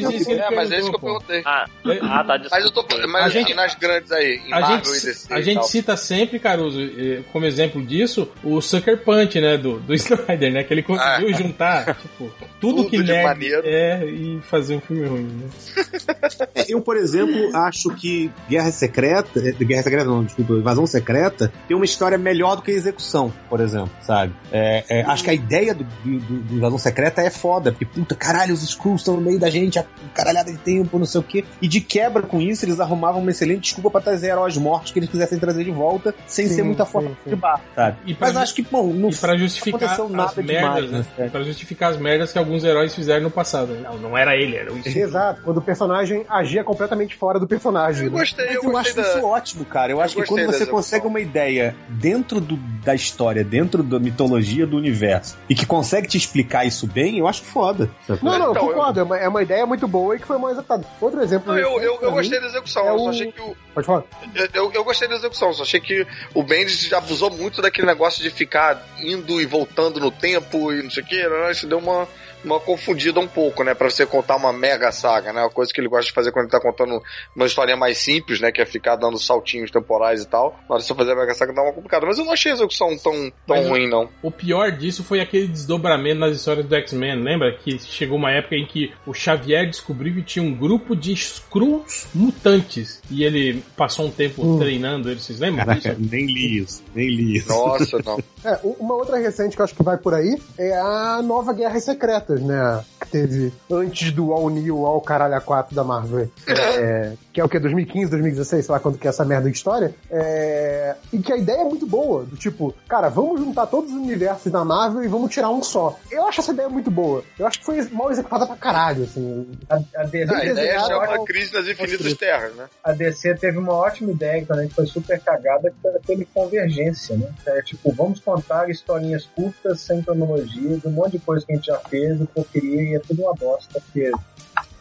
gente 0.00 0.24
que 0.24 0.32
ele 0.32 0.40
É, 0.40 0.50
mas 0.50 0.72
é 0.72 0.78
isso 0.78 0.90
que 0.90 0.96
eu 0.96 1.00
perguntei. 1.00 1.42
Ah, 1.44 1.66
ah 2.02 2.24
tá. 2.24 2.40
Mas 2.50 2.64
eu 2.64 2.70
tô. 2.70 2.82
Mas 3.08 3.22
A 3.22 3.26
assim, 3.26 3.38
gente- 3.40 3.54
nas 3.54 3.74
grandes 3.74 4.10
aí, 4.12 4.40
em 4.46 4.52
A 4.52 4.60
Marvel 4.60 4.76
gente, 4.94 5.02
e 5.02 5.06
DC. 5.06 5.34
a 5.34 5.40
gente 5.40 5.54
tal. 5.56 5.64
cita 5.64 5.96
sempre, 5.96 6.38
Caruso, 6.38 6.80
eh, 6.80 7.20
como 7.32 7.44
exemplo 7.46 7.82
disso, 7.84 8.28
o 8.42 8.60
Sucker 8.60 8.98
Punch, 8.98 9.40
né, 9.40 9.56
do, 9.56 9.78
do 9.80 9.94
Snyder, 9.94 10.52
né, 10.52 10.64
que 10.64 10.72
ele 10.72 10.82
conseguiu 10.82 11.28
Ah. 11.28 11.32
juntar, 11.32 11.94
tipo, 11.96 12.30
tudo, 12.60 12.76
Tudo 12.82 12.90
que 12.90 12.98
de 13.02 13.04
nerd 13.12 13.24
maneiro. 13.24 13.62
é 13.64 14.04
e 14.06 14.40
fazer 14.42 14.61
um 14.70 14.80
filme 14.80 15.06
ruim, 15.06 15.22
né? 15.24 15.48
É, 16.54 16.64
Eu, 16.68 16.80
por 16.80 16.96
exemplo, 16.96 17.54
acho 17.56 17.90
que 17.94 18.30
Guerra 18.48 18.70
Secreta, 18.70 19.40
eh, 19.40 19.52
Guerra 19.64 19.82
Secreta 19.82 20.04
não, 20.04 20.24
desculpa, 20.24 20.54
Invasão 20.54 20.86
Secreta, 20.86 21.52
tem 21.66 21.76
uma 21.76 21.84
história 21.84 22.18
melhor 22.18 22.56
do 22.56 22.62
que 22.62 22.70
a 22.70 22.74
execução, 22.74 23.32
por 23.48 23.60
exemplo, 23.60 23.90
sabe? 24.00 24.32
É, 24.50 24.84
é, 24.88 25.02
acho 25.02 25.24
que 25.24 25.30
a 25.30 25.34
ideia 25.34 25.74
do, 25.74 25.84
do, 25.84 26.18
do 26.18 26.54
Invasão 26.56 26.78
Secreta 26.78 27.22
é 27.22 27.30
foda, 27.30 27.72
porque, 27.72 27.86
puta, 27.86 28.14
caralho, 28.14 28.52
os 28.52 28.62
Skrulls 28.62 29.00
estão 29.00 29.16
no 29.16 29.22
meio 29.22 29.38
da 29.38 29.50
gente, 29.50 29.78
a 29.78 29.84
caralhada 30.14 30.50
de 30.52 30.58
tempo, 30.58 30.98
não 30.98 31.06
sei 31.06 31.20
o 31.20 31.24
quê. 31.24 31.44
E 31.60 31.68
de 31.68 31.80
quebra 31.80 32.22
com 32.22 32.40
isso, 32.40 32.64
eles 32.64 32.80
arrumavam 32.80 33.20
uma 33.20 33.30
excelente 33.30 33.62
desculpa 33.62 33.90
pra 33.90 34.00
trazer 34.00 34.28
heróis 34.28 34.56
mortos 34.56 34.92
que 34.92 34.98
eles 34.98 35.08
quisessem 35.08 35.38
trazer 35.38 35.64
de 35.64 35.70
volta, 35.70 36.14
sem 36.26 36.48
Sim, 36.48 36.54
ser 36.54 36.62
muita 36.62 36.84
força 36.84 37.10
sim. 37.24 37.30
de 37.30 37.36
barro, 37.36 37.62
sabe? 37.74 37.96
E 38.06 38.14
pra 38.14 38.28
Mas 38.28 38.36
acho 38.36 38.54
que, 38.54 38.62
bom, 38.62 38.92
no 38.92 39.10
E 39.10 39.16
pra 39.16 39.36
justificar 39.36 39.82
aconteceu 39.82 40.08
nada 40.08 40.30
as 40.30 40.36
merdas, 40.36 40.84
demais, 40.84 40.90
né? 40.90 41.06
né? 41.18 41.28
Pra 41.30 41.42
justificar 41.42 41.90
as 41.90 41.96
merdas 41.98 42.32
que 42.32 42.38
alguns 42.38 42.64
heróis 42.64 42.94
fizeram 42.94 43.22
no 43.22 43.30
passado. 43.30 43.74
Não, 43.82 43.98
não 43.98 44.18
era 44.18 44.36
ele, 44.36 44.51
era 44.56 44.72
o 44.72 44.78
Exato, 44.84 45.40
quando 45.42 45.58
o 45.58 45.62
personagem 45.62 46.24
agia 46.28 46.62
completamente 46.64 47.16
fora 47.16 47.38
do 47.38 47.46
personagem. 47.46 48.06
Eu 48.06 48.12
né? 48.12 48.18
gostei, 48.18 48.44
Mas 48.46 48.54
eu 48.56 48.62
eu 48.62 48.70
gostei 48.70 48.92
acho 49.02 49.12
da. 49.12 49.18
isso 49.18 49.26
ótimo, 49.26 49.64
cara. 49.64 49.92
Eu, 49.92 50.00
acho 50.00 50.16
que 50.16 50.24
quando 50.24 50.46
você 50.46 50.66
consegue 50.66 51.06
uma 51.06 51.20
ideia 51.20 51.74
dentro 51.88 52.40
do- 52.40 52.56
da 52.84 52.94
história, 52.94 53.42
dentro 53.44 53.82
da 53.82 53.98
mitologia 53.98 54.66
do 54.66 54.76
universo, 54.76 55.36
e 55.48 55.54
que 55.54 55.64
consegue 55.66 56.06
te 56.08 56.16
explicar 56.16 56.64
isso 56.66 56.86
bem, 56.86 57.18
eu 57.18 57.26
acho 57.26 57.42
foda. 57.42 57.88
Não, 58.22 58.38
não, 58.38 58.50
Então, 58.50 58.66
concordo. 58.68 59.00
É, 59.00 59.02
uma, 59.02 59.18
é 59.18 59.28
uma 59.28 59.42
ideia 59.42 59.66
muito 59.66 59.86
boa 59.88 60.16
e 60.16 60.18
que 60.18 60.26
foi 60.26 60.38
mal 60.38 60.50
executada. 60.50 60.84
Outro 61.00 61.20
exemplo. 61.22 61.52
Não, 61.52 61.58
eu, 61.58 61.80
eu, 61.80 61.98
eu 62.02 62.12
gostei 62.12 62.40
da 62.40 62.46
execução, 62.46 62.86
é 62.86 62.90
eu 62.90 62.98
só 62.98 63.10
achei 63.10 63.32
que 63.32 63.40
o. 63.40 63.56
Pode 63.74 63.86
falar. 63.86 64.04
Eu, 64.34 64.48
eu, 64.54 64.72
eu 64.72 64.84
gostei 64.84 65.08
da 65.08 65.14
execução, 65.16 65.52
só 65.52 65.62
achei 65.62 65.80
que 65.80 66.06
o 66.34 66.42
Bendis 66.42 66.92
abusou 66.92 67.30
muito 67.30 67.62
daquele 67.62 67.86
negócio 67.86 68.22
de 68.22 68.30
ficar 68.30 68.82
indo 68.98 69.40
e 69.40 69.46
voltando 69.46 69.98
no 70.00 70.10
tempo 70.10 70.72
e 70.72 70.82
não 70.82 70.90
sei 70.90 71.02
o 71.02 71.06
que, 71.06 71.28
né? 71.28 71.50
Isso 71.52 71.66
deu 71.66 71.78
uma, 71.78 72.06
uma 72.44 72.58
confundida 72.60 73.20
um 73.20 73.28
pouco, 73.28 73.62
né? 73.64 73.74
Pra 73.74 73.88
você 73.90 74.04
contar 74.06 74.36
uma 74.36 74.52
mega 74.52 74.90
saga, 74.92 75.32
né? 75.32 75.40
Uma 75.42 75.50
coisa 75.50 75.72
que 75.72 75.80
ele 75.80 75.88
gosta 75.88 76.06
de 76.06 76.12
fazer 76.12 76.32
quando 76.32 76.44
ele 76.46 76.52
tá 76.52 76.60
contando 76.60 77.02
uma 77.34 77.46
história 77.46 77.76
mais 77.76 77.98
simples, 77.98 78.40
né? 78.40 78.50
Que 78.52 78.60
é 78.62 78.66
ficar 78.66 78.96
dando 78.96 79.18
saltinhos 79.18 79.70
temporais 79.70 80.22
e 80.22 80.26
tal. 80.28 80.58
Na 80.68 80.74
hora 80.74 80.80
de 80.82 80.86
você 80.88 80.94
fazer 80.94 81.12
a 81.12 81.16
mega 81.16 81.34
saga 81.34 81.52
dá 81.52 81.62
uma 81.62 81.72
complicada. 81.72 82.06
Mas 82.06 82.18
eu 82.18 82.24
não 82.24 82.32
achei 82.32 82.52
a 82.52 82.54
execução 82.54 82.96
tão, 82.98 83.12
tão 83.46 83.56
Mas- 83.56 83.68
ruim, 83.68 83.88
não. 83.88 84.08
O 84.22 84.30
pior 84.30 84.70
disso 84.72 85.02
foi 85.04 85.20
aquele 85.20 85.46
desdobramento 85.48 86.20
nas 86.20 86.36
histórias 86.36 86.66
do 86.66 86.74
X-Men, 86.74 87.22
lembra? 87.22 87.56
Que 87.56 87.78
chegou 87.78 88.16
uma 88.18 88.30
época 88.32 88.56
em 88.56 88.66
que 88.66 88.92
o 89.06 89.12
Xavier 89.14 89.66
descobriu 89.68 90.14
que 90.14 90.22
tinha 90.22 90.42
um 90.44 90.54
grupo 90.54 90.94
de 90.96 91.12
Skrulls 91.12 92.06
mutantes. 92.14 93.00
E 93.10 93.24
ele 93.24 93.62
passou 93.76 94.06
um 94.06 94.10
tempo 94.10 94.42
Hum. 94.44 94.58
treinando 94.58 95.10
eles, 95.10 95.22
vocês 95.22 95.38
lembram 95.38 95.64
Caraca, 95.66 95.94
disso? 95.94 96.08
nem 96.10 96.26
li 96.26 96.58
isso, 96.58 96.82
nem 96.94 97.08
li 97.08 97.36
isso. 97.36 97.48
Nossa, 97.48 97.98
não. 98.04 98.18
É, 98.44 98.58
uma 98.80 98.94
outra 98.96 99.18
recente 99.18 99.54
que 99.54 99.62
eu 99.62 99.64
acho 99.64 99.72
que 99.72 99.84
vai 99.84 99.96
por 99.96 100.12
aí 100.14 100.36
é 100.58 100.76
a 100.76 101.22
nova 101.22 101.52
Guerras 101.52 101.84
Secretas, 101.84 102.31
né? 102.40 102.84
Que 103.00 103.08
teve 103.08 103.52
antes 103.70 104.12
do 104.12 104.32
All 104.32 104.48
New, 104.48 104.84
All 104.84 105.00
Caralho 105.00 105.40
4 105.40 105.74
da 105.74 105.84
Marvel. 105.84 106.28
É, 106.46 107.12
que 107.32 107.40
é 107.40 107.44
o 107.44 107.48
que? 107.48 107.58
2015, 107.58 108.10
2016, 108.10 108.66
sei 108.66 108.72
lá 108.72 108.78
quando 108.80 108.98
que 108.98 109.06
é 109.06 109.10
essa 109.10 109.24
merda 109.24 109.50
de 109.50 109.56
história. 109.56 109.94
É, 110.10 110.94
e 111.12 111.18
que 111.18 111.32
a 111.32 111.36
ideia 111.36 111.62
é 111.62 111.64
muito 111.64 111.86
boa. 111.86 112.24
Do 112.24 112.36
tipo, 112.36 112.74
cara, 112.88 113.08
vamos 113.08 113.40
juntar 113.40 113.66
todos 113.66 113.90
os 113.90 113.96
universos 113.96 114.52
da 114.52 114.64
Marvel 114.64 115.02
e 115.02 115.08
vamos 115.08 115.32
tirar 115.32 115.48
um 115.50 115.62
só. 115.62 115.98
Eu 116.10 116.26
acho 116.26 116.40
essa 116.40 116.52
ideia 116.52 116.68
muito 116.68 116.90
boa. 116.90 117.22
Eu 117.38 117.46
acho 117.46 117.58
que 117.60 117.64
foi 117.64 117.82
mal 117.90 118.10
executada 118.10 118.46
pra 118.46 118.56
caralho, 118.56 119.04
assim. 119.04 119.48
A, 119.70 119.76
a 119.76 120.04
DC, 120.04 120.32
Ah, 120.32 120.38
a 120.38 120.44
ideia 120.44 120.54
desenhava- 120.54 121.06
chama 121.06 121.24
Crise 121.24 121.52
nas 121.54 121.66
Infinitas 121.66 122.14
Terras, 122.14 122.54
né? 122.54 122.66
a 122.84 122.92
DC 122.92 123.34
teve 123.36 123.58
uma 123.58 123.72
ótima 123.72 124.10
ideia 124.12 124.44
também, 124.44 124.68
que 124.68 124.74
foi 124.74 124.86
super 124.86 125.18
cagada, 125.20 125.70
que 125.70 125.76
foi 125.80 125.90
aquele 125.92 126.28
Convergência, 126.34 127.16
né? 127.16 127.28
É 127.46 127.62
tipo, 127.62 127.92
vamos 127.92 128.20
contar 128.20 128.68
historinhas 128.70 129.24
curtas, 129.34 129.80
sem 129.80 130.02
cronologia, 130.02 130.76
de 130.76 130.86
um 130.86 130.90
monte 130.90 131.12
de 131.12 131.18
coisa 131.20 131.44
que 131.46 131.52
a 131.52 131.56
gente 131.56 131.66
já 131.66 131.78
fez, 131.78 132.20
e 132.20 132.24
porqueria, 132.26 132.82
e 132.82 132.94
é 132.96 132.98
tudo 132.98 133.22
uma 133.22 133.34
bosta, 133.34 133.80
porque 133.80 134.10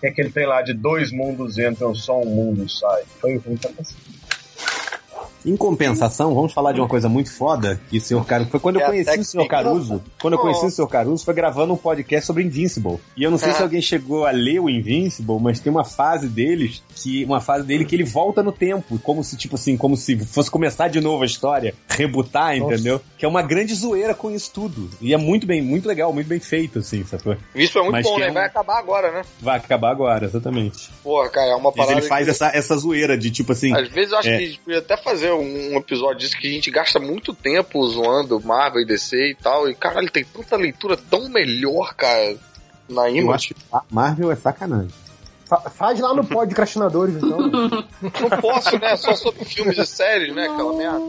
tem 0.02 0.10
aquele 0.10 0.32
tem 0.32 0.48
lá 0.48 0.62
de 0.64 0.74
dois 0.74 1.12
mundos 1.12 1.60
entram, 1.60 1.94
só 1.94 2.20
um 2.20 2.26
mundo 2.26 2.68
sai. 2.68 3.04
Foi 3.20 3.40
pra 3.40 3.72
cacete. 3.72 4.11
Em 5.46 5.56
compensação, 5.58 6.36
vamos 6.36 6.54
falar 6.54 6.72
de 6.72 6.80
uma 6.80 6.88
coisa 6.88 7.10
muito 7.10 7.32
foda, 7.32 7.80
que 7.90 7.98
o 7.98 8.02
senhor 8.02 8.26
Caruso. 8.26 8.50
Foi 8.52 8.60
quando 8.60 8.76
eu 8.80 8.84
É 8.84 8.86
conheci 8.86 9.20
o 9.20 9.24
senhor 9.26 9.44
técnica. 9.48 9.64
Caruso. 9.70 10.04
Quando 10.22 10.34
eu 10.34 10.40
conheci 10.40 10.66
o 10.66 10.70
senhor 10.70 10.88
Caruso, 10.88 11.26
foi 11.26 11.34
gravando 11.34 11.74
um 11.74 11.78
podcast 11.78 12.28
sobre 12.28 12.44
Invincible. 12.44 13.00
E 13.18 13.24
eu 13.24 13.32
não 13.32 13.38
sei 13.38 13.52
se 13.54 13.62
alguém 13.62 13.82
chegou 13.82 14.26
a 14.26 14.32
ler 14.32 14.60
o 14.60 14.70
Invincible, 14.70 15.40
mas 15.40 15.60
tem 15.60 15.72
uma 15.72 15.84
fase 15.84 16.28
deles, 16.28 16.84
que. 16.96 17.26
Uma 17.26 17.42
fase 17.42 17.66
dele 17.66 17.86
que 17.86 17.96
ele 17.96 18.04
volta 18.04 18.44
no 18.44 18.52
tempo. 18.52 19.00
Como 19.00 19.24
se, 19.24 19.36
tipo 19.36 19.56
assim, 19.56 19.76
como 19.78 19.98
se 19.98 20.18
fosse 20.26 20.50
começar 20.52 20.88
de 20.90 21.02
novo 21.02 21.24
a 21.24 21.26
história, 21.26 21.74
rebutar, 21.90 22.58
Nossa. 22.58 22.74
entendeu? 22.76 23.02
Que 23.18 23.26
é 23.26 23.28
uma 23.28 23.42
grande 23.42 23.74
zoeira 23.74 24.14
com 24.14 24.30
isso 24.30 24.52
tudo. 24.54 24.90
E 25.02 25.14
é 25.14 25.18
muito 25.18 25.48
bem, 25.48 25.62
muito 25.62 25.88
legal, 25.88 26.14
muito 26.14 26.28
bem 26.28 26.40
feito, 26.40 26.80
assim, 26.80 27.04
sacou? 27.06 27.36
Isso 27.56 27.78
é 27.78 27.82
muito 27.82 27.94
Mas 27.94 28.06
bom, 28.06 28.16
que 28.16 28.22
né? 28.22 28.28
é 28.28 28.32
um- 28.32 28.34
Vai 28.34 28.46
acabar 28.46 28.78
agora, 28.80 29.12
né? 29.12 29.22
Vai 29.40 29.58
acabar 29.58 29.92
agora, 29.92 30.26
exatamente. 30.26 30.90
Porra, 31.04 31.30
cara, 31.30 31.52
é 31.52 31.56
uma 31.56 31.70
Mas 31.70 31.76
parada. 31.76 32.00
ele 32.00 32.08
faz 32.08 32.26
que- 32.26 32.32
essa, 32.32 32.48
essa 32.54 32.76
zoeira 32.78 33.18
de 33.18 33.32
tipo 33.32 33.52
assim. 33.52 33.74
Às 33.76 33.88
vezes 33.90 34.12
eu 34.12 34.18
acho 34.20 34.30
É. 34.30 34.38
que 34.38 34.44
a 34.44 34.48
gente 34.48 34.60
podia 34.60 34.80
até 34.80 34.98
fazer 34.98 35.31
um, 35.34 35.74
um 35.74 35.78
episódio 35.78 36.20
disso 36.20 36.38
que 36.38 36.48
a 36.48 36.52
gente 36.52 36.70
gasta 36.72 37.00
muito 37.00 37.34
tempo 37.34 37.86
zoando 37.88 38.40
Marvel 38.40 38.82
e 38.82 38.86
DC 38.86 39.32
e 39.32 39.36
tal. 39.36 39.70
E 39.70 39.76
caralho, 39.76 40.10
tem 40.12 40.24
tanta 40.24 40.56
leitura 40.56 40.98
tão 40.98 41.30
melhor, 41.30 41.94
cara, 41.96 42.36
na 42.90 43.10
Eu 43.10 43.18
Image. 43.18 43.34
acho 43.34 43.54
que 43.54 43.62
Marvel 43.90 44.32
é 44.32 44.36
sacanagem. 44.36 44.90
Fa- 45.52 45.70
faz 45.70 46.00
lá 46.00 46.14
no 46.14 46.24
Podcrastinadores, 46.24 47.18
então. 47.18 47.38
Não 47.42 48.30
posso, 48.40 48.80
né? 48.80 48.96
Só 48.96 49.14
sobre 49.16 49.44
filmes 49.44 49.78
e 49.78 49.86
séries, 49.86 50.34
né? 50.34 50.48
Aquela 50.48 50.72
merda. 50.78 51.00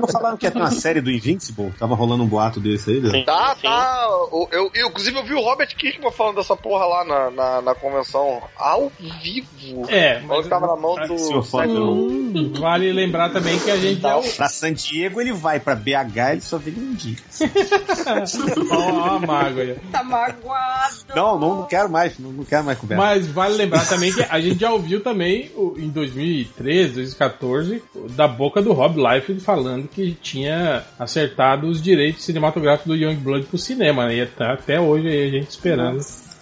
Não 0.00 0.06
falaram 0.06 0.36
que 0.36 0.46
ia 0.46 0.52
ter 0.52 0.58
uma 0.58 0.70
série 0.70 1.00
do 1.00 1.10
Invincible? 1.10 1.72
Tava 1.78 1.96
rolando 1.96 2.22
um 2.22 2.28
boato 2.28 2.60
desse 2.60 2.90
aí, 2.90 3.00
né? 3.00 3.10
Sim, 3.10 3.24
Tá, 3.24 3.56
sim. 3.56 3.62
tá. 3.62 4.06
Eu, 4.32 4.48
eu, 4.52 4.70
eu, 4.72 4.86
inclusive, 4.88 5.18
eu 5.18 5.24
vi 5.24 5.34
o 5.34 5.40
Robert 5.40 5.74
Kirkman 5.76 6.12
falando 6.12 6.36
dessa 6.36 6.54
porra 6.54 6.84
lá 6.86 7.04
na, 7.04 7.30
na, 7.32 7.62
na 7.62 7.74
convenção 7.74 8.40
ao 8.56 8.92
vivo. 9.00 9.84
É, 9.88 10.20
Quando 10.20 10.48
tava 10.48 10.68
na 10.68 10.76
mão 10.76 10.94
do. 11.08 11.18
Senhor 11.18 11.42
foda. 11.42 11.66
Simon- 11.66 12.52
Vale 12.60 12.92
lembrar 12.92 13.30
também 13.30 13.58
que 13.58 13.70
a 13.70 13.76
gente 13.78 14.06
é 14.06 14.14
o. 14.14 14.22
Pra 14.22 14.48
San 14.48 14.72
Diego 14.74 15.20
ele 15.20 15.32
vai, 15.32 15.58
pra 15.58 15.74
BH 15.74 16.16
ele 16.32 16.40
só 16.40 16.56
vem 16.56 16.74
um 16.74 16.94
dia. 16.94 17.16
Ó, 18.70 19.16
a 19.16 19.18
mágoa. 19.18 19.76
Tá 19.90 20.04
magoado. 20.04 20.94
Não, 21.16 21.38
não, 21.38 21.54
não 21.56 21.66
quero 21.66 21.90
mais, 21.90 22.18
não, 22.18 22.30
não 22.30 22.44
quero 22.44 22.59
mais 22.62 22.78
conversa. 22.78 23.02
Mas 23.02 23.26
vale 23.26 23.56
lembrar 23.56 23.88
também 23.88 24.12
que 24.12 24.22
a 24.22 24.40
gente 24.40 24.60
já 24.60 24.70
ouviu 24.70 25.00
também 25.00 25.50
em 25.76 25.88
2013, 25.88 26.94
2014, 26.94 27.82
da 28.10 28.26
boca 28.28 28.62
do 28.62 28.72
Rob 28.72 28.96
Liefeld 28.96 29.40
falando 29.40 29.88
que 29.88 30.12
tinha 30.20 30.84
acertado 30.98 31.66
os 31.66 31.80
direitos 31.80 32.24
cinematográficos 32.24 32.86
do 32.86 32.96
Youngblood 32.96 33.46
pro 33.46 33.58
cinema, 33.58 34.06
né? 34.06 34.16
E 34.16 34.20
até 34.20 34.80
hoje 34.80 35.08
aí 35.08 35.28
a 35.28 35.30
gente 35.30 35.50
esperando 35.50 36.00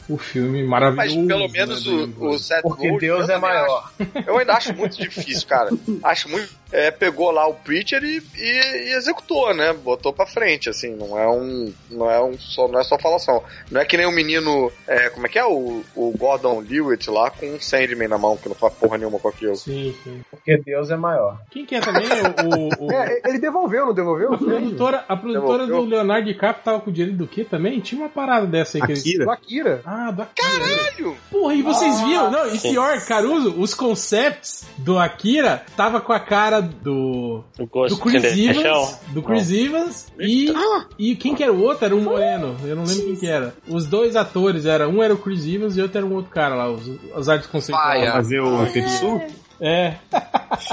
o 0.08 0.16
filme 0.18 0.62
Mas 0.62 0.70
maravilhoso. 0.94 1.26
pelo 1.26 1.48
menos 1.48 1.86
né, 1.86 2.06
do 2.06 2.24
o, 2.24 2.28
o 2.30 2.38
Seth 2.38 2.62
Porque 2.62 2.90
Deus 2.98 3.28
eu 3.28 3.34
é 3.36 3.38
maior. 3.38 3.90
acho- 4.00 4.28
eu 4.28 4.38
ainda 4.38 4.54
acho 4.54 4.74
muito 4.74 4.96
difícil, 4.96 5.46
cara. 5.48 5.70
Acho 6.02 6.28
muito. 6.28 6.48
é, 6.72 6.90
pegou 6.90 7.30
lá 7.30 7.46
o 7.46 7.54
Preacher 7.54 8.02
e, 8.02 8.22
e- 8.36 8.88
e 8.90 8.92
executou, 8.94 9.54
né? 9.54 9.72
Botou 9.72 10.12
pra 10.12 10.26
frente, 10.26 10.68
assim. 10.68 10.94
Não 10.96 11.18
é 11.18 11.28
um. 11.28 11.72
Não 11.90 12.10
é 12.10 12.22
um 12.22 12.38
só, 12.38 12.68
não 12.68 12.78
é 12.80 12.84
só 12.84 12.98
falação. 12.98 13.42
Não 13.70 13.80
é 13.80 13.84
que 13.84 13.96
nem 13.96 14.06
o 14.06 14.12
menino. 14.12 14.70
é, 14.86 15.08
como 15.10 15.26
é 15.26 15.30
que 15.30 15.38
é? 15.38 15.44
O, 15.44 15.82
o 15.94 16.12
Gordon 16.18 16.60
Lewitt 16.60 17.10
lá 17.10 17.30
com 17.30 17.46
um 17.46 17.60
Sandman 17.60 18.08
na 18.08 18.18
mão, 18.18 18.36
que 18.36 18.48
não 18.48 18.56
faz 18.56 18.74
porra 18.74 18.98
nenhuma 18.98 19.18
com 19.18 19.28
aquilo. 19.28 19.56
Sim, 19.56 19.94
sim. 20.04 20.20
Porque 20.30 20.56
Deus 20.58 20.90
é 20.90 20.96
maior. 20.96 21.38
Quem 21.50 21.64
que 21.66 21.74
é 21.74 21.80
também 21.80 22.06
o. 22.06 22.84
o, 22.84 22.86
o- 22.86 22.92
É, 22.92 23.20
ele 23.26 23.38
devolveu, 23.38 23.86
não 23.86 23.94
devolveu? 23.94 24.32
a 24.34 24.38
produtora, 24.38 25.04
a 25.08 25.16
produtora 25.16 25.58
do 25.64 25.66
Devolveu? 25.66 25.88
Leonardo 25.98 26.26
DiCaprio 26.26 26.64
tava 26.64 26.80
com 26.80 26.90
o 26.90 26.92
direito 26.92 27.16
do 27.16 27.26
quê 27.26 27.44
também? 27.44 27.80
Tinha 27.80 28.00
uma 28.02 28.08
parada 28.08 28.46
dessa 28.46 28.78
aí 28.78 28.82
que 28.82 28.92
eles... 28.92 29.00
Akira? 29.02 29.24
Do 29.24 29.30
Akira. 29.30 29.82
Ah, 29.84 29.97
do 30.12 30.22
Akira. 30.22 30.48
Caralho! 30.48 31.16
Porra, 31.30 31.54
e 31.54 31.62
vocês 31.62 32.00
viram? 32.02 32.30
Não, 32.30 32.54
e 32.54 32.58
pior, 32.58 33.00
Caruso, 33.04 33.54
os 33.58 33.74
concepts 33.74 34.66
do 34.78 34.98
Akira 34.98 35.64
tava 35.76 36.00
com 36.00 36.12
a 36.12 36.20
cara 36.20 36.60
do. 36.60 37.44
O 37.58 37.66
Ghost 37.66 37.94
Do 37.94 38.00
Chris 38.00 38.24
Evans. 38.24 38.98
Do 39.08 39.22
Chris 39.22 39.50
Evans 39.50 40.06
e. 40.18 40.52
E 40.98 41.16
quem 41.16 41.34
que 41.34 41.42
era 41.42 41.52
o 41.52 41.60
outro? 41.62 41.84
Era 41.84 41.94
um 41.94 42.02
moreno. 42.02 42.56
Eu 42.64 42.76
não 42.76 42.84
lembro 42.84 43.04
quem 43.04 43.16
que 43.16 43.26
era. 43.26 43.54
Os 43.68 43.86
dois 43.86 44.16
atores, 44.16 44.64
era 44.66 44.88
um 44.88 45.02
era 45.02 45.14
o 45.14 45.18
Chris 45.18 45.46
Evans 45.46 45.76
e 45.76 45.82
outro 45.82 45.98
era 45.98 46.06
um 46.06 46.14
outro 46.14 46.30
cara 46.30 46.54
lá, 46.54 46.70
os, 46.70 46.90
as 47.14 47.28
artes 47.28 47.48
conceituais. 47.48 48.10
Fazer 48.12 48.40
o 48.40 48.66
Tetsu? 48.66 49.20
É. 49.60 49.94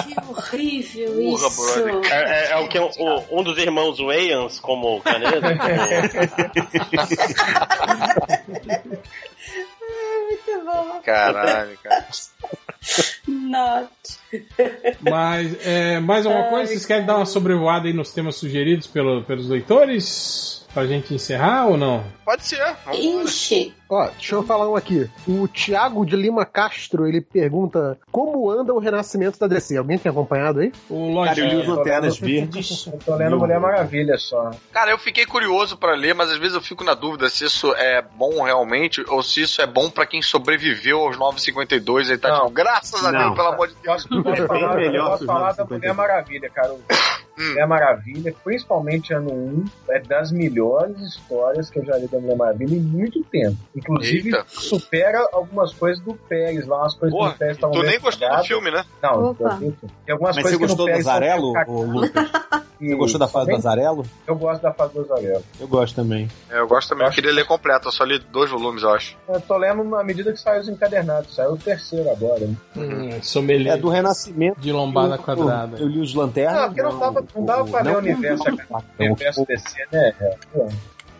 Que 0.03 0.16
horrível 0.30 1.14
Porra, 1.14 1.48
isso. 1.48 1.84
brother. 1.84 2.12
É, 2.12 2.45
é- 2.48 2.52
é 2.52 2.56
o 2.57 2.68
que 2.68 2.78
o- 2.80 3.24
um 3.32 3.44
dos 3.44 3.57
irmãos 3.57 3.98
Wayans, 3.99 4.60
como 4.60 5.02
Canedo. 5.02 5.41
Muito 10.26 10.66
bom. 10.66 11.02
Caralho, 11.03 11.78
cara. 11.84 12.06
Not. 13.28 13.90
Mas, 15.02 15.66
é, 15.66 15.99
mais 15.99 16.26
alguma 16.26 16.45
Ai, 16.45 16.49
coisa? 16.52 16.72
Vocês 16.72 16.86
querem 16.86 17.06
dar 17.06 17.18
uma 17.18 17.26
sobrevoada 17.26 17.88
aí 17.88 17.94
nos 17.94 18.12
temas 18.12 18.36
sugeridos 18.36 18.88
pelo- 18.88 19.24
pelos 19.24 19.48
leitores? 19.49 20.64
Pra 20.74 20.86
gente 20.86 21.14
encerrar 21.14 21.68
ou 21.68 21.78
não? 21.78 22.03
Pode 22.26 22.45
ser. 22.45 22.62
Vamos 22.86 23.32
Ixi. 23.32 23.74
Ó, 23.90 24.07
deixa 24.07 24.36
eu 24.36 24.44
falar 24.44 24.70
um 24.70 24.76
aqui. 24.76 25.10
O 25.28 25.48
Thiago 25.48 26.06
de 26.06 26.16
Lima 26.16 26.45
Castro, 26.45 27.07
ele 27.07 27.22
pergunta 27.22 27.98
como 28.12 28.49
anda 28.49 28.74
o 28.74 28.80
renascimento 28.80 29.38
da 29.40 29.48
DC. 29.48 29.78
Alguém 29.78 29.98
tem 29.98 30.10
acompanhado 30.12 30.60
aí? 30.60 30.72
O 30.90 31.24
Cara, 31.24 31.40
eu 31.40 31.45
li 31.48 31.56
os 31.56 31.68
Lojinha. 31.68 31.76
Lanternas 31.76 32.18
Verdes. 32.20 32.88
Eu 32.95 32.99
tô 32.99 33.16
lendo 33.16 33.38
Mulher 33.38 33.60
Maravilha 33.60 34.18
só. 34.18 34.52
Cara, 34.72 34.91
eu 34.91 34.98
fiquei 34.98 35.26
curioso 35.26 35.78
pra 35.78 35.94
ler, 35.95 36.16
mas 36.16 36.32
às 36.32 36.38
vezes 36.38 36.56
eu 36.56 36.62
fico 36.62 36.84
na 36.84 36.94
dúvida 36.94 37.30
se 37.30 37.45
isso 37.45 37.74
é 37.76 38.02
bom 38.02 38.41
realmente 38.44 39.03
ou 39.07 39.22
se 39.22 39.41
isso 39.41 39.62
é 39.62 39.68
bom 39.68 39.90
pra 39.90 40.06
quem 40.06 40.22
sobreviveu 40.22 40.99
aos 40.99 41.18
952 41.18 42.10
e 42.10 42.18
tá 42.18 42.30
Não. 42.30 42.36
tipo, 42.41 42.49
graças 42.52 43.06
a. 43.06 43.12
Deus, 43.12 43.36
pelo 43.36 43.48
amor 43.48 43.68
de 43.68 43.76
Deus. 43.82 44.06
Posso, 44.07 44.24
posso 44.24 44.30
É 44.41 44.48
bem 44.48 44.62
falar, 44.62 44.76
melhor 44.78 45.06
posso 45.12 45.18
que 45.18 45.24
os 45.24 45.28
falar 45.28 45.52
da 45.53 45.64
952. 45.64 45.82
Mulher 45.82 45.94
Maravilha, 45.94 46.49
cara. 46.49 46.74
Hum. 47.38 47.49
Mulher 47.49 47.68
Maravilha, 47.68 48.36
principalmente 48.44 49.14
ano 49.14 49.32
1, 49.32 49.66
é 49.90 49.99
das 49.99 50.32
melhores 50.32 50.98
histórias 51.02 51.70
que 51.70 51.80
eu 51.80 51.86
já 51.86 51.98
li 51.98 52.07
da 52.07 52.20
Mulher 52.20 52.38
Maravilha 52.38 52.76
em 52.76 52.80
muito 52.82 53.22
tempo. 53.26 53.57
Inclusive, 53.76 54.30
Eita. 54.30 54.45
supera 54.47 55.27
algumas 55.34 55.73
coisas 55.73 56.02
do 56.03 56.14
Pérez 56.14 56.65
lá, 56.65 56.80
umas 56.84 56.93
coisas 56.95 57.18
Porra, 57.18 57.30
que 57.31 57.35
o 57.35 57.39
Pérez 57.39 57.57
estavam 57.57 57.73
tu 57.76 57.81
nem 57.81 57.91
bem 57.91 57.99
gostou 57.99 58.19
do 58.19 58.30
cagadas. 58.30 58.47
filme, 58.47 58.72
né? 58.72 58.85
Não, 59.03 59.31
Opa. 59.31 59.60
eu 59.61 59.73
tem 60.06 60.14
algumas 60.14 60.35
Mas 60.35 60.43
coisas 60.43 60.52
você 60.52 60.57
que 60.57 60.57
gostou 60.68 60.85
do 60.85 60.91
Azarelo, 60.93 61.53
ô, 61.68 61.81
Lucas? 61.84 62.30
Você 62.77 62.93
gostou 62.93 63.18
da 63.19 63.27
fase 63.30 63.49
do 63.52 63.56
Azarelo? 63.56 64.06
Eu 64.27 64.35
gosto 64.35 64.61
da 64.61 64.73
fase 64.73 64.93
do 64.93 64.99
Azarelo. 65.02 65.41
Eu 65.61 65.65
gosto 65.68 65.95
também. 65.95 66.27
É, 66.49 66.60
eu 66.60 66.68
gosto 66.68 66.89
também. 66.89 67.07
Eu 67.07 67.14
queria 67.14 67.31
ler 67.31 67.45
completo, 67.45 67.88
eu 67.88 67.91
só 67.91 68.03
li 68.03 68.19
dois 68.19 68.52
volumes, 68.52 68.84
eu 68.84 68.89
acho. 68.89 69.18
Eu 69.30 69.39
tô 69.39 69.56
lendo 69.57 69.95
à 69.95 70.03
medida 70.03 70.34
que 70.34 70.38
saiu 70.39 70.60
os 70.60 70.68
encadernados. 70.68 71.34
Saiu 71.34 71.53
o 71.53 71.57
terceiro 71.57 72.10
agora. 72.11 72.41
Né? 72.45 72.56
Hum, 72.76 73.22
sommelier 73.22 73.76
É 73.76 73.77
do 73.77 73.88
Renascimento. 73.88 74.60
de 74.60 74.73
lombada 74.73 75.15
eu, 75.15 75.19
quadrada. 75.19 75.77
Eu 75.77 75.88
li 75.88 76.02
os 76.02 76.14
Lanternas. 76.14 76.53
Não, 76.64 76.68
porque 76.68 76.84
não 76.84 76.99
dava, 76.99 77.26
não 77.34 77.45
dava 77.45 77.65
pra 77.65 77.81
ver 77.81 77.95
o 77.95 77.99
universo, 77.99 78.43
o 78.99 79.03
universo 79.03 79.45
DC, 79.45 79.77
né? 79.93 80.14
É, 80.19 80.38
pô, 80.53 80.68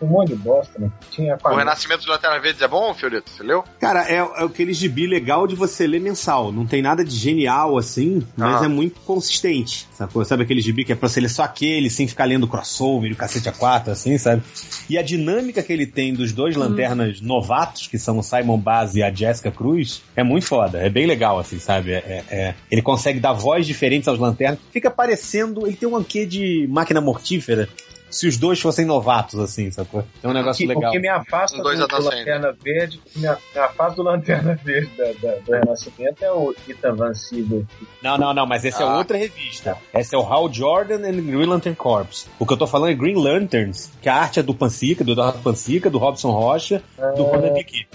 um 0.00 0.06
monte 0.06 0.28
de 0.28 0.36
bosta, 0.36 0.78
né? 0.78 0.90
Tinha 1.10 1.38
O 1.44 1.54
Renascimento 1.56 2.02
de 2.02 2.08
Lanterna 2.08 2.38
Verde 2.40 2.62
é 2.62 2.68
bom, 2.68 2.92
Fiorito? 2.94 3.30
Você 3.30 3.42
leu? 3.42 3.64
Cara, 3.80 4.08
é, 4.10 4.16
é 4.16 4.44
aquele 4.44 4.72
gibi 4.72 5.06
legal 5.06 5.46
de 5.46 5.54
você 5.54 5.86
ler 5.86 6.00
mensal. 6.00 6.52
Não 6.52 6.66
tem 6.66 6.82
nada 6.82 7.04
de 7.04 7.14
genial 7.16 7.78
assim, 7.78 8.26
mas 8.36 8.62
Ah. 8.62 8.64
é 8.64 8.68
muito 8.68 9.00
consistente. 9.00 9.88
Sacou? 9.92 10.24
Sabe 10.24 10.42
aquele 10.42 10.60
gibi 10.60 10.84
que 10.84 10.92
é 10.92 10.94
pra 10.94 11.08
você 11.08 11.20
ler 11.20 11.28
só 11.30 11.42
aquele, 11.44 11.88
sem 11.90 12.06
ficar 12.06 12.24
lendo 12.24 12.46
crossover, 12.48 13.10
o 13.12 13.16
cacete 13.16 13.48
a 13.48 13.52
quatro, 13.52 13.90
assim, 13.92 14.18
sabe? 14.18 14.42
E 14.88 14.98
a 14.98 15.02
dinâmica 15.02 15.62
que 15.62 15.72
ele 15.72 15.86
tem 15.86 16.12
dos 16.14 16.32
dois 16.32 16.54
lanternas 16.56 17.20
novatos, 17.20 17.86
que 17.86 17.98
são 17.98 18.18
o 18.18 18.22
Simon 18.22 18.58
Baz 18.58 18.94
e 18.94 19.02
a 19.02 19.12
Jessica 19.12 19.50
Cruz, 19.50 20.02
é 20.14 20.22
muito 20.22 20.46
foda. 20.46 20.78
É 20.78 20.88
bem 20.90 21.06
legal, 21.06 21.38
assim, 21.38 21.58
sabe? 21.58 21.92
É, 21.92 22.24
é- 22.30 22.54
ele 22.70 22.82
consegue 22.82 23.18
dar 23.20 23.32
voz 23.32 23.66
diferentes 23.66 24.08
aos 24.08 24.18
lanternas. 24.18 24.58
Fica 24.70 24.90
parecendo. 24.90 25.66
Ele 25.66 25.76
tem 25.76 25.88
um 25.88 26.02
quê 26.02 26.26
de 26.26 26.66
máquina 26.70 27.00
mortífera. 27.00 27.68
Se 28.16 28.26
os 28.26 28.36
dois 28.38 28.60
fossem 28.60 28.84
novatos, 28.84 29.38
assim, 29.38 29.70
sacou? 29.70 30.04
É 30.22 30.28
um 30.28 30.32
negócio 30.32 30.66
que, 30.66 30.72
legal. 30.74 30.90
O 30.90 30.92
que 30.92 30.98
me 30.98 31.08
afasta 31.08 31.62
dois 31.62 31.78
do, 31.78 31.86
do 31.86 32.02
Lanterna 32.02 32.56
Verde, 32.62 32.98
que 33.12 33.18
me, 33.18 33.26
afasta 33.26 33.94
do 33.96 34.02
Lanterna 34.02 34.58
Verde 34.64 34.90
da, 34.96 35.04
da- 35.30 35.38
do 35.40 35.52
Renascimento 35.52 36.24
é 36.24 36.32
o 36.32 36.54
Ethan 36.68 36.94
Van 36.94 37.12
Siever. 37.14 37.64
Não, 38.02 38.16
não, 38.16 38.32
não, 38.32 38.46
mas 38.46 38.64
essa 38.64 38.82
é 38.82 38.86
Ah. 38.86 38.96
outra 38.96 39.16
revista. 39.18 39.76
Essa 39.92 40.16
é 40.16 40.18
o 40.18 40.22
Hal 40.22 40.52
Jordan 40.52 41.06
and 41.06 41.12
Green 41.22 41.44
Lantern 41.46 41.76
Corps. 41.76 42.26
O 42.38 42.46
que 42.46 42.52
eu 42.52 42.56
tô 42.56 42.66
falando 42.66 42.90
é 42.90 42.94
Green 42.94 43.16
Lanterns, 43.22 43.90
que 44.00 44.08
a 44.08 44.14
arte 44.14 44.40
é 44.40 44.42
do 44.42 44.54
Pansica, 44.54 45.04
do 45.04 45.12
Eduardo 45.12 45.38
Pansica, 45.40 45.90
do 45.90 45.98
Robson 45.98 46.30
Rocha, 46.30 46.82
do 47.16 47.22
Ronan 47.24 47.52
Piquet. 47.54 47.86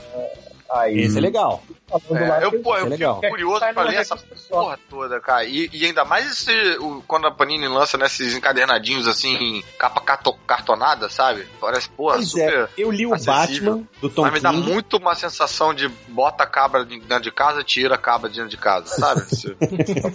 Aí, 0.71 0.99
Esse 1.01 1.17
é 1.17 1.21
legal. 1.21 1.61
Falando 1.99 2.27
lá, 2.27 2.41
É, 2.41 2.45
eu, 2.45 2.61
pô, 2.61 2.71
eu 2.71 2.75
é 2.75 2.79
fico 2.79 2.89
legal. 2.89 3.21
curioso 3.21 3.59
Sai 3.59 3.73
pra 3.73 3.83
ler 3.83 3.95
essa 3.97 4.15
porra 4.49 4.79
toda, 4.89 5.19
cara. 5.19 5.43
E, 5.45 5.69
e 5.73 5.85
ainda 5.85 6.05
mais 6.05 6.31
esse, 6.31 6.51
o- 6.79 7.03
quando 7.07 7.27
a 7.27 7.31
Panini 7.31 7.67
lança 7.67 7.97
nesses 7.97 8.33
encadernadinhos 8.35 9.07
assim, 9.07 9.63
capa 9.77 10.01
carto- 10.01 10.35
cartonada, 10.47 11.09
sabe? 11.09 11.45
Parece, 11.59 11.89
porra, 11.89 12.15
Pois 12.15 12.29
super. 12.29 12.53
é, 12.53 12.69
eu 12.77 12.91
li 12.91 13.05
o 13.05 13.13
acessível. 13.13 13.73
Batman 13.77 13.87
do 14.01 14.09
Tom 14.09 14.21
Mas 14.23 14.33
me 14.33 14.39
dá 14.39 14.51
King. 14.51 14.71
muito 14.71 14.97
uma 14.97 15.15
sensação 15.15 15.73
de 15.73 15.87
bota 16.07 16.43
a 16.43 16.47
cabra 16.47 16.85
de- 16.85 16.99
dentro 16.99 17.23
de 17.23 17.31
casa, 17.31 17.63
tira 17.63 17.95
a 17.95 17.97
cabra 17.97 18.29
de 18.29 18.35
dentro 18.35 18.49
de 18.49 18.57
casa, 18.57 18.87
sabe? 18.87 19.21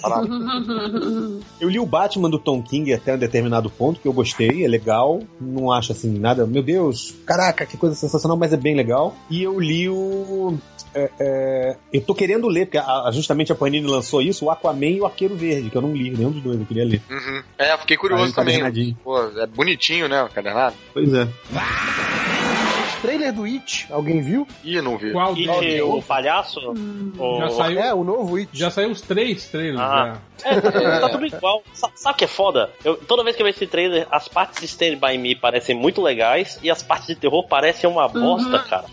Eu 1.61 1.69
li 1.69 1.79
o 1.79 1.87
Batman 1.87 2.31
do 2.31 2.39
Tom 2.39 2.63
King 2.63 2.93
até 2.93 3.15
um 3.15 3.19
determinado 3.19 3.71
ponto, 3.71 4.01
que 4.01 4.07
eu 4.09 4.13
gostei, 4.13 4.65
é 4.65 4.69
legal. 4.69 5.21
Não 5.41 5.71
acho 5.73 5.93
assim 5.93 6.19
nada, 6.19 6.47
meu 6.47 6.63
Deus, 6.63 7.15
caraca, 7.25 7.65
que 7.67 7.77
coisa 7.77 7.95
sensacional, 7.95 8.37
mas 8.37 8.53
é 8.53 8.57
bem 8.57 8.75
legal. 8.75 9.15
E 9.31 9.43
eu 9.43 9.59
li 9.59 9.89
o. 9.89 10.59
é, 10.97 11.11
é, 11.21 11.77
eu 11.93 12.01
tô 12.01 12.15
querendo 12.15 12.49
ler, 12.49 12.67
porque 12.67 12.79
a- 12.79 13.11
justamente 13.13 13.53
a 13.53 13.55
Panini 13.55 13.87
lançou 13.87 14.23
isso, 14.23 14.47
o 14.47 14.51
Aquaman 14.51 14.87
e 14.87 15.01
o 15.01 15.07
Arqueiro 15.07 15.37
Verde, 15.37 15.69
que 15.71 15.77
eu 15.77 15.83
não 15.83 15.93
li, 15.95 16.11
nenhum 16.11 16.31
dos 16.31 16.43
dois, 16.43 16.59
eu 16.59 16.67
queria 16.67 16.85
ler. 16.85 17.03
Uhum. 17.11 17.43
É, 17.59 17.73
eu 17.75 17.79
fiquei 17.79 17.97
curioso 17.97 18.25
Aí, 18.25 18.33
também. 18.33 18.97
Pô, 19.05 19.21
é 19.39 19.47
bonitinho, 19.47 20.09
né? 20.09 20.23
O 20.23 20.27
encadernado. 20.27 20.75
Pois 20.93 21.13
é. 21.13 21.29
Trailer 23.03 23.33
do 23.33 23.45
It, 23.45 23.87
alguém 23.91 24.21
viu? 24.21 24.49
Ih, 24.65 24.81
não 24.81 24.97
vi. 24.97 25.13
Qual 25.13 25.35
deles? 25.35 25.83
o 25.83 26.03
palhaço? 26.03 26.59
O- 27.19 27.39
Já 27.41 27.51
saiu, 27.51 27.79
É, 27.79 27.95
o 27.95 28.03
novo 28.03 28.37
It. 28.37 28.49
já 28.53 28.71
saiu 28.71 28.91
os 28.91 29.01
três 29.01 29.45
trailers. 29.49 29.79
Ah. 29.79 30.17
já. 30.43 30.51
É, 30.51 30.61
tá, 30.61 31.01
tá 31.01 31.09
tudo 31.11 31.27
igual. 31.27 31.63
Sa- 31.73 31.91
Sabe 31.95 32.15
o 32.15 32.19
que 32.19 32.25
é 32.25 32.29
foda? 32.29 32.71
Eu- 32.85 32.97
toda 32.97 33.23
vez 33.23 33.37
que 33.37 33.43
eu 33.43 33.47
vejo 33.47 33.57
esse 33.59 33.67
trailer, 33.67 34.07
as 34.11 34.27
partes 34.29 34.59
de 34.61 34.67
Stand 34.67 34.97
By 34.97 35.19
Me 35.19 35.37
parecem 35.37 35.77
muito 35.77 36.03
legais 36.03 36.59
e 36.63 36.71
as 36.71 36.83
partes 36.83 37.07
de 37.07 37.15
terror 37.15 37.47
parecem 37.47 37.89
uma 37.89 38.09
bosta, 38.09 38.59
cara. 38.61 38.87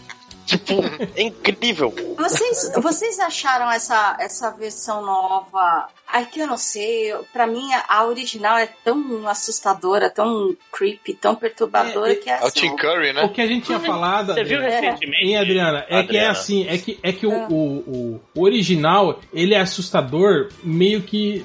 Tipo, 0.45 0.73
é 1.15 1.23
incrível. 1.23 1.93
Vocês, 2.17 2.71
vocês 2.77 3.19
acharam 3.19 3.71
essa, 3.71 4.17
essa 4.19 4.51
versão 4.51 5.01
nova? 5.01 5.89
Ai, 6.15 6.27
que 6.27 6.39
eu 6.39 6.45
não 6.45 6.57
sei. 6.57 7.11
Pra 7.33 7.47
mim, 7.47 7.67
a- 7.89 8.05
original 8.05 8.55
é 8.57 8.67
tão 8.85 9.27
assustadora, 9.27 10.11
tão 10.11 10.55
creepy, 10.71 11.15
tão 11.15 11.33
perturbadora 11.33 12.11
É, 12.11 12.15
que 12.15 12.29
é 12.29 12.33
É 12.33 12.41
o 12.43 12.45
assim, 12.45 12.59
Tim 12.59 12.75
Curry, 12.75 13.09
O 13.09 13.13
né? 13.15 13.27
que 13.33 13.41
a 13.41 13.47
gente 13.47 13.65
tinha 13.65 13.79
falado. 13.79 14.33
Você 14.33 14.43
viu 14.43 14.59
Adriana, 14.59 14.81
recentemente? 14.91 15.25
Hein, 15.25 15.37
Adriana? 15.37 15.79
É 15.79 15.85
que 15.87 15.93
é 15.95 15.99
Adriana? 15.99 16.29
assim, 16.31 16.67
é 16.67 16.77
que, 16.77 16.99
é 17.01 17.11
que 17.11 17.25
o, 17.25 17.31
É. 17.33 17.47
o, 17.49 17.53
o- 17.55 18.21
o 18.35 18.41
original, 18.43 19.19
ele 19.33 19.55
é 19.55 19.59
assustador 19.59 20.49
meio 20.63 21.01
que. 21.01 21.43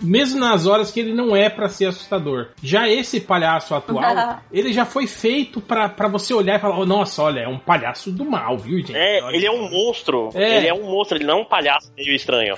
Mesmo 0.00 0.38
nas 0.40 0.66
horas 0.66 0.90
que 0.90 1.00
ele 1.00 1.12
não 1.12 1.34
é 1.34 1.50
pra 1.50 1.68
ser 1.68 1.86
assustador. 1.86 2.50
Já 2.62 2.88
esse 2.88 3.20
palhaço 3.20 3.74
atual, 3.74 4.02
ele 4.52 4.72
já 4.72 4.84
foi 4.86 5.06
feito 5.06 5.60
pra, 5.60 5.88
pra 5.88 6.06
você 6.08 6.32
olhar 6.32 6.56
e 6.56 6.60
falar: 6.60 6.78
oh, 6.78 6.86
nossa, 6.86 7.22
olha, 7.22 7.40
é 7.40 7.48
um 7.48 7.58
palhaço 7.58 8.10
do 8.12 8.24
mal, 8.24 8.56
viu, 8.56 8.78
gente? 8.78 8.96
É, 8.96 9.20
Olha 9.22 9.36
ele 9.36 9.46
é 9.46 9.50
só." 9.50 9.56
um 9.56 9.68
monstro. 9.68 10.28
É. 10.34 10.56
Ele 10.58 10.68
é 10.68 10.74
um 10.74 10.84
monstro, 10.84 11.18
ele 11.18 11.24
não 11.26 11.38
é 11.38 11.42
um 11.42 11.44
palhaço 11.44 11.90
meio 11.96 12.14
estranho. 12.14 12.56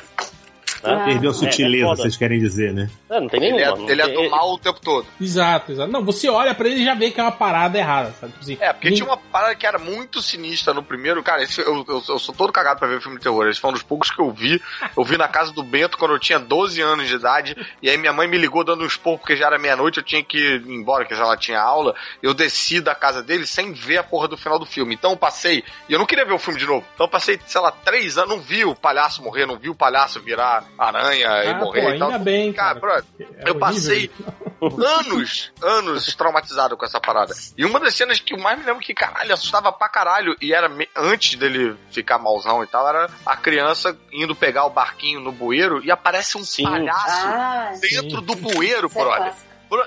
Ah. 0.85 1.05
Perdeu 1.05 1.31
a 1.31 1.35
sutileza, 1.35 1.87
É, 1.87 1.93
é 1.93 1.97
vocês 1.97 2.17
querem 2.17 2.39
dizer, 2.41 2.73
né? 2.73 2.91
É, 3.11 3.21
não 3.21 3.29
tem 3.29 3.41
Ele 3.43 3.53
nenhuma. 3.53 3.77
é, 3.77 3.79
não 3.81 3.91
ele 3.91 4.03
é 4.03 4.09
do 4.09 4.31
mal 4.31 4.53
o 4.53 4.59
tempo 4.59 4.81
todo. 4.81 5.07
Exato, 5.21 5.73
exato. 5.73 5.91
Não, 5.93 6.05
você 6.05 6.29
olha 6.29 6.55
pra 6.55 6.69
ele 6.69 6.81
e 6.81 6.85
já 6.85 6.95
vê 6.95 7.11
que 7.11 7.21
é 7.21 7.23
uma 7.23 7.31
parada 7.33 7.79
errada, 7.79 8.13
sabe? 8.21 8.33
Tipo 8.33 8.45
assim, 8.45 8.59
É, 8.61 8.73
porque 8.73 8.89
nin- 8.91 8.97
tinha 8.97 9.07
uma 9.09 9.17
parada 9.17 9.55
que 9.55 9.67
era 9.67 9.79
muito 9.79 10.21
sinistra 10.23 10.73
no 10.75 10.83
primeiro. 10.83 11.23
Cara, 11.23 11.43
esse- 11.43 11.61
eu, 11.61 11.85
eu, 11.89 12.03
eu 12.09 12.19
sou 12.19 12.35
todo 12.35 12.53
cagado 12.53 12.79
pra 12.79 12.89
ver 12.89 13.01
filme 13.01 13.17
de 13.19 13.23
terror. 13.23 13.47
Esse 13.49 13.61
foi 13.61 13.71
um 13.71 13.75
dos 13.75 13.83
poucos 13.83 14.11
que 14.11 14.21
eu 14.21 14.31
vi. 14.33 14.61
Eu 14.97 15.05
vi 15.05 15.17
na 15.17 15.29
casa 15.29 15.53
do 15.53 15.63
Bento 15.63 15.97
quando 15.99 16.13
eu 16.13 16.19
tinha 16.19 16.39
12 16.39 16.81
anos 16.81 17.07
de 17.09 17.15
idade. 17.15 17.57
E 17.81 17.89
aí 17.89 17.97
minha 17.97 18.13
mãe 18.13 18.27
me 18.27 18.39
ligou 18.39 18.65
dando 18.65 18.83
um 18.83 18.87
esporro 18.87 19.19
porque 19.19 19.37
já 19.37 19.47
era 19.47 19.59
meia-noite. 19.59 19.99
Eu 19.99 20.05
tinha 20.05 20.23
que 20.25 20.39
ir 20.39 20.67
embora, 20.69 21.05
que 21.05 21.15
já 21.15 21.23
ela 21.23 21.37
tinha 21.37 21.61
aula. 21.61 21.95
Eu 22.23 22.35
desci 22.35 22.81
da 22.81 22.95
casa 22.95 23.23
dele 23.23 23.47
sem 23.47 23.73
ver 23.73 23.99
a 23.99 24.03
porra 24.03 24.27
do 24.29 24.37
final 24.37 24.59
do 24.59 24.67
filme. 24.67 24.95
Então 24.95 25.13
eu 25.13 25.17
passei. 25.17 25.63
E 25.89 25.93
eu 25.93 25.99
não 25.99 26.07
queria 26.07 26.25
ver 26.25 26.33
o 26.33 26.39
filme 26.39 26.59
de 26.59 26.67
novo. 26.67 26.85
Então 26.95 27.07
eu 27.07 27.11
passei, 27.11 27.39
sei 27.47 27.61
lá, 27.61 27.71
três 27.71 28.19
anos. 28.19 28.31
Não 28.37 28.41
vi 28.41 28.65
o 28.65 28.75
palhaço 28.75 29.23
morrer, 29.23 29.47
não 29.47 29.57
vi 29.59 29.69
o 29.69 29.75
palhaço 29.75 30.21
virar 30.21 30.65
aranha 30.79 31.45
e 31.45 31.49
Ah, 31.49 31.55
morrer 31.55 31.83
pô, 31.83 31.91
e 31.91 31.99
tal. 31.99 32.09
ainda 32.11 32.19
bem, 32.25 32.53
Cara, 32.53 32.81
cara. 32.81 33.05
É 33.21 33.25
eu 33.51 33.55
horrível 33.55 33.59
passei 33.61 34.11
anos, 34.61 35.53
anos 35.61 36.15
traumatizado 36.15 36.77
com 36.77 36.85
essa 36.85 37.01
parada. 37.01 37.35
E 37.57 37.65
uma 37.65 37.81
das 37.81 37.95
cenas 37.95 38.21
que 38.21 38.35
eu 38.35 38.39
mais 38.39 38.59
me 38.59 38.65
lembro 38.65 38.81
que, 38.83 38.95
caralho, 38.95 39.33
assustava 39.35 39.73
pra 39.73 39.89
caralho, 39.89 40.37
e 40.41 40.53
era 40.53 40.69
me- 40.69 40.89
antes 40.97 41.35
dele 41.37 41.77
ficar 41.91 42.19
malzão 42.19 42.63
e 42.63 42.67
tal, 42.67 42.89
era 42.89 43.09
a 43.27 43.37
criança 43.37 43.97
indo 44.13 44.35
pegar 44.35 44.65
o 44.65 44.71
barquinho 44.71 45.21
no 45.21 45.33
bueiro 45.33 45.85
e 45.85 45.91
aparece 45.91 46.37
um 46.39 46.45
Sim. 46.45 46.65
palhaço 46.65 47.29
Ah, 47.29 47.73
dentro 47.81 48.19
Sim. 48.21 48.25
do 48.25 48.35
bueiro, 48.37 48.89
é 48.95 48.99
brother. 49.03 49.33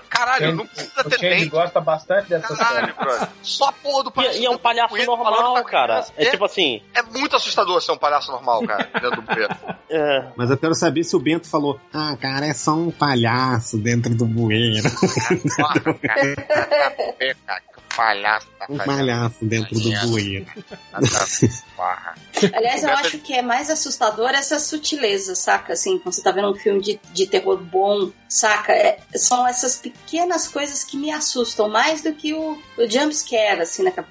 Caralho, 0.09 0.55
não 0.55 0.65
precisa 0.65 1.01
O 1.05 1.09
ter 1.09 1.19
dente. 1.19 1.49
gosta 1.49 1.79
bastante 1.81 2.29
dessa 2.29 2.55
Caralho. 2.55 2.93
Só 3.41 3.65
a 3.69 3.71
porra 3.71 4.03
do 4.05 4.11
palhaço. 4.11 4.37
E, 4.37 4.41
e 4.41 4.45
é 4.45 4.49
um 4.49 4.57
palhaço 4.57 4.95
normal, 5.05 5.63
cara. 5.65 5.93
criança. 6.03 6.13
É 6.17 6.25
tipo 6.31 6.45
assim. 6.45 6.81
É 6.93 7.01
muito 7.01 7.35
assustador 7.35 7.81
ser 7.81 7.91
um 7.91 7.97
palhaço 7.97 8.31
normal, 8.31 8.65
cara, 8.65 8.89
dentro 8.93 9.15
do 9.15 9.21
bueiro. 9.21 9.55
É, 9.87 10.29
Mas 10.35 10.49
eu 10.49 10.57
quero 10.57 10.73
saber 10.73 11.03
se 11.03 11.15
o 11.15 11.19
Bento 11.19 11.47
falou: 11.47 11.79
Ah, 11.93 12.17
cara, 12.19 12.47
é 12.47 12.53
só 12.55 12.71
um 12.73 12.89
palhaço 12.89 13.77
dentro 13.77 14.15
do 14.15 14.25
bueiro. 14.25 14.89
Palhaço 17.95 18.47
tá 18.59 18.65
Um 18.69 18.77
palhaço 18.77 19.37
dentro 19.45 19.79
do 19.79 19.91
bueiro. 20.09 20.45
Porra. 21.75 22.15
Aliás, 22.53 22.83
eu 22.83 22.89
acho 22.91 23.17
que 23.19 23.33
é 23.33 23.41
mais 23.41 23.69
assustador 23.69 24.29
essa 24.31 24.59
sutileza, 24.59 25.35
saca? 25.35 25.73
Assim, 25.73 25.97
quando 25.99 26.13
você 26.13 26.21
tá 26.21 26.31
vendo 26.31 26.51
um 26.51 26.55
filme 26.55 26.81
de, 26.81 26.99
de 27.13 27.27
terror 27.27 27.57
bom, 27.57 28.11
saca? 28.27 28.71
É- 28.73 28.97
são 29.15 29.47
essas 29.47 29.77
pequenas 29.77 30.47
coisas 30.47 30.83
que 30.83 30.97
me 30.97 31.11
assustam 31.11 31.69
mais 31.69 32.01
do 32.01 32.13
que 32.13 32.33
o, 32.33 32.57
o 32.77 32.89
jumpscare, 32.89 33.61
assim, 33.61 33.83
na, 33.83 33.91
cap- 33.91 34.09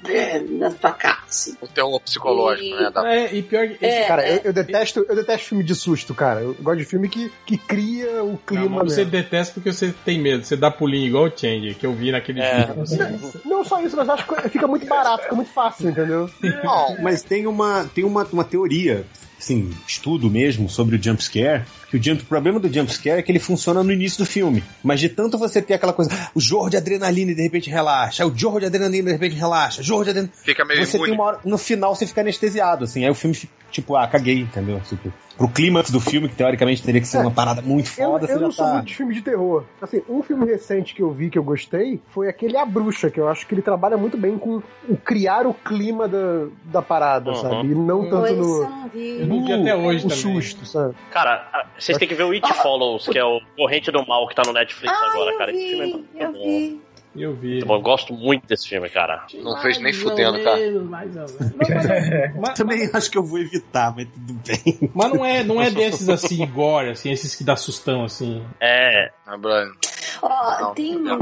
na 0.51 0.71
tua 0.71 0.93
cara, 0.93 1.19
assim. 1.29 1.57
O 1.61 1.67
terror 1.69 2.01
psicológico, 2.01 2.67
E- 2.67 2.83
né? 2.83 2.91
Da... 2.91 3.15
É, 3.15 3.35
e 3.35 3.43
pior 3.43 3.69
que. 3.69 3.85
É, 3.85 4.05
Cara, 4.07 4.27
é. 4.27 4.37
eu, 4.37 4.41
eu 4.45 4.53
detesto, 4.53 5.05
eu 5.09 5.17
detesto 5.17 5.49
filme 5.49 5.65
de 5.65 5.75
susto, 5.75 6.15
cara. 6.15 6.41
Eu 6.41 6.55
gosto 6.55 6.79
de 6.79 6.85
filme 6.85 7.09
que, 7.09 7.31
que 7.47 7.57
cria 7.59 8.23
o 8.23 8.29
Não, 8.33 8.37
clima. 8.39 8.83
mas 8.85 8.93
você 8.95 9.05
detesta 9.05 9.55
porque 9.55 9.73
você 9.73 9.95
tem 10.05 10.21
medo. 10.21 10.45
Você 10.45 10.57
dá 10.57 10.71
pulinho 10.71 11.07
igual 11.09 11.25
o 11.25 11.33
Change, 11.39 11.75
que 11.75 11.87
eu 11.87 11.93
vi 11.95 12.11
naquele 12.13 12.41
É. 12.41 12.67
filme. 12.67 12.83
assim. 12.83 13.41
Não 13.45 13.65
só 13.65 13.74
isso, 13.83 13.97
mas 13.97 14.07
eu 14.09 14.15
acho 14.15 14.27
que 14.27 14.49
fica 14.49 14.67
muito 14.67 14.87
barato, 14.87 15.23
fica 15.25 15.35
muito 15.35 15.51
fácil, 15.51 15.89
entendeu? 15.91 16.29
Não, 16.63 17.03
Mas 17.03 17.23
tem 17.23 17.47
uma, 17.47 17.85
tem 17.95 18.05
uma, 18.05 18.25
uma 18.33 18.45
teoria, 18.45 19.05
assim, 19.39 19.71
estudo 19.87 20.31
mesmo 20.31 20.69
sobre 20.69 20.97
o 20.97 21.03
jumpscare, 21.03 21.63
que 21.91 21.97
o, 21.97 22.03
jump, 22.03 22.23
o 22.23 22.27
problema 22.27 22.59
do 22.59 22.73
jumpscare 22.73 23.19
é 23.19 23.23
que 23.23 23.31
ele 23.31 23.39
funciona 23.39 23.83
no 23.83 23.93
início 23.93 24.19
do 24.19 24.27
filme. 24.27 24.63
Mas 24.83 25.01
de 25.01 25.09
tanto 25.09 25.39
você 25.39 25.61
ter 25.63 25.75
aquela 25.75 25.93
coisa, 25.93 26.11
o 26.35 26.41
jorro 26.41 26.69
de 26.71 26.77
adrenalina 26.77 27.33
e 27.33 27.35
de 27.35 27.43
repente 27.43 27.71
relaxa, 27.71 28.27
o 28.27 28.37
jorro 28.37 28.59
de 28.61 28.67
adrenalina 28.67 29.11
e 29.11 29.13
de 29.13 29.19
repente 29.19 29.37
relaxa, 29.39 29.83
jorro 29.83 30.05
de 30.05 30.11
adrenalina. 30.11 30.37
fica 30.45 30.65
meio 30.65 30.85
Você 30.85 30.97
imune. 30.97 31.11
tem 31.11 31.19
uma 31.19 31.25
hora, 31.29 31.41
no 31.45 31.59
final 31.59 31.95
você 31.95 32.07
fica 32.07 32.21
anestesiado, 32.21 32.85
assim, 32.85 33.05
aí 33.05 33.11
o 33.11 33.15
filme 33.15 33.35
fica, 33.35 33.53
tipo, 33.71 33.97
ah, 33.97 34.07
caguei, 34.09 34.41
entendeu? 34.41 34.81
Tipo, 34.89 35.13
pro 35.37 35.49
clímax 35.49 35.91
do 35.91 36.01
filme, 36.01 36.29
que 36.29 36.37
teoricamente 36.37 36.83
teria 36.83 37.01
que 37.01 37.07
ser 37.07 37.19
É. 37.19 37.21
uma 37.21 37.31
parada 37.31 37.61
muito 37.63 37.89
Eu, 37.99 38.11
foda, 38.13 38.25
eu 38.27 38.29
você 38.29 38.45
não 38.45 38.53
sou 38.53 38.65
tá. 38.67 38.73
muito 38.75 38.87
de 38.87 38.95
filme 38.95 39.15
de 39.15 39.23
terror. 39.23 39.65
Assim, 39.83 40.03
um 40.09 40.23
filme 40.23 40.47
recente 40.47 40.95
que 40.95 41.03
eu 41.03 41.11
vi 41.11 41.29
que 41.31 41.39
eu 41.39 41.43
gostei 41.43 42.01
foi 42.11 42.29
aquele 42.29 42.57
A 42.57 42.65
Bruxa, 42.65 43.11
que 43.11 43.19
eu 43.19 43.29
acho 43.29 43.47
que 43.47 43.55
ele 43.55 43.63
trabalha 43.63 43.97
muito 43.97 44.17
bem 44.17 44.39
com 44.39 44.63
o 44.89 44.97
criar 44.97 45.47
o 45.47 45.53
clima 45.55 46.07
da, 46.09 46.47
da 46.65 46.83
parada, 46.83 47.31
Uhum. 47.31 47.37
sabe? 47.37 47.69
E 47.69 47.75
não 47.75 48.09
tanto 48.09 48.27
eu 48.27 48.37
no. 48.37 48.89
vi. 48.93 49.21
Eu 49.21 49.27
não 49.27 49.45
vi 49.45 49.53
até 49.53 49.75
hoje 49.77 50.07
o 50.07 50.09
também. 50.09 50.23
susto, 50.41 50.65
sabe? 50.67 50.95
cara, 51.11 51.67
vocês 51.79 51.99
têm 51.99 52.07
que 52.07 52.15
ver 52.15 52.25
o 52.25 52.31
It 52.33 52.47
Follows, 52.63 53.09
que 53.09 53.19
é 53.19 53.25
o 53.25 53.41
Corrente 53.57 53.91
do 53.91 54.07
Mal 54.07 54.29
que 54.29 54.35
tá 54.35 54.43
no 54.47 54.53
Netflix 54.53 54.93
Ah, 54.97 55.11
agora, 55.13 55.33
eu 55.33 55.39
cara. 55.39 55.51
Esse 55.53 55.69
filme 55.69 55.83
é 55.83 55.87
vi, 55.87 55.93
muito 55.93 56.17
eu 56.17 56.33
bom. 56.33 56.39
vi. 56.45 56.81
Eu 57.17 57.33
vi. 57.35 57.65
Bom, 57.65 57.77
eu 57.77 57.81
gosto 57.81 58.13
muito 58.13 58.47
desse 58.47 58.69
filme, 58.69 58.89
cara. 58.91 59.25
Não 59.35 59.57
fez 59.63 59.77
nem 59.77 59.85
Mais 59.93 59.97
fudendo, 59.97 60.43
cara. 60.43 60.57
menos, 60.57 60.89
mais 60.91 61.11
ou 61.17 61.23
menos. 61.23 61.41
Não, 61.41 61.59
mas, 61.69 62.37
mas- 62.41 62.59
Também 62.59 62.91
acho 62.93 63.11
que 63.11 63.19
eu 63.19 63.25
vou 63.25 63.39
evitar, 63.39 63.95
mas 63.95 64.09
tudo 64.09 64.35
bem. 64.45 64.91
mas 64.95 65.13
não 65.13 65.25
é, 65.25 65.45
não 65.45 65.63
é 65.63 65.71
desses 65.73 66.09
assim, 66.09 66.45
gore, 66.47 66.91
assim, 66.91 67.11
esses 67.13 67.35
que 67.37 67.45
dá 67.45 67.55
sustão, 67.57 68.05
assim. 68.05 68.45
É. 68.61 69.13
Né, 69.27 69.37
Brian? 69.39 69.71
Ó, 70.23 70.61
Não. 70.61 70.75
tem 70.75 70.97
um, 70.97 71.15
um 71.15 71.19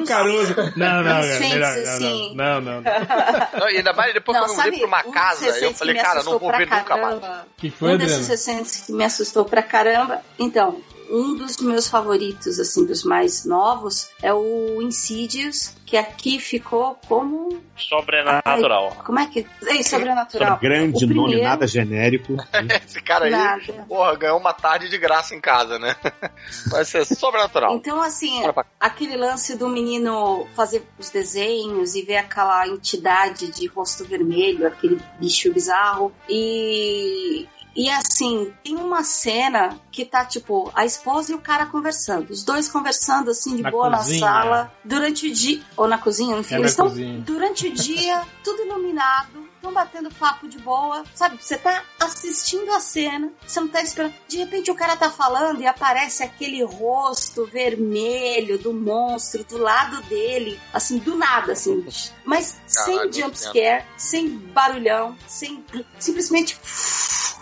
dos- 0.00 0.08
Caruso. 0.08 0.54
Não, 0.76 1.02
não, 1.02 1.20
não, 1.20 1.40
melhor, 1.40 1.62
assim. 1.78 2.34
não, 2.36 2.60
não, 2.60 2.80
não, 2.80 2.80
não. 2.82 3.60
Não, 3.60 3.70
e 3.70 3.76
ainda 3.78 3.92
mais 3.92 4.14
depois 4.14 4.38
Não, 4.38 4.44
que 4.46 4.50
eu 4.52 4.56
me 4.56 4.62
mudei 4.64 4.78
sabe, 4.78 4.78
pra 4.78 4.86
uma 5.02 5.06
um 5.08 5.12
casa, 5.12 5.46
eu 5.58 5.68
que 5.72 5.78
falei, 5.78 5.94
me 5.94 6.00
cara, 6.00 6.14
não 6.14 6.20
assustou 6.20 6.38
vou 6.38 6.52
ver 6.56 6.66
pra 6.68 6.78
nunca 6.78 6.96
mais. 6.96 7.20
caramba. 7.20 7.46
que 7.56 7.70
foi, 7.70 7.94
um 7.94 7.98
desses 7.98 8.28
recentes 8.28 8.86
que 8.86 8.92
me 8.92 9.04
assustou 9.04 9.44
pra 9.44 9.62
caramba. 9.62 10.20
Então, 10.38 10.80
um 11.10 11.34
dos 11.36 11.56
meus 11.58 11.88
favoritos, 11.88 12.58
assim, 12.58 12.84
dos 12.84 13.02
mais 13.04 13.44
novos, 13.44 14.08
é 14.22 14.32
o 14.32 14.80
Insidious, 14.80 15.74
que 15.84 15.96
aqui 15.96 16.38
ficou 16.38 16.96
como. 17.08 17.60
Sobrenatural. 17.76 18.96
Como 19.04 19.18
é 19.18 19.26
que. 19.26 19.46
É 19.66 19.82
sobrenatural. 19.82 20.58
Grande 20.58 21.04
O 21.04 21.08
nome, 21.08 21.14
primeiro- 21.14 21.42
nada 21.42 21.66
genérico. 21.66 22.36
Esse 22.86 23.02
cara 23.02 23.24
aí, 23.24 23.30
Nada. 23.30 23.84
porra, 23.88 24.14
ganhou 24.16 24.38
uma 24.38 24.52
tarde 24.52 24.88
de 24.88 24.96
graça 24.98 25.34
em 25.34 25.40
casa, 25.40 25.78
né? 25.78 25.96
Vai 26.70 26.84
ser 26.84 27.04
sobrenatural. 27.04 27.74
Então, 27.74 28.00
assim, 28.00 28.42
aquele 28.78 29.16
lance 29.16 29.56
do 29.56 29.68
menino 29.68 30.46
fazer 30.54 30.84
os 30.98 31.10
desenhos 31.10 31.94
e 31.94 32.02
ver 32.02 32.18
aquela 32.18 32.68
entidade 32.68 33.48
de 33.50 33.66
rosto 33.66 34.04
vermelho, 34.04 34.66
aquele 34.66 35.00
bicho 35.18 35.52
bizarro. 35.52 36.12
E. 36.28 37.48
E 37.74 37.88
assim, 37.88 38.52
tem 38.64 38.76
uma 38.76 39.02
cena 39.04 39.78
que 39.92 40.04
tá 40.04 40.24
tipo 40.24 40.70
a 40.74 40.84
esposa 40.84 41.32
e 41.32 41.34
o 41.34 41.40
cara 41.40 41.66
conversando. 41.66 42.30
Os 42.30 42.42
dois 42.42 42.68
conversando 42.68 43.30
assim 43.30 43.56
de 43.56 43.62
Na 43.62 43.70
boa 43.70 43.90
cozinha. 43.96 44.20
na 44.20 44.26
sala, 44.26 44.74
durante 44.84 45.26
o 45.28 45.32
dia. 45.32 45.62
Ou 45.76 45.86
na 45.88 45.98
cozinha, 45.98 46.36
enfim. 46.36 46.54
É 46.56 46.58
eles 46.58 46.72
estão 46.72 46.88
cozinha. 46.88 47.20
durante 47.20 47.68
o 47.68 47.72
dia, 47.72 48.22
tudo 48.42 48.62
iluminado, 48.62 49.48
estão 49.54 49.72
batendo 49.72 50.10
papo 50.14 50.48
de 50.48 50.58
boa, 50.58 51.04
sabe? 51.14 51.36
Você 51.40 51.56
tá 51.56 51.84
assistindo 52.00 52.70
a 52.72 52.80
cena, 52.80 53.30
você 53.46 53.60
não 53.60 53.68
tá 53.68 53.82
esperando. 53.82 54.14
De 54.26 54.38
repente 54.38 54.70
o 54.70 54.74
cara 54.74 54.96
tá 54.96 55.10
falando 55.10 55.60
e 55.60 55.66
aparece 55.66 56.22
aquele 56.22 56.64
rosto 56.64 57.46
vermelho 57.46 58.58
do 58.58 58.72
monstro 58.72 59.44
do 59.44 59.58
lado 59.58 60.02
dele, 60.04 60.58
assim, 60.72 60.98
do 60.98 61.16
nada, 61.16 61.52
assim. 61.52 61.84
Mas 62.24 62.60
Caralho, 62.74 63.12
sem 63.12 63.22
jumpscare, 63.22 63.84
sem 63.96 64.28
barulhão, 64.28 65.16
sem. 65.26 65.64
Simplesmente 65.98 66.58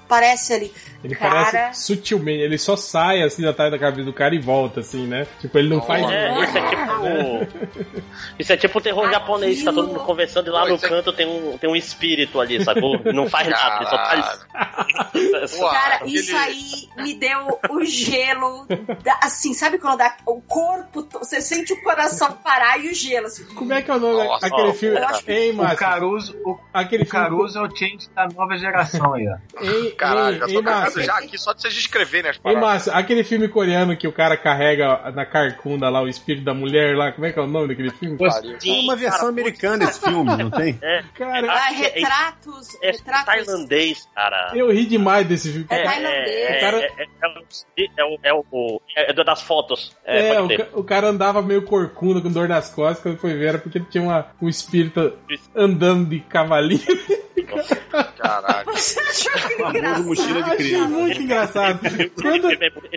aparece 0.08 0.54
ali. 0.54 0.72
Ele 1.04 1.14
Cara. 1.14 1.44
parece 1.44 1.84
sutilmente, 1.84 2.42
ele 2.42 2.58
só 2.58 2.74
sai 2.76 3.22
assim 3.22 3.46
atrás 3.46 3.70
da 3.70 3.78
cabeça 3.78 4.02
do 4.04 4.12
cara 4.12 4.34
e 4.34 4.38
volta, 4.40 4.80
assim, 4.80 5.06
né? 5.06 5.26
Tipo, 5.40 5.56
ele 5.58 5.68
não 5.68 5.80
faz. 5.80 6.04
É, 6.10 6.42
isso 6.42 6.58
é 6.58 6.68
tipo. 6.68 6.88
Isso 8.38 8.52
é 8.52 8.56
tipo 8.56 8.78
o 8.78 8.80
terror 8.82 9.08
japonês, 9.10 9.58
que 9.58 9.64
tá 9.64 9.72
todo 9.72 9.86
mundo 9.88 10.00
conversando 10.00 10.48
e 10.48 10.50
lá 10.50 10.62
Pô, 10.62 10.68
no 10.70 10.74
é- 10.74 10.78
canto 10.78 11.12
tem 11.12 11.26
um, 11.26 11.56
tem 11.58 11.70
um 11.70 11.76
espírito 11.76 12.40
ali, 12.40 12.62
sacou? 12.64 13.00
Não 13.12 13.28
faz 13.28 13.48
nada, 13.48 13.76
ele 14.12 15.46
só. 15.46 15.58
Pô, 15.58 15.70
Cara, 15.70 15.94
aquele- 15.96 16.18
isso 16.18 16.36
aí 16.36 16.88
me 16.96 17.14
deu 17.14 17.60
o 17.70 17.84
gelo, 17.84 18.66
da- 19.02 19.18
assim, 19.22 19.54
sabe 19.54 19.78
quando 19.78 19.98
dá 19.98 20.16
o 20.26 20.40
corpo, 20.40 21.06
você 21.18 21.40
sente 21.40 21.72
o 21.72 21.82
coração 21.82 22.32
parar 22.32 22.78
e 22.78 22.88
o 22.90 22.94
gelo, 22.94 23.26
assim. 23.26 23.44
Como 23.54 23.72
é 23.72 23.82
que 23.82 23.90
é 23.90 23.94
o 23.94 24.00
nome 24.00 24.24
Nossa, 24.24 24.48
daquele 24.48 24.68
ó, 24.68 24.72
filme? 24.74 24.98
Ei, 25.26 25.50
O 25.52 25.54
Márcio, 25.56 25.78
Caruso, 25.78 26.36
o, 26.44 26.58
aquele 26.72 27.04
o 27.04 27.08
Caruso 27.08 27.58
é 27.58 27.62
o 27.62 27.76
change 27.76 28.08
da 28.14 28.26
nova 28.28 28.56
geração 28.56 29.14
aí, 29.14 29.28
ó. 29.28 29.36
filme. 29.60 29.76
Ei, 29.76 29.90
Caralho, 29.92 30.34
ei, 30.34 30.40
já 30.40 30.46
ei, 30.48 30.54
tô 30.54 30.62
cagado 30.62 30.87
Márcio. 30.96 31.04
já 31.04 31.18
aqui 31.18 31.38
só 31.38 31.52
de 31.52 31.62
vocês 31.62 31.74
escreverem 31.76 32.30
as 32.30 32.36
Ei, 32.36 32.42
palavras. 32.42 32.68
Márcio, 32.68 32.92
aquele 32.94 33.24
filme 33.24 33.48
coreano 33.48 33.96
que 33.96 34.06
o 34.08 34.12
cara 34.12 34.36
carrega 34.36 35.10
na 35.12 35.24
carcunda 35.26 35.88
lá 35.88 36.02
o 36.02 36.08
espírito 36.08 36.44
da 36.44 36.54
mulher 36.54 36.96
lá, 36.96 37.12
como 37.12 37.26
é 37.26 37.32
que 37.32 37.38
é 37.38 37.42
o 37.42 37.46
nome 37.46 37.68
daquele 37.68 37.90
filme? 37.90 38.16
Pariu. 38.18 38.58
Tem 38.58 38.84
uma 38.84 38.96
versão 38.96 39.28
americana 39.28 39.86
desse 39.86 40.00
filme, 40.00 40.36
não 40.36 40.50
tem? 40.50 40.78
É, 40.82 41.02
Cara, 41.16 41.46
Ah, 41.52 41.72
é- 41.72 41.76
retratos, 41.76 42.68
é 42.82 42.90
retratos. 42.92 43.24
tailandês, 43.26 44.08
cara. 44.14 44.52
eu 44.54 44.70
ri 44.70 44.86
demais 44.86 45.26
desse 45.26 45.50
filme. 45.50 45.66
É 45.70 45.76
cara. 45.82 45.90
tailandês. 45.90 46.28
É, 46.28 46.56
O 46.56 46.60
cara- 46.60 46.78
é, 46.80 48.34
o- 48.34 49.24
das 49.24 49.42
fotos. 49.42 49.96
É, 50.04 50.28
É, 50.34 50.40
o, 50.72 50.82
cara 50.84 51.08
andava 51.08 51.42
meio 51.42 51.62
corcunda, 51.62 52.20
com 52.20 52.30
dor 52.30 52.48
nas 52.48 52.70
costas, 52.70 53.02
quando 53.02 53.18
foi 53.18 53.34
ver, 53.34 53.48
era 53.48 53.58
porque 53.58 53.80
tinha 53.80 54.02
uma, 54.02 54.26
um 54.40 54.48
espírito 54.48 55.12
andando 55.54 56.08
de 56.08 56.20
cavalinho. 56.20 56.80
Caralho. 58.18 58.68
Famoso 59.58 60.04
mochila 60.04 60.42
de 60.42 60.56
Achei 60.84 60.96
muito 60.96 61.22
engraçado. 61.22 61.80
Quando, 62.20 62.48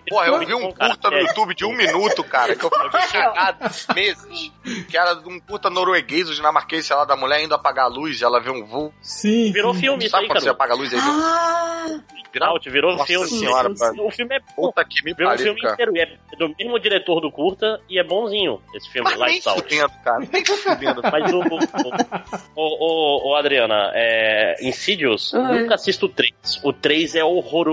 Porra, 0.09 0.27
eu 0.27 0.39
vi 0.39 0.53
um 0.53 0.71
curta 0.71 1.09
no 1.09 1.17
YouTube 1.17 1.55
de 1.55 1.65
um 1.65 1.75
minuto, 1.75 2.23
cara, 2.23 2.55
que 2.55 2.63
eu 2.65 2.69
fiquei 2.69 3.21
cagado 3.21 3.69
meses. 3.95 4.51
que 4.89 4.97
era 4.97 5.13
de 5.15 5.27
um 5.29 5.39
puta 5.39 5.69
norueguês 5.69 6.27
ou 6.29 6.35
dinamarquês, 6.35 6.85
sei 6.85 6.95
lá, 6.95 7.05
da 7.05 7.15
mulher 7.15 7.43
indo 7.43 7.53
apagar 7.55 7.85
a 7.85 7.89
luz 7.89 8.19
e 8.19 8.23
ela 8.23 8.39
vê 8.39 8.49
um 8.49 8.65
voo. 8.65 8.93
Sim. 9.01 9.51
Virou 9.51 9.73
sim. 9.73 9.79
filme 9.81 10.09
Sabe 10.09 10.23
aí, 10.23 10.27
quando 10.29 10.39
você 10.39 10.45
cara. 10.45 10.55
apaga 10.55 10.73
a 10.73 10.77
luz 10.77 10.93
aí 10.93 10.99
Ah, 10.99 11.99
Out, 12.43 12.69
virou 12.69 12.93
Nossa 12.93 13.05
filme. 13.05 13.27
senhora, 13.27 13.69
sim, 13.75 13.85
velho. 13.85 14.05
O 14.07 14.09
filme 14.11 14.35
é 14.35 14.39
bom. 14.39 14.67
Puta 14.67 14.85
que 14.85 15.03
me 15.03 15.13
Virou 15.13 15.33
um 15.33 15.37
filme 15.37 15.59
cara. 15.59 15.73
inteiro. 15.73 15.91
E 15.97 15.99
é 15.99 16.17
do 16.37 16.55
mesmo 16.57 16.79
diretor 16.79 17.19
do 17.19 17.29
curta 17.29 17.81
e 17.89 17.99
é 17.99 18.03
bonzinho 18.05 18.61
esse 18.73 18.89
filme, 18.89 19.03
Mas 19.09 19.19
nem 19.19 19.27
Lights 19.27 19.47
Out. 19.47 19.61
fudendo, 19.61 19.91
cara. 20.03 20.19
Nem 20.31 20.45
fudendo. 20.45 21.01
Mas 21.03 21.33
o. 21.33 21.39
O, 22.55 22.63
o, 22.63 23.27
o, 23.27 23.31
o 23.31 23.35
Adriana, 23.35 23.91
é, 23.93 24.55
Insidious, 24.65 25.33
Oi. 25.33 25.41
nunca 25.61 25.75
assisto 25.75 26.05
o 26.05 26.09
3. 26.09 26.31
O 26.63 26.71
3 26.71 27.15
é 27.15 27.23
horroroso. 27.23 27.70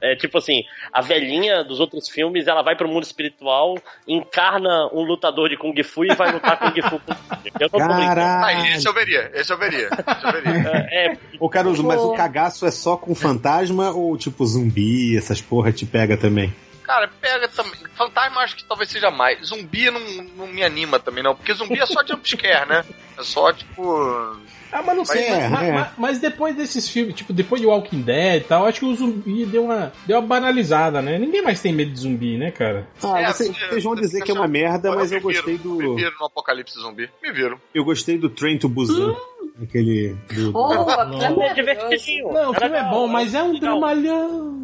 É 0.00 0.16
tipo 0.16 0.38
assim, 0.38 0.64
a 0.92 1.00
velhinha 1.00 1.64
dos 1.64 1.80
outros 1.80 2.08
filmes, 2.08 2.46
ela 2.46 2.62
vai 2.62 2.76
pro 2.76 2.88
mundo 2.88 3.04
espiritual, 3.04 3.76
encarna 4.06 4.88
um 4.92 5.02
lutador 5.02 5.48
de 5.48 5.56
Kung 5.56 5.74
Fu 5.82 6.04
e 6.04 6.14
vai 6.14 6.32
lutar 6.32 6.58
Kung 6.58 6.82
Fu 6.82 7.00
com 7.00 7.12
Eu 7.60 7.68
não 7.72 7.78
Caralho. 7.78 8.66
esse 8.66 8.88
eu 8.88 8.94
veria, 8.94 9.30
esse 9.34 9.52
eu 9.52 9.58
veria. 9.58 9.88
Esse 9.88 10.26
eu 10.26 10.32
veria. 10.32 10.88
É, 10.90 11.06
é, 11.06 11.18
Ô, 11.38 11.48
Caruso, 11.48 11.82
mas 11.82 12.00
o 12.00 12.12
cagaço 12.12 12.66
é 12.66 12.70
só 12.70 12.96
com 12.96 13.14
fantasma 13.14 13.90
ou 13.90 14.16
tipo 14.16 14.44
zumbi, 14.44 15.16
essas 15.16 15.40
porra 15.40 15.72
te 15.72 15.86
pega 15.86 16.16
também? 16.16 16.54
Cara, 16.88 17.06
pega 17.20 17.46
também. 17.48 17.78
Fantasma 17.94 18.40
acho 18.40 18.56
que 18.56 18.64
talvez 18.64 18.88
seja 18.90 19.10
mais. 19.10 19.46
Zumbi 19.46 19.90
não, 19.90 20.00
não 20.36 20.46
me 20.46 20.64
anima 20.64 20.98
também, 20.98 21.22
não. 21.22 21.36
Porque 21.36 21.52
zumbi 21.52 21.78
é 21.78 21.84
só 21.84 22.02
jumpscare, 22.02 22.66
né? 22.66 22.82
É 23.18 23.22
só, 23.22 23.52
tipo. 23.52 24.38
Ah, 24.72 24.82
mas 24.82 24.96
não 24.96 25.04
sei. 25.04 25.30
Mas 25.30 25.38
é, 25.44 25.48
mas, 25.48 25.62
é. 25.68 25.72
mas- 25.72 25.88
mas 25.98 26.18
depois 26.18 26.54
desses 26.56 26.88
filmes, 26.88 27.14
tipo, 27.14 27.32
depois 27.32 27.60
de 27.60 27.66
Walking 27.66 28.02
Dead 28.02 28.42
e 28.42 28.44
tal, 28.44 28.66
acho 28.66 28.80
que 28.80 28.86
o 28.86 28.94
zumbi 28.94 29.44
deu 29.46 29.64
uma, 29.64 29.92
deu 30.06 30.18
uma 30.18 30.26
banalizada, 30.26 31.00
né? 31.02 31.18
Ninguém 31.18 31.42
mais 31.42 31.60
tem 31.60 31.72
medo 31.72 31.90
de 31.92 32.00
zumbi, 32.00 32.36
né, 32.36 32.50
cara? 32.50 32.86
Ah, 33.02 33.20
É, 33.20 33.26
vocês, 33.32 33.48
vocês 33.56 33.82
vão 33.84 33.94
eu- 33.94 34.00
dizer 34.00 34.22
que 34.22 34.30
é 34.30 34.34
uma 34.34 34.46
merda, 34.48 34.94
mas 34.94 35.10
eu 35.12 35.20
me 35.20 35.26
viro, 35.32 35.34
gostei 35.34 35.58
do. 35.58 35.74
Me 35.76 35.96
viro 35.96 36.14
no 36.20 36.26
apocalipse 36.26 36.78
zumbi. 36.78 37.08
Me 37.22 37.32
viro. 37.32 37.60
Eu 37.74 37.84
gostei 37.84 38.18
do 38.18 38.28
Train 38.28 38.58
to 38.58 38.68
Busan. 38.68 39.14
Aquele. 39.60 40.16
Do, 40.32 40.52
oh, 40.56 40.88
aquilo 40.90 41.42
é 41.42 41.46
é 41.48 41.54
divertidinho. 41.54 42.32
Não, 42.32 42.50
o 42.50 42.54
filme 42.54 42.76
é 42.76 42.82
bom, 42.84 43.08
mas 43.08 43.34
é 43.34 43.42
um 43.42 43.58
dramalhão. 43.58 44.56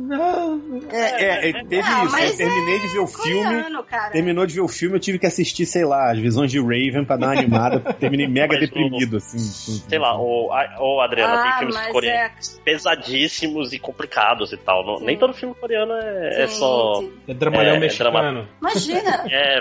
É, 0.90 1.24
é, 1.24 1.48
é, 1.50 1.64
teve 1.64 1.82
Ah, 1.82 2.04
isso. 2.04 2.16
Eu 2.16 2.36
terminei 2.36 2.78
de 2.80 2.86
ver 2.88 2.98
o 3.00 3.06
filme. 3.06 3.44
Coreano. 3.44 3.84
Terminou 4.12 4.46
de 4.46 4.54
ver 4.54 4.60
o 4.60 4.68
filme, 4.68 4.96
eu 4.96 5.00
tive 5.00 5.18
que 5.18 5.26
assistir, 5.26 5.64
sei 5.66 5.84
lá, 5.84 6.12
as 6.12 6.18
visões 6.18 6.50
de 6.50 6.60
Raven 6.60 7.04
pra 7.04 7.16
dar 7.16 7.28
uma 7.28 7.32
animada. 7.40 7.80
Terminei 7.94 8.28
mega 8.28 8.52
Mas 8.54 8.60
deprimido, 8.60 9.16
assim. 9.16 9.38
Sei 9.38 9.98
lá, 9.98 10.16
o, 10.20 10.52
a- 10.52 10.76
o 10.78 11.00
Adriana 11.00 11.42
tem 11.42 11.50
Ah, 11.52 11.58
filmes 11.58 11.74
mas 11.74 11.88
coreanos 11.92 12.60
pesadíssimos 12.64 13.72
e 13.72 13.78
complicados 13.78 14.52
e 14.52 14.56
tal. 14.58 14.84
Não- 14.86 15.00
nem 15.00 15.16
todo 15.18 15.32
filme 15.34 15.54
coreano 15.54 15.92
é, 15.94 16.42
é 16.44 16.46
Sim, 16.46 16.58
só. 16.58 17.00
sim. 17.00 17.12
é 17.26 17.34
dramalhão 17.34 17.72
É, 17.74 17.76
é 17.76 17.80
mexicano. 17.80 18.48
Imagina, 18.60 19.24
É, 19.30 19.60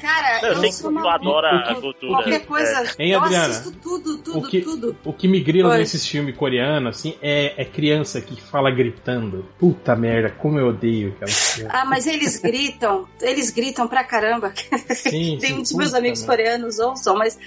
cara, 0.00 0.40
Não, 0.42 0.48
eu 0.48 0.54
eu, 0.54 0.60
sei 0.60 0.70
que 0.70 0.78
tu 1.00 1.08
adora 1.08 1.48
a 1.50 1.62
qualquer- 1.64 1.80
cultura. 1.80 2.12
Qualquer 2.12 2.46
coisa, 2.46 2.94
Hein, 2.98 3.10
eu 3.10 3.20
Adriana? 3.20 3.46
assisto 3.46 3.72
tudo, 3.82 4.18
tudo, 4.22 4.38
O 4.38 4.42
que- 4.48 4.60
tudo. 4.60 4.69
O 5.04 5.12
que 5.12 5.26
me 5.28 5.40
grila 5.40 5.76
nesses 5.78 6.06
filmes 6.06 6.36
coreanos, 6.36 6.96
assim, 6.98 7.14
é, 7.22 7.54
é 7.60 7.64
criança 7.64 8.20
que 8.20 8.40
fala 8.40 8.70
gritando. 8.70 9.44
Puta 9.58 9.94
merda, 9.96 10.30
como 10.30 10.58
eu 10.58 10.68
odeio 10.68 11.08
aquela 11.10 11.30
criança. 11.30 11.68
Ah, 11.70 11.84
mas 11.84 12.06
eles 12.06 12.38
gritam, 12.38 13.08
eles 13.20 13.50
gritam 13.50 13.86
pra 13.88 14.04
caramba. 14.04 14.52
Sim, 14.94 15.38
Tem 15.40 15.50
sim, 15.50 15.54
um 15.54 15.62
dos 15.62 15.72
meus 15.72 15.94
amigos 15.94 16.20
merda. 16.20 16.36
coreanos 16.36 16.78
ouçam, 16.78 17.16
mas. 17.16 17.38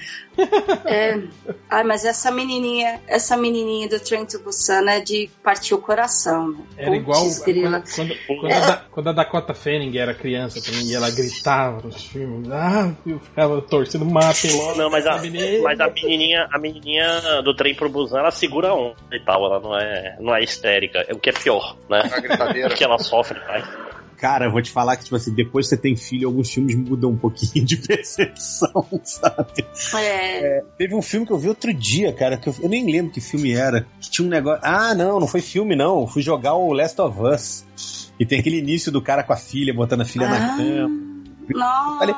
É... 0.86 1.20
Ai, 1.70 1.84
mas 1.84 2.06
essa 2.06 2.32
menininha, 2.32 3.00
essa 3.08 3.38
menininha 3.38 3.88
do 3.88 4.00
Train 4.00 4.26
to 4.26 4.40
Busan 4.40 4.90
é 4.90 5.00
de 5.00 5.30
partir 5.44 5.74
o 5.74 5.78
coração. 5.78 6.50
né? 6.52 6.58
Era 6.78 6.96
igual 6.96 7.24
grila. 7.46 7.84
quando, 7.96 8.16
quando, 8.26 8.40
quando 8.40 8.52
a, 8.54 8.60
Da- 8.60 8.86
quando 8.92 9.10
a 9.10 9.12
Dakota 9.14 9.54
Fanning 9.54 9.96
era 9.98 10.14
criança 10.14 10.62
também, 10.62 10.88
e 10.88 10.96
ela 10.96 11.10
gritava 11.12 11.82
nos 11.82 12.04
filmes. 12.04 12.50
Ah, 12.52 12.92
eu 13.06 13.20
ficava 13.20 13.62
torcendo, 13.62 14.06
matem 14.06 14.52
logo. 14.56 14.78
Não, 14.78 14.90
mas 14.90 15.06
a, 15.06 15.22
mas 15.62 15.80
a 15.80 15.90
menininha, 15.90 16.48
a 16.52 16.58
menininha 16.60 17.13
do 17.44 17.56
trem 17.56 17.76
pro 17.76 17.90
Busan, 17.90 18.20
ela 18.20 18.32
segura 18.32 18.70
a 18.70 18.74
onda 18.76 18.96
e 19.12 19.20
tal, 19.20 19.46
ela 19.46 19.60
não 19.60 19.78
é, 19.78 20.18
não 20.20 20.36
é 20.36 20.44
histérica, 20.44 21.00
é 21.08 21.14
o 21.14 21.20
que 21.20 21.30
é 21.30 21.34
pior, 21.34 21.76
né? 21.90 22.02
O 22.72 22.76
que 22.76 22.84
ela 22.84 22.98
sofre, 23.00 23.40
pai. 23.42 23.64
Cara, 24.18 24.46
eu 24.46 24.52
vou 24.52 24.62
te 24.62 24.72
falar 24.72 24.96
que, 24.96 25.04
tipo 25.04 25.18
assim, 25.18 25.34
depois 25.34 25.66
que 25.68 25.76
você 25.76 25.82
tem 25.82 25.98
filho, 25.98 26.30
alguns 26.30 26.50
filmes 26.50 26.76
mudam 26.78 27.10
um 27.10 27.18
pouquinho 27.18 27.66
de 27.66 27.76
percepção, 27.76 28.88
sabe? 29.04 29.66
É, 29.98 30.64
Teve 30.78 30.96
um 30.96 31.02
filme 31.02 31.26
que 31.26 31.34
eu 31.34 31.38
vi 31.38 31.50
outro 31.50 31.74
dia, 31.74 32.14
cara, 32.14 32.38
que 32.38 32.48
eu, 32.48 32.56
eu 32.62 32.70
nem 32.70 32.90
lembro 32.90 33.12
que 33.12 33.20
filme 33.20 33.52
era. 33.54 33.86
Que 34.00 34.10
tinha 34.10 34.26
um 34.26 34.30
negócio. 34.30 34.62
Ah, 34.64 34.96
não, 34.96 35.20
não 35.20 35.28
foi 35.28 35.42
filme, 35.42 35.76
não. 35.76 36.08
Fui 36.08 36.22
jogar 36.22 36.54
o 36.54 36.72
Last 36.72 37.02
of 37.02 37.20
Us. 37.22 37.66
E 38.18 38.26
tem 38.26 38.40
aquele 38.40 38.60
início 38.60 38.92
do 38.94 39.02
cara 39.02 39.24
com 39.24 39.34
a 39.34 39.38
filha, 39.38 39.74
botando 39.74 40.02
a 40.02 40.06
filha 40.06 40.30
na 40.30 40.38
Ah, 40.54 40.58
cama. 40.58 42.00
Falei, 42.00 42.16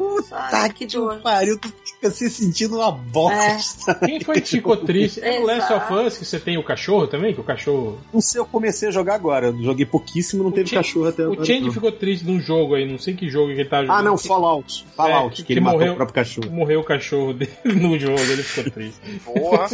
Nossa, 0.00 0.36
Tá 0.50 0.68
que 0.68 0.84
que 0.86 0.96
dor. 0.96 1.20
pariu, 1.22 1.58
tu 1.60 1.72
fica 1.96 2.10
se 2.10 2.30
sentindo 2.30 2.76
uma 2.76 2.92
bosta. 2.92 3.94
Quem 4.04 4.20
foi 4.20 4.40
que 4.40 4.48
ficou 4.48 4.76
triste? 4.76 5.20
É 5.20 5.38
no 5.40 5.46
Last 5.46 5.72
of. 5.72 5.92
Us 5.94 6.18
que 6.18 6.24
você 6.24 6.38
tem 6.38 6.56
o 6.58 6.62
cachorro 6.62 7.06
também? 7.06 7.34
Que 7.34 7.40
o 7.40 7.44
cachorro. 7.44 7.98
Não 8.12 8.20
sei, 8.20 8.40
eu 8.40 8.46
comecei 8.46 8.88
a 8.88 8.92
jogar 8.92 9.14
agora. 9.14 9.46
Eu 9.48 9.62
joguei 9.62 9.86
pouquíssimo, 9.86 10.42
não 10.44 10.50
teve 10.52 10.68
Ch- 10.68 10.74
cachorro 10.74 11.08
até 11.08 11.22
O 11.26 11.32
agora. 11.32 11.44
Change 11.46 11.60
não. 11.62 11.72
ficou 11.72 11.92
triste 11.92 12.24
num 12.26 12.40
jogo 12.40 12.74
aí, 12.74 12.90
não 12.90 12.98
sei 12.98 13.14
que 13.14 13.28
jogo 13.28 13.48
que 13.48 13.60
ele 13.60 13.68
tá 13.68 13.82
jogando. 13.82 13.98
Ah, 13.98 14.02
não, 14.02 14.16
Fallout. 14.18 14.86
Fallout, 14.96 15.32
É, 15.32 15.36
que, 15.36 15.42
que 15.44 15.52
ele 15.54 15.60
matou 15.60 15.78
morreu. 15.80 15.92
o 15.92 15.96
próprio 15.96 16.14
cachorro. 16.14 16.50
Morreu 16.50 16.80
o 16.80 16.84
cachorro 16.84 17.32
dele 17.34 17.52
no 17.64 17.98
jogo, 17.98 18.20
ele 18.20 18.42
ficou 18.42 18.70
triste. 18.72 19.00
Porra. 19.24 19.66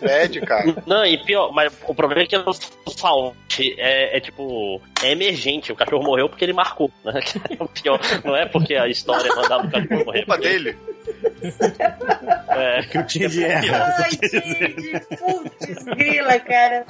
Bad, 0.00 0.40
cara. 0.42 0.82
Não, 0.86 1.04
e 1.04 1.18
pior, 1.24 1.52
mas 1.52 1.72
o 1.86 1.94
problema 1.94 2.22
é 2.22 2.26
que 2.26 2.36
no 2.38 2.52
Fallout 2.96 3.36
é, 3.78 4.16
é 4.16 4.20
tipo, 4.20 4.80
é 5.02 5.12
emergente, 5.12 5.72
o 5.72 5.76
cachorro 5.76 6.02
morreu 6.04 6.28
porque 6.28 6.44
ele 6.44 6.52
marcou, 6.52 6.90
né? 7.04 7.20
É 7.58 7.62
o 7.62 7.68
pior, 7.68 8.00
não 8.24 8.34
é 8.36 8.46
porque 8.46 8.74
a 8.74 8.88
história 8.88 9.34
mandava 9.34 9.66
o 9.66 9.70
cachorro 9.70 10.04
morrer. 10.04 10.24
Culpa 10.24 10.38
dele. 10.38 10.76
É, 12.48 12.82
Que 12.82 12.98
o 12.98 13.08
Change 13.08 13.44
erra. 13.44 13.94
Ai, 13.98 14.10
gente, 14.10 15.16
putz, 15.16 15.84
grila, 15.84 16.38
cara. 16.40 16.84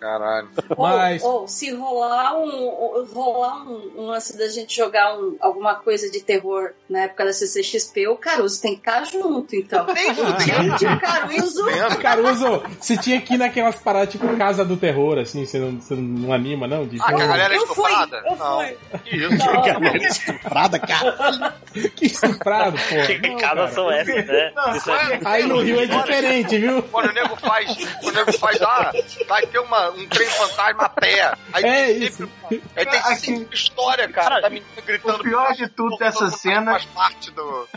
Caralho. 0.00 0.48
Mas- 0.76 1.22
Ou, 1.22 1.42
ou 1.42 1.48
se 1.48 1.72
rolar 1.72 2.38
um, 2.38 3.04
rolar 3.12 3.62
um, 3.68 3.92
um 3.96 4.06
lance 4.06 4.36
da 4.36 4.48
gente 4.48 4.74
jogar 4.76 5.16
um- 5.18 5.36
alguma 5.40 5.74
coisa 5.76 6.10
de 6.10 6.20
terror 6.22 6.70
na 6.88 7.02
época 7.02 7.24
da 7.24 7.32
CCXP, 7.32 8.08
o 8.08 8.16
Caruso 8.16 8.60
tem 8.60 8.72
que 8.74 8.80
estar 8.80 9.04
junto, 9.04 9.54
então. 9.56 9.86
Fudendo. 9.86 10.40
Gente, 10.40 10.86
o 10.86 11.00
Caruso. 11.00 11.64
Caruso, 12.00 12.62
você 12.80 12.96
tinha 12.96 13.20
que 13.20 13.34
ir 13.34 13.38
naquelas 13.38 13.76
paradas 13.76 14.10
tipo 14.10 14.36
Casa 14.36 14.64
do 14.64 14.76
Terror, 14.76 15.18
assim, 15.18 15.44
você 15.46 15.58
não, 15.58 15.80
você 15.80 15.94
não 15.94 16.32
anima, 16.32 16.66
não? 16.66 16.86
De... 16.86 16.98
Ah, 17.00 17.12
que 17.12 17.22
a 17.36 17.48
galera 17.48 17.54
é 17.54 17.56
Eu 17.58 17.66
fui, 17.66 17.90
estuprada? 17.90 18.22
eu 18.26 18.36
Não. 18.36 18.58
fui. 18.60 18.76
Que 19.04 19.16
isso? 19.16 19.46
Galera 19.62 19.96
estuprada, 20.06 20.78
cara. 20.78 21.54
Que 21.96 22.06
estuprado, 22.06 22.76
pô. 22.76 23.06
que 23.06 23.36
cara. 23.36 23.68
são 23.68 23.90
essas, 23.90 24.26
né? 24.26 24.52
Não, 24.54 24.76
Isso 24.76 24.90
é- 24.90 25.20
Aí 25.24 25.42
no 25.44 25.60
Rio 25.62 25.80
é 25.80 25.86
diferente, 25.86 26.58
viu? 26.58 26.82
Quando 26.84 27.10
o 27.10 27.12
nego 27.12 27.36
faz, 27.36 27.74
quando 28.00 28.14
o 28.14 28.18
nego 28.18 28.32
faz, 28.38 28.62
ah, 28.62 28.92
vai 29.28 29.46
ter 29.46 29.58
uma, 29.58 29.90
um 29.90 30.06
trem 30.08 30.26
fantasma 30.28 30.84
a 30.84 30.88
pé. 30.88 31.32
Aí 31.52 31.64
É 31.64 31.84
tem 31.86 32.02
isso. 32.04 32.16
sempre, 32.48 32.62
aí 32.76 32.86
tem 32.86 33.00
Aqui- 33.00 33.16
sempre 33.16 33.54
história, 33.54 34.08
cara, 34.08 34.40
da 34.40 34.48
menina 34.50 34.66
gritando. 34.84 35.20
O 35.20 35.22
pior 35.22 35.52
de 35.52 35.68
tudo 35.68 35.96
dessa 35.96 36.30
cena- 36.30 36.72
Faz 36.72 36.84
parte 36.86 37.30
do. 37.30 37.68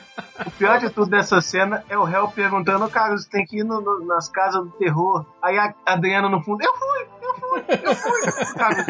O 0.45 0.51
pior 0.51 0.79
de 0.79 0.89
tudo 0.89 1.09
dessa 1.09 1.41
cena 1.41 1.83
é 1.89 1.97
o 1.97 2.03
réu 2.03 2.27
perguntando, 2.29 2.87
cara, 2.89 3.17
você 3.17 3.29
tem 3.29 3.45
que 3.45 3.59
ir 3.59 3.63
no- 3.63 3.81
no- 3.81 4.05
nas 4.05 4.29
casas 4.29 4.63
do 4.63 4.71
terror. 4.71 5.25
Aí 5.41 5.57
a 5.57 5.73
Adriana 5.85 6.29
no 6.29 6.41
fundo, 6.41 6.63
eu 6.63 6.73
fui, 6.75 7.05
eu 7.29 7.95
fui, 7.95 8.19
eu. 8.29 8.53
Cara, 8.55 8.83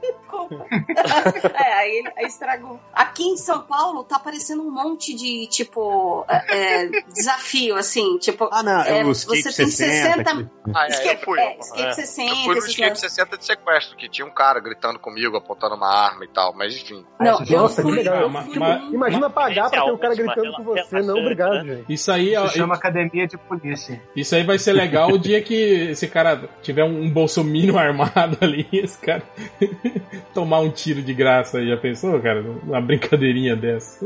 de 0.00 0.12
pouco, 0.30 0.66
É, 1.54 1.72
aí 1.74 2.04
aí 2.16 2.26
estragou. 2.26 2.80
Aqui 2.92 3.24
em 3.24 3.36
São 3.36 3.62
Paulo 3.62 4.04
tá 4.04 4.16
aparecendo 4.16 4.62
um 4.62 4.70
monte 4.70 5.14
de, 5.14 5.46
tipo, 5.48 6.24
é, 6.28 6.82
é, 6.84 6.86
desafio, 7.14 7.76
assim, 7.76 8.18
tipo. 8.18 8.48
Ah, 8.52 8.62
não, 8.62 8.80
é 8.82 9.00
é, 9.00 9.04
o 9.04 9.10
Escape 9.12 9.42
você 9.42 9.62
tem 9.62 9.70
60. 9.70 10.24
60 10.24 10.50
Ah, 10.74 10.84
é, 10.84 10.86
eu 10.86 10.90
Escape, 10.90 11.24
fui. 11.24 11.40
é, 11.40 11.58
escape 11.58 11.82
É. 11.82 11.92
60, 11.92 12.30
Eu 12.30 12.36
fui 12.36 12.54
no 12.54 12.58
escape 12.60 12.80
negócios. 12.82 13.12
60 13.12 13.38
de 13.38 13.44
sequestro, 13.44 13.96
que 13.96 14.08
tinha 14.08 14.26
um 14.26 14.30
cara 14.30 14.60
gritando 14.60 14.98
comigo, 14.98 15.36
apontando 15.36 15.74
uma 15.74 15.88
arma 15.88 16.24
e 16.24 16.28
tal, 16.28 16.54
mas 16.54 16.74
enfim. 16.76 17.04
Não, 17.20 17.40
eu 17.44 17.58
Nossa, 17.62 17.82
que 17.82 17.90
legal. 17.90 18.22
eu 18.22 18.28
Ma- 18.28 18.42
fui 18.42 18.58
ma- 18.58 18.78
num- 18.78 18.94
Imagina 18.94 19.30
pagar 19.30 19.70
pra 19.70 19.84
ter 19.84 19.90
um 19.92 19.98
cara 19.98 20.12
é 20.12 20.16
gritando 20.16 20.52
com 20.52 20.62
você. 20.64 21.00
Não, 21.02 21.18
obrigado, 21.18 21.62
né? 21.64 21.76
gente. 21.76 21.92
Isso 21.92 22.10
aí, 22.12 22.34
Se 22.48 22.58
chama 22.58 22.74
academia 22.74 23.26
de 23.26 23.36
polícia. 23.38 24.02
isso 24.14 24.34
aí 24.34 24.42
vai 24.44 24.58
ser 24.58 24.72
legal 24.72 25.10
o 25.10 25.18
dia 25.18 25.40
que 25.42 25.54
esse 25.90 26.08
cara 26.08 26.43
tiver 26.62 26.84
um, 26.84 27.02
um 27.02 27.10
bolsominion 27.10 27.76
armado 27.78 28.38
ali, 28.40 28.66
esse 28.72 28.98
cara 28.98 29.22
tomar 30.34 30.60
um 30.60 30.70
tiro 30.70 31.02
de 31.02 31.12
graça 31.14 31.58
aí. 31.58 31.68
Já 31.68 31.76
pensou, 31.76 32.20
cara? 32.20 32.40
Uma 32.42 32.80
brincadeirinha 32.80 33.54
dessa. 33.56 34.04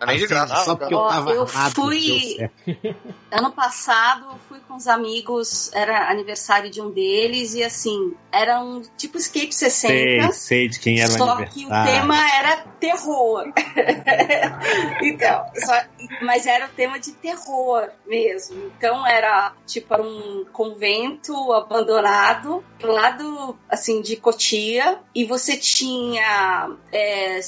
É 0.00 0.06
nem 0.06 0.16
de 0.18 0.26
graça. 0.26 0.56
Só 0.64 0.74
porque 0.76 0.92
eu 0.94 0.98
Ó, 0.98 1.08
tava 1.08 1.30
eu 1.32 1.42
armado. 1.42 1.74
fui-. 1.74 2.50
Ano 3.30 3.50
passado, 3.52 4.26
eu 4.32 4.38
fui 4.46 4.58
com 4.68 4.76
os 4.76 4.86
amigos, 4.86 5.72
era 5.72 6.10
aniversário 6.10 6.70
de 6.70 6.82
um 6.82 6.90
deles, 6.90 7.54
e 7.54 7.64
assim, 7.64 8.12
era 8.30 8.60
um 8.60 8.82
tipo 8.98 9.16
Escape 9.16 9.50
60. 9.54 9.88
Sei, 9.88 10.32
sei 10.32 10.68
de 10.68 10.78
quem 10.78 11.00
era 11.00 11.08
o 11.08 11.16
Só 11.16 11.36
que 11.46 11.64
o 11.64 11.68
tema 11.68 12.14
era 12.36 12.58
terror. 12.78 13.50
então, 15.02 15.44
só- 15.54 15.82
mas 16.22 16.46
era 16.46 16.66
o 16.66 16.68
tema 16.70 16.98
de 16.98 17.12
terror 17.12 17.88
mesmo. 18.06 18.70
Então 18.76 19.06
era 19.06 19.52
tipo 19.66 19.94
era 19.94 20.02
um 20.02 20.44
convento 20.52 21.32
abandonado 21.62 22.62
pro 22.78 22.92
lado 22.92 23.58
assim 23.68 24.00
de 24.02 24.16
Cotia 24.16 24.98
e 25.14 25.24
você 25.24 25.56
tinha 25.56 26.70
é, 26.92 27.40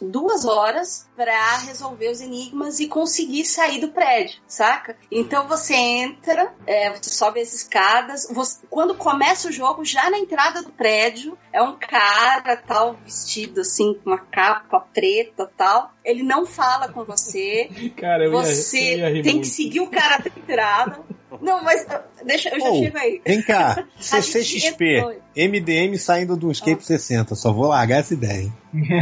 duas 0.00 0.44
horas 0.44 1.08
pra 1.16 1.32
tentar 1.32 1.66
resolver 1.66 2.08
os 2.10 2.20
enigmas 2.20 2.80
e 2.80 2.88
conseguir 2.88 3.44
sair 3.44 3.80
do 3.80 3.88
prédio, 3.88 4.40
saca? 4.46 4.96
Então 5.10 5.46
você 5.46 5.74
entra, 5.74 6.52
é, 6.66 6.90
você 6.90 7.10
sobe 7.10 7.40
as 7.40 7.52
escadas, 7.52 8.26
você- 8.30 8.60
quando 8.68 8.94
começa 8.94 9.48
o 9.48 9.52
jogo, 9.52 9.84
já 9.84 10.10
na 10.10 10.18
entrada 10.18 10.62
do 10.62 10.70
prédio, 10.72 11.36
é 11.52 11.62
um 11.62 11.76
cara 11.78 12.56
tal, 12.56 12.94
vestido 13.04 13.60
assim, 13.60 13.94
com 13.94 14.10
uma 14.10 14.18
capa 14.18 14.80
preta 14.92 15.50
tal. 15.56 15.92
Ele 16.04 16.22
não 16.22 16.44
fala 16.46 16.88
com 16.88 17.04
você, 17.04 17.68
Cara, 17.96 18.24
eu 18.24 18.32
ia, 18.32 18.38
você 18.44 18.94
eu 18.94 19.16
ia 19.16 19.22
tem 19.22 19.34
muito. 19.34 19.40
que 19.40 19.46
seguir 19.48 19.80
o 19.80 19.88
cara 19.90 20.16
até 20.16 20.30
a 20.34 20.38
entrada. 20.38 21.00
Não, 21.40 21.62
mas 21.62 21.86
deixa, 22.24 22.48
eu 22.50 22.60
já 22.60 22.68
Oh, 22.70 22.82
chego 22.82 22.98
aí. 22.98 23.22
Vem 23.24 23.42
cá, 23.42 23.84
CCXP. 23.98 25.20
MDM 25.36 25.96
saindo 25.98 26.36
do 26.36 26.50
Escape 26.50 26.84
60. 26.84 27.34
Só 27.34 27.52
vou 27.52 27.68
largar 27.68 28.00
essa 28.00 28.14
ideia, 28.14 28.42
hein? 28.42 28.52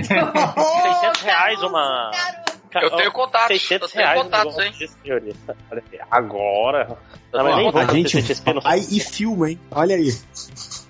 600 0.02 1.22
reais 1.22 1.62
uma. 1.62 2.10
Eu 2.72 2.90
tenho 2.96 3.10
contatos, 3.12 3.48
600 3.60 3.88
eu 3.90 3.94
tenho 3.94 4.04
reais 4.06 4.22
contatos, 4.22 4.58
hein? 4.58 4.72
aí, 5.04 6.00
Agora. 6.10 6.96
Não, 7.32 7.68
A 7.76 7.92
gente 7.92 8.22
vai 8.62 8.78
e 8.78 9.00
filma, 9.00 9.50
hein? 9.50 9.60
Olha 9.70 9.96
aí. 9.96 10.12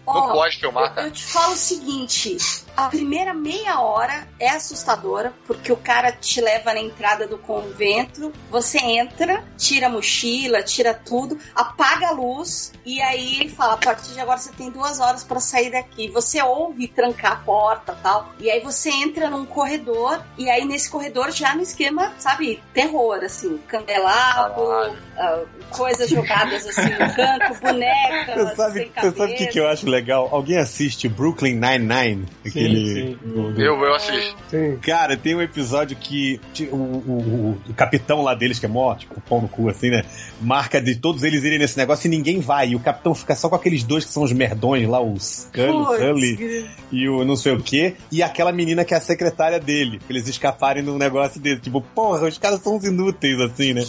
Ó, 0.06 0.26
Não 0.26 0.32
pode 0.32 0.58
filmar, 0.58 0.84
eu, 0.84 0.90
cara. 0.90 1.06
eu 1.06 1.10
te 1.12 1.24
falo 1.24 1.52
o 1.52 1.56
seguinte: 1.56 2.36
a 2.76 2.88
primeira 2.88 3.34
meia 3.34 3.80
hora 3.80 4.26
é 4.38 4.48
assustadora, 4.48 5.32
porque 5.46 5.70
o 5.70 5.76
cara 5.76 6.12
te 6.12 6.40
leva 6.40 6.72
na 6.72 6.80
entrada 6.80 7.26
do 7.26 7.38
convento, 7.38 8.32
você 8.50 8.78
entra, 8.78 9.44
tira 9.56 9.86
a 9.86 9.90
mochila, 9.90 10.62
tira 10.62 10.94
tudo, 10.94 11.38
apaga 11.54 12.08
a 12.08 12.12
luz, 12.12 12.72
e 12.84 13.00
aí 13.02 13.40
ele 13.40 13.50
fala: 13.50 13.74
a 13.74 13.76
partir 13.76 14.12
de 14.12 14.20
agora 14.20 14.38
você 14.38 14.52
tem 14.52 14.70
duas 14.70 15.00
horas 15.00 15.22
pra 15.22 15.40
sair 15.40 15.70
daqui. 15.70 16.08
Você 16.08 16.42
ouve 16.42 16.88
trancar 16.88 17.32
a 17.32 17.36
porta 17.36 17.96
tal, 18.02 18.32
e 18.38 18.50
aí 18.50 18.60
você 18.60 18.90
entra 18.90 19.28
num 19.28 19.44
corredor, 19.44 20.22
e 20.38 20.48
aí 20.48 20.64
nesse 20.64 20.90
corredor 20.90 21.30
já 21.30 21.54
no 21.54 21.62
esquema, 21.62 22.12
sabe, 22.18 22.62
terror, 22.72 23.22
assim, 23.22 23.58
candelabro, 23.68 24.96
ah, 25.16 25.42
coisas 25.70 26.08
jogadas 26.08 26.66
assim 26.66 26.90
no 26.90 27.14
canto, 27.14 27.60
bonecas. 27.60 28.48
Você 28.50 28.56
sabe, 28.56 28.72
sem 28.72 28.92
você 28.92 29.16
sabe 29.18 29.32
o 29.32 29.36
que, 29.36 29.46
que 29.48 29.60
eu 29.60 29.68
acho 29.68 29.86
legal? 29.90 30.28
Alguém 30.32 30.56
assiste 30.58 31.08
Brooklyn 31.08 31.54
Nine-Nine? 31.54 32.24
Aquele. 32.46 32.94
sim. 32.94 33.18
do- 33.24 33.52
do- 33.52 33.60
Eu, 33.60 33.74
eu 33.84 33.94
assisto. 33.94 34.36
Sim. 34.48 34.76
Cara, 34.82 35.16
tem 35.16 35.34
um 35.34 35.42
episódio 35.42 35.96
que 35.96 36.40
o, 36.70 36.76
o- 36.76 37.58
o- 37.66 37.70
o 37.70 37.74
capitão 37.74 38.22
lá 38.22 38.34
deles, 38.34 38.58
que 38.58 38.66
é 38.66 38.68
mó, 38.68 38.94
tipo, 38.94 39.20
pão 39.22 39.40
no 39.42 39.48
cu, 39.48 39.68
assim, 39.68 39.90
né? 39.90 40.04
Marca 40.40 40.80
de 40.80 40.94
todos 40.96 41.22
eles 41.22 41.44
irem 41.44 41.58
nesse 41.58 41.76
negócio 41.76 42.06
e 42.06 42.10
ninguém 42.10 42.40
vai. 42.40 42.70
E 42.70 42.76
o 42.76 42.80
capitão 42.80 43.14
fica 43.14 43.34
só 43.34 43.48
com 43.48 43.56
aqueles 43.56 43.82
dois 43.84 44.04
que 44.04 44.12
são 44.12 44.22
os 44.22 44.32
merdões 44.32 44.88
lá, 44.88 45.00
o 45.00 45.18
Scully, 45.18 45.68
o 45.70 45.84
Putz, 45.86 46.00
Sully 46.00 46.66
e 46.92 47.08
o 47.08 47.24
não 47.24 47.36
sei 47.36 47.52
o 47.52 47.60
quê. 47.60 47.94
E 48.10 48.22
aquela 48.22 48.52
menina 48.52 48.84
que 48.84 48.94
é 48.94 48.96
a 48.96 49.00
secretária 49.00 49.58
dele. 49.60 49.98
Pra 49.98 50.16
eles 50.16 50.28
escaparem 50.28 50.82
num 50.82 50.96
negócio 50.96 51.40
dele. 51.40 51.60
Tipo, 51.60 51.80
porra, 51.80 52.26
os 52.28 52.38
caras 52.38 52.60
são 52.62 52.76
uns 52.76 52.84
inúteis, 52.84 53.38
assim, 53.40 53.74
né? 53.74 53.82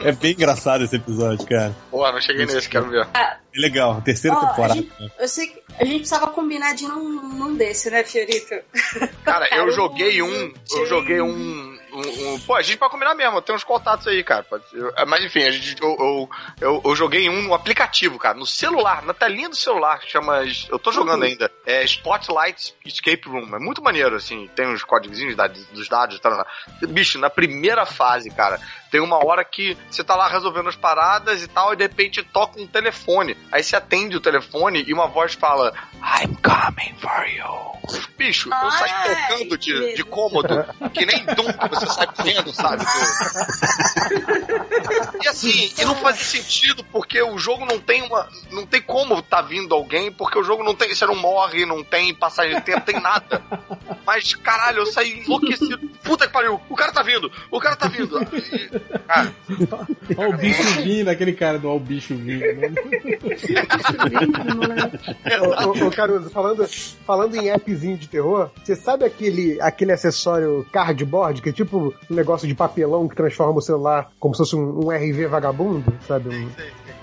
É 0.00 0.12
bem 0.12 0.32
engraçado 0.32 0.84
esse 0.84 0.96
episódio, 0.96 1.46
cara. 1.46 1.74
Pô, 1.90 2.10
não 2.10 2.20
cheguei 2.20 2.46
nesse, 2.46 2.68
quero 2.68 2.88
ver. 2.90 3.06
É 3.56 3.60
legal, 3.60 4.00
terceira 4.02 4.36
a 4.36 4.40
temporada. 4.46 4.74
gente- 4.74 5.12
Eu 5.18 5.28
sei 5.28 5.46
que 5.48 5.62
a 5.78 5.84
gente 5.84 5.98
precisava 5.98 6.26
combinar 6.28 6.74
de 6.74 6.84
num, 6.88 7.08
num 7.34 7.54
desse, 7.54 7.90
né, 7.90 8.02
Fiorito? 8.04 8.54
Cara, 9.24 9.48
eu 9.56 9.70
joguei 9.70 10.20
um. 10.22 10.52
Eu 10.72 10.86
joguei 10.86 11.20
um. 11.20 11.74
um- 11.92 12.34
um- 12.34 12.40
Pô, 12.40 12.56
a 12.56 12.62
gente 12.62 12.76
pode 12.76 12.90
combinar 12.90 13.14
mesmo, 13.14 13.40
tem 13.40 13.54
uns 13.54 13.62
contatos 13.62 14.08
aí, 14.08 14.24
cara. 14.24 14.44
Eu- 14.72 14.92
mas 15.06 15.24
enfim, 15.24 15.44
a 15.44 15.50
gente, 15.52 15.80
eu, 15.80 15.88
eu, 15.90 16.30
eu, 16.60 16.82
eu 16.84 16.96
joguei 16.96 17.28
um 17.28 17.42
no 17.42 17.54
aplicativo, 17.54 18.18
cara, 18.18 18.36
no 18.36 18.44
celular, 18.46 19.02
na 19.04 19.14
telinha 19.14 19.48
do 19.48 19.54
celular, 19.56 20.00
que 20.00 20.10
chama. 20.10 20.42
Eu 20.68 20.78
tô 20.78 20.90
jogando 20.90 21.22
ainda. 21.24 21.48
É 21.64 21.84
Spotlight 21.84 22.74
Escape 22.84 23.28
Room. 23.28 23.54
É 23.54 23.58
muito 23.60 23.80
maneiro, 23.82 24.16
assim. 24.16 24.48
Tem 24.56 24.66
uns 24.66 24.82
códigozinhos 24.82 25.36
da- 25.36 25.46
dos 25.46 25.88
dados 25.88 26.16
e 26.16 26.20
tal. 26.20 26.44
Bicho, 26.88 27.18
na 27.20 27.30
primeira 27.30 27.86
fase, 27.86 28.28
cara, 28.30 28.60
tem 28.94 29.00
uma 29.00 29.26
hora 29.26 29.44
que 29.44 29.76
você 29.90 30.04
tá 30.04 30.14
lá 30.14 30.28
resolvendo 30.28 30.68
as 30.68 30.76
paradas 30.76 31.42
e 31.42 31.48
tal, 31.48 31.72
e 31.72 31.76
de 31.76 31.82
repente 31.82 32.22
toca 32.22 32.60
um 32.60 32.66
telefone. 32.68 33.36
Aí 33.50 33.60
você 33.60 33.74
atende 33.74 34.16
o 34.16 34.20
telefone 34.20 34.84
e 34.86 34.94
uma 34.94 35.08
voz 35.08 35.34
fala: 35.34 35.74
I'm 35.96 36.36
coming 36.36 36.94
for 37.00 37.26
you. 37.28 37.74
Bicho, 38.16 38.48
eu 38.48 38.70
saí 38.70 38.90
Ai, 38.90 39.28
tocando 39.28 39.58
de, 39.58 39.94
de 39.94 40.04
cômodo, 40.04 40.64
que 40.92 41.04
nem 41.04 41.26
que 41.26 41.68
você 41.70 41.86
sai 41.86 42.06
correndo, 42.06 42.52
sabe? 42.54 42.84
E 45.20 45.28
assim, 45.28 45.72
e 45.76 45.84
não 45.84 45.96
faz 45.96 46.16
sentido, 46.18 46.84
porque 46.84 47.20
o 47.20 47.36
jogo 47.36 47.66
não 47.66 47.80
tem 47.80 48.02
uma. 48.02 48.28
Não 48.50 48.64
tem 48.64 48.80
como 48.80 49.20
tá 49.22 49.42
vindo 49.42 49.74
alguém, 49.74 50.12
porque 50.12 50.38
o 50.38 50.44
jogo 50.44 50.62
não 50.62 50.74
tem. 50.74 50.94
Você 50.94 51.04
não 51.06 51.16
morre, 51.16 51.66
não 51.66 51.82
tem 51.82 52.14
passagem 52.14 52.54
de 52.56 52.62
tempo, 52.62 52.82
tem 52.82 53.00
nada. 53.00 53.42
Mas, 54.06 54.34
caralho, 54.34 54.78
eu 54.78 54.86
saí 54.86 55.20
enlouquecido. 55.20 55.78
Puta 56.02 56.26
que 56.26 56.32
pariu, 56.32 56.60
o 56.68 56.76
cara 56.76 56.92
tá 56.92 57.02
vindo, 57.02 57.30
o 57.50 57.60
cara 57.60 57.74
tá 57.74 57.88
vindo. 57.88 58.18
E, 58.32 58.70
cara, 59.06 59.32
Olha 60.16 60.28
o 60.30 60.36
bicho 60.38 60.82
vindo, 60.82 61.08
aquele 61.08 61.32
cara 61.32 61.58
do 61.58 61.68
Ó 61.68 61.76
o 61.76 61.80
bicho 61.80 62.14
vindo. 62.14 62.40
Né? 62.40 62.72
Ô, 65.40 65.68
ô, 65.68 65.86
ô, 65.86 65.90
Caruso, 65.90 66.30
falando, 66.30 66.66
falando 67.06 67.36
em 67.36 67.50
appzinho 67.50 67.96
de 67.96 68.08
terror, 68.08 68.50
você 68.62 68.74
sabe 68.74 69.04
aquele, 69.04 69.60
aquele 69.60 69.92
acessório 69.92 70.66
cardboard, 70.72 71.42
que 71.42 71.48
é 71.48 71.52
tipo 71.52 71.94
um 72.10 72.14
negócio 72.14 72.46
de 72.46 72.54
papelão 72.54 73.08
que 73.08 73.16
transforma 73.16 73.58
o 73.58 73.62
celular 73.62 74.10
como 74.18 74.34
se 74.34 74.38
fosse 74.38 74.56
um, 74.56 74.86
um 74.86 74.90
RV 74.90 75.26
vagabundo, 75.26 75.92
sabe? 76.06 76.28
Um- 76.28 76.50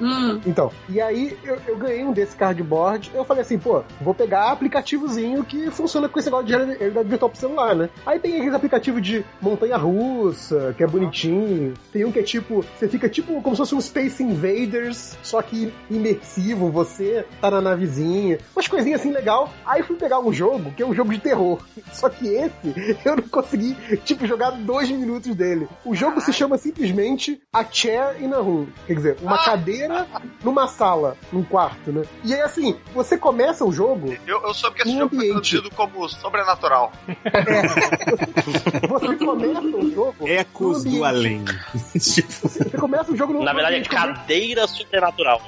Hum, 0.01 0.41
Então, 0.45 0.71
e 0.89 0.99
aí 0.99 1.37
eu, 1.43 1.57
eu 1.67 1.77
ganhei 1.77 2.03
um 2.03 2.11
desse 2.11 2.35
cardboard, 2.35 3.11
eu 3.13 3.23
falei 3.23 3.41
assim, 3.41 3.57
pô, 3.59 3.83
vou 4.01 4.13
pegar 4.13 4.51
aplicativozinho 4.51 5.43
que 5.43 5.69
funciona 5.71 6.09
com 6.09 6.19
esse 6.19 6.27
negócio 6.29 6.47
de 6.47 6.53
realidade 6.53 7.07
virtual 7.07 7.29
pro 7.29 7.39
celular, 7.39 7.75
né? 7.75 7.89
Aí 8.05 8.19
tem 8.19 8.35
aqueles 8.35 8.53
aplicativos 8.53 9.01
de 9.01 9.23
montanha-russa, 9.41 10.73
que 10.77 10.83
é 10.83 10.87
bonitinho. 10.87 11.73
Tem 11.91 12.05
um 12.05 12.11
que 12.11 12.19
é 12.19 12.23
tipo, 12.23 12.63
você 12.77 12.87
fica 12.87 13.07
tipo 13.09 13.41
como 13.41 13.55
se 13.55 13.59
fosse 13.59 13.75
um 13.75 13.81
Space 13.81 14.23
Invaders, 14.23 15.17
só 15.23 15.41
que 15.41 15.73
imersivo, 15.89 16.69
você 16.69 17.25
tá 17.39 17.49
na 17.51 17.61
navezinha, 17.61 18.39
umas 18.55 18.67
coisinhas 18.67 19.01
assim 19.01 19.11
legal. 19.11 19.51
Aí 19.65 19.83
fui 19.83 19.95
pegar 19.95 20.19
um 20.19 20.31
jogo, 20.33 20.71
que 20.71 20.83
é 20.83 20.85
um 20.85 20.93
jogo 20.93 21.11
de 21.11 21.19
terror. 21.19 21.59
Só 21.91 22.09
que 22.09 22.27
esse, 22.27 22.51
eu 23.05 23.15
não 23.15 23.23
consegui, 23.23 23.75
tipo, 24.05 24.25
jogar 24.25 24.51
dois 24.51 24.89
minutos 24.89 25.35
dele. 25.35 25.67
O 25.85 25.93
jogo 25.93 26.21
se 26.21 26.31
chama 26.33 26.57
simplesmente 26.57 27.41
A 27.53 27.63
Chair 27.63 28.21
in 28.21 28.31
a 28.33 28.37
Room. 28.37 28.67
Quer 28.87 28.93
dizer, 28.95 29.17
uma 29.21 29.37
cadeira 29.43 29.90
numa 30.43 30.67
sala, 30.67 31.17
num 31.31 31.43
quarto, 31.43 31.91
né? 31.91 32.03
E 32.23 32.33
aí, 32.33 32.41
assim, 32.41 32.77
você 32.93 33.17
começa 33.17 33.63
o 33.65 33.71
jogo, 33.71 34.13
eu, 34.27 34.41
eu 34.43 34.53
soube 34.53 34.75
que 34.77 34.81
esse 34.83 34.91
Um 34.95 34.99
jogo 34.99 35.15
foi 35.15 35.29
ambiente. 35.29 35.51
traduzido 35.51 35.75
como 35.75 36.07
sobrenatural. 36.09 36.91
você 38.89 39.15
começa 39.17 39.61
o 39.61 39.91
jogo. 39.91 40.27
Ecos 40.27 40.83
do 40.83 41.03
além. 41.03 41.43
tipo, 41.99 42.47
Você 42.47 42.65
começa 42.77 43.11
o 43.11 43.15
jogo 43.15 43.33
num 43.33 43.43
Na 43.43 43.53
verdade, 43.53 43.75
é 43.77 43.83
cadeira 43.83 44.67
supernatural. 44.67 45.41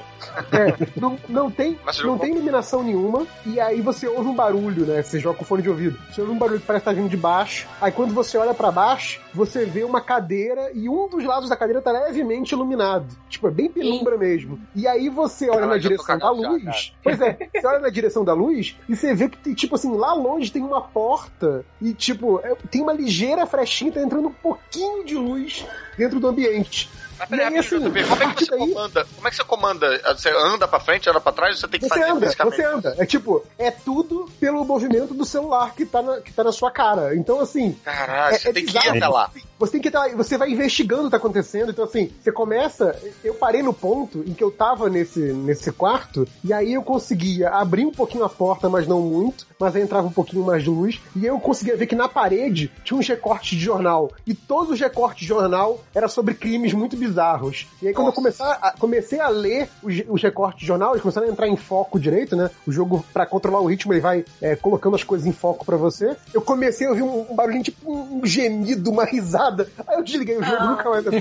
É, 0.52 0.74
não, 0.98 1.18
não 1.28 1.50
tem, 1.50 1.78
Mas 1.84 2.02
não 2.02 2.18
tem 2.18 2.32
iluminação 2.32 2.82
nenhuma, 2.82 3.26
e 3.44 3.60
aí 3.60 3.80
você 3.80 4.06
ouve 4.08 4.28
um 4.28 4.34
barulho, 4.34 4.86
né? 4.86 5.02
Você 5.02 5.20
joga 5.20 5.38
com 5.38 5.44
fone 5.44 5.62
de 5.62 5.68
ouvido. 5.68 5.98
Você 6.10 6.20
ouve 6.20 6.32
um 6.32 6.38
barulho 6.38 6.60
que 6.60 6.66
parece 6.66 6.82
estar 6.82 6.92
vindo 6.94 7.08
de 7.08 7.16
baixo. 7.16 7.66
Aí 7.80 7.92
quando 7.92 8.14
você 8.14 8.36
olha 8.38 8.54
pra 8.54 8.70
baixo, 8.72 9.20
você 9.32 9.64
vê 9.64 9.84
uma 9.84 10.00
cadeira 10.00 10.70
e 10.74 10.88
um 10.88 11.08
dos 11.08 11.24
lados 11.24 11.48
da 11.48 11.56
cadeira 11.56 11.80
tá 11.82 11.92
levemente 11.92 12.52
iluminado. 12.52 13.06
Tipo, 13.28 13.48
é 13.48 13.50
bem 13.50 13.68
penumbra 13.68 14.16
mesmo. 14.16 14.33
E 14.74 14.86
aí 14.86 15.08
você 15.08 15.44
olha 15.48 15.60
Caralho, 15.60 15.70
na 15.70 15.78
já 15.78 15.88
direção 15.88 16.18
da 16.18 16.24
já, 16.26 16.30
luz. 16.30 16.64
cara. 16.64 16.76
pois 17.02 17.20
é, 17.20 17.38
você 17.54 17.66
olha 17.66 17.78
na 17.80 17.88
direção 17.90 18.24
da 18.24 18.32
luz 18.34 18.76
e 18.88 18.96
você 18.96 19.14
vê 19.14 19.28
que 19.28 19.38
tem, 19.38 19.54
tipo 19.54 19.74
assim, 19.74 19.94
lá 19.96 20.12
longe 20.14 20.50
tem 20.50 20.62
uma 20.62 20.80
porta 20.80 21.64
e, 21.80 21.92
tipo, 21.94 22.40
é- 22.44 22.54
tem 22.70 22.82
uma 22.82 22.92
ligeira 22.92 23.46
frechinha, 23.46 23.92
tá 23.92 24.00
entrando 24.02 24.28
um 24.28 24.32
pouquinho 24.32 25.04
de 25.04 25.14
luz 25.14 25.64
dentro 25.96 26.18
do 26.20 26.28
ambiente. 26.28 26.90
Mas 27.18 27.28
peraí, 27.28 27.46
aí, 27.46 27.58
assim, 27.58 27.78
como 27.80 27.96
é 27.98 28.02
que 28.34 28.44
você 28.44 28.50
daí- 28.50 28.58
comanda? 28.72 29.06
Como 29.14 29.28
é 29.28 29.30
que 29.30 29.36
você 29.36 29.44
comanda? 29.44 30.14
Você 30.16 30.28
anda 30.30 30.68
pra 30.68 30.80
frente, 30.80 31.08
anda 31.08 31.20
pra 31.20 31.32
trás, 31.32 31.58
você 31.60 31.68
tem 31.68 31.80
que 31.80 31.86
Você 31.88 31.98
fazer 32.00 32.10
anda, 32.10 32.30
você 32.44 32.64
anda. 32.64 32.94
É 32.98 33.06
tipo, 33.06 33.44
é 33.58 33.70
tudo 33.70 34.28
pelo 34.40 34.64
movimento 34.64 35.14
do 35.14 35.24
celular 35.24 35.74
que 35.74 35.84
tá 35.86 36.02
na, 36.02 36.20
que 36.20 36.32
tá 36.32 36.44
na 36.44 36.52
sua 36.52 36.70
cara. 36.70 37.14
Então, 37.16 37.40
assim, 37.40 37.72
Caralho, 37.84 38.34
É- 38.34 38.38
você 38.38 38.48
é 38.48 38.52
tem 38.52 38.64
que 38.64 38.70
ir 38.70 38.74
bizarro. 38.80 38.96
até 38.96 39.08
lá. 39.08 39.30
você 39.58 39.72
tem 39.72 39.80
que 39.80 39.88
estar. 39.88 40.08
Você 40.16 40.36
vai 40.36 40.50
investigando 40.50 41.02
o 41.02 41.04
que 41.06 41.10
tá 41.12 41.16
acontecendo. 41.16 41.70
Então, 41.70 41.84
assim, 41.84 42.10
você 42.22 42.30
começa. 42.32 42.94
Eu 43.22 43.34
parei 43.34 43.62
no 43.62 43.72
ponto 43.72 44.22
em 44.26 44.34
que 44.34 44.42
eu 44.44 44.50
tava 44.50 44.90
nesse, 44.90 45.20
nesse 45.20 45.72
quarto, 45.72 46.26
e 46.42 46.52
aí 46.52 46.74
eu 46.74 46.82
conseguia 46.82 47.50
abrir 47.50 47.86
um 47.86 47.92
pouquinho 47.92 48.24
a 48.24 48.28
porta, 48.28 48.68
mas 48.68 48.86
não 48.86 49.00
muito. 49.00 49.46
Mas 49.58 49.74
aí 49.76 49.82
entrava 49.82 50.06
um 50.06 50.12
pouquinho 50.12 50.44
mais 50.44 50.62
de 50.62 50.68
luz. 50.70 51.00
E 51.16 51.24
eu 51.24 51.38
conseguia 51.40 51.76
ver 51.76 51.86
que 51.86 51.94
na 51.94 52.08
parede 52.08 52.70
tinha 52.84 52.98
uns 52.98 53.06
recortes 53.08 53.56
de 53.58 53.64
jornal. 53.64 54.10
E 54.26 54.34
todos 54.34 54.70
os 54.72 54.80
recortes 54.80 55.20
de 55.20 55.26
jornal 55.26 55.82
eram 55.94 56.08
sobre 56.08 56.34
crimes 56.34 56.72
muito 56.74 56.96
bizarros. 57.06 57.66
E 57.82 57.88
aí 57.88 57.94
quando 57.94 58.08
eu 58.08 58.12
começar 58.12 58.58
a- 58.60 58.72
comecei 58.78 59.20
a 59.20 59.28
ler 59.28 59.68
os, 59.82 59.94
os 60.08 60.22
recortes 60.22 60.60
de 60.60 60.66
jornal, 60.66 60.90
eles 60.92 61.02
começaram 61.02 61.26
a 61.26 61.30
entrar 61.30 61.48
em 61.48 61.56
foco 61.56 61.98
direito, 62.00 62.34
né? 62.36 62.50
O 62.66 62.72
jogo, 62.72 63.04
pra 63.12 63.26
controlar 63.26 63.60
o 63.60 63.66
ritmo, 63.66 63.92
ele 63.92 64.00
vai 64.00 64.24
é, 64.40 64.56
colocando 64.56 64.96
as 64.96 65.02
coisas 65.04 65.26
em 65.26 65.32
foco 65.32 65.64
pra 65.64 65.76
você. 65.76 66.16
Eu 66.32 66.40
comecei 66.42 66.86
a 66.86 66.90
ouvir 66.90 67.02
um, 67.02 67.30
um 67.30 67.34
barulhinho, 67.34 67.62
tipo 67.64 67.92
um 67.92 68.24
gemido, 68.24 68.90
uma 68.90 69.04
risada. 69.04 69.68
Aí 69.86 69.96
eu 69.96 70.02
desliguei 70.04 70.36
o 70.36 70.42
jogo 70.42 70.56
Ah. 70.60 70.64
nunca 70.66 70.90
mais. 70.90 71.04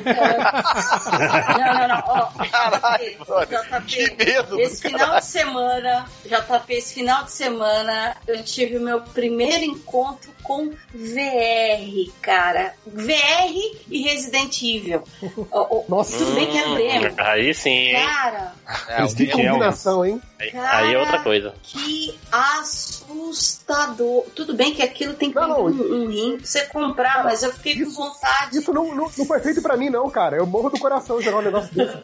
Não, 1.04 1.74
não, 1.74 1.88
não. 1.88 2.04
Ó, 2.08 2.26
Caralho, 2.50 3.10
JP, 3.12 3.26
brother. 3.26 3.84
Que 3.86 4.16
medo, 4.26 4.60
Esse 4.60 4.82
final 4.82 5.16
de 5.20 5.26
semana, 5.26 6.06
JP, 6.26 6.74
esse 6.74 6.94
final 6.94 7.24
de 7.24 7.32
semana, 7.32 8.16
eu 8.28 8.44
tive 8.44 8.78
o 8.78 8.82
meu 8.82 9.02
primeiro 9.02 9.64
encontro 9.64 10.32
com 10.44 10.72
VR, 10.94 12.12
cara. 12.22 12.74
VR 12.86 13.54
e 13.90 14.02
Resident 14.04 14.62
Evil. 14.62 15.04
Oh, 15.76 15.84
Nossa. 15.90 16.18
Tudo 16.18 16.34
bem 16.36 16.46
que 16.48 16.54
demo. 16.76 17.08
Hum, 17.08 17.16
Aí 17.18 17.54
sim? 17.54 17.94
Cara, 17.94 18.54
É, 18.90 19.06
Que 19.08 19.26
meu- 19.26 19.32
combinação, 19.54 20.06
hein? 20.06 20.22
Aí, 20.40 20.52
Cara, 20.52 20.78
aí 20.78 20.94
é 20.94 21.00
outra 21.00 21.20
coisa. 21.20 21.54
que 21.64 22.18
assustador. 22.32 24.26
Tudo 24.36 24.54
bem 24.54 24.74
que 24.74 24.82
aquilo 24.84 25.14
tem 25.14 25.30
que 25.32 25.36
Não, 25.36 25.66
um, 25.66 26.04
um 26.04 26.08
rim 26.10 26.38
pra 26.38 26.46
você 26.46 26.66
comprar, 26.68 27.24
mas 27.24 27.42
eu 27.44 27.52
fiquei 27.54 27.84
com 27.84 27.90
vontade. 27.92 28.58
Isso 28.60 28.72
não, 28.74 28.94
não, 28.96 29.10
não 29.18 29.26
foi 29.26 29.40
feito 29.40 29.62
pra 29.62 29.76
mim, 29.78 29.90
não, 29.90 30.10
cara. 30.10 30.38
Eu 30.38 30.46
morro 30.46 30.70
do 30.70 30.80
coração 30.80 31.22
jogar 31.22 31.40
um 31.40 31.42
negócio 31.42 31.74
desse. 31.74 31.98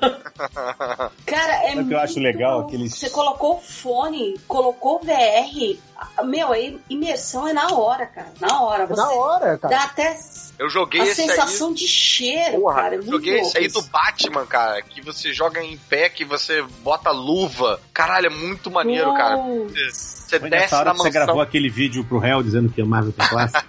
Cara, 1.26 1.54
é 1.64 1.70
Sabe 1.70 1.70
o 1.70 1.72
que 1.74 1.78
eu 1.78 1.84
muito 1.84 1.98
acho 1.98 2.20
legal? 2.20 2.62
Aqueles- 2.62 2.96
Você 2.96 3.10
colocou 3.10 3.58
o 3.58 3.62
fone, 3.62 4.36
colocou 4.48 4.96
o 4.98 5.00
VR. 5.06 5.78
Meu, 6.26 6.52
a 6.54 6.58
imersão 6.90 7.48
é 7.48 7.54
na 7.54 7.70
hora, 7.74 8.06
cara. 8.06 8.28
Na 8.40 8.62
hora. 8.62 8.84
É 8.84 8.88
Você 8.88 8.96
da 9.02 9.10
hora, 9.12 9.58
cara. 9.58 9.76
dá 9.76 9.84
até 9.84 10.18
Eu 10.58 10.70
joguei 10.70 11.02
a 11.02 11.06
esse 11.06 11.22
aí. 11.22 11.28
sensação 11.30 11.74
de 11.74 11.88
cheiro, 11.88 12.60
Porra, 12.62 12.76
cara. 12.76 12.96
É 12.96 12.98
eu 12.98 13.02
joguei 13.04 13.40
esse 13.40 13.58
aí 13.58 13.68
louco 13.68 13.82
do 13.82 13.92
Batman, 13.92 14.46
cara, 14.46 14.82
que 14.82 15.02
você 15.02 15.34
joga 15.34 15.62
em 15.64 15.78
pé, 15.78 16.10
que 16.10 16.24
você 16.26 16.62
bota 16.82 17.12
luva. 17.12 17.80
Caralho, 17.94 18.28
é 18.28 18.30
muito 18.30 18.70
maneiro, 18.72 19.14
cara. 19.14 19.38
Você, 19.38 19.90
você 19.92 20.40
Foi 20.40 20.50
desce 20.50 20.74
na 20.76 20.80
que 20.92 20.98
você 20.98 21.04
mansão. 21.04 21.12
gravou 21.12 21.42
aquele 21.42 21.70
vídeo 21.70 22.04
pro 22.06 22.20
réu 22.20 22.44
dizendo 22.44 22.70
que 22.72 22.82
a 22.82 22.86
Marvel 22.86 23.12
tem 23.14 23.28
classe. 23.28 23.54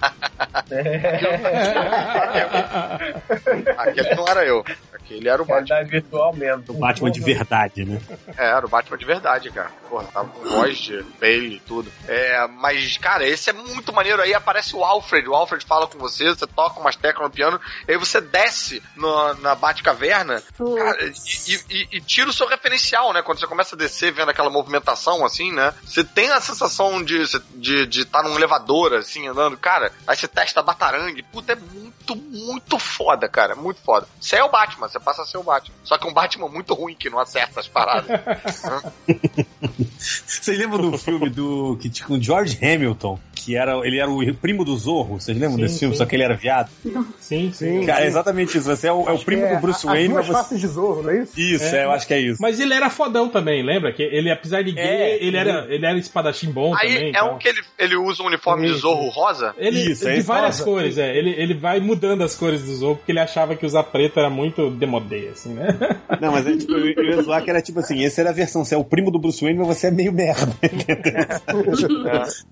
Aquele 3.76 4.14
não 4.14 4.26
era 4.28 4.44
eu. 4.44 4.64
Aquele 5.10 5.28
era 5.28 5.42
o 5.42 5.44
Batman. 5.44 5.66
Realidade 5.76 5.90
virtual 5.90 6.32
mesmo. 6.34 6.64
O 6.68 6.74
Batman 6.74 7.10
de 7.10 7.20
verdade, 7.20 7.84
né? 7.84 8.00
É, 8.36 8.46
era 8.50 8.64
o 8.64 8.68
Batman 8.68 8.96
de 8.96 9.04
verdade, 9.04 9.50
cara. 9.50 9.70
Porra, 9.88 10.04
tava 10.12 10.28
com 10.28 10.48
voz 10.48 10.78
de 10.78 11.02
Bale 11.20 11.56
e 11.56 11.60
tudo. 11.60 11.90
É, 12.06 12.46
mas, 12.46 12.96
cara, 12.98 13.26
esse 13.26 13.50
é 13.50 13.52
muito 13.52 13.92
maneiro. 13.92 14.22
Aí 14.22 14.32
aparece 14.34 14.76
o 14.76 14.84
Alfred. 14.84 15.28
O 15.28 15.34
Alfred 15.34 15.64
fala 15.66 15.86
com 15.88 15.98
você, 15.98 16.28
você 16.28 16.46
toca 16.46 16.78
umas 16.78 16.94
teclas 16.96 17.28
no 17.28 17.34
piano, 17.34 17.60
aí 17.88 17.96
você 17.96 18.20
desce 18.20 18.82
no- 18.96 19.34
na 19.34 19.54
Batcaverna 19.56 20.42
cara, 20.58 21.04
e, 21.04 21.54
e- 21.70 21.88
e- 21.96 22.00
tira 22.00 22.30
o 22.30 22.32
seu 22.32 22.46
referencial, 22.46 23.12
né? 23.12 23.22
Quando 23.22 23.40
você 23.40 23.46
começa 23.46 23.74
a 23.74 23.78
descer 23.78 24.12
vendo 24.12 24.30
aquela 24.30 24.50
movimentação 24.50 25.24
assim, 25.24 25.52
né? 25.52 25.74
Você 25.84 26.04
tem 26.04 26.30
a 26.30 26.40
sensação 26.40 27.02
de 27.02 27.22
estar 27.22 27.40
de, 27.54 27.86
de 27.86 28.04
tá 28.04 28.22
num 28.22 28.36
elevador, 28.36 28.94
assim, 28.94 29.26
andando. 29.26 29.56
Cara, 29.56 29.92
aí 30.06 30.16
você 30.16 30.28
testa 30.28 30.62
batarangue. 30.62 31.22
Puta, 31.24 31.52
é 31.52 31.56
muito, 31.56 32.14
muito 32.14 32.78
foda, 32.78 33.28
cara. 33.28 33.54
Muito 33.56 33.80
foda. 33.80 34.06
Você 34.20 34.36
é 34.36 34.44
o 34.44 34.50
Batman, 34.50 34.88
você 34.88 34.99
passa 35.00 35.22
a 35.22 35.26
ser 35.26 35.38
o 35.38 35.42
Batman. 35.42 35.74
Só 35.84 35.98
que 35.98 36.06
um 36.06 36.12
Batman 36.12 36.48
muito 36.48 36.74
ruim 36.74 36.94
que 36.94 37.10
não 37.10 37.18
acerta 37.18 37.60
as 37.60 37.68
paradas. 37.68 38.08
Vocês 40.00 40.58
lembram 40.58 40.90
do 40.90 40.96
filme 40.98 41.28
do 41.28 41.76
que 41.80 41.88
tinha 41.90 42.06
com 42.06 42.14
o 42.14 42.22
George 42.22 42.58
Hamilton, 42.62 43.18
que 43.34 43.56
era 43.56 43.76
ele 43.86 43.98
era 43.98 44.10
o 44.10 44.34
primo 44.34 44.64
do 44.64 44.76
Zorro? 44.76 45.20
Vocês 45.20 45.36
lembram 45.36 45.56
Sim, 45.56 45.62
desse 45.62 45.78
filme? 45.80 45.94
sim. 45.94 45.98
Só 45.98 46.06
que 46.06 46.16
ele 46.16 46.22
era 46.22 46.34
viado. 46.34 46.70
Sim, 47.18 47.50
sim. 47.52 47.84
Cara, 47.84 48.04
é 48.04 48.06
exatamente 48.06 48.56
isso. 48.56 48.66
Você 48.68 48.88
é 48.88 48.92
o, 48.92 49.08
é 49.08 49.12
o 49.12 49.18
primo 49.18 49.44
É, 49.44 49.54
do 49.54 49.60
Bruce 49.60 49.86
a- 49.86 49.90
Wayne, 49.92 50.16
As 50.16 50.26
duas 50.26 50.46
você... 50.46 50.56
de 50.56 50.66
Zorro, 50.66 51.02
não 51.02 51.10
é 51.10 51.22
isso? 51.22 51.38
Isso, 51.40 51.64
É. 51.64 51.78
é, 51.80 51.84
eu 51.84 51.90
acho 51.92 52.06
que 52.06 52.14
é 52.14 52.20
isso. 52.20 52.40
Mas 52.40 52.58
ele 52.60 52.72
era 52.74 52.88
fodão 52.90 53.28
também, 53.28 53.62
lembra? 53.64 53.92
Que 53.92 54.02
ele, 54.02 54.30
apesar 54.30 54.62
de 54.62 54.72
gay, 54.72 54.82
É, 54.84 55.22
ele, 55.24 55.36
era, 55.36 55.66
ele 55.68 55.84
era 55.84 55.98
espadachim 55.98 56.50
bom 56.50 56.74
Aí 56.74 56.88
também. 56.94 57.06
é 57.06 57.10
então. 57.10 57.34
um 57.34 57.38
que 57.38 57.48
ele, 57.48 57.60
ele 57.78 57.96
usa 57.96 58.22
um 58.22 58.26
uniforme 58.26 58.66
de 58.68 58.74
Zorro 58.74 59.08
rosa. 59.10 59.54
Ele, 59.58 59.90
Isso, 59.92 60.08
é 60.08 60.12
de 60.12 60.18
esse 60.20 60.26
várias 60.26 60.58
rosa. 60.58 60.64
cores, 60.70 60.98
é. 60.98 61.16
Ele, 61.16 61.30
ele 61.30 61.54
vai 61.54 61.78
mudando 61.80 62.22
as 62.22 62.34
cores 62.36 62.62
do 62.62 62.74
Zorro 62.74 62.96
porque 62.96 63.12
ele 63.12 63.20
achava 63.20 63.54
que 63.54 63.66
usar 63.66 63.82
preto 63.84 64.18
era 64.18 64.30
muito 64.30 64.70
demodê, 64.70 65.28
assim, 65.32 65.50
né? 65.54 65.76
Não, 66.20 66.32
mas 66.32 66.46
é, 66.46 66.56
tipo, 66.56 66.72
eu 66.72 67.04
ia 67.04 67.22
zoar 67.22 67.42
que 67.42 67.50
era 67.50 67.60
tipo 67.62 67.80
assim, 67.80 68.02
esse 68.02 68.20
era 68.20 68.30
a 68.30 68.32
versão, 68.32 68.64
você 68.64 68.74
é 68.74 68.78
o 68.78 68.84
primo 68.84 69.10
do 69.10 69.18
Bruce 69.18 69.40
Wayne, 69.42 69.58
mas 69.58 69.66
você 69.68 69.86
é 69.88 69.89
meio 69.90 70.12
merda. 70.12 70.52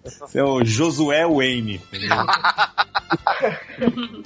Você 0.04 0.38
é 0.38 0.44
o 0.44 0.64
Josué 0.64 1.26
Wayne. 1.26 1.80
entendeu? 1.92 2.16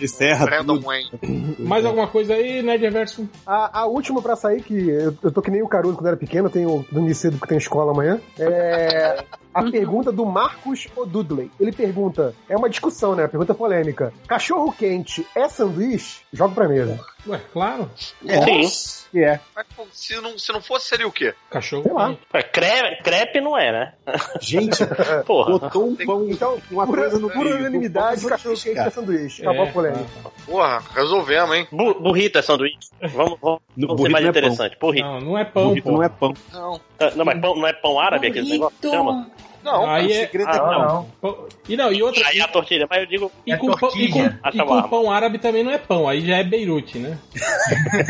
Esse 0.00 0.24
erra 0.24 0.46
Brandon 0.46 0.76
tudo. 0.76 0.86
Wayne. 0.86 1.56
Mais 1.58 1.84
alguma 1.84 2.06
coisa 2.06 2.34
aí, 2.34 2.62
Nerd 2.62 2.82
Reverso? 2.82 3.28
A, 3.46 3.80
a 3.80 3.86
última 3.86 4.22
pra 4.22 4.36
sair, 4.36 4.62
que 4.62 4.74
eu, 4.74 5.16
eu 5.22 5.30
tô 5.30 5.42
que 5.42 5.50
nem 5.50 5.62
o 5.62 5.68
Caruso 5.68 5.96
quando 5.96 6.08
era 6.08 6.16
pequeno, 6.16 6.48
eu 6.48 6.52
tenho 6.52 6.86
dormir 6.90 7.14
cedo 7.14 7.38
porque 7.38 7.48
tenho 7.48 7.58
escola 7.58 7.92
amanhã. 7.92 8.20
É. 8.38 9.24
A 9.54 9.62
pergunta 9.70 10.10
do 10.10 10.24
Marcos 10.24 10.88
O'Dudley. 10.96 11.50
Ele 11.60 11.72
pergunta: 11.72 12.34
é 12.48 12.56
uma 12.56 12.70
discussão, 12.70 13.14
né? 13.14 13.26
Pergunta 13.28 13.54
polêmica. 13.54 14.12
Cachorro 14.26 14.72
quente 14.72 15.26
é 15.34 15.48
sanduíche? 15.48 16.20
Joga 16.32 16.54
pra 16.54 16.68
mesa. 16.68 16.98
Ué, 17.26 17.40
claro. 17.52 17.88
Sim. 17.96 19.06
Que 19.12 19.22
é. 19.22 19.38
Mas 19.54 19.66
se 19.92 20.20
não, 20.20 20.36
se 20.38 20.52
não 20.52 20.60
fosse, 20.60 20.88
seria 20.88 21.06
o 21.06 21.12
quê? 21.12 21.34
Cachorro 21.50 21.82
Sei 21.84 21.92
lá. 21.92 22.16
Crepe, 22.50 23.02
crepe 23.04 23.40
não 23.40 23.56
é, 23.56 23.70
né? 23.70 23.92
Gente, 24.40 24.78
Porra. 25.26 25.58
botou 25.58 25.86
um 25.88 25.94
pão, 25.96 26.26
Então, 26.28 26.58
uma 26.70 26.84
pura, 26.86 27.02
coisa 27.02 27.18
no 27.20 27.28
pura 27.30 27.44
meio, 27.44 27.58
unanimidade, 27.58 28.22
pão 28.22 28.30
cachorro 28.30 28.56
quente 28.56 28.78
é 28.78 28.90
sanduíche. 28.90 29.42
Acabou 29.42 29.66
É, 29.66 29.68
a 29.68 29.72
polêmica. 29.72 30.04
Porra, 30.46 30.82
resolvemos, 30.94 31.54
hein? 31.54 31.68
Bu- 31.70 32.00
Burrito 32.00 32.38
é 32.38 32.42
sanduíche. 32.42 32.78
Vamos, 33.00 33.38
vamos, 33.40 33.40
vamos 33.40 33.60
ser 33.76 33.86
burrito 33.86 34.10
mais 34.10 34.24
não 34.24 34.30
é 34.30 34.32
pão. 34.32 34.40
interessante. 34.40 34.78
Burrito. 34.80 35.06
Não, 35.06 35.20
não 35.20 35.38
é 35.38 35.44
pão, 35.44 35.68
Burrito 35.68 35.84
pô. 35.88 35.92
não 35.92 36.02
é 36.02 36.08
pão. 36.08 36.34
Não. 36.52 36.80
Ah, 36.98 37.10
Não, 37.14 37.24
mas 37.24 37.40
pão, 37.40 37.54
não 37.54 37.66
é 37.68 37.72
pão 37.74 38.00
árabe 38.00 38.26
aquele 38.28 38.48
negócio? 38.50 38.76
Chama? 38.82 39.30
Não, 39.62 39.88
Aí 39.88 40.10
é. 40.12 40.26
segredo 40.26 40.48
Ah, 40.50 40.54
é 40.54 40.58
Não, 40.58 41.08
não. 41.22 41.48
E 41.68 41.76
não, 41.76 41.92
e 41.92 42.02
outra. 42.02 42.26
Aí 42.28 42.38
é 42.38 42.42
a 42.42 42.48
tortilha, 42.48 42.86
mas 42.90 43.00
eu 43.00 43.06
digo. 43.06 43.32
E 43.46 43.52
É 43.52 43.56
com, 43.56 43.70
pão, 43.72 43.90
e, 43.96 44.08
com, 44.08 44.20
e 44.24 44.64
com 44.64 44.82
pão 44.88 45.10
árabe 45.12 45.38
também 45.38 45.62
não 45.62 45.70
é 45.72 45.78
pão, 45.78 46.08
aí 46.08 46.24
já 46.26 46.36
é 46.38 46.44
Beirute, 46.44 46.98
né? 46.98 47.18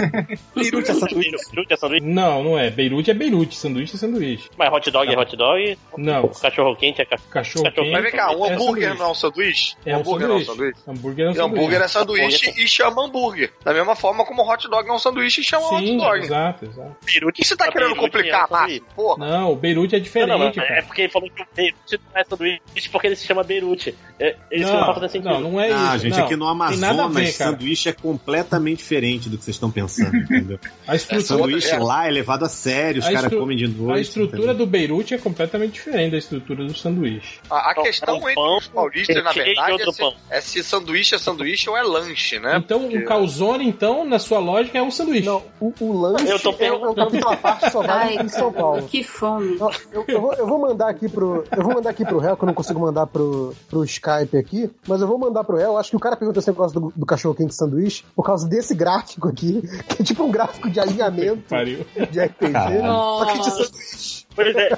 Peruche 0.54 0.90
é 0.90 0.94
sanduíche. 0.94 1.30
Beirute 1.50 1.72
é 1.72 1.76
sanduíche, 1.76 2.06
Não, 2.06 2.42
não 2.42 2.58
é. 2.58 2.70
Beirute 2.70 3.10
é 3.10 3.14
Beirute, 3.14 3.54
sanduíche 3.56 3.96
é 3.96 3.98
sanduíche. 3.98 4.48
mas 4.56 4.72
hot 4.72 4.90
dog 4.90 5.12
é 5.12 5.18
hot 5.18 5.36
dog. 5.36 5.78
Não. 5.96 6.28
Cachorro 6.28 6.76
quente 6.76 7.02
é 7.02 7.04
cachorro. 7.04 7.30
Cachorro 7.30 7.64
Cachorro- 7.64 7.84
quente. 7.86 7.92
Mas 7.92 8.02
vem 8.02 8.12
cá, 8.12 8.30
um 8.36 8.46
é 8.46 8.52
hambúrguer 8.54 8.88
sanduíche. 8.88 8.98
não 8.98 9.06
é 9.06 9.10
um 9.10 9.14
sanduíche? 9.14 9.76
É 9.86 9.96
um 9.96 10.00
hambúrguer 10.00 10.28
não 10.28 10.34
é 10.34 10.38
um 10.38 10.44
sanduíche. 10.44 10.78
sanduíche? 10.80 10.90
Hambúrguer 10.90 11.24
é 11.26 11.28
um 11.28 11.32
E 11.32 11.36
sanduíche. 11.36 11.56
hambúrguer 11.60 11.82
é 11.82 11.88
sanduíche 11.88 12.54
e 12.62 12.68
chama 12.68 13.04
hambúrguer. 13.04 13.52
Da 13.64 13.72
mesma 13.74 13.94
forma 13.94 14.24
como 14.24 14.42
hot 14.50 14.68
dog 14.68 14.88
é 14.88 14.92
um 14.92 14.98
sanduíche 14.98 15.40
e 15.40 15.44
chama 15.44 15.68
Sim, 15.68 15.96
hot 15.96 15.96
dog. 16.04 16.18
exato, 16.24 16.64
exato. 16.64 16.96
O 17.26 17.32
que 17.32 17.44
você 17.44 17.56
tá 17.56 17.70
querendo 17.70 17.88
Beirute 17.94 18.00
complicar 18.00 18.46
é 18.48 18.52
lá? 18.52 18.58
sanduíche. 18.60 18.82
Porra. 18.94 19.26
Não, 19.26 19.52
o 19.52 19.56
Beirute 19.56 19.94
é 19.94 19.98
Não, 19.98 20.02
diferente, 20.04 20.28
não, 20.58 20.66
não, 20.68 20.74
é 20.76 20.82
porque 20.82 21.02
ele 21.02 21.12
falou 21.12 21.30
que 21.30 21.41
Beirute 21.54 22.00
não 22.14 22.20
é 22.20 22.24
sanduíche 22.24 22.88
porque 22.90 23.06
ele 23.06 23.16
se 23.16 23.26
chama 23.26 23.42
Beirute. 23.42 23.94
É, 24.20 24.36
isso 24.52 24.70
não, 24.72 24.80
não 24.80 24.86
tá 24.94 25.00
fazendo 25.00 25.24
não, 25.24 25.40
não 25.40 25.60
é 25.60 25.68
isso. 25.68 25.76
Ah, 25.78 25.98
gente, 25.98 26.16
não. 26.16 26.24
aqui 26.24 26.36
no 26.36 26.46
Amazonas, 26.46 27.14
ver, 27.14 27.26
sanduíche 27.32 27.88
é 27.88 27.92
completamente 27.92 28.78
diferente 28.78 29.28
do 29.28 29.36
que 29.36 29.44
vocês 29.44 29.56
estão 29.56 29.70
pensando, 29.70 30.16
entendeu? 30.16 30.58
A 30.86 30.94
estrutura, 30.94 31.26
sanduíche 31.38 31.70
é. 31.70 31.78
lá 31.78 32.06
é 32.06 32.10
levado 32.10 32.44
a 32.44 32.48
sério, 32.48 33.00
os 33.00 33.06
caras 33.06 33.24
estru- 33.24 33.40
comem 33.40 33.56
de 33.56 33.66
noite. 33.68 33.98
a 33.98 34.00
estrutura 34.00 34.54
do 34.54 34.66
Beirute 34.66 35.14
é 35.14 35.18
completamente 35.18 35.72
diferente 35.72 36.12
da 36.12 36.18
estrutura 36.18 36.64
do 36.64 36.76
sanduíche. 36.76 37.38
A, 37.50 37.70
a 37.70 37.74
Pão- 37.74 37.84
questão 37.84 38.14
um 38.14 38.18
entre 38.22 38.34
pão 38.34 38.58
os 38.58 38.68
paulistas, 38.68 39.24
na 39.24 39.32
verdade, 39.32 39.82
é 39.82 39.90
se, 39.92 39.98
pão. 39.98 40.14
é 40.30 40.40
se 40.40 40.62
sanduíche 40.64 41.14
é 41.14 41.18
sanduíche 41.18 41.68
ou 41.70 41.76
é 41.76 41.82
lanche, 41.82 42.38
né? 42.38 42.56
então, 42.56 42.80
Porque- 42.80 42.98
um 42.98 43.04
calzone, 43.04 43.66
então, 43.66 44.04
na 44.04 44.18
sua 44.18 44.38
lógica, 44.38 44.78
é 44.78 44.82
um 44.82 44.90
sanduíche. 44.90 45.26
Não, 45.26 45.42
o, 45.60 45.72
o 45.80 45.92
lanche 45.92 46.28
Eu 46.28 46.38
tô 46.38 46.50
é, 46.50 46.54
é 46.54 46.56
perguntando. 46.56 46.94
capítulo 46.94 47.32
à 47.32 47.36
parte, 47.36 47.70
só 47.70 47.82
vale 47.82 48.18
Ai, 48.18 48.24
em 48.24 48.28
São 48.28 48.52
Paulo. 48.52 48.82
que 48.86 49.02
fome. 49.02 49.56
Eu, 49.92 50.04
eu 50.08 50.20
vou, 50.20 50.32
eu 50.34 50.46
vou 50.46 50.58
mandar 50.60 50.88
aqui 50.90 51.08
pro. 51.08 51.31
Eu 51.56 51.62
vou 51.62 51.74
mandar 51.74 51.90
aqui 51.90 52.04
pro 52.04 52.18
réu, 52.18 52.36
que 52.36 52.44
eu 52.44 52.46
não 52.46 52.54
consigo 52.54 52.80
mandar 52.80 53.06
pro, 53.06 53.54
pro 53.68 53.84
Skype 53.84 54.36
aqui, 54.36 54.70
mas 54.86 55.00
eu 55.00 55.06
vou 55.06 55.18
mandar 55.18 55.44
pro 55.44 55.56
réu. 55.56 55.76
Acho 55.76 55.90
que 55.90 55.96
o 55.96 56.00
cara 56.00 56.16
perguntou 56.16 56.40
esse 56.40 56.50
negócio 56.50 56.80
do, 56.80 56.92
do 56.94 57.06
cachorro 57.06 57.34
quente 57.34 57.54
sanduíche 57.54 58.04
por 58.14 58.24
causa 58.24 58.48
desse 58.48 58.74
gráfico 58.74 59.28
aqui, 59.28 59.62
que 59.88 60.02
é 60.02 60.04
tipo 60.04 60.22
um 60.24 60.30
gráfico 60.30 60.70
de 60.70 60.80
alinhamento 60.80 61.42
Pariu. 61.48 61.84
de 62.10 62.20
RPG, 62.20 62.52
só 62.82 63.24
que 63.26 63.38
de 63.38 63.50
sanduíche. 63.50 64.26
Pois 64.34 64.54
é. 64.56 64.70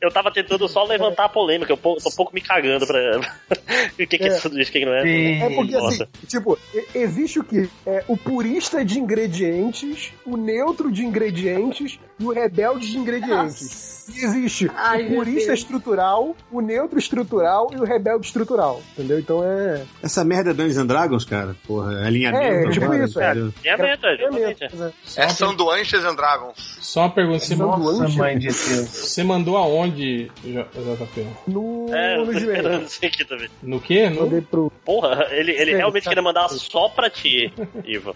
Eu 0.00 0.10
tava 0.10 0.30
tentando 0.30 0.68
só 0.68 0.84
levantar 0.84 1.24
a 1.24 1.28
polêmica, 1.28 1.72
eu 1.72 1.76
tô 1.76 1.94
um 1.94 2.14
pouco 2.16 2.34
me 2.34 2.40
cagando 2.40 2.86
pra. 2.86 2.98
o 3.92 3.96
que, 3.96 4.06
que 4.18 4.24
é, 4.24 4.28
É. 4.28 4.30
sanduíche, 4.32 4.70
o 4.70 4.72
que, 4.72 4.84
não 4.84 4.94
é? 4.94 5.02
Sim. 5.02 5.42
É 5.42 5.54
porque 5.54 5.74
assim, 5.74 5.84
Nossa. 5.84 6.08
tipo, 6.26 6.58
e- 6.74 6.86
existe 6.98 7.38
o 7.40 7.44
que? 7.44 7.68
É 7.86 8.04
o 8.06 8.16
purista 8.16 8.84
de 8.84 8.98
ingredientes, 9.00 10.12
o 10.24 10.36
neutro 10.36 10.92
de 10.92 11.04
ingredientes 11.04 11.98
e 12.20 12.24
o 12.24 12.30
rebelde 12.32 12.90
de 12.90 12.98
ingredientes. 12.98 13.94
E 14.08 14.24
existe 14.24 14.70
Ai, 14.76 15.02
o 15.08 15.14
purista 15.16 15.52
estrutural, 15.52 16.36
o 16.52 16.60
neutro 16.60 16.96
estrutural 16.98 17.68
e 17.72 17.76
o 17.76 17.82
rebelde 17.84 18.26
estrutural. 18.26 18.80
Entendeu? 18.92 19.18
Então 19.18 19.42
é. 19.44 19.82
Essa 20.02 20.24
merda 20.24 20.50
é 20.50 20.54
Dungeons 20.54 20.76
and 20.78 20.86
Dragons, 20.86 21.24
cara. 21.24 21.56
Porra, 21.66 21.92
é 22.02 22.06
alinhamento. 22.06 22.68
É, 22.68 22.70
tipo 22.70 22.84
agora, 22.84 23.04
isso, 23.04 23.20
é. 23.20 23.34
É 23.64 23.70
a 23.72 23.76
meta, 23.78 24.06
É 24.06 24.14
exatamente. 24.14 24.60
mesmo. 24.60 24.78
né? 24.78 24.92
Só, 25.04 25.20
É 25.20 25.24
uma, 25.24 25.30
sanduanches 25.34 26.04
and 26.04 26.14
dragons. 26.14 26.78
só 26.80 27.00
uma 27.00 27.10
pergunta. 27.10 27.40
Você, 27.40 27.56
Não. 27.56 27.76
Nossa, 27.76 28.08
mãe 28.16 28.38
de 28.38 28.46
Deus. 28.46 28.85
Você 28.86 29.22
mandou 29.24 29.56
aonde, 29.56 30.30
JP? 30.42 31.26
No, 31.46 31.86
É, 31.94 32.16
no 32.18 32.32
joelho. 32.38 32.86
aqui 33.02 33.24
também. 33.24 33.48
No 33.62 33.80
quê? 33.80 34.08
No... 34.10 34.22
Mandei 34.22 34.40
pro. 34.40 34.70
Porra, 34.84 35.26
ele, 35.30 35.52
ele 35.52 35.72
Sim, 35.72 35.76
realmente 35.76 36.04
tá. 36.04 36.10
queria 36.10 36.22
mandar 36.22 36.48
só 36.48 36.88
pra 36.88 37.10
ti, 37.10 37.52
Iva. 37.84 38.14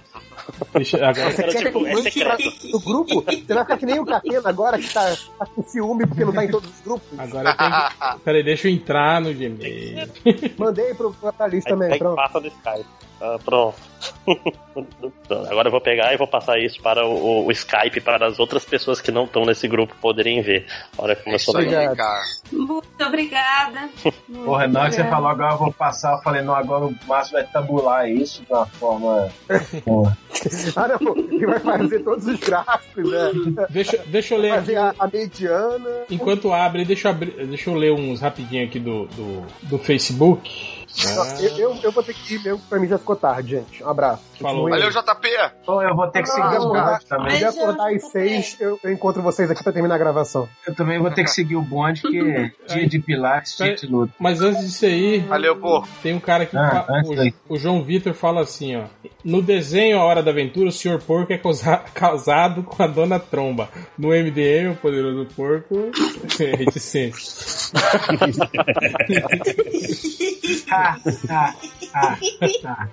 Deixa, 0.75 0.97
agora, 0.97 1.31
Era 1.33 1.53
Quer 1.53 1.65
tipo, 1.65 1.81
que 1.85 1.91
é 1.91 1.97
secreto. 2.03 2.53
no 2.73 2.81
grupo? 2.81 3.23
Você 3.23 3.55
vai 3.55 3.65
ficar 3.65 3.77
que 3.77 3.87
nem 3.87 3.99
o 4.01 4.07
Catena 4.07 4.49
agora 4.49 4.79
que 4.79 4.93
tá, 4.93 5.17
tá 5.39 5.47
com 5.47 5.63
ciúme 5.63 6.07
porque 6.07 6.25
não 6.25 6.33
tá 6.33 6.45
em 6.45 6.51
todos 6.51 6.69
os 6.71 6.81
grupos? 6.81 7.19
agora 7.19 7.51
eu 7.51 7.57
tenho 7.57 7.71
que... 8.17 8.19
Peraí, 8.25 8.43
deixa 8.43 8.69
eu 8.69 8.73
entrar 8.73 9.21
no 9.21 9.33
Gmail. 9.35 10.09
Mandei 10.59 10.95
pro, 10.95 11.13
pra 11.13 11.33
Aí, 11.63 11.63
também, 11.63 11.99
pronto. 11.99 12.17
passa 12.17 12.41
do 12.41 12.49
Skype. 12.49 12.87
Ah, 13.21 13.39
pronto. 13.45 13.77
Agora 15.51 15.69
eu 15.69 15.73
vou 15.73 15.81
pegar 15.81 16.13
e 16.15 16.17
vou 16.17 16.27
passar 16.27 16.59
isso 16.59 16.81
para 16.81 17.07
o, 17.07 17.47
o 17.47 17.53
Skype 17.53 18.01
para 18.01 18.27
as 18.27 18.39
outras 18.39 18.65
pessoas 18.65 19.01
que 19.01 19.11
não 19.11 19.25
estão 19.25 19.45
nesse 19.45 19.69
grupo 19.69 19.95
poderem 20.01 20.41
ver. 20.41 20.67
Olha 20.97 21.15
como 21.15 21.35
eu 21.35 21.39
sou. 21.39 21.55
Muito 21.55 23.05
obrigada. 23.05 23.89
Porra, 24.45 24.67
na 24.67 24.81
hora 24.81 24.89
que 24.91 24.97
você 24.97 25.05
falou 25.05 25.29
agora 25.29 25.55
eu 25.55 25.59
vou 25.59 25.73
passar, 25.73 26.17
eu 26.17 26.23
falei, 26.23 26.43
não, 26.43 26.55
agora 26.55 26.87
o 26.87 26.95
Márcio 27.07 27.35
vai 27.35 27.45
tabular 27.45 28.09
isso 28.09 28.43
de 28.43 28.53
uma 28.53 28.67
forma. 28.67 29.29
Ah, 30.75 30.89
não, 30.99 31.17
ele 31.17 31.45
vai 31.45 31.59
fazer 31.59 31.99
todos 32.01 32.27
os 32.27 32.41
gráficos, 32.41 33.11
né? 33.11 33.67
Deixa, 33.69 33.99
deixa 34.07 34.35
eu 34.35 34.39
ler 34.39 34.55
Fazer 34.55 34.77
aqui. 34.77 34.99
a, 34.99 35.05
a 35.05 35.09
mediana. 35.09 35.91
Enquanto 36.11 36.51
abre, 36.53 36.85
deixa 36.85 37.09
eu, 37.09 37.13
abrir, 37.13 37.47
deixa 37.47 37.69
eu 37.69 37.75
ler 37.75 37.93
uns 37.93 38.23
rapidinho 38.23 38.65
aqui 38.65 38.79
do, 38.79 39.05
do, 39.07 39.45
do 39.65 39.79
Facebook. 39.79 40.80
Eu, 41.41 41.49
eu, 41.57 41.77
eu 41.85 41.93
vou 41.93 42.03
ter 42.03 42.12
que 42.15 42.35
ir 42.35 42.43
mesmo, 42.43 42.59
pra 42.69 42.79
mim 42.79 42.89
já 42.89 42.99
ficou 42.99 43.15
tarde, 43.17 43.51
gente. 43.57 43.83
Um 43.83 43.89
abraço. 43.89 44.23
Falou. 44.41 44.69
Valeu, 44.69 44.91
JP. 44.91 45.29
Então 45.62 45.83
eu 45.83 45.95
vou 45.95 46.09
ter 46.09 46.23
que 46.23 46.29
seguir 46.29 46.59
Não, 46.59 46.71
o 46.71 46.73
bonde 46.73 47.07
também. 47.07 47.37
Se 47.39 47.45
eu 47.45 47.49
acordar 47.51 47.95
às 47.95 48.11
seis, 48.11 48.57
eu, 48.59 48.79
eu 48.83 48.93
encontro 48.93 49.23
vocês 49.23 49.51
aqui 49.51 49.62
pra 49.62 49.73
terminar 49.73 49.95
a 49.95 49.99
gravação. 49.99 50.49
Eu 50.67 50.75
também 50.75 50.99
vou 50.99 51.11
ter 51.11 51.23
que 51.25 51.31
seguir 51.31 51.57
o 51.57 51.62
bonde, 51.62 52.03
que 52.03 52.19
é 52.19 52.51
dia 52.75 52.89
de 52.89 52.99
pilates, 52.99 53.57
dia 53.59 53.75
de 53.77 53.87
luta. 53.87 54.12
Mas 54.19 54.41
antes 54.43 54.65
disso 54.67 54.85
aí, 54.87 55.21
Valeu, 55.21 55.57
pô. 55.57 55.85
tem 56.03 56.15
um 56.15 56.21
cara 56.21 56.45
que 56.45 56.57
Ah, 56.57 56.85
fa- 56.87 56.93
antes 56.93 57.17
daí. 57.17 57.35
o, 57.49 57.55
o 57.55 57.57
João 57.59 57.83
Vitor 57.85 58.12
fala 58.12 58.41
assim, 58.43 58.77
ó. 58.77 58.85
No 59.25 59.41
desenho 59.43 59.99
A 59.99 60.05
Hora 60.05 60.23
da 60.23 60.31
Aventura, 60.31 60.69
o 60.69 60.73
Sr. 60.73 60.99
Porco 61.01 61.33
é 61.33 61.41
casado 61.95 62.62
com 62.65 62.83
a 62.83 62.87
Dona 62.87 63.19
Tromba. 63.21 63.69
No 63.97 64.09
MDM, 64.09 64.73
o 64.73 64.77
Poderoso 64.77 65.27
Porco, 65.37 65.91
é 66.41 66.57
reticência. 66.57 67.21
Ah, 70.81 70.97
ah, 71.28 71.55
ah, 71.94 72.19
ah. 72.65 72.89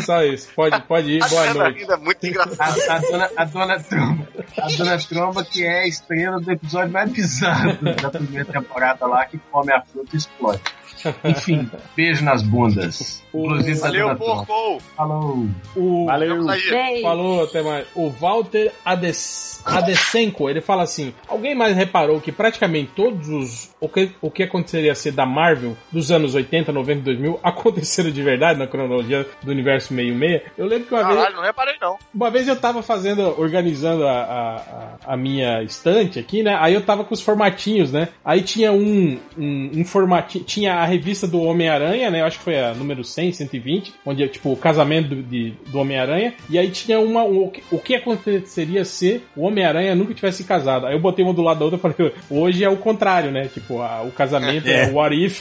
Só 0.00 0.22
isso. 0.24 0.48
Pode, 0.54 0.80
pode 0.82 1.10
ir. 1.10 1.28
Boa 1.28 1.54
noite. 1.54 1.80
ainda 1.80 1.96
muito 1.96 2.26
engraçada. 2.26 2.74
A, 2.88 2.96
a 2.96 2.98
dona, 2.98 3.30
a 3.36 3.44
dona 3.44 3.80
Tromba. 3.80 4.28
A 4.58 4.68
dona 4.76 4.98
Tromba, 4.98 5.44
que 5.44 5.64
é 5.64 5.80
a 5.80 5.86
estrela 5.86 6.40
do 6.40 6.50
episódio 6.50 6.92
mais 6.92 7.10
bizarro 7.10 7.78
da 8.00 8.10
primeira 8.10 8.44
temporada 8.44 9.06
lá, 9.06 9.24
que 9.24 9.38
come 9.50 9.72
a 9.72 9.80
fruta 9.82 10.10
e 10.14 10.16
explode. 10.18 10.62
Enfim, 11.24 11.70
beijo 11.96 12.24
nas 12.24 12.42
bundas. 12.42 13.22
Inclusive 13.32 13.74
da 13.80 13.86
Valeu, 13.86 14.16
porco. 14.16 14.82
Falou. 14.96 15.46
O. 15.76 16.06
Beijo. 16.52 17.02
Falou, 17.02 17.44
até 17.44 17.62
mais. 17.62 17.86
O 17.94 18.08
Walter 18.10 18.72
Ades, 18.84 19.62
Adesenko, 19.64 20.48
ele 20.50 20.60
fala 20.60 20.82
assim: 20.82 21.12
alguém 21.28 21.54
mais 21.54 21.76
reparou 21.76 22.20
que 22.20 22.32
praticamente 22.32 22.90
todos 22.94 23.28
os. 23.28 23.70
O 23.80 23.88
que, 23.88 24.10
o 24.20 24.30
que 24.30 24.42
aconteceria 24.42 24.94
ser 24.94 25.12
da 25.12 25.24
Marvel 25.24 25.76
dos 25.92 26.10
anos 26.10 26.34
80, 26.34 26.72
90 26.72 26.98
e 27.00 27.02
2000 27.02 27.40
aconteceram 27.44 28.10
de 28.10 28.22
verdade 28.22 28.58
na 28.58 28.66
cronologia 28.66 29.26
do 29.42 29.50
universo 29.50 29.88
66? 29.94 30.42
Eu 30.56 30.66
lembro 30.66 30.86
que 30.88 30.94
uma 30.94 31.04
vez. 31.04 31.16
Caralho, 31.16 31.36
não 31.36 31.42
reparei 31.42 31.74
não. 31.80 31.96
Uma 32.14 32.30
vez 32.30 32.48
eu 32.48 32.56
tava 32.56 32.82
fazendo, 32.82 33.22
organizando 33.40 34.06
a, 34.06 34.12
a, 34.12 34.56
a- 34.56 34.88
a 35.12 35.16
minha 35.16 35.62
estante 35.62 36.18
aqui, 36.18 36.42
né? 36.42 36.56
Aí 36.60 36.74
eu 36.74 36.80
tava 36.82 37.04
com 37.04 37.14
os 37.14 37.20
formatinhos, 37.20 37.92
né? 37.92 38.08
Aí 38.24 38.42
tinha 38.42 38.72
um, 38.72 39.18
um, 39.36 39.70
um 39.76 39.84
formatinho, 39.84 40.44
tinha 40.44 40.74
a 40.74 40.84
revista 40.88 41.26
do 41.26 41.40
Homem-Aranha, 41.42 42.10
né? 42.10 42.20
Eu 42.20 42.24
acho 42.26 42.38
que 42.38 42.44
foi 42.44 42.58
a 42.58 42.74
número 42.74 43.04
100, 43.04 43.32
120, 43.32 43.94
onde 44.04 44.22
é 44.24 44.26
tipo 44.28 44.52
o 44.52 44.56
casamento 44.56 45.10
do, 45.10 45.22
de- 45.22 45.52
do 45.68 45.78
Homem-Aranha. 45.78 46.34
E 46.50 46.58
aí 46.58 46.70
tinha 46.70 46.98
uma, 46.98 47.22
um- 47.22 47.44
o, 47.44 47.50
que, 47.50 47.62
o 47.70 47.78
que 47.78 47.94
aconteceria 47.94 48.84
se 48.84 49.20
o 49.36 49.42
Homem-Aranha 49.46 49.94
nunca 49.94 50.12
tivesse 50.14 50.42
casado. 50.44 50.86
Aí 50.86 50.94
eu 50.94 51.00
botei 51.00 51.24
uma 51.24 51.32
do 51.34 51.42
lado 51.42 51.58
da 51.58 51.64
outra 51.66 51.78
e 51.78 51.80
falei, 51.94 52.12
hoje 52.28 52.64
é 52.64 52.68
o 52.68 52.76
contrário, 52.76 53.30
né? 53.30 53.46
Tipo, 53.52 53.80
a- 53.80 54.02
o 54.02 54.10
casamento 54.10 54.66
é. 54.66 54.88
o 54.88 54.94
what 54.94 55.14
if 55.14 55.40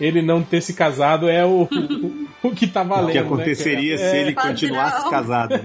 ele 0.00 0.20
não 0.22 0.42
ter 0.42 0.60
se 0.60 0.74
casado 0.74 1.28
é 1.28 1.44
o, 1.46 1.68
o 2.42 2.50
que 2.50 2.66
tá 2.66 2.82
valendo. 2.82 3.08
O 3.08 3.12
que 3.12 3.18
né, 3.20 3.24
aconteceria 3.24 3.96
cara? 3.96 4.10
se 4.10 4.16
É. 4.16 4.20
ele 4.20 4.34
continuasse 4.34 5.08
casado? 5.10 5.54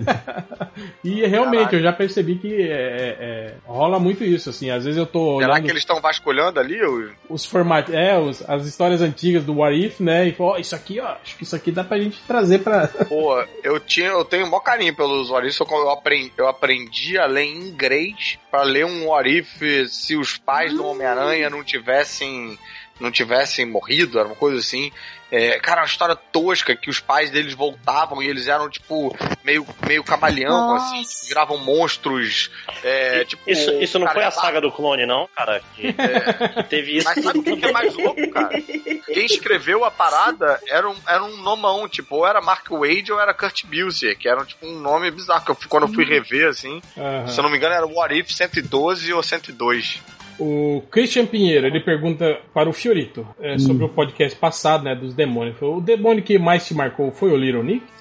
E 1.03 1.25
realmente, 1.25 1.59
Caralho. 1.65 1.77
eu 1.77 1.83
já 1.83 1.93
percebi 1.93 2.35
que 2.35 2.53
é, 2.53 2.65
é, 2.67 3.17
é, 3.19 3.53
rola 3.65 3.97
muito 3.99 4.23
isso, 4.25 4.49
assim. 4.49 4.69
Às 4.69 4.83
vezes 4.83 4.97
eu 4.97 5.05
tô 5.05 5.39
Será 5.39 5.53
olhando 5.53 5.65
que 5.65 5.71
eles 5.71 5.81
estão 5.83 6.01
vasculhando 6.01 6.59
ali? 6.59 6.83
o- 6.83 7.11
os 7.29 7.45
formatos, 7.45 7.93
é, 7.93 8.17
os- 8.19 8.43
as 8.49 8.65
histórias 8.65 9.01
antigas 9.01 9.14
do 9.43 9.57
What 9.57 9.75
If, 9.75 9.99
né? 9.99 10.27
E 10.27 10.31
falo, 10.31 10.51
ó, 10.51 10.57
isso 10.57 10.75
aqui, 10.75 10.99
ó, 10.99 11.15
acho 11.23 11.35
que 11.37 11.43
isso 11.43 11.55
aqui 11.55 11.71
dá 11.71 11.83
pra 11.83 11.97
gente 11.97 12.21
trazer 12.27 12.59
pra. 12.59 12.87
Pô, 13.07 13.43
eu, 13.63 13.79
tinha, 13.79 14.07
eu 14.07 14.25
tenho 14.25 14.45
um 14.45 14.49
maior 14.49 14.61
carinho 14.61 14.95
pelos 14.95 15.29
What 15.29 15.47
Ifs, 15.47 15.59
eu, 15.59 15.89
aprendi, 15.89 16.31
eu 16.37 16.47
aprendi 16.47 17.17
a 17.17 17.25
ler 17.25 17.45
inglês 17.45 18.37
pra 18.51 18.63
ler 18.63 18.85
um 18.85 19.07
What 19.07 19.29
If 19.29 19.89
se 19.89 20.15
os 20.15 20.37
pais 20.37 20.73
do 20.73 20.85
Homem-Aranha 20.85 21.49
não 21.49 21.63
tivessem 21.63 22.57
não 22.99 23.11
tivessem 23.11 23.65
morrido, 23.65 24.19
era 24.19 24.27
uma 24.27 24.35
coisa 24.35 24.59
assim. 24.59 24.91
É, 25.31 25.59
cara, 25.59 25.81
uma 25.81 25.87
história 25.87 26.15
tosca 26.15 26.75
que 26.75 26.89
os 26.89 26.99
pais 26.99 27.29
deles 27.29 27.53
voltavam 27.53 28.21
e 28.21 28.27
eles 28.27 28.47
eram, 28.47 28.69
tipo, 28.69 29.13
meio, 29.43 29.67
meio 29.85 30.03
camaleão, 30.03 30.75
assim, 30.75 30.99
Nossa. 30.99 31.27
viravam 31.27 31.57
monstros. 31.57 32.51
É, 32.83 33.25
tipo, 33.25 33.41
Isso, 33.49 33.71
isso 33.71 33.99
não 33.99 34.05
cara, 34.05 34.19
foi 34.19 34.23
a 34.25 34.31
saga 34.31 34.61
do 34.61 34.71
clone, 34.71 35.05
não, 35.05 35.27
cara? 35.35 35.61
Que, 35.75 35.91
que 35.91 36.63
teve 36.69 36.97
isso. 36.97 37.05
Mas 37.05 37.23
sabe 37.23 37.39
o 37.39 37.43
que 37.43 37.65
é 37.65 37.71
mais 37.71 37.93
louco, 37.95 38.29
cara? 38.29 38.61
Quem 38.61 39.25
escreveu 39.25 39.83
a 39.83 39.91
parada 39.91 40.59
era 40.69 40.89
um, 40.89 40.95
era 41.07 41.23
um 41.23 41.37
nomão, 41.37 41.89
tipo, 41.89 42.17
ou 42.17 42.27
era 42.27 42.39
Mark 42.39 42.69
Wade 42.69 43.11
ou 43.11 43.19
era 43.19 43.33
Kurt 43.33 43.65
Busiek, 43.65 44.15
que 44.15 44.29
era 44.29 44.45
tipo 44.45 44.65
um 44.65 44.79
nome 44.79 45.11
bizarro. 45.11 45.43
Que 45.43 45.51
eu, 45.51 45.57
quando 45.67 45.87
eu 45.87 45.93
fui 45.93 46.05
rever, 46.05 46.49
assim, 46.49 46.81
Aham. 46.95 47.27
se 47.27 47.39
eu 47.39 47.43
não 47.43 47.49
me 47.49 47.57
engano, 47.57 47.75
era 47.75 47.85
What 47.85 48.17
If 48.17 48.31
112 48.31 49.11
ou 49.11 49.23
102. 49.23 50.01
O 50.37 50.83
Christian 50.91 51.25
Pinheiro, 51.25 51.65
ele 51.65 51.79
pergunta 51.79 52.39
para 52.53 52.69
o 52.69 52.73
Fiorito 52.73 53.25
é, 53.39 53.57
sobre 53.57 53.85
o 53.85 53.89
podcast 53.89 54.37
passado, 54.37 54.83
né, 54.83 54.93
dos 54.93 55.13
demônios. 55.13 55.55
O 55.61 55.79
demônio 55.79 56.21
que 56.23 56.37
mais 56.37 56.65
te 56.67 56.73
marcou 56.73 57.09
foi 57.11 57.31
o 57.31 57.37
Little 57.37 57.63
Nick? 57.63 57.85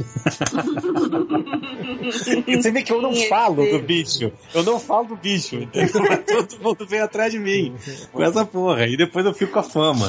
Você 2.47 2.71
vê 2.71 2.83
que 2.83 2.93
eu 2.93 3.01
não 3.01 3.15
falo 3.15 3.65
do 3.67 3.79
bicho. 3.79 4.33
Eu 4.55 4.63
não 4.63 4.79
falo 4.81 5.09
do 5.09 5.17
bicho. 5.17 5.57
entendeu? 5.57 5.93
Todo 6.27 6.63
mundo 6.63 6.87
vem 6.87 7.01
atrás 7.01 7.33
de 7.33 7.39
mim 7.39 7.75
com 8.13 8.23
essa 8.23 8.45
porra. 8.45 8.87
E 8.87 8.97
depois 8.97 9.25
eu 9.25 9.33
fico 9.33 9.53
com 9.53 9.59
a 9.61 9.63
fama. 9.63 10.07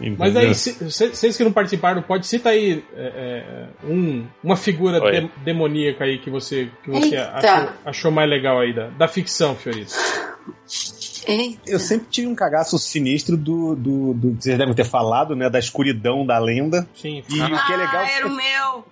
Mas 0.00 0.30
entendeu? 0.30 0.40
aí, 0.48 0.54
se- 0.54 0.90
se- 0.90 1.08
vocês 1.08 1.36
que 1.36 1.44
não 1.44 1.52
participaram, 1.52 2.02
pode 2.02 2.26
citar 2.26 2.52
aí 2.52 2.84
é, 2.96 3.66
é, 3.84 3.86
um- 3.86 4.26
uma 4.42 4.56
figura 4.56 5.00
de- 5.00 5.30
demoníaca 5.44 6.04
aí 6.04 6.18
que 6.18 6.30
você, 6.30 6.68
que 6.82 6.90
você 6.90 7.16
achou, 7.16 7.68
achou 7.84 8.10
mais 8.10 8.28
legal 8.28 8.60
aí 8.60 8.72
da, 8.74 8.88
da 8.88 9.08
ficção, 9.08 9.54
Fiorito. 9.54 9.92
Eita. 11.28 11.60
Eu 11.66 11.78
sempre 11.78 12.06
tive 12.10 12.26
um 12.26 12.34
cagaço 12.34 12.78
sinistro 12.78 13.36
do, 13.36 13.76
do, 13.76 14.14
do- 14.14 14.34
Vocês 14.40 14.56
devem 14.56 14.74
ter 14.74 14.84
falado, 14.84 15.36
né? 15.36 15.50
Da 15.50 15.58
escuridão 15.58 16.24
da 16.26 16.38
lenda. 16.38 16.88
Sim. 16.96 17.22
E 17.28 17.40
o 17.40 17.66
que 17.66 17.72
é 17.72 17.76
legal 17.76 18.02
Ah, 18.04 18.10
era 18.10 18.26
o 18.26 18.30
meu. 18.34 18.84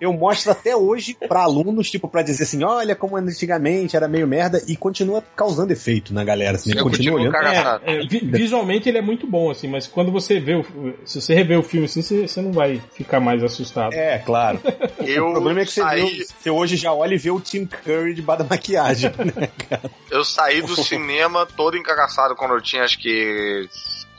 Eu 0.00 0.12
mostro 0.12 0.52
até 0.52 0.74
hoje 0.76 1.16
pra 1.28 1.42
alunos, 1.42 1.90
tipo, 1.90 2.08
pra 2.08 2.22
dizer 2.22 2.44
assim, 2.44 2.62
olha 2.64 2.94
como 2.94 3.16
antigamente 3.16 3.96
era 3.96 4.08
meio 4.08 4.26
merda, 4.26 4.62
e 4.66 4.76
continua 4.76 5.22
causando 5.36 5.72
efeito 5.72 6.12
na 6.14 6.24
galera. 6.24 6.56
Assim, 6.56 6.72
Eu 6.76 6.82
continua 6.82 7.18
continuo 7.18 7.42
olhando. 7.42 7.82
É, 7.84 7.96
é, 7.96 8.06
vi- 8.06 8.20
visualmente 8.24 8.88
ele 8.88 8.98
é 8.98 9.02
muito 9.02 9.26
bom, 9.26 9.50
assim, 9.50 9.68
mas 9.68 9.86
quando 9.86 10.10
você 10.12 10.38
vê 10.40 10.54
o, 10.54 10.64
se 11.04 11.20
você 11.20 11.34
rever 11.34 11.58
o 11.58 11.62
filme 11.62 11.86
assim, 11.86 12.02
você, 12.02 12.26
você 12.28 12.40
não 12.40 12.52
vai 12.52 12.80
ficar 12.94 13.20
mais 13.20 13.42
assustado. 13.42 13.92
É, 13.94 14.18
claro. 14.18 14.60
Eu 15.04 15.28
o 15.28 15.32
problema 15.32 15.60
é 15.60 15.64
que 15.64 15.72
você, 15.72 15.82
saí, 15.82 16.18
vê, 16.18 16.24
você 16.24 16.50
hoje 16.50 16.76
já 16.76 16.92
olha 16.92 17.14
e 17.14 17.18
vê 17.18 17.30
o 17.30 17.40
Tim 17.40 17.66
Curry 17.66 18.14
debaixo 18.14 18.42
da 18.42 18.48
maquiagem. 18.48 19.10
né? 19.18 19.48
eu 20.10 20.24
saí 20.24 20.62
do 20.62 20.76
cinema 20.76 21.46
todo 21.46 21.76
encagaçado 21.76 22.34
quando 22.34 22.54
eu 22.54 22.60
tinha 22.60 22.82
acho 22.84 22.98
que 22.98 23.68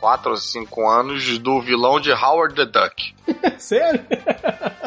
4 0.05 0.29
ou 0.29 0.37
5 0.37 0.87
anos 0.87 1.39
do 1.39 1.59
vilão 1.59 1.99
de 1.99 2.11
Howard 2.11 2.53
the 2.53 2.65
Duck. 2.67 3.15
Sério? 3.57 4.05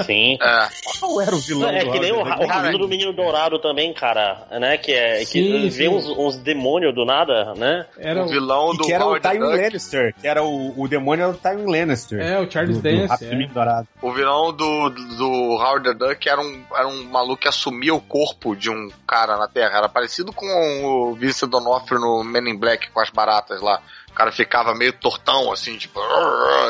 Sim. 0.07 0.39
É, 0.41 0.69
Qual 1.01 1.21
era 1.21 1.35
o 1.35 1.41
vilão 1.41 1.69
É 1.71 1.85
do 1.85 1.91
que 1.91 1.99
nem 1.99 2.13
o, 2.13 2.23
o 2.23 2.79
do 2.79 2.87
Menino 2.87 3.13
Dourado 3.13 3.59
também, 3.59 3.93
cara, 3.93 4.47
né? 4.61 4.79
Que 4.79 4.93
é 4.93 5.19
que 5.25 5.27
Sim, 5.27 5.63
vê 5.71 5.71
sim. 5.71 5.89
uns, 5.89 6.07
uns 6.07 6.37
demônios 6.37 6.95
do 6.95 7.05
nada, 7.05 7.53
né? 7.57 7.85
Era 7.99 8.23
o 8.23 8.27
o, 8.27 8.29
vilão 8.29 8.73
E 8.75 8.77
do 8.77 8.85
que 8.85 8.93
era 8.93 9.03
o 9.03 9.09
Howard 9.09 9.23
the 9.25 9.29
Tywin 9.31 9.51
Duck. 9.51 9.57
Lannister, 9.61 10.15
que 10.21 10.29
era 10.29 10.45
o, 10.45 10.81
o 10.81 10.87
demônio 10.87 11.25
era 11.25 11.33
o 11.33 11.37
Tywin 11.37 11.67
Lannister. 11.67 12.21
é, 12.21 12.39
o 12.39 12.49
Charles 12.49 12.77
do, 12.77 12.83
do 12.83 12.89
Dance. 12.89 13.09
Rápido 13.09 13.27
é. 13.27 13.35
Menino 13.35 13.55
Dourado. 13.55 13.89
O 14.01 14.13
vilão 14.13 14.53
do, 14.53 14.91
do 14.91 15.27
Howard 15.57 15.83
the 15.89 15.95
Duck 15.95 16.29
era 16.29 16.41
um, 16.41 16.63
era 16.77 16.87
um 16.87 17.03
maluco 17.11 17.43
que 17.43 17.49
assumia 17.49 17.93
o 17.93 18.01
corpo 18.01 18.55
de 18.55 18.71
um 18.71 18.89
cara 19.05 19.37
na 19.37 19.49
Terra. 19.49 19.79
Era 19.79 19.89
parecido 19.89 20.33
com 20.33 20.47
o 20.85 21.15
Vice 21.15 21.45
Donofrio 21.45 21.99
no 21.99 22.23
Men 22.23 22.53
in 22.53 22.57
Black 22.57 22.89
com 22.93 23.01
as 23.01 23.11
baratas 23.11 23.61
lá. 23.61 23.83
O 24.19 24.21
cara 24.21 24.33
ficava 24.33 24.75
meio 24.75 24.93
tortão, 24.93 25.53
assim, 25.53 25.77
tipo... 25.77 26.01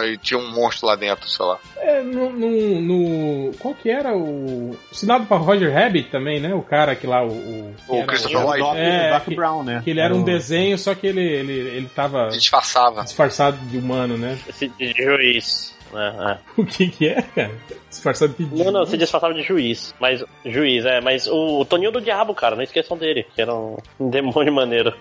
E 0.04 0.18
tinha 0.18 0.38
um 0.38 0.50
monstro 0.52 0.86
lá 0.86 0.94
dentro, 0.94 1.26
sei 1.30 1.46
lá. 1.46 1.58
É, 1.78 2.02
no, 2.02 2.28
no, 2.30 2.80
no- 2.80 3.52
Qual 3.58 3.72
que 3.74 3.88
era 3.90 4.14
o. 4.14 4.76
Assinado 4.92 5.24
pra 5.24 5.38
Roger 5.38 5.72
Rabbit 5.72 6.10
também, 6.10 6.38
né? 6.40 6.54
O 6.54 6.60
cara 6.60 6.94
que 6.94 7.06
lá, 7.06 7.24
o. 7.24 7.30
o 7.88 8.00
O 8.00 8.06
Christopher 8.06 8.38
Lloyd. 8.44 8.60
Doc, 8.60 8.76
É, 8.76 9.10
Doc 9.14 9.24
que- 9.24 9.34
Brown, 9.34 9.62
né? 9.62 9.80
Que 9.82 9.90
ele 9.90 10.00
era 10.00 10.14
um 10.14 10.20
o- 10.20 10.24
desenho, 10.24 10.76
só 10.76 10.94
que 10.94 11.06
ele, 11.06 11.22
ele, 11.22 11.52
ele 11.52 11.88
tava 11.94 12.28
Disfarçava. 12.28 13.02
disfarçado 13.02 13.56
de 13.66 13.78
humano, 13.78 14.18
né? 14.18 14.38
Esse 14.46 14.68
de 14.68 14.92
juiz. 15.90 15.92
né, 16.18 16.38
O 16.56 16.64
que 16.64 16.88
que 16.88 17.08
é, 17.08 17.22
cara? 17.22 17.50
Disfarçado 17.88 18.34
de. 18.38 18.44
é. 18.44 18.64
Não, 18.64 18.72
não, 18.72 18.86
se 18.86 18.96
disfarçava 18.96 19.34
de 19.34 19.42
juiz. 19.42 19.94
Mas, 20.00 20.24
juiz, 20.44 20.84
é, 20.84 21.00
mas 21.00 21.26
o, 21.26 21.60
o 21.60 21.64
Toninho 21.64 21.92
do 21.92 22.00
Diabo, 22.00 22.34
cara, 22.34 22.56
não 22.56 22.62
esqueçam 22.62 22.96
dele, 22.96 23.26
que 23.34 23.40
era 23.40 23.54
um, 23.54 23.76
demônio 24.10 24.52
maneiro. 24.52 24.94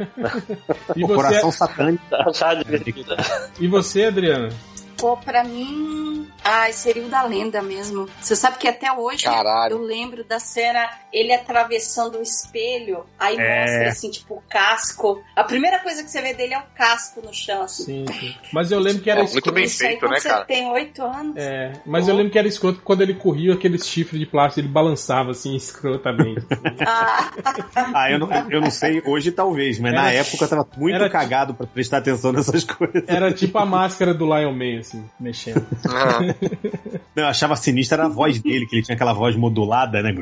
E 0.95 1.03
O 1.03 1.07
você, 1.07 1.15
coração 1.15 1.51
satânico. 1.51 2.03
Sabe? 2.33 2.65
e 3.59 3.67
você, 3.67 4.05
Adriana? 4.05 4.49
Pô, 4.97 5.15
pra 5.15 5.43
mim. 5.43 6.27
Ai, 6.49 6.71
seria 6.71 7.05
o 7.05 7.09
da 7.09 7.23
lenda 7.23 7.61
mesmo. 7.61 8.07
Você 8.21 8.35
sabe 8.35 8.57
que 8.57 8.67
até 8.69 8.89
hoje 8.91 9.25
Caralho. 9.25 9.73
eu 9.75 9.81
lembro 9.81 10.23
da 10.23 10.39
cena 10.39 10.89
ele 11.11 11.33
atravessando 11.33 12.19
o 12.19 12.21
espelho, 12.21 13.05
aí 13.19 13.35
É. 13.37 13.59
mostra 13.61 13.89
assim, 13.89 14.09
tipo, 14.11 14.35
o 14.35 14.43
casco. 14.49 15.21
A 15.35 15.43
primeira 15.43 15.79
coisa 15.79 16.03
que 16.03 16.09
você 16.09 16.21
vê 16.21 16.33
dele 16.33 16.53
é 16.53 16.59
o 16.59 16.63
casco 16.75 17.21
no 17.21 17.33
chão, 17.33 17.63
assim. 17.63 18.05
Sim, 18.07 18.13
sim. 18.19 18.35
Mas 18.53 18.71
eu 18.71 18.79
lembro 18.79 19.01
que 19.03 19.09
era 19.09 19.19
muito 19.21 19.29
escroto. 19.35 19.51
bem 19.55 19.65
Isso 19.65 19.83
aí 19.83 19.89
feito, 19.89 19.99
quando 19.99 20.11
né, 20.11 20.19
você 20.21 20.29
cara? 20.29 20.45
tem 20.45 20.69
oito 20.71 21.03
anos. 21.03 21.33
É, 21.35 21.73
mas 21.85 22.07
eu 22.07 22.15
lembro 22.15 22.31
que 22.31 22.39
era 22.39 22.47
escroto 22.47 22.79
quando 22.81 23.01
ele 23.01 23.13
corria 23.15 23.53
aqueles 23.53 23.85
chifres 23.85 24.19
de 24.19 24.25
plástico, 24.25 24.61
ele 24.61 24.67
balançava 24.69 25.31
assim 25.31 25.53
escrotamente. 25.57 26.45
Ah, 26.85 27.29
Ah, 27.93 28.11
eu 28.11 28.19
não, 28.19 28.29
eu 28.49 28.61
não 28.61 28.71
sei, 28.71 29.01
hoje 29.05 29.31
talvez, 29.31 29.79
mas 29.79 29.93
na 29.93 30.09
Era- 30.11 30.19
época 30.19 30.43
eu 30.45 30.49
tava 30.49 30.67
muito 30.77 30.95
era- 30.95 31.09
cagado 31.09 31.53
pra 31.53 31.67
prestar 31.67 31.97
atenção 31.97 32.31
nessas 32.31 32.63
coisas. 32.65 33.03
Era 33.07 33.31
tipo 33.33 33.57
a 33.57 33.65
máscara 33.65 34.13
do 34.13 34.25
Lion 34.25 34.53
Man, 34.53 34.79
assim, 34.79 35.09
mexendo. 35.19 35.65
Não, 37.15 37.23
eu 37.23 37.27
achava 37.27 37.55
sinistra 37.55 37.97
era 37.97 38.05
a 38.05 38.09
voz 38.09 38.41
dele, 38.41 38.65
que 38.65 38.75
ele 38.75 38.83
tinha 38.83 38.95
aquela 38.95 39.13
voz 39.13 39.35
modulada, 39.35 40.01
né? 40.01 40.13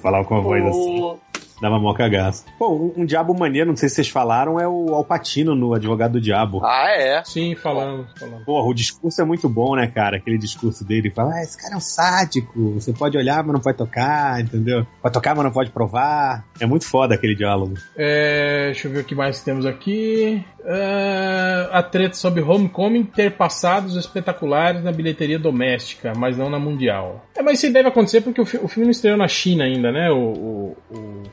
Falava 0.00 0.24
com 0.24 0.36
a 0.36 0.40
voz 0.40 0.64
assim. 0.64 1.31
O... 1.62 1.72
Dava 1.72 1.78
mó 1.78 1.94
cagaço. 1.94 2.44
Pô, 2.58 2.70
um, 2.96 3.02
um 3.02 3.04
diabo 3.06 3.32
maneiro, 3.38 3.70
não 3.70 3.76
sei 3.76 3.88
se 3.88 3.94
vocês 3.96 4.08
falaram, 4.08 4.58
é 4.58 4.66
o 4.66 4.94
Alpatino 4.94 5.54
no 5.54 5.74
Advogado 5.74 6.12
do 6.12 6.20
Diabo. 6.20 6.60
Ah, 6.64 6.90
é. 6.90 7.22
Sim, 7.24 7.54
falando, 7.54 8.06
falando. 8.18 8.44
Porra, 8.44 8.66
o 8.68 8.74
discurso 8.74 9.20
é 9.20 9.24
muito 9.24 9.48
bom, 9.48 9.76
né, 9.76 9.86
cara? 9.86 10.16
Aquele 10.16 10.38
discurso 10.38 10.84
dele 10.84 11.10
fala, 11.10 11.34
ah, 11.34 11.42
esse 11.42 11.56
cara 11.56 11.74
é 11.74 11.76
um 11.76 11.80
sádico, 11.80 12.72
você 12.74 12.92
pode 12.92 13.16
olhar, 13.16 13.42
mas 13.44 13.52
não 13.52 13.60
pode 13.60 13.78
tocar, 13.78 14.40
entendeu? 14.40 14.86
Pode 15.00 15.14
tocar, 15.14 15.34
mas 15.34 15.44
não 15.44 15.52
pode 15.52 15.70
provar. 15.70 16.44
É 16.60 16.66
muito 16.66 16.84
foda 16.84 17.14
aquele 17.14 17.34
diálogo. 17.34 17.74
É, 17.96 18.66
deixa 18.66 18.88
eu 18.88 18.92
ver 18.92 19.00
o 19.00 19.04
que 19.04 19.14
mais 19.14 19.42
temos 19.42 19.64
aqui. 19.64 20.44
É, 20.64 21.68
a 21.72 21.82
treta 21.82 22.14
sobre 22.14 22.40
Homecoming 22.42 23.04
ter 23.04 23.32
passados 23.32 23.96
espetaculares 23.96 24.82
na 24.82 24.92
bilheteria 24.92 25.38
doméstica, 25.38 26.12
mas 26.16 26.36
não 26.36 26.48
na 26.48 26.58
mundial. 26.58 27.24
É, 27.36 27.42
mas 27.42 27.62
isso 27.62 27.72
deve 27.72 27.88
acontecer 27.88 28.20
porque 28.20 28.40
o, 28.40 28.44
fi- 28.46 28.58
o 28.62 28.68
filme 28.68 28.84
não 28.86 28.90
estreou 28.90 29.16
na 29.16 29.26
China 29.28 29.64
ainda, 29.64 29.90
né? 29.90 30.10
O, 30.10 30.16
o, 30.18 30.76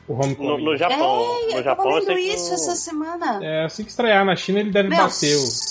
o, 0.08 0.14
No, 0.26 0.58
no 0.58 0.76
Japão. 0.76 0.96
É, 0.98 1.52
no 1.52 1.58
eu 1.58 1.62
Japão 1.62 1.84
tava 1.84 1.98
eu 1.98 2.04
lendo 2.06 2.16
que 2.16 2.34
isso 2.34 2.54
essa 2.54 2.74
semana. 2.76 3.38
É, 3.42 3.64
assim 3.64 3.84
que 3.84 3.90
estrear 3.90 4.24
na 4.24 4.36
China, 4.36 4.60
ele 4.60 4.70
deve 4.70 4.88
Meu, 4.88 4.98
bater 4.98 5.36
o. 5.36 5.69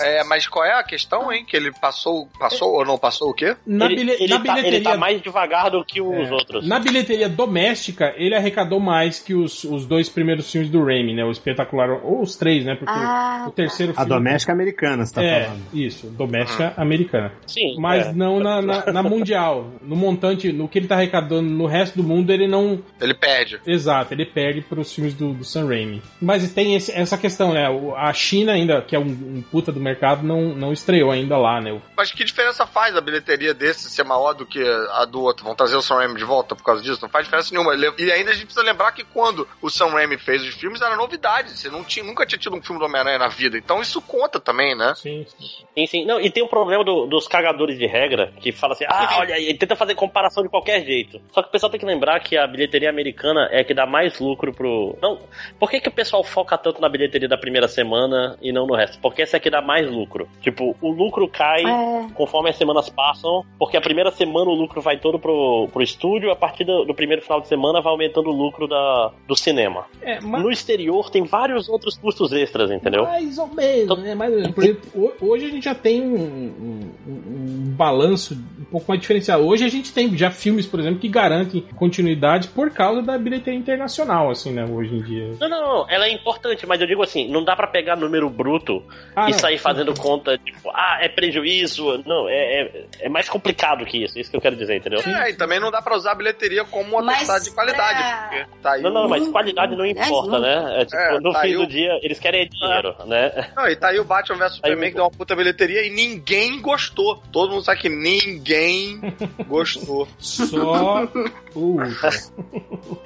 É, 0.00 0.24
mas 0.24 0.46
qual 0.46 0.64
é 0.64 0.72
a 0.78 0.82
questão, 0.82 1.32
hein? 1.32 1.44
Que 1.46 1.56
ele 1.56 1.70
passou, 1.72 2.28
passou 2.38 2.74
ou 2.74 2.84
não 2.84 2.98
passou 2.98 3.30
o 3.30 3.34
quê? 3.34 3.56
Na, 3.66 3.86
ele, 3.86 3.96
bilhe- 3.96 4.16
ele 4.20 4.28
na 4.28 4.36
tá, 4.36 4.42
bilheteria. 4.42 4.76
ele 4.76 4.84
tá 4.84 4.96
mais 4.96 5.20
devagar 5.22 5.70
do 5.70 5.84
que 5.84 6.00
os 6.00 6.28
É. 6.28 6.32
outros. 6.32 6.66
Na 6.66 6.78
bilheteria 6.78 7.28
doméstica, 7.28 8.12
ele 8.16 8.34
arrecadou 8.34 8.80
mais 8.80 9.18
que 9.20 9.34
os, 9.34 9.64
os 9.64 9.86
dois 9.86 10.08
primeiros 10.08 10.50
filmes 10.50 10.70
do 10.70 10.84
Raimi, 10.84 11.14
né? 11.14 11.24
O 11.24 11.30
espetacular. 11.30 11.90
Ou 12.04 12.22
os 12.22 12.36
três, 12.36 12.64
né? 12.64 12.74
Porque 12.74 12.92
Ah, 12.94 13.44
o 13.48 13.50
terceiro 13.50 13.92
A 13.92 13.96
filme. 13.96 14.08
doméstica 14.08 14.52
americana, 14.52 15.04
você 15.06 15.14
tá 15.14 15.22
é, 15.22 15.44
falando. 15.44 15.62
isso, 15.72 16.06
doméstica 16.08 16.74
americana. 16.76 17.32
Sim. 17.46 17.76
Mas 17.78 18.06
é. 18.08 18.12
não 18.12 18.40
na, 18.40 18.60
na, 18.62 18.92
na 18.92 19.02
mundial. 19.02 19.70
No 19.82 19.96
montante, 19.96 20.52
no 20.52 20.68
que 20.68 20.78
ele 20.78 20.86
tá 20.88 20.94
arrecadando 20.96 21.48
no 21.48 21.66
resto 21.66 21.96
do 21.96 22.02
mundo, 22.04 22.30
ele 22.32 22.46
não. 22.46 22.82
Ele 23.00 23.14
perde. 23.14 23.60
Exato, 23.66 24.12
ele 24.14 24.26
perde 24.26 24.60
pros 24.62 24.92
filmes 24.92 25.14
do, 25.14 25.32
do 25.32 25.44
Sam 25.44 25.66
Raimi. 25.68 26.02
Mas 26.20 26.50
tem 26.52 26.74
esse- 26.74 26.92
essa 26.92 27.16
questão, 27.18 27.52
né? 27.52 27.66
A 27.96 28.12
China 28.12 28.52
ainda, 28.52 28.80
que 28.82 28.94
é 28.96 28.98
um, 28.98 29.04
um 29.04 29.42
puta 29.50 29.70
do 29.72 29.80
mercado, 29.84 30.22
não, 30.22 30.40
não 30.54 30.72
estreou 30.72 31.10
ainda 31.10 31.36
lá, 31.36 31.60
né? 31.60 31.80
Mas 31.96 32.10
que 32.12 32.24
diferença 32.24 32.66
faz 32.66 32.96
a 32.96 33.00
bilheteria 33.00 33.52
desse 33.54 33.88
ser 33.90 34.04
maior 34.04 34.32
do 34.32 34.44
que 34.46 34.62
a 34.92 35.04
do 35.04 35.22
outro? 35.22 35.44
Vão 35.44 35.54
trazer 35.54 35.76
o 35.76 35.82
Sam 35.82 35.96
Raimi 35.96 36.16
de 36.16 36.24
volta 36.24 36.54
por 36.56 36.64
causa 36.64 36.82
disso? 36.82 37.00
Não 37.02 37.08
faz 37.08 37.24
diferença 37.26 37.50
nenhuma. 37.52 37.72
Ele- 37.74 37.92
E 37.98 38.10
ainda 38.10 38.30
a 38.30 38.34
gente 38.34 38.46
precisa 38.46 38.64
lembrar 38.64 38.92
que 38.92 39.04
quando 39.04 39.46
o 39.62 39.70
Sam 39.70 39.88
Raimi 39.90 40.18
fez 40.18 40.42
os 40.42 40.54
filmes, 40.54 40.80
era 40.80 40.96
novidade. 40.96 41.50
Você 41.50 41.68
não 41.68 41.84
tinha, 41.84 42.04
nunca 42.04 42.26
tinha 42.26 42.38
tido 42.38 42.56
um 42.56 42.62
filme 42.62 42.78
do 42.78 42.86
Homem-Aranha 42.86 43.18
na 43.18 43.28
vida. 43.28 43.56
Então 43.58 43.80
isso 43.80 44.00
conta 44.00 44.40
também, 44.40 44.74
né? 44.76 44.94
Sim, 44.96 45.24
sim. 45.38 45.64
Sim, 45.74 45.86
sim. 45.86 46.04
Não, 46.06 46.20
e 46.20 46.30
tem 46.30 46.42
o 46.42 46.48
problema 46.48 46.84
do- 46.84 47.06
dos 47.06 47.26
cagadores 47.28 47.78
de 47.78 47.86
regra, 47.86 48.32
que 48.40 48.52
fala 48.52 48.72
assim, 48.74 48.84
ah, 48.88 49.16
olha 49.18 49.34
aí, 49.34 49.52
tenta 49.58 49.74
fazer 49.76 49.94
comparação 49.94 50.42
de 50.42 50.48
qualquer 50.48 50.84
jeito. 50.84 51.20
Só 51.32 51.42
que 51.42 51.48
o 51.48 51.52
pessoal 51.52 51.70
tem 51.70 51.80
que 51.80 51.86
lembrar 51.86 52.20
que 52.20 52.36
a 52.36 52.46
bilheteria 52.46 52.88
americana 52.90 53.48
é 53.50 53.60
a 53.60 53.64
que 53.64 53.74
dá 53.74 53.84
mais 53.86 54.18
lucro 54.20 54.52
pro... 54.54 54.96
Não, 55.02 55.18
por 55.58 55.70
que, 55.70 55.80
que 55.80 55.88
o 55.88 55.92
pessoal 55.92 56.22
foca 56.22 56.56
tanto 56.56 56.80
na 56.80 56.88
bilheteria 56.88 57.28
da 57.28 57.36
primeira 57.36 57.66
semana 57.68 58.38
e 58.40 58.52
não 58.52 58.66
no 58.66 58.74
resto? 58.76 58.98
Porque 59.00 59.22
essa 59.22 59.36
é 59.36 59.38
a 59.38 59.40
que 59.40 59.50
dá 59.50 59.60
mais 59.60 59.73
lucro. 59.82 60.28
Tipo, 60.40 60.76
o 60.80 60.90
lucro 60.90 61.28
cai 61.28 61.62
É. 61.64 62.06
conforme 62.14 62.50
as 62.50 62.56
semanas 62.56 62.88
passam, 62.88 63.44
porque 63.58 63.76
a 63.76 63.80
primeira 63.80 64.10
semana 64.10 64.50
o 64.50 64.54
lucro 64.54 64.80
vai 64.80 64.98
todo 64.98 65.18
pro, 65.18 65.68
pro 65.72 65.82
estúdio, 65.82 66.30
a 66.30 66.36
partir 66.36 66.64
do, 66.64 66.84
do 66.84 66.94
primeiro 66.94 67.22
final 67.22 67.40
de 67.40 67.48
semana 67.48 67.80
vai 67.80 67.92
aumentando 67.92 68.28
o 68.30 68.32
lucro 68.32 68.66
da, 68.68 69.10
do 69.26 69.34
cinema. 69.36 69.84
É, 70.02 70.20
mas. 70.20 70.42
No 70.42 70.50
exterior 70.50 71.10
tem 71.10 71.24
vários 71.24 71.68
outros 71.68 71.96
custos 71.96 72.32
extras, 72.32 72.70
entendeu? 72.70 73.04
Mais 73.04 73.38
ou 73.38 73.48
menos, 73.48 73.98
né? 74.02 74.14
Mais 74.14 74.32
ou 74.32 74.38
menos. 74.40 74.54
Por 74.54 74.64
exemplo, 74.64 74.90
ho- 74.94 75.12
hoje 75.30 75.46
a 75.46 75.50
gente 75.50 75.64
já 75.64 75.74
tem 75.74 76.02
um, 76.02 76.14
um- 76.16 76.92
um- 77.06 77.74
balanço 77.76 78.34
um 78.60 78.64
pouco 78.64 78.86
mais 78.88 79.00
diferenciado. 79.00 79.44
Hoje 79.46 79.64
a 79.64 79.68
gente 79.68 79.92
tem 79.92 80.16
já 80.16 80.30
filmes, 80.30 80.66
por 80.66 80.80
exemplo, 80.80 80.98
que 81.00 81.08
garantem 81.08 81.62
continuidade 81.76 82.48
por 82.48 82.70
causa 82.70 83.02
da 83.02 83.16
bilheteria 83.18 83.58
internacional, 83.58 84.30
assim, 84.30 84.52
né? 84.52 84.64
Hoje 84.64 84.94
em 84.94 85.02
dia. 85.02 85.32
Não, 85.40 85.48
não, 85.48 85.60
não, 85.62 85.90
ela 85.90 86.06
é 86.06 86.12
importante, 86.12 86.66
mas 86.66 86.80
eu 86.80 86.86
digo 86.86 87.02
assim, 87.02 87.28
não 87.28 87.44
dá 87.44 87.54
pra 87.56 87.66
pegar 87.66 87.96
número 87.96 88.28
bruto 88.30 88.82
Ah, 89.14 89.28
e 89.28 89.32
não. 89.32 89.38
sair 89.38 89.58
fazendo 89.64 89.94
conta, 89.94 90.36
tipo, 90.38 90.70
ah, 90.72 90.98
é 91.00 91.08
prejuízo. 91.08 92.02
Não, 92.06 92.28
é, 92.28 92.34
é, 92.62 92.84
é 93.00 93.08
mais 93.08 93.28
complicado 93.28 93.84
que 93.86 94.04
isso, 94.04 94.18
isso 94.18 94.30
que 94.30 94.36
eu 94.36 94.40
quero 94.40 94.54
dizer, 94.54 94.76
entendeu? 94.76 95.00
É, 95.00 95.30
e 95.30 95.34
também 95.34 95.58
não 95.58 95.70
dá 95.70 95.80
pra 95.82 95.96
usar 95.96 96.12
a 96.12 96.14
bilheteria 96.14 96.64
como 96.66 96.98
um 96.98 97.02
Mas 97.04 97.16
atestado 97.16 97.44
de 97.44 97.50
qualidade. 97.52 97.98
pra- 97.98 98.28
Porque 98.28 98.46
tá 98.62 98.72
aí 98.72 98.82
Não, 98.82 98.92
não, 98.92 99.06
o- 99.06 99.08
mas 99.08 99.26
qualidade 99.28 99.74
não 99.74 99.86
importa, 99.86 100.38
né? 100.38 100.80
É, 100.82 100.84
tipo, 100.84 100.96
É, 101.02 101.18
no 101.20 101.32
tá 101.32 101.40
fim 101.40 101.46
aí 101.48 101.54
do 101.54 101.62
o- 101.62 101.66
dia, 101.66 101.98
eles 102.02 102.20
querem 102.20 102.42
é 102.42 102.44
dinheiro, 102.44 102.94
né? 103.06 103.50
Não, 103.56 103.66
e 103.66 103.74
tá 103.76 103.88
aí 103.88 103.98
o 103.98 104.04
Batman 104.04 104.36
vs 104.38 104.54
Superman 104.56 104.88
o- 104.88 104.90
que 104.90 104.94
deu 104.96 105.04
uma 105.04 105.10
puta 105.10 105.34
bilheteria 105.34 105.82
e 105.86 105.90
ninguém 105.90 106.60
gostou. 106.60 107.22
Todo 107.32 107.50
mundo 107.52 107.62
sabe 107.64 107.80
que 107.80 107.88
ninguém 107.88 109.00
gostou. 109.48 110.06
Só. 110.18 111.06
Puta. 111.52 112.08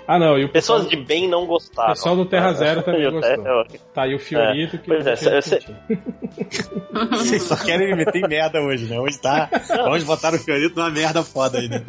ah, 0.07 0.19
não. 0.19 0.39
E 0.39 0.45
o 0.45 0.49
pessoal, 0.49 0.79
Pessoas 0.81 0.89
de 0.89 0.97
bem 1.05 1.29
não 1.29 1.47
gostaram. 1.47 1.91
o 1.91 1.95
pessoal 1.95 2.17
do 2.17 2.25
Terra 2.27 2.53
Zero 2.55 2.83
também 2.85 3.11
gostou. 3.11 3.65
Tá 3.95 4.03
aí 4.03 4.15
o 4.15 4.19
Fiorito 4.19 4.79
que. 4.79 4.87
Pois 4.89 5.07
é, 5.07 5.13
que 5.13 5.17
cê- 5.19 5.43
cê- 5.43 5.63
Vocês 7.11 7.43
só 7.43 7.57
querem 7.57 7.89
me 7.89 7.97
meter 7.97 8.19
em 8.25 8.29
merda 8.29 8.61
hoje, 8.61 8.87
né? 8.87 8.99
Hoje 8.99 9.19
tá. 9.19 9.49
Vamos 9.69 10.05
botar 10.05 10.35
o 10.35 10.39
Fiorito 10.39 10.77
numa 10.77 10.91
merda 10.91 11.23
foda 11.23 11.59
aí, 11.59 11.69
né? 11.69 11.85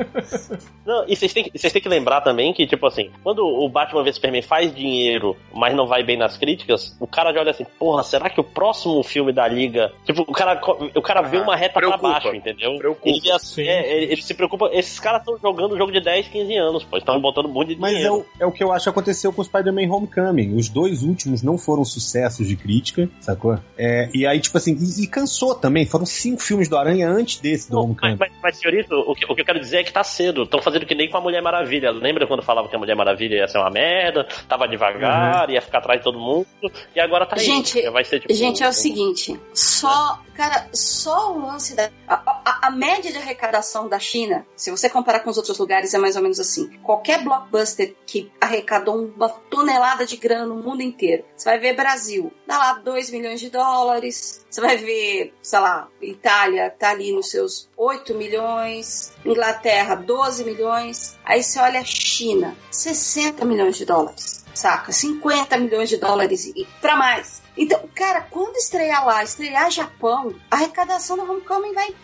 Não, 0.86 1.06
e 1.08 1.16
vocês 1.16 1.34
têm, 1.34 1.50
vocês 1.56 1.72
têm 1.72 1.82
que 1.82 1.90
lembrar 1.90 2.22
também 2.22 2.54
que, 2.54 2.66
tipo 2.68 2.86
assim, 2.88 3.10
quando 3.24 3.40
o 3.46 3.70
Batman 3.70 4.04
vs 4.04 4.16
Superman 4.16 4.42
faz 4.42 4.74
dinheiro, 4.74 5.36
mas 5.54 5.76
não 5.76 5.88
vai 5.88 6.04
bem 6.04 6.18
nas 6.18 6.38
críticas, 6.38 6.96
o 7.00 7.08
cara 7.08 7.32
já 7.34 7.40
olha 7.40 7.52
assim, 7.52 7.66
porra, 7.78 8.04
será 8.04 8.30
que 8.30 8.40
o 8.40 8.44
próximo 8.44 9.02
filme 9.04 9.32
da 9.32 9.48
Liga. 9.48 9.92
Tipo, 10.06 10.22
o 10.24 10.32
cara, 10.32 10.60
o 10.96 11.02
cara 11.02 11.22
vê 11.22 11.38
Ah, 11.38 11.44
uma 11.44 11.56
reta 11.56 11.76
preocupa. 11.80 12.00
pra 12.00 12.12
baixo, 12.12 12.36
entendeu? 12.36 12.76
Preocupa. 12.78 13.08
Ele, 13.10 13.20
vê 13.22 13.32
assim, 13.32 13.64
Sim. 13.64 13.68
é, 13.68 13.92
ele, 13.98 14.12
ele 14.14 14.22
se 14.22 14.34
preocupa. 14.34 14.70
Esses 14.74 15.00
caras 15.00 15.22
estão 15.22 15.38
jogando 15.38 15.78
jogo 15.78 15.92
de 15.92 16.02
10, 16.02 16.28
15 16.28 16.56
anos, 16.58 16.84
pô. 16.84 16.98
Estão 16.98 17.20
botando 17.20 17.46
um 17.46 17.50
monte 17.54 17.76
de 17.76 17.80
Mas 17.82 17.92
é 17.94 17.96
dinheiro. 17.96 18.16
o, 18.40 18.44
é 18.44 18.46
o 18.46 18.52
que 18.52 18.64
eu 18.64 18.72
acho 18.72 18.84
que 18.84 18.90
aconteceu 18.90 19.32
com 19.32 19.42
o 19.42 19.46
Spider-Man 19.46 19.92
Homecoming. 19.94 20.56
Os 20.56 20.70
dois 20.70 21.04
últimos 21.04 21.42
não 21.44 21.58
foram 21.58 21.86
sucessos 21.86 22.48
de 22.48 22.56
crítica, 22.56 23.10
sacou? 23.20 23.58
É, 23.78 24.10
e 24.14 24.26
aí, 24.26 24.40
tipo 24.40 24.49
assim, 24.58 24.76
e, 24.80 25.04
e 25.04 25.08
cansou 25.08 25.56
também. 25.56 25.86
Foram 25.86 26.06
cinco 26.06 26.42
filmes 26.42 26.68
do 26.68 26.78
Aranha 26.78 27.10
antes 27.10 27.40
desse 27.40 27.70
do 27.70 27.80
Homecoming. 27.80 28.18
mas, 28.20 28.30
mas, 28.32 28.42
mas, 28.42 28.58
senhorito, 28.58 28.94
o 28.96 29.16
que, 29.16 29.26
o 29.26 29.36
que 29.36 29.42
eu 29.42 29.46
quero 29.46 29.60
dizer 29.60 29.78
é 29.78 29.84
que 29.84 29.92
tá 29.94 30.04
cedo. 30.04 30.44
Estão 30.44 30.62
fazendo 30.62 30.86
que 30.86 30.96
nem 30.96 31.10
com 31.10 31.18
a 31.18 31.22
Mulher 31.22 31.42
Maravilha. 31.42 31.92
Lembra 31.92 32.26
quando 32.28 32.42
falava 32.44 32.68
que 32.68 32.76
a 32.76 32.80
Mulher 32.80 32.96
Maravilha 32.96 33.36
ia 33.38 33.48
ser 33.48 33.58
uma 33.58 33.70
merda, 33.70 34.28
tava 34.48 34.68
devagar, 34.68 35.50
ia 35.50 35.62
ficar 35.62 35.80
atrás 35.80 36.00
de 36.00 36.04
todo 36.04 36.20
mundo, 36.20 36.48
e 36.96 37.00
agora 37.00 37.26
tá 37.26 37.36
aí. 37.38 37.44
Gente, 37.46 37.90
vai 37.90 38.04
ser, 38.04 38.20
tipo, 38.20 38.34
Gente, 38.34 38.64
é 38.64 38.68
o 38.70 38.74
seguinte, 38.74 39.40
só, 39.54 40.20
cara, 40.36 40.68
só 40.74 41.34
o 41.34 41.46
lance 41.46 41.76
da 41.76 41.90
a, 42.08 42.14
a- 42.16 42.60
a 42.68 42.72
média 42.72 43.12
de 43.12 43.18
arrecadação 43.18 43.88
da 43.88 44.00
China, 44.00 44.46
se 44.56 44.70
você 44.72 44.90
comparar 44.90 45.20
com 45.22 45.30
os 45.30 45.38
outros 45.38 45.58
lugares, 45.58 45.94
é 45.94 45.98
mais 45.98 46.16
ou 46.16 46.22
menos 46.22 46.40
assim. 46.40 46.70
Qualquer 46.84 47.24
blockbuster 47.24 47.96
que 48.06 48.32
arrecadou 48.40 49.12
uma 49.16 49.30
tonelada 49.30 50.06
de 50.06 50.18
grana 50.18 50.46
no 50.46 50.56
mundo 50.56 50.82
inteiro, 50.82 51.24
você 51.36 51.50
vai 51.50 51.60
ver 51.60 51.76
Brasil, 51.76 52.32
dá 52.48 52.58
lá 52.58 52.74
2 52.74 53.10
milhões 53.12 53.40
de 53.40 53.50
dólares. 53.50 54.39
Você 54.50 54.62
vai 54.62 54.78
ver, 54.78 55.34
sei 55.42 55.60
lá, 55.60 55.88
Itália 56.02 56.70
tá 56.78 56.92
ali 56.92 57.12
nos 57.12 57.30
seus 57.30 57.70
8 57.78 58.16
milhões, 58.16 59.14
Inglaterra 59.26 59.96
12 59.96 60.44
milhões. 60.44 61.18
Aí 61.24 61.44
você 61.44 61.60
olha 61.60 61.80
a 61.80 61.86
China, 61.86 62.56
60 62.72 63.46
milhões 63.46 63.78
de 63.78 63.86
dólares 63.86 64.40
saca? 64.60 64.92
50 64.92 65.58
milhões 65.58 65.90
de 65.90 65.98
dólares 65.98 66.46
e 66.46 66.68
pra 66.82 66.96
mais. 66.96 67.42
Então, 67.58 67.82
cara, 67.96 68.22
quando 68.22 68.58
estrear 68.58 69.06
lá, 69.06 69.24
estrear 69.24 69.72
Japão, 69.72 70.34
a 70.52 70.56
arrecadação 70.56 71.18
do 71.18 71.24
Homecoming 71.24 71.74
vai 71.74 71.96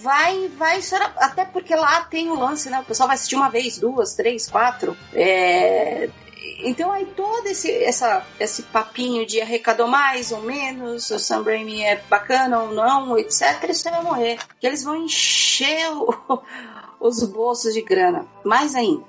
vai 0.00 0.48
vai 0.48 0.80
até 1.16 1.44
porque 1.44 1.74
lá 1.74 2.02
tem 2.02 2.28
o 2.30 2.38
lance, 2.38 2.68
né? 2.68 2.80
O 2.80 2.84
pessoal 2.84 3.08
vai 3.08 3.14
assistir 3.14 3.36
uma 3.36 3.48
vez, 3.48 3.78
duas, 3.78 4.14
três, 4.14 4.48
quatro. 4.48 4.96
É... 5.14 6.08
Então 6.60 6.90
aí 6.92 7.04
todo 7.06 7.46
esse, 7.46 7.70
essa, 7.82 8.24
esse 8.40 8.62
papinho 8.64 9.26
de 9.26 9.40
arrecadou 9.40 9.86
mais 9.88 10.32
ou 10.32 10.40
menos, 10.42 11.10
o 11.10 11.18
Sam 11.18 11.42
Raimi 11.42 11.82
é 11.82 11.96
bacana 12.08 12.62
ou 12.62 12.72
não, 12.72 13.16
etc, 13.18 13.68
isso 13.68 13.88
vai 13.90 14.02
morrer. 14.02 14.38
Que 14.60 14.66
eles 14.66 14.82
vão 14.84 14.96
encher 14.96 15.90
o- 15.92 16.42
os 17.00 17.22
bolsos 17.24 17.74
de 17.74 17.82
grana. 17.82 18.26
Mais 18.44 18.74
ainda. 18.74 19.04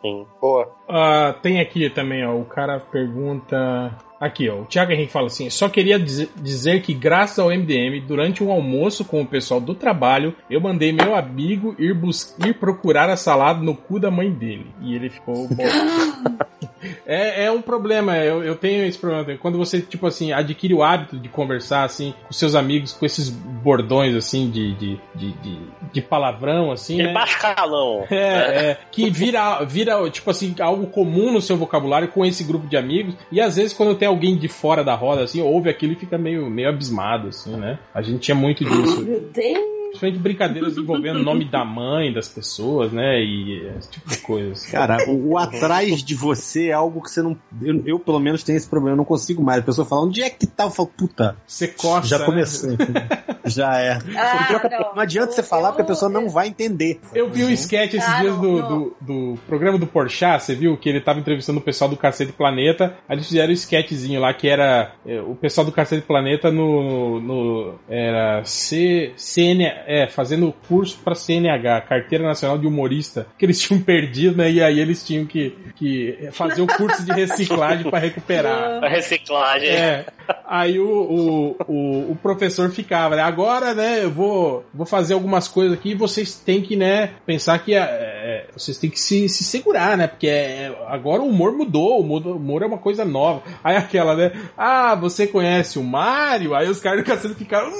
Sim. 0.00 0.26
Boa. 0.40 0.74
Ah, 0.88 1.34
tem 1.42 1.60
aqui 1.60 1.88
também, 1.88 2.26
ó. 2.26 2.34
O 2.36 2.44
cara 2.44 2.80
pergunta. 2.80 3.96
Aqui, 4.22 4.48
ó. 4.48 4.60
O 4.60 4.64
Thiago 4.66 4.92
Henrique 4.92 5.10
fala 5.10 5.26
assim: 5.26 5.50
só 5.50 5.68
queria 5.68 5.98
dizer, 5.98 6.80
que, 6.80 6.94
graças 6.94 7.40
ao 7.40 7.48
MDM, 7.48 8.00
durante 8.06 8.44
um 8.44 8.52
almoço 8.52 9.04
com 9.04 9.20
o 9.20 9.26
pessoal 9.26 9.60
do 9.60 9.74
trabalho, 9.74 10.32
eu 10.48 10.60
mandei 10.60 10.92
meu 10.92 11.16
amigo 11.16 11.74
ir, 11.76 11.92
bus 11.92 12.36
ir 12.46 12.54
procurar 12.54 13.10
a 13.10 13.16
salada 13.16 13.60
no 13.60 13.74
cu 13.74 13.98
da 13.98 14.12
mãe 14.12 14.30
dele. 14.30 14.66
E 14.80 14.94
ele 14.94 15.10
ficou. 15.10 15.48
é, 17.04 17.46
é 17.46 17.50
um 17.50 17.60
problema, 17.60 18.16
eu, 18.18 18.44
eu 18.44 18.54
tenho 18.54 18.84
esse 18.86 18.96
problema. 18.96 19.36
Quando 19.38 19.58
você, 19.58 19.80
tipo 19.80 20.06
assim, 20.06 20.32
adquire 20.32 20.72
o 20.72 20.84
hábito 20.84 21.18
de 21.18 21.28
conversar, 21.28 21.82
assim, 21.82 22.14
com 22.24 22.32
seus 22.32 22.54
amigos, 22.54 22.92
com 22.92 23.04
esses 23.04 23.28
bordões, 23.28 24.14
assim, 24.14 24.48
de, 24.48 24.72
de, 24.74 25.00
de, 25.16 25.32
de, 25.32 25.58
de 25.92 26.00
palavrão, 26.00 26.70
assim. 26.70 26.98
De 26.98 27.02
né? 27.04 27.12
baixo 27.12 27.40
calão. 27.40 28.06
É, 28.12 28.70
é, 28.70 28.78
que 28.90 29.10
vira, 29.10 29.64
vira, 29.64 30.08
tipo 30.10 30.30
assim, 30.30 30.54
algo 30.60 30.86
comum 30.86 31.32
no 31.32 31.40
seu 31.40 31.56
vocabulário 31.56 32.08
com 32.08 32.24
esse 32.24 32.44
grupo 32.44 32.68
de 32.68 32.76
amigos. 32.76 33.14
E 33.32 33.40
às 33.40 33.56
vezes, 33.56 33.72
quando 33.72 33.96
tem 33.96 34.11
alguém 34.12 34.36
de 34.36 34.48
fora 34.48 34.84
da 34.84 34.94
roda, 34.94 35.22
assim, 35.22 35.40
ouve 35.40 35.68
aquilo 35.68 35.92
e 35.92 35.96
fica 35.96 36.16
meio, 36.16 36.48
meio 36.48 36.68
abismado, 36.68 37.28
assim, 37.28 37.56
né? 37.56 37.78
A 37.92 38.00
gente 38.00 38.20
tinha 38.20 38.34
muito 38.34 38.64
disso. 38.64 39.04
Meu 39.04 39.20
Deus. 39.20 39.81
Principalmente 39.92 40.18
brincadeiras 40.22 40.78
envolvendo 40.78 41.20
o 41.20 41.22
nome 41.22 41.44
da 41.44 41.64
mãe 41.64 42.12
das 42.12 42.28
pessoas, 42.28 42.92
né? 42.92 43.20
E 43.22 43.66
esse 43.78 43.90
tipo 43.90 44.08
de 44.08 44.18
coisa. 44.18 44.52
assim. 44.52 44.72
Cara, 44.72 45.08
o, 45.08 45.32
o 45.32 45.38
atrás 45.38 46.02
de 46.02 46.14
você 46.14 46.68
é 46.68 46.72
algo 46.72 47.02
que 47.02 47.10
você 47.10 47.22
não. 47.22 47.36
Eu, 47.60 47.82
eu, 47.84 47.98
pelo 47.98 48.18
menos, 48.18 48.42
tenho 48.42 48.56
esse 48.56 48.68
problema, 48.68 48.94
eu 48.94 48.98
não 48.98 49.04
consigo 49.04 49.42
mais. 49.42 49.60
A 49.60 49.64
pessoa 49.64 49.86
fala, 49.86 50.02
onde 50.02 50.22
é 50.22 50.30
que 50.30 50.46
tá? 50.46 50.64
Eu 50.64 50.70
falo, 50.70 50.88
puta. 50.96 51.36
Você 51.46 51.68
costa. 51.68 52.08
Já 52.08 52.18
né? 52.20 52.24
começou. 52.24 52.72
entendeu? 52.72 53.02
Já 53.44 53.78
é. 53.78 53.98
Ah, 54.16 54.60
não. 54.70 54.94
não 54.94 55.02
adianta 55.02 55.32
você 55.32 55.42
falar 55.42 55.68
porque 55.68 55.82
a 55.82 55.86
pessoa 55.86 56.10
não 56.10 56.28
vai 56.28 56.48
entender. 56.48 57.00
Eu 57.14 57.28
vi 57.28 57.44
um 57.44 57.50
sketch 57.50 57.94
esses 57.94 58.08
Ah, 58.08 58.20
dias 58.20 58.34
não, 58.34 58.40
do, 58.40 58.58
não. 58.58 58.68
do, 58.68 58.96
do 59.00 59.38
programa 59.46 59.78
do 59.78 59.86
Porchat, 59.86 60.42
você 60.42 60.54
viu? 60.54 60.76
Que 60.76 60.88
ele 60.88 61.00
tava 61.00 61.18
entrevistando 61.18 61.58
o 61.58 61.62
pessoal 61.62 61.90
do 61.90 61.96
Cacete 61.96 62.32
Planeta. 62.32 62.96
Aí 63.08 63.16
eles 63.16 63.26
fizeram 63.26 63.50
um 63.50 63.54
sketchzinho 63.54 64.20
lá 64.20 64.32
que 64.32 64.48
era 64.48 64.92
é, 65.04 65.20
o 65.20 65.34
pessoal 65.34 65.64
do 65.64 65.72
Cacete 65.72 66.06
Planeta 66.06 66.50
no. 66.50 67.20
no 67.20 67.74
era 67.88 68.42
C, 68.44 69.12
CN, 69.16 69.64
é, 69.86 70.06
fazendo 70.06 70.52
curso 70.68 70.98
pra 71.02 71.14
CNH, 71.14 71.82
Carteira 71.82 72.24
Nacional 72.24 72.58
de 72.58 72.66
Humorista, 72.66 73.26
que 73.38 73.44
eles 73.44 73.58
tinham 73.60 73.80
perdido, 73.80 74.36
né? 74.36 74.50
E 74.50 74.62
aí 74.62 74.80
eles 74.80 75.04
tinham 75.04 75.24
que, 75.26 75.56
que 75.76 76.28
fazer 76.32 76.62
o 76.62 76.66
curso 76.66 77.04
de 77.04 77.12
reciclagem 77.12 77.90
pra 77.90 77.98
recuperar. 77.98 78.80
Reciclagem. 78.92 79.68
É. 79.68 80.06
Aí 80.46 80.78
o, 80.78 80.86
o, 80.86 81.56
o, 81.66 82.12
o 82.12 82.18
professor 82.22 82.70
ficava, 82.70 83.16
né? 83.16 83.22
Agora, 83.22 83.74
né, 83.74 84.04
eu 84.04 84.10
vou, 84.10 84.64
vou 84.72 84.86
fazer 84.86 85.14
algumas 85.14 85.48
coisas 85.48 85.76
aqui 85.76 85.90
e 85.90 85.94
vocês 85.94 86.36
têm 86.36 86.60
que, 86.62 86.76
né, 86.76 87.10
pensar 87.26 87.58
que 87.58 87.74
é, 87.74 87.80
é, 87.80 88.46
vocês 88.56 88.76
têm 88.78 88.90
que 88.90 89.00
se, 89.00 89.28
se 89.28 89.44
segurar, 89.44 89.96
né? 89.96 90.06
Porque 90.06 90.28
é, 90.28 90.72
agora 90.88 91.22
o 91.22 91.28
humor 91.28 91.52
mudou, 91.52 91.98
o 91.98 92.00
humor, 92.00 92.26
o 92.26 92.36
humor 92.36 92.62
é 92.62 92.66
uma 92.66 92.78
coisa 92.78 93.04
nova. 93.04 93.42
Aí 93.62 93.76
aquela, 93.76 94.14
né? 94.14 94.32
Ah, 94.56 94.94
você 94.94 95.26
conhece 95.26 95.78
o 95.78 95.82
Mario? 95.82 96.54
Aí 96.54 96.68
os 96.68 96.80
caras 96.80 97.02
do 97.02 97.06
cacete 97.06 97.34
ficaram. 97.34 97.70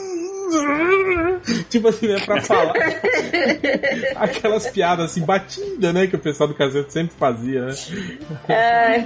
Tipo 1.68 1.88
assim, 1.88 2.08
né, 2.08 2.20
pra 2.24 2.40
falar. 2.42 2.74
Aquelas 4.16 4.66
piadas 4.70 5.10
assim, 5.10 5.22
batidas, 5.22 5.94
né, 5.94 6.06
que 6.06 6.16
o 6.16 6.18
pessoal 6.18 6.48
do 6.48 6.54
casete 6.54 6.92
sempre 6.92 7.14
fazia, 7.18 7.66
né? 7.66 7.74
É, 8.48 9.04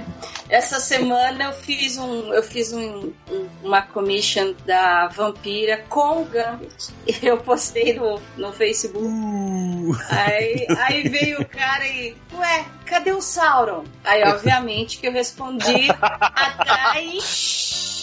essa 0.49 0.79
semana 0.79 1.45
eu 1.45 1.53
fiz 1.53 1.97
um, 1.97 2.33
eu 2.33 2.43
fiz 2.43 2.71
um, 2.73 3.11
um- 3.31 3.47
uma 3.63 3.81
commission 3.81 4.53
da 4.65 5.07
Vampira 5.07 5.83
com 5.89 6.21
o 6.21 6.25
Gambit. 6.25 6.89
Eu 7.21 7.37
postei 7.37 7.93
no, 7.95 8.19
no 8.37 8.51
Facebook. 8.53 9.07
Aí, 10.09 10.65
aí 10.77 11.09
veio 11.09 11.41
o 11.41 11.45
cara 11.45 11.85
e, 11.87 12.15
ué, 12.33 12.65
cadê 12.85 13.11
o 13.11 13.21
Sauron? 13.21 13.83
Aí, 14.03 14.23
obviamente, 14.23 14.97
que 14.99 15.07
eu 15.07 15.11
respondi 15.11 15.89
atrás. 16.21 17.96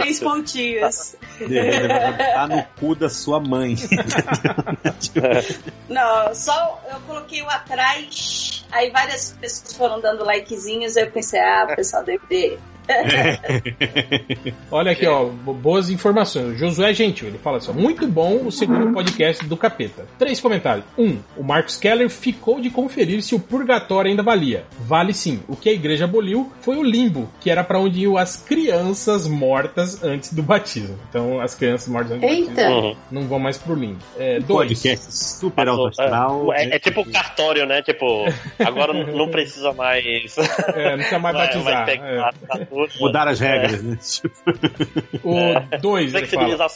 Três 0.00 0.20
pontinhos. 0.20 1.16
Tá 2.34 2.48
no 2.48 2.62
cu 2.78 2.94
da 2.94 3.08
sua 3.08 3.40
mãe. 3.40 3.76
Não, 5.88 6.34
só 6.34 6.82
eu 6.90 7.00
coloquei 7.00 7.42
o 7.42 7.48
atrás. 7.48 8.64
Aí 8.70 8.90
várias 8.90 9.32
pessoas 9.32 9.74
foram 9.74 10.00
dando 10.00 10.24
likezinhos. 10.24 10.96
Aí 10.96 11.04
eu 11.04 11.10
pensei, 11.10 11.40
ah, 11.40 11.68
o 11.70 11.76
pessoal 11.76 12.04
deve 12.04 12.26
ter. 12.26 12.58
Olha 14.70 14.92
aqui, 14.92 15.06
ó, 15.06 15.24
bo- 15.26 15.52
boas 15.54 15.90
informações. 15.90 16.54
O 16.54 16.56
Josué 16.56 16.92
Gentil, 16.94 17.28
ele 17.28 17.38
fala 17.38 17.58
assim: 17.58 17.70
ó, 17.70 17.74
muito 17.74 18.06
bom 18.06 18.46
o 18.46 18.52
segundo 18.52 18.92
podcast 18.92 19.44
do 19.46 19.56
Capeta. 19.56 20.06
Três 20.18 20.40
comentários. 20.40 20.84
Um, 20.98 21.18
o 21.36 21.42
Marcos 21.42 21.76
Keller 21.78 22.08
ficou 22.10 22.60
de 22.60 22.70
conferir 22.70 23.22
se 23.22 23.34
o 23.34 23.40
purgatório 23.40 24.10
ainda 24.10 24.22
valia. 24.22 24.64
Vale 24.80 25.12
sim. 25.12 25.40
O 25.48 25.56
que 25.56 25.68
a 25.68 25.72
igreja 25.72 26.04
aboliu 26.04 26.52
foi 26.60 26.76
o 26.76 26.82
limbo, 26.82 27.28
que 27.40 27.50
era 27.50 27.62
pra 27.64 27.78
onde 27.78 28.00
iam 28.00 28.16
as 28.16 28.36
crianças 28.36 29.26
mortas 29.26 30.02
antes 30.02 30.32
do 30.32 30.42
batismo. 30.42 30.98
Então, 31.08 31.40
as 31.40 31.54
crianças 31.54 31.88
mortas 31.88 32.12
antes 32.12 32.28
do 32.28 32.32
Eita. 32.34 32.54
batismo 32.54 32.76
Uhum. 32.76 32.96
não 33.10 33.22
vão 33.22 33.38
mais 33.38 33.56
pro 33.58 33.74
limbo. 33.74 33.98
É, 34.18 34.38
dois. 34.40 34.68
Podcast 34.68 35.12
super 35.12 35.68
alto 35.68 35.86
astral. 35.88 36.52
É, 36.52 36.76
é 36.76 36.78
tipo 36.78 37.04
cartório, 37.10 37.64
né? 37.66 37.82
Tipo, 37.82 38.24
agora 38.58 38.92
não 38.92 39.28
precisa 39.28 39.72
mais. 39.72 40.04
É, 40.74 40.90
não 40.90 40.96
precisa 40.98 41.18
mais 41.18 41.36
vai, 41.36 41.46
batizar. 41.46 41.64
vai 41.64 41.84
pegar, 41.86 42.34
tá 42.46 42.58
tudo. 42.66 42.75
Mudar 43.00 43.28
as 43.28 43.40
regras, 43.40 43.82
né? 43.82 43.98
É. 43.98 45.18
O 45.22 45.78
dois, 45.80 46.14
ele 46.14 46.26
fala. 46.26 46.68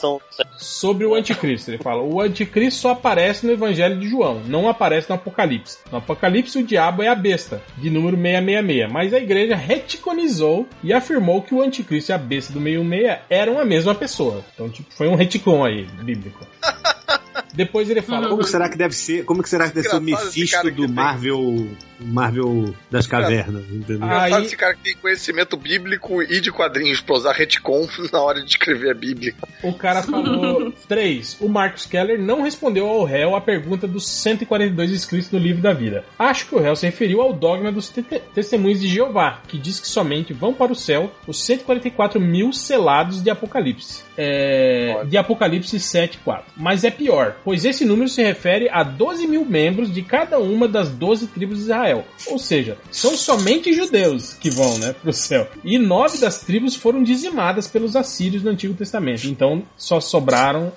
Sobre 0.59 1.05
o 1.05 1.15
anticristo, 1.15 1.71
ele 1.71 1.79
fala: 1.79 2.03
o 2.03 2.21
anticristo 2.21 2.81
só 2.81 2.91
aparece 2.93 3.47
no 3.47 3.53
Evangelho 3.53 3.99
de 3.99 4.09
João, 4.09 4.41
não 4.47 4.69
aparece 4.69 5.09
no 5.09 5.17
Apocalipse. 5.17 5.79
No 5.91 5.99
Apocalipse, 5.99 6.59
o 6.59 6.67
diabo 6.67 7.03
é 7.03 7.09
a 7.09 7.15
besta, 7.15 7.63
de 7.77 7.91
número 7.91 8.17
666, 8.17 8.93
mas 8.93 9.15
a 9.15 9.19
igreja 9.19 9.55
reticonizou 9.55 10.67
e 10.83 10.93
afirmou 10.93 11.43
que 11.43 11.55
o 11.55 11.63
anticristo 11.63 12.13
e 12.13 12.15
a 12.15 12.19
besta 12.19 12.53
do 12.53 12.61
666 12.61 13.21
eram 13.29 13.59
a 13.59 13.65
mesma 13.65 13.95
pessoa. 13.95 14.45
Então, 14.55 14.69
tipo, 14.69 14.93
foi 14.95 15.09
um 15.09 15.15
reticon 15.15 15.65
aí, 15.65 15.87
bíblico. 16.03 16.47
Depois 17.55 17.89
ele 17.91 18.03
fala: 18.03 18.29
Como 18.29 18.43
será 18.45 18.69
que 18.69 18.77
deve 18.77 18.95
ser? 18.95 19.25
Como 19.25 19.43
que 19.43 19.49
será 19.49 19.69
que 19.69 19.75
deve 19.75 19.89
ser 19.89 19.97
o 19.97 20.01
Mephisto 20.01 20.71
do. 20.71 20.89
Marvel, 20.89 21.69
Marvel 21.99 22.75
das 22.91 23.07
cavernas, 23.07 23.65
entendeu? 23.71 24.09
Ah, 24.09 24.23
Aí- 24.25 24.45
esse 24.45 24.57
cara 24.57 24.75
que 24.75 24.83
tem 24.83 24.97
conhecimento 24.97 25.57
bíblico 25.57 26.23
e 26.23 26.41
de 26.41 26.51
quadrinhos 26.51 27.01
pra 27.01 27.15
usar 27.17 27.33
retcon 27.33 27.87
na 28.13 28.21
hora 28.21 28.41
de 28.43 28.49
escrever 28.51 28.91
a 28.91 28.95
Bíblia. 28.95 29.35
O 29.63 29.73
cara 29.75 30.03
falou 30.03 30.73
3. 30.89 31.37
O 31.41 31.49
Marcus 31.49 31.87
Keller 31.87 32.21
não 32.21 32.43
respondeu 32.43 32.87
ao 32.89 33.05
réu 33.05 33.35
a 33.37 33.41
pergunta 33.41 33.87
dos 33.87 34.07
142 34.09 34.91
escritos 34.91 35.31
no 35.31 35.39
livro 35.39 35.63
da 35.63 35.73
vida. 35.73 36.05
Acho 36.19 36.47
que 36.47 36.55
o 36.55 36.61
réu 36.61 36.75
se 36.77 36.87
referiu 36.87 37.21
ao 37.21 37.33
dogma 37.33 37.71
dos 37.71 37.89
te- 37.89 38.03
testemunhos 38.35 38.81
de 38.81 38.89
Jeová, 38.89 39.41
que 39.47 39.59
diz 39.59 39.79
que 39.81 39.87
somente 39.89 40.33
vão 40.33 40.53
para 40.55 40.73
o 40.73 40.77
céu 40.77 41.11
os 41.27 41.43
144 41.45 42.21
mil 42.21 42.53
selados 42.53 43.23
de 43.23 43.31
Apocalipse. 43.31 44.03
É, 44.17 45.03
de 45.07 45.17
Apocalipse 45.17 45.77
7.4. 45.79 46.43
Mas 46.57 46.85
é 46.85 46.91
pior, 46.91 47.37
pois 47.45 47.65
esse 47.65 47.85
número 47.85 48.09
se 48.09 48.23
refere 48.23 48.69
a 48.71 48.83
12 48.83 49.27
mil 49.27 49.45
membros 49.45 49.93
de 49.93 50.03
cada 50.03 50.39
uma 50.39 50.69
das 50.69 50.89
12 50.91 51.29
tribos 51.29 51.57
de 51.59 51.63
Israel. 51.65 52.05
Ou 52.27 52.39
seja, 52.39 52.77
são 52.91 53.17
somente 53.17 53.73
judeus 53.73 54.35
que 54.35 54.51
vão 54.51 54.79
né, 54.79 54.93
para 54.93 55.11
o 55.11 55.13
céu. 55.13 55.49
E 55.65 55.79
nove 55.79 56.19
das 56.19 56.41
tribos 56.41 56.75
foram 56.75 57.03
dizimadas 57.03 57.67
pelos 57.67 57.97
assírios 57.97 58.43
no 58.43 58.51
Antigo 58.51 58.75
Testamento. 58.75 59.25
Então 59.27 59.63
só 59.77 60.01
sobraram 60.01 60.73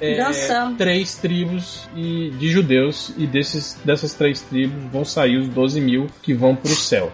é, 0.00 0.18
três 0.76 1.14
tribos 1.16 1.88
e- 1.96 2.30
de 2.38 2.48
judeus. 2.50 3.12
E 3.16 3.26
desses, 3.26 3.76
dessas 3.84 4.14
três 4.14 4.40
tribos 4.42 4.76
vão 4.92 5.04
sair 5.04 5.38
os 5.38 5.48
12 5.48 5.80
mil 5.80 6.06
que 6.22 6.34
vão 6.34 6.54
para 6.54 6.70
o 6.70 6.76
céu. 6.76 7.12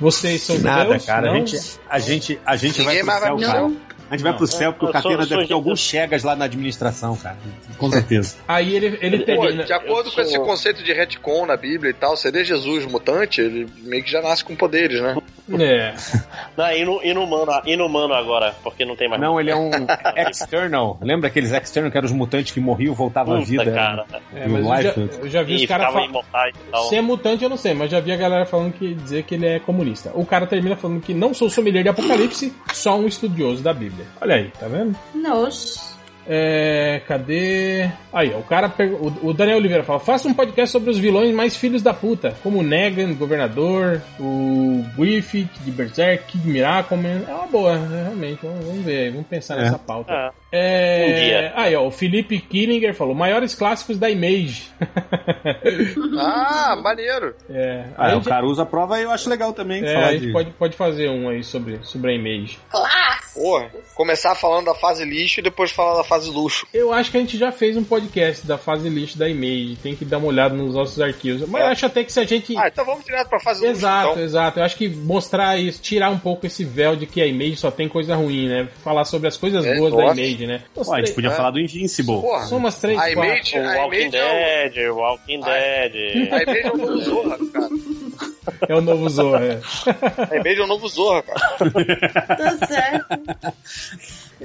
Vocês 0.00 0.42
são 0.42 0.58
Nada, 0.58 0.84
judeus? 0.84 1.04
cara. 1.06 1.30
A 1.30 1.32
Não? 1.34 1.46
gente, 1.46 1.78
a 1.88 1.98
gente, 1.98 2.40
a 2.44 2.56
gente 2.56 2.82
vai 2.82 2.96
pro 2.98 3.06
céu, 3.20 3.36
pro 3.36 3.46
cara. 3.46 3.70
A 4.12 4.16
gente 4.16 4.24
vai 4.24 4.36
pro 4.36 4.46
céu 4.46 4.72
porque 4.72 4.84
Eu 4.84 4.90
o 4.90 4.92
Catena 4.92 5.26
deve 5.26 5.46
ter 5.46 5.54
alguns 5.54 5.80
chegas 5.80 6.22
lá 6.22 6.36
na 6.36 6.44
administração, 6.44 7.16
cara. 7.16 7.36
Com 7.78 7.90
certeza. 7.90 8.36
Aí 8.46 8.74
ele, 8.76 8.98
ele 9.00 9.20
termina. 9.24 9.64
de 9.64 9.72
acordo 9.72 10.10
com 10.12 10.20
esse 10.20 10.38
conceito 10.38 10.82
de 10.82 10.92
retcon 10.92 11.46
na 11.46 11.56
Bíblia 11.56 11.90
e 11.90 11.94
tal, 11.94 12.16
seria 12.16 12.44
Jesus 12.44 12.84
mutante, 12.86 13.40
ele 13.40 13.66
meio 13.82 14.02
que 14.04 14.10
já 14.10 14.20
nasce 14.20 14.44
com 14.44 14.54
poderes, 14.54 15.00
né? 15.00 15.16
É. 15.58 15.94
Não, 16.56 16.66
é 16.66 16.78
inu- 16.78 17.00
inumano, 17.02 17.50
inumano 17.66 18.14
agora, 18.14 18.54
porque 18.62 18.84
não 18.84 18.94
tem 18.94 19.08
mais. 19.08 19.20
Não, 19.20 19.40
ele 19.40 19.50
é 19.50 19.56
um 19.56 19.70
external. 20.30 20.98
Lembra 21.02 21.28
aqueles 21.28 21.50
external 21.50 21.90
que 21.90 21.96
eram 21.96 22.06
os 22.06 22.12
mutantes 22.12 22.52
que 22.52 22.60
morriam 22.60 22.92
e 22.92 22.96
voltavam 22.96 23.36
à 23.36 23.40
vida? 23.40 23.70
cara. 23.72 24.04
É, 24.34 24.46
E 24.46 24.50
o 24.50 24.64
mas 24.64 24.84
eu 24.84 24.92
já, 24.94 25.00
eu 25.22 25.28
já 25.28 25.42
vi 25.42 25.52
E 25.54 25.56
os 25.56 25.66
caras 25.66 25.86
ficava 25.86 25.92
falar. 25.92 26.06
imortais 26.06 26.54
e 26.54 26.70
tal. 26.70 26.84
Se 26.84 26.96
é 26.96 27.00
mutante, 27.00 27.42
eu 27.44 27.50
não 27.50 27.56
sei, 27.56 27.74
mas 27.74 27.90
já 27.90 28.00
vi 28.00 28.12
a 28.12 28.16
galera 28.16 28.44
falando 28.46 28.72
que 28.74 28.94
dizer 28.94 29.22
que 29.24 29.34
ele 29.34 29.46
é 29.46 29.58
comunista. 29.58 30.10
O 30.14 30.24
cara 30.26 30.46
termina 30.46 30.76
falando 30.76 31.00
que 31.00 31.12
não 31.14 31.32
sou 31.34 31.48
sommelier 31.50 31.82
de 31.82 31.88
Apocalipse, 31.88 32.52
só 32.72 32.96
um 32.98 33.06
estudioso 33.06 33.62
da 33.62 33.72
Bíblia. 33.72 34.01
Olha 34.20 34.36
aí, 34.36 34.50
tá 34.58 34.66
vendo? 34.68 34.96
Nossa. 35.14 35.92
É, 36.24 37.02
cadê? 37.08 37.90
Aí, 38.12 38.32
ó, 38.32 38.38
o 38.38 38.44
cara. 38.44 38.68
pegou- 38.68 39.12
O, 39.22 39.30
o 39.30 39.32
Daniel 39.34 39.56
Oliveira 39.58 39.82
fala: 39.82 39.98
faça 39.98 40.28
um 40.28 40.32
podcast 40.34 40.70
sobre 40.70 40.88
os 40.88 40.96
vilões 40.96 41.34
mais 41.34 41.56
filhos 41.56 41.82
da 41.82 41.92
puta, 41.92 42.32
como 42.44 42.60
o 42.60 42.62
Negan, 42.62 43.12
Governador, 43.14 44.00
o 44.20 44.84
Griffith 44.96 45.48
de 45.64 45.72
Berserk, 45.72 46.24
Kid 46.30 46.46
Miracleman. 46.46 47.24
É 47.28 47.34
uma 47.34 47.48
boa, 47.48 47.76
né, 47.76 48.02
realmente. 48.04 48.38
Vamos, 48.40 48.64
vamos 48.64 48.84
ver, 48.84 49.10
vamos 49.10 49.26
pensar 49.26 49.58
É. 49.58 49.62
nessa 49.62 49.78
pauta. 49.80 50.12
Ah, 50.12 50.32
É, 50.52 51.06
Um 51.08 51.14
dia. 51.24 51.52
Aí, 51.56 51.74
ó, 51.74 51.84
o 51.88 51.90
Felipe 51.90 52.38
Killinger 52.38 52.94
falou: 52.94 53.16
maiores 53.16 53.56
clássicos 53.56 53.98
da 53.98 54.08
Image. 54.08 54.70
Ah, 56.20 56.76
maneiro. 56.80 57.34
é, 57.50 57.84
Ah, 57.96 58.06
a 58.06 58.10
o 58.12 58.14
gente, 58.16 58.28
Caruso 58.28 58.62
aprova 58.62 58.98
e 59.00 59.02
eu 59.02 59.10
acho 59.10 59.28
legal 59.28 59.52
também. 59.52 59.84
é, 59.84 59.92
falar 59.92 60.06
a 60.06 60.12
gente 60.12 60.26
de- 60.26 60.32
pode, 60.32 60.50
pode 60.52 60.76
fazer 60.76 61.08
um 61.08 61.28
aí 61.28 61.42
sobre, 61.42 61.80
sobre 61.82 62.12
a 62.12 62.14
Image. 62.14 62.58
Porra, 63.34 63.70
começar 63.94 64.34
falando 64.34 64.66
da 64.66 64.74
fase 64.74 65.04
lixo 65.04 65.40
e 65.40 65.42
depois 65.42 65.70
falar 65.70 65.96
da 65.96 66.04
fase 66.04 66.28
luxo. 66.30 66.66
Eu 66.72 66.92
acho 66.92 67.10
que 67.10 67.16
a 67.16 67.20
gente 67.20 67.38
já 67.38 67.50
fez 67.50 67.76
um 67.76 67.82
podcast 67.84 68.46
da 68.46 68.58
fase 68.58 68.88
lixo 68.88 69.16
da 69.16 69.28
Image. 69.28 69.76
Tem 69.82 69.96
que 69.96 70.04
dar 70.04 70.18
uma 70.18 70.26
olhada 70.28 70.54
nos 70.54 70.74
nossos 70.74 71.00
arquivos. 71.00 71.48
Mas 71.48 71.62
É. 71.62 71.64
eu 71.64 71.68
acho 71.70 71.86
até 71.86 72.04
que 72.04 72.12
se 72.12 72.20
a 72.20 72.24
gente. 72.24 72.56
Ah, 72.58 72.68
então 72.68 72.84
vamos 72.84 73.04
direto 73.04 73.28
pra 73.28 73.40
fase 73.40 73.64
Exato, 73.66 74.00
luxo, 74.08 74.12
então. 74.12 74.24
exato. 74.24 74.58
Eu 74.58 74.64
acho 74.64 74.76
que 74.76 74.88
mostrar 74.88 75.58
isso, 75.58 75.80
tirar 75.80 76.10
um 76.10 76.18
pouco 76.18 76.46
esse 76.46 76.62
véu 76.64 76.94
de 76.94 77.06
que 77.06 77.22
a 77.22 77.26
Image 77.26 77.56
só 77.56 77.70
tem 77.70 77.88
coisa 77.88 78.14
ruim, 78.14 78.48
né? 78.48 78.68
Falar 78.84 79.04
sobre 79.04 79.28
as 79.28 79.36
coisas 79.36 79.64
É, 79.64 79.76
boas 79.76 79.94
da. 79.94 80.02
Image, 80.12 80.46
né? 80.46 80.62
Ó, 80.76 80.94
a 80.94 80.98
gente 80.98 81.12
podia 81.14 81.30
É. 81.30 81.34
falar 81.34 81.50
do 81.52 81.60
Invincible. 81.60 82.20
Porra, 82.20 82.44
São 82.46 82.58
umas 82.58 82.78
três, 82.78 82.98
a 82.98 83.02
quatro. 83.14 83.24
Image, 83.24 83.58
o 83.58 83.62
a 83.62 83.76
Walking 83.82 83.96
Image 83.96 84.16
é 84.16 84.68
Dead, 84.68 84.90
o 84.90 84.96
Walking. 84.96 85.40
Dead. 85.40 85.94
o, 86.30 86.34
a 86.34 86.42
Image 86.42 86.58
é 86.58 87.04
Zorra, 87.04 87.38
cara. 87.52 87.68
É 88.68 88.74
o 88.74 88.80
novo 88.80 89.08
Zorra. 89.08 89.44
é. 89.44 89.60
A 90.30 90.36
Image 90.36 90.60
é 90.60 90.64
o 90.64 90.66
novo 90.66 90.88
Zorra, 90.88 91.22
cara. 91.22 91.40
Tá 92.36 92.66
certo. 92.66 93.54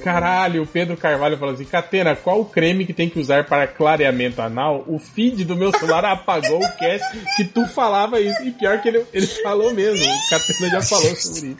Caralho, 0.03 0.63
o 0.63 0.67
Pedro 0.67 0.97
Carvalho 0.97 1.37
falou 1.37 1.53
assim: 1.53 1.65
Catena, 1.65 2.15
qual 2.15 2.41
o 2.41 2.45
creme 2.45 2.85
que 2.85 2.93
tem 2.93 3.09
que 3.09 3.19
usar 3.19 3.45
para 3.45 3.67
clareamento 3.67 4.41
anal? 4.41 4.83
O 4.87 4.99
feed 4.99 5.45
do 5.45 5.55
meu 5.55 5.71
celular 5.71 6.05
apagou 6.05 6.59
o 6.59 6.77
cast 6.77 7.05
que 7.35 7.43
tu 7.43 7.65
falava 7.67 8.19
isso. 8.19 8.41
E 8.43 8.51
pior 8.51 8.81
que 8.81 8.89
ele, 8.89 9.05
ele 9.13 9.27
falou 9.27 9.73
mesmo. 9.73 10.05
O 10.05 10.29
Catena 10.29 10.69
já 10.69 10.81
falou 10.81 11.15
sobre 11.15 11.49
isso. 11.49 11.57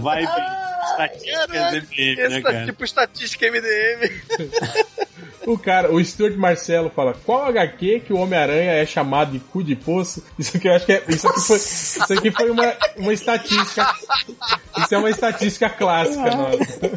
Vai 0.00 0.24
estatísticas 0.94 1.46
Caraca, 1.46 1.76
MDM, 1.76 2.28
né, 2.28 2.40
tá 2.40 2.52
cara? 2.52 2.66
tipo 2.66 2.84
estatística 2.84 3.46
MDM. 3.50 4.12
O 5.46 5.58
cara, 5.58 5.92
o 5.92 6.02
Stuart 6.02 6.36
Marcelo 6.36 6.90
fala: 6.90 7.14
Qual 7.24 7.44
HQ 7.44 8.00
que 8.06 8.12
o 8.12 8.16
Homem-Aranha 8.16 8.72
é 8.72 8.86
chamado 8.86 9.32
de 9.32 9.38
cu 9.38 9.62
de 9.62 9.76
poço? 9.76 10.24
Isso 10.38 10.56
aqui 10.56 10.68
eu 10.68 10.74
acho 10.74 10.86
que 10.86 10.92
é. 10.92 11.02
Isso 11.08 11.28
aqui 11.28 11.40
foi, 11.40 11.56
isso 11.56 12.12
aqui 12.12 12.30
foi 12.30 12.50
uma, 12.50 12.74
uma 12.96 13.12
estatística. 13.12 13.86
Isso 14.78 14.94
é 14.94 14.98
uma 14.98 15.10
estatística 15.10 15.68
clássica, 15.68 16.03
nossa. 16.10 16.90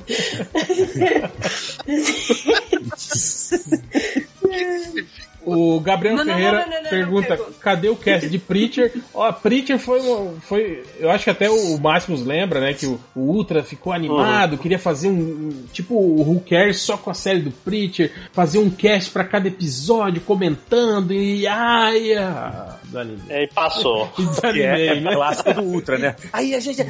O 5.45 5.79
Gabriel 5.79 6.17
Não, 6.17 6.25
Ferreira 6.25 6.65
não, 6.65 6.83
não, 6.83 6.89
pergunta: 6.89 7.39
cadê 7.61 7.87
o 7.87 7.95
cast 7.95 8.27
de 8.27 8.37
Preacher? 8.37 8.91
Ó, 9.13 9.31
Preacher 9.31 9.79
foi, 9.79 10.01
foi. 10.41 10.83
Eu 10.99 11.09
acho 11.09 11.23
que 11.23 11.29
até 11.29 11.49
o 11.49 11.77
Máximos 11.77 12.25
lembra, 12.25 12.59
né? 12.59 12.73
Que 12.73 12.85
o, 12.85 12.99
o 13.15 13.21
Ultra 13.21 13.63
ficou 13.63 13.93
animado, 13.93 14.57
queria 14.57 14.77
fazer 14.79 15.07
um, 15.07 15.11
um- 15.13 15.63
Tipo 15.71 15.95
o 15.95 16.21
Who 16.21 16.41
Cares 16.41 16.81
só 16.81 16.97
com 16.97 17.09
a 17.09 17.13
série 17.13 17.39
do 17.39 17.51
Preacher, 17.51 18.11
fazer 18.33 18.57
um 18.59 18.69
cast 18.69 19.09
pra 19.11 19.23
cada 19.23 19.47
episódio, 19.47 20.21
comentando 20.21 21.13
e. 21.13 21.47
Ai, 21.47 22.13
ah, 22.15 22.76
desanimei. 22.87 23.19
E 23.29 23.33
aí 23.33 23.47
passou. 23.47 24.11
E 24.17 24.21
Que 24.21 24.21
é, 24.23 24.25
desanimei, 24.29 24.87
é 24.89 24.99
né? 25.01 25.13
clássico 25.15 25.53
do 25.53 25.61
Ultra, 25.61 25.97
né? 25.97 26.15
Aí 26.33 26.55
a 26.55 26.59
gente. 26.59 26.81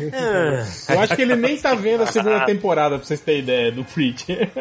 Ah, 0.88 0.94
Eu 0.94 1.00
acho 1.02 1.16
que 1.16 1.22
ele 1.22 1.36
nem 1.36 1.58
tá 1.58 1.74
vendo 1.76 2.04
a 2.04 2.08
segunda 2.08 2.46
temporada, 2.46 2.98
pra 2.98 3.06
vocês 3.06 3.20
terem 3.22 3.42
ideia, 3.42 3.72
do 3.72 3.84
Preacher. 3.84 4.50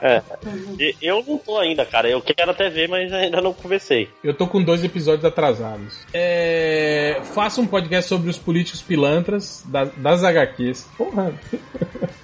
É. 0.00 0.22
E 0.78 0.94
Eu 1.02 1.24
não 1.26 1.38
tô 1.38 1.58
ainda, 1.58 1.84
cara. 1.84 2.08
Eu 2.08 2.20
quero 2.22 2.50
até 2.50 2.68
ver, 2.70 2.88
mas 2.88 3.12
ainda 3.12 3.40
não 3.40 3.52
conversei. 3.52 4.08
Eu 4.22 4.32
tô 4.34 4.46
com 4.46 4.62
dois 4.62 4.82
episódios 4.84 5.24
atrasados. 5.24 5.98
É, 6.14 7.20
faça 7.34 7.60
um 7.60 7.66
podcast 7.66 8.08
sobre 8.08 8.30
os 8.30 8.38
políticos 8.38 8.80
pilantras 8.80 9.62
da- 9.66 9.84
das 9.96 10.22
HQs. 10.22 10.88
Porra. 10.96 11.32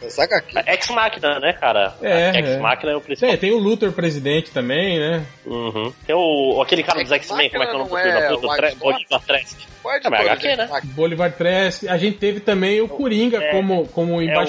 Saca 0.09 0.37
aqui. 0.37 0.55
Ex 0.71 0.89
Machina, 0.91 1.41
né, 1.41 1.53
cara? 1.55 1.95
É, 2.03 2.39
Ex 2.39 2.49
é. 2.49 2.61
É 2.91 2.97
o 2.97 3.01
principal. 3.01 3.31
Tem, 3.31 3.39
tem 3.39 3.53
o 3.53 3.59
Luthor 3.59 3.93
presidente 3.93 4.51
também, 4.51 4.99
né? 4.99 5.25
Uhum. 5.47 5.93
Tem 6.07 6.15
o, 6.15 6.61
aquele 6.63 6.83
cara 6.83 7.03
dos 7.03 7.11
X-Men, 7.13 7.51
como 7.51 7.63
é 7.63 7.67
que 7.67 7.73
é 7.73 7.75
o 7.75 7.79
nome 7.79 7.89
do 7.91 7.95
Machina 7.95 8.13
filho 8.13 8.23
da 8.25 8.31
não 8.31 8.37
puta? 8.41 8.44
É 8.45 8.53
O 8.53 8.57
Tre-? 8.57 8.75
Bolivar 8.77 9.21
Trask. 9.23 9.59
Qual 9.83 9.95
é 9.95 10.01
É, 10.03 10.09
mas 10.09 10.21
HQ, 10.21 10.57
né? 10.57 10.67
Mac? 10.67 10.85
Bolivar 10.87 11.33
Trask. 11.33 11.85
A 11.89 11.99
gente 11.99 12.17
teve 12.17 12.41
também 12.41 12.81
o 12.81 12.89
Coringa 12.89 13.37
É. 13.43 13.51
como, 13.51 13.87
como 13.89 14.13
É 14.23 14.39
o 14.39 14.41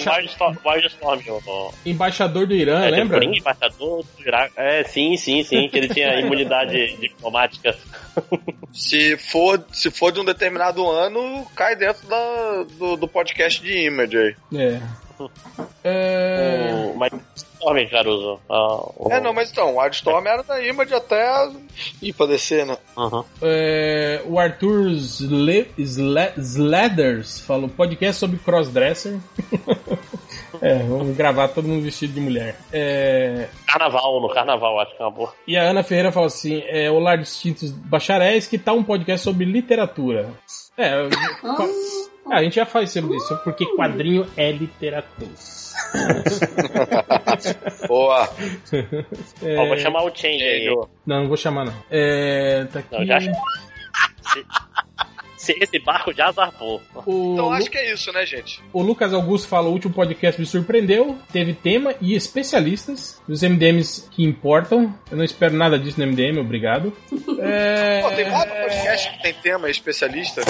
Wildstorm 0.65 1.19
o, 1.27 1.73
embaixador 1.85 2.47
do 2.47 2.53
Irã, 2.53 2.85
é, 2.85 2.89
lembra? 2.89 3.17
Coringa, 3.17 3.37
embaixador 3.37 4.03
do 4.03 4.21
Iraque. 4.27 4.53
É, 4.55 4.83
sim, 4.83 5.17
sim, 5.17 5.43
sim, 5.43 5.67
que 5.67 5.77
ele 5.77 5.89
tinha 5.89 6.15
imunidade 6.21 6.95
diplomática. 6.97 7.75
Se 8.73 9.17
for, 9.17 9.61
se 9.73 9.91
for 9.91 10.11
de 10.11 10.21
um 10.21 10.25
determinado 10.25 10.89
ano, 10.89 11.45
cai 11.53 11.75
dentro 11.75 12.07
da, 12.07 12.63
do, 12.77 12.95
do 12.95 13.07
podcast 13.07 13.61
de 13.61 13.85
Image 13.87 14.17
aí. 14.17 14.35
É. 14.55 14.79
É, 15.83 16.71
O, 16.73 16.97
mas 16.97 17.11
Storm, 17.65 17.89
Caruso. 17.89 18.39
Ah, 18.49 18.77
o- 18.97 19.07
É, 19.11 19.19
não, 19.19 19.33
mas 19.33 19.51
então, 19.51 19.73
o 19.73 19.79
Wildstorm 19.79 20.25
era 20.27 20.43
da 20.43 20.61
Image 20.63 20.93
até 20.93 21.49
ir 22.01 22.13
pra 22.13 22.25
descer, 22.27 22.65
né? 22.65 22.77
Uhum. 22.95 23.23
é, 23.41 24.21
o 24.25 24.39
Arthur 24.39 24.89
Sle, 24.91 25.67
Sle, 25.77 26.31
Sleders 26.37 27.39
falou 27.41 27.67
podcast 27.69 28.19
sobre 28.19 28.37
crossdresser. 28.37 29.17
é, 30.61 30.75
vamos 30.79 31.15
gravar 31.17 31.47
todo 31.49 31.67
mundo 31.67 31.83
vestido 31.83 32.13
de 32.13 32.21
mulher. 32.21 32.55
É, 32.71 33.47
Carnaval, 33.67 34.21
no 34.21 34.29
carnaval, 34.29 34.79
acho 34.79 34.95
que 34.95 35.01
é 35.01 35.05
uma 35.05 35.11
boa. 35.11 35.33
E 35.47 35.57
a 35.57 35.63
Ana 35.63 35.83
Ferreira 35.83 36.11
fala 36.11 36.27
assim: 36.27 36.63
é, 36.67 36.89
Olá, 36.89 37.15
distintos 37.15 37.71
bacharéis, 37.71 38.47
que 38.47 38.57
tal 38.57 38.77
um 38.77 38.83
podcast 38.83 39.23
sobre 39.23 39.45
literatura? 39.45 40.29
É, 40.77 40.93
eu- 41.01 41.09
Ah, 42.27 42.37
a 42.39 42.43
gente 42.43 42.55
já 42.55 42.65
faz 42.65 42.89
sobre 42.89 43.15
isso, 43.17 43.37
porque 43.43 43.63
quadrinho 43.75 44.25
é 44.35 44.51
literatura. 44.51 45.29
Boa. 47.87 48.29
É, 49.43 49.57
Ó, 49.57 49.67
vou 49.67 49.77
chamar 49.77 50.03
o 50.03 50.15
Change 50.15 50.43
aí. 50.43 50.65
Não, 51.05 51.21
não 51.21 51.27
vou 51.27 51.37
chamar, 51.37 51.65
não. 51.65 51.73
É, 51.89 52.65
tá 52.71 52.79
aqui. 52.79 52.97
Não, 52.97 53.05
já- 53.05 53.19
Se 55.37 55.55
esse 55.61 55.77
barco 55.77 56.11
já 56.11 56.31
zarpou. 56.31 56.81
O, 57.05 57.33
Então 57.33 57.45
Lu- 57.49 57.51
acho 57.51 57.69
que 57.69 57.77
é 57.77 57.93
isso, 57.93 58.11
né, 58.11 58.25
gente? 58.25 58.63
o 58.73 58.81
Lucas 58.81 59.13
Augusto 59.13 59.47
fala: 59.47 59.67
o 59.67 59.71
último 59.73 59.93
podcast 59.93 60.41
me 60.41 60.47
surpreendeu. 60.47 61.19
Teve 61.31 61.53
tema 61.53 61.93
e 62.01 62.15
especialistas 62.15 63.21
dos 63.27 63.43
MDMs 63.43 64.09
que 64.09 64.23
importam. 64.23 64.97
Eu 65.11 65.17
não 65.17 65.23
espero 65.23 65.53
nada 65.53 65.77
disso 65.77 65.99
no 65.99 66.07
MDM, 66.07 66.39
obrigado. 66.39 66.91
É, 67.39 68.01
Pô, 68.01 68.09
tem 68.11 68.27
vários 68.29 68.55
podcasts 68.57 69.15
que 69.17 69.21
tem 69.21 69.33
tema 69.35 69.69
especialista. 69.69 70.41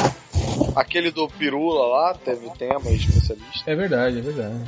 Aquele 0.78 1.12
do 1.12 1.28
Pirula 1.28 1.88
lá 1.88 2.14
teve 2.14 2.50
tema 2.52 2.90
especialista. 2.92 3.70
é 3.70 3.76
verdade, 3.76 4.20
é 4.20 4.22
verdade. 4.22 4.62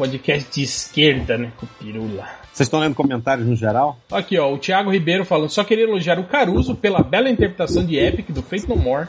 Podcast 0.00 0.50
de 0.50 0.62
esquerda, 0.62 1.36
né? 1.36 1.52
Com 1.58 1.66
pirula. 1.66 2.26
Vocês 2.50 2.66
estão 2.66 2.80
lendo 2.80 2.94
comentários 2.94 3.46
no 3.46 3.54
geral? 3.54 3.98
Aqui, 4.10 4.38
ó, 4.38 4.50
o 4.50 4.56
Thiago 4.56 4.90
Ribeiro 4.90 5.26
falando, 5.26 5.50
só 5.50 5.62
queria 5.62 5.84
elogiar 5.84 6.18
o 6.18 6.24
Caruso 6.24 6.74
pela 6.74 7.02
bela 7.02 7.28
interpretação 7.28 7.84
de 7.84 7.98
Epic 7.98 8.30
do 8.30 8.42
Fate 8.42 8.66
No 8.66 8.76
More. 8.76 9.06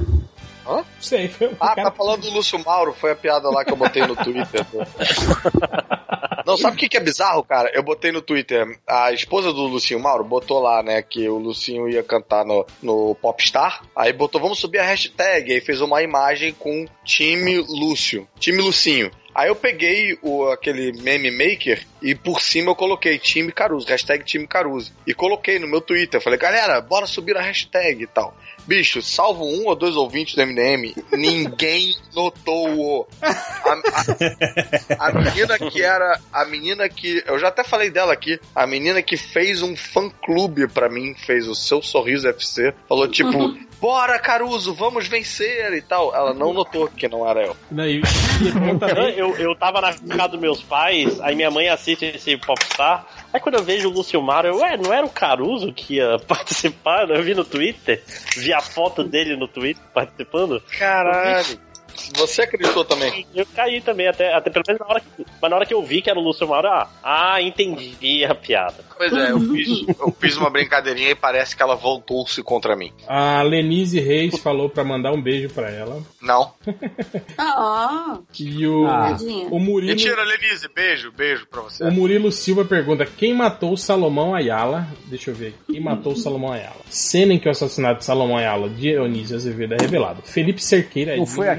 Hã? 0.67 0.75
Não 0.75 0.85
sei, 0.99 1.29
foi 1.29 1.47
o 1.47 1.55
Ah, 1.61 1.73
cara... 1.73 1.89
tá 1.89 1.91
falando 1.95 2.23
do 2.23 2.31
Lúcio 2.31 2.59
Mauro, 2.59 2.93
foi 2.93 3.11
a 3.11 3.15
piada 3.15 3.49
lá 3.49 3.63
que 3.63 3.71
eu 3.71 3.77
botei 3.77 4.05
no 4.05 4.17
Twitter. 4.17 4.65
Não, 6.45 6.57
sabe 6.57 6.75
o 6.75 6.79
que, 6.79 6.89
que 6.89 6.97
é 6.97 6.99
bizarro, 6.99 7.43
cara? 7.43 7.71
Eu 7.73 7.83
botei 7.83 8.11
no 8.11 8.21
Twitter, 8.21 8.77
a 8.85 9.13
esposa 9.13 9.53
do 9.53 9.61
Lucinho 9.67 9.99
Mauro 9.99 10.23
botou 10.25 10.59
lá, 10.59 10.83
né, 10.83 11.01
que 11.01 11.29
o 11.29 11.37
Lucinho 11.37 11.87
ia 11.87 12.03
cantar 12.03 12.43
no, 12.43 12.65
no 12.81 13.15
Popstar, 13.15 13.83
aí 13.95 14.11
botou, 14.11 14.41
vamos 14.41 14.59
subir 14.59 14.79
a 14.79 14.83
hashtag, 14.83 15.53
aí 15.53 15.61
fez 15.61 15.79
uma 15.81 16.01
imagem 16.01 16.51
com 16.51 16.85
time 17.05 17.57
Lúcio, 17.69 18.27
time 18.39 18.61
Lucinho. 18.61 19.09
Aí 19.33 19.47
eu 19.47 19.55
peguei 19.55 20.17
o, 20.21 20.45
aquele 20.49 20.91
meme 21.01 21.31
maker 21.31 21.85
e 22.01 22.13
por 22.13 22.41
cima 22.41 22.71
eu 22.71 22.75
coloquei 22.75 23.17
time 23.17 23.51
Caruso, 23.51 23.87
hashtag 23.87 24.25
time 24.25 24.45
Caruso. 24.45 24.93
E 25.07 25.13
coloquei 25.13 25.57
no 25.57 25.67
meu 25.67 25.79
Twitter. 25.79 26.21
Falei, 26.21 26.37
galera, 26.37 26.81
bora 26.81 27.05
subir 27.05 27.37
a 27.37 27.41
hashtag 27.41 28.03
e 28.03 28.07
tal. 28.07 28.35
Bicho, 28.67 29.01
salvo 29.01 29.43
um 29.43 29.67
ou 29.67 29.75
dois 29.75 29.95
ouvintes 29.95 30.35
do 30.35 30.45
MDM, 30.45 30.93
ninguém 31.11 31.95
notou 32.15 32.69
o. 32.69 33.07
A, 33.21 33.71
a- 34.99 35.07
a 35.07 35.11
menina 35.13 35.57
que 35.57 35.81
era. 35.81 36.19
A 36.31 36.45
menina 36.45 36.87
que. 36.89 37.23
Eu 37.25 37.37
já 37.39 37.47
até 37.49 37.63
falei 37.63 37.89
dela 37.89 38.13
aqui. 38.13 38.39
A 38.55 38.65
menina 38.67 39.01
que 39.01 39.17
fez 39.17 39.61
um 39.61 39.75
fã 39.75 40.09
clube 40.23 40.67
pra 40.67 40.89
mim, 40.89 41.13
fez 41.15 41.47
o 41.47 41.55
seu 41.55 41.81
sorriso 41.81 42.27
FC. 42.27 42.73
Falou 42.87 43.07
tipo, 43.07 43.55
bora 43.81 44.19
Caruso, 44.19 44.73
vamos 44.73 45.07
vencer 45.07 45.73
e 45.73 45.81
tal. 45.81 46.13
Ela 46.15 46.33
não 46.33 46.53
notou 46.53 46.87
que 46.87 47.07
não 47.07 47.27
era 47.27 47.43
eu. 47.45 47.55
Não, 47.71 47.85
e, 47.85 47.97
e 47.99 48.69
é 48.69 48.75
também, 48.77 49.17
Eu, 49.17 49.35
eu 49.37 49.55
tava 49.55 49.81
na 49.81 49.93
casa 49.93 50.29
dos 50.29 50.39
meus 50.39 50.61
pais, 50.61 51.19
aí 51.21 51.35
minha 51.35 51.49
mãe 51.51 51.67
assiste 51.69 52.05
esse 52.05 52.37
Popstar. 52.37 53.05
Aí 53.33 53.39
quando 53.39 53.55
eu 53.55 53.63
vejo 53.63 53.89
o 53.89 53.91
Lúcio 53.91 54.21
eu, 54.21 54.57
ué, 54.57 54.77
não 54.77 54.93
era 54.93 55.05
o 55.05 55.09
Caruso 55.09 55.71
que 55.71 55.95
ia 55.95 56.19
participar? 56.27 57.09
Eu 57.09 57.23
vi 57.23 57.33
no 57.33 57.45
Twitter, 57.45 58.03
vi 58.35 58.53
a 58.53 58.61
foto 58.61 59.03
dele 59.03 59.35
no 59.35 59.47
Twitter 59.47 59.83
participando. 59.93 60.61
Caralho. 60.77 61.70
Você 62.15 62.41
acreditou 62.43 62.83
também? 62.85 63.25
Eu 63.33 63.45
caí 63.55 63.81
também, 63.81 64.07
até, 64.07 64.33
até 64.33 64.49
pelo 64.49 64.63
menos 64.67 64.79
na 64.79 64.87
hora, 64.87 64.99
que, 64.99 65.25
mas 65.41 65.49
na 65.51 65.57
hora 65.57 65.65
que 65.65 65.73
eu 65.73 65.81
vi 65.83 66.01
que 66.01 66.09
era 66.09 66.19
o 66.19 66.23
Lúcio 66.23 66.47
Mauro, 66.47 66.67
ah, 66.67 66.89
ah, 67.03 67.41
entendi 67.41 68.23
a 68.25 68.33
piada. 68.35 68.83
Pois 68.97 69.11
é, 69.13 69.31
eu 69.31 69.39
fiz, 69.39 69.67
eu 69.99 70.15
fiz 70.19 70.37
uma 70.37 70.49
brincadeirinha 70.49 71.09
e 71.11 71.15
parece 71.15 71.55
que 71.55 71.63
ela 71.63 71.75
voltou-se 71.75 72.41
contra 72.43 72.75
mim. 72.75 72.91
A 73.07 73.41
Lenise 73.41 73.99
Reis 73.99 74.37
falou 74.39 74.69
pra 74.69 74.83
mandar 74.83 75.11
um 75.11 75.21
beijo 75.21 75.49
pra 75.49 75.69
ela. 75.71 76.01
Não. 76.21 76.53
Ah, 77.37 78.19
E 78.39 78.67
o, 78.67 78.85
Ah. 78.87 79.17
o 79.49 79.59
Murilo. 79.59 79.91
Mentira, 79.91 80.23
Lenise. 80.23 80.67
Beijo, 80.73 81.11
beijo 81.11 81.47
pra 81.47 81.61
você. 81.61 81.83
O 81.83 81.91
Murilo 81.91 82.31
Silva 82.31 82.65
pergunta: 82.65 83.05
quem 83.05 83.33
matou 83.33 83.75
Salomão 83.77 84.33
Ayala? 84.35 84.87
Deixa 85.07 85.31
eu 85.31 85.35
ver. 85.35 85.55
Quem 85.69 85.79
matou 85.81 86.15
Salomão 86.15 86.51
Ayala? 86.51 86.81
Cena 86.89 87.33
em 87.33 87.39
que 87.39 87.47
o 87.47 87.51
assassinato 87.51 87.99
de 87.99 88.05
Salomão 88.05 88.37
Ayala, 88.37 88.69
Dionísio 88.69 89.35
Azevedo, 89.35 89.73
é 89.73 89.77
revelado. 89.81 90.21
Felipe 90.23 90.63
Cerqueira 90.63 91.15
Não 91.15 91.25
foi 91.25 91.47
diz- 91.47 91.55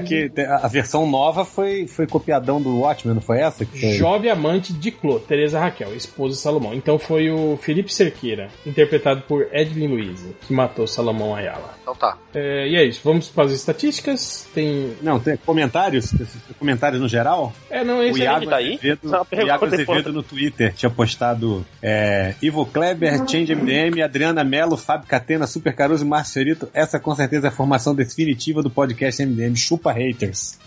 A 0.61 0.67
versão 0.67 1.07
nova 1.09 1.45
foi, 1.45 1.87
foi 1.87 2.07
copiadão 2.07 2.61
do 2.61 2.79
Watchmen, 2.79 3.15
não 3.15 3.21
foi 3.21 3.39
essa? 3.39 3.65
Que 3.65 3.79
foi? 3.79 3.91
Jovem 3.93 4.29
amante 4.29 4.73
de 4.73 4.91
Clô, 4.91 5.19
Teresa 5.19 5.59
Raquel, 5.59 5.95
esposa 5.95 6.35
de 6.35 6.41
Salomão. 6.41 6.73
Então 6.73 6.97
foi 6.99 7.29
o 7.29 7.57
Felipe 7.57 7.93
Cerqueira, 7.93 8.49
interpretado 8.65 9.21
por 9.23 9.47
Edwin 9.51 9.87
Luiz, 9.87 10.23
que 10.41 10.53
matou 10.53 10.87
Salomão 10.87 11.35
Ayala. 11.35 11.75
Então 11.83 11.93
tá. 11.93 12.17
É, 12.33 12.67
e 12.67 12.75
é 12.77 12.85
isso, 12.85 13.01
vamos 13.03 13.29
para 13.29 13.43
as 13.43 13.51
estatísticas. 13.51 14.47
Tem. 14.53 14.95
Não, 15.01 15.19
tem 15.19 15.35
comentários? 15.37 16.13
Comentários 16.57 17.01
no 17.01 17.09
geral? 17.09 17.53
É, 17.69 17.83
não, 17.83 17.99
O 17.99 18.03
esse 18.03 18.21
Iago, 18.21 18.49
tá 18.49 18.55
aí? 18.55 18.75
Azevedo, 18.75 18.99
uma 19.03 19.21
o 19.21 19.45
Iago. 19.45 19.65
Azevedo 19.65 20.13
no 20.13 20.23
Twitter 20.23 20.73
tinha 20.73 20.89
postado 20.89 21.65
é, 21.81 22.35
Ivo 22.41 22.65
Kleber, 22.65 23.17
Change 23.29 23.53
MDM, 23.53 24.01
Adriana 24.01 24.43
Mello, 24.45 24.77
Fábio 24.77 25.07
Catena, 25.07 25.45
Super 25.45 25.75
Caruso 25.75 26.05
e 26.05 26.07
Márcio 26.07 26.33
Fiorito. 26.33 26.69
Essa 26.73 26.99
com 26.99 27.13
certeza 27.13 27.47
é 27.47 27.49
a 27.49 27.51
formação 27.51 27.93
definitiva 27.93 28.63
do 28.63 28.69
podcast 28.69 29.23
MDM. 29.25 29.55
Chupa 29.55 29.91
haters. 29.91 30.57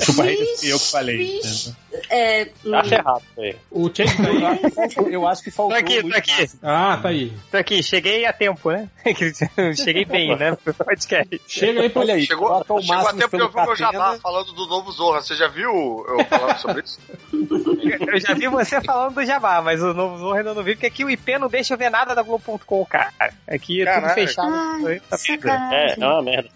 Fui 0.00 0.46
eu 0.62 0.78
que 0.78 0.90
falei. 0.90 1.16
Vixe. 1.16 1.74
É, 2.10 2.48
Acho 2.74 2.94
errado 2.94 3.22
isso 3.30 3.40
aí. 3.40 3.56
O 3.70 3.88
Check 3.88 4.08
tá 4.16 4.28
aí. 4.28 5.12
Eu 5.12 5.26
acho 5.26 5.42
que 5.42 5.50
faltou 5.50 5.74
Tô 5.74 5.80
aqui, 5.80 5.96
tô 5.96 6.02
muito 6.02 6.18
aqui. 6.18 6.50
Ah, 6.62 6.98
tá 7.00 7.08
aí. 7.08 7.32
Tô 7.50 7.56
aqui, 7.56 7.82
cheguei 7.82 8.26
a 8.26 8.32
tempo, 8.32 8.70
né? 8.70 8.88
cheguei 9.76 10.04
bem, 10.04 10.36
né? 10.36 10.56
Podcast. 10.56 11.40
Chega 11.46 11.80
aí 11.80 11.88
pra. 11.88 12.02
Olha 12.02 12.14
aí, 12.14 12.26
Chegou, 12.26 12.50
o 12.50 12.82
chegou 12.82 13.08
a 13.08 13.12
tempo 13.12 13.30
pelo 13.30 13.44
ouvir 13.44 13.58
o 13.58 13.64
meu 13.64 13.76
jabá 13.76 14.18
falando 14.18 14.52
do 14.52 14.66
novo 14.66 14.92
Zorra. 14.92 15.22
Você 15.22 15.34
já 15.34 15.48
viu 15.48 16.04
eu 16.08 16.24
falando 16.26 16.58
sobre 16.58 16.82
isso? 16.82 16.98
Eu 18.06 18.20
já 18.20 18.34
vi 18.34 18.48
você 18.48 18.80
falando 18.80 19.14
do 19.14 19.24
Jabá, 19.24 19.62
mas 19.62 19.82
o 19.82 19.94
novo 19.94 20.18
Zorro 20.18 20.36
ainda 20.36 20.54
não 20.54 20.62
vi, 20.62 20.74
porque 20.74 20.86
aqui 20.86 21.04
o 21.04 21.10
IP 21.10 21.38
não 21.38 21.48
deixa 21.48 21.74
eu 21.74 21.78
ver 21.78 21.90
nada 21.90 22.14
da 22.14 22.22
Globo.com, 22.22 22.84
cara. 22.86 23.12
Aqui 23.46 23.82
é 23.82 24.00
tudo 24.00 24.14
fechado. 24.14 24.52
Ai, 24.86 25.00
Tá. 25.40 25.70
É, 25.72 25.94
é 25.94 26.06
uma 26.06 26.22
merda. 26.22 26.48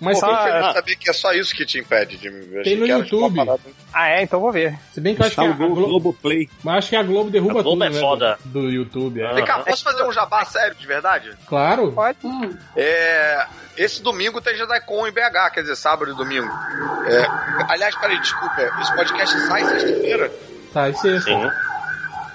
Mas 0.00 0.20
Pô, 0.20 0.26
tem, 0.26 0.36
fico 0.36 0.42
feliz 0.42 0.66
ah. 0.66 0.72
saber 0.72 0.96
que 0.96 1.10
é 1.10 1.12
só 1.12 1.32
isso 1.32 1.54
que 1.54 1.64
te 1.64 1.78
impede 1.78 2.16
de 2.16 2.30
ver. 2.48 2.62
Tem 2.64 2.76
no 2.76 2.86
YouTube. 2.86 3.38
Ah, 3.92 4.08
é? 4.10 4.22
Então 4.22 4.40
vou 4.40 4.50
ver. 4.52 4.78
se 4.92 5.00
bem 5.00 5.14
que 5.14 5.22
eu 5.22 5.26
acho 5.26 5.34
que 5.34 5.40
a, 5.40 5.44
o 5.44 5.54
Glo- 5.54 5.68
Globo, 5.74 5.86
Globoplay. 5.88 6.48
mas 6.62 6.76
acho 6.78 6.88
que 6.90 6.96
a 6.96 7.02
Globo 7.02 7.30
derruba 7.30 7.60
A 7.60 7.62
Globo 7.62 7.70
tudo, 7.70 7.84
é 7.84 7.90
né? 7.90 8.00
foda. 8.00 8.38
Do, 8.44 8.62
do 8.62 8.70
YouTube. 8.70 9.20
é. 9.22 9.32
Vem 9.34 9.44
cá, 9.44 9.58
posso 9.60 9.82
fazer 9.84 10.02
um 10.04 10.12
jabá 10.12 10.44
sério, 10.44 10.74
de 10.74 10.86
verdade? 10.86 11.30
Claro. 11.46 11.92
Pode. 11.92 12.18
Hum. 12.24 12.56
É, 12.76 13.46
esse 13.76 14.02
domingo 14.02 14.40
tem 14.40 14.56
JediCon 14.56 15.06
em 15.06 15.12
BH, 15.12 15.50
quer 15.54 15.60
dizer, 15.62 15.76
sábado 15.76 16.10
e 16.10 16.14
domingo. 16.14 16.48
É, 17.06 17.72
aliás, 17.72 17.94
peraí, 17.96 18.18
desculpa, 18.20 18.60
esse 18.80 18.94
podcast 18.94 19.38
sai 19.46 19.64
sexta-feira? 19.64 20.32
Esse 20.90 21.08
é 21.16 21.20
Sim. 21.20 21.50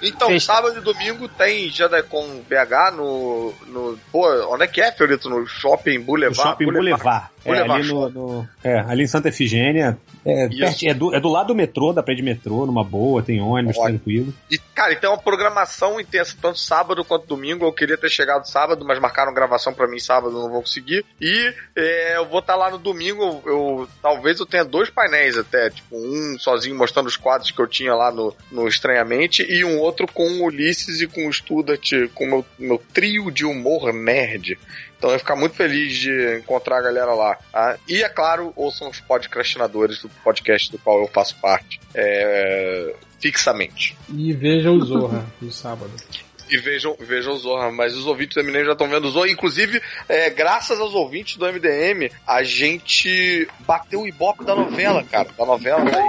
Então, 0.03 0.39
sábado 0.39 0.77
e 0.77 0.81
domingo 0.81 1.27
tem 1.27 1.69
JediCon 1.69 2.41
BH 2.49 2.95
no, 2.95 3.53
no. 3.67 3.99
Pô, 4.11 4.27
onde 4.53 4.63
é 4.63 4.67
que 4.67 4.81
é, 4.81 4.91
Fiorito? 4.91 5.29
No 5.29 5.45
Shopping 5.47 5.99
No 5.99 6.03
Boulevard? 6.05 6.35
Shopping 6.49 6.65
Boulevard. 6.65 7.27
É, 7.45 7.49
Boulevard 7.49 7.81
ali, 7.81 7.93
no, 7.93 8.09
no- 8.09 8.49
é, 8.63 8.79
ali 8.79 9.03
em 9.03 9.07
Santa 9.07 9.29
Efigênia. 9.29 9.97
É, 10.25 10.47
perto- 10.47 10.87
é 10.87 10.93
do, 10.93 11.13
é 11.13 11.19
do 11.19 11.27
lado 11.27 11.47
do 11.47 11.55
metrô, 11.55 11.93
ir 11.93 12.15
de 12.15 12.21
metrô, 12.21 12.65
numa 12.65 12.83
boa, 12.83 13.21
tem 13.21 13.41
ônibus, 13.41 13.77
Ótimo. 13.77 13.89
tranquilo. 13.97 14.33
E, 14.49 14.57
cara, 14.57 14.93
então 14.93 15.11
é 15.11 15.15
uma 15.15 15.21
programação 15.21 15.99
intensa, 15.99 16.33
tanto 16.41 16.57
sábado 16.59 17.03
quanto 17.03 17.27
domingo. 17.27 17.65
Eu 17.65 17.73
queria 17.73 17.97
ter 17.97 18.09
chegado 18.09 18.45
sábado, 18.47 18.85
mas 18.85 18.99
marcaram 18.99 19.33
gravação 19.33 19.73
pra 19.73 19.87
mim 19.87 19.99
sábado, 19.99 20.31
não 20.33 20.49
vou 20.49 20.61
conseguir. 20.61 21.03
E 21.19 21.53
é, 21.75 22.15
eu 22.17 22.25
vou 22.25 22.39
estar 22.39 22.55
lá 22.55 22.71
no 22.71 22.77
domingo. 22.77 23.21
Eu, 23.45 23.51
eu- 23.51 23.87
talvez 24.01 24.39
eu 24.39 24.45
tenha 24.45 24.63
dois 24.63 24.89
painéis 24.89 25.37
até, 25.37 25.69
tipo, 25.69 25.95
um 25.97 26.37
sozinho 26.39 26.77
mostrando 26.77 27.07
os 27.07 27.17
quadros 27.17 27.51
que 27.51 27.61
eu 27.61 27.67
tinha 27.67 27.93
lá 27.93 28.09
no, 28.09 28.33
no 28.49 28.65
Estranhamente, 28.67 29.43
e 29.43 29.65
um 29.65 29.77
outro 29.79 29.92
com 30.13 30.25
o 30.25 30.45
Ulisses 30.45 31.01
e 31.01 31.07
com 31.07 31.27
o 31.27 31.33
Student, 31.33 32.09
com 32.13 32.25
o 32.25 32.27
meu, 32.27 32.45
meu 32.57 32.83
trio 32.93 33.31
de 33.31 33.45
humor 33.45 33.93
nerd. 33.93 34.57
Então 34.97 35.09
eu 35.09 35.15
ia 35.15 35.19
ficar 35.19 35.35
muito 35.35 35.55
feliz 35.55 35.95
de 35.95 36.37
encontrar 36.37 36.77
a 36.77 36.81
galera 36.81 37.13
lá. 37.13 37.35
tá? 37.51 37.77
E, 37.87 38.01
é 38.01 38.09
claro, 38.09 38.53
ouçam 38.55 38.89
os 38.89 38.99
podcastinadores 39.01 40.01
do 40.01 40.09
podcast 40.23 40.71
do 40.71 40.79
qual 40.79 41.01
eu 41.01 41.07
faço 41.07 41.35
parte. 41.41 41.79
É, 41.93 42.95
fixamente. 43.19 43.97
E 44.13 44.33
veja 44.33 44.69
o 44.69 44.83
Zorra 44.83 45.25
no 45.41 45.51
sábado. 45.51 45.91
E 46.49 46.57
vejam, 46.57 46.95
vejam 46.99 47.33
o 47.33 47.37
Zorra, 47.37 47.71
mas 47.71 47.95
os 47.95 48.05
ouvintes 48.05 48.35
do 48.35 48.43
MDM 48.43 48.65
já 48.65 48.73
estão 48.73 48.89
vendo 48.89 49.05
o 49.05 49.11
Zorra. 49.11 49.29
Inclusive, 49.29 49.81
é, 50.09 50.29
graças 50.29 50.79
aos 50.79 50.93
ouvintes 50.93 51.37
do 51.37 51.45
MDM, 51.45 52.11
a 52.27 52.43
gente 52.43 53.47
bateu 53.61 54.01
o 54.01 54.07
ibope 54.07 54.43
da 54.43 54.53
novela, 54.53 55.03
cara. 55.03 55.29
Da 55.37 55.45
novela 55.45 55.83
das, 55.85 56.05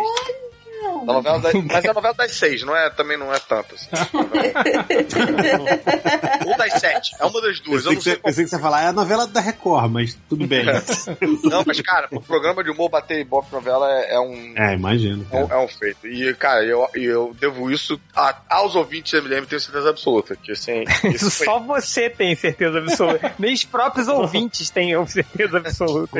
da 1.04 1.12
novela 1.12 1.38
das, 1.40 1.54
Mas 1.54 1.84
é 1.84 1.90
a 1.90 1.94
novela 1.94 2.14
das 2.14 2.32
seis, 2.34 2.62
não 2.62 2.76
é, 2.76 2.90
também 2.90 3.18
não 3.18 3.32
é 3.32 3.38
tanto. 3.38 3.74
Assim. 3.74 3.88
Ou 6.46 6.56
das 6.56 6.72
sete. 6.80 7.14
É 7.18 7.24
uma 7.24 7.40
das 7.40 7.60
duas. 7.60 7.84
Eu 7.84 7.92
Pensei 7.92 7.92
não 7.92 7.98
que, 7.98 8.02
sei 8.02 8.12
você, 8.12 8.16
qual 8.20 8.30
pensei 8.30 8.44
que 8.44 8.50
você 8.50 8.56
ia 8.56 8.62
falar, 8.62 8.82
é 8.82 8.86
a 8.88 8.92
novela 8.92 9.26
da 9.26 9.40
Record, 9.40 9.90
mas 9.90 10.18
tudo 10.28 10.46
bem. 10.46 10.64
Não, 11.44 11.62
mas, 11.66 11.80
cara, 11.80 12.08
o 12.10 12.20
programa 12.20 12.62
de 12.62 12.70
humor 12.70 12.88
bater 12.88 13.20
ibope 13.20 13.52
novela 13.52 13.88
é, 13.90 14.14
é 14.14 14.20
um. 14.20 14.54
é, 14.56 14.74
imagino. 14.74 15.26
É 15.30 15.44
um, 15.44 15.52
é 15.52 15.58
um 15.58 15.68
feito. 15.68 16.06
E, 16.06 16.34
cara, 16.34 16.64
eu, 16.64 16.86
eu 16.94 17.36
devo 17.38 17.70
isso 17.70 18.00
a- 18.14 18.36
aos 18.48 18.74
ouvintes 18.74 19.12
do 19.12 19.22
MDM, 19.28 19.46
tenho 19.46 19.60
certeza 19.60 19.90
absoluta. 19.90 20.36
Que, 20.36 20.52
assim, 20.52 20.84
isso 21.12 21.30
foi 21.30 21.46
Só 21.46 21.58
você 21.58 22.08
tem 22.10 22.34
certeza 22.34 22.78
absoluta. 22.78 23.34
Nem 23.38 23.52
os 23.52 23.64
próprios 23.64 24.08
ouvintes 24.08 24.70
têm 24.70 24.94
certeza 25.06 25.58
absoluta. 25.58 26.18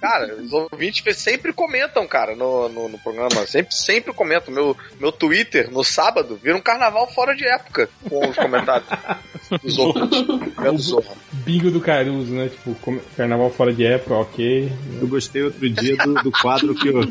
Cara, 0.00 0.34
os 0.36 0.52
ouvintes 0.52 1.02
sempre 1.16 1.52
comentam, 1.52 2.06
cara, 2.06 2.34
no, 2.34 2.68
no, 2.68 2.88
no 2.88 2.98
programa. 2.98 3.46
Sempre, 3.46 3.74
sempre 3.74 4.12
comentam. 4.20 4.52
Meu, 4.52 4.76
meu 5.00 5.10
Twitter, 5.10 5.70
no 5.70 5.82
sábado, 5.82 6.38
vira 6.42 6.54
um 6.54 6.60
carnaval 6.60 7.10
fora 7.10 7.34
de 7.34 7.46
época 7.46 7.88
com 8.06 8.28
os 8.28 8.36
comentários 8.36 8.86
dos 9.64 10.84
Zorra. 10.84 11.16
Bingo 11.32 11.70
do 11.70 11.80
Caruso, 11.80 12.30
né? 12.32 12.50
Tipo, 12.50 12.76
carnaval 13.16 13.50
fora 13.50 13.72
de 13.72 13.86
época, 13.86 14.14
ok. 14.14 14.70
Eu 15.00 15.08
gostei 15.08 15.42
outro 15.42 15.70
dia 15.70 15.96
do, 15.96 16.14
do 16.22 16.30
quadro 16.30 16.74
que 16.74 16.88
eu. 16.88 17.10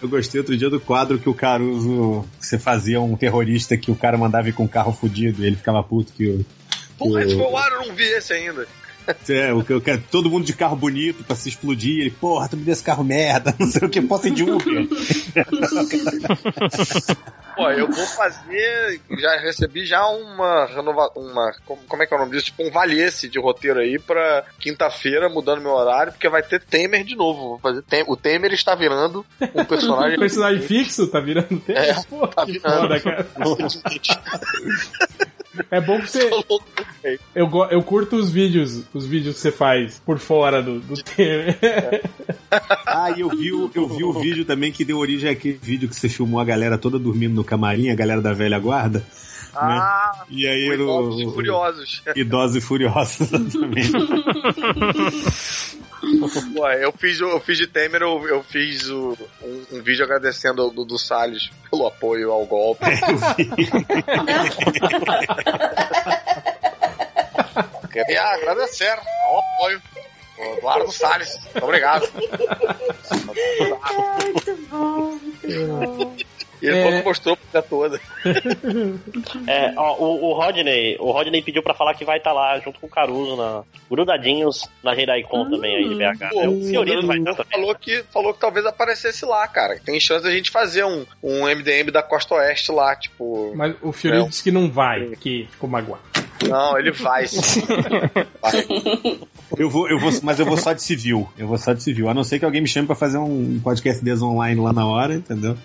Eu 0.00 0.08
gostei 0.08 0.40
outro 0.40 0.56
dia 0.56 0.70
do 0.70 0.80
quadro 0.80 1.18
que 1.18 1.28
o 1.28 1.34
Caruso. 1.34 2.24
Você 2.38 2.56
fazia 2.56 3.00
um 3.00 3.16
terrorista 3.16 3.76
que 3.76 3.90
o 3.90 3.96
cara 3.96 4.16
mandava 4.16 4.48
ir 4.48 4.52
com 4.52 4.64
um 4.64 4.68
carro 4.68 4.92
fudido 4.92 5.42
e 5.42 5.46
ele 5.46 5.56
ficava 5.56 5.82
puto 5.82 6.12
que 6.12 6.28
o. 6.28 6.46
Porra, 6.96 7.24
esse 7.24 7.34
foi 7.34 7.46
o 7.46 7.56
ar, 7.56 7.72
eu 7.72 7.88
não 7.88 7.94
vi 7.96 8.04
esse 8.04 8.32
ainda. 8.32 8.66
É, 9.28 9.52
o 9.52 9.62
que 9.64 9.72
eu 9.72 9.80
quero, 9.80 10.02
todo 10.10 10.30
mundo 10.30 10.44
de 10.44 10.52
carro 10.52 10.76
bonito 10.76 11.24
pra 11.24 11.34
se 11.36 11.48
explodir. 11.48 12.00
Ele, 12.00 12.10
porra, 12.10 12.48
tu 12.48 12.56
me 12.56 12.64
deu 12.64 12.72
esse 12.72 12.82
carro 12.84 13.04
merda, 13.04 13.54
não 13.58 13.66
sei 13.66 13.86
o 13.86 13.90
que, 13.90 14.00
posso 14.02 14.28
ir 14.28 14.32
de 14.32 14.42
Uber. 14.44 14.86
Pô, 17.54 17.68
eu 17.70 17.86
vou 17.86 18.06
fazer. 18.06 18.98
Já 19.18 19.36
recebi 19.38 19.84
já 19.84 20.06
uma 20.06 20.64
renova, 20.64 21.10
uma 21.14 21.52
como, 21.66 22.02
é 22.02 22.06
que 22.06 22.14
é 22.14 22.16
o 22.16 22.20
nome 22.20 22.32
disso? 22.32 22.46
Tipo 22.46 22.66
um 22.66 22.70
valhesse 22.70 23.28
de 23.28 23.38
roteiro 23.38 23.78
aí 23.78 23.98
pra 23.98 24.42
quinta-feira, 24.58 25.28
mudando 25.28 25.60
meu 25.60 25.72
horário, 25.72 26.12
porque 26.12 26.30
vai 26.30 26.42
ter 26.42 26.62
Temer 26.62 27.04
de 27.04 27.14
novo. 27.14 27.40
Vou 27.50 27.58
fazer 27.58 27.82
Tem- 27.82 28.04
o 28.08 28.16
Temer 28.16 28.54
está 28.54 28.74
virando 28.74 29.24
um 29.54 29.64
personagem. 29.66 30.16
Personagem 30.18 30.62
fixo, 30.62 31.06
tá 31.08 31.20
virando 31.20 31.60
tempo? 31.60 31.78
É, 31.78 31.94
Pô, 32.08 32.26
tá 32.26 32.46
que 32.46 32.52
virando. 32.52 32.80
foda, 32.80 33.00
cara. 33.00 33.26
É 35.70 35.80
bom 35.80 36.00
que 36.00 36.10
você. 36.10 36.30
Eu, 37.34 37.50
eu 37.70 37.82
curto 37.82 38.14
os 38.14 38.30
vídeos, 38.30 38.84
os 38.94 39.04
vídeos 39.04 39.34
que 39.34 39.40
você 39.40 39.50
faz 39.50 40.00
por 40.06 40.20
fora 40.20 40.62
do, 40.62 40.78
do 40.78 40.94
tema. 41.02 41.52
Ah, 42.86 43.10
e 43.10 43.20
eu 43.22 43.28
vi, 43.28 43.52
o, 43.52 43.68
eu 43.74 43.88
vi 43.88 44.04
o 44.04 44.12
vídeo 44.12 44.44
também 44.44 44.70
que 44.70 44.84
deu 44.84 44.98
origem 44.98 45.28
àquele 45.28 45.58
vídeo 45.60 45.88
que 45.88 45.96
você 45.96 46.08
filmou 46.08 46.38
a 46.38 46.44
galera 46.44 46.78
toda 46.78 47.00
dormindo 47.00 47.34
no 47.34 47.42
camarim, 47.42 47.90
a 47.90 47.94
galera 47.96 48.20
da 48.20 48.32
velha 48.32 48.56
guarda. 48.60 49.04
Ah, 49.52 50.24
E 50.30 50.46
aí 50.46 50.68
Idosos 50.72 51.20
e 51.20 51.24
Furiosos. 51.34 52.02
Idosos 52.14 52.56
e 52.56 52.60
Furiosos, 52.60 53.20
exatamente. 53.32 53.92
Pô, 56.54 56.68
eu 56.68 56.92
fiz, 56.92 57.20
o- 57.20 57.28
eu 57.30 57.40
fiz 57.40 57.56
de 57.58 57.66
Temer, 57.66 58.02
eu, 58.02 58.26
eu 58.28 58.42
fiz 58.42 58.88
o- 58.88 59.16
um, 59.42 59.64
um 59.72 59.82
vídeo 59.82 60.04
agradecendo 60.04 60.62
ao 60.62 60.70
Dudu 60.70 60.98
Salles 60.98 61.50
pelo 61.70 61.86
apoio 61.86 62.30
ao 62.32 62.44
golpe. 62.44 62.84
Queria 67.92 68.22
agradecer 68.24 68.98
ao 69.26 69.38
apoio 69.38 69.82
do 70.36 70.42
Eduardo 70.58 70.92
Salles. 70.92 71.36
Muito 71.52 71.64
obrigado. 71.64 72.08
Muito 73.12 74.68
bom, 74.70 75.10
muito 75.12 75.68
bom. 75.68 76.16
E 76.62 76.66
ele 76.68 76.78
É. 76.78 76.98
que 77.00 77.04
mostrou 77.08 77.36
pra 77.50 77.60
toda. 77.60 78.00
É, 79.46 79.72
ó, 79.76 79.96
o, 79.98 80.30
o 80.30 80.32
Rodney, 80.34 80.96
o 81.00 81.10
Rodney 81.10 81.42
pediu 81.42 81.62
pra 81.62 81.74
falar 81.74 81.94
que 81.94 82.04
vai 82.04 82.18
estar 82.18 82.32
lá 82.32 82.58
junto 82.60 82.78
com 82.80 82.86
o 82.86 82.90
Caruso 82.90 83.36
na 83.36 83.62
grudadinhos 83.90 84.68
na 84.82 84.92
Redaicon 84.94 85.50
também 85.50 85.76
aí 85.76 85.88
de 85.88 85.94
BH. 85.96 86.28
Pô, 86.30 86.40
É, 86.42 86.48
o 86.48 86.58
o 86.58 86.62
Fiorito 86.64 87.06
vai 87.06 87.18
estar 87.18 87.34
também. 87.34 87.50
falou 87.52 87.74
que, 87.74 88.02
falou 88.12 88.32
que 88.34 88.40
talvez 88.40 88.64
aparecesse 88.64 89.24
lá, 89.24 89.46
cara. 89.48 89.78
Tem 89.84 89.98
chance 89.98 90.22
da 90.24 90.30
gente 90.30 90.50
fazer 90.50 90.84
um, 90.84 91.04
um 91.22 91.46
MDM 91.46 91.90
da 91.90 92.02
Costa 92.02 92.36
Oeste 92.36 92.70
lá, 92.72 92.94
tipo. 92.96 93.52
Mas 93.56 93.74
o 93.82 93.92
Fiorito 93.92 94.22
Não. 94.22 94.28
disse 94.28 94.42
que 94.44 94.50
não 94.50 94.70
vai, 94.70 95.10
que 95.20 95.48
ficou 95.50 95.68
magoado. 95.68 96.02
Não, 96.48 96.78
ele 96.78 96.90
vai. 96.92 97.24
Vai. 98.40 98.66
Eu 99.56 99.68
vou, 99.68 99.88
eu 99.88 99.98
vou, 99.98 100.10
mas 100.22 100.38
eu 100.40 100.46
vou 100.46 100.56
só 100.56 100.72
de 100.72 100.82
civil. 100.82 101.28
Eu 101.36 101.46
vou 101.46 101.58
só 101.58 101.72
de 101.74 101.82
civil. 101.82 102.08
A 102.08 102.14
não 102.14 102.24
ser 102.24 102.38
que 102.38 102.44
alguém 102.44 102.60
me 102.62 102.66
chame 102.68 102.86
pra 102.86 102.96
fazer 102.96 103.18
um 103.18 103.60
podcast 103.62 104.02
desses 104.02 104.22
online 104.22 104.60
lá 104.60 104.72
na 104.72 104.86
hora, 104.86 105.14
entendeu? 105.14 105.56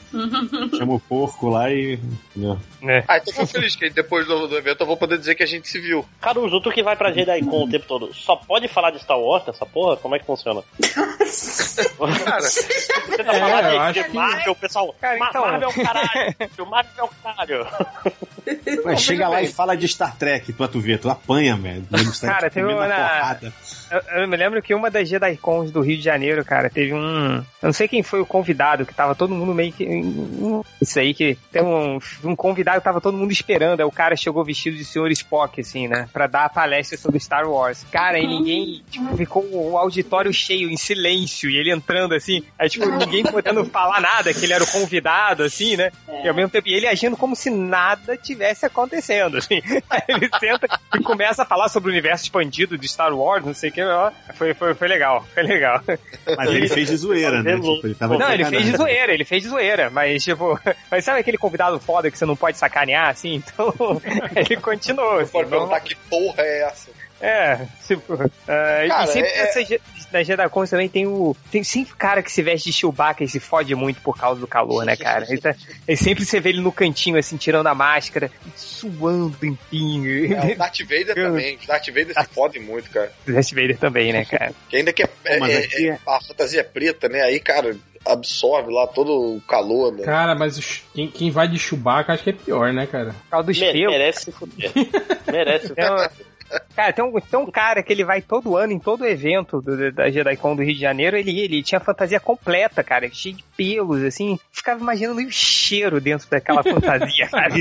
Chama 0.77 0.93
o 0.95 0.99
porco 0.99 1.49
lá 1.49 1.71
e. 1.71 1.97
Entendeu? 2.35 2.59
Ah, 3.07 3.17
então 3.17 3.33
tô 3.33 3.45
feliz 3.47 3.75
que 3.75 3.89
depois 3.89 4.27
do, 4.27 4.47
do 4.47 4.57
evento 4.57 4.81
eu 4.81 4.87
vou 4.87 4.97
poder 4.97 5.17
dizer 5.17 5.35
que 5.35 5.43
a 5.43 5.47
gente 5.47 5.67
se 5.69 5.79
viu. 5.79 6.05
Caruso, 6.21 6.59
tu 6.61 6.71
que 6.71 6.83
vai 6.83 6.95
pra 6.95 7.09
Redaicon 7.09 7.63
o 7.65 7.69
tempo 7.69 7.85
todo, 7.87 8.13
só 8.13 8.35
pode 8.35 8.67
falar 8.67 8.91
de 8.91 8.99
Star 8.99 9.19
Wars 9.19 9.45
nessa 9.47 9.65
porra? 9.65 9.97
Como 9.97 10.15
é 10.15 10.19
que 10.19 10.25
funciona? 10.25 10.61
Cara, 12.25 12.41
Você 12.41 13.23
tá 13.23 13.33
É, 13.33 13.39
falando 13.39 13.67
eu 13.87 13.93
de, 13.93 14.03
que- 14.09 14.15
Marvel, 14.15 14.55
pessoal. 14.55 14.95
Cara, 14.99 15.15
então- 15.17 15.41
Marvel 15.41 15.69
é 15.69 15.71
o 15.71 15.85
caralho. 15.85 16.35
O 16.59 16.65
Marvel 16.65 16.91
é 16.97 17.03
o 17.03 17.09
caralho. 17.23 17.67
Ué, 18.85 18.95
chega 18.97 19.27
lá 19.27 19.41
e 19.41 19.47
fala 19.47 19.75
de 19.75 19.87
Star 19.87 20.15
Trek 20.17 20.53
pra 20.67 20.73
tu 20.73 20.79
ver, 20.79 20.99
tu 20.99 21.09
apanha, 21.09 21.55
velho. 21.55 21.83
Cara, 22.21 22.49
teve 22.49 22.67
uma 22.73 22.87
na- 22.87 23.37
Eu, 23.89 24.21
eu 24.21 24.27
me 24.27 24.35
lembro 24.35 24.61
que 24.61 24.73
uma 24.75 24.91
das 24.91 25.07
JediCons 25.07 25.71
do 25.71 25.79
Rio 25.81 25.97
de 25.97 26.03
Janeiro, 26.03 26.43
cara, 26.43 26.69
teve 26.69 26.93
um. 26.93 27.37
Eu 27.37 27.43
não 27.67 27.73
sei 27.73 27.87
quem 27.87 28.03
foi 28.03 28.19
o 28.19 28.25
convidado, 28.25 28.85
que 28.85 28.93
tava 28.93 29.15
todo 29.15 29.33
mundo 29.33 29.53
meio 29.53 29.71
que. 29.71 29.87
Isso 30.81 30.99
aí, 30.99 31.13
que 31.13 31.37
tem 31.51 31.61
um, 31.63 31.97
um 32.23 32.35
convidado 32.35 32.79
que 32.79 32.83
tava 32.83 32.99
todo 33.01 33.17
mundo 33.17 33.31
esperando. 33.31 33.79
Aí 33.79 33.85
o 33.85 33.91
cara 33.91 34.15
chegou 34.15 34.43
vestido 34.43 34.75
de 34.75 34.83
Sr. 34.83 35.09
Spock, 35.11 35.61
assim, 35.61 35.87
né? 35.87 36.09
Pra 36.11 36.27
dar 36.27 36.45
a 36.45 36.49
palestra 36.49 36.97
sobre 36.97 37.19
Star 37.19 37.47
Wars. 37.49 37.85
Cara, 37.91 38.19
e 38.19 38.27
ninguém. 38.27 38.83
Tipo, 38.91 39.15
ficou 39.15 39.45
o 39.53 39.77
auditório 39.77 40.33
cheio, 40.33 40.69
em 40.69 40.77
silêncio, 40.77 41.49
e 41.49 41.55
ele 41.57 41.71
entrando 41.71 42.13
assim. 42.13 42.43
Aí, 42.59 42.69
tipo, 42.69 42.85
ninguém 42.89 43.23
podendo 43.23 43.63
falar 43.65 44.01
nada, 44.01 44.33
que 44.33 44.43
ele 44.43 44.53
era 44.53 44.63
o 44.63 44.67
convidado, 44.71 45.43
assim, 45.43 45.77
né? 45.77 45.91
E 46.23 46.27
ao 46.27 46.35
mesmo 46.35 46.49
tempo, 46.49 46.67
ele 46.67 46.87
agindo 46.87 47.15
como 47.15 47.35
se 47.35 47.49
nada 47.49 48.17
tivesse 48.17 48.65
acontecendo, 48.65 49.37
assim. 49.37 49.61
Aí 49.89 50.01
ele 50.09 50.29
senta 50.39 50.56
e 50.95 51.03
começa 51.03 51.43
a 51.43 51.45
falar 51.45 51.69
sobre 51.69 51.89
o 51.89 51.91
universo 51.91 52.23
expandido 52.23 52.77
de 52.77 52.87
Star 52.87 53.13
Wars, 53.13 53.45
não 53.45 53.53
sei 53.53 53.69
o 53.69 53.73
que. 53.73 53.81
ó. 53.83 54.11
Foi, 54.35 54.53
foi, 54.53 54.73
foi 54.73 54.87
legal, 54.87 55.25
foi 55.33 55.43
legal. 55.43 55.81
Mas 56.37 56.49
ele 56.49 56.67
fez 56.67 56.89
de 56.89 56.97
zoeira, 56.97 57.41
né? 57.43 57.55
Tipo, 57.55 57.79
ele 57.85 57.95
tava 57.95 58.17
Não, 58.17 58.31
ele 58.33 58.45
fez 58.45 58.63
de 58.65 58.77
zoeira, 58.77 59.13
ele 59.13 59.25
fez 59.25 59.43
de 59.43 59.49
zoeira, 59.49 59.89
mas 59.89 60.23
tipo, 60.23 60.59
mas 60.91 61.03
sabe 61.05 61.19
aquele 61.19 61.37
convidado 61.37 61.79
foda 61.79 62.09
que 62.11 62.17
você 62.17 62.25
não 62.25 62.35
pode 62.35 62.57
sacanear, 62.57 63.09
assim? 63.09 63.35
Então, 63.35 63.73
ele 64.35 64.57
continuou. 64.57 65.19
Assim, 65.19 65.31
pode 65.31 65.49
não- 65.49 65.57
perguntar 65.57 65.79
que 65.81 65.95
porra 65.95 66.41
é 66.43 66.61
essa. 66.63 66.89
é, 67.21 67.65
tipo. 67.85 68.13
e 68.13 68.87
Cara, 68.87 69.07
sempre 69.07 69.29
é- 69.29 69.43
nessa 69.43 69.59
Na 70.11 70.23
Jedacons 70.23 70.69
também 70.69 70.87
tem 70.87 71.05
o. 71.05 71.35
Tem 71.51 71.63
sempre 71.63 71.93
cara 71.95 72.23
que 72.23 72.31
se 72.31 72.41
veste 72.41 72.69
de 72.69 72.77
Chewbacca 72.77 73.23
e 73.23 73.27
se 73.27 73.39
fode 73.39 73.75
muito 73.75 73.99
por 74.01 74.17
causa 74.17 74.39
do 74.39 74.47
calor, 74.47 74.85
né, 74.85 74.95
cara? 74.95 75.25
Ele, 75.29 75.41
tá- 75.41 75.55
ele 75.87 75.97
sempre 75.97 76.23
você 76.25 76.39
vê 76.39 76.49
ele 76.49 76.61
no 76.61 76.71
cantinho, 76.71 77.17
assim, 77.17 77.35
tirando 77.37 77.67
a 77.67 77.75
máscara, 77.75 78.31
suando 78.55 79.35
limpinho. 79.41 80.33
É, 80.33 80.53
o 80.53 80.57
Darth 80.57 80.79
Vader 80.81 81.13
também. 81.15 81.59
O 81.63 81.67
Darth 81.67 81.87
Vader 81.87 82.13
se 82.13 82.27
fode 82.33 82.59
muito, 82.59 82.89
cara. 82.89 83.11
Darth 83.27 83.49
Vader 83.51 83.77
também, 83.77 84.13
né, 84.13 84.23
cara? 84.25 84.53
Que 84.69 84.77
ainda 84.77 84.93
que 84.93 85.03
é, 85.03 85.09
é- 85.25 85.39
mas 85.39 85.49
é- 85.51 85.67
é- 85.73 85.87
é- 85.89 85.99
a 86.07 86.21
fantasia 86.21 86.61
é 86.61 86.63
preta, 86.63 87.09
né? 87.09 87.21
Aí, 87.21 87.39
cara, 87.39 87.75
absorve 88.05 88.71
lá 88.71 88.87
todo 88.87 89.11
o 89.35 89.41
calor. 89.41 89.91
Né? 89.93 90.03
Cara, 90.03 90.33
mas 90.35 90.57
o 90.57 90.63
quem, 90.93 91.09
quem 91.11 91.29
vai 91.29 91.47
de 91.49 91.59
Chewbacca 91.59 92.13
acho 92.13 92.23
que 92.23 92.29
é 92.29 92.33
pior, 92.33 92.71
né, 92.71 92.85
cara? 92.87 93.11
Por 93.11 93.29
causa 93.29 93.47
dos 93.47 93.59
Me- 93.59 93.71
pelos. 93.73 93.91
merece 93.91 94.21
se 94.25 94.31
fuder. 94.31 94.71
Merece. 95.29 95.73
Tem 95.75 95.91
um- 95.91 96.26
Cara, 96.75 96.93
tem 96.93 97.03
um, 97.03 97.11
tem 97.19 97.39
um 97.39 97.49
cara 97.51 97.81
que 97.83 97.91
ele 97.91 98.03
vai 98.05 98.21
todo 98.21 98.55
ano, 98.55 98.71
em 98.71 98.79
todo 98.79 99.05
evento 99.05 99.61
do- 99.61 99.91
da 99.91 100.09
JediCon 100.09 100.55
do 100.55 100.63
Rio 100.63 100.75
de 100.75 100.79
Janeiro, 100.81 101.17
ele, 101.17 101.39
ele 101.39 101.63
tinha 101.63 101.79
fantasia 101.79 102.19
completa, 102.19 102.83
cara, 102.83 103.09
cheio 103.11 103.35
de 103.35 103.43
pelos, 103.55 104.03
assim. 104.03 104.39
Ficava 104.51 104.79
imaginando 104.79 105.19
o 105.21 105.31
cheiro 105.31 105.99
dentro 105.99 106.29
daquela 106.29 106.61
fantasia, 106.63 107.27
cara. 107.31 107.53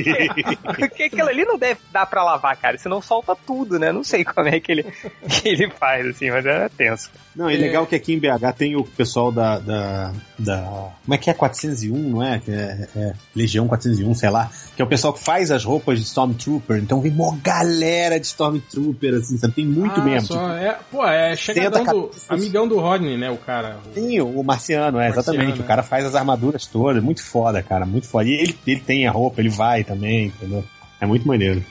Porque 0.79 1.05
aquilo 1.05 1.29
ali 1.29 1.45
não 1.45 1.59
deve 1.59 1.81
dar 1.93 2.07
pra 2.07 2.23
lavar, 2.23 2.57
cara, 2.57 2.77
senão 2.79 3.01
solta 3.01 3.35
tudo, 3.47 3.79
né? 3.79 3.91
Não 3.93 4.05
sei 4.05 4.25
como 4.25 4.49
é 4.49 4.61
que 4.61 4.71
ele, 4.73 4.83
que 4.83 5.49
ele 5.49 5.71
faz, 5.71 6.07
assim, 6.07 6.31
mas 6.31 6.45
é 6.45 6.69
tenso. 6.69 7.11
Não, 7.35 7.49
é 7.51 7.57
legal 7.57 7.87
que 7.87 7.95
aqui 7.95 8.15
em 8.15 8.19
BH 8.19 8.53
tem 8.57 8.77
o 8.77 8.85
pessoal 8.85 9.31
da. 9.31 9.59
da, 9.59 10.13
da- 10.39 10.91
como 11.05 11.15
é 11.15 11.19
que 11.19 11.29
é? 11.31 11.35
401, 11.35 11.95
não 12.11 12.23
é? 12.23 12.41
É, 12.49 12.89
é 12.97 13.13
Legião 13.35 13.67
401, 13.69 14.15
sei 14.15 14.31
lá. 14.31 14.51
Que 14.75 14.81
é 14.83 14.85
o 14.85 14.89
pessoal 14.89 15.13
que 15.13 15.23
faz 15.23 15.51
as 15.51 15.63
roupas 15.65 15.99
de 15.99 16.05
Stormtrooper. 16.07 16.79
Então 16.79 17.01
vem 17.01 17.13
uma 17.13 17.37
galera 17.39 18.19
de 18.19 18.27
Stormtrooper, 18.27 18.76
assim, 19.19 19.37
sabe? 19.39 19.55
Tem 19.55 19.67
muito 19.67 20.01
Ah, 20.01 20.05
mesmo. 20.05 20.29
só- 20.29 20.51
é, 20.53 20.77
pô, 20.91 21.07
é 21.07 21.35
chegadão 21.37 21.85
do. 21.85 22.11
Amigão 22.29 22.69
do 22.69 22.79
Rodney, 22.79 23.17
né, 23.17 23.31
o 23.31 23.37
cara. 23.37 23.79
O- 23.91 23.95
Sim, 23.95 24.21
o 24.21 24.43
Marciano, 24.43 24.99
é, 24.99 25.09
exatamente. 25.09 25.45
Marciano, 25.47 25.65
O 25.65 25.67
cara 25.67 25.83
faz 25.83 26.05
as 26.05 26.15
armaduras 26.15 26.67
todas. 26.67 27.03
Muito 27.03 27.23
foda, 27.23 27.63
cara. 27.63 27.87
Muito 27.87 28.07
foda. 28.09 28.29
E 28.29 28.33
ele, 28.35 28.59
ele 28.67 28.81
tem 28.81 29.07
a 29.07 29.11
roupa, 29.11 29.41
ele 29.41 29.49
vai 29.49 29.85
também, 29.85 30.27
entendeu? 30.27 30.65
É 31.01 31.07
muito 31.07 31.27
maneiro. 31.29 31.63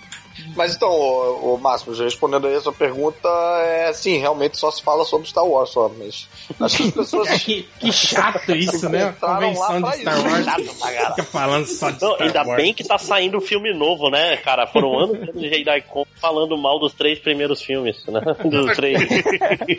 Mas 0.55 0.75
então, 0.75 0.89
ô, 0.89 1.53
ô 1.53 1.57
Máximo, 1.57 1.93
já 1.95 2.03
respondendo 2.03 2.47
aí 2.47 2.55
a 2.55 2.61
sua 2.61 2.73
pergunta, 2.73 3.27
é 3.63 3.87
assim, 3.89 4.17
realmente 4.17 4.57
só 4.57 4.69
se 4.71 4.81
fala 4.81 5.03
sobre 5.05 5.27
Star 5.27 5.45
Wars 5.45 5.69
só, 5.69 5.89
mas 5.97 6.27
acho 6.59 6.77
que 6.77 6.83
as 6.83 6.91
pessoas. 6.91 7.29
Que, 7.45 7.63
que 7.79 7.91
chato 7.91 8.51
isso, 8.55 8.89
né? 8.89 9.13
Convenção 9.19 9.81
de 9.81 10.01
Star 10.01 10.17
isso. 10.17 10.81
Wars. 10.81 11.05
Fica 11.09 11.23
falando 11.23 11.65
só 11.67 11.89
de 11.91 12.01
Não, 12.01 12.13
Star 12.15 12.27
ainda 12.27 12.43
Wars. 12.43 12.61
bem 12.61 12.73
que 12.73 12.83
tá 12.83 12.97
saindo 12.97 13.37
um 13.37 13.41
filme 13.41 13.73
novo, 13.73 14.09
né, 14.09 14.37
cara? 14.37 14.65
Foram 14.67 14.97
anos 14.99 15.33
de 15.35 15.49
JediCon 15.49 16.05
falando 16.19 16.57
mal 16.57 16.79
dos 16.79 16.93
três 16.93 17.19
primeiros 17.19 17.61
filmes, 17.61 18.03
né? 18.07 18.19
Dos 18.43 18.75
três. 18.75 18.97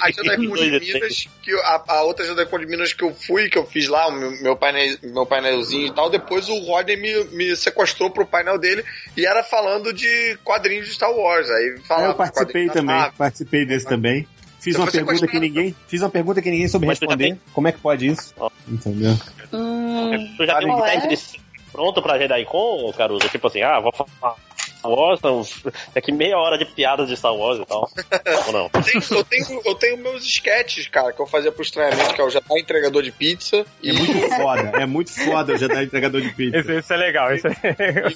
A 0.00 0.10
JediCon 0.10 0.54
Dois 0.54 0.80
de. 0.80 0.92
Minas, 0.94 1.28
que 1.42 1.50
eu- 1.50 1.60
a, 1.64 1.82
a 1.88 2.02
outra 2.02 2.24
JediCon 2.24 2.58
de 2.58 2.66
Minas 2.66 2.92
que 2.92 3.02
eu 3.04 3.14
fui, 3.14 3.48
que 3.48 3.58
eu 3.58 3.66
fiz 3.66 3.88
lá, 3.88 4.08
o 4.08 4.12
meu, 4.12 4.30
meu, 4.42 4.56
painel, 4.56 4.96
meu 5.02 5.26
painelzinho 5.26 5.86
e 5.88 5.92
tal, 5.92 6.08
depois 6.10 6.48
o 6.48 6.58
Rodney 6.60 6.96
me, 6.96 7.24
me 7.36 7.56
sequestrou 7.56 8.10
pro 8.10 8.26
painel 8.26 8.58
dele 8.58 8.84
e 9.16 9.26
era 9.26 9.42
falando 9.42 9.92
de 9.92 10.38
quadrinhos 10.46 10.86
de 10.86 10.94
Star 10.94 11.12
Wars. 11.12 11.50
Aí 11.50 11.76
falava 11.86 12.08
eu 12.08 12.14
participei 12.14 12.66
da 12.68 12.72
também, 12.72 13.10
participei 13.18 13.66
desse 13.66 13.86
também. 13.86 14.26
Fiz 14.60 14.74
Você 14.74 14.80
uma 14.80 14.90
foi 14.90 15.04
pergunta 15.04 15.26
que 15.26 15.38
ninguém. 15.40 15.76
Fiz 15.86 16.00
uma 16.00 16.08
pergunta 16.08 16.40
que 16.40 16.50
ninguém 16.50 16.68
soube 16.68 16.86
Mas 16.86 16.98
responder. 16.98 17.24
tem- 17.24 17.40
Como 17.52 17.68
é 17.68 17.72
que 17.72 17.78
pode 17.78 18.06
isso? 18.06 18.32
Ó. 18.38 18.48
Entendeu? 18.66 19.12
Hum, 19.52 20.34
Tu 20.36 20.46
já 20.46 20.58
tem 20.58 20.70
um 20.72 20.84
é? 20.84 21.00
pronto 21.70 22.00
pra 22.02 22.18
JediCon, 22.18 22.92
Caruso? 22.96 23.28
Tipo 23.28 23.46
assim, 23.48 23.62
ah, 23.62 23.78
vou 23.80 23.92
falar 23.92 24.36
Star 24.86 24.90
Wars, 24.90 25.20
não, 25.22 25.46
daqui 25.94 26.12
meia 26.12 26.38
hora 26.38 26.56
de 26.58 26.64
piadas 26.64 27.08
de 27.08 27.16
Star 27.16 27.34
Wars 27.34 27.60
e 27.60 27.66
tal. 27.66 27.90
Ou 28.46 28.52
não? 28.52 28.70
Eu 28.72 28.82
tenho, 28.82 29.02
eu, 29.10 29.24
tenho, 29.24 29.62
eu 29.64 29.74
tenho 29.74 29.96
meus 29.98 30.24
sketches, 30.24 30.86
cara, 30.88 31.12
que 31.12 31.20
eu 31.20 31.26
fazia 31.26 31.50
pro 31.52 31.62
estranhamento, 31.62 32.14
que 32.14 32.20
é 32.20 32.24
o 32.24 32.30
já 32.30 32.40
tá 32.40 32.58
entregador 32.58 33.02
de 33.02 33.12
pizza. 33.12 33.64
E, 33.82 33.90
É 33.90 33.92
muito 33.92 34.28
foda, 34.36 34.72
é 34.80 34.86
muito 34.86 35.12
foda 35.12 35.56
já 35.58 35.66
dar 35.68 35.82
entregador 35.82 36.20
de 36.20 36.30
pizza. 36.32 36.58
Isso, 36.58 36.72
isso 36.72 36.92
é 36.92 36.96
legal, 36.96 37.34
isso 37.34 37.46
é... 37.46 37.52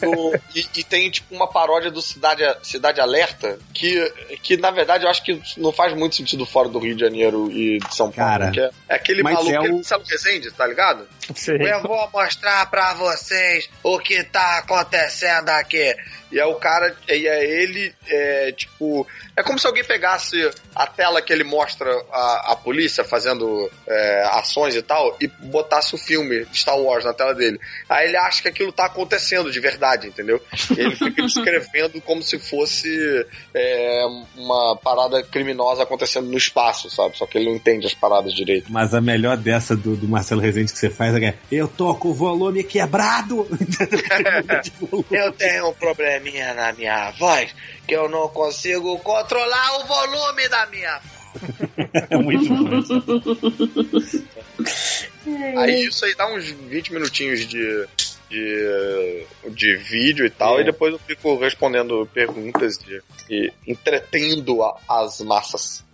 e, 0.03 0.07
o- 0.07 0.35
e- 0.55 0.67
e 0.81 0.85
tem 0.85 1.11
tipo 1.11 1.35
uma 1.35 1.49
paródia 1.49 1.91
do 1.91 2.01
Cidade, 2.03 2.43
Cidade 2.63 3.01
Alerta, 3.01 3.59
que, 3.75 4.13
que 4.43 4.57
na 4.57 4.71
verdade 4.71 5.05
eu 5.05 5.11
acho 5.11 5.23
que 5.25 5.41
não 5.57 5.73
faz 5.73 5.95
muito 5.95 6.17
sentido 6.17 6.45
fora 6.47 6.69
do 6.69 6.79
Rio 6.79 6.95
de 6.95 7.01
Janeiro 7.01 7.51
e 7.51 7.79
de 7.79 7.95
São 7.95 8.11
Paulo. 8.11 8.31
Cara, 8.31 8.51
que 8.51 8.61
é, 8.61 8.71
é 8.89 8.95
aquele 8.95 9.23
maluco, 9.23 9.51
é 9.51 9.61
o- 9.61 9.75
Marcelo 9.77 10.05
Rezende, 10.09 10.51
tá 10.53 10.67
ligado? 10.67 11.07
Sei. 11.35 11.57
Eu 11.57 11.83
vou 11.83 12.09
mostrar 12.13 12.69
pra 12.71 12.93
vocês 12.95 13.69
o 13.83 13.99
que 13.99 14.23
tá 14.25 14.59
acontecendo 14.59 15.49
aqui. 15.51 15.95
E 16.33 16.39
é 16.39 16.45
o 16.47 16.55
cara, 16.61 16.95
e 17.09 17.27
é 17.27 17.63
ele, 17.63 17.93
é, 18.07 18.53
tipo. 18.53 19.07
É 19.37 19.43
como 19.43 19.59
se 19.59 19.67
alguém 19.67 19.85
pegasse 19.85 20.51
a 20.75 20.87
tela 20.87 21.23
que 21.23 21.33
ele 21.33 21.45
mostra 21.45 21.91
a, 22.13 22.53
a 22.53 22.57
polícia 22.57 23.03
fazendo 23.03 23.71
é, 23.87 24.29
ações 24.33 24.75
e 24.75 24.83
tal 24.83 25.17
e 25.21 25.27
botasse 25.27 25.95
o 25.95 25.99
filme 25.99 26.47
Star 26.53 26.79
Wars 26.79 27.05
na 27.05 27.13
tela 27.13 27.35
dele. 27.35 27.59
Aí 27.89 28.09
ele 28.09 28.17
acha 28.17 28.43
que 28.43 28.49
aquilo 28.49 28.73
tá 28.73 28.87
acontecendo 28.87 29.51
de 29.51 29.61
verdade, 29.61 30.07
entendeu? 30.07 30.41
Ele 30.77 30.95
fica 30.95 31.23
descrevendo 31.23 32.01
como 32.03 32.23
se 32.23 32.39
fosse 32.39 33.27
é, 33.55 34.07
uma 34.37 34.77
parada 34.77 35.23
criminosa 35.23 35.83
acontecendo 35.83 36.29
no 36.29 36.37
espaço, 36.37 36.91
sabe? 36.91 37.17
Só 37.17 37.27
que 37.27 37.39
ele 37.39 37.47
não 37.47 37.57
entende 37.57 37.87
as 37.87 37.95
paradas 37.95 38.33
direito. 38.33 38.71
Mas 38.71 38.95
a 38.95 39.01
melhor 39.01 39.37
dessa 39.37 39.77
do, 39.77 39.97
do 39.97 40.07
Marcelo 40.07 40.41
Rezende 40.41 40.73
que 40.73 40.79
você 40.79 40.91
faz 40.91 41.15
é 41.15 41.19
que 41.19 41.27
é, 41.27 41.35
eu 41.51 41.67
tô 41.67 41.95
com 41.95 42.09
o 42.09 42.15
volume 42.15 42.63
quebrado. 42.63 43.49
Eu 45.11 45.33
tenho 45.33 45.69
um 45.69 45.73
probleminha 45.73 46.50
na 46.55 46.73
minha 46.73 47.11
voz 47.13 47.55
que 47.87 47.95
eu 47.95 48.09
não 48.09 48.29
consigo 48.29 48.99
controlar 49.01 49.79
o 49.81 49.87
volume 49.87 50.49
da 50.49 50.67
minha 50.67 51.01
é 52.11 52.17
muito 52.17 52.49
bom. 52.55 52.83
Aí 55.59 55.85
isso 55.87 56.05
aí 56.05 56.15
dá 56.15 56.27
uns 56.33 56.45
20 56.51 56.93
minutinhos 56.93 57.47
de, 57.47 57.87
de, 58.29 59.27
de 59.51 59.77
vídeo 59.77 60.27
e 60.27 60.31
tal, 60.31 60.59
É. 60.59 60.63
e 60.63 60.65
depois 60.65 60.93
eu 60.93 60.99
fico 60.99 61.37
respondendo 61.39 62.09
perguntas 62.13 62.81
e, 62.89 63.01
e 63.33 63.53
entretendo 63.67 64.63
a- 64.63 64.77
as 64.89 65.21
massas. 65.21 65.85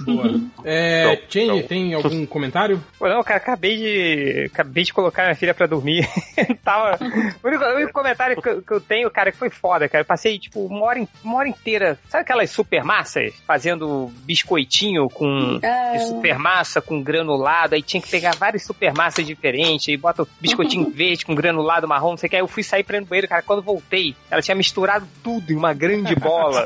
Boa. 0.00 0.24
É, 0.66 1.20
Change, 1.28 1.46
não. 1.46 1.62
tem 1.62 1.92
algum 1.92 2.24
comentário? 2.24 2.82
Pô, 2.98 3.06
não, 3.06 3.22
cara, 3.22 3.36
acabei 3.36 3.76
de. 3.76 4.44
Acabei 4.46 4.82
de 4.82 4.94
colocar 4.94 5.24
minha 5.24 5.34
filha 5.34 5.52
pra 5.52 5.66
dormir. 5.66 6.08
Tava. 6.64 6.98
O 7.42 7.46
único, 7.48 7.62
o 7.64 7.74
único 7.76 7.92
comentário 7.92 8.40
que 8.40 8.48
eu, 8.48 8.62
que 8.62 8.72
eu 8.72 8.80
tenho, 8.80 9.10
cara, 9.10 9.30
que 9.30 9.36
foi 9.36 9.50
foda, 9.50 9.86
cara. 9.90 10.00
Eu 10.00 10.06
passei, 10.06 10.38
tipo, 10.38 10.64
uma 10.64 10.86
hora, 10.86 11.06
uma 11.22 11.36
hora 11.36 11.48
inteira. 11.48 11.98
Sabe 12.08 12.22
aquelas 12.22 12.48
super 12.50 12.82
massas? 12.82 13.34
Fazendo 13.46 14.10
biscoitinho 14.24 15.06
com 15.10 15.60
Ah. 15.62 15.98
super 15.98 16.38
massa 16.38 16.80
com 16.80 17.02
granulado. 17.02 17.74
Aí 17.74 17.82
tinha 17.82 18.00
que 18.02 18.08
pegar 18.10 18.34
várias 18.34 18.64
super 18.64 18.94
massas 18.94 19.26
diferentes. 19.26 19.86
Aí 19.90 19.98
bota 19.98 20.22
o 20.22 20.28
biscoitinho 20.40 20.88
verde 20.96 21.26
com 21.26 21.34
granulado 21.34 21.86
marrom, 21.86 22.12
não 22.12 22.16
sei 22.16 22.26
o 22.28 22.30
que. 22.30 22.36
Aí 22.36 22.42
eu 22.42 22.48
fui 22.48 22.62
sair 22.62 22.84
pra 22.84 22.96
ir 22.96 23.00
no 23.00 23.06
banheiro, 23.06 23.28
cara. 23.28 23.42
Quando 23.42 23.60
voltei, 23.60 24.16
ela 24.30 24.40
tinha 24.40 24.54
misturado 24.54 25.06
tudo 25.22 25.52
em 25.52 25.56
uma 25.56 25.74
grande 25.74 26.14
bola. 26.16 26.64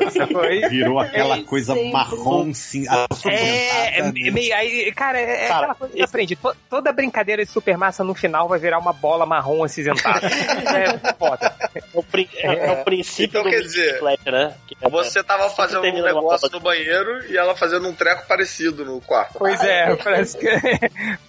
Virou 0.71 1.01
aquela 1.01 1.39
É, 1.39 1.43
coisa 1.43 1.75
sempre. 1.75 1.91
marrom, 1.93 2.55
sim. 2.55 2.85
É, 3.27 3.99
é, 3.99 3.99
é 4.01 4.31
meio. 4.31 4.55
Aí, 4.55 4.93
cara, 4.93 5.19
é, 5.19 5.45
é 5.45 5.49
Cara, 5.49 5.59
aquela 5.59 5.75
coisa 5.75 5.95
que 5.95 6.01
eu 6.01 6.05
aprendi. 6.05 6.37
To- 6.37 6.57
toda 6.69 6.93
brincadeira 6.93 7.45
de 7.45 7.51
supermassa 7.51 8.05
no 8.05 8.15
final 8.15 8.49
vai 8.49 8.59
virar 8.59 8.79
uma 8.79 8.93
bola 8.93 9.25
marrom 9.27 9.65
acinzentada. 9.65 10.27
é 10.29 11.13
foda. 11.15 11.55
É 11.75 11.83
o, 11.95 12.03
pri- 12.03 12.29
é- 12.37 12.67
é 12.69 12.73
o 12.73 12.85
princípio 12.85 13.41
Então, 13.41 13.43
do 13.45 13.51
quer 13.51 13.61
dizer, 13.63 14.01
né? 14.27 14.55
Que 14.67 14.77
é- 14.81 14.89
Você 14.89 15.23
tava 15.23 15.49
fazendo 15.51 15.81
um 15.87 16.03
negócio 16.03 16.49
no 16.51 16.61
banheiro 16.61 17.25
e 17.31 17.37
ela 17.37 17.57
fazendo 17.57 17.89
um 17.89 17.95
treco 17.95 18.27
parecido 18.27 18.85
no 18.85 19.01
quarto. 19.01 19.39
Pois 19.39 19.61
é, 19.63 19.95
parece 19.97 20.37
que. 20.39 20.49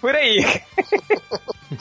Por 0.01 0.15
aí. 0.15 0.61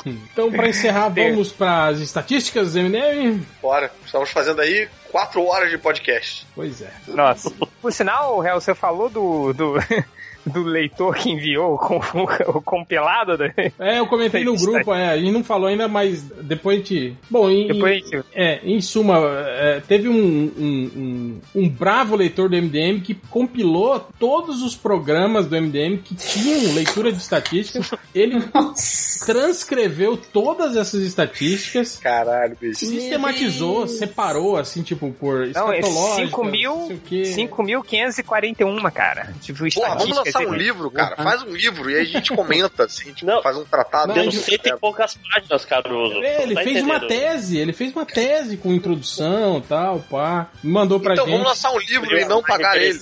Então, 0.04 0.50
pra 0.52 0.68
encerrar, 0.68 1.08
vamos 1.08 1.50
pras 1.50 1.98
estatísticas 2.00 2.74
do 2.74 2.80
MDM? 2.80 3.42
Bora. 3.60 3.90
Estamos 4.04 4.30
fazendo 4.30 4.60
aí 4.60 4.88
quatro 5.10 5.44
horas 5.44 5.70
de 5.70 5.78
podcast. 5.78 6.46
Pois 6.54 6.80
é. 6.82 6.90
Nossa. 7.08 7.50
Por 7.80 7.92
sinal, 7.92 8.38
Réu, 8.40 8.60
você 8.60 8.74
falou 8.74 9.08
do. 9.08 9.52
do... 9.52 9.74
Do 10.52 10.62
leitor 10.62 11.14
que 11.14 11.30
enviou 11.30 11.76
com 11.78 11.96
o 12.56 12.62
compilado. 12.62 13.36
né? 13.38 13.52
É, 13.78 13.98
eu 13.98 14.06
comentei 14.06 14.44
no 14.44 14.56
grupo, 14.56 14.94
é, 14.94 15.08
a 15.10 15.16
gente 15.18 15.32
não 15.32 15.44
falou 15.44 15.68
ainda, 15.68 15.88
mas 15.88 16.22
depois 16.22 16.76
a 16.76 16.78
gente. 16.78 17.16
Bom, 17.30 17.50
em, 17.50 17.66
Depois 17.68 18.02
a 18.02 18.16
gente- 18.16 18.24
é, 18.34 18.60
em 18.64 18.80
suma, 18.80 19.18
é, 19.46 19.80
teve 19.86 20.08
um, 20.08 20.14
um, 20.14 20.90
um, 20.96 21.62
um 21.62 21.68
bravo 21.68 22.16
leitor 22.16 22.48
do 22.48 22.56
MDM 22.56 23.00
que 23.00 23.14
compilou 23.14 24.00
todos 24.18 24.62
os 24.62 24.74
programas 24.76 25.46
do 25.46 25.56
MDM 25.56 25.98
que 25.98 26.14
tinham 26.14 26.74
leitura 26.74 27.12
de 27.12 27.18
estatísticas. 27.18 27.90
Ele 28.14 28.36
transcreveu 29.26 30.16
todas 30.16 30.76
essas 30.76 31.02
estatísticas. 31.02 31.96
Caralho, 31.96 32.56
bicho. 32.60 32.86
Sistematizou, 32.86 33.86
separou, 33.86 34.56
assim, 34.56 34.82
tipo, 34.82 35.10
por 35.12 35.46
Não, 35.48 35.72
é 35.72 35.80
escatológica, 35.80 36.26
5 36.26 36.44
não 36.44 36.98
quê. 36.98 37.22
5.541, 37.22 38.90
cara. 38.92 39.32
Tipo, 39.40 39.58
Porra, 39.74 39.88
vamos 39.96 40.04
estatísticas. 40.18 40.32
Lançar 40.38 40.50
um 40.50 40.54
livro, 40.54 40.90
cara. 40.90 41.16
Faz 41.16 41.42
um 41.42 41.50
livro 41.54 41.90
e 41.90 41.94
aí 41.96 42.02
a 42.02 42.04
gente 42.04 42.34
comenta, 42.34 42.84
assim, 42.84 43.12
tipo, 43.12 43.30
Não. 43.30 43.42
faz 43.42 43.56
um 43.56 43.64
tratado. 43.64 44.08
Não, 44.08 44.14
Deu 44.14 44.24
ele- 44.24 44.32
cento 44.32 44.66
e 44.66 44.76
poucas 44.76 45.16
páginas, 45.16 45.64
Caruso. 45.64 46.22
É, 46.22 46.42
ele 46.42 46.54
Tá 46.54 46.62
fez 46.62 46.82
uma 46.82 46.96
entendendo? 46.96 47.08
tese, 47.20 47.58
ele 47.58 47.72
fez 47.72 47.92
uma 47.94 48.04
tese 48.06 48.56
com 48.56 48.72
introdução 48.72 49.58
e 49.58 49.62
tal, 49.62 50.00
pá. 50.00 50.46
Mandou 50.62 50.98
pra 51.00 51.12
Então 51.14 51.24
gente. 51.26 51.32
vamos 51.34 51.48
lançar 51.48 51.72
um 51.72 51.78
livro 51.78 52.16
e 52.18 52.24
não 52.24 52.42
pagar 52.42 52.76
ele. 52.76 52.98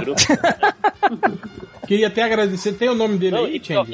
Grupo. 0.00 0.20
Queria 1.88 2.08
até 2.08 2.22
agradecer. 2.22 2.72
Tem 2.74 2.90
o 2.90 2.94
nome 2.94 3.16
dele 3.16 3.34
Não, 3.34 3.44
aí, 3.46 3.58
Change? 3.64 3.90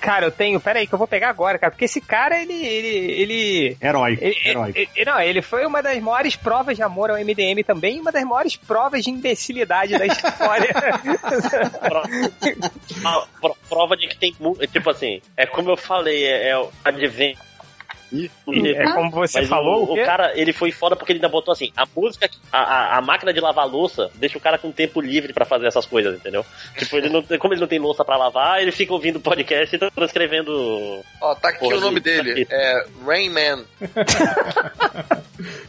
Cara, 0.00 0.26
eu 0.26 0.30
tenho. 0.30 0.60
Pera 0.60 0.78
aí, 0.78 0.86
que 0.86 0.94
eu 0.94 0.98
vou 0.98 1.08
pegar 1.08 1.28
agora, 1.28 1.58
cara. 1.58 1.72
Porque 1.72 1.86
esse 1.86 2.00
cara, 2.00 2.40
ele. 2.40 2.52
Ele. 2.54 2.88
ele... 3.20 3.76
Heróico, 3.82 4.22
Ele, 4.22 4.36
heróico. 4.44 4.78
ele- 4.78 5.04
não, 5.04 5.20
ele 5.20 5.42
foi 5.42 5.66
uma 5.66 5.82
das 5.82 5.98
maiores 6.00 6.36
provas 6.36 6.76
de 6.76 6.84
amor 6.84 7.10
ao 7.10 7.16
MDM 7.18 7.64
também 7.64 7.96
e 7.96 8.00
uma 8.00 8.12
das 8.12 8.22
maiores 8.22 8.54
provas 8.54 9.02
de 9.02 9.10
imbecilidade 9.10 9.98
da 9.98 10.06
história. 10.06 10.68
Pro- 11.88 13.28
pro- 13.40 13.56
prova 13.68 13.96
de 13.96 14.08
que 14.08 14.16
tem. 14.16 14.34
Tipo 14.72 14.90
assim, 14.90 15.20
é 15.36 15.46
como 15.46 15.70
eu 15.70 15.76
falei, 15.76 16.24
é, 16.24 16.48
é 16.48 16.58
o 16.58 16.70
advento. 16.84 17.40
É 18.12 18.92
como 18.92 19.10
você 19.10 19.40
Mas 19.40 19.48
falou. 19.48 19.88
o, 19.88 19.92
o 19.94 20.04
cara, 20.04 20.32
ele 20.38 20.52
foi 20.52 20.70
foda 20.72 20.94
porque 20.96 21.12
ele 21.12 21.18
ainda 21.18 21.28
botou 21.28 21.52
assim, 21.52 21.72
a 21.76 21.84
música, 21.96 22.28
a, 22.52 22.58
a, 22.58 22.98
a 22.98 23.00
máquina 23.00 23.32
de 23.32 23.40
lavar 23.40 23.66
louça 23.66 24.10
deixa 24.14 24.38
o 24.38 24.40
cara 24.40 24.58
com 24.58 24.70
tempo 24.70 25.00
livre 25.00 25.32
pra 25.32 25.44
fazer 25.44 25.66
essas 25.66 25.84
coisas, 25.86 26.16
entendeu? 26.16 26.44
Tipo, 26.78 26.96
ele 26.96 27.08
não, 27.08 27.22
tem- 27.22 27.38
como 27.38 27.54
ele 27.54 27.60
não 27.60 27.68
tem 27.68 27.78
louça 27.78 28.04
pra 28.04 28.16
lavar, 28.16 28.60
ele 28.62 28.72
fica 28.72 28.92
ouvindo 28.92 29.20
podcast 29.20 29.74
e 29.74 29.78
tá 29.78 29.90
transcrevendo. 29.90 31.02
Ó, 31.20 31.34
tá 31.34 31.48
aqui 31.48 31.58
Porra, 31.60 31.76
o 31.76 31.80
nome 31.80 32.00
tá 32.00 32.10
dele. 32.10 32.30
aqui. 32.32 32.46
É 32.50 32.84
Rain 33.04 33.30
Man. 33.30 33.64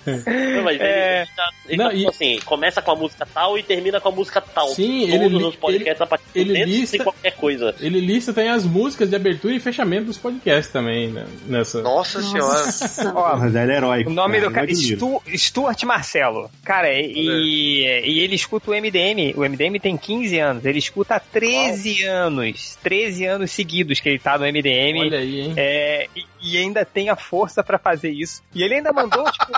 Não, 0.05 0.63
mas 0.63 0.79
É. 0.79 1.21
ele, 1.21 1.21
ele 1.21 1.29
tá, 1.35 1.49
ele 1.67 1.77
Não, 1.77 1.85
tá, 1.85 1.91
tipo 1.91 2.03
e- 2.03 2.07
assim, 2.07 2.39
começa 2.45 2.81
com 2.81 2.91
a 2.91 2.95
música 2.95 3.27
tal 3.33 3.57
e 3.57 3.63
termina 3.63 3.99
com 3.99 4.09
a 4.09 4.11
música 4.11 4.41
tal. 4.41 4.69
Sim, 4.69 5.07
Todos 5.07 5.13
ele 5.25 5.37
li- 5.37 5.43
os 5.43 5.55
podcasts 5.55 6.01
a 6.01 6.05
partir 6.05 6.25
ele 6.35 6.63
lista- 6.65 6.97
de 6.97 7.03
qualquer 7.03 7.31
coisa. 7.35 7.75
Ele 7.79 7.99
lista 7.99 8.33
também 8.33 8.49
as 8.51 8.63
músicas 8.65 9.09
de 9.09 9.15
abertura 9.15 9.53
e 9.53 9.59
fechamento 9.59 10.05
dos 10.05 10.17
podcasts 10.17 10.71
também, 10.71 11.09
né? 11.09 11.25
Nessa. 11.47 11.81
Nossa 11.81 12.21
senhora. 12.27 13.15
Ó, 13.15 13.37
Mas 13.37 13.55
ele 13.55 13.71
é 13.71 13.75
heróico. 13.77 14.09
O 14.09 14.13
nome 14.13 14.39
do 14.39 14.45
eu 14.45 14.51
cara. 14.51 14.67
Stu, 14.73 15.21
Stuart 15.35 15.83
Marcelo. 15.83 16.49
Cara, 16.63 16.93
e, 16.93 17.83
e 18.05 18.19
ele 18.19 18.35
escuta 18.35 18.71
o 18.71 18.73
MDM. 18.73 19.33
O 19.35 19.41
MDM 19.41 19.79
tem 19.79 19.97
15 19.97 20.39
anos. 20.39 20.65
Ele 20.65 20.79
escuta 20.79 21.15
há 21.15 21.19
13 21.19 22.03
anos. 22.03 22.77
13 22.81 23.25
anos 23.25 23.51
seguidos 23.51 23.99
que 23.99 24.09
ele 24.09 24.19
tá 24.19 24.37
no 24.37 24.45
MDM. 24.45 24.99
Olha 24.99 25.19
aí, 25.19 25.41
hein? 25.41 25.53
É, 25.57 26.07
e, 26.15 26.25
e 26.41 26.57
ainda 26.57 26.85
tem 26.85 27.09
a 27.09 27.15
força 27.15 27.63
pra 27.63 27.77
fazer 27.77 28.11
isso. 28.11 28.41
E 28.53 28.63
ele 28.63 28.75
ainda 28.75 28.93
mandou 28.93 29.23
tipo, 29.31 29.51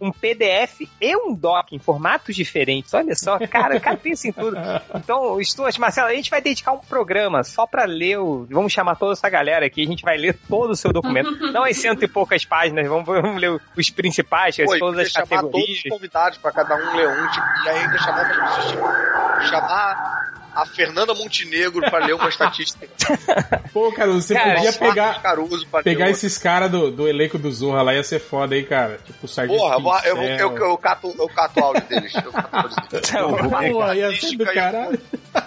um 0.00 0.12
PDF 0.12 0.82
e 1.00 1.16
um 1.16 1.34
doc 1.34 1.72
em 1.72 1.78
formatos 1.78 2.36
diferentes. 2.36 2.92
Olha 2.94 3.14
só, 3.14 3.38
cara, 3.46 3.76
o 3.76 3.80
cara 3.80 3.96
pensa 3.96 4.28
em 4.28 4.32
tudo. 4.32 4.56
Então, 4.94 5.42
Stuart, 5.42 5.78
Marcelo, 5.78 6.08
a 6.08 6.14
gente 6.14 6.30
vai 6.30 6.40
dedicar 6.40 6.72
um 6.72 6.78
programa 6.78 7.42
só 7.42 7.66
pra 7.66 7.84
ler 7.84 8.18
o. 8.18 8.46
Vamos 8.50 8.72
chamar 8.72 8.96
toda 8.96 9.12
essa 9.12 9.28
galera 9.28 9.66
aqui, 9.66 9.82
a 9.82 9.86
gente 9.86 10.02
vai 10.02 10.16
ler 10.16 10.38
todo 10.48 10.70
o 10.70 10.76
seu 10.76 10.92
documento. 10.92 11.30
Não 11.52 11.64
as 11.64 11.78
cento 11.78 12.04
e 12.04 12.07
poucas 12.08 12.44
páginas, 12.44 12.86
vamos, 12.86 13.04
vamos 13.06 13.40
ler 13.40 13.60
os 13.76 13.90
principais, 13.90 14.56
Pô, 14.56 14.74
e 14.74 14.78
todas 14.78 15.06
as 15.06 15.12
chamar 15.12 15.26
todos 15.26 15.42
categorias. 15.52 15.84
os 15.84 15.90
convidados 15.90 16.38
pra 16.38 16.52
cada 16.52 16.74
um 16.76 16.96
ler 16.96 17.08
um, 17.08 17.28
tipo, 17.28 17.46
e 17.64 17.68
aí 17.68 17.78
ainda 17.78 17.98
chamar 17.98 18.20
outras 18.28 18.54
pessoas, 18.56 18.70
tipo, 18.70 19.48
chamar 19.48 20.28
a 20.62 20.66
Fernanda 20.66 21.14
Montenegro 21.14 21.80
pra 21.90 22.04
ler 22.04 22.14
uma 22.14 22.28
estatística. 22.28 22.88
Pô, 23.72 23.92
cara, 23.92 24.10
você 24.12 24.34
Cara, 24.34 24.54
podia 24.56 24.72
pegar, 24.72 25.22
Caruso 25.22 25.66
pra 25.68 25.82
pegar 25.82 26.10
esses 26.10 26.36
caras 26.38 26.70
do, 26.70 26.90
do 26.90 27.06
elenco 27.08 27.38
do 27.38 27.50
Zorra 27.52 27.82
lá, 27.82 27.94
ia 27.94 28.02
ser 28.02 28.18
foda 28.18 28.54
aí, 28.54 28.64
cara. 28.64 28.98
Tipo, 29.04 29.26
o 29.26 29.28
Sargento 29.28 29.58
Porra, 29.58 30.02
eu, 30.06 30.16
eu, 30.16 30.22
eu, 30.38 30.56
eu, 30.56 30.78
cato, 30.78 31.14
eu 31.18 31.28
cato 31.28 31.60
o 31.60 31.64
áudio 31.64 31.82
deles. 31.88 32.14
Eu 32.14 32.32
cato 32.32 32.56
áudio 32.56 32.76
deles. 32.90 33.10
Pô, 33.72 33.92
ia 33.92 34.14
ser 34.16 34.36
do 34.36 34.44
caralho. 34.46 35.00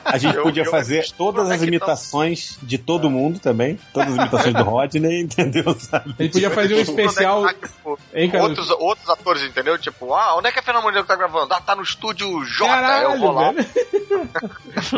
A 0.05 0.17
gente 0.17 0.35
Eu- 0.37 0.43
podia 0.43 0.63
eu- 0.63 0.71
fazer 0.71 1.05
todas 1.17 1.49
as 1.49 1.59
não? 1.59 1.67
imitações 1.67 2.57
de 2.61 2.77
todo 2.77 3.09
mundo 3.09 3.39
também. 3.39 3.77
Todas 3.93 4.09
as 4.13 4.15
imitações 4.15 4.53
do 4.55 4.63
Rodney, 4.63 5.21
entendeu? 5.23 5.75
Sabe? 5.79 6.15
A 6.17 6.23
gente 6.23 6.31
podia 6.33 6.49
fazer 6.51 6.75
um 6.75 6.79
especial. 6.79 7.41
Onde 7.41 7.49
é 7.49 7.53
que 7.53 7.59
tá, 7.61 7.67
tipo, 7.67 7.99
Hein, 8.13 8.29
cara? 8.29 8.43
outros, 8.43 8.69
outros 8.71 9.09
atores, 9.09 9.43
entendeu? 9.43 9.77
Tipo, 9.77 10.13
ah, 10.13 10.37
onde 10.37 10.47
é 10.47 10.51
que 10.51 10.59
a 10.59 10.61
Fernanda 10.63 10.85
Montenegro 10.85 11.07
tá 11.07 11.15
gravando? 11.15 11.53
Ah, 11.53 11.59
tá 11.61 11.75
no 11.75 11.81
estúdio 11.83 12.27
J. 12.45 13.01
eu 13.03 13.17
vou 13.19 13.33
Caralho, 13.33 13.33
lá. 13.33 13.53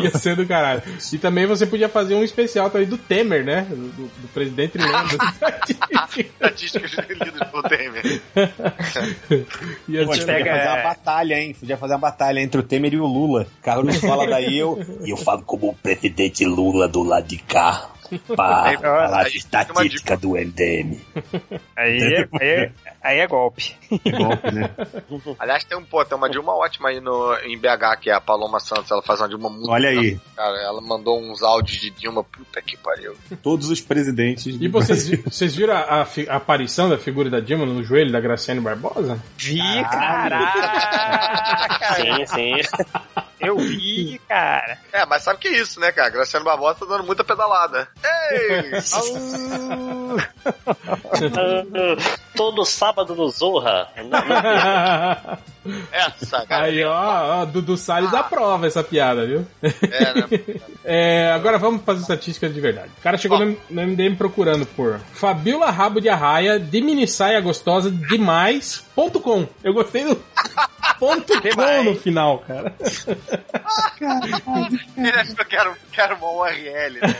Ia 0.04 0.18
ser 0.18 0.36
do 0.36 0.46
caralho. 0.46 0.82
E 1.12 1.18
também 1.18 1.46
você 1.46 1.66
podia 1.66 1.88
fazer 1.88 2.14
um 2.14 2.22
especial 2.24 2.70
também 2.70 2.86
do 2.86 2.96
Temer, 2.98 3.44
né? 3.44 3.66
Do, 3.68 3.76
do- 3.76 4.06
do 4.06 4.28
presidente 4.32 4.78
Lendo. 4.78 5.18
Estatísticas 6.16 7.08
lidas 7.08 7.50
pelo 7.50 7.62
Temer. 7.64 8.20
Ia 9.88 10.04
Pô, 10.06 10.14
ser 10.14 10.20
podia 10.20 10.26
pega- 10.26 10.56
fazer 10.56 10.68
uma 10.68 10.82
batalha, 10.82 11.40
hein? 11.40 11.56
Podia 11.58 11.76
fazer 11.76 11.92
uma 11.94 11.98
batalha 12.00 12.40
entre 12.40 12.60
o 12.60 12.62
Temer 12.62 12.92
e 12.94 12.98
o 12.98 13.06
Lula. 13.06 13.46
Carlos 13.62 13.96
fala 13.98 14.26
daí, 14.26 14.56
eu. 14.58 14.84
E 15.04 15.10
eu 15.10 15.16
falo 15.16 15.42
como 15.42 15.68
o 15.70 15.74
presidente 15.74 16.44
Lula 16.44 16.86
do 16.88 17.02
lado 17.02 17.26
de 17.26 17.38
cá. 17.38 17.90
Fica 18.10 19.06
uma 19.06 19.22
estatística 19.26 20.16
do 20.16 20.30
MDM. 20.32 20.98
Aí 21.76 21.98
é, 21.98 22.28
aí, 22.40 22.48
é- 22.48 22.72
aí 23.02 23.18
é 23.18 23.26
golpe. 23.26 23.74
Que 24.02 24.10
golpe, 24.10 24.50
né? 24.52 24.70
Aliás, 25.38 25.64
tem, 25.64 25.76
um, 25.78 25.84
pô, 25.84 26.04
tem 26.04 26.16
uma 26.16 26.28
Dilma 26.30 26.54
ótima 26.54 26.88
aí 26.90 27.00
no, 27.00 27.34
em 27.44 27.58
BH, 27.58 27.96
que 28.00 28.10
é 28.10 28.14
a 28.14 28.20
Paloma 28.20 28.60
Santos. 28.60 28.90
Ela 28.90 29.02
faz 29.02 29.20
uma 29.20 29.28
Dilma 29.28 29.50
muito. 29.50 29.70
Olha 29.70 29.88
aí, 29.88 30.18
Cara, 30.36 30.56
ela 30.62 30.80
mandou 30.80 31.20
uns 31.20 31.42
áudios 31.42 31.78
de 31.80 31.90
Dilma, 31.90 32.22
puta 32.24 32.60
que 32.62 32.76
pariu. 32.76 33.14
todos 33.42 33.68
os 33.70 33.80
presidentes. 33.80 34.46
E 34.60 34.68
vocês, 34.68 35.08
vocês 35.24 35.54
viram 35.54 35.74
a, 35.74 36.02
a 36.02 36.06
a 36.28 36.36
aparição 36.36 36.88
da 36.88 36.98
figura 36.98 37.28
da 37.30 37.40
Dilma 37.40 37.66
no 37.66 37.82
joelho 37.82 38.12
da 38.12 38.20
Graciane 38.20 38.60
Barbosa? 38.60 39.20
Vi, 39.36 39.58
caraca! 39.90 41.94
Sim, 41.94 42.26
sim. 42.26 42.52
Eu 43.40 43.58
vi, 43.58 44.20
cara. 44.28 44.78
É, 44.92 45.06
mas 45.06 45.22
sabe 45.22 45.36
o 45.36 45.40
que 45.40 45.48
é 45.48 45.60
isso, 45.60 45.80
né, 45.80 45.92
cara? 45.92 46.10
Graciano 46.10 46.44
Barbosa 46.44 46.80
tá 46.80 46.86
dando 46.86 47.04
muita 47.04 47.24
pedalada. 47.24 47.88
Ei! 48.30 48.72
Todo 52.36 52.64
sábado 52.64 53.14
no 53.14 53.28
Zorra. 53.30 53.88
Essa, 55.92 56.44
cara. 56.46 56.64
Aí, 56.64 56.84
ó, 56.84 57.42
ó, 57.42 57.44
Dudu 57.44 57.76
Salles 57.76 58.12
aprova 58.12 58.66
essa 58.66 58.82
piada, 58.82 59.26
viu? 59.26 59.46
É, 59.62 60.14
né? 60.14 60.28
É, 60.86 61.32
agora 61.32 61.56
vamos 61.56 61.80
para 61.80 61.94
as 61.94 62.02
estatísticas 62.02 62.52
de 62.52 62.60
verdade. 62.60 62.90
O 62.98 63.02
cara 63.02 63.16
chegou 63.16 63.38
no, 63.38 63.56
no 63.70 63.86
MDM 63.86 64.16
procurando 64.16 64.66
por 64.66 65.00
Fabiola 65.14 65.70
Rabo 65.70 65.98
de 65.98 66.10
Arraia 66.10 66.60
de 66.60 66.82
mini 66.82 67.08
saia 67.08 67.40
gostosa 67.40 67.90
demais.com. 67.90 69.48
Eu 69.62 69.72
gostei 69.72 70.04
do. 70.04 70.22
Ponto 70.98 71.32
com 71.40 71.82
no 71.84 71.94
final, 71.96 72.40
cara. 72.40 72.74
Ele 74.96 75.10
achou 75.10 75.44
que 75.44 75.56
era, 75.56 75.76
que 75.92 76.00
era 76.00 76.14
uma 76.14 76.30
URL, 76.30 77.00
né? 77.00 77.14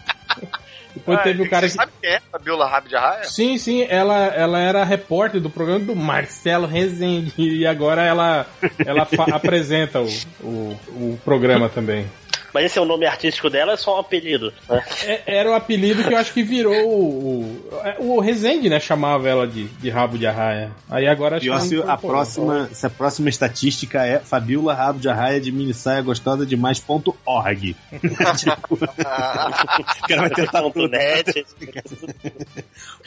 Depois 1.04 1.18
Ah, 1.18 1.22
teve 1.22 1.42
o 1.42 1.50
cara 1.50 1.68
você 1.68 1.72
que. 1.76 1.82
Sabe 1.82 1.92
quem 2.00 2.10
é 2.12 2.20
a 2.32 2.38
Biola 2.38 2.64
Arraia? 2.64 3.24
Sim, 3.24 3.58
sim, 3.58 3.86
ela, 3.90 4.26
ela 4.28 4.58
era 4.58 4.82
repórter 4.84 5.38
do 5.38 5.50
programa 5.50 5.84
do 5.84 5.94
Marcelo 5.94 6.66
Rezende 6.66 7.34
e 7.36 7.66
agora 7.66 8.02
ela, 8.02 8.46
ela 8.86 9.06
apresenta 9.32 10.00
o, 10.00 10.08
o, 10.42 10.78
o 10.94 11.20
programa 11.22 11.68
também. 11.68 12.06
Mas 12.54 12.66
esse 12.66 12.78
é 12.78 12.82
o 12.82 12.84
nome 12.84 13.04
artístico 13.04 13.50
dela 13.50 13.72
é 13.72 13.76
só 13.76 13.96
um 13.96 14.00
apelido. 14.00 14.52
né? 14.68 14.82
É- 15.04 15.22
era 15.26 15.50
o 15.50 15.54
apelido 15.54 16.04
que 16.04 16.14
eu 16.14 16.16
acho 16.16 16.32
que 16.32 16.42
virou 16.44 16.72
o. 16.88 17.64
O, 17.98 18.16
o 18.16 18.20
Rezende, 18.20 18.68
né? 18.70 18.78
Chamava 18.78 19.28
ela 19.28 19.46
de, 19.46 19.64
de 19.64 19.90
rabo 19.90 20.16
de 20.16 20.26
arraia. 20.26 20.70
Aí 20.88 21.06
agora 21.08 21.36
acho 21.36 21.44
Pior 21.44 21.60
que. 21.60 21.66
se 21.68 21.82
a 21.82 21.96
próxima, 21.96 22.68
se 22.72 22.86
a 22.86 22.90
próxima 22.90 23.28
estatística 23.28 24.06
é 24.06 24.20
Fabiola 24.20 24.72
Rabo 24.72 25.00
de 25.00 25.08
Arraia 25.08 25.40
de 25.40 25.50
Minissaia 25.50 26.00
Gostosa 26.00 26.46
Demais.org. 26.46 27.76
tipo, 28.38 28.74
o 28.74 30.08
cara 30.08 30.20
vai 30.20 30.30
tentar 30.30 30.62
Ponto 30.62 30.74
tudo. 30.80 30.90
net. 30.90 31.44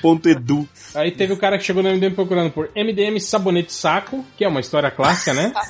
Ponto 0.02 0.30
edu. 0.30 0.68
Aí 0.94 1.12
teve 1.12 1.34
o 1.34 1.38
cara 1.38 1.58
que 1.58 1.64
chegou 1.64 1.82
no 1.82 1.90
MDM 1.90 2.14
procurando 2.14 2.52
por 2.52 2.70
MDM 2.76 3.20
Sabonete 3.20 3.74
Saco, 3.74 4.26
que 4.38 4.44
é 4.44 4.48
uma 4.48 4.60
história 4.60 4.92
clássica, 4.92 5.34
né? 5.34 5.54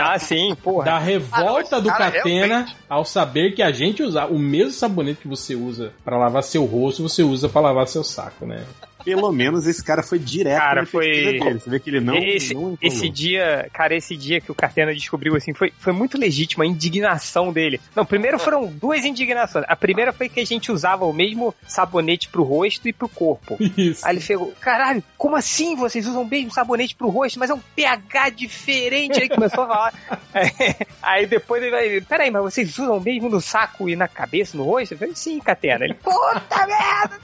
Ah, 0.00 0.18
sim, 0.18 0.54
porra. 0.62 0.84
Da 0.84 0.98
revolta 0.98 1.76
Ah, 1.76 1.78
não, 1.78 1.82
do 1.82 1.88
cara, 1.88 2.10
Catena 2.10 2.46
realmente. 2.46 2.76
ao 2.88 3.04
saber 3.06 3.54
que 3.54 3.62
a 3.62 3.72
gente 3.72 4.02
usar 4.02 4.26
o 4.26 4.38
mesmo 4.38 4.72
sabonete 4.72 5.20
que 5.22 5.28
você 5.28 5.54
usa 5.54 5.92
pra 6.04 6.18
lavar 6.18 6.42
seu 6.42 6.64
rosto, 6.64 7.02
você 7.02 7.22
usa 7.22 7.48
pra 7.48 7.60
lavar 7.60 7.86
seu 7.86 8.04
saco, 8.04 8.46
né? 8.46 8.64
Pelo 9.06 9.30
menos 9.30 9.68
esse 9.68 9.82
cara 9.84 10.02
foi 10.02 10.18
direto 10.18 10.58
Cara, 10.58 10.80
na 10.80 10.86
foi- 10.86 11.06
dele. 11.10 11.54
Você 11.54 11.70
vê 11.70 11.78
que 11.78 11.88
ele 11.90 12.00
não, 12.00 12.16
esse, 12.16 12.54
não 12.54 12.76
esse 12.82 13.08
dia, 13.08 13.70
cara, 13.72 13.94
esse 13.94 14.16
dia 14.16 14.40
que 14.40 14.50
o 14.50 14.54
Catena 14.54 14.92
descobriu, 14.92 15.36
assim, 15.36 15.54
foi, 15.54 15.72
foi 15.78 15.92
muito 15.92 16.18
legítima 16.18 16.64
a 16.64 16.66
indignação 16.66 17.52
dele. 17.52 17.80
Não, 17.94 18.04
primeiro 18.04 18.36
foram 18.36 18.66
duas 18.66 19.04
indignações. 19.04 19.64
A 19.68 19.76
primeira 19.76 20.12
foi 20.12 20.28
que 20.28 20.40
a 20.40 20.44
gente 20.44 20.72
usava 20.72 21.04
o 21.04 21.12
mesmo 21.12 21.54
sabonete 21.68 22.28
pro 22.28 22.42
rosto 22.42 22.88
e 22.88 22.92
pro 22.92 23.08
corpo. 23.08 23.56
Isso. 23.76 24.04
Aí 24.04 24.14
ele 24.16 24.20
chegou, 24.20 24.52
caralho, 24.60 25.04
como 25.16 25.36
assim 25.36 25.76
vocês 25.76 26.04
usam 26.06 26.22
o 26.22 26.28
mesmo 26.28 26.50
sabonete 26.50 26.96
pro 26.96 27.08
rosto, 27.08 27.38
mas 27.38 27.48
é 27.48 27.54
um 27.54 27.60
pH 27.76 28.30
diferente? 28.30 29.20
Aí 29.20 29.28
começou 29.28 29.62
a 29.64 29.68
falar. 29.68 29.94
Aí 31.00 31.26
depois 31.26 31.62
ele 31.62 31.70
vai, 31.70 32.00
peraí, 32.00 32.30
mas 32.30 32.42
vocês 32.42 32.76
usam 32.76 32.96
o 32.96 33.00
mesmo 33.00 33.28
no 33.28 33.40
saco 33.40 33.88
e 33.88 33.94
na 33.94 34.08
cabeça, 34.08 34.56
no 34.56 34.64
rosto? 34.64 34.94
Eu 34.94 34.98
falei, 34.98 35.14
sim, 35.14 35.38
Catena. 35.38 35.84
Ele, 35.84 35.94
puta 35.94 36.66
merda! 36.66 37.20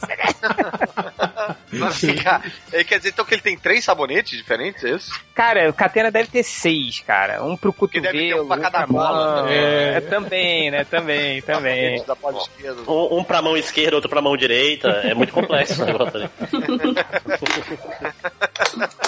É, 2.73 2.85
quer 2.85 2.99
dizer 2.99 3.11
então 3.11 3.25
que 3.25 3.35
ele 3.35 3.43
tem 3.43 3.57
três 3.57 3.85
sabonetes 3.85 4.37
diferentes, 4.39 4.85
é 4.85 4.91
isso? 4.91 5.13
Cara, 5.35 5.69
o 5.69 5.73
Catena 5.73 6.11
deve 6.11 6.29
ter 6.29 6.43
seis, 6.43 7.01
cara. 7.01 7.43
Um 7.43 7.57
pro 7.57 7.73
cotovelo, 7.73 8.13
deve 8.13 8.29
ter 8.29 8.41
um 8.41 8.47
pra 8.47 8.57
um 8.57 8.61
cada 8.61 8.79
pra 8.79 8.87
bola 8.87 9.13
mão. 9.13 9.43
também. 9.43 9.59
É, 9.59 10.01
também, 10.01 10.71
né? 10.71 10.85
Também, 10.85 11.41
também. 11.43 12.05
Um, 12.87 13.19
um 13.19 13.25
pra 13.25 13.43
mão 13.43 13.57
esquerda, 13.57 13.97
outro 13.97 14.11
pra 14.11 14.23
mão 14.23 14.37
direita. 14.37 14.89
É 14.89 15.15
muito 15.15 15.33
complexo 15.33 15.83
o 15.83 15.87
negócio 15.87 16.17
ali. 16.17 16.31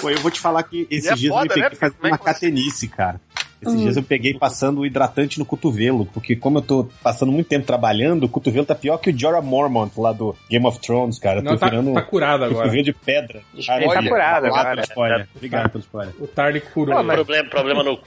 Pô, 0.00 0.10
eu 0.10 0.18
vou 0.18 0.30
te 0.30 0.40
falar 0.40 0.62
que 0.62 0.86
esses 0.90 1.10
é 1.10 1.14
dias 1.14 1.34
eu 1.34 1.42
me 1.42 1.48
foda, 1.48 1.56
né? 1.56 1.62
peguei 1.70 1.78
fazendo 1.78 2.04
é 2.04 2.08
uma 2.08 2.18
que 2.18 2.24
catenice, 2.24 2.88
cara. 2.88 3.20
Esses 3.66 3.80
dias 3.80 3.96
eu 3.96 4.02
peguei 4.02 4.34
passando 4.34 4.80
o 4.80 4.86
hidratante 4.86 5.38
no 5.38 5.44
cotovelo, 5.44 6.06
porque 6.06 6.36
como 6.36 6.58
eu 6.58 6.62
tô 6.62 6.88
passando 7.02 7.32
muito 7.32 7.48
tempo 7.48 7.66
trabalhando, 7.66 8.24
o 8.24 8.28
cotovelo 8.28 8.66
tá 8.66 8.74
pior 8.74 8.98
que 8.98 9.10
o 9.10 9.18
Jorah 9.18 9.40
Mormont 9.42 9.92
lá 9.98 10.12
do 10.12 10.34
Game 10.50 10.66
of 10.66 10.78
Thrones, 10.80 11.18
cara. 11.18 11.40
Não, 11.42 11.52
tô 11.52 11.58
tá, 11.58 11.68
virando 11.68 11.92
tá 11.94 12.02
curado 12.02 12.44
agora. 12.44 12.62
cotovelo 12.62 12.84
de 12.84 12.92
pedra. 12.92 13.40
Ele 13.54 13.64
tá 13.64 13.74
curado 13.78 13.98
Obrigado 13.98 14.46
agora. 14.46 14.70
pelo 14.70 14.80
spoiler. 14.82 15.28
Obrigado 15.34 15.70
pelo 15.70 15.82
spoiler. 15.84 16.14
O 16.20 16.26
Tarly 16.26 16.60
curou. 16.60 16.96
Pô, 16.96 17.02
mas- 17.02 17.14
Problema, 17.16 17.48
problema 17.48 17.82
no, 17.82 17.92
no 17.92 18.00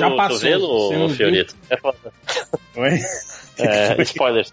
Já 0.00 0.10
passou, 0.10 0.28
cotovelo, 0.36 0.92
não? 0.92 1.08
Fiorito? 1.10 1.54
É 1.70 1.76
foda. 1.76 1.98
Oi? 2.76 2.98
É, 3.58 4.00
spoilers. 4.02 4.52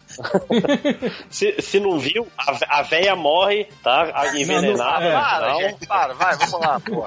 se, 1.30 1.56
se 1.60 1.80
não 1.80 2.00
viu, 2.00 2.28
a, 2.38 2.80
a 2.80 2.82
véia 2.84 3.16
morre, 3.16 3.68
tá? 3.84 4.12
A- 4.14 4.38
Envenenada. 4.40 5.06
é. 5.06 5.14
no 5.14 5.16
Para, 5.20 5.54
gente, 5.56 5.88
para, 5.88 6.14
vai, 6.14 6.36
vamos 6.38 6.60
lá, 6.60 6.80
pô. 6.80 7.06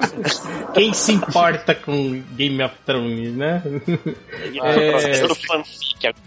Quem 0.73 0.93
se 0.93 1.13
importa 1.13 1.73
com 1.75 2.21
Game 2.35 2.61
of 2.63 2.75
Thrones, 2.85 3.33
né? 3.35 3.61
É. 4.63 5.25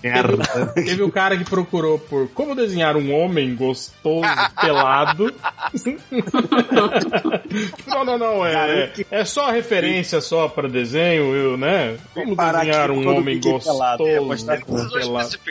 Merda. 0.03 0.67
Teve 0.75 1.03
o 1.03 1.13
cara 1.13 1.37
que 1.37 1.45
procurou 1.45 1.99
por 1.99 2.29
como 2.31 2.55
desenhar 2.55 2.97
um 2.97 3.13
homem 3.15 3.55
gostoso, 3.55 4.23
pelado. 4.61 5.33
não, 7.87 8.05
não, 8.05 8.19
não. 8.19 8.47
É, 8.47 8.93
é 9.11 9.25
só 9.25 9.51
referência 9.51 10.21
só 10.21 10.49
para 10.49 10.69
desenho, 10.69 11.35
eu, 11.35 11.57
né? 11.57 11.97
Como 12.15 12.35
desenhar 12.35 12.91
aqui 12.91 12.99
um 12.99 13.17
homem 13.17 13.37
fiquei 13.37 13.53
gostoso, 13.53 13.79
pelado, 13.99 14.05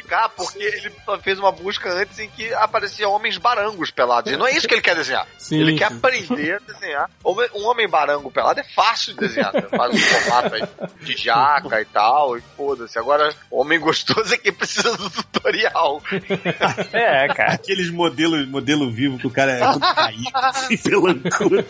especificar 0.07 0.29
porque 0.29 0.63
ele 0.63 0.91
fez 1.21 1.37
uma 1.37 1.51
busca 1.51 1.91
antes 1.91 2.17
em 2.19 2.29
que 2.29 2.53
aparecia 2.53 3.07
homens 3.09 3.37
barangos 3.37 3.91
pelados. 3.91 4.31
E 4.31 4.37
não 4.37 4.47
é 4.47 4.51
isso 4.51 4.67
que 4.67 4.73
ele 4.73 4.81
quer 4.81 4.95
desenhar. 4.95 5.27
Sim, 5.37 5.59
ele 5.59 5.77
quer 5.77 5.85
aprender 5.85 6.55
a 6.55 6.73
desenhar. 6.73 7.09
Um 7.23 7.65
homem 7.65 7.87
barango 7.87 8.31
pelado 8.31 8.59
é 8.59 8.63
fácil 8.63 9.13
de 9.13 9.19
desenhar. 9.19 9.51
Você 9.51 9.67
faz 9.67 9.93
um 9.93 9.97
formato 9.97 10.55
aí 10.55 10.63
de 11.01 11.17
jaca 11.17 11.81
e 11.81 11.85
tal, 11.85 12.37
e 12.37 12.41
foda-se. 12.55 12.97
Agora, 12.97 13.33
homem 13.51 13.79
gostoso 13.79 14.33
é 14.33 14.37
quem 14.37 14.53
precisa 14.53 14.95
do 14.95 15.09
tutorial. 15.09 16.01
É, 16.93 17.27
cara. 17.33 17.53
Aqueles 17.53 17.89
modelos 17.91 18.47
modelo 18.47 18.89
vivo 18.91 19.17
que 19.17 19.27
o 19.27 19.31
cara 19.31 19.51
é 19.51 19.59
caído, 19.95 20.31
assim, 20.33 20.77
pelancudo. 20.77 21.65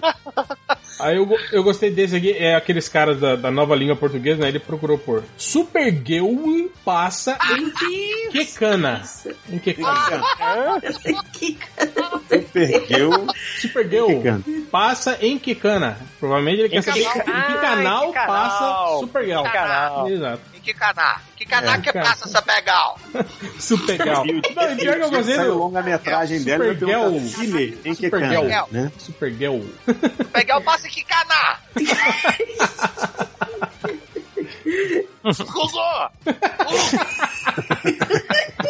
Aí 1.00 1.16
eu, 1.16 1.28
eu 1.50 1.64
gostei 1.64 1.90
desse 1.90 2.14
aqui, 2.14 2.30
é 2.32 2.54
aqueles 2.54 2.88
caras 2.88 3.18
da, 3.18 3.34
da 3.34 3.50
nova 3.50 3.74
língua 3.74 3.96
portuguesa, 3.96 4.40
né? 4.40 4.48
Ele 4.48 4.60
procurou 4.60 4.96
por 4.98 5.24
Supergirl 5.36 6.68
passa 6.84 7.36
em 7.56 8.30
Quecana. 8.30 9.02
Em 9.50 9.58
Quecana. 9.58 10.22
Que 11.32 11.58
Perdeu. 12.52 13.26
Supergirl 13.60 14.06
Quecana. 14.06 14.44
passa 14.70 15.18
em 15.20 15.38
Quecana. 15.38 15.96
Provavelmente 16.20 16.60
ele 16.60 16.68
quer 16.68 16.82
saber 16.82 17.00
em 17.00 17.10
que 17.10 17.30
Ah, 17.30 17.58
canal 17.60 18.12
passa 18.12 18.98
Supergirl. 19.00 19.42
Que 19.42 19.50
canal? 19.50 20.08
Exato. 20.08 20.51
Que 20.62 20.72
caná? 20.74 21.20
Em 21.32 21.36
que 21.36 21.44
caná 21.44 21.74
É, 21.74 21.80
que 21.80 21.92
cara. 21.92 22.06
passa 22.08 22.28
essa 22.28 22.40
pegal? 22.40 22.98
Supergirl. 23.58 24.24
Não, 24.54 24.72
e 24.72 24.76
pior 24.76 24.94
que 24.96 25.02
eu 25.02 25.10
gostei 25.10 25.36
do 25.38 25.58
longa-metragem 25.58 26.42
dela 26.44 26.66
e 26.66 26.74
Supergirl. 26.78 27.14
eu 27.14 27.20
Cine 27.20 27.78
em 27.84 27.94
que 27.94 28.04
Supergirl. 28.04 28.42
cana, 28.48 28.66
né? 28.70 28.92
Supergirl. 28.98 29.60
Pegal 30.32 30.60
passa 30.62 30.86
em 30.86 30.90
que 30.90 31.02
caná? 31.04 31.58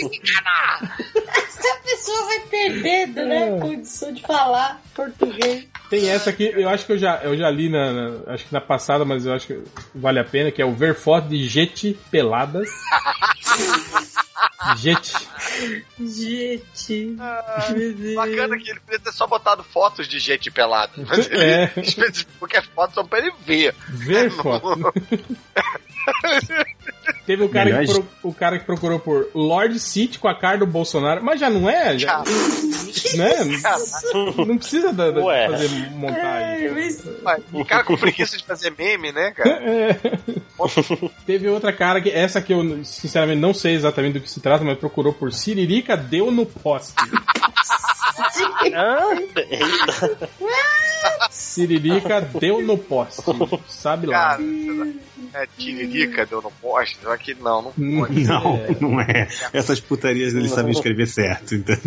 Em 0.00 0.08
que 0.08 0.18
caná? 0.20 0.80
Essa 1.26 1.76
pessoa 1.84 2.24
vai 2.26 2.40
perdendo, 2.40 3.24
né? 3.24 3.58
Condição 3.60 4.12
de 4.12 4.22
falar 4.22 4.80
português. 4.94 5.66
Tem 5.90 6.08
essa 6.10 6.30
aqui, 6.30 6.50
eu 6.52 6.68
acho 6.68 6.84
que 6.84 6.92
eu 6.92 6.98
já, 6.98 7.18
eu 7.22 7.36
já 7.36 7.48
li 7.50 7.68
na, 7.68 7.92
na- 7.92 8.32
acho 8.34 8.44
que 8.46 8.52
na 8.52 8.60
passada, 8.60 9.04
mas 9.04 9.24
eu 9.24 9.32
acho 9.32 9.46
que 9.46 9.62
vale 9.94 10.18
a 10.18 10.24
pena, 10.24 10.50
que 10.50 10.60
é 10.60 10.64
o 10.64 10.72
Ver 10.74 10.94
Foto 10.96 11.28
de 11.28 11.48
Jet 11.48 11.96
Peladas. 12.10 12.68
Jet. 14.78 15.12
Gente. 16.00 17.16
Bacana 18.14 18.58
que 18.58 18.70
ele 18.70 18.80
podia 18.80 18.98
ter 18.98 19.12
só 19.12 19.26
botado 19.26 19.62
fotos 19.62 20.08
de 20.08 20.18
gente 20.18 20.50
pelada. 20.50 20.92
Mas 21.06 21.26
ele 21.30 21.44
É. 21.44 21.72
especificou 21.76 22.48
que 22.48 22.56
as 22.56 22.66
fotos 22.66 22.94
são 22.94 23.06
pra 23.06 23.20
ele 23.20 23.32
ver. 23.46 23.74
Ver 23.88 24.30
foto. 24.32 24.92
Teve 27.26 27.42
o 27.44 27.48
cara, 27.48 27.70
que 27.84 27.92
pro- 27.92 28.08
o 28.22 28.32
cara 28.34 28.58
que 28.58 28.64
procurou 28.64 28.98
por 29.00 29.28
Lord 29.34 29.78
City 29.80 30.18
com 30.18 30.28
a 30.28 30.34
cara 30.34 30.58
do 30.58 30.66
Bolsonaro, 30.66 31.22
mas 31.24 31.40
já 31.40 31.50
não 31.50 31.68
é? 31.68 31.98
Já, 31.98 32.22
né? 33.16 33.32
Não 34.46 34.56
precisa 34.58 34.92
da, 34.92 35.10
da- 35.10 35.20
fazer 35.50 35.90
montagem. 35.90 36.70
Mas 37.22 37.42
O 37.52 37.64
cara 37.64 37.82
com 37.84 37.96
preguiça 37.96 38.36
de 38.36 38.44
fazer 38.44 38.72
meme, 38.78 39.10
né, 39.12 39.30
cara? 39.32 39.56
É. 39.66 39.96
Teve 41.26 41.48
outra 41.48 41.72
cara 41.72 42.00
que 42.00 42.08
essa 42.10 42.40
que 42.40 42.52
eu 42.52 42.82
sinceramente 42.84 43.40
não 43.40 43.52
sei 43.52 43.74
exatamente 43.74 44.14
do 44.14 44.20
que 44.20 44.30
se 44.30 44.40
trata, 44.40 44.64
mas 44.64 44.78
procurou 44.78 45.12
por 45.12 45.32
Siririca 45.32 45.96
deu 45.96 46.30
no 46.30 46.46
poste. 46.46 46.94
Eita. 49.36 50.28
Siririca 51.30 52.20
deu 52.20 52.62
no 52.62 52.78
poste. 52.78 53.22
Sabe 53.68 54.06
lá. 54.06 54.36
Cara, 54.36 54.42
é 55.34 55.46
tiririca, 55.58 56.26
deu 56.26 56.42
no 56.42 56.50
poste. 56.50 56.98
Aqui 57.06 57.34
não, 57.34 57.62
não 57.62 57.72
pode. 57.72 58.24
Não, 58.24 58.58
não 58.80 59.00
é. 59.00 59.28
Essas 59.52 59.80
putarias 59.80 60.34
ele 60.34 60.48
sabe 60.48 60.70
escrever 60.70 61.06
certo, 61.06 61.54
entendeu? 61.54 61.82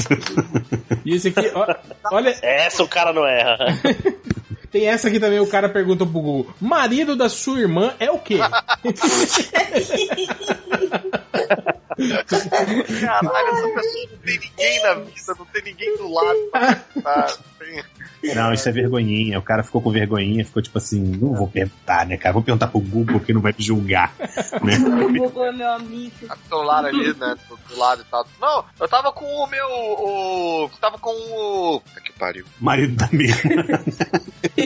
E 1.06 1.16
esse 1.16 1.30
aqui, 1.30 1.52
ó, 1.54 1.76
olha, 2.12 2.36
Essa 2.42 2.84
o 2.84 2.88
cara 2.88 3.14
não 3.14 3.26
erra. 3.26 3.58
Tem 4.72 4.88
essa 4.88 5.08
aqui 5.08 5.20
também, 5.20 5.40
o 5.40 5.48
cara 5.48 5.70
pergunta 5.70 6.06
pro 6.06 6.14
Google: 6.14 6.54
marido 6.62 7.16
da 7.16 7.30
sua 7.30 7.60
irmã 7.60 7.94
é 8.00 8.12
o 8.12 8.20
quê? 8.20 8.38
Caralho, 11.98 13.48
essa 13.50 13.68
pessoa 13.74 14.04
não 14.16 14.22
tem 14.22 14.40
ninguém 14.40 14.84
na 14.84 14.94
vida, 14.94 15.36
não 15.38 15.46
tem 15.46 15.64
ninguém 15.64 15.98
do 15.98 16.14
lado 16.14 16.40
pra 16.52 16.76
perguntar. 17.58 18.00
Não, 18.36 18.54
isso 18.54 18.68
é 18.68 18.72
vergonhinha. 18.72 19.40
O 19.40 19.42
cara 19.42 19.64
ficou 19.64 19.82
com 19.82 19.92
vergonhinha, 19.92 20.46
ficou 20.46 20.62
tipo 20.62 20.78
assim, 20.78 21.00
não 21.00 21.34
vou 21.34 21.48
perguntar, 21.48 22.06
né, 22.06 22.18
cara? 22.18 22.34
Vou 22.34 22.44
perguntar 22.44 22.68
pro 22.68 22.80
Google 22.80 23.20
que 23.20 23.34
não 23.34 23.42
vai 23.42 23.54
me 23.58 23.64
julgar. 23.64 24.14
Né? 24.64 24.76
O 24.78 25.14
Google 25.14 25.46
é 25.46 25.52
meu 25.52 25.70
amigo. 25.70 26.28
Tá 26.28 26.36
do 26.36 26.48
celular 26.48 26.86
ali, 26.86 27.14
né? 27.14 27.36
Do, 27.48 27.58
do 27.58 27.80
lado 27.80 28.02
e 28.02 28.06
tal. 28.06 28.28
Não, 28.42 28.66
eu 28.80 28.88
tava 28.90 29.12
com 29.12 29.26
o 29.26 29.48
meu. 29.48 29.68
O, 29.68 30.70
tava 30.82 30.98
com 30.98 31.12
o. 31.12 31.82
Que 32.04 32.12
pariu. 32.14 32.46
Marido 32.60 32.96
da 32.96 33.08
minha. 33.12 33.36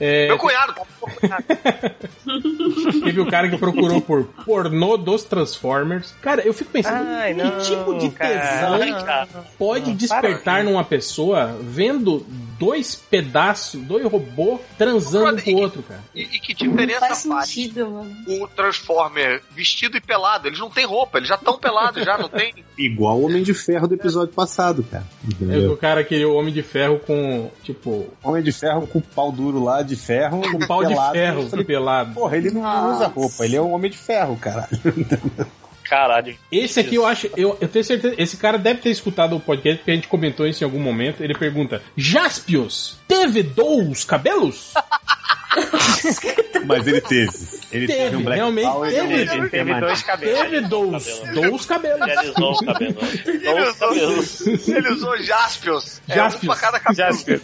É, 0.00 0.26
Meu 0.26 0.38
cunhado, 0.38 0.74
teve 3.04 3.20
o 3.20 3.26
cara 3.26 3.48
que 3.48 3.56
procurou 3.56 4.00
por 4.00 4.24
pornô 4.44 4.96
dos 4.96 5.22
Transformers. 5.22 6.12
Cara, 6.20 6.42
eu 6.42 6.52
fico 6.52 6.70
pensando, 6.70 7.06
Ai, 7.08 7.32
que 7.34 7.42
não, 7.42 7.58
tipo 7.60 7.98
de 7.98 8.10
cara. 8.10 8.40
tesão 8.40 8.74
Ai, 8.74 9.28
pode 9.56 9.90
Não, 9.90 9.96
despertar 9.96 10.56
para. 10.56 10.64
numa 10.64 10.84
pessoa 10.84 11.56
vendo 11.60 12.26
dois 12.64 12.94
pedaços, 12.94 13.80
dois 13.82 14.04
robôs 14.04 14.60
transando 14.78 15.38
um 15.40 15.42
com 15.42 15.52
o 15.52 15.60
outro, 15.60 15.82
cara? 15.82 16.00
E, 16.14 16.22
e 16.22 16.38
que 16.38 16.64
Não 16.64 16.72
diferença 16.72 17.00
faz 17.00 17.24
faz 17.24 17.48
sentido, 17.48 17.90
mano. 17.90 18.16
o 18.42 18.48
Transformer 18.48 19.42
vestido 19.50 19.96
e 19.96 20.00
pelado? 20.00 20.48
Eles 20.48 20.58
não 20.58 20.70
têm 20.70 20.86
roupa, 20.86 21.18
eles 21.18 21.28
já 21.28 21.34
estão 21.34 21.58
pelados, 21.58 22.04
já 22.04 22.16
não 22.16 22.28
tem. 22.28 22.54
Igual 22.78 23.18
o 23.18 23.26
Homem 23.26 23.42
de 23.42 23.52
Ferro 23.54 23.86
do 23.86 23.94
episódio 23.94 24.32
passado, 24.34 24.82
cara. 24.84 25.04
É 25.24 25.26
Entendeu? 25.26 25.72
o 25.72 25.76
cara 25.76 26.02
queria 26.04 26.28
o 26.28 26.34
Homem 26.34 26.52
de 26.52 26.62
Ferro 26.62 26.98
com, 27.00 27.50
tipo, 27.62 28.06
Homem 28.22 28.42
de 28.42 28.52
Ferro 28.52 28.86
com 28.86 28.98
o 28.98 29.02
pau 29.02 29.30
duro 29.30 29.62
lá 29.62 29.82
de 29.82 29.96
ferro. 29.96 30.40
com 30.40 30.58
pau 30.66 30.82
de 30.82 30.88
pelado. 30.88 31.12
ferro 31.12 31.64
pelado. 31.64 32.14
Porra, 32.14 32.36
ele 32.36 32.50
não 32.50 32.62
Nossa. 32.62 32.96
usa 32.96 33.06
roupa, 33.08 33.44
ele 33.44 33.56
é 33.56 33.60
um 33.60 33.72
homem 33.72 33.90
de 33.90 33.98
ferro, 33.98 34.36
cara. 34.36 34.68
Caralho. 35.94 36.36
Esse 36.50 36.80
aqui 36.80 36.96
eu 36.96 37.06
acho, 37.06 37.30
eu, 37.36 37.56
eu 37.60 37.68
tenho 37.68 37.84
certeza, 37.84 38.16
esse 38.18 38.36
cara 38.36 38.58
deve 38.58 38.80
ter 38.80 38.90
escutado 38.90 39.36
o 39.36 39.40
podcast 39.40 39.78
porque 39.78 39.90
a 39.92 39.94
gente 39.94 40.08
comentou 40.08 40.44
isso 40.44 40.64
em 40.64 40.66
algum 40.66 40.80
momento. 40.80 41.22
Ele 41.22 41.34
pergunta: 41.34 41.80
Jaspios, 41.96 42.98
teve 43.06 43.44
dous 43.44 44.02
cabelos? 44.02 44.74
Mas 46.66 46.84
ele 46.88 47.00
teve. 47.00 47.30
Ele 47.70 47.86
Teve, 47.86 47.98
teve 48.02 48.16
um 48.16 48.22
Black 48.24 48.36
realmente 48.38 48.66
Power, 48.66 48.90
teve. 48.92 49.14
ele 49.14 49.30
Ele 49.30 49.48
teve 49.48 49.80
dois 49.80 50.02
cabelos. 50.02 50.40
Teve 50.40 50.60
dous, 50.62 51.22
dous 51.32 51.64
cabelos. 51.66 52.06
Realizou 52.06 52.50
os 52.52 52.60
cabelos. 52.60 53.26
Ele 53.26 53.38
Realizou 53.38 53.70
os 53.70 53.78
cabelos. 53.78 54.40
usou, 54.40 54.76
ele 54.76 54.88
usou 54.90 55.22
Jaspios. 55.22 56.00
É, 56.08 56.12
um 56.12 56.16
Jaspios. 56.16 56.46
pra 56.58 56.60
cada 56.60 56.80
cabelo. 56.80 57.12
Jasper. 57.12 57.40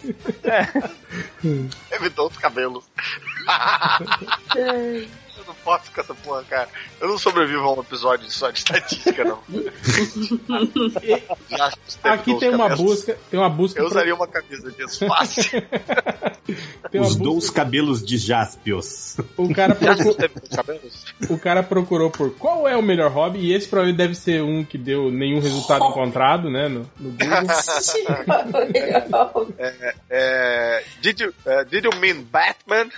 Evitou 1.93 2.27
os 2.29 2.37
cabelos. 2.37 2.85
Eu 5.61 5.73
não 5.73 5.79
posso 5.79 5.91
com 5.93 6.01
essa 6.01 6.15
porra, 6.15 6.45
cara. 6.45 6.69
Eu 7.01 7.09
não 7.09 7.19
sobrevivo 7.19 7.61
a 7.63 7.75
um 7.75 7.81
episódio 7.81 8.31
só 8.31 8.51
de 8.51 8.59
estatística, 8.59 9.25
não. 9.25 9.41
Aqui 12.03 12.35
tem 12.39 12.49
uma 12.51 12.69
busca, 12.75 13.19
tem 13.31 13.39
uma 13.39 13.49
busca. 13.51 13.79
Eu 13.79 13.85
pro- 13.85 13.93
usaria 13.95 14.15
uma 14.15 14.27
camisa 14.27 14.71
disso 14.73 15.07
fácil. 15.07 15.63
Os 16.93 17.15
busca- 17.17 17.23
dois 17.25 17.51
cabelos 17.51 18.05
de 18.05 18.19
Jaspios. 18.19 19.17
o 19.37 19.53
cara 19.55 19.77
cabelos? 19.77 21.05
o 21.29 21.39
cara 21.39 21.63
procurou 21.63 22.11
por 22.11 22.35
qual 22.35 22.67
é 22.67 22.77
o 22.77 22.83
melhor 22.83 23.11
hobby 23.11 23.39
e 23.39 23.53
esse 23.53 23.69
provavelmente 23.69 23.99
deve 23.99 24.15
ser 24.15 24.43
um 24.43 24.65
que 24.65 24.77
deu 24.77 25.11
nenhum 25.13 25.41
resultado 25.41 25.85
encontrado, 25.85 26.51
né, 26.51 26.69
no, 26.69 26.91
no 26.99 27.11
Google. 27.11 27.29
É, 30.11 30.83
did, 31.03 31.21
you, 31.21 31.33
eh, 31.47 31.65
did 31.65 31.85
you 31.85 31.91
mean 32.01 32.23
Batman? 32.23 32.89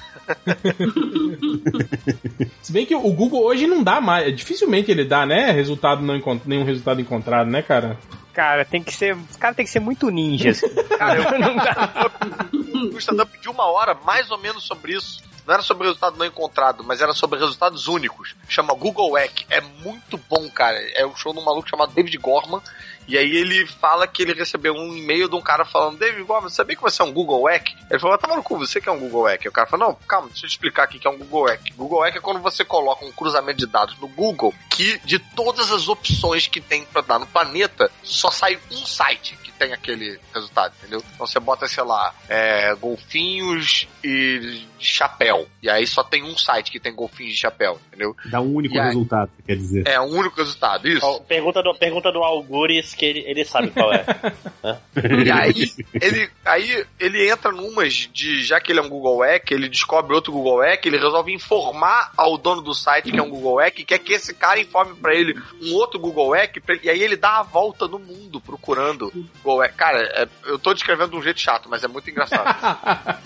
Se 2.63 2.73
bem 2.73 2.87
que 2.87 2.95
o 2.95 3.13
Google 3.13 3.43
hoje 3.43 3.67
não 3.67 3.83
dá 3.83 4.01
mais, 4.01 4.35
dificilmente 4.37 4.91
ele 4.91 5.05
dá, 5.05 5.27
né, 5.27 5.51
resultado 5.51 6.01
não 6.01 6.15
encont- 6.17 6.43
nenhum 6.47 6.65
resultado 6.65 7.01
encontrado, 7.01 7.51
né, 7.51 7.61
cara? 7.61 7.99
Cara, 8.33 8.65
tem 8.65 8.83
que 8.83 8.95
ser. 8.95 9.15
Os 9.15 9.37
caras 9.37 9.57
tem 9.57 9.67
que 9.67 9.71
ser 9.71 9.81
muito 9.81 10.09
ninjas. 10.11 10.61
Cara, 10.97 11.19
eu 11.23 11.39
não 11.39 11.55
dá. 11.57 12.11
um 12.55 12.97
stand-up 12.97 13.39
de 13.39 13.49
uma 13.51 13.67
hora, 13.67 13.95
mais 14.07 14.31
ou 14.31 14.39
menos 14.39 14.63
sobre 14.65 14.95
isso. 14.95 15.21
Não 15.47 15.55
era 15.55 15.63
sobre 15.63 15.85
resultado 15.85 16.17
não 16.17 16.27
encontrado, 16.27 16.85
mas 16.85 17.01
era 17.01 17.13
sobre 17.13 17.39
resultados 17.39 17.89
únicos. 17.89 18.35
Chama 18.49 18.75
Google 18.75 19.15
Hack. 19.15 19.45
É 19.51 19.61
muito 19.61 20.17
bom, 20.29 20.49
cara. 20.51 20.79
É 20.95 21.05
um 21.05 21.17
show 21.17 21.33
de 21.33 21.41
um 21.41 21.45
maluco 21.45 21.69
chamado 21.69 21.93
David 21.93 22.17
Gorman. 22.19 22.63
E 23.09 23.19
aí 23.19 23.37
ele 23.37 23.67
fala 23.67 24.07
que 24.07 24.23
ele 24.23 24.33
recebeu 24.33 24.75
um 24.75 24.97
e-mail 24.97 25.29
de 25.29 25.35
um 25.35 25.41
cara 25.41 25.65
falando, 25.65 25.99
David 25.99 26.23
Gorman, 26.23 26.49
sabia 26.49 26.77
que 26.77 26.83
você 26.83 27.03
é 27.03 27.05
um 27.05 27.13
Google 27.13 27.49
Hack? 27.49 27.71
Ele 27.91 27.99
falou, 27.99 28.17
tá 28.17 28.29
maluco, 28.29 28.57
você 28.57 28.81
que 28.81 28.89
é 28.89 28.93
um 28.93 28.99
Google 28.99 29.25
Hack. 29.25 29.43
Aí 29.43 29.49
o 29.49 29.53
cara 29.53 29.67
falou, 29.67 29.89
não, 29.89 29.95
calma, 30.07 30.29
deixa 30.29 30.47
eu 30.47 30.49
te 30.49 30.53
explicar 30.53 30.85
aqui 30.85 30.99
que 31.01 31.07
é 31.07 31.11
um 31.11 31.19
Google 31.19 31.47
Hack. 31.47 31.73
Google 31.75 32.01
Hack 32.03 32.17
é 32.17 32.21
quando 32.21 32.41
você 32.41 32.65
coloca 32.65 33.05
um 33.05 33.11
cruzamento 33.11 33.59
de 33.59 33.67
dados 33.67 33.99
no 33.99 34.07
Google 34.07 34.55
que 34.71 34.99
de 35.05 35.19
todas 35.19 35.73
as 35.73 35.89
opções 35.89 36.47
que 36.47 36.61
tem 36.61 36.85
pra 36.85 37.03
dar 37.03 37.19
no 37.19 37.27
planeta, 37.27 37.91
só 38.05 38.31
sai 38.31 38.59
um 38.71 38.87
site 38.87 39.37
tem 39.63 39.73
aquele 39.73 40.19
resultado, 40.35 40.75
entendeu? 40.79 41.03
Então 41.15 41.27
você 41.27 41.39
bota, 41.39 41.69
sei 41.69 41.85
lá, 41.85 42.13
é, 42.29 42.75
golfinhos 42.75 43.87
e 44.03 44.67
chapéu. 44.81 45.47
E 45.63 45.71
aí 45.71 45.87
só 45.87 46.03
tem 46.03 46.25
um 46.25 46.37
site 46.37 46.73
que 46.73 46.81
tem 46.81 46.93
golfinhos 46.93 47.35
de 47.35 47.39
chapéu, 47.39 47.79
entendeu? 47.87 48.17
Dá 48.27 48.41
um 48.41 48.55
único 48.55 48.75
E 48.75 48.81
aí? 48.81 48.87
resultado, 48.89 49.31
quer 49.47 49.57
dizer. 49.57 49.87
É 49.87 50.01
o 50.01 50.05
único 50.05 50.37
resultado, 50.37 50.89
isso. 50.89 51.07
Ó, 51.07 51.21
Pergunta 51.21 51.63
do, 51.63 51.73
pergunta 51.75 52.11
do 52.11 52.19
Algures 52.23 52.95
que 52.95 53.05
ele, 53.05 53.21
ele 53.21 53.45
sabe 53.45 53.71
qual 53.71 53.93
é. 53.93 54.05
E 55.25 55.31
aí 55.31 55.73
ele, 56.01 56.31
aí 56.45 56.87
ele 56.99 57.31
entra 57.31 57.51
numas 57.53 58.09
de, 58.13 58.43
já 58.45 58.61
que 58.61 58.73
ele 58.73 58.81
é 58.81 58.83
um 58.83 58.89
Google 58.89 59.23
Hack, 59.23 59.51
ele 59.51 59.69
descobre 59.69 60.15
outro 60.15 60.33
Google 60.33 60.61
Hack, 60.63 60.85
ele 60.87 60.99
resolve 60.99 61.33
informar 61.33 62.13
ao 62.17 62.37
dono 62.37 62.63
do 62.63 62.75
site 62.75 63.11
que 63.11 63.19
é 63.19 63.23
um 63.23 63.31
Google 63.31 63.59
Hack, 63.59 63.79
e 63.81 63.85
quer 63.85 63.99
que 63.99 64.13
esse 64.13 64.35
cara 64.35 64.61
informe 64.61 64.95
pra 64.95 65.15
ele 65.15 65.35
um 65.61 65.75
outro 65.75 65.99
Google 65.99 66.33
Hack, 66.33 66.57
e 66.83 66.89
aí 66.91 67.03
ele 67.03 67.17
dá 67.17 67.39
a 67.39 67.43
volta 67.43 67.87
no 67.89 67.99
mundo 67.99 68.41
procurando 68.41 69.13
Google 69.43 69.52
Hack. 69.61 69.75
Cara, 69.77 70.03
é- 70.03 70.29
eu 70.47 70.59
tô 70.59 70.75
descrevendo 70.75 71.11
de 71.13 71.17
um 71.17 71.23
jeito 71.23 71.39
chato, 71.41 71.69
mas 71.69 71.85
é 71.85 71.89
muito 71.89 72.11
engraçado. 72.11 72.43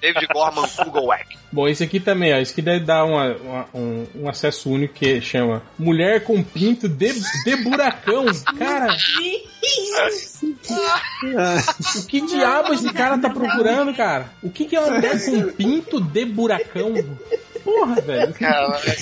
David 0.00 0.26
Gorman, 0.32 0.66
Google 0.84 1.10
Hack. 1.10 1.36
Bom, 1.52 1.68
esse 1.68 1.84
aqui 1.84 2.00
também, 2.00 2.34
ó. 2.34 2.38
Esse 2.38 2.52
aqui 2.52 2.62
deve 2.62 2.84
dar 2.84 3.04
uma- 3.04 3.36
uma- 3.36 3.68
um, 3.74 4.06
um 4.16 4.28
acesso 4.28 4.70
único 4.70 4.94
que 4.94 5.20
chama 5.20 5.62
Mulher 5.78 6.24
com 6.24 6.42
pinto 6.42 6.88
de, 6.88 7.12
de 7.44 7.56
buracão. 7.56 8.24
Cara, 8.58 8.96
o 11.96 12.06
que 12.06 12.20
diabo 12.26 12.72
esse 12.74 12.92
cara 12.92 13.18
tá 13.18 13.30
procurando, 13.30 13.94
cara? 13.94 14.30
O 14.42 14.50
que, 14.50 14.64
que 14.64 14.74
é 14.76 14.80
uma 14.80 14.94
mulher 14.96 15.24
com 15.24 15.52
pinto 15.52 16.00
de 16.00 16.24
buracão? 16.24 16.92
Porra, 17.62 18.00
velho. 18.00 18.34
Cara, 18.34 18.80
é, 18.86 18.90
é, 18.90 18.94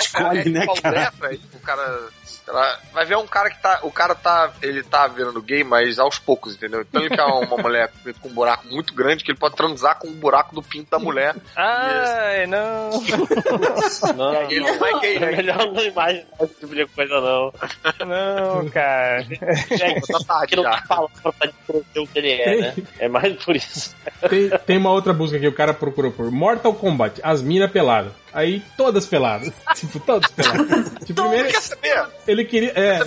Escolhe, 0.00 0.38
é, 0.40 0.44
né, 0.48 0.64
qual 0.66 0.76
cara? 0.82 1.00
letra 1.00 1.28
aí, 1.28 1.40
o 1.54 1.60
cara. 1.60 2.08
Ela- 2.46 2.78
Vai 2.92 3.04
ver 3.06 3.16
um 3.16 3.26
cara 3.26 3.50
que 3.50 3.60
tá. 3.62 3.80
O 3.82 3.90
cara 3.90 4.14
tá. 4.14 4.52
Ele 4.62 4.82
tá 4.82 5.06
virando 5.06 5.40
gay, 5.42 5.62
mas 5.64 5.98
aos 5.98 6.18
poucos, 6.18 6.54
entendeu? 6.54 6.80
Então 6.82 7.00
ele 7.02 7.14
quer 7.14 7.22
uma 7.24 7.56
mulher 7.56 7.90
com 8.20 8.28
um 8.28 8.32
buraco 8.32 8.66
muito 8.68 8.92
grande 8.94 9.22
que 9.24 9.30
ele 9.30 9.38
pode 9.38 9.54
transar 9.56 9.98
com 9.98 10.08
o 10.08 10.12
buraco 10.12 10.54
do 10.54 10.62
pinto 10.62 10.90
da 10.90 10.98
mulher. 10.98 11.34
Ai, 11.56 12.46
não. 12.46 12.90
Não, 14.16 14.42
Ele 14.50 14.60
não 14.60 14.78
vai 14.78 15.00
gay, 15.00 15.16
é 15.16 15.20
né? 15.20 15.30
melhor 15.36 15.58
não 15.72 15.82
imaginar 15.84 16.24
esse 16.40 16.54
tipo 16.54 16.74
de 16.74 16.86
coisa, 16.86 17.20
não. 17.20 17.52
Não, 18.06 18.68
cara. 18.70 19.22
Gente, 19.22 20.06
Tá 20.06 20.18
tarde 20.26 20.56
não 20.56 20.64
tem 20.70 20.82
palavra 20.86 21.10
pra 21.22 21.46
descrever 21.50 21.98
o 22.00 22.06
que 22.06 22.18
ele 22.18 22.30
é, 22.32 22.60
né? 22.60 22.74
É 22.98 23.08
mais 23.08 23.32
por 23.44 23.54
isso. 23.56 23.94
Tem, 24.28 24.48
tem 24.66 24.76
uma 24.78 24.90
outra 24.90 25.12
busca 25.12 25.38
que 25.38 25.46
o 25.46 25.52
cara 25.54 25.72
procurou 25.74 26.10
por 26.10 26.30
Mortal 26.30 26.74
Kombat, 26.74 27.20
as 27.22 27.42
minas 27.42 27.70
peladas. 27.70 28.12
Aí 28.32 28.62
todas 28.76 29.06
peladas. 29.06 29.52
Tipo, 29.74 30.00
todas 30.00 30.30
peladas. 30.30 30.84
Tipo, 31.04 31.10
Então, 31.10 31.28
primeiro 31.28 31.48
quer 31.50 31.60
saber? 31.62 32.06
ele 32.26 32.44
queria. 32.44 32.72
É, 32.74 33.00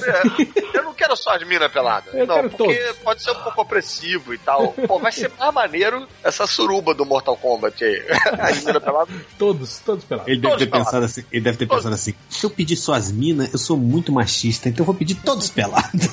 Eu 0.73 0.83
não 0.83 0.93
quero 0.93 1.15
só 1.15 1.35
as 1.35 1.47
minas 1.47 1.71
peladas. 1.71 2.13
Eu 2.13 2.25
não, 2.27 2.35
quero 2.35 2.49
porque 2.51 2.75
todos. 2.75 2.97
pode 2.99 3.23
ser 3.23 3.31
um 3.31 3.35
pouco 3.35 3.61
opressivo 3.61 4.33
e 4.33 4.37
tal. 4.37 4.73
Pô, 4.87 4.99
vai 4.99 5.11
ser 5.11 5.31
mais 5.39 5.53
maneiro 5.53 6.07
essa 6.23 6.45
suruba 6.47 6.93
do 6.93 7.05
Mortal 7.05 7.35
Kombat 7.37 7.83
aí. 7.83 8.03
As 8.39 8.63
minas 8.63 8.83
peladas. 8.83 9.15
todos, 9.37 9.79
todos 9.79 10.03
pelados. 10.05 10.31
Ele 10.31 10.41
deve 10.41 10.51
Todos 10.53 10.65
ter 10.65 10.71
pelados. 10.71 10.87
pensado 10.91 11.05
assim, 11.05 11.23
ele 11.31 11.41
deve 11.43 11.57
ter 11.57 11.67
pensado 11.67 11.95
assim, 11.95 12.13
se 12.29 12.45
eu 12.45 12.49
pedir 12.49 12.75
só 12.75 12.93
as 12.93 13.11
minas, 13.11 13.51
eu 13.53 13.59
sou 13.59 13.77
muito 13.77 14.11
machista, 14.11 14.69
então 14.69 14.83
eu 14.83 14.85
vou 14.85 14.95
pedir 14.95 15.15
todos 15.15 15.49
pelados. 15.49 15.91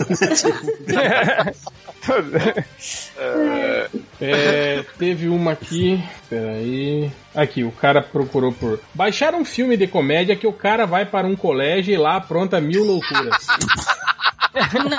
É, 4.20 4.84
teve 4.98 5.28
uma 5.28 5.52
aqui. 5.52 6.02
Peraí. 6.28 7.10
Aqui, 7.34 7.64
o 7.64 7.72
cara 7.72 8.02
procurou 8.02 8.52
por. 8.52 8.80
Baixar 8.94 9.34
um 9.34 9.44
filme 9.44 9.76
de 9.76 9.86
comédia 9.86 10.36
que 10.36 10.46
o 10.46 10.52
cara 10.52 10.86
vai 10.86 11.04
para 11.04 11.26
um 11.26 11.36
colégio 11.36 11.94
e 11.94 11.98
lá 11.98 12.16
apronta 12.16 12.60
mil 12.60 12.84
loucuras. 12.84 13.46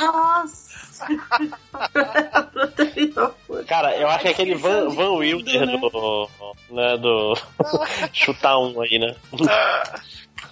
Nossa! 0.01 0.71
Cara, 3.67 3.95
eu 3.97 4.07
acho 4.07 4.21
que 4.21 4.27
é 4.27 4.31
aquele 4.31 4.55
Van, 4.55 4.89
Van 4.89 5.13
Wilder 5.13 5.65
do. 5.79 6.29
Né, 6.69 6.97
do. 6.97 7.37
chutar 8.13 8.57
um 8.59 8.79
aí, 8.81 8.99
né? 8.99 9.15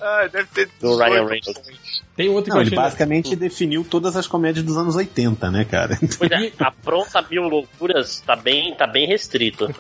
Ah, 0.01 0.27
deve 0.31 0.47
ter 0.47 0.69
Do 0.79 0.97
Ryan 0.97 1.25
18 1.25 1.29
Reynolds. 1.29 2.03
Tem 2.19 2.27
outro 2.27 2.53
Não, 2.53 2.61
que 2.61 2.67
ele 2.67 2.75
basicamente 2.75 3.33
definiu 3.33 3.81
todas 3.81 4.17
as 4.17 4.27
comédias 4.27 4.65
dos 4.65 4.75
anos 4.75 4.93
80, 4.93 5.49
né, 5.49 5.63
cara? 5.63 5.97
Pois 6.19 6.29
é, 6.29 6.51
a 6.59 6.69
pronta 6.69 7.25
mil 7.31 7.43
loucuras 7.43 8.19
tá 8.25 8.35
bem, 8.35 8.75
tá 8.75 8.85
bem 8.85 9.07
restrito. 9.07 9.67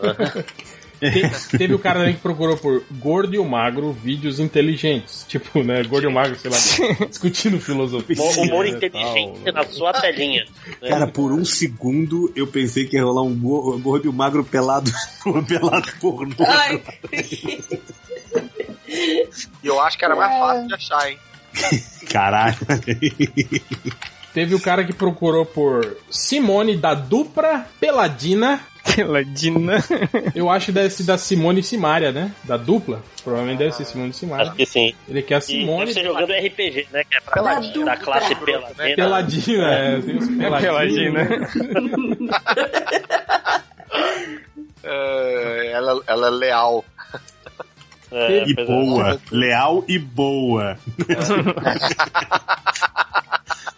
né? 1.01 1.11
Te- 1.11 1.57
teve 1.57 1.73
o 1.73 1.79
cara 1.79 1.99
também 1.99 2.13
que 2.15 2.21
procurou 2.21 2.55
por 2.55 2.81
gordo 2.91 3.35
e 3.35 3.37
o 3.39 3.43
magro 3.43 3.91
vídeos 3.91 4.39
inteligentes. 4.39 5.25
Tipo, 5.27 5.61
né? 5.63 5.83
Gordo 5.83 6.05
e 6.05 6.07
o 6.07 6.13
magro, 6.13 6.39
sei 6.39 6.49
lá, 6.49 6.57
discutindo 7.09 7.59
filosofia. 7.59 8.15
Humor, 8.37 8.63
né, 8.63 8.71
inteligente 8.71 9.41
tal. 9.43 9.53
na 9.55 9.65
sua 9.65 9.91
telinha. 9.91 10.45
né? 10.81 10.87
Cara, 10.87 11.07
por 11.07 11.33
um 11.33 11.43
segundo 11.43 12.31
eu 12.37 12.47
pensei 12.47 12.85
que 12.85 12.95
ia 12.95 13.03
rolar 13.03 13.23
um 13.23 13.35
go- 13.37 13.77
gordo 13.79 14.05
e 14.05 14.09
um 14.09 14.13
magro 14.13 14.45
pelado, 14.45 14.89
pelado 15.45 15.91
pornô. 15.99 16.35
Ai, 16.47 16.81
E 19.61 19.67
eu 19.67 19.79
acho 19.81 19.97
que 19.97 20.05
era 20.05 20.15
mais 20.15 20.31
fácil 20.39 20.67
de 20.67 20.73
achar, 20.73 21.09
hein? 21.11 21.17
Caralho. 22.11 22.55
Teve 24.33 24.55
o 24.55 24.59
cara 24.61 24.83
que 24.83 24.93
procurou 24.93 25.45
por 25.45 25.97
Simone 26.09 26.77
da 26.77 26.93
dupla 26.93 27.65
Peladina. 27.79 28.61
Peladina. 28.95 29.83
Eu 30.33 30.49
acho 30.49 30.67
que 30.67 30.71
deve 30.71 30.89
ser 30.89 31.03
da 31.03 31.17
Simone 31.17 31.59
e 31.59 31.63
Simária, 31.63 32.11
né? 32.11 32.31
Da 32.43 32.57
dupla. 32.57 33.03
Provavelmente 33.23 33.59
deve 33.59 33.71
ser 33.73 33.85
Simone 33.85 34.11
e 34.11 34.13
Simária. 34.13 34.45
Acho 34.47 34.55
que 34.55 34.65
sim. 34.65 34.93
Ele 35.07 35.21
quer 35.21 35.35
a 35.35 35.37
E 35.39 35.41
Simone 35.41 35.79
deve 35.85 35.93
ser 35.93 36.03
jogando 36.05 36.31
RPG, 36.31 36.87
né? 36.91 37.03
Que 37.03 37.17
é 37.17 37.21
pra 37.21 37.33
Peladinho. 37.33 37.85
da 37.85 37.97
classe 37.97 38.33
Né? 38.33 38.39
peladina. 38.45 38.95
Peladina. 38.95 39.73
É, 39.73 39.99
peladinhos. 39.99 40.27
Peladina. 40.61 41.29
É, 44.83 45.71
ela, 45.73 46.01
ela 46.07 46.27
é 46.27 46.29
leal. 46.29 46.85
É, 48.11 48.45
E 48.47 48.55
é. 48.57 48.65
boa. 48.65 49.19
Leal 49.31 49.83
e 49.87 49.99
boa. 49.99 50.77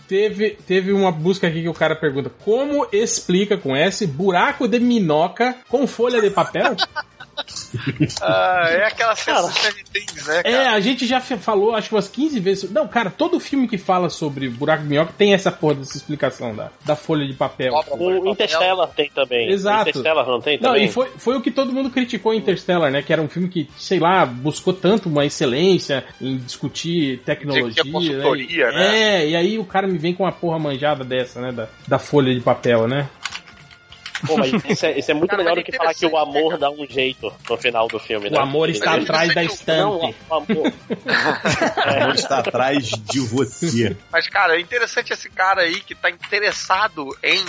Teve, 0.08 0.58
teve 0.68 0.92
uma 0.92 1.10
busca 1.10 1.48
aqui 1.48 1.61
que 1.61 1.69
o 1.69 1.74
cara 1.74 1.95
pergunta: 1.95 2.30
Como 2.43 2.85
explica 2.92 3.58
com 3.58 3.74
S 3.74 4.06
buraco 4.06 4.68
de 4.68 4.77
minhoca 4.77 5.56
com 5.69 5.88
folha 5.88 6.22
de 6.22 6.30
papel? 6.30 6.76
Ah, 8.21 8.67
é 8.69 8.85
aquela 8.85 9.15
Stranger 9.15 9.83
Things, 9.91 10.27
né, 10.27 10.39
É, 10.43 10.51
cara? 10.51 10.71
a 10.73 10.79
gente 10.79 11.05
já 11.07 11.19
falou 11.19 11.75
acho 11.75 11.89
que 11.89 11.95
umas 11.95 12.07
15 12.09 12.39
vezes. 12.39 12.71
Não, 12.71 12.87
cara, 12.87 13.09
todo 13.09 13.39
filme 13.39 13.67
que 13.67 13.77
fala 13.77 14.09
sobre 14.09 14.49
buraco 14.49 14.83
de 14.83 14.89
minhoca 14.89 15.13
tem 15.17 15.33
essa 15.33 15.51
porra 15.51 15.75
dessa 15.75 15.97
explicação 15.97 16.55
da, 16.55 16.69
da 16.85 16.95
folha 16.95 17.25
de 17.25 17.33
papel. 17.33 17.73
O 17.97 18.29
Interstellar 18.29 18.87
tem 18.89 19.09
também. 19.13 19.49
Exato. 19.49 19.87
O 19.87 19.89
Interstellar 19.89 20.27
não 20.27 20.41
tem 20.41 20.57
Não, 20.59 20.71
também? 20.71 20.85
e 20.85 20.91
foi, 20.91 21.07
foi 21.17 21.35
o 21.35 21.41
que 21.41 21.51
todo 21.51 21.71
mundo 21.71 21.89
criticou 21.89 22.33
em 22.33 22.37
Interstellar, 22.37 22.91
né? 22.91 23.01
Que 23.01 23.13
era 23.13 23.21
um 23.21 23.29
filme 23.29 23.47
que, 23.49 23.69
sei 23.77 23.99
lá, 23.99 24.25
buscou 24.25 24.73
tanto 24.73 25.09
uma 25.09 25.25
excelência 25.25 26.03
em 26.19 26.37
discutir 26.37 27.19
tecnologia. 27.25 27.83
E, 27.83 28.57
né? 28.57 29.21
É, 29.21 29.29
e 29.29 29.35
aí 29.35 29.59
o 29.59 29.65
cara 29.65 29.87
me 29.87 29.97
vem 29.97 30.13
com 30.13 30.23
uma 30.23 30.31
porra 30.31 30.59
manjada 30.59 31.03
dessa, 31.03 31.39
né? 31.41 31.51
Da, 31.51 31.67
da 31.87 31.99
folha 31.99 32.33
de 32.33 32.41
papel, 32.41 32.87
né? 32.87 33.09
Pô, 34.25 34.38
mas 34.38 34.51
isso 34.69 34.85
é, 34.85 35.00
isso 35.00 35.11
é 35.11 35.14
muito 35.14 35.32
Cara, 35.32 35.43
melhor 35.43 35.56
do 35.56 35.64
que 35.64 35.75
falar 35.75 35.93
que 35.93 36.06
o 36.06 36.17
amor 36.17 36.58
dá 36.58 36.69
um 36.69 36.85
jeito 36.88 37.32
no 37.50 37.58
final 37.58 37.88
do 37.88 38.00
filme, 38.00 38.27
O 38.27 38.32
né? 38.32 38.40
amor 38.40 38.69
está 38.69 38.95
atrás 38.95 39.33
da 39.33 39.41
Não, 39.43 39.50
estante. 39.51 40.16
o 40.30 40.33
amor. 40.33 40.74
O 41.06 42.03
amor 42.03 42.16
está 42.16 42.40
atrás 42.40 42.88
de 42.90 43.19
você. 43.19 43.95
Mas, 44.11 44.27
cara, 44.27 44.56
é 44.58 44.61
interessante 44.61 45.14
esse 45.14 45.30
cara 45.30 45.61
aí 45.61 45.82
que 45.82 45.95
tá 45.95 46.09
interessado 46.09 47.08
em 47.24 47.43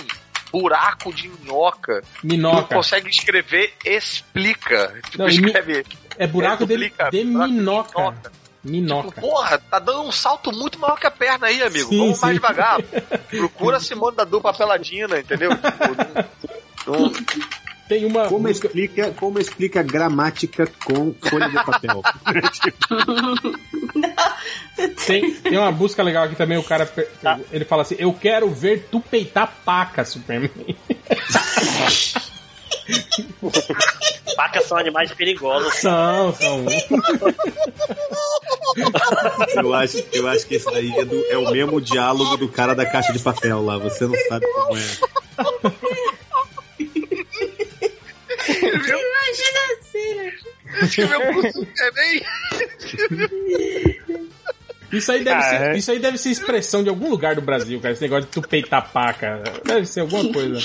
buraco 0.51 1.11
de 1.13 1.29
minhoca. 1.29 2.03
Não 2.23 2.29
Minoca. 2.35 2.75
consegue 2.75 3.09
escrever, 3.09 3.73
explica. 3.85 4.93
Tipo, 5.05 5.17
Não, 5.19 5.27
escreve. 5.27 5.85
É 6.17 6.27
buraco 6.27 6.65
de, 6.65 6.73
duplica, 6.73 7.09
de 7.09 7.23
buraco 7.23 7.47
de 7.47 7.53
minoca. 7.53 7.99
minhoca. 7.99 8.31
Minoca. 8.63 9.07
Tipo, 9.09 9.21
porra, 9.21 9.57
tá 9.57 9.77
dando 9.79 10.03
um 10.03 10.11
salto 10.11 10.51
muito 10.53 10.79
maior 10.79 10.97
que 10.97 11.05
a 11.07 11.11
perna 11.11 11.47
aí, 11.47 11.61
amigo. 11.61 11.89
Sim, 11.89 11.97
Vamos 11.97 12.21
mais 12.21 12.33
sim. 12.35 12.39
devagar. 12.41 12.81
Procura 13.29 13.77
a 13.77 13.79
Simone 13.79 14.15
da 14.15 14.23
dupla 14.23 14.53
peladina, 14.53 15.19
entendeu? 15.19 15.49
Tipo, 15.49 16.53
não- 16.87 17.11
Tem 17.87 18.05
uma. 18.05 18.27
Como 18.29 18.47
busca- 18.47 18.67
explica, 18.67 19.11
como 19.11 19.39
explica 19.39 19.83
gramática 19.83 20.67
com 20.85 21.13
folha 21.29 21.49
de 21.49 21.55
papel? 21.65 22.01
Tem, 25.05 25.33
tem 25.35 25.57
uma 25.57 25.71
busca 25.71 26.01
legal 26.01 26.23
aqui 26.23 26.35
também, 26.35 26.57
o 26.57 26.63
cara 26.63 26.85
per- 26.85 27.09
ele 27.51 27.65
fala 27.65 27.81
assim: 27.83 27.95
Eu 27.99 28.13
quero 28.13 28.49
ver 28.49 28.87
tu 28.89 28.99
peitar 29.01 29.51
paca, 29.65 30.03
Superman. 30.05 30.49
Pacas 34.35 34.65
são 34.65 34.77
animais 34.77 35.11
perigosos. 35.13 35.73
São, 35.75 36.33
são. 36.35 36.65
Eu 39.55 39.73
acho, 39.73 40.03
eu 40.11 40.27
acho 40.27 40.45
que 40.47 40.55
esse 40.55 40.65
daí 40.71 40.91
é, 40.97 41.05
do- 41.05 41.25
é 41.29 41.37
o 41.37 41.51
mesmo 41.51 41.79
diálogo 41.79 42.37
do 42.37 42.47
cara 42.49 42.73
da 42.73 42.85
caixa 42.85 43.13
de 43.13 43.19
papel 43.19 43.61
lá. 43.63 43.77
Você 43.77 44.05
não 44.05 44.15
sabe 44.27 44.45
como 44.53 44.77
é. 44.77 44.81
Imagina 49.33 49.59
a 49.59 49.83
cena. 49.83 50.31
Escreveu 50.83 51.19
pro 51.21 51.51
Superman. 51.51 52.21
Isso 54.91 55.11
aí, 55.11 55.23
deve 55.23 55.39
Ah, 55.39 55.49
ser, 55.49 55.61
é. 55.61 55.75
isso 55.75 55.91
aí 55.91 55.97
deve 55.97 56.17
ser 56.19 56.29
expressão 56.29 56.83
de 56.83 56.89
algum 56.89 57.09
lugar 57.09 57.33
do 57.33 57.41
Brasil, 57.41 57.81
cara. 57.81 57.93
Esse 57.93 58.03
negócio 58.03 58.25
de 58.25 58.31
tu 58.31 58.47
peitar 58.47 58.91
paca. 58.91 59.41
Deve 59.65 59.87
ser 59.87 60.01
alguma 60.01 60.31
coisa. 60.31 60.59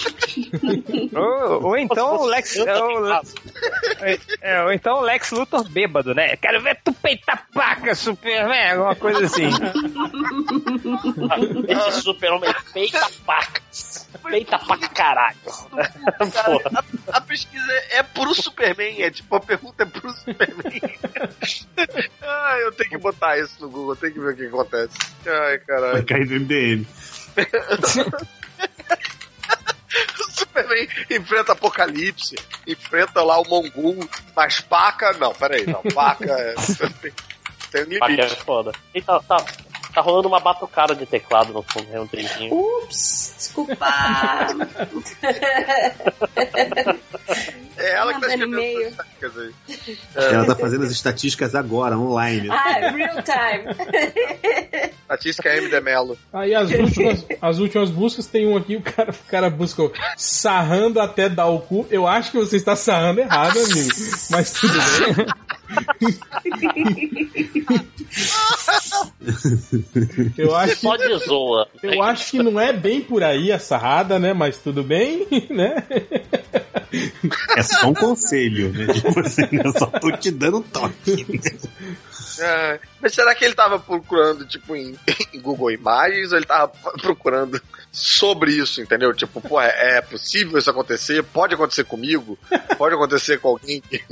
Ou, 1.15 1.65
ou 1.69 1.79
então 1.79 2.17
o 2.19 2.27
Lex. 2.27 2.57
Ou- 2.59 2.67
é, 4.03 4.19
é, 4.43 4.63
ou 4.65 4.71
então 4.73 4.99
o 4.99 5.01
Lex 5.01 5.31
Luthor 5.31 5.67
bêbado, 5.71 6.15
né? 6.15 6.37
Quero 6.37 6.61
ver 6.61 6.79
tu 6.85 6.93
peitar 6.93 7.47
paca, 7.55 7.95
Superman, 7.95 8.73
alguma 8.73 8.95
coisa 8.97 9.25
assim. 9.25 9.49
Esse 11.67 12.03
super-homem 12.03 12.55
peita 12.75 13.01
pacas. 13.25 13.63
Peita 14.23 14.59
pra 14.59 14.89
caralho. 14.89 15.37
Porra. 15.45 16.85
A, 17.13 17.17
a 17.19 17.21
pesquisa 17.21 17.71
é, 17.71 17.99
é 17.99 18.03
pro 18.03 18.35
Superman, 18.35 19.03
é 19.03 19.11
tipo, 19.11 19.37
a 19.37 19.41
pergunta 19.41 19.83
é 19.83 19.87
pro 19.87 20.11
Superman. 20.11 20.81
ah, 22.23 22.57
eu 22.61 22.73
tenho 22.73 22.91
que 22.91 22.99
botar 22.99 23.39
isso 23.39 23.55
no 23.61 23.69
Google, 23.71 23.97
tem 23.97 24.13
que 24.13 24.19
ver 24.21 24.33
o 24.33 24.37
que 24.37 24.47
acontece. 24.47 24.97
Ai, 25.27 25.33
Vai 25.33 25.59
caralho. 25.59 26.07
cair 26.07 26.27
no 26.27 26.41
MDM. 26.41 26.87
O 30.21 30.31
Superman 30.31 30.87
enfrenta 31.11 31.53
Apocalipse, 31.53 32.37
enfrenta 32.67 33.23
lá 33.23 33.39
o 33.41 33.49
Mongul, 33.49 34.09
mas 34.37 34.61
paca, 34.61 35.13
não, 35.15 35.33
peraí, 35.33 35.67
não, 35.67 35.83
paca 35.83 36.31
é. 36.31 36.55
Tem 37.71 37.85
um 37.85 37.99
Paca 37.99 38.13
é 38.13 38.17
limite. 38.17 38.37
foda. 38.45 38.73
E 38.95 39.03
tá, 39.03 39.21
tá, 39.99 40.01
rolando 40.01 40.29
uma 40.29 40.41
batucada 40.41 40.95
de 40.95 41.07
teclado 41.07 41.53
no 41.53 41.63
fundo, 41.63 41.87
é 41.93 42.01
um 42.01 42.07
trechinho. 42.07 42.55
Ups, 42.55 43.35
desculpa. 43.37 43.77
É 47.79 47.93
ela 47.93 48.13
que 48.13 48.21
tá 48.21 48.27
escrevendo 48.27 48.59
essas 48.59 48.91
estatísticas 48.91 49.39
aí. 49.39 49.55
Ela 50.17 50.45
tá 50.47 50.57
fazendo 50.57 50.85
as 50.85 50.91
estatísticas 50.91 51.55
agora, 51.55 51.97
online. 51.97 52.51
ah, 52.51 52.91
real 52.91 53.23
time. 53.23 54.91
Estatística 55.03 55.49
M. 55.57 55.71
de 55.71 55.81
Mello. 55.81 56.19
Aí 56.33 56.55
as 56.55 56.71
últimas, 56.71 57.27
as 57.41 57.59
últimas 57.59 57.91
buscas 57.91 58.27
tem 58.27 58.49
um 58.49 58.57
aqui, 58.57 58.77
o 58.77 58.83
cara, 58.83 59.11
o 59.11 59.31
cara 59.31 59.49
busca 59.49 59.85
o 59.85 59.93
sarrando 60.17 61.01
até 61.01 61.29
dar 61.29 61.47
o 61.47 61.61
cu. 61.61 61.87
Eu 61.89 62.05
acho 62.07 62.33
que 62.33 62.39
você 62.39 62.57
está 62.57 62.75
sarrando 62.75 63.21
errado, 63.21 63.57
amigo. 63.59 63.91
Mas 64.31 64.53
tudo 64.53 64.75
bem. 64.75 65.27
Eu 70.37 70.57
acho 70.57 70.77
que 70.77 70.81
Só 70.81 70.97
de 70.97 71.19
zoa. 71.19 71.69
Eu 71.83 72.03
acho 72.03 72.31
que 72.31 72.43
não 72.43 72.59
é 72.59 72.73
bem 72.73 73.01
por 73.01 73.23
aí 73.23 73.53
a 73.53 73.59
sarrada, 73.59 74.19
né? 74.19 74.33
Mas 74.33 74.59
tudo 74.59 74.83
bem, 74.83 75.27
né? 75.51 75.77
É 77.57 77.63
só 77.63 77.89
um 77.89 77.95
conselho, 77.95 78.73
né? 78.73 78.93
Tipo 78.95 79.21
assim, 79.21 79.43
eu 79.53 79.73
só 79.73 79.87
tô 79.87 80.11
te 80.13 80.31
dando 80.31 80.63
toque. 80.63 81.27
É, 82.41 82.81
mas 83.01 83.15
será 83.15 83.35
que 83.35 83.45
ele 83.45 83.55
tava 83.55 83.79
procurando, 83.79 84.47
tipo, 84.47 84.75
em, 84.75 84.97
em 85.35 85.41
Google 85.41 85.73
Imagens 85.73 86.31
ou 86.31 86.39
ele 86.39 86.47
tava 86.47 86.69
procurando 87.03 87.61
sobre 87.91 88.53
isso, 88.53 88.81
entendeu? 88.81 89.13
Tipo, 89.13 89.41
pô, 89.41 89.61
é, 89.61 89.99
é 89.99 90.01
possível 90.01 90.59
isso 90.59 90.71
acontecer? 90.71 91.23
Pode 91.25 91.55
acontecer 91.55 91.85
comigo? 91.85 92.39
Pode 92.77 92.95
acontecer 92.95 93.41
com 93.41 93.49
alguém 93.49 93.81
que, 93.81 94.03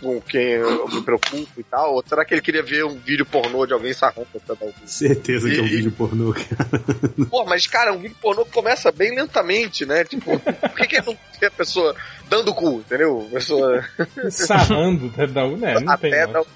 com 0.00 0.20
quem 0.20 0.42
eu 0.52 0.88
me 0.88 1.02
preocupo 1.02 1.48
e 1.58 1.62
tal? 1.64 1.94
Ou 1.94 2.04
será 2.06 2.24
que 2.24 2.34
ele 2.34 2.40
queria 2.42 2.62
ver 2.62 2.84
um 2.84 2.96
vídeo 2.98 3.24
pornô 3.26 3.66
de 3.66 3.72
alguém 3.72 3.92
sarrando 3.92 4.28
dar? 4.32 4.72
Certeza 4.86 5.48
que 5.48 5.58
é 5.58 5.62
um 5.62 5.66
E- 5.66 5.70
vídeo 5.70 5.92
pornô, 5.92 6.32
cara. 6.34 6.68
Pô, 7.30 7.44
mas 7.44 7.66
cara, 7.66 7.92
um 7.92 7.98
vídeo 7.98 8.16
pornô 8.20 8.44
começa 8.46 8.90
bem 8.92 9.14
lentamente, 9.14 9.84
né? 9.86 10.04
Tipo, 10.04 10.38
por 10.38 10.76
que, 10.76 10.86
que 10.86 10.98
não 10.98 11.16
tem 11.38 11.48
a 11.48 11.50
pessoa 11.50 11.94
dando 12.28 12.50
o 12.50 12.54
cu, 12.54 12.80
entendeu? 12.80 13.26
A 13.30 13.34
pessoa 13.34 13.84
Sarrando 14.30 15.06
até 15.12 15.26
dar 15.26 15.44
o. 15.46 15.56
Né, 15.56 15.74
não 15.74 15.96
tem. 15.96 16.12
até 16.12 16.26
não. 16.26 16.44
dar 16.44 16.46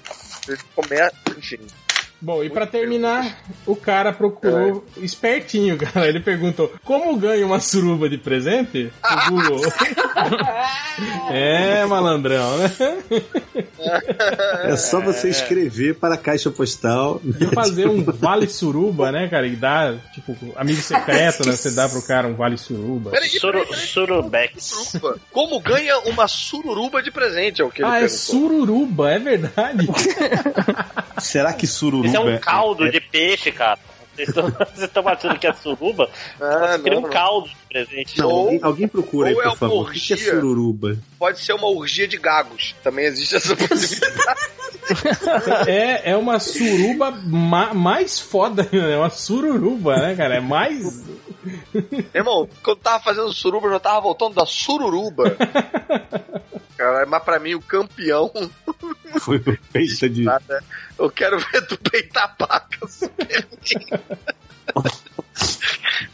Ele 0.47 0.57
começa, 0.75 1.15
enfim. 1.37 1.59
Bom, 2.19 2.43
e 2.43 2.49
pra 2.49 2.65
terminar, 2.65 3.37
o 3.65 3.75
cara 3.75 4.11
procurou 4.11 4.83
espertinho, 4.97 5.77
cara. 5.79 6.07
Ele 6.07 6.19
perguntou: 6.19 6.73
como 6.83 7.15
ganha 7.15 7.45
uma 7.45 7.59
suruba 7.59 8.09
de 8.09 8.17
presente? 8.17 8.91
O 9.03 9.29
Google. 9.31 9.61
é, 11.29 11.85
malandrão, 11.85 12.57
né? 12.57 12.71
É 14.63 14.75
só 14.75 14.99
você 14.99 15.29
escrever 15.29 15.95
para 15.95 16.15
a 16.15 16.17
caixa 16.17 16.49
postal. 16.49 17.21
E 17.39 17.45
fazer 17.53 17.87
um 17.87 18.03
vale 18.03 18.47
suruba, 18.47 19.11
né, 19.11 19.27
cara? 19.27 19.45
E 19.47 19.55
dar, 19.55 19.95
tipo, 20.13 20.35
amigo 20.55 20.81
secreto, 20.81 21.45
né? 21.45 21.51
Você 21.51 21.71
dá 21.71 21.87
pro 21.87 22.01
cara 22.01 22.27
um 22.27 22.35
vale 22.35 22.57
suruba. 22.57 23.11
Peraí, 23.11 23.29
peraí, 23.39 23.65
peraí. 23.65 23.85
surubex. 23.87 24.63
Suruba. 24.63 25.17
Como 25.31 25.59
ganha 25.59 25.99
uma 25.99 26.27
sururuba 26.27 27.01
de 27.01 27.11
presente? 27.11 27.61
É 27.61 27.65
o 27.65 27.69
que 27.69 27.81
ele 27.81 27.89
Ah, 27.89 27.97
é 27.97 27.99
perguntou. 28.01 28.17
sururuba, 28.17 29.11
é 29.11 29.19
verdade. 29.19 29.87
Será 31.19 31.53
que 31.53 31.67
sururuba 32.07 32.13
Isso 32.13 32.15
é 32.17 32.19
um 32.19 32.37
caldo 32.39 32.87
é- 32.87 32.91
de 32.91 32.99
peixe, 32.99 33.51
cara. 33.51 33.79
Vocês 34.15 34.29
estão- 34.29 34.47
achando 35.07 35.37
que 35.37 35.45
é 35.47 35.53
suruba? 35.53 36.09
Ah, 36.41 36.77
um 36.97 37.01
não. 37.01 37.09
caldo 37.09 37.47
de 37.47 37.55
presente. 37.67 38.17
Não, 38.19 38.29
Ou- 38.29 38.39
alguém, 38.45 38.59
alguém 38.63 38.87
procura 38.87 39.29
aí, 39.29 39.33
é 39.33 39.37
por 39.37 39.45
uma 39.47 39.55
favor. 39.55 39.89
O 39.89 39.91
que 39.91 40.13
é 40.13 40.15
orgia. 40.15 40.31
sururuba? 40.31 40.97
Pode 41.19 41.39
ser 41.39 41.53
uma 41.53 41.67
orgia 41.67 42.07
de 42.07 42.17
gagos. 42.17 42.75
Também 42.83 43.05
existe 43.05 43.35
essa 43.35 43.55
possibilidade. 43.55 44.39
É, 45.67 46.11
é 46.11 46.15
uma 46.17 46.39
suruba 46.39 47.11
ma- 47.11 47.73
mais 47.73 48.19
foda, 48.21 48.63
né? 48.71 48.93
É 48.93 48.97
uma 48.97 49.09
sururuba, 49.09 49.97
né, 49.97 50.15
cara? 50.15 50.35
É 50.35 50.39
mais. 50.39 51.03
Irmão, 52.13 52.47
quando 52.63 52.77
eu 52.77 52.83
tava 52.83 53.03
fazendo 53.03 53.31
suruba, 53.33 53.67
eu 53.67 53.71
já 53.73 53.79
tava 53.81 53.99
voltando 53.99 54.35
da 54.35 54.45
sururuba. 54.45 55.35
Cara, 56.77 57.05
mas 57.07 57.23
pra 57.23 57.39
mim 57.39 57.55
o 57.55 57.61
campeão 57.61 58.31
Foi 59.19 59.37
o 59.37 59.57
feita 59.71 60.07
de. 60.07 60.25
Eu 60.97 61.09
quero 61.09 61.37
ver 61.39 61.65
tu 61.67 61.77
peitar 61.79 62.23
a 62.25 62.27
paca 62.29 62.87
super 62.87 63.47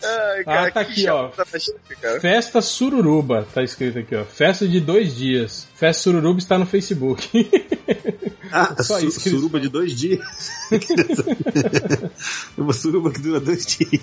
Ai, 0.04 0.44
cara, 0.44 0.68
Ah, 0.68 0.72
tá 0.72 0.86
que 0.86 0.92
aqui, 0.92 1.10
ó. 1.10 1.30
gente. 1.54 2.20
Festa 2.22 2.62
Sururuba, 2.62 3.48
tá 3.54 3.64
escrito 3.64 4.00
aqui, 4.00 4.16
ó. 4.16 4.24
Festa 4.24 4.68
de 4.68 4.80
dois 4.80 5.16
dias. 5.16 5.68
Festa 5.76 6.04
Sururuba 6.04 6.40
está 6.40 6.58
no 6.58 6.66
Facebook. 6.66 7.50
Ah, 8.52 8.76
Só 8.84 9.00
su- 9.00 9.08
isso 9.08 9.20
que 9.22 9.30
eles 9.30 9.40
suruba 9.40 9.60
de 9.60 9.70
dois 9.70 9.98
dias. 9.98 10.22
uma 12.58 12.74
suruba 12.74 13.12
que 13.12 13.20
dura 13.22 13.40
dois 13.40 13.66
dias. 13.66 14.02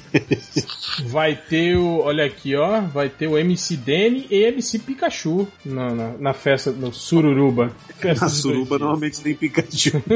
Vai 1.07 1.37
ter 1.37 1.77
o. 1.77 2.01
Olha 2.01 2.25
aqui, 2.25 2.57
ó. 2.57 2.81
Vai 2.81 3.09
ter 3.09 3.27
o 3.27 3.39
MC 3.39 3.77
Dene 3.77 4.27
e 4.31 4.43
MC 4.45 4.79
Pikachu 4.81 5.47
na, 5.65 5.95
na, 5.95 6.09
na 6.19 6.33
festa, 6.35 6.71
no 6.71 6.93
Sururuba. 6.93 7.71
Festa 7.99 8.27
A 8.27 8.29
de 8.29 8.33
dois 8.35 8.43
suruba 8.43 8.79
normalmente 8.79 9.21
tem 9.21 9.35
Pikachu. 9.35 10.03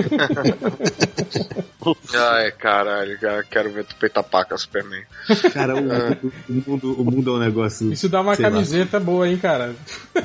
Ai, 2.14 2.50
caralho, 2.52 3.18
cara, 3.20 3.44
quero 3.44 3.70
ver 3.72 3.84
tu 3.84 3.94
peitar 3.96 4.24
paca, 4.24 4.56
Superman. 4.56 4.93
Cara, 5.52 5.74
o, 5.76 5.78
o- 5.78 6.32
o 6.48 6.52
mundo, 6.66 7.00
o 7.00 7.04
mundo 7.04 7.30
é 7.30 7.34
um 7.34 7.38
negócio. 7.38 7.92
Isso 7.92 8.08
dá 8.08 8.20
uma 8.20 8.34
sei 8.34 8.44
lá. 8.44 8.50
camiseta 8.50 9.00
boa, 9.00 9.28
hein, 9.28 9.36
cara? 9.38 9.74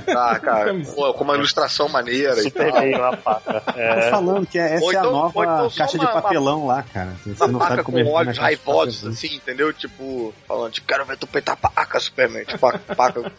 Tá, 0.06 0.40
cara, 0.44 0.66
Camiseta. 0.66 0.96
pô, 0.96 1.14
com 1.14 1.24
uma 1.24 1.36
ilustração 1.36 1.88
maneira 1.90 2.40
e 2.40 2.44
Super 2.44 2.72
tal. 2.72 2.82
bem 2.82 2.96
uma 2.96 3.18
faca. 3.18 3.60
Tô 3.62 3.80
É, 3.80 4.10
falando 4.10 4.46
que 4.48 4.60
é- 4.60 4.76
essa 4.76 4.84
Ou 4.84 4.92
é 4.92 4.96
a 4.96 5.00
então- 5.00 5.12
nova 5.12 5.30
então 5.44 5.70
caixa 5.78 5.98
uma- 5.98 6.06
de 6.06 6.12
papelão 6.14 6.68
lá, 6.68 6.84
cara. 6.84 7.14
Você 7.24 7.30
não 7.48 7.60
Uma 7.60 7.68
sabe 7.68 7.84
como 7.84 8.00
é 8.00 8.04
com 8.04 8.10
tá 8.10 8.16
olhos 8.16 8.26
caixa 8.38 8.40
de 8.40 8.46
raivosos, 8.46 8.96
papelão. 8.96 9.14
assim, 9.14 9.36
entendeu? 9.36 9.74
Tipo, 9.74 10.34
falando, 10.48 10.72
tipo, 10.72 10.88
quero 10.88 11.06
ver 11.06 11.18
tu 11.18 11.28
peitar 11.28 11.58
a 11.62 11.70
paca, 11.70 12.00
Superman. 12.00 12.46
Tipo, 12.46 12.66
a 12.68 12.78
paca 12.80 13.22
com 13.22 13.30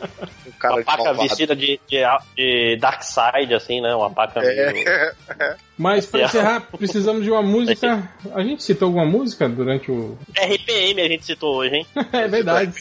cara 0.59 0.75
uma 0.75 0.81
de 0.81 0.87
paca 0.87 1.05
malvado. 1.05 1.23
vestida 1.29 1.55
de, 1.57 1.81
de, 1.89 2.05
de 2.37 2.77
Darkseid, 2.81 3.55
assim, 3.55 3.81
né? 3.81 3.95
Uma 3.95 4.11
paca 4.11 4.41
meio... 4.41 4.61
É, 4.61 5.57
Mas 5.79 6.05
pra 6.07 6.21
É. 6.21 6.25
encerrar, 6.25 6.61
precisamos 6.77 7.25
de 7.25 7.31
uma 7.31 7.43
música. 7.43 8.07
A 8.35 8.43
gente 8.43 8.63
citou 8.63 8.87
alguma 8.89 9.07
música 9.07 9.49
durante 9.49 9.91
o. 9.91 10.17
RPM 10.37 11.01
a 11.01 11.09
gente 11.09 11.20
citou 11.27 11.57
hoje, 11.57 11.75
hein? 11.77 11.87
É 12.13 12.29
verdade. 12.29 12.73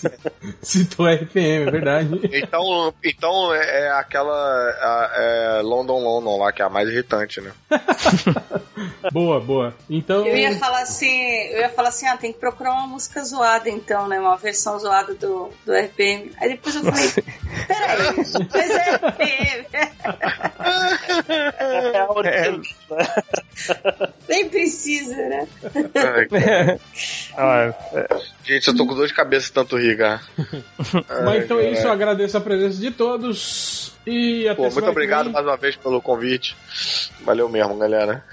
Citou 0.61 1.07
RPM, 1.07 1.67
é 1.67 1.71
verdade. 1.71 2.19
então, 2.33 2.93
então 3.03 3.53
é, 3.53 3.81
é 3.85 3.91
aquela 3.91 4.33
a- 4.33 5.11
é 5.15 5.61
London 5.61 5.99
London 6.03 6.37
lá, 6.37 6.51
que 6.51 6.61
é 6.61 6.65
a 6.65 6.69
mais 6.69 6.89
irritante, 6.89 7.39
né? 7.41 7.51
Boa, 9.11 9.39
boa. 9.39 9.73
Então. 9.89 10.25
Eu 10.25 10.37
ia 10.37 10.57
falar 10.57 10.81
assim, 10.81 11.21
eu 11.51 11.59
ia 11.59 11.69
falar 11.69 11.89
assim, 11.89 12.05
ah, 12.07 12.17
tem 12.17 12.31
que 12.33 12.39
procurar 12.39 12.71
uma 12.73 12.87
música 12.87 13.23
zoada 13.23 13.69
então, 13.69 14.07
né? 14.07 14.19
Uma 14.19 14.37
versão 14.37 14.77
zoada 14.79 15.13
do, 15.15 15.51
do 15.65 15.73
RPM. 15.73 16.31
Aí 16.39 16.49
depois 16.49 16.75
eu 16.75 16.83
falei, 16.83 17.09
peraí, 17.67 18.15
mas 18.15 18.69
é 18.71 18.95
RPM. 18.95 19.67
É 21.59 21.99
a 21.99 22.11
original, 22.11 22.59
né? 22.59 23.23
Nem 24.27 24.49
precisa, 24.49 25.15
né? 25.15 25.47
Ó, 27.37 27.73
Gente, 28.43 28.67
eu 28.67 28.75
tô 28.75 28.85
com 28.85 28.95
dor 28.95 29.07
de 29.07 29.13
cabeça 29.13 29.51
tanto 29.53 29.77
rir, 29.77 29.97
cara. 29.97 30.21
Mas 31.25 31.43
então 31.43 31.59
é 31.59 31.67
Ai, 31.67 31.73
isso, 31.73 31.83
eu 31.83 31.91
agradeço 31.91 32.37
a 32.37 32.41
presença 32.41 32.79
de 32.79 32.91
todos. 32.91 33.91
E 34.09 34.47
até 34.47 34.55
Pô, 34.55 34.73
muito 34.73 34.89
obrigado 34.89 35.25
vem. 35.25 35.33
mais 35.33 35.45
uma 35.45 35.57
vez 35.57 35.75
pelo 35.75 36.01
convite. 36.01 36.55
Valeu 37.21 37.47
mesmo, 37.49 37.77
galera. 37.77 38.23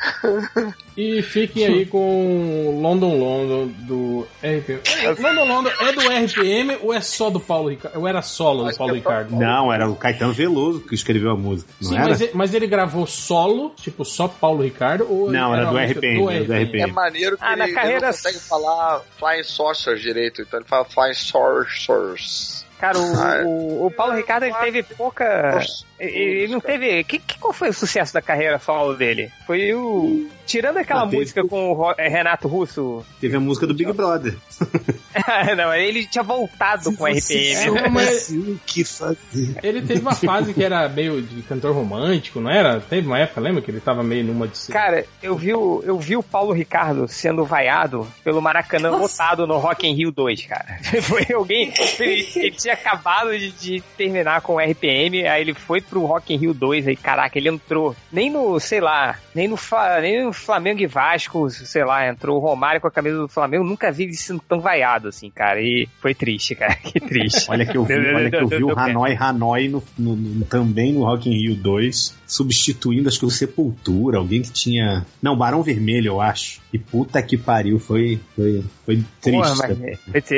E 0.96 1.20
fiquem 1.20 1.66
aí 1.66 1.86
com 1.86 2.80
London 2.80 3.18
London 3.18 3.66
do 3.80 4.26
RPM. 4.42 4.80
London 5.20 5.44
London 5.44 5.70
é 5.80 5.92
do 5.92 6.00
RPM 6.00 6.78
ou 6.82 6.94
é 6.94 7.00
só 7.02 7.28
do 7.28 7.38
Paulo 7.38 7.68
Ricardo? 7.68 7.98
Ou 7.98 8.08
era 8.08 8.22
solo 8.22 8.64
do 8.64 8.76
Paulo 8.76 8.94
é 8.94 8.96
Ricardo? 8.96 9.36
Não, 9.36 9.70
era 9.72 9.88
o 9.90 9.94
Caetano 9.94 10.32
Veloso 10.32 10.80
que 10.80 10.94
escreveu 10.94 11.32
a 11.32 11.36
música. 11.36 11.70
Não 11.82 11.90
Sim, 11.90 11.96
era? 11.96 12.08
mas 12.08 12.20
ele, 12.20 12.30
mas 12.34 12.54
ele 12.54 12.66
gravou 12.66 13.06
solo, 13.06 13.74
tipo 13.76 14.04
só 14.04 14.26
Paulo 14.28 14.62
Ricardo? 14.62 15.06
Ou 15.10 15.30
Não, 15.30 15.54
era 15.54 15.64
uma 15.70 15.72
do 15.72 15.78
RPM, 15.92 16.26
era 16.34 16.44
do 16.44 16.52
É 16.54 16.62
RPM. 16.62 16.92
maneiro 16.92 17.36
que 17.36 17.44
Ah, 17.44 17.48
ele, 17.52 17.56
na 17.58 17.64
ele 17.66 17.74
carreira- 17.74 18.00
não 18.06 18.12
consegue 18.12 18.38
falar 18.38 19.02
Flying 19.18 19.42
Saucer 19.42 19.96
direito, 19.96 20.40
então 20.40 20.58
ele 20.60 20.68
fala 20.68 20.84
Flying 20.86 21.14
Saucers. 21.14 22.64
Cara, 22.78 22.98
o, 22.98 23.20
Ah, 23.20 23.36
é. 23.36 23.44
o, 23.44 23.86
o 23.86 23.90
Paulo 23.90 24.14
Ricardo 24.14 24.44
ele 24.44 24.54
teve 24.54 24.82
pouca. 24.82 25.60
Ele 25.98 26.16
ele 26.46 26.52
não 26.52 26.60
teve. 26.60 27.02
Que, 27.04 27.18
que, 27.18 27.38
qual 27.38 27.52
foi 27.54 27.70
o 27.70 27.72
sucesso 27.72 28.12
da 28.12 28.20
carreira 28.20 28.58
solo 28.58 28.94
dele? 28.94 29.30
Foi 29.46 29.72
o. 29.72 30.28
Tirando 30.44 30.76
aquela 30.76 31.02
Ah, 31.02 31.06
teve- 31.06 31.16
música 31.22 31.42
com 31.48 31.72
o 31.72 31.90
é, 31.98 32.06
Renato 32.08 32.46
Russo. 32.46 33.04
Teve 33.20 33.36
a 33.36 33.40
música 33.40 33.66
do 33.66 33.74
Big 33.74 33.90
Brother. 33.92 34.36
não, 35.56 35.74
ele 35.74 36.06
tinha 36.06 36.22
voltado 36.22 36.94
com 36.94 37.04
o 37.04 37.06
RPM. 37.06 37.78
É, 37.78 37.88
mas- 37.88 38.28
o 38.30 38.60
que 38.66 38.84
fazer. 38.84 39.56
Ele 39.62 39.82
teve 39.82 40.00
uma 40.00 40.14
fase 40.14 40.52
que 40.54 40.62
era 40.62 40.88
meio 40.88 41.20
de 41.22 41.42
cantor 41.42 41.74
romântico, 41.74 42.40
não 42.40 42.50
era? 42.50 42.80
Teve 42.80 43.06
uma 43.06 43.18
época, 43.18 43.40
lembra 43.40 43.62
que 43.62 43.70
ele 43.70 43.80
tava 43.80 44.02
meio 44.02 44.24
numa 44.24 44.46
de 44.46 44.66
Cara, 44.68 45.04
eu 45.22 45.34
vi, 45.36 45.52
o, 45.54 45.82
eu 45.84 45.98
vi 45.98 46.16
o 46.16 46.22
Paulo 46.22 46.52
Ricardo 46.52 47.08
sendo 47.08 47.44
vaiado 47.44 48.06
pelo 48.22 48.40
Maracanã 48.42 48.90
lotado 48.90 49.46
no 49.46 49.58
Rock 49.58 49.86
in 49.86 49.94
Rio 49.94 50.10
2, 50.12 50.44
cara. 50.46 50.78
Foi 51.02 51.26
alguém. 51.34 51.72
Ele, 51.98 52.28
ele 52.36 52.56
tinha 52.66 52.74
acabado 52.74 53.36
de, 53.38 53.50
de 53.52 53.80
terminar 53.96 54.40
com 54.40 54.54
o 54.56 54.60
RPM, 54.60 55.26
aí 55.26 55.40
ele 55.40 55.54
foi 55.54 55.80
pro 55.80 56.04
Rock 56.04 56.34
in 56.34 56.36
Rio 56.38 56.52
2, 56.54 56.88
aí, 56.88 56.96
caraca, 56.96 57.38
ele 57.38 57.48
entrou 57.48 57.94
nem 58.12 58.30
no, 58.30 58.58
sei 58.60 58.80
lá, 58.80 59.18
nem 59.34 59.46
no, 59.48 59.56
nem 60.00 60.24
no 60.24 60.32
Flamengo 60.32 60.80
e 60.80 60.86
Vasco, 60.86 61.48
sei 61.50 61.84
lá, 61.84 62.08
entrou 62.08 62.36
o 62.36 62.40
Romário 62.40 62.80
com 62.80 62.88
a 62.88 62.90
camisa 62.90 63.18
do 63.18 63.28
Flamengo, 63.28 63.64
nunca 63.64 63.90
vi 63.92 64.04
ele 64.04 64.14
sendo 64.14 64.40
tão 64.48 64.60
vaiado 64.60 65.08
assim, 65.08 65.30
cara. 65.30 65.60
E 65.60 65.88
foi 66.00 66.14
triste, 66.14 66.54
cara, 66.54 66.74
que 66.82 66.98
triste. 67.00 67.50
Olha 67.50 67.64
que 67.66 67.76
eu 67.76 67.84
vi, 67.84 67.94
olha 67.94 68.30
que 68.30 68.36
eu 68.36 68.48
vi 68.48 68.64
o 68.64 68.78
Hanoi 68.78 69.16
Hanoi 69.18 69.68
no, 69.68 69.82
no- 69.98 70.16
no- 70.16 70.44
também 70.46 70.92
no 70.92 71.04
Rock 71.04 71.28
in 71.30 71.32
Rio 71.34 71.54
2, 71.54 72.16
substituindo 72.26 73.08
acho 73.08 73.18
que 73.20 73.26
o 73.26 73.30
Sepultura, 73.30 74.18
alguém 74.18 74.42
que 74.42 74.50
tinha. 74.50 75.06
Não, 75.22 75.36
Barão 75.36 75.62
Vermelho, 75.62 76.08
eu 76.08 76.20
acho. 76.20 76.60
E 76.72 76.78
puta 76.78 77.22
que 77.22 77.36
pariu, 77.36 77.78
foi, 77.78 78.18
foi, 78.34 78.64
foi 78.84 79.04
triste. 79.20 79.38
Porra, 79.38 79.54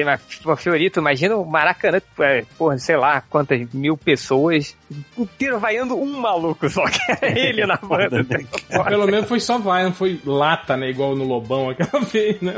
mas, 0.05 0.21
pô, 0.43 0.55
Fiorito, 0.57 1.01
imagina 1.01 1.37
o 1.37 1.45
Maracanã, 1.45 2.01
é, 2.21 2.45
porra, 2.57 2.79
sei 2.79 2.97
lá, 2.97 3.23
quantas 3.23 3.67
mil 3.73 3.97
pessoas, 3.97 4.77
inteiro 5.17 5.59
vaiando 5.59 5.97
um 5.97 6.21
maluco 6.21 6.69
só, 6.69 6.85
que 6.85 7.01
era 7.11 7.27
ele 7.39 7.65
na 7.67 7.77
banda. 7.77 8.25
Pelo 8.89 9.07
menos 9.07 9.27
foi 9.29 9.41
só 9.41 9.59
vai, 9.59 9.85
não 9.85 9.93
foi 9.93 10.21
lata, 10.25 10.77
né? 10.77 10.91
Igual 10.91 11.17
no 11.17 11.25
Lobão 11.25 11.71
aquela 11.71 12.05
vez, 12.05 12.41
né? 12.41 12.55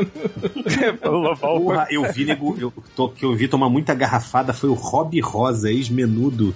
o 1.05 1.09
Lobão 1.11 1.61
Porra, 1.63 1.87
eu 1.91 2.13
vi, 2.13 2.25
nego, 2.25 2.57
eu, 2.59 2.73
to- 2.97 3.09
que 3.11 3.25
eu 3.25 3.35
vi 3.35 3.47
tomar 3.49 3.69
muita 3.71 3.95
garrafada 3.95 4.53
foi 4.53 4.69
o 4.69 4.75
Rob 4.75 5.19
Rosa, 5.21 5.71
ex-menudo. 5.71 6.55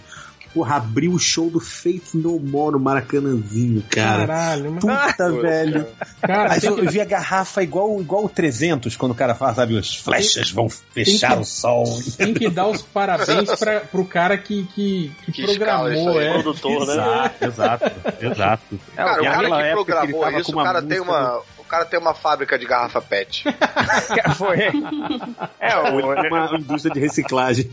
Porra, 0.55 0.76
abriu 0.76 1.12
o 1.12 1.18
show 1.18 1.50
do 1.50 1.58
Faith 1.58 2.15
No 2.15 2.39
More 2.39 2.74
no 2.74 2.78
Maracanãzinho, 2.78 3.83
cara. 3.91 4.26
Caralho, 4.26 4.78
mas... 4.81 4.84
Puta, 5.10 5.33
velho. 5.33 5.86
Cara, 6.23 6.52
Aí 6.52 6.60
tem 6.60 6.70
eu, 6.70 6.76
que, 6.76 6.86
eu 6.86 6.91
vi 6.91 7.00
a 7.00 7.05
garrafa 7.05 7.60
igual, 7.62 8.00
igual 8.00 8.24
o 8.24 8.28
300, 8.28 8.97
quando 8.97 9.12
o 9.12 9.15
cara 9.16 9.34
fala, 9.34 9.52
sabe, 9.55 9.76
as 9.76 9.97
flechas 9.97 10.52
vão 10.52 10.68
fechar 10.68 11.34
que- 11.34 11.42
o 11.42 11.44
sol. 11.44 11.84
tem 12.16 12.33
que 12.33 12.49
dar 12.49 12.68
os 12.68 12.83
parabéns 12.83 13.50
pra, 13.58 13.81
pro 13.81 14.05
cara 14.05 14.39
que, 14.39 14.65
que, 14.74 15.12
que, 15.24 15.33
Que 15.33 15.42
programou, 15.42 16.18
aí, 16.18 16.26
é. 16.26 16.33
Produtor, 16.34 16.86
né? 16.86 16.92
Exato, 16.94 17.44
exato, 17.44 17.92
exato. 18.20 18.81
Cara, 18.94 19.23
o 19.23 19.24
cara 19.84 20.07
que 20.07 20.12
programou 20.12 20.41
isso, 20.41 20.52
o 20.52 20.62
cara 20.62 20.83
tem 20.83 21.00
uma. 21.00 21.42
Cara 21.74 21.84
tem 21.84 21.98
uma 21.98 22.14
fábrica 22.14 22.58
de 22.58 22.66
garrafa 22.66 23.00
pet. 23.02 23.44
Foi. 24.38 24.58
É, 25.60 25.76
o, 25.76 25.98
Uma 26.28 26.58
indústria 26.58 26.92
de 26.94 27.00
reciclagem. 27.00 27.68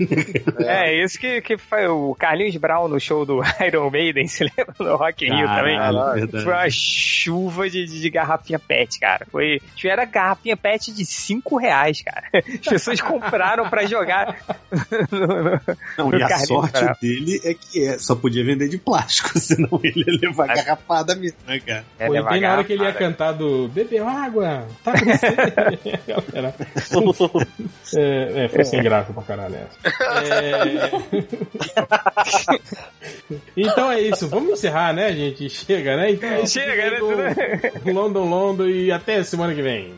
é 0.59 1.03
isso 1.03 1.19
que, 1.19 1.41
que 1.41 1.57
foi 1.57 1.87
o 1.87 2.15
Carlinhos 2.15 2.55
Brown 2.57 2.87
no 2.87 2.99
show 2.99 3.25
do 3.25 3.41
Iron 3.65 3.89
Maiden, 3.91 4.27
se 4.27 4.43
lembra? 4.43 4.73
No 4.79 4.95
Rock 4.95 5.25
in 5.25 5.35
Rio 5.35 5.47
também. 5.47 5.77
Verdade. 5.79 6.43
Foi 6.43 6.53
uma 6.53 6.69
chuva 6.69 7.69
de, 7.69 7.85
de, 7.85 8.01
de 8.01 8.09
garrafinha 8.09 8.59
pet, 8.59 8.99
cara. 8.99 9.25
Foi. 9.31 9.61
Era 9.83 10.05
garrafinha 10.05 10.55
pet 10.57 10.91
de 10.93 11.05
5 11.05 11.57
reais, 11.57 12.01
cara. 12.01 12.23
As 12.33 12.59
pessoas 12.67 13.01
compraram 13.01 13.69
pra 13.69 13.85
jogar. 13.85 14.37
no- 15.11 15.27
no- 15.27 15.61
Não, 15.97 16.09
no 16.11 16.17
e 16.17 16.23
a 16.23 16.37
sorte 16.39 16.79
Brown. 16.79 16.95
dele 17.01 17.41
é 17.43 17.53
que 17.53 17.85
é, 17.87 17.97
só 17.97 18.15
podia 18.15 18.43
vender 18.43 18.69
de 18.69 18.77
plástico, 18.77 19.37
senão 19.37 19.79
ele 19.83 19.99
ia 20.07 20.19
levar 20.29 20.49
É. 20.49 20.55
garrafada 20.55 21.13
mesmo, 21.15 21.37
né, 21.45 21.59
cara? 21.59 21.83
É, 21.99 22.07
Foi 22.07 22.23
bem 22.23 22.41
na 22.41 22.53
hora 22.53 22.63
que 22.63 22.73
ele 22.73 22.83
ia 22.83 22.93
cantar 22.93 23.33
do 23.33 23.67
Bebeu 23.91 24.07
água, 24.07 24.65
tá 24.85 24.93
com 24.93 25.17
sede. 25.17 26.01
Galera. 26.07 26.55
É, 27.93 28.45
é, 28.45 28.47
foi 28.47 28.63
sem 28.63 28.81
graça 28.81 29.11
pra 29.11 29.21
caralho 29.23 29.55
essa. 29.55 29.77
É... 30.33 30.91
então 33.57 33.91
é 33.91 33.99
isso, 33.99 34.29
vamos 34.29 34.53
encerrar, 34.53 34.93
né, 34.93 35.11
gente? 35.11 35.49
Chega, 35.49 35.97
né? 35.97 36.11
Então, 36.11 36.47
Chega, 36.47 36.89
né? 36.89 36.99
do 37.83 37.91
London, 37.91 38.29
London 38.29 38.67
e 38.67 38.93
até 38.93 39.21
semana 39.23 39.53
que 39.53 39.61
vem. 39.61 39.93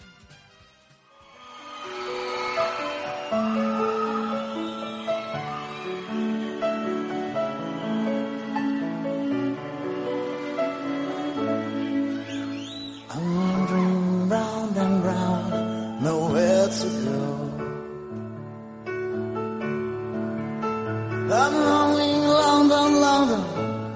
I'm 21.36 21.56
lonely, 21.56 22.14
London, 22.14 23.02
London, 23.02 23.44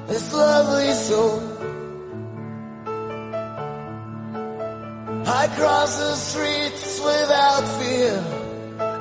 it's 0.09 0.33
lovely 0.33 0.91
so. 0.93 1.21
I 5.39 5.47
cross 5.55 5.99
the 5.99 6.15
streets 6.15 6.99
without 6.99 7.63
fear. 7.79 8.15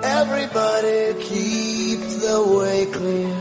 Everybody 0.02 1.15
keep 1.24 2.00
the 2.26 2.39
way 2.58 2.84
clear. 2.92 3.36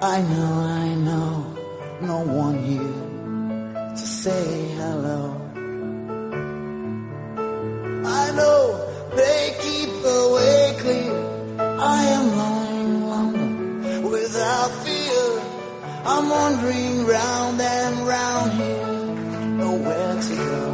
I 0.00 0.22
know, 0.22 0.52
I 0.82 0.94
know, 1.08 1.54
no 2.00 2.18
one 2.20 2.58
here 2.64 3.00
to 3.98 4.06
say 4.22 4.46
hello. 4.80 5.20
I 8.22 8.30
know 8.38 8.62
they 9.14 9.56
keep 9.60 9.90
the 10.08 10.20
way 10.36 10.76
clear. 10.80 11.16
I 11.96 12.02
am 12.16 12.26
London 12.38 12.85
without 14.10 14.70
fear. 14.84 15.42
I'm 16.04 16.28
wandering 16.28 17.06
round 17.06 17.60
and 17.60 18.06
round 18.06 18.52
here, 18.52 18.86
nowhere 19.62 20.22
to 20.22 20.34
go. 20.36 20.64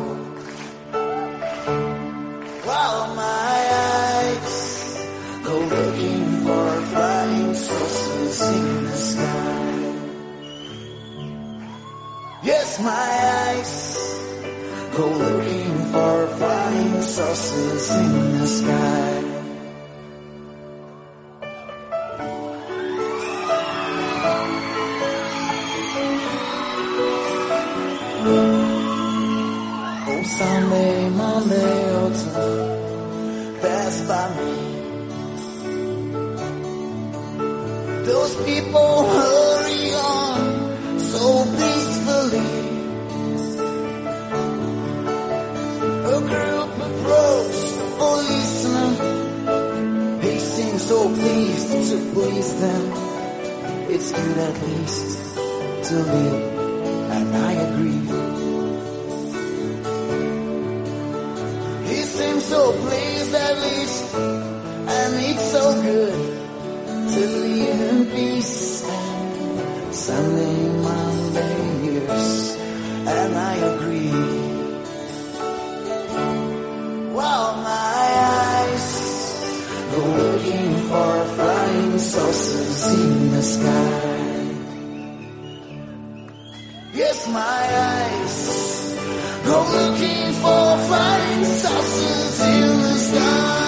While 2.68 3.14
my 3.14 3.54
eyes 3.94 4.56
go 5.44 5.58
looking 5.58 6.24
for 6.44 6.80
flying 6.92 7.54
saucers 7.54 8.40
in 8.42 8.84
the 8.84 8.96
sky. 8.96 9.52
Yes, 12.44 12.80
my 12.80 13.08
eyes 13.48 13.74
go 14.96 15.06
looking 15.08 15.78
for 15.92 16.26
flying 16.38 17.02
saucers 17.02 17.90
in 17.90 18.38
the 18.38 18.46
sky. 18.46 19.31
Autumn, 32.12 33.60
pass 33.60 33.96
by 34.08 34.26
me. 34.36 34.52
Those 38.04 38.34
people 38.44 38.92
hurry 39.16 39.94
on 39.94 40.40
so 40.98 41.44
peacefully. 41.58 42.50
A 46.04 46.18
group 46.30 46.70
approached 46.88 47.72
the 47.78 47.86
policeman. 47.98 48.92
He 50.22 50.34
seemed 50.38 50.80
so 50.80 50.98
pleased 51.14 51.70
to 51.90 51.96
please 52.14 52.50
them. 52.60 52.84
It's 53.90 54.10
good 54.12 54.38
at 54.38 54.54
least 54.66 55.08
to 55.88 55.94
live, 55.94 56.40
and 57.16 57.36
I 57.36 57.52
agree. 57.52 58.31
Seems 62.12 62.44
so 62.44 62.72
pleased 62.72 63.34
at 63.34 63.58
least, 63.66 64.14
and 64.14 65.12
it's 65.28 65.46
so 65.56 65.64
good 65.82 66.14
to 67.14 67.20
live 67.20 67.80
in 67.90 68.06
peace. 68.10 68.84
Sunday, 69.92 70.56
years, 71.84 72.56
and 73.16 73.34
I 73.34 73.54
agree. 73.72 74.12
While 77.16 77.52
my 77.72 78.04
eyes 78.36 78.88
go 79.92 80.00
looking 80.22 80.70
for 80.88 81.12
flying 81.36 81.98
saucers 81.98 82.80
in 82.94 83.30
the 83.30 83.42
sky. 83.42 84.12
Yes, 86.94 87.28
my 87.28 87.62
eyes 87.90 88.91
go 89.44 89.58
looking 89.76 90.32
for 90.42 90.78
flying 90.86 91.44
saucers 91.44 92.40
in 92.40 92.68
the 92.82 92.94
sky. 93.06 93.62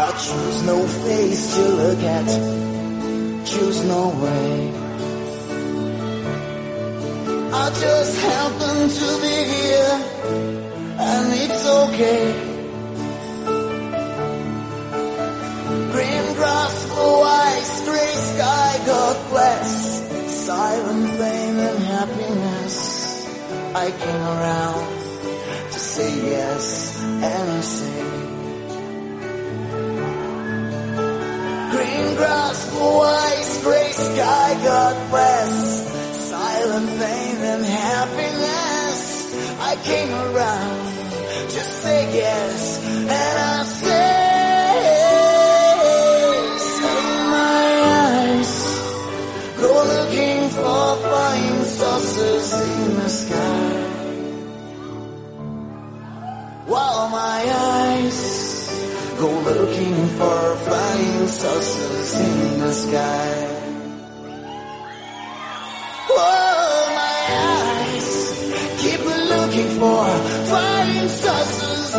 I 0.00 0.10
choose 0.24 0.62
no 0.62 0.86
face 0.86 1.54
to 1.54 1.62
look 1.80 1.98
at, 1.98 2.26
choose 3.46 3.84
no 3.84 4.08
way. 4.22 4.72
I 7.50 7.70
just 7.70 8.20
happen 8.20 8.88
to 8.98 9.08
be 9.22 9.36
here, 9.54 9.94
and 10.98 11.32
it's 11.34 11.66
okay. 11.66 12.47
Sky, 18.18 18.82
God 18.86 19.30
bless. 19.30 19.70
Silent 20.46 21.06
pain 21.18 21.54
and 21.58 21.78
happiness. 21.94 22.76
I 23.74 23.90
came 23.90 24.22
around 24.22 24.86
to 25.72 25.78
say 25.78 26.10
yes, 26.30 26.98
and 27.04 27.50
I 27.50 27.60
say. 27.60 28.02
Green 31.72 32.14
grass, 32.16 32.70
blue 32.70 33.00
eyes, 33.00 33.62
gray 33.62 33.90
sky, 33.92 34.48
God 34.64 35.10
bless. 35.10 35.52
Silent 36.30 36.88
pain 36.88 37.36
and 37.52 37.64
happiness. 37.64 39.00
I 39.60 39.76
came 39.84 40.12
around, 40.12 40.84
just 41.50 41.82
say 41.82 42.00
yes, 42.14 42.86
and 42.86 43.10
I 43.10 43.62
say, 43.64 44.17
saucers 51.98 52.52
in 52.60 52.94
the 52.94 53.08
sky. 53.08 53.70
While 56.66 57.08
my 57.08 57.40
eyes 57.48 58.20
go 59.18 59.30
looking 59.40 59.96
for 60.18 60.56
flying 60.66 61.26
saucers 61.26 62.20
in 62.20 62.60
the 62.60 62.72
sky. 62.72 63.30
Whoa, 66.08 66.94
my 67.02 67.18
eyes 67.50 68.10
keep 68.80 69.00
looking 69.34 69.70
for 69.80 70.06
flying 70.50 71.08
saucers 71.08 71.94